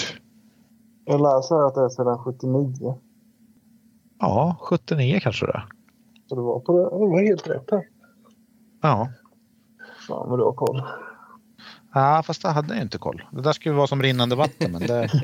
Jag 1.10 1.22
läser 1.22 1.68
att 1.68 1.76
det 1.76 1.82
är 1.82 1.90
sedan 1.90 2.18
79. 2.18 2.98
Ja, 4.20 4.58
79 4.62 5.20
kanske 5.24 5.46
det. 5.46 5.64
Så 6.30 6.36
det 6.36 6.42
var, 6.42 6.60
på 6.60 6.78
det, 6.78 6.84
det 6.84 6.90
var 7.12 7.22
helt 7.24 7.48
rätt 7.48 7.72
här. 7.72 7.88
Ja. 8.82 9.10
Fan 10.08 10.30
vad 10.30 10.40
du 10.40 10.44
har 10.44 10.54
koll. 10.54 10.84
ja, 11.94 12.24
fast 12.26 12.42
det 12.42 12.50
hade 12.50 12.74
jag 12.74 12.84
inte 12.84 12.98
koll. 12.98 13.22
Det 13.32 13.42
där 13.42 13.54
skulle 13.54 13.76
vara 13.76 13.88
som 13.88 14.02
rinnande 14.04 14.36
vatten. 14.36 14.72
Men 14.72 14.82
det, 14.82 15.10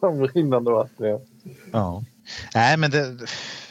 Som 0.00 0.26
rinnande 0.26 0.70
vatten. 0.70 1.06
Ja. 1.06 1.20
ja. 1.72 2.02
Nej, 2.54 2.76
men 2.76 2.90
det... 2.90 3.18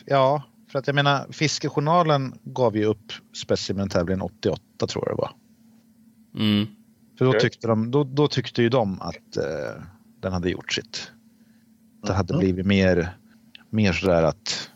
Ja, 0.05 0.43
för 0.71 0.79
att 0.79 0.87
jag 0.87 0.95
menar, 0.95 1.27
Fiskejournalen 1.31 2.33
gav 2.43 2.77
ju 2.77 2.85
upp 2.85 3.11
specimentävlingen 3.43 4.21
88 4.21 4.61
tror 4.87 5.07
jag 5.07 5.17
det 5.17 5.21
var. 5.21 5.31
mm, 6.35 6.67
För 7.19 7.25
då 7.25 7.33
tyckte, 7.33 7.67
de, 7.67 7.91
då, 7.91 8.03
då 8.03 8.27
tyckte 8.27 8.61
ju 8.61 8.69
de 8.69 9.01
att 9.01 9.37
eh, 9.37 9.83
den 10.19 10.33
hade 10.33 10.49
gjort 10.49 10.73
sitt. 10.73 11.11
Det 12.03 12.13
hade 12.13 12.33
Mhm. 12.33 12.39
blivit 12.39 12.65
mer, 12.65 13.17
mer 13.69 13.93
sådär 13.93 14.23
att 14.23 14.69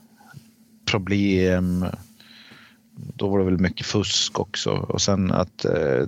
problem, 0.85 1.85
då 2.95 3.27
var 3.27 3.39
det 3.39 3.45
väl 3.45 3.59
mycket 3.59 3.85
fusk 3.85 4.39
också. 4.39 4.71
Och 4.71 5.01
sen 5.01 5.31
att 5.31 5.65
eh, 5.65 6.05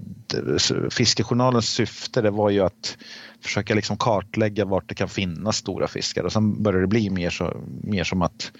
Fiskejournalens 0.91 1.69
syfte 1.69 2.21
det 2.21 2.31
var 2.31 2.49
ju 2.49 2.59
att 2.59 2.97
försöka 3.41 3.75
liksom 3.75 3.97
kartlägga 3.97 4.65
vart 4.65 4.89
det 4.89 4.95
kan 4.95 5.09
finnas 5.09 5.57
stora 5.57 5.87
fiskar. 5.87 6.23
Och 6.23 6.31
sen 6.31 6.63
började 6.63 6.83
det 6.83 6.87
bli 6.87 7.09
mer, 7.09 7.29
så, 7.29 7.63
mer 7.83 8.03
som 8.03 8.21
att 8.21 8.51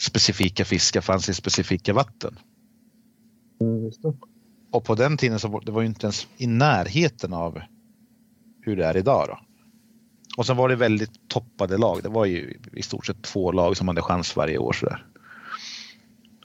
specifika 0.00 0.64
fiskar 0.64 1.00
fanns 1.00 1.28
i 1.28 1.34
specifika 1.34 1.92
vatten. 1.92 2.38
Mm. 3.60 3.90
Och 4.72 4.84
på 4.84 4.94
den 4.94 5.16
tiden 5.16 5.38
så 5.38 5.48
var 5.48 5.60
det 5.60 5.72
var 5.72 5.80
ju 5.80 5.86
inte 5.86 6.06
ens 6.06 6.26
i 6.36 6.46
närheten 6.46 7.32
av 7.32 7.60
hur 8.60 8.76
det 8.76 8.86
är 8.86 8.96
idag. 8.96 9.28
Då. 9.28 9.38
Och 10.36 10.46
sen 10.46 10.56
var 10.56 10.68
det 10.68 10.76
väldigt 10.76 11.28
toppade 11.28 11.78
lag. 11.78 12.02
Det 12.02 12.08
var 12.08 12.24
ju 12.24 12.60
i 12.72 12.82
stort 12.82 13.06
sett 13.06 13.22
två 13.22 13.52
lag 13.52 13.76
som 13.76 13.88
hade 13.88 14.02
chans 14.02 14.36
varje 14.36 14.58
år. 14.58 14.72
Så 14.72 14.86
där. 14.86 15.06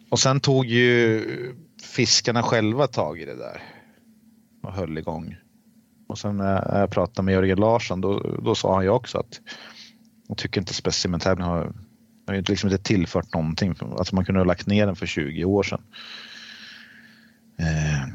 Och 0.09 0.19
sen 0.19 0.39
tog 0.39 0.65
ju 0.65 1.55
fiskarna 1.95 2.43
själva 2.43 2.87
tag 2.87 3.21
i 3.21 3.25
det 3.25 3.35
där 3.35 3.61
och 4.63 4.73
höll 4.73 4.97
igång. 4.97 5.35
Och 6.07 6.17
sen 6.17 6.37
när 6.37 6.79
jag 6.79 6.91
pratade 6.91 7.25
med 7.25 7.33
Jörgen 7.33 7.59
Larsson 7.59 8.01
då, 8.01 8.39
då 8.43 8.55
sa 8.55 8.75
han 8.75 8.83
ju 8.83 8.89
också 8.89 9.17
att 9.17 9.41
jag 10.27 10.37
tycker 10.37 10.61
inte 10.61 10.73
specimentävlingen 10.73 11.51
har, 11.51 11.73
har 12.27 12.33
ju 12.33 12.41
liksom 12.41 12.69
inte 12.69 12.83
tillfört 12.83 13.33
någonting. 13.33 13.75
Alltså 13.97 14.15
man 14.15 14.25
kunde 14.25 14.39
ha 14.39 14.45
lagt 14.45 14.67
ner 14.67 14.85
den 14.85 14.95
för 14.95 15.05
20 15.05 15.45
år 15.45 15.63
sedan. 15.63 15.81
Eh, 17.59 18.07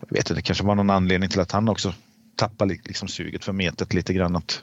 jag 0.00 0.10
vet 0.10 0.18
inte, 0.18 0.34
det 0.34 0.42
kanske 0.42 0.64
var 0.64 0.74
någon 0.74 0.90
anledning 0.90 1.30
till 1.30 1.40
att 1.40 1.52
han 1.52 1.68
också 1.68 1.94
tappade 2.36 2.74
li- 2.74 2.80
liksom 2.84 3.08
suget 3.08 3.44
för 3.44 3.52
metet 3.52 3.94
lite 3.94 4.14
grann. 4.14 4.36
Att, 4.36 4.62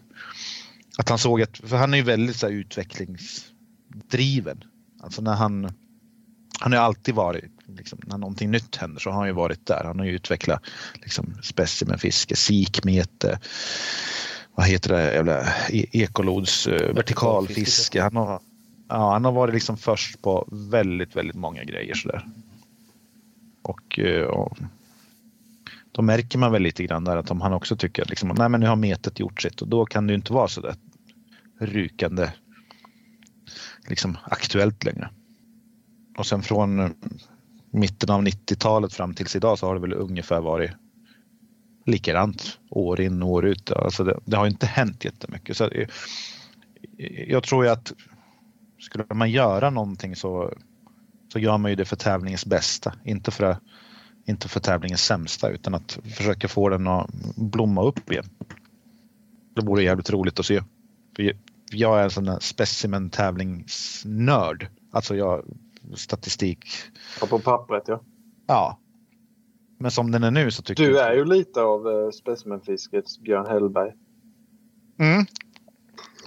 att 0.97 1.09
han 1.09 1.17
såg 1.17 1.41
att, 1.41 1.57
för 1.57 1.77
han 1.77 1.93
är 1.93 1.97
ju 1.97 2.03
väldigt 2.03 2.35
så 2.35 2.47
här, 2.47 2.53
utvecklingsdriven. 2.53 4.63
Alltså 5.01 5.21
när 5.21 5.35
han, 5.35 5.71
han 6.59 6.71
har 6.73 6.79
alltid 6.79 7.15
varit 7.15 7.51
liksom, 7.67 7.99
när 8.03 8.17
någonting 8.17 8.51
nytt 8.51 8.75
händer 8.75 8.99
så 8.99 9.09
har 9.09 9.17
han 9.17 9.27
ju 9.27 9.33
varit 9.33 9.65
där. 9.65 9.83
Han 9.83 9.99
har 9.99 10.05
ju 10.05 10.11
utvecklat 10.11 10.63
liksom, 10.93 11.33
specimenfiske, 11.43 12.35
sikmete, 12.35 13.39
vad 14.55 14.67
heter 14.67 14.89
det, 14.89 15.13
jävla 15.13 15.41
e- 15.69 15.85
ekolods 15.91 16.67
eh, 16.67 16.95
vertikalfiske. 16.95 18.01
Han 18.01 18.15
har, 18.15 18.39
ja, 18.89 19.13
han 19.13 19.25
har 19.25 19.31
varit 19.31 19.53
liksom 19.53 19.77
först 19.77 20.21
på 20.21 20.47
väldigt, 20.51 21.15
väldigt 21.15 21.35
många 21.35 21.63
grejer 21.63 21.95
sådär. 21.95 22.25
Och, 23.69 23.99
eh, 23.99 24.23
och 24.23 24.57
då 25.91 26.01
märker 26.01 26.37
man 26.39 26.51
väl 26.51 26.61
lite 26.61 26.83
grann 26.83 27.03
där 27.03 27.17
att 27.17 27.31
om 27.31 27.41
han 27.41 27.53
också 27.53 27.75
tycker 27.75 28.01
att 28.01 28.09
liksom, 28.09 28.29
nej 28.37 28.49
men 28.49 28.59
nu 28.59 28.67
har 28.67 28.75
metet 28.75 29.19
gjort 29.19 29.41
sitt 29.41 29.61
och 29.61 29.67
då 29.67 29.85
kan 29.85 30.07
det 30.07 30.11
ju 30.11 30.15
inte 30.15 30.33
vara 30.33 30.47
så 30.47 30.61
där 30.61 30.75
rykande 31.59 32.31
liksom 33.87 34.17
aktuellt 34.23 34.83
längre. 34.83 35.09
Och 36.17 36.25
sen 36.25 36.41
från 36.41 36.79
eh, 36.79 36.89
mitten 37.71 38.09
av 38.09 38.21
90-talet 38.21 38.93
fram 38.93 39.13
tills 39.13 39.35
idag 39.35 39.59
så 39.59 39.67
har 39.67 39.75
det 39.75 39.81
väl 39.81 39.93
ungefär 39.93 40.41
varit 40.41 40.71
likadant 41.85 42.59
år 42.69 43.01
in 43.01 43.23
och 43.23 43.29
år 43.29 43.45
ut. 43.45 43.71
Alltså 43.71 44.03
det, 44.03 44.19
det 44.25 44.37
har 44.37 44.47
inte 44.47 44.65
hänt 44.65 45.05
jättemycket. 45.05 45.57
Så 45.57 45.67
eh, 45.67 45.87
jag 47.27 47.43
tror 47.43 47.65
ju 47.65 47.71
att 47.71 47.93
skulle 48.79 49.05
man 49.13 49.31
göra 49.31 49.69
någonting 49.69 50.15
så, 50.15 50.53
så 51.33 51.39
gör 51.39 51.57
man 51.57 51.71
ju 51.71 51.75
det 51.75 51.85
för 51.85 51.95
tävlingens 51.95 52.45
bästa, 52.45 52.93
inte 53.03 53.31
för, 53.31 53.57
inte 54.25 54.47
för 54.47 54.59
tävlingens 54.59 55.03
sämsta 55.03 55.49
utan 55.49 55.75
att 55.75 55.99
försöka 56.15 56.47
få 56.47 56.69
den 56.69 56.87
att 56.87 57.09
blomma 57.35 57.83
upp 57.83 58.11
igen. 58.11 58.29
Det 59.55 59.65
vore 59.65 59.83
jävligt 59.83 60.09
roligt 60.09 60.39
att 60.39 60.45
se. 60.45 60.63
För 61.15 61.33
jag 61.71 61.99
är 61.99 62.03
en 62.03 62.09
sån 62.09 62.25
där 62.25 62.39
specimen 62.39 63.09
tävlingsnörd. 63.09 64.67
Alltså 64.91 65.15
jag 65.15 65.45
statistik. 65.95 66.65
På 67.29 67.39
pappret 67.39 67.83
ja. 67.87 68.01
Ja. 68.47 68.79
Men 69.79 69.91
som 69.91 70.11
den 70.11 70.23
är 70.23 70.31
nu 70.31 70.51
så 70.51 70.61
tycker 70.61 70.83
Du 70.83 70.91
jag... 70.91 71.07
är 71.07 71.13
ju 71.13 71.25
lite 71.25 71.61
av 71.61 71.87
uh, 71.87 72.11
specimenfiskets 72.11 73.19
Björn 73.19 73.45
Hellberg. 73.45 73.91
Mm. 74.99 75.25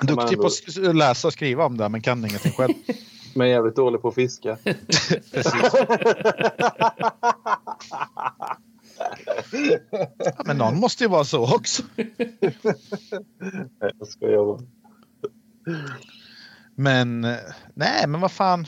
Duktig 0.00 0.38
ändå- 0.38 0.42
på 0.42 0.88
att 0.88 0.96
läsa 0.96 1.28
och 1.28 1.32
skriva 1.32 1.64
om 1.64 1.76
det 1.76 1.88
men 1.88 2.02
kan 2.02 2.24
ingenting 2.24 2.52
själv. 2.52 2.74
Men 3.34 3.48
jävligt 3.48 3.76
dålig 3.76 4.02
på 4.02 4.08
att 4.08 4.14
fiska. 4.14 4.56
Precis. 5.32 5.72
Ja, 10.18 10.42
men 10.46 10.56
någon 10.58 10.80
måste 10.80 11.04
ju 11.04 11.10
vara 11.10 11.24
så 11.24 11.54
också. 11.54 11.82
Nej, 13.80 13.92
jag 13.98 14.08
skojar 14.08 14.44
bara. 14.44 14.60
Men 16.74 17.20
nej, 17.74 18.06
men 18.08 18.20
vad 18.20 18.32
fan. 18.32 18.66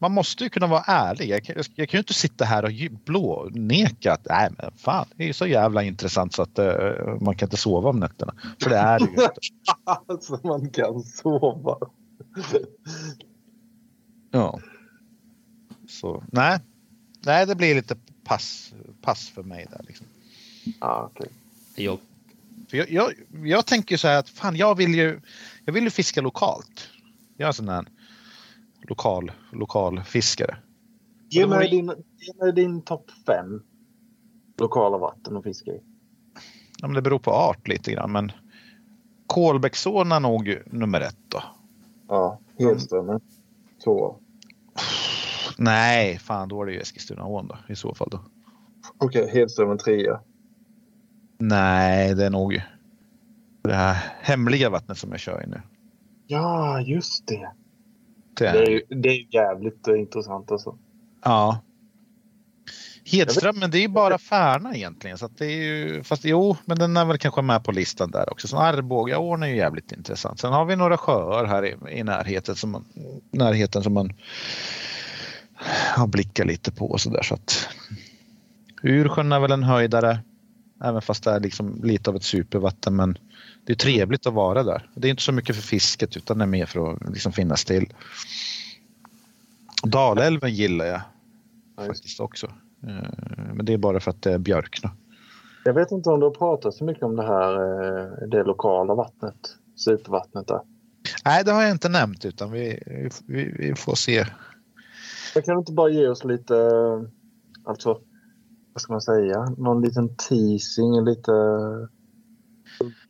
Man 0.00 0.12
måste 0.12 0.44
ju 0.44 0.50
kunna 0.50 0.66
vara 0.66 0.82
ärlig. 0.86 1.28
Jag, 1.28 1.44
kan- 1.44 1.56
jag 1.74 1.88
kan 1.88 1.98
ju 1.98 2.00
inte 2.00 2.14
sitta 2.14 2.44
här 2.44 2.64
och 2.64 2.70
blåneka 3.04 4.12
att 4.12 4.26
nej, 4.30 4.48
men 4.58 4.70
fan, 4.76 5.06
det 5.16 5.22
är 5.22 5.26
ju 5.26 5.32
så 5.32 5.46
jävla 5.46 5.82
intressant 5.82 6.34
så 6.34 6.42
att 6.42 6.58
eh, 6.58 6.66
man 7.20 7.34
kan 7.36 7.46
inte 7.46 7.56
sova 7.56 7.90
om 7.90 8.00
nätterna. 8.00 8.34
För 8.62 8.70
det 8.70 8.76
är 8.76 8.98
det 8.98 9.04
ju 9.04 9.10
inte. 9.10 9.30
Alltså 10.08 10.40
man 10.44 10.70
kan 10.70 11.02
sova. 11.02 11.76
Ja. 14.36 14.60
Så 15.88 16.24
nej, 16.32 16.58
nej, 17.26 17.46
det 17.46 17.54
blir 17.54 17.74
lite 17.74 17.96
pass, 18.24 18.74
pass 19.00 19.28
för 19.28 19.42
mig 19.42 19.66
där. 19.70 19.84
Liksom. 19.86 20.06
Ja, 20.80 21.10
okej. 21.12 21.28
Jag, 21.74 21.98
För 22.68 22.76
jag, 22.76 22.90
jag, 22.90 23.12
jag 23.44 23.66
tänker 23.66 23.94
ju 23.94 23.98
så 23.98 24.08
här 24.08 24.18
att 24.18 24.28
fan, 24.28 24.56
jag 24.56 24.74
vill 24.74 24.94
ju, 24.94 25.20
jag 25.64 25.72
vill 25.72 25.84
ju 25.84 25.90
fiska 25.90 26.20
lokalt. 26.20 26.88
Jag 27.36 27.46
är 27.46 27.50
en 27.50 27.54
sån 27.54 27.68
här 27.68 27.86
lokal, 28.82 29.32
lokal 29.52 30.02
fiskare. 30.04 30.56
Ge 31.28 31.44
Och 31.44 31.50
mig 31.50 31.70
din, 31.70 31.86
ge 32.18 32.44
mig 32.44 32.52
din 32.52 32.82
topp 32.82 33.10
fem 33.26 33.62
lokala 34.58 34.98
vatten 34.98 35.36
att 35.36 35.44
fiska 35.44 35.70
i. 35.70 35.80
Ja, 36.78 36.88
men 36.88 36.94
det 36.94 37.02
beror 37.02 37.18
på 37.18 37.30
art 37.30 37.68
lite 37.68 37.92
grann, 37.92 38.12
men 38.12 38.32
Kolbäcksån 39.26 40.12
är 40.12 40.20
nog 40.20 40.62
nummer 40.66 41.00
ett 41.00 41.18
då. 41.28 41.42
Ja, 42.08 42.40
Hedströmmen. 42.58 43.20
Så. 43.78 44.20
Nej, 45.56 46.18
fan 46.18 46.48
då 46.48 46.62
är 46.62 46.66
det 46.66 46.72
ju 46.72 46.80
Eskilstunaån 46.80 47.48
då 47.48 47.58
i 47.68 47.76
så 47.76 47.94
fall 47.94 48.08
då. 48.10 48.20
Okej, 48.98 49.30
Hedströmmen 49.32 49.78
trea. 49.78 50.20
Nej, 51.38 52.14
det 52.14 52.26
är 52.26 52.30
nog 52.30 52.62
det 53.62 53.74
här 53.74 53.96
hemliga 54.20 54.70
vattnet 54.70 54.98
som 54.98 55.10
jag 55.10 55.20
kör 55.20 55.44
i 55.44 55.46
nu. 55.46 55.60
Ja, 56.26 56.80
just 56.80 57.26
det. 57.26 57.50
Det 58.34 58.52
Det 58.52 58.72
är, 58.72 58.82
det 59.02 59.08
är 59.08 59.34
jävligt 59.34 59.88
eh, 59.88 59.98
intressant 59.98 60.52
alltså. 60.52 60.78
ja. 61.24 61.60
Hedströmmen, 63.12 63.70
det 63.70 63.78
är 63.78 63.82
ju 63.82 63.88
bara 63.88 64.18
Färna 64.18 64.74
egentligen. 64.74 65.18
Så 65.18 65.28
det 65.28 65.44
är 65.46 65.62
ju, 65.62 66.02
fast 66.02 66.24
jo, 66.24 66.56
men 66.64 66.78
den 66.78 66.96
är 66.96 67.04
väl 67.04 67.18
kanske 67.18 67.42
med 67.42 67.64
på 67.64 67.72
listan 67.72 68.10
där 68.10 68.32
också. 68.32 68.48
Så 68.48 68.56
Arbogaån 68.58 69.42
är 69.42 69.46
ju 69.46 69.56
jävligt 69.56 69.92
intressant. 69.92 70.40
Sen 70.40 70.52
har 70.52 70.64
vi 70.64 70.76
några 70.76 70.96
sjöar 70.96 71.44
här 71.44 71.64
i, 71.66 71.98
i 71.98 72.02
närheten, 72.04 72.56
som 72.56 72.70
man, 72.70 72.84
närheten 73.30 73.82
som 73.82 73.94
man 73.94 74.12
har 75.94 76.06
blickat 76.06 76.46
lite 76.46 76.72
på 76.72 76.86
och 76.90 77.00
så 77.00 77.10
där. 77.10 77.22
Så 77.22 77.34
att 77.34 77.68
Ursjön 78.82 79.32
är 79.32 79.40
väl 79.40 79.52
en 79.52 79.62
höjdare. 79.62 80.18
Även 80.84 81.02
fast 81.02 81.24
det 81.24 81.30
är 81.30 81.40
liksom 81.40 81.80
lite 81.84 82.10
av 82.10 82.16
ett 82.16 82.22
supervatten. 82.22 82.96
Men 82.96 83.18
det 83.66 83.72
är 83.72 83.76
trevligt 83.76 84.26
att 84.26 84.34
vara 84.34 84.62
där. 84.62 84.90
Det 84.94 85.08
är 85.08 85.10
inte 85.10 85.22
så 85.22 85.32
mycket 85.32 85.56
för 85.56 85.62
fisket 85.62 86.16
utan 86.16 86.38
det 86.38 86.44
är 86.44 86.46
mer 86.46 86.66
för 86.66 86.92
att 86.92 87.10
liksom 87.10 87.32
finnas 87.32 87.64
till. 87.64 87.92
Dalälven 89.82 90.54
gillar 90.54 90.84
jag 90.84 91.00
Ja, 91.76 91.86
faktiskt 91.86 92.20
också. 92.20 92.46
Eh, 92.86 93.10
Men 93.54 93.66
det 93.66 93.72
är 93.72 93.78
bara 93.78 94.00
för 94.00 94.10
att 94.10 94.22
det 94.22 94.32
är 94.32 94.38
björkna. 94.38 94.90
Jag 95.64 95.74
vet 95.74 95.90
inte 95.90 96.10
om 96.10 96.20
du 96.20 96.26
har 96.26 96.30
pratat 96.30 96.74
så 96.74 96.84
mycket 96.84 97.02
om 97.02 97.16
det 97.16 97.26
här 97.26 97.52
eh, 97.54 98.28
det 98.28 98.42
lokala 98.42 98.94
vattnet. 98.94 99.34
Supervattnet 99.76 100.46
där. 100.46 100.60
Nej, 101.24 101.44
det 101.44 101.52
har 101.52 101.62
jag 101.62 101.70
inte 101.70 101.88
nämnt 101.88 102.24
utan 102.24 102.50
vi, 102.50 102.82
vi, 103.26 103.54
vi 103.58 103.74
får 103.74 103.94
se. 103.94 104.26
Jag 105.36 105.44
kan 105.44 105.54
du 105.54 105.58
inte 105.58 105.72
bara 105.72 105.90
ge 105.90 106.08
oss 106.08 106.24
lite, 106.24 106.54
alltså, 107.64 108.00
vad 108.72 108.82
ska 108.82 108.92
man 108.92 109.00
säga, 109.00 109.44
någon 109.58 109.82
liten 109.82 110.16
teasing, 110.16 111.04
lite, 111.04 111.32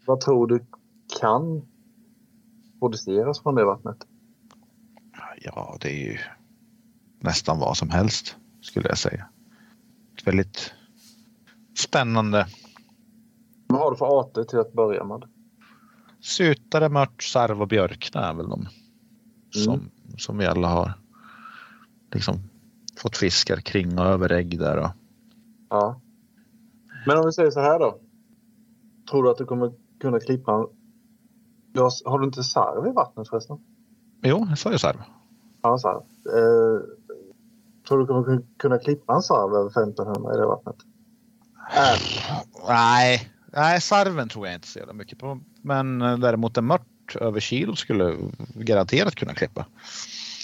vad 0.07 0.21
tror 0.21 0.47
du 0.47 0.67
kan 1.21 1.63
produceras 2.79 3.43
från 3.43 3.55
det 3.55 3.65
vattnet? 3.65 3.97
Ja, 5.43 5.77
det 5.81 5.89
är 5.89 6.13
ju 6.13 6.19
nästan 7.21 7.59
vad 7.59 7.77
som 7.77 7.91
helst 7.91 8.37
skulle 8.61 8.89
jag 8.89 8.99
säga. 8.99 9.29
Ett 10.19 10.27
väldigt 10.27 10.73
spännande. 11.79 12.47
Vad 13.67 13.81
har 13.81 13.91
du 13.91 13.97
för 13.97 14.21
arter 14.21 14.45
till 14.45 14.59
att 14.59 14.73
börja 14.73 15.05
med? 15.05 15.25
Sutare, 16.21 16.89
mört, 16.89 17.23
sarv 17.23 17.63
och 17.63 17.69
björkna 17.69 18.21
är 18.21 18.35
väl 18.35 18.49
de 18.49 18.69
som, 19.51 19.91
som 20.19 20.39
vi 20.39 20.47
alla 20.47 20.69
har 20.69 21.06
liksom 22.17 22.39
fått 22.99 23.17
fiskar 23.17 23.57
kring 23.57 23.99
och 23.99 24.05
över 24.07 24.33
ägg 24.33 24.59
där. 24.59 24.77
Och, 24.77 24.91
Ja. 25.71 26.01
Men 27.07 27.19
om 27.19 27.27
vi 27.27 27.33
säger 27.33 27.51
så 27.51 27.61
här 27.61 27.79
då. 27.79 27.99
Tror 29.11 29.23
du 29.23 29.31
att 29.31 29.39
du 29.39 29.45
kommer 29.45 29.73
kunna 30.01 30.21
klippa 30.21 30.53
en... 30.53 30.67
Har, 31.83 32.11
har 32.11 32.19
du 32.19 32.25
inte 32.25 32.43
sarv 32.45 32.87
i 32.87 32.93
vattnet 32.93 33.29
förresten? 33.29 33.57
jo, 34.23 34.47
jag 34.49 34.59
sa 34.59 34.73
ju 34.73 34.79
sarv. 34.79 34.97
Ja, 35.63 35.79
sarv. 35.79 36.03
Eh, 36.37 36.81
tror 37.89 37.99
du 37.99 38.07
kommer 38.07 38.43
kunna 38.59 38.79
klippa 38.79 39.15
en 39.15 39.23
sarv 39.23 39.55
över 39.55 39.71
1500 39.71 40.35
i 40.35 40.37
det 40.37 40.47
vattnet? 40.47 40.77
Äh, 41.77 42.37
Nej, 42.69 43.31
nej, 43.53 43.81
sarven 43.81 44.29
tror 44.29 44.47
jag 44.47 44.55
inte 44.55 44.69
så 44.69 44.81
mycket 44.95 45.19
på. 45.19 45.41
Men 45.63 46.03
eh, 46.03 46.19
däremot 46.19 46.57
en 46.57 46.67
mört 46.67 47.17
över 47.21 47.41
kilo 47.41 47.77
skulle 47.77 48.17
garanterat 48.55 49.15
kunna 49.15 49.35
klippa. 49.35 49.67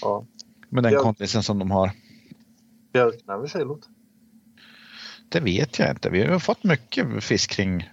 ja. 0.01 0.25
Med 0.73 0.83
den 0.83 0.95
kondisen 0.99 1.43
som 1.43 1.59
de 1.59 1.71
har. 1.71 1.91
Björkna 2.93 3.33
över 3.33 3.47
kilot? 3.47 3.89
Det 5.29 5.39
vet 5.39 5.79
jag 5.79 5.89
inte. 5.91 6.09
Vi 6.09 6.23
har 6.25 6.39
fått 6.39 6.63
mycket 6.63 7.23
fisk 7.23 7.49
kring 7.51 7.89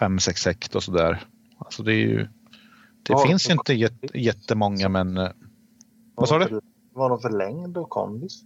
5-6 0.00 0.46
hekt 0.46 0.74
och 0.74 0.82
sådär. 0.82 1.24
Alltså 1.58 1.82
det 1.82 1.92
är 1.92 1.96
ju... 1.98 2.16
Det 3.02 3.12
Ja, 3.12 3.26
finns 3.26 3.42
det- 3.44 3.48
ju 3.48 3.52
inte 3.54 3.72
jät- 3.74 4.10
jättemånga 4.14 4.88
men... 4.88 5.16
eh, 5.16 5.30
Vad 6.14 6.28
sa 6.28 6.38
du? 6.38 6.60
Vad 6.92 7.04
har 7.04 7.10
de 7.10 7.20
för 7.20 7.30
längd 7.38 7.76
och 7.78 7.90
kondis? 7.90 8.42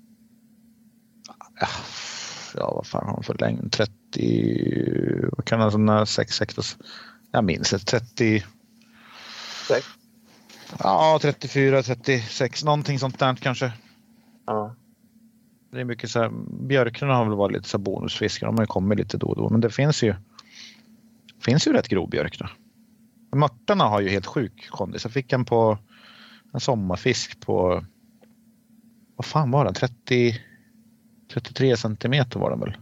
Ja, 2.56 2.74
vad 2.74 2.86
fan 2.86 3.06
har 3.06 3.14
de 3.14 3.22
för 3.22 3.36
längd? 3.38 3.72
30... 3.72 5.28
Vad 5.36 5.44
kan 5.44 5.60
det? 5.60 5.70
Sådana 5.70 6.06
6 6.06 6.40
hekt? 6.40 6.58
och 6.58 6.64
s- 6.64 6.76
Jag 7.30 7.44
minns 7.44 7.72
inte. 7.72 7.84
30... 7.84 8.44
Sex? 9.68 9.86
Ja, 10.78 11.18
34, 11.22 11.82
36, 11.82 12.64
någonting 12.64 12.98
sånt 12.98 13.18
där 13.18 13.34
kanske. 13.34 13.72
Ja. 14.46 14.74
Det 15.70 15.80
är 15.80 15.84
mycket 15.84 16.10
så 16.10 16.20
här, 16.20 16.30
björkarna 16.60 17.14
har 17.14 17.24
väl 17.24 17.34
varit 17.34 17.52
lite 17.52 17.68
så 17.68 17.78
bonusfiskar. 17.78 18.46
De 18.46 18.56
har 18.56 18.62
ju 18.62 18.66
kommit 18.66 18.98
lite 18.98 19.16
då 19.16 19.26
och 19.26 19.36
då. 19.36 19.48
Men 19.50 19.60
det 19.60 19.70
finns 19.70 20.02
ju, 20.02 20.14
finns 21.44 21.66
ju 21.66 21.72
rätt 21.72 21.88
grov 21.88 22.10
björkna. 22.10 22.50
Mörtarna 23.34 23.84
har 23.84 24.00
ju 24.00 24.08
helt 24.08 24.26
sjuk 24.26 24.68
kondis. 24.70 25.04
Jag 25.04 25.12
fick 25.12 25.32
en 25.32 25.44
på 25.44 25.78
en 26.52 26.60
sommarfisk 26.60 27.40
på, 27.40 27.84
vad 29.16 29.24
fan 29.24 29.50
var 29.50 29.64
den? 29.64 29.74
30, 29.74 30.40
33 31.32 31.76
centimeter 31.76 32.40
var 32.40 32.50
den 32.50 32.60
väl? 32.60 32.76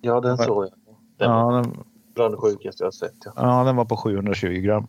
Ja, 0.00 0.20
den 0.20 0.38
såg 0.38 0.64
jag. 0.64 0.72
Den 1.18 1.30
Ja, 1.30 1.50
den, 1.50 1.84
bland 2.14 2.34
det 2.34 2.38
sjukaste 2.38 2.84
jag 2.84 2.94
sett. 2.94 3.14
Ja. 3.24 3.32
ja, 3.36 3.64
den 3.64 3.76
var 3.76 3.84
på 3.84 3.96
720 3.96 4.48
gram. 4.48 4.86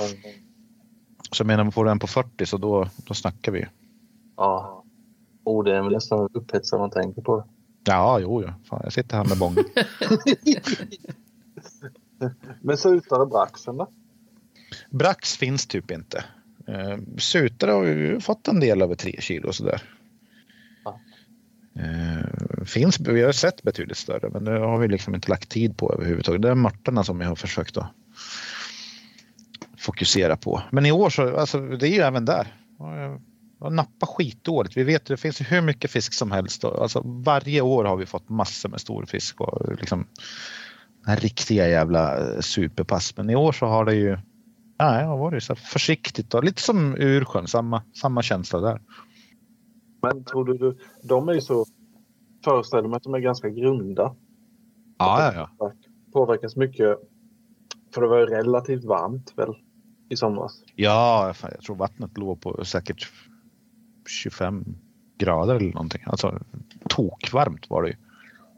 Men, 0.00 0.32
Så 1.32 1.44
menar, 1.44 1.64
man 1.64 1.72
får 1.72 1.84
den 1.84 1.98
på 1.98 2.06
40 2.06 2.46
så 2.46 2.56
då, 2.56 2.88
då 2.96 3.14
snackar 3.14 3.52
vi. 3.52 3.66
ja. 4.36 4.82
Oh, 5.44 5.64
det 5.64 5.76
är 5.76 5.82
väl 5.82 5.92
nästan 5.92 6.28
upphetsad 6.32 6.80
man 6.80 6.90
tänker 6.90 7.22
på 7.22 7.36
det. 7.36 7.44
Ja, 7.84 8.18
jo, 8.20 8.42
jo. 8.42 8.48
Fan, 8.64 8.80
jag 8.84 8.92
sitter 8.92 9.16
här 9.16 9.24
med 9.24 9.38
bången. 9.38 9.64
Men 12.60 12.76
sutare 12.76 13.26
braxen 13.26 13.76
då? 13.76 13.88
Brax 14.90 15.36
finns 15.36 15.66
typ 15.66 15.90
inte. 15.90 16.24
Eh, 16.66 16.98
Sutare 17.18 17.70
har 17.70 17.84
ju 17.84 18.20
fått 18.20 18.48
en 18.48 18.60
del 18.60 18.82
över 18.82 18.94
3 18.94 19.16
kilo 19.20 19.52
sådär. 19.52 19.82
Ja. 20.84 21.00
Eh, 21.82 22.64
finns, 22.64 23.00
vi 23.00 23.22
har 23.22 23.32
sett 23.32 23.62
betydligt 23.62 23.98
större 23.98 24.30
men 24.30 24.44
det 24.44 24.58
har 24.58 24.78
vi 24.78 24.88
liksom 24.88 25.14
inte 25.14 25.30
lagt 25.30 25.48
tid 25.48 25.76
på 25.76 25.92
överhuvudtaget. 25.94 26.42
Det 26.42 26.50
är 26.50 26.54
mörtarna 26.54 27.04
som 27.04 27.20
jag 27.20 27.28
har 27.28 27.36
försökt 27.36 27.76
att 27.76 27.86
fokusera 29.86 30.36
på. 30.36 30.62
Men 30.70 30.86
i 30.86 30.92
år 30.92 31.10
så, 31.10 31.36
alltså 31.36 31.60
det 31.60 31.88
är 31.88 31.92
ju 31.92 32.00
även 32.00 32.24
där. 32.24 32.46
Jag 33.60 33.72
nappar 33.72 34.06
skitdåligt. 34.06 34.76
Vi 34.76 34.84
vet 34.84 35.02
att 35.02 35.08
det 35.08 35.16
finns 35.16 35.40
hur 35.40 35.62
mycket 35.62 35.90
fisk 35.90 36.12
som 36.12 36.30
helst. 36.30 36.64
Alltså, 36.64 37.02
varje 37.04 37.60
år 37.60 37.84
har 37.84 37.96
vi 37.96 38.06
fått 38.06 38.28
massor 38.28 38.68
med 38.68 38.80
stor 38.80 39.04
fisk 39.04 39.40
och 39.40 39.78
liksom 39.80 40.06
den 41.06 41.16
riktiga 41.16 41.68
jävla 41.68 42.34
eh, 42.34 42.40
superpass. 42.40 43.16
Men 43.16 43.30
i 43.30 43.36
år 43.36 43.52
så 43.52 43.66
har 43.66 43.84
det 43.84 43.94
ju 43.94 44.18
Nej, 44.78 45.02
jag 45.02 45.08
har 45.08 45.18
varit 45.18 45.42
så 45.42 45.54
försiktigt 45.54 46.34
och 46.34 46.44
lite 46.44 46.62
som 46.62 46.94
Ursjön, 46.98 47.46
samma, 47.46 47.82
samma 48.00 48.22
känsla 48.22 48.60
där. 48.60 48.80
Men 50.02 50.24
tror 50.24 50.44
du, 50.44 50.58
du 50.58 50.78
de 51.02 51.28
är 51.28 51.32
ju 51.32 51.40
så, 51.40 51.64
föreställer 52.44 52.88
mig 52.88 52.96
att 52.96 53.02
de 53.02 53.14
är 53.14 53.18
ganska 53.18 53.48
grunda. 53.48 54.14
Ja, 54.98 55.32
ja, 55.34 55.50
ja. 55.58 55.72
Påverkas 56.12 56.56
mycket, 56.56 56.98
för 57.94 58.02
det 58.02 58.08
var 58.08 58.18
ju 58.18 58.26
relativt 58.26 58.84
varmt 58.84 59.32
väl 59.36 59.54
i 60.08 60.16
somras. 60.16 60.62
Ja, 60.74 61.32
fan, 61.34 61.50
jag 61.54 61.62
tror 61.64 61.76
vattnet 61.76 62.18
låg 62.18 62.40
på 62.40 62.64
säkert 62.64 63.08
25 64.06 64.64
grader 65.18 65.54
eller 65.54 65.72
någonting. 65.72 66.02
Alltså 66.06 66.38
tokvarmt 66.88 67.70
var 67.70 67.82
det 67.82 67.88
ju. 67.88 67.96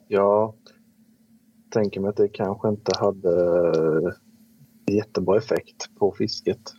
Jag 0.08 0.54
tänker 1.70 2.00
mig 2.00 2.10
att 2.10 2.16
det 2.16 2.28
kanske 2.28 2.68
inte 2.68 2.92
hade 2.98 4.16
jättebra 4.86 5.38
effekt 5.38 5.90
på 5.98 6.14
fisket. 6.18 6.74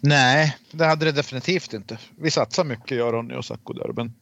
Nej, 0.00 0.56
det 0.72 0.84
hade 0.84 1.04
det 1.04 1.12
definitivt 1.12 1.72
inte. 1.72 1.98
Vi 2.16 2.30
satsade 2.30 2.68
mycket, 2.68 2.98
jag, 2.98 3.14
Ronny 3.14 3.34
och 3.34 3.44
Sacco 3.44 3.72
där. 3.72 3.92
Men 3.92 4.12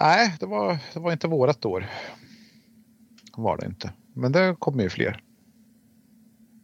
nej, 0.00 0.36
det 0.40 0.46
var, 0.46 0.78
det 0.94 1.00
var 1.00 1.12
inte 1.12 1.28
vårat 1.28 1.64
år. 1.64 1.86
Var 3.36 3.56
det 3.56 3.66
inte. 3.66 3.92
Men 4.14 4.32
det 4.32 4.56
kommer 4.58 4.82
ju 4.82 4.90
fler. 4.90 5.22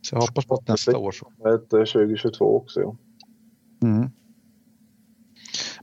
Så 0.03 0.15
jag 0.15 0.21
hoppas 0.21 0.47
på 0.47 0.55
att 0.55 0.69
nästa 0.69 0.99
år 0.99 1.13
så. 1.13 1.27
Ett, 1.49 1.73
eh, 1.73 1.79
2022 1.79 2.57
också. 2.57 2.81
Ja. 2.81 2.97
Mm. 3.83 4.11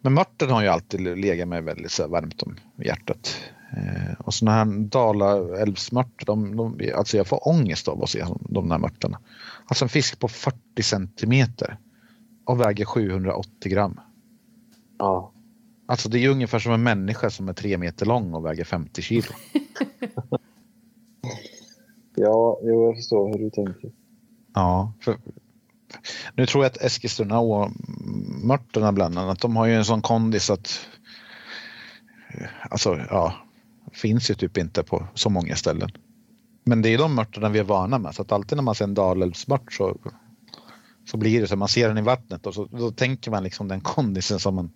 Men 0.01 0.13
mörten 0.13 0.49
har 0.49 0.61
ju 0.61 0.67
alltid 0.67 1.01
legat 1.17 1.47
mig 1.47 1.61
väldigt 1.61 1.91
så 1.91 2.07
varmt 2.07 2.43
om 2.43 2.55
hjärtat. 2.85 3.35
Eh, 3.77 4.19
och 4.19 4.33
sådana 4.33 4.57
här 4.57 4.65
Dalaälvsmörter, 4.79 6.25
de, 6.25 6.55
de, 6.55 6.91
alltså 6.95 7.17
jag 7.17 7.27
får 7.27 7.47
ångest 7.47 7.87
av 7.87 8.03
att 8.03 8.09
se 8.09 8.25
de 8.39 8.69
där 8.69 8.77
mörtarna. 8.77 9.19
Alltså 9.65 9.85
en 9.85 9.89
fisk 9.89 10.19
på 10.19 10.27
40 10.27 10.83
centimeter 10.83 11.77
och 12.45 12.59
väger 12.61 12.85
780 12.85 13.71
gram. 13.71 13.99
ja. 14.97 15.31
Alltså 15.87 16.09
det 16.09 16.17
är 16.17 16.21
ju 16.21 16.29
ungefär 16.29 16.59
som 16.59 16.71
en 16.73 16.83
människa 16.83 17.29
som 17.29 17.49
är 17.49 17.53
tre 17.53 17.77
meter 17.77 18.05
lång 18.05 18.33
och 18.33 18.45
väger 18.45 18.63
50 18.63 19.01
kilo. 19.01 19.27
Ja, 22.15 22.59
jag 22.63 22.95
förstår 22.95 23.31
hur 23.31 23.39
du 23.39 23.49
tänker. 23.49 23.91
Ja, 24.55 24.93
för, 25.01 25.17
nu 26.35 26.45
tror 26.45 26.63
jag 26.63 26.71
att 26.71 26.81
Eskilstuna 26.81 27.39
och 27.39 27.71
mörtarna 28.43 28.91
bland 28.91 29.17
annat, 29.17 29.39
de 29.41 29.55
har 29.55 29.65
ju 29.65 29.75
en 29.75 29.85
sån 29.85 30.01
kondis 30.01 30.49
att 30.49 30.87
alltså 32.69 32.97
ja, 33.09 33.33
finns 33.93 34.29
ju 34.29 34.33
typ 34.33 34.57
inte 34.57 34.83
på 34.83 35.07
så 35.13 35.29
många 35.29 35.55
ställen. 35.55 35.89
Men 36.63 36.81
det 36.81 36.89
är 36.89 36.97
de 36.97 37.15
mörtarna 37.15 37.49
vi 37.49 37.59
är 37.59 37.63
vana 37.63 37.99
med 37.99 38.15
så 38.15 38.21
att 38.21 38.31
alltid 38.31 38.55
när 38.57 38.63
man 38.63 38.75
ser 38.75 38.85
en 38.85 38.93
dalälvsmört 38.93 39.73
så, 39.73 39.97
så 41.05 41.17
blir 41.17 41.41
det 41.41 41.47
så 41.47 41.55
man 41.55 41.67
ser 41.67 41.87
den 41.87 41.97
i 41.97 42.01
vattnet 42.01 42.47
och 42.47 42.53
så 42.53 42.65
då 42.65 42.91
tänker 42.91 43.31
man 43.31 43.43
liksom 43.43 43.67
den 43.67 43.81
kondisen 43.81 44.39
som, 44.39 44.55
man, 44.55 44.71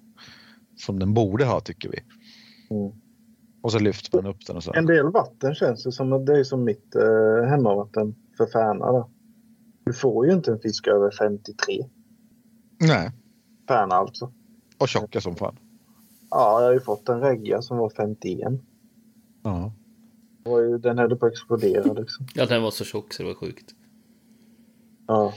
som 0.77 0.99
den 0.99 1.13
borde 1.13 1.45
ha 1.45 1.59
tycker 1.59 1.89
vi. 1.89 1.99
Mm. 2.75 2.93
Och 3.61 3.71
så 3.71 3.79
lyfter 3.79 4.21
man 4.21 4.31
upp 4.31 4.45
den 4.47 4.55
och 4.55 4.63
så. 4.63 4.73
En 4.73 4.85
del 4.85 5.11
vatten 5.11 5.55
känns 5.55 5.83
det 5.83 5.91
som 5.91 6.25
det 6.25 6.39
är 6.39 6.43
som 6.43 6.63
mitt 6.63 6.95
eh, 6.95 7.49
hemmavatten 7.49 8.15
för 8.37 8.45
Färna. 8.45 9.05
Du 9.89 9.93
får 9.93 10.27
ju 10.27 10.33
inte 10.33 10.51
en 10.51 10.59
fisk 10.59 10.87
över 10.87 11.11
53. 11.11 11.85
Nej, 12.81 13.11
Färna 13.67 13.95
alltså. 13.95 14.31
och 14.77 14.87
tjocka 14.89 15.21
som 15.21 15.35
fan. 15.35 15.55
Ja, 16.29 16.59
jag 16.61 16.67
har 16.67 16.73
ju 16.73 16.79
fått 16.79 17.09
en 17.09 17.19
regga 17.19 17.61
som 17.61 17.77
var 17.77 17.89
51. 17.89 18.53
Ja. 19.43 19.73
Ju- 20.45 20.77
Den 20.77 20.97
höll 20.97 21.15
på 21.15 21.25
att 21.25 21.31
explodera 21.31 21.93
liksom. 21.93 22.27
Ja, 22.33 22.45
den 22.45 22.61
var 22.63 22.71
så 22.71 22.83
tjock 22.85 23.13
så 23.13 23.23
det 23.23 23.29
var 23.29 23.35
sjukt. 23.35 23.71
Ja, 25.07 25.33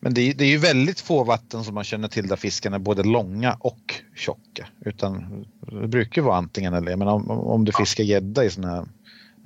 Men 0.00 0.14
det 0.14 0.20
är, 0.20 0.34
det 0.34 0.44
är 0.44 0.48
ju 0.50 0.58
väldigt 0.58 1.00
få 1.00 1.24
vatten 1.24 1.64
som 1.64 1.74
man 1.74 1.84
känner 1.84 2.08
till 2.08 2.26
där 2.28 2.36
fiskarna 2.36 2.76
är 2.76 2.80
både 2.80 3.02
långa 3.02 3.56
och 3.60 3.94
tjocka. 4.14 4.68
Utan 4.80 5.44
det 5.80 5.88
brukar 5.88 6.22
vara 6.22 6.36
antingen 6.36 6.74
eller. 6.74 6.96
Men 6.96 7.08
om, 7.08 7.30
om 7.30 7.64
du 7.64 7.72
fiskar 7.72 8.04
gädda 8.04 8.44
i 8.44 8.50
sådana 8.50 8.74
här 8.74 8.86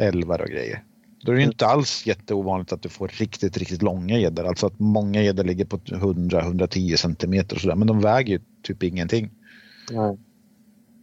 älvar 0.09 0.41
och 0.43 0.49
grejer. 0.49 0.85
Då 1.29 1.33
är 1.33 1.37
det 1.37 1.43
ju 1.43 1.49
inte 1.49 1.67
alls 1.67 2.07
jätteovanligt 2.07 2.73
att 2.73 2.83
du 2.83 2.89
får 2.89 3.09
riktigt, 3.09 3.57
riktigt 3.57 3.83
långa 3.83 4.19
gäddor. 4.19 4.45
Alltså 4.47 4.67
att 4.67 4.79
många 4.79 5.23
gäddor 5.23 5.45
ligger 5.45 5.65
på 5.65 5.77
100-110 5.79 6.97
centimeter 6.97 7.57
och 7.57 7.61
sådär. 7.63 7.75
Men 7.77 7.87
de 7.89 8.01
väger 8.01 8.33
ju 8.33 8.41
typ 8.63 8.83
ingenting. 8.83 9.31
nej. 9.93 10.19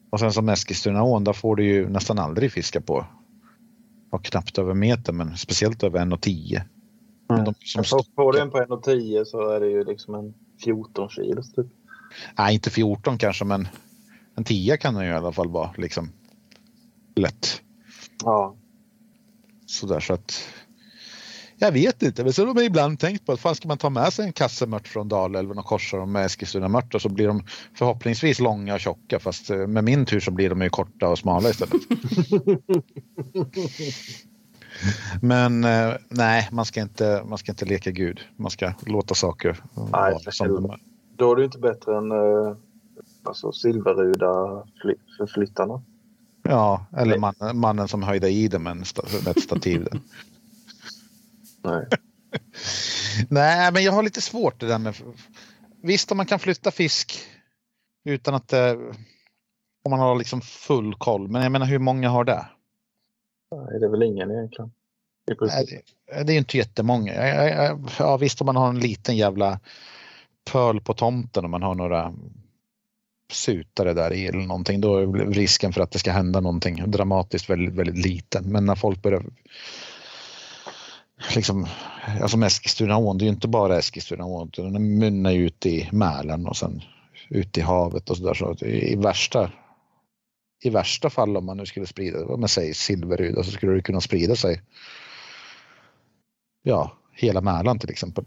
Och 0.10 0.20
sen 0.20 0.32
som 0.34 0.50
Eskilstunaån, 0.50 1.24
där 1.24 1.34
får 1.34 1.56
du 1.56 1.66
ju 1.66 1.90
nästan 1.90 2.20
aldrig 2.20 2.52
fiska 2.52 2.82
på. 2.82 3.06
Ja, 4.12 4.18
knappt 4.18 4.58
över 4.58 4.74
meter, 4.74 5.14
men 5.14 5.38
speciellt 5.38 5.84
över 5.84 6.00
1,10. 6.00 6.62
Men 7.30 7.46
de 7.46 7.54
som 7.60 7.80
Men 7.80 7.86
får- 7.86 8.16
Får 8.16 8.34
du 8.34 8.40
en 8.42 8.52
på 8.52 8.58
1,10 8.58 9.26
så 9.26 9.50
är 9.50 9.60
det 9.60 9.68
ju 9.70 9.84
liksom 9.84 10.16
en 10.16 10.34
14 10.64 11.10
kilo 11.10 11.42
typ. 11.56 11.68
Nej, 12.38 12.54
inte 12.54 12.70
14 12.70 13.18
kanske, 13.18 13.46
men 13.46 13.68
en 14.36 14.44
10 14.44 14.78
kan 14.78 14.94
den 14.94 15.04
ju 15.04 15.10
i 15.10 15.14
alla 15.14 15.32
fall 15.32 15.50
vara 15.50 15.70
liksom 15.78 16.10
lätt. 17.16 17.62
Ja, 18.24 18.56
Sådär 19.66 20.00
så 20.00 20.14
att 20.14 20.48
jag 21.58 21.72
vet 21.72 22.04
inte, 22.04 22.24
men 22.24 22.34
så 22.34 22.46
har 22.46 22.54
man 22.54 22.64
ibland 22.64 23.00
tänkt 23.00 23.26
på 23.26 23.32
att 23.32 23.40
fan 23.40 23.56
ska 23.56 23.68
man 23.68 23.78
ta 23.78 23.90
med 23.90 24.14
sig 24.14 24.26
en 24.26 24.34
kasse 24.34 24.66
mört 24.66 24.88
från 24.88 25.08
Dalälven 25.08 25.58
och 25.58 25.66
korsa 25.66 25.98
dem 25.98 26.12
med 26.12 26.26
Eskilstuna-mört 26.26 26.96
och 26.96 27.02
så 27.02 27.10
blir 27.10 27.28
de 27.28 27.44
förhoppningsvis 27.74 28.40
långa 28.40 28.74
och 28.74 28.80
tjocka 28.80 29.20
fast 29.20 29.50
eh, 29.50 29.68
med 29.68 29.84
min 29.84 30.06
tur 30.06 30.20
så 30.20 30.32
blir 30.32 30.50
de 30.50 30.62
ju 30.62 30.70
korta 30.70 31.08
och 31.08 31.20
smala 31.20 31.50
istället. 31.50 31.82
Men 35.22 35.64
eh, 35.64 35.94
nej, 36.10 36.50
man 36.52 36.66
ska, 36.66 36.82
inte, 36.82 37.24
man 37.26 37.38
ska 37.38 37.52
inte 37.52 37.66
leka 37.66 37.92
gud. 37.92 38.20
Man 38.36 38.52
ska 38.52 38.74
låta 38.86 39.16
saker 39.16 39.58
vara 39.74 40.10
de 40.38 40.66
är. 40.66 40.80
då 41.16 41.32
är 41.32 41.36
det 41.36 41.44
inte 41.46 41.60
bättre 41.60 41.98
än 41.98 42.12
eh, 42.12 42.56
alltså, 43.24 43.52
silverruda 43.52 44.64
fly, 44.82 44.96
förflyttarna. 45.18 45.82
Ja, 46.46 46.86
eller 46.98 47.18
man, 47.18 47.36
mannen 47.54 47.88
som 47.88 48.04
höjde 48.04 48.30
i 48.30 48.48
dem 48.48 48.64
med 48.64 48.82
ett 49.28 49.44
stativ. 49.44 49.88
Nej. 51.64 51.88
Nej, 53.30 53.72
men 53.72 53.84
jag 53.84 53.92
har 53.92 54.04
lite 54.04 54.22
svårt 54.22 54.60
det 54.60 54.68
där 54.68 54.80
med... 54.80 54.96
Visst, 55.82 56.12
om 56.12 56.18
man 56.18 56.26
kan 56.26 56.40
flytta 56.40 56.72
fisk 56.72 57.20
utan 58.04 58.36
att 58.36 58.48
det... 58.48 58.74
Om 59.84 59.92
man 59.92 60.00
har 60.00 60.16
liksom 60.16 60.42
full 60.42 60.96
koll. 60.96 61.28
Men 61.28 61.44
jag 61.44 61.52
menar, 61.52 61.66
hur 61.66 61.80
många 61.80 62.10
har 62.10 62.24
det? 62.24 62.46
Nej, 63.52 63.80
det 63.80 63.86
är 63.86 63.90
väl 63.90 64.04
ingen 64.04 64.32
egentligen. 64.32 64.72
Nej, 65.42 65.66
det, 66.08 66.24
det 66.24 66.34
är 66.34 66.38
inte 66.38 66.58
jättemånga. 66.58 67.14
Ja, 68.00 68.18
visst, 68.18 68.42
om 68.42 68.46
man 68.46 68.56
har 68.56 68.70
en 68.70 68.80
liten 68.80 69.18
jävla 69.18 69.60
pöl 70.52 70.82
på 70.82 70.94
tomten 70.94 71.44
och 71.44 71.50
man 71.50 71.64
har 71.64 71.76
några 71.76 72.14
sutare 73.32 73.94
där 73.94 74.14
i 74.14 74.26
eller 74.26 74.40
någonting, 74.40 74.82
då 74.82 74.98
är 74.98 75.32
risken 75.32 75.74
för 75.74 75.82
att 75.82 75.92
det 75.92 76.00
ska 76.00 76.12
hända 76.12 76.40
någonting 76.40 76.92
dramatiskt 76.92 77.50
väldigt, 77.50 77.74
väldigt 77.74 78.06
liten. 78.06 78.44
Men 78.52 78.66
när 78.66 78.76
folk 78.76 79.02
börjar 79.02 79.24
liksom, 81.36 81.68
alltså 82.22 82.38
Eskilstunaån, 82.38 83.18
det 83.18 83.24
är 83.24 83.28
ju 83.28 83.34
inte 83.34 83.48
bara 83.48 83.78
Eskilstunaån, 83.78 84.50
utan 84.54 84.74
den 84.74 84.98
mynnar 84.98 85.32
ju 85.32 85.46
ut 85.46 85.66
i 85.66 85.90
Mälaren 85.92 86.48
och 86.48 86.58
sen 86.58 86.82
ut 87.30 87.58
i 87.58 87.62
havet 87.62 88.10
och 88.10 88.18
sådär. 88.18 88.34
Så 88.34 88.66
i 88.66 88.96
värsta 88.96 89.52
i 90.64 90.70
värsta 90.70 91.10
fall 91.10 91.38
om 91.38 91.46
man 91.46 91.58
nu 91.58 91.66
skulle 91.66 91.86
sprida, 91.86 92.26
vad 92.26 92.40
man 92.40 92.50
säger, 92.50 92.74
silverruda 92.74 93.44
så 93.44 93.52
skulle 93.52 93.74
det 93.74 93.82
kunna 93.82 94.02
sprida 94.02 94.36
sig 94.36 94.62
ja, 96.64 96.98
hela 97.12 97.42
Mälaren 97.42 97.80
till 97.80 97.90
exempel. 97.90 98.26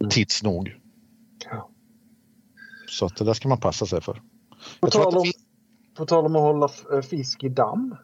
Mm. 0.00 0.10
Tids 0.10 0.42
nog. 0.42 0.74
Så 2.88 3.06
att 3.06 3.16
det 3.16 3.24
där 3.24 3.32
ska 3.34 3.48
man 3.48 3.60
passa 3.60 3.86
sig 3.86 4.00
för. 4.00 4.22
På 4.80 4.90
tal 4.90 5.12
det 5.12 5.18
om, 5.18 5.24
fin- 5.24 5.32
på 5.96 6.06
tal 6.06 6.26
om 6.26 6.36
att 6.36 6.42
hålla 6.42 6.68
eh, 6.92 7.02
fisk 7.02 7.44
i 7.44 7.48
damm. 7.48 7.96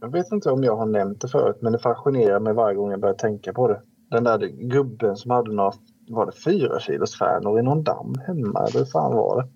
Jag 0.00 0.12
vet 0.12 0.32
inte 0.32 0.50
om 0.50 0.64
jag 0.64 0.76
har 0.76 0.86
nämnt 0.86 1.20
det 1.20 1.28
förut, 1.28 1.56
men 1.60 1.72
det 1.72 1.78
fascinerar 1.78 2.40
mig 2.40 2.52
varje 2.54 2.76
gång 2.76 2.90
jag 2.90 3.00
börjar 3.00 3.14
tänka 3.14 3.52
på 3.52 3.68
det. 3.68 3.82
Den 4.10 4.24
där 4.24 4.38
gubben 4.48 5.16
som 5.16 5.30
hade 5.30 5.52
några, 5.52 5.72
var 6.08 6.26
det 6.26 6.32
fyra 6.32 6.80
kilos 6.80 7.18
färnor 7.18 7.58
i 7.60 7.62
någon 7.62 7.82
damm 7.82 8.14
hemma 8.26 8.66
eller 8.68 8.78
hur 8.78 8.84
fan 8.84 9.14
var 9.14 9.42
det? 9.42 9.48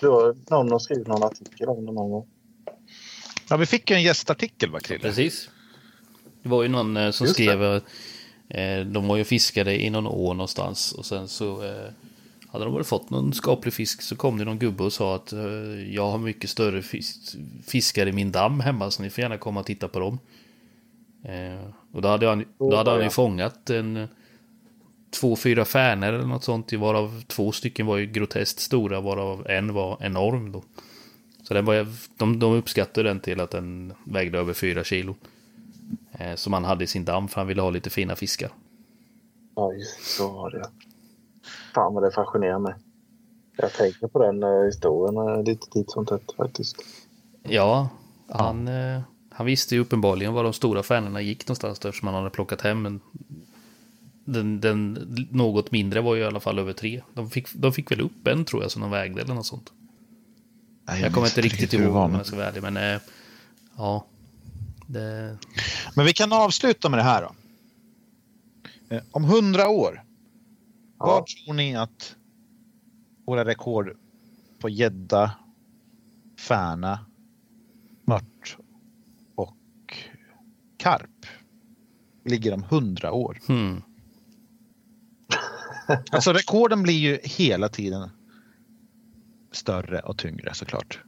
det 0.00 0.06
var, 0.08 0.36
någon 0.50 0.70
har 0.72 0.78
skrivit 0.78 1.06
någon 1.06 1.22
artikel 1.22 1.68
om 1.68 1.86
det 1.86 1.92
någon 1.92 2.10
gång. 2.10 2.26
Ja, 3.50 3.56
vi 3.56 3.66
fick 3.66 3.90
ju 3.90 3.96
en 3.96 4.02
gästartikel, 4.02 4.70
va, 4.70 4.80
Krille? 4.80 5.00
Precis. 5.02 5.50
Det 6.42 6.48
var 6.48 6.62
ju 6.62 6.68
någon 6.68 6.96
eh, 6.96 7.10
som 7.10 7.26
Just 7.26 7.36
det. 7.38 7.42
skrev, 7.44 7.62
eh, 8.48 8.86
de 8.86 9.08
var 9.08 9.16
ju 9.16 9.24
fiskade 9.24 9.82
i 9.82 9.90
någon 9.90 10.06
å 10.06 10.32
någonstans 10.32 10.92
och 10.92 11.06
sen 11.06 11.28
så 11.28 11.64
eh, 11.64 11.90
hade 12.52 12.64
de 12.64 12.74
väl 12.74 12.84
fått 12.84 13.10
någon 13.10 13.32
skaplig 13.32 13.74
fisk 13.74 14.02
så 14.02 14.16
kom 14.16 14.38
det 14.38 14.44
någon 14.44 14.58
gubbe 14.58 14.84
och 14.84 14.92
sa 14.92 15.14
att 15.14 15.32
eh, 15.32 15.94
jag 15.94 16.10
har 16.10 16.18
mycket 16.18 16.50
större 16.50 16.82
fisk, 16.82 17.36
fiskar 17.66 18.06
i 18.06 18.12
min 18.12 18.32
damm 18.32 18.60
hemma 18.60 18.90
så 18.90 19.02
ni 19.02 19.10
får 19.10 19.22
gärna 19.22 19.38
komma 19.38 19.60
och 19.60 19.66
titta 19.66 19.88
på 19.88 20.00
dem. 20.00 20.18
Eh, 21.24 21.70
och 21.92 22.02
då 22.02 22.08
hade 22.08 22.28
han, 22.28 22.44
då 22.58 22.76
hade 22.76 22.90
han 22.90 23.02
ju 23.02 23.10
fångat 23.10 23.70
en 23.70 24.08
två, 25.10 25.36
fyra 25.36 25.64
färnor 25.64 26.08
eller 26.08 26.26
något 26.26 26.44
sånt, 26.44 26.72
varav 26.72 27.22
två 27.26 27.52
stycken 27.52 27.86
var 27.86 27.96
ju 27.96 28.06
groteskt 28.06 28.60
stora, 28.60 29.00
varav 29.00 29.46
en 29.50 29.74
var 29.74 29.96
enorm 30.00 30.52
då. 30.52 30.64
Så 31.42 31.54
den 31.54 31.64
var, 31.64 31.86
de, 32.16 32.38
de 32.38 32.52
uppskattade 32.52 33.08
den 33.08 33.20
till 33.20 33.40
att 33.40 33.50
den 33.50 33.92
vägde 34.04 34.38
över 34.38 34.52
fyra 34.52 34.84
kilo. 34.84 35.16
Eh, 36.12 36.34
som 36.34 36.52
han 36.52 36.64
hade 36.64 36.84
i 36.84 36.86
sin 36.86 37.04
damm 37.04 37.28
för 37.28 37.40
han 37.40 37.48
ville 37.48 37.62
ha 37.62 37.70
lite 37.70 37.90
fina 37.90 38.16
fiskar. 38.16 38.50
Ja, 39.56 39.72
så 40.00 40.28
var 40.28 40.50
det. 40.50 40.89
Fan 41.74 41.94
vad 41.94 42.02
det 42.02 42.10
fascinerar 42.10 42.58
mig. 42.58 42.74
Jag 43.56 43.72
tänker 43.72 44.06
på 44.06 44.18
den 44.18 44.42
eh, 44.42 44.64
historien 44.64 45.16
eh, 45.16 45.44
lite 45.44 45.66
titt 45.70 45.90
som 45.90 46.06
tätt 46.06 46.32
faktiskt. 46.36 46.76
Ja, 47.42 47.88
han, 48.28 48.68
eh, 48.68 49.00
han 49.30 49.46
visste 49.46 49.74
ju 49.74 49.80
uppenbarligen 49.80 50.34
var 50.34 50.44
de 50.44 50.52
stora 50.52 50.82
färnorna 50.82 51.20
gick 51.20 51.48
någonstans 51.48 51.78
eftersom 51.78 52.08
han 52.08 52.16
hade 52.16 52.30
plockat 52.30 52.60
hem 52.60 52.86
en 52.86 53.00
den, 54.24 54.60
den 54.60 54.92
något 55.30 55.72
mindre 55.72 56.00
var 56.00 56.14
ju 56.14 56.20
i 56.20 56.24
alla 56.24 56.40
fall 56.40 56.58
över 56.58 56.72
tre. 56.72 57.02
De 57.14 57.30
fick, 57.30 57.54
de 57.54 57.72
fick 57.72 57.90
väl 57.90 58.00
upp 58.00 58.26
en 58.26 58.44
tror 58.44 58.62
jag 58.62 58.70
som 58.70 58.82
de 58.82 58.90
vägde 58.90 59.22
eller 59.22 59.34
något 59.34 59.46
sånt. 59.46 59.72
Nej, 60.84 61.02
Jag 61.02 61.14
kommer 61.14 61.26
inte 61.26 61.40
riktigt 61.40 61.72
ihåg 61.72 61.96
om 61.96 62.14
jag 62.14 62.26
ska 62.26 62.36
vara 62.36 62.48
ärlig, 62.48 62.62
men 62.62 62.76
eh, 62.76 63.00
ja. 63.76 64.04
Det, 64.86 65.36
Men 65.94 66.06
vi 66.06 66.12
kan 66.12 66.32
avsluta 66.32 66.88
med 66.88 66.98
det 66.98 67.02
här 67.02 67.22
då. 67.22 67.32
Om 69.10 69.24
hundra 69.24 69.68
år, 69.68 70.02
Ja. 71.00 71.06
vad 71.06 71.26
tror 71.26 71.54
ni 71.54 71.76
att 71.76 72.16
våra 73.26 73.44
rekord 73.44 73.96
på 74.58 74.68
gädda, 74.68 75.32
färna, 76.38 77.06
mört 78.04 78.56
och 79.34 79.96
karp 80.76 81.26
ligger 82.24 82.54
om 82.54 82.62
hundra 82.62 83.12
år? 83.12 83.38
hmm. 83.46 83.82
Alltså 86.10 86.32
rekorden 86.32 86.82
blir 86.82 86.98
ju 86.98 87.18
hela 87.22 87.68
tiden 87.68 88.10
större 89.52 90.00
och 90.00 90.18
tyngre 90.18 90.54
såklart. 90.54 91.00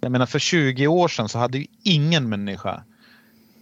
Jag 0.00 0.12
menar 0.12 0.26
för 0.26 0.38
20 0.38 0.86
år 0.86 1.08
sedan 1.08 1.28
så 1.28 1.38
hade 1.38 1.58
ju 1.58 1.66
ingen 1.82 2.28
människa 2.28 2.84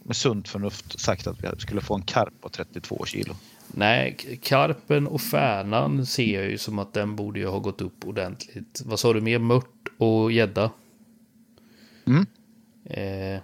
med 0.03 0.17
sunt 0.17 0.49
förnuft 0.49 1.01
sagt 1.01 1.27
att 1.27 1.45
vi 1.45 1.49
skulle 1.59 1.81
få 1.81 1.95
en 1.95 2.03
karp 2.03 2.41
på 2.41 2.49
32 2.49 3.05
kilo. 3.07 3.37
Nej, 3.69 4.39
karpen 4.43 5.07
och 5.07 5.21
färnan 5.21 6.07
ser 6.07 6.35
jag 6.41 6.51
ju 6.51 6.59
som 6.59 6.79
att 6.79 6.93
den 6.93 7.17
borde 7.17 7.39
ju 7.41 7.47
ha 7.47 7.59
gått 7.59 7.81
upp 7.81 8.05
ordentligt. 8.07 8.83
Vad 8.85 9.01
sa 9.01 9.13
du 9.13 9.21
mer? 9.21 9.39
Mört 9.39 9.89
och 9.99 10.33
gädda? 10.33 10.71
Mm. 12.07 12.27
Eh, 12.85 13.41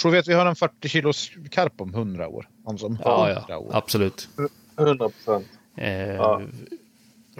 Tror 0.00 0.12
vi 0.12 0.18
att 0.18 0.28
vi 0.28 0.32
har 0.34 0.46
en 0.46 0.56
40 0.56 0.88
kilos 0.88 1.30
karp 1.50 1.80
om 1.80 1.94
100 1.94 2.28
år? 2.28 2.48
Om 2.64 2.78
som 2.78 2.98
ja, 3.04 3.26
100 3.28 3.44
ja, 3.48 3.58
år. 3.58 3.70
absolut. 3.76 4.28
100 4.78 5.08
procent. 5.08 5.46
Eh, 5.76 5.90
Ja. 6.14 6.42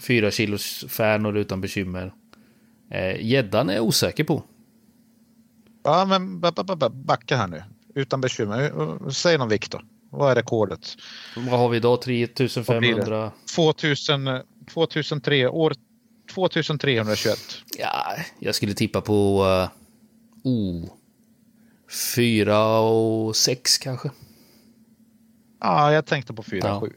Fyra 0.01 0.31
kilos 0.31 0.85
färnor 0.89 1.37
utan 1.37 1.61
bekymmer. 1.61 2.13
Eh, 2.91 3.25
Gäddan 3.27 3.71
är 3.71 3.75
jag 3.75 3.85
osäker 3.85 4.25
på. 4.25 4.43
Ja, 5.83 6.05
men 6.05 6.41
ba- 6.41 6.53
ba- 6.53 6.65
ba- 6.65 6.77
ba- 6.77 6.89
backa 6.89 7.37
här 7.37 7.47
nu. 7.47 7.63
Utan 7.95 8.21
bekymmer. 8.21 9.11
Säg 9.11 9.39
någon 9.39 9.49
vikt 9.49 9.73
då. 9.73 9.81
Vad 10.17 10.31
är 10.31 10.35
rekordet? 10.35 10.97
Vad 11.37 11.61
har 11.61 11.69
vi 11.69 11.77
idag? 11.77 12.03
3500? 12.03 13.33
2000, 13.57 14.27
eh, 14.29 14.41
2003, 14.75 15.49
år 15.49 15.73
2321. 16.35 17.39
Ja, 17.79 18.17
jag 18.39 18.55
skulle 18.55 18.75
tippa 18.75 19.01
på... 19.01 19.45
Uh, 19.45 19.69
oh, 20.53 20.85
fyra 22.17 22.79
och 22.79 23.37
sex 23.37 23.79
kanske. 23.79 24.11
Ja, 25.61 25.93
jag 25.93 26.07
tänkte 26.07 26.35
på 26.35 26.43
4 26.43 26.59
Ja. 26.69 26.81
7. 26.81 26.93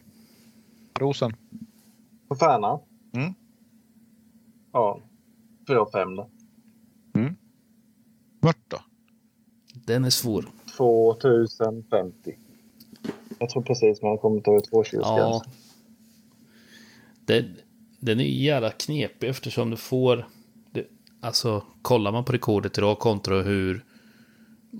Rosen. 0.99 1.35
På 2.27 2.35
Färna? 2.35 2.79
Mm. 3.13 3.33
Ja. 4.73 5.01
4-5 5.67 6.15
då. 6.15 6.29
Mört 8.41 8.57
då? 8.67 8.77
Den 9.73 10.05
är 10.05 10.09
svår. 10.09 10.45
2050. 10.77 12.35
Jag 13.39 13.49
tror 13.49 13.61
precis 13.61 14.01
man 14.01 14.09
har 14.11 14.17
kommit 14.17 14.47
över 14.47 14.59
2 14.59 14.83
kilos 14.83 15.05
Ja. 15.07 15.17
gränsen. 15.17 15.51
Den, 17.25 17.55
den 17.99 18.19
är 18.19 18.23
ju 18.23 18.43
jävla 18.43 18.71
knepig 18.71 19.27
eftersom 19.29 19.69
du 19.69 19.77
får... 19.77 20.27
Det, 20.71 20.87
alltså, 21.21 21.63
kollar 21.81 22.11
man 22.11 22.25
på 22.25 22.31
rekordet 22.31 22.77
idag 22.77 22.99
kontra 22.99 23.41
hur 23.41 23.83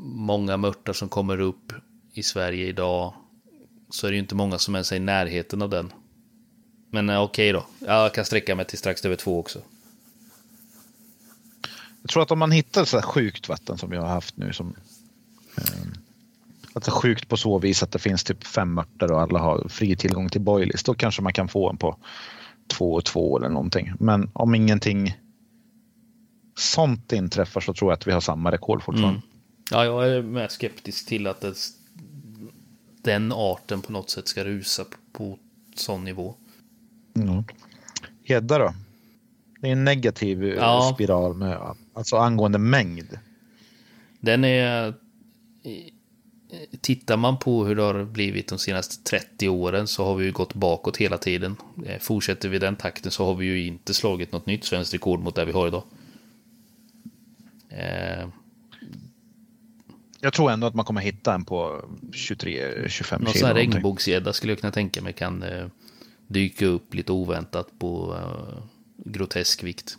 många 0.02 0.58
mörtar 0.58 0.94
som 0.94 1.10
kommer 1.10 1.40
upp 1.40 1.74
i 2.14 2.24
Sverige 2.24 2.68
idag 2.68 3.14
så 3.90 4.08
är 4.08 4.12
det 4.12 4.16
ju 4.16 4.22
inte 4.22 4.36
många 4.36 4.58
som 4.58 4.76
ens 4.76 4.92
är 4.92 4.96
i 4.96 5.00
närheten 5.00 5.62
av 5.62 5.70
den. 5.70 5.94
Men 6.90 7.10
eh, 7.10 7.22
okej 7.22 7.52
då. 7.52 7.66
Jag 7.80 8.14
kan 8.14 8.26
sträcka 8.26 8.56
mig 8.56 8.66
till 8.66 8.78
strax 8.78 9.06
över 9.06 9.16
två 9.16 9.40
också. 9.40 9.60
Jag 12.02 12.10
tror 12.10 12.24
att 12.24 12.32
om 12.32 12.40
man 12.40 12.52
hittar 12.52 12.86
så 12.86 12.98
här 12.98 13.04
sjukt 13.04 13.50
vatten 13.50 13.78
som 13.78 13.90
vi 13.90 13.98
har 13.98 14.08
haft 14.08 14.38
nu 14.38 14.54
som 14.54 14.76
eh, 15.58 15.64
Alltså 16.80 16.92
sjukt 16.92 17.28
på 17.28 17.38
så 17.38 17.60
vis 17.60 17.84
att 17.84 17.92
det 17.92 18.00
finns 18.00 18.24
typ 18.24 18.44
fem 18.44 18.74
mörtar 18.74 19.12
och 19.12 19.22
alla 19.22 19.40
har 19.40 19.68
fri 19.70 19.96
tillgång 19.96 20.30
till 20.30 20.42
boilies. 20.42 20.84
Då 20.84 20.94
kanske 20.94 21.22
man 21.22 21.34
kan 21.34 21.48
få 21.48 21.70
en 21.70 21.78
på 21.78 21.98
två 22.68 22.94
och 22.94 23.06
två 23.06 23.38
eller 23.38 23.50
någonting. 23.50 23.94
Men 24.00 24.30
om 24.34 24.56
ingenting 24.56 25.18
sånt 26.60 27.14
inträffar 27.14 27.62
så 27.62 27.74
tror 27.74 27.92
jag 27.92 27.98
att 27.98 28.08
vi 28.08 28.12
har 28.12 28.22
samma 28.22 28.52
rekord 28.52 28.84
fortfarande. 28.84 29.10
Mm. 29.10 29.22
Ja, 29.72 29.86
jag 29.86 30.10
är 30.10 30.22
mer 30.22 30.48
skeptisk 30.48 31.08
till 31.08 31.28
att 31.28 31.42
det, 31.42 31.54
den 33.02 33.32
arten 33.32 33.82
på 33.82 33.92
något 33.92 34.10
sätt 34.10 34.28
ska 34.28 34.44
rusa 34.44 34.86
på, 35.14 35.38
sån 35.76 36.04
nivå. 36.04 36.36
Mm. 37.16 37.44
Gädda 38.24 38.58
då? 38.58 38.74
Det 39.62 39.68
är 39.68 39.72
en 39.72 39.84
negativ 39.84 40.44
eh, 40.44 40.50
Ja. 40.50 40.92
spiral 40.94 41.34
med, 41.34 41.76
alltså 41.94 42.18
angående 42.18 42.58
mängd. 42.58 43.20
Den 44.20 44.44
är... 44.44 44.94
Tittar 46.82 47.18
man 47.18 47.38
på 47.40 47.66
hur 47.66 47.76
det 47.76 47.82
har 47.84 48.04
blivit 48.04 48.48
de 48.48 48.60
senaste 48.60 49.04
30 49.04 49.50
åren 49.50 49.88
så 49.88 50.06
har 50.06 50.16
vi 50.16 50.26
ju 50.26 50.32
gått 50.32 50.54
bakåt 50.54 50.98
hela 50.98 51.18
tiden. 51.18 51.56
Eh, 51.86 52.00
Fortsätter 52.00 52.50
vi 52.50 52.60
den 52.60 52.76
takten 52.76 53.12
så 53.12 53.26
har 53.26 53.36
vi 53.36 53.46
ju 53.46 53.66
inte 53.68 53.94
slagit 53.94 54.32
något 54.32 54.46
nytt 54.46 54.64
svenskt 54.66 54.94
rekord 54.94 55.20
mot 55.20 55.36
det 55.36 55.46
vi 55.46 55.52
har 55.52 55.68
idag. 55.68 55.84
Eh, 57.70 58.28
Jag 60.22 60.34
tror 60.34 60.52
ändå 60.52 60.68
att 60.68 60.74
man 60.76 60.86
kommer 60.86 61.02
hitta 61.02 61.34
en 61.34 61.46
på 61.46 61.82
23-25 62.12 62.52
någon 62.72 62.88
kilo. 62.88 63.40
sån 63.40 63.48
här 63.48 63.54
någonting. 63.54 63.56
regnbågsgädda 63.56 64.34
skulle 64.34 64.52
jag 64.54 64.60
kunna 64.60 64.72
tänka 64.72 65.02
mig 65.02 65.14
kan 65.14 65.44
eh, 65.44 65.66
dyka 66.28 66.66
upp 66.66 66.94
lite 66.94 67.12
oväntat 67.12 67.68
på 67.80 68.18
grotesk 69.06 69.64
vikt. 69.64 69.98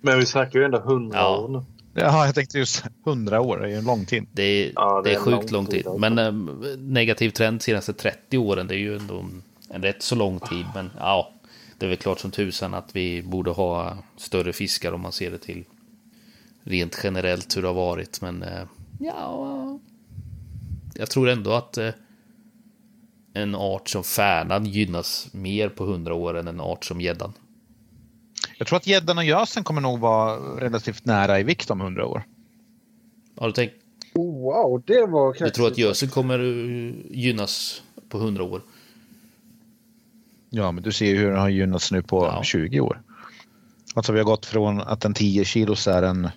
Men 0.00 0.18
vi 0.18 0.26
snackar 0.26 0.58
ju 0.58 0.64
ändå 0.64 0.78
100 0.78 1.18
Ja. 1.18 1.36
år 1.38 1.48
nu. 1.48 1.62
Ja, 1.96 2.26
jag 2.26 2.34
tänkte 2.34 2.58
just 2.58 2.84
100 3.06 3.40
år, 3.40 3.56
det 3.58 3.64
är 3.64 3.68
ju 3.68 3.76
en 3.76 3.84
lång 3.84 4.04
tid. 4.06 4.26
Det 4.32 4.42
är, 4.42 4.72
Ja, 4.74 5.02
det 5.02 5.10
det 5.10 5.14
är 5.14 5.20
sjukt 5.20 5.50
lång 5.50 5.62
lång 5.62 5.66
tid. 5.66 5.74
tid 5.74 5.86
alltså. 5.86 6.10
Men 6.10 6.18
eh, 6.18 6.78
negativ 6.78 7.30
trend 7.30 7.58
de 7.58 7.64
senaste 7.64 7.92
30 7.92 8.38
åren, 8.38 8.66
det 8.66 8.74
är 8.74 8.78
ju 8.78 8.96
ändå 8.96 9.18
en, 9.18 9.42
en 9.68 9.82
rätt 9.82 10.02
så 10.02 10.14
lång 10.14 10.40
tid. 10.40 10.66
Men 10.74 10.90
ja, 10.98 11.30
det 11.78 11.86
är 11.86 11.90
väl 11.90 11.98
klart 11.98 12.18
som 12.20 12.30
tusan 12.30 12.74
att 12.74 12.96
vi 12.96 13.22
borde 13.22 13.50
ha 13.50 13.96
större 14.16 14.52
fiskar 14.52 14.92
om 14.92 15.00
man 15.00 15.12
ser 15.12 15.30
det 15.30 15.38
till 15.38 15.64
rent 16.62 17.00
generellt 17.04 17.56
hur 17.56 17.62
det 17.62 17.68
har 17.68 17.74
varit. 17.74 18.20
Men 18.20 18.42
eh, 18.42 18.62
ja, 19.00 19.78
jag 20.94 21.10
tror 21.10 21.28
ändå 21.28 21.52
att 21.52 21.78
eh, 21.78 21.90
en 23.32 23.54
art 23.54 23.88
som 23.88 24.04
färnan 24.04 24.66
gynnas 24.66 25.28
mer 25.32 25.68
på 25.68 25.84
100 25.84 26.14
år 26.14 26.36
än 26.38 26.48
en 26.48 26.60
art 26.60 26.84
som 26.84 27.00
gäddan. 27.00 27.32
Jag 28.58 28.66
tror 28.66 28.76
att 28.76 28.86
gäddan 28.86 29.18
och 29.18 29.24
gösen 29.24 29.64
kommer 29.64 29.80
nog 29.80 30.00
vara 30.00 30.36
relativt 30.36 31.04
nära 31.04 31.40
i 31.40 31.42
vikt 31.42 31.70
om 31.70 31.80
100 31.80 32.06
år. 32.06 32.22
Har 33.36 33.46
du 33.46 33.52
tänkt? 33.52 33.74
Oh, 34.14 34.42
wow, 34.42 34.82
det 34.86 35.06
var 35.06 35.36
Jag 35.38 35.54
tror 35.54 35.66
att 35.66 35.78
gösen 35.78 36.08
kommer 36.08 36.38
eh, 36.38 36.94
gynnas 37.10 37.82
på 38.08 38.18
100 38.18 38.42
år. 38.42 38.62
Ja, 40.50 40.72
men 40.72 40.82
du 40.82 40.92
ser 40.92 41.06
ju 41.06 41.16
hur 41.16 41.30
den 41.30 41.38
har 41.38 41.48
gynnats 41.48 41.92
nu 41.92 42.02
på 42.02 42.24
Ja. 42.24 42.42
20 42.42 42.80
år. 42.80 43.02
Alltså 43.94 44.12
vi 44.12 44.18
har 44.18 44.24
gått 44.24 44.46
från 44.46 44.80
att 44.80 45.04
en 45.04 45.14
10 45.14 45.44
kilos 45.44 45.86
är 45.88 46.02
en 46.02 46.30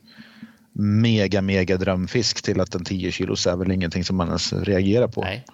mega, 0.73 1.41
mega 1.41 1.77
drömfisk 1.77 2.41
till 2.41 2.59
att 2.59 2.75
en 2.75 2.83
10 2.83 3.11
kilos 3.11 3.47
är 3.47 3.55
väl 3.55 3.71
ingenting 3.71 4.03
som 4.03 4.15
man 4.15 4.27
ens 4.27 4.53
reagerar 4.53 5.07
på 5.07 5.21
Nej. 5.21 5.45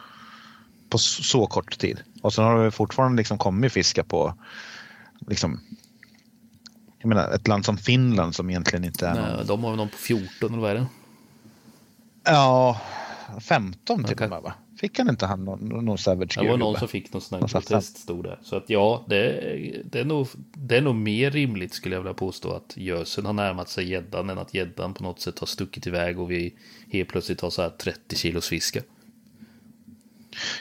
på 0.89 0.97
så 0.97 1.47
kort 1.47 1.77
tid. 1.79 1.99
Och 2.21 2.33
sen 2.33 2.43
har 2.43 2.63
det 2.63 2.71
fortfarande 2.71 3.17
liksom 3.17 3.37
kommit 3.37 3.73
fiskar 3.73 4.03
på 4.03 4.33
liksom, 5.27 5.59
jag 7.05 7.09
menar, 7.09 7.29
ett 7.31 7.47
land 7.47 7.65
som 7.65 7.77
Finland 7.77 8.35
som 8.35 8.49
egentligen 8.49 8.85
inte 8.85 9.07
är 9.07 9.15
någon, 9.15 9.35
Nej, 9.35 9.45
de 9.45 9.63
har 9.63 9.71
väl 9.71 9.77
någon 9.77 9.89
på 9.89 9.97
14 9.97 10.53
eller 10.53 10.61
vad 10.61 10.71
är 10.71 10.75
det? 10.75 10.85
Ja, 12.23 12.81
15 13.39 14.03
till 14.03 14.23
och 14.23 14.29
med 14.29 14.41
va? 14.41 14.53
Fick 14.79 14.97
han 14.97 15.09
inte 15.09 15.25
han 15.25 15.45
någon, 15.45 15.85
någon 15.85 15.97
Savage 15.97 16.37
Det 16.41 16.49
var 16.49 16.57
någon 16.57 16.79
som 16.79 16.87
fick 16.87 17.13
någon 17.13 17.21
sån 17.21 17.35
här 17.35 17.41
Någon 17.41 17.49
protest 17.49 17.97
stod 17.97 18.23
där. 18.23 18.39
Så 18.43 18.55
att 18.55 18.69
ja, 18.69 19.05
det, 19.07 19.31
det, 19.85 19.99
är 19.99 20.05
nog, 20.05 20.27
det 20.53 20.77
är 20.77 20.81
nog 20.81 20.95
mer 20.95 21.31
rimligt 21.31 21.73
skulle 21.73 21.95
jag 21.95 22.01
vilja 22.01 22.13
påstå 22.13 22.51
att 22.51 22.77
gösen 22.77 23.25
har 23.25 23.33
närmat 23.33 23.69
sig 23.69 23.89
gäddan 23.89 24.29
än 24.29 24.37
att 24.37 24.53
gäddan 24.53 24.93
på 24.93 25.03
något 25.03 25.21
sätt 25.21 25.39
har 25.39 25.47
stuckit 25.47 25.87
iväg 25.87 26.19
och 26.19 26.31
vi 26.31 26.53
helt 26.91 27.09
plötsligt 27.09 27.41
har 27.41 27.49
så 27.49 27.61
här 27.61 27.69
30 27.69 28.15
kilos 28.15 28.47
fiskar. 28.47 28.83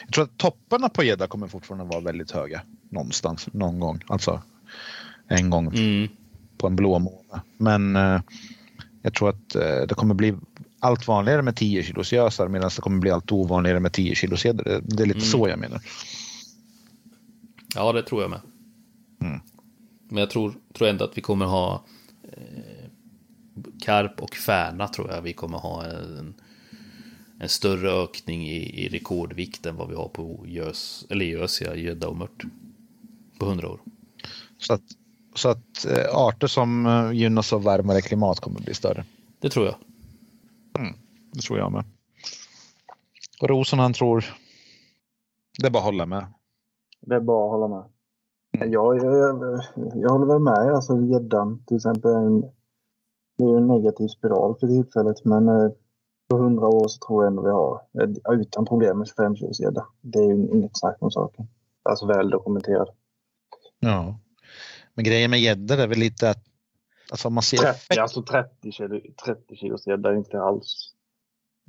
Jag 0.05 0.13
tror 0.13 0.23
att 0.23 0.37
topparna 0.37 0.89
på 0.89 1.03
gädda 1.03 1.27
kommer 1.27 1.47
fortfarande 1.47 1.85
vara 1.85 1.99
väldigt 1.99 2.31
höga. 2.31 2.61
Någonstans, 2.89 3.47
någon 3.53 3.79
gång. 3.79 4.01
Alltså 4.07 4.41
en 5.27 5.49
gång 5.49 5.67
Mm. 5.67 6.07
På 6.57 6.67
en 6.67 6.75
blå 6.75 6.99
månad. 6.99 7.41
Men 7.57 7.95
eh, 7.95 8.21
jag 9.01 9.13
tror 9.13 9.29
att 9.29 9.55
eh, 9.55 9.81
det 9.87 9.95
kommer 9.95 10.15
bli 10.15 10.35
allt 10.79 11.07
vanligare 11.07 11.41
med 11.41 11.55
10 11.55 11.83
kilos 11.83 12.13
gösar 12.13 12.47
medan 12.47 12.69
det 12.75 12.81
kommer 12.81 12.99
bli 12.99 13.11
allt 13.11 13.31
ovanligare 13.31 13.79
med 13.79 13.93
10 13.93 14.15
kilos 14.15 14.45
gäddor. 14.45 14.81
Det, 14.83 15.03
är 15.03 15.07
lite 15.07 15.21
så 15.21 15.47
jag 15.49 15.59
menar. 15.59 15.81
Ja, 17.75 17.93
det 17.93 18.03
tror 18.03 18.21
jag 18.21 18.29
med. 18.29 18.41
Mm. 19.21 19.39
Men 20.09 20.17
jag 20.17 20.29
tror, 20.29 20.53
tror 20.73 20.89
ändå 20.89 21.05
att 21.05 21.17
vi 21.17 21.21
kommer 21.21 21.45
ha 21.45 21.83
eh, 22.23 22.89
karp 23.81 24.21
och 24.21 24.35
färna 24.35 24.87
tror 24.87 25.11
jag 25.11 25.21
vi 25.21 25.33
kommer 25.33 25.57
ha 25.57 25.85
en, 25.85 26.33
en 27.39 27.49
större 27.49 27.89
ökning 27.89 28.47
i, 28.49 28.85
i 28.85 28.89
rekordvikt 28.89 29.65
än 29.65 29.75
vad 29.75 29.89
vi 29.89 29.95
har 29.95 30.07
på 30.07 30.43
gös, 30.47 31.05
eller 31.09 31.25
gös, 31.25 31.61
ja, 31.61 31.75
gädda 31.75 32.07
och 32.07 32.17
mört. 32.17 32.43
På 33.39 33.45
100 33.45 33.69
år. 33.69 33.79
Så 34.57 34.73
att, 34.73 34.81
så 35.35 35.49
att 35.49 35.85
eh, 35.85 36.15
arter 36.15 36.47
som 36.47 36.85
eh, 36.85 37.11
gynnas 37.11 37.53
av 37.53 37.63
varmare 37.63 38.01
klimat 38.01 38.39
kommer 38.39 38.59
bli 38.59 38.73
större. 38.73 39.05
Det 39.39 39.49
tror 39.49 39.65
jag. 39.65 39.75
Det 41.33 41.41
tror 41.41 41.59
jag 41.59 41.71
med. 41.71 41.83
Och 43.41 43.49
Rosen 43.49 43.79
han 43.79 43.93
tror... 43.93 44.25
Det 45.61 45.67
är 45.67 45.71
bara 45.71 45.79
att 45.79 45.85
hålla 45.85 46.05
med. 46.05 46.25
Det 47.01 47.15
är 47.15 47.19
bara 47.19 47.45
att 47.45 47.51
hålla 47.51 47.67
med. 47.67 47.89
Jag, 48.71 48.97
jag, 48.97 49.15
jag, 49.15 49.61
jag 49.95 50.09
håller 50.09 50.25
väl 50.25 50.39
med. 50.39 50.75
Alltså 50.75 51.01
gäddan 51.01 51.63
till 51.67 51.77
exempel. 51.77 52.11
Är 52.11 52.17
en, 52.17 52.41
det 53.37 53.43
är 53.43 53.49
ju 53.49 53.57
en 53.57 53.67
negativ 53.67 54.07
spiral 54.07 54.55
för 54.59 54.67
tillfället. 54.67 55.25
Men 55.25 55.49
eh, 55.49 55.69
på 56.29 56.37
hundra 56.37 56.67
år 56.67 56.87
så 56.87 57.07
tror 57.07 57.23
jag 57.23 57.31
ändå 57.31 57.43
vi 57.43 57.49
har 57.49 57.81
eh, 58.03 58.39
utan 58.39 58.65
problem 58.65 58.97
med 58.97 59.07
25 59.07 59.35
kilos 59.35 59.59
gädda. 59.59 59.85
Det 60.01 60.19
är 60.19 60.27
ju 60.27 60.33
inget 60.33 60.77
snack 60.77 60.97
om 60.99 61.11
saken. 61.11 61.47
Alltså 61.83 62.05
väl 62.05 62.29
dokumenterat. 62.29 62.89
Ja. 63.79 64.19
Men 64.95 65.05
grejen 65.05 65.31
med 65.31 65.39
gäddor 65.39 65.77
är 65.77 65.87
väl 65.87 65.99
lite 65.99 66.29
att 66.29 66.43
alltså 67.11 67.29
man 67.29 67.43
ser 67.43 67.57
30, 67.57 67.99
alltså 67.99 68.23
30, 68.23 68.71
kilo, 68.71 69.01
30 69.25 69.55
kilos 69.55 69.87
gädda 69.87 70.09
är 70.09 70.15
inte 70.15 70.41
alls 70.41 70.93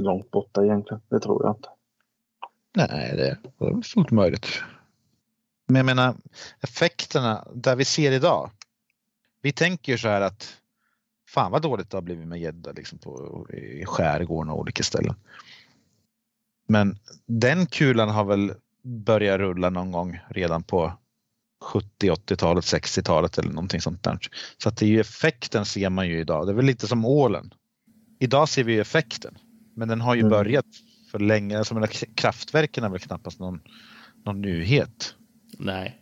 långt 0.02 0.30
borta 0.30 0.64
egentligen. 0.64 1.02
Det 1.08 1.20
tror 1.20 1.44
jag 1.44 1.56
inte. 1.56 1.68
Nej, 2.76 3.16
det 3.16 3.28
är 3.28 3.82
fullt 3.82 4.10
möjligt. 4.10 4.46
Men 5.66 5.76
jag 5.76 5.86
menar 5.86 6.14
effekterna 6.60 7.48
där 7.54 7.76
vi 7.76 7.84
ser 7.84 8.12
idag. 8.12 8.50
Vi 9.42 9.52
tänker 9.52 9.92
ju 9.92 9.98
så 9.98 10.08
här 10.08 10.20
att 10.20 10.56
fan 11.28 11.52
vad 11.52 11.62
dåligt 11.62 11.90
det 11.90 11.96
har 11.96 12.02
blivit 12.02 12.26
med 12.26 12.40
gädda 12.40 12.72
liksom 12.72 12.98
på, 12.98 13.46
i 13.50 13.84
skärgården 13.86 14.52
och 14.52 14.58
olika 14.58 14.82
ställen. 14.82 15.14
Men 16.68 16.98
den 17.26 17.66
kulan 17.66 18.08
har 18.08 18.24
väl 18.24 18.54
börjat 18.82 19.38
rulla 19.38 19.70
någon 19.70 19.92
gång 19.92 20.20
redan 20.28 20.62
på 20.62 20.92
70, 21.64 22.10
80-talet, 22.10 22.64
60-talet 22.64 23.38
eller 23.38 23.50
någonting 23.50 23.80
sånt 23.80 24.02
där. 24.02 24.18
Så 24.62 24.68
att 24.68 24.76
det 24.76 24.84
är 24.86 24.88
ju 24.88 25.00
effekten 25.00 25.64
ser 25.64 25.90
man 25.90 26.08
ju 26.08 26.20
idag. 26.20 26.46
Det 26.46 26.52
är 26.52 26.54
väl 26.54 26.64
lite 26.64 26.86
som 26.86 27.04
ålen. 27.04 27.50
Idag 28.20 28.48
ser 28.48 28.64
vi 28.64 28.72
ju 28.72 28.80
effekten, 28.80 29.38
men 29.76 29.88
den 29.88 30.00
har 30.00 30.14
ju 30.14 30.20
Mm. 30.20 30.30
börjat 30.30 30.66
för 31.10 31.18
länge. 31.18 31.58
Alltså, 31.58 31.74
menar, 31.74 31.90
kraftverken 32.14 32.84
är 32.84 32.88
väl 32.88 33.00
knappast 33.00 33.38
någon, 33.40 33.60
någon 34.24 34.40
nyhet. 34.40 35.14
Nej. 35.58 36.00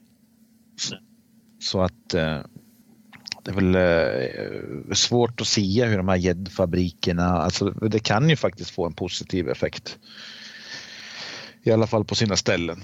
Så 1.60 1.80
att 1.82 2.14
eh, 2.14 2.40
det 3.44 3.50
är 3.50 3.54
väl 3.54 3.74
eh, 3.74 4.94
svårt 4.94 5.40
att 5.40 5.46
se 5.46 5.84
hur 5.84 5.96
de 5.96 6.08
här 6.08 6.16
gäddfabrikerna, 6.16 7.24
alltså 7.24 7.70
det 7.70 7.98
kan 7.98 8.30
ju 8.30 8.36
faktiskt 8.36 8.70
få 8.70 8.86
en 8.86 8.94
positiv 8.94 9.48
effekt. 9.48 9.98
I 11.62 11.70
alla 11.70 11.86
fall 11.86 12.04
på 12.04 12.14
sina 12.14 12.36
ställen. 12.36 12.82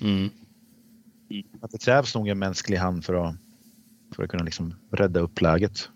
Mm. 0.00 0.30
Att 1.60 1.70
det 1.70 1.78
krävs 1.78 2.14
nog 2.14 2.28
en 2.28 2.38
mänsklig 2.38 2.76
hand 2.76 3.04
för 3.04 3.14
att, 3.14 3.34
för 4.14 4.22
att 4.22 4.30
kunna 4.30 4.44
liksom 4.44 4.74
rädda 4.90 5.20
upp 5.20 5.40
läget. 5.40 5.88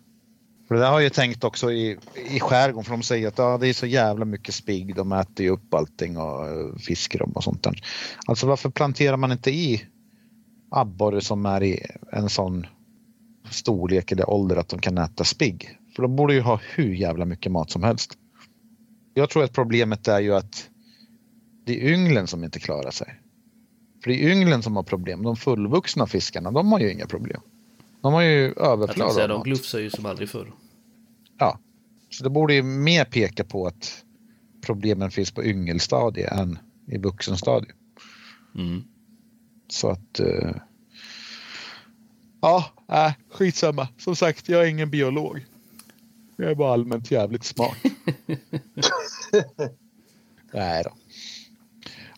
För 0.69 0.75
det 0.75 0.81
där 0.81 0.91
har 0.91 1.01
jag 1.01 1.13
tänkt 1.13 1.45
också 1.45 1.73
i, 1.73 1.99
i 2.31 2.41
skärgården 2.41 2.85
för 2.85 2.91
de 2.91 3.03
säger 3.03 3.29
att 3.29 3.39
ja, 3.39 3.59
det 3.59 3.69
är 3.69 3.73
så 3.73 3.87
jävla 3.87 4.25
mycket 4.25 4.55
spigg, 4.55 4.95
de 4.95 5.13
äter 5.13 5.47
ju 5.47 5.51
upp 5.51 5.75
allting 5.75 6.17
och 6.17 6.47
eh, 6.47 6.77
fiskar 6.77 7.19
dem 7.19 7.33
och 7.33 7.45
sånt 7.45 7.63
där. 7.63 7.83
Alltså 8.27 8.47
varför 8.47 8.71
planterar 8.71 9.17
man 9.17 9.33
inte 9.33 9.51
i 9.51 9.87
abborre 10.71 11.21
som 11.21 11.47
är 11.47 11.63
i 11.63 11.87
en 12.13 12.29
sån 12.29 12.67
storlek 13.51 14.13
eller 14.13 14.31
ålder 14.31 14.57
att 14.57 14.69
de 14.69 14.81
kan 14.81 14.99
äta 14.99 15.25
spigg? 15.25 15.79
För 15.97 16.03
de 16.03 16.17
borde 16.17 16.35
ju 16.35 16.41
ha 16.41 16.61
hur 16.75 16.95
jävla 16.95 17.25
mycket 17.25 17.53
mat 17.53 17.71
som 17.71 17.83
helst. 17.83 18.19
Jag 19.15 19.31
tror 19.31 19.45
att 19.45 19.53
problemet 19.53 20.09
är 20.09 20.21
ju 20.21 20.35
att 20.35 20.69
det 21.65 21.73
är 21.73 21.93
ynglen 21.93 22.27
som 22.27 22.45
inte 22.45 22.61
klarar 22.61 22.91
sig. 22.91 23.21
För 24.07 24.13
det 24.13 24.25
är 24.25 24.31
ynglen 24.31 24.63
som 24.63 24.77
har 24.77 24.83
problem. 24.83 25.23
De 25.23 25.37
fullvuxna 25.37 26.07
fiskarna, 26.07 26.51
de 26.51 26.73
har 26.73 26.81
ju 26.81 26.93
inga 26.93 27.07
problem. 27.07 27.41
De 28.01 28.13
har 28.13 28.23
ju 28.23 28.55
Jag 28.57 28.67
överflöd 28.67 29.13
säga, 29.13 29.25
av 29.25 29.29
de 29.29 29.43
glufsar 29.43 29.79
ju 29.79 29.91
som 29.91 30.07
aldrig 30.07 30.29
förr. 30.29 30.53
Ja. 31.39 31.59
Så 32.11 32.25
det 32.25 32.31
borde 32.31 32.55
ju 32.55 32.63
mer 32.63 33.05
peka 33.05 33.45
på 33.45 33.67
att 33.67 34.05
problemen 34.61 35.11
finns 35.11 35.31
på 35.31 35.45
yngelstadie 35.45 36.29
än 36.29 36.59
i 36.87 36.99
vuxenstadie. 36.99 37.73
Mm. 38.55 38.85
Så 39.69 39.91
att... 39.91 40.21
Eh... 40.21 40.55
Ja, 42.41 42.65
äh, 42.89 43.13
skitsamma. 43.31 43.89
Som 43.99 44.17
sagt, 44.17 44.49
jag 44.49 44.63
är 44.63 44.67
ingen 44.67 44.91
biolog. 44.91 45.47
Jag 46.37 46.51
är 46.51 46.55
bara 46.55 46.73
allmänt 46.73 47.11
jävligt 47.11 47.45
smart. 47.45 47.77
nej 50.53 50.83
då. 50.85 50.91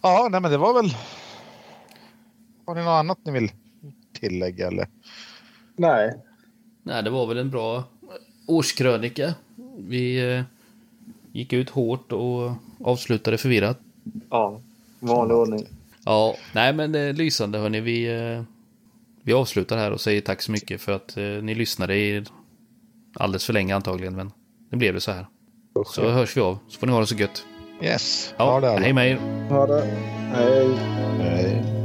Ja, 0.02 0.28
nej 0.30 0.40
men 0.40 0.50
det 0.50 0.58
var 0.58 0.82
väl... 0.82 0.94
Har 2.68 2.74
ni 2.74 2.80
något 2.80 2.88
annat 2.90 3.18
ni 3.24 3.32
vill 3.32 3.50
tillägga 4.20 4.66
eller? 4.66 4.88
Nej. 5.76 6.14
Nej, 6.82 7.02
det 7.02 7.10
var 7.10 7.26
väl 7.26 7.38
en 7.38 7.50
bra 7.50 7.84
årskrönika. 8.46 9.34
Vi 9.78 10.32
eh, 10.36 10.42
gick 11.32 11.52
ut 11.52 11.70
hårt 11.70 12.12
och 12.12 12.52
avslutade 12.84 13.38
förvirrat. 13.38 13.78
Ja. 14.30 14.60
Vanlig 15.00 15.36
ordning. 15.36 15.66
Ja, 16.04 16.34
nej 16.54 16.72
men 16.72 16.94
eh, 16.94 17.12
lysande 17.14 17.58
hörni. 17.58 17.80
Vi, 17.80 18.04
eh, 18.06 18.42
vi 19.22 19.32
avslutar 19.32 19.76
här 19.76 19.90
och 19.90 20.00
säger 20.00 20.20
tack 20.20 20.42
så 20.42 20.52
mycket 20.52 20.80
för 20.80 20.92
att 20.92 21.16
eh, 21.16 21.24
ni 21.24 21.54
lyssnade 21.54 21.96
i 21.96 22.24
alldeles 23.14 23.44
för 23.44 23.52
länge 23.52 23.74
antagligen. 23.76 24.16
Men 24.16 24.32
det 24.70 24.76
blev 24.76 24.94
det 24.94 25.00
så 25.00 25.12
här. 25.12 25.26
Så 25.86 26.10
hörs 26.10 26.36
vi 26.36 26.40
av. 26.40 26.58
Så 26.68 26.78
får 26.78 26.86
ni 26.86 26.92
ha 26.92 27.00
det 27.00 27.06
så 27.06 27.14
gött. 27.14 27.44
Yes, 27.82 28.34
Ja, 28.38 28.44
ha 28.52 28.60
det 28.60 28.70
alla. 28.70 28.80
hej 28.80 28.92
med 28.92 29.10
er. 29.10 29.16
Ha 29.48 29.66
det. 29.66 29.82
Hej. 30.34 30.68
Hej. 31.20 31.77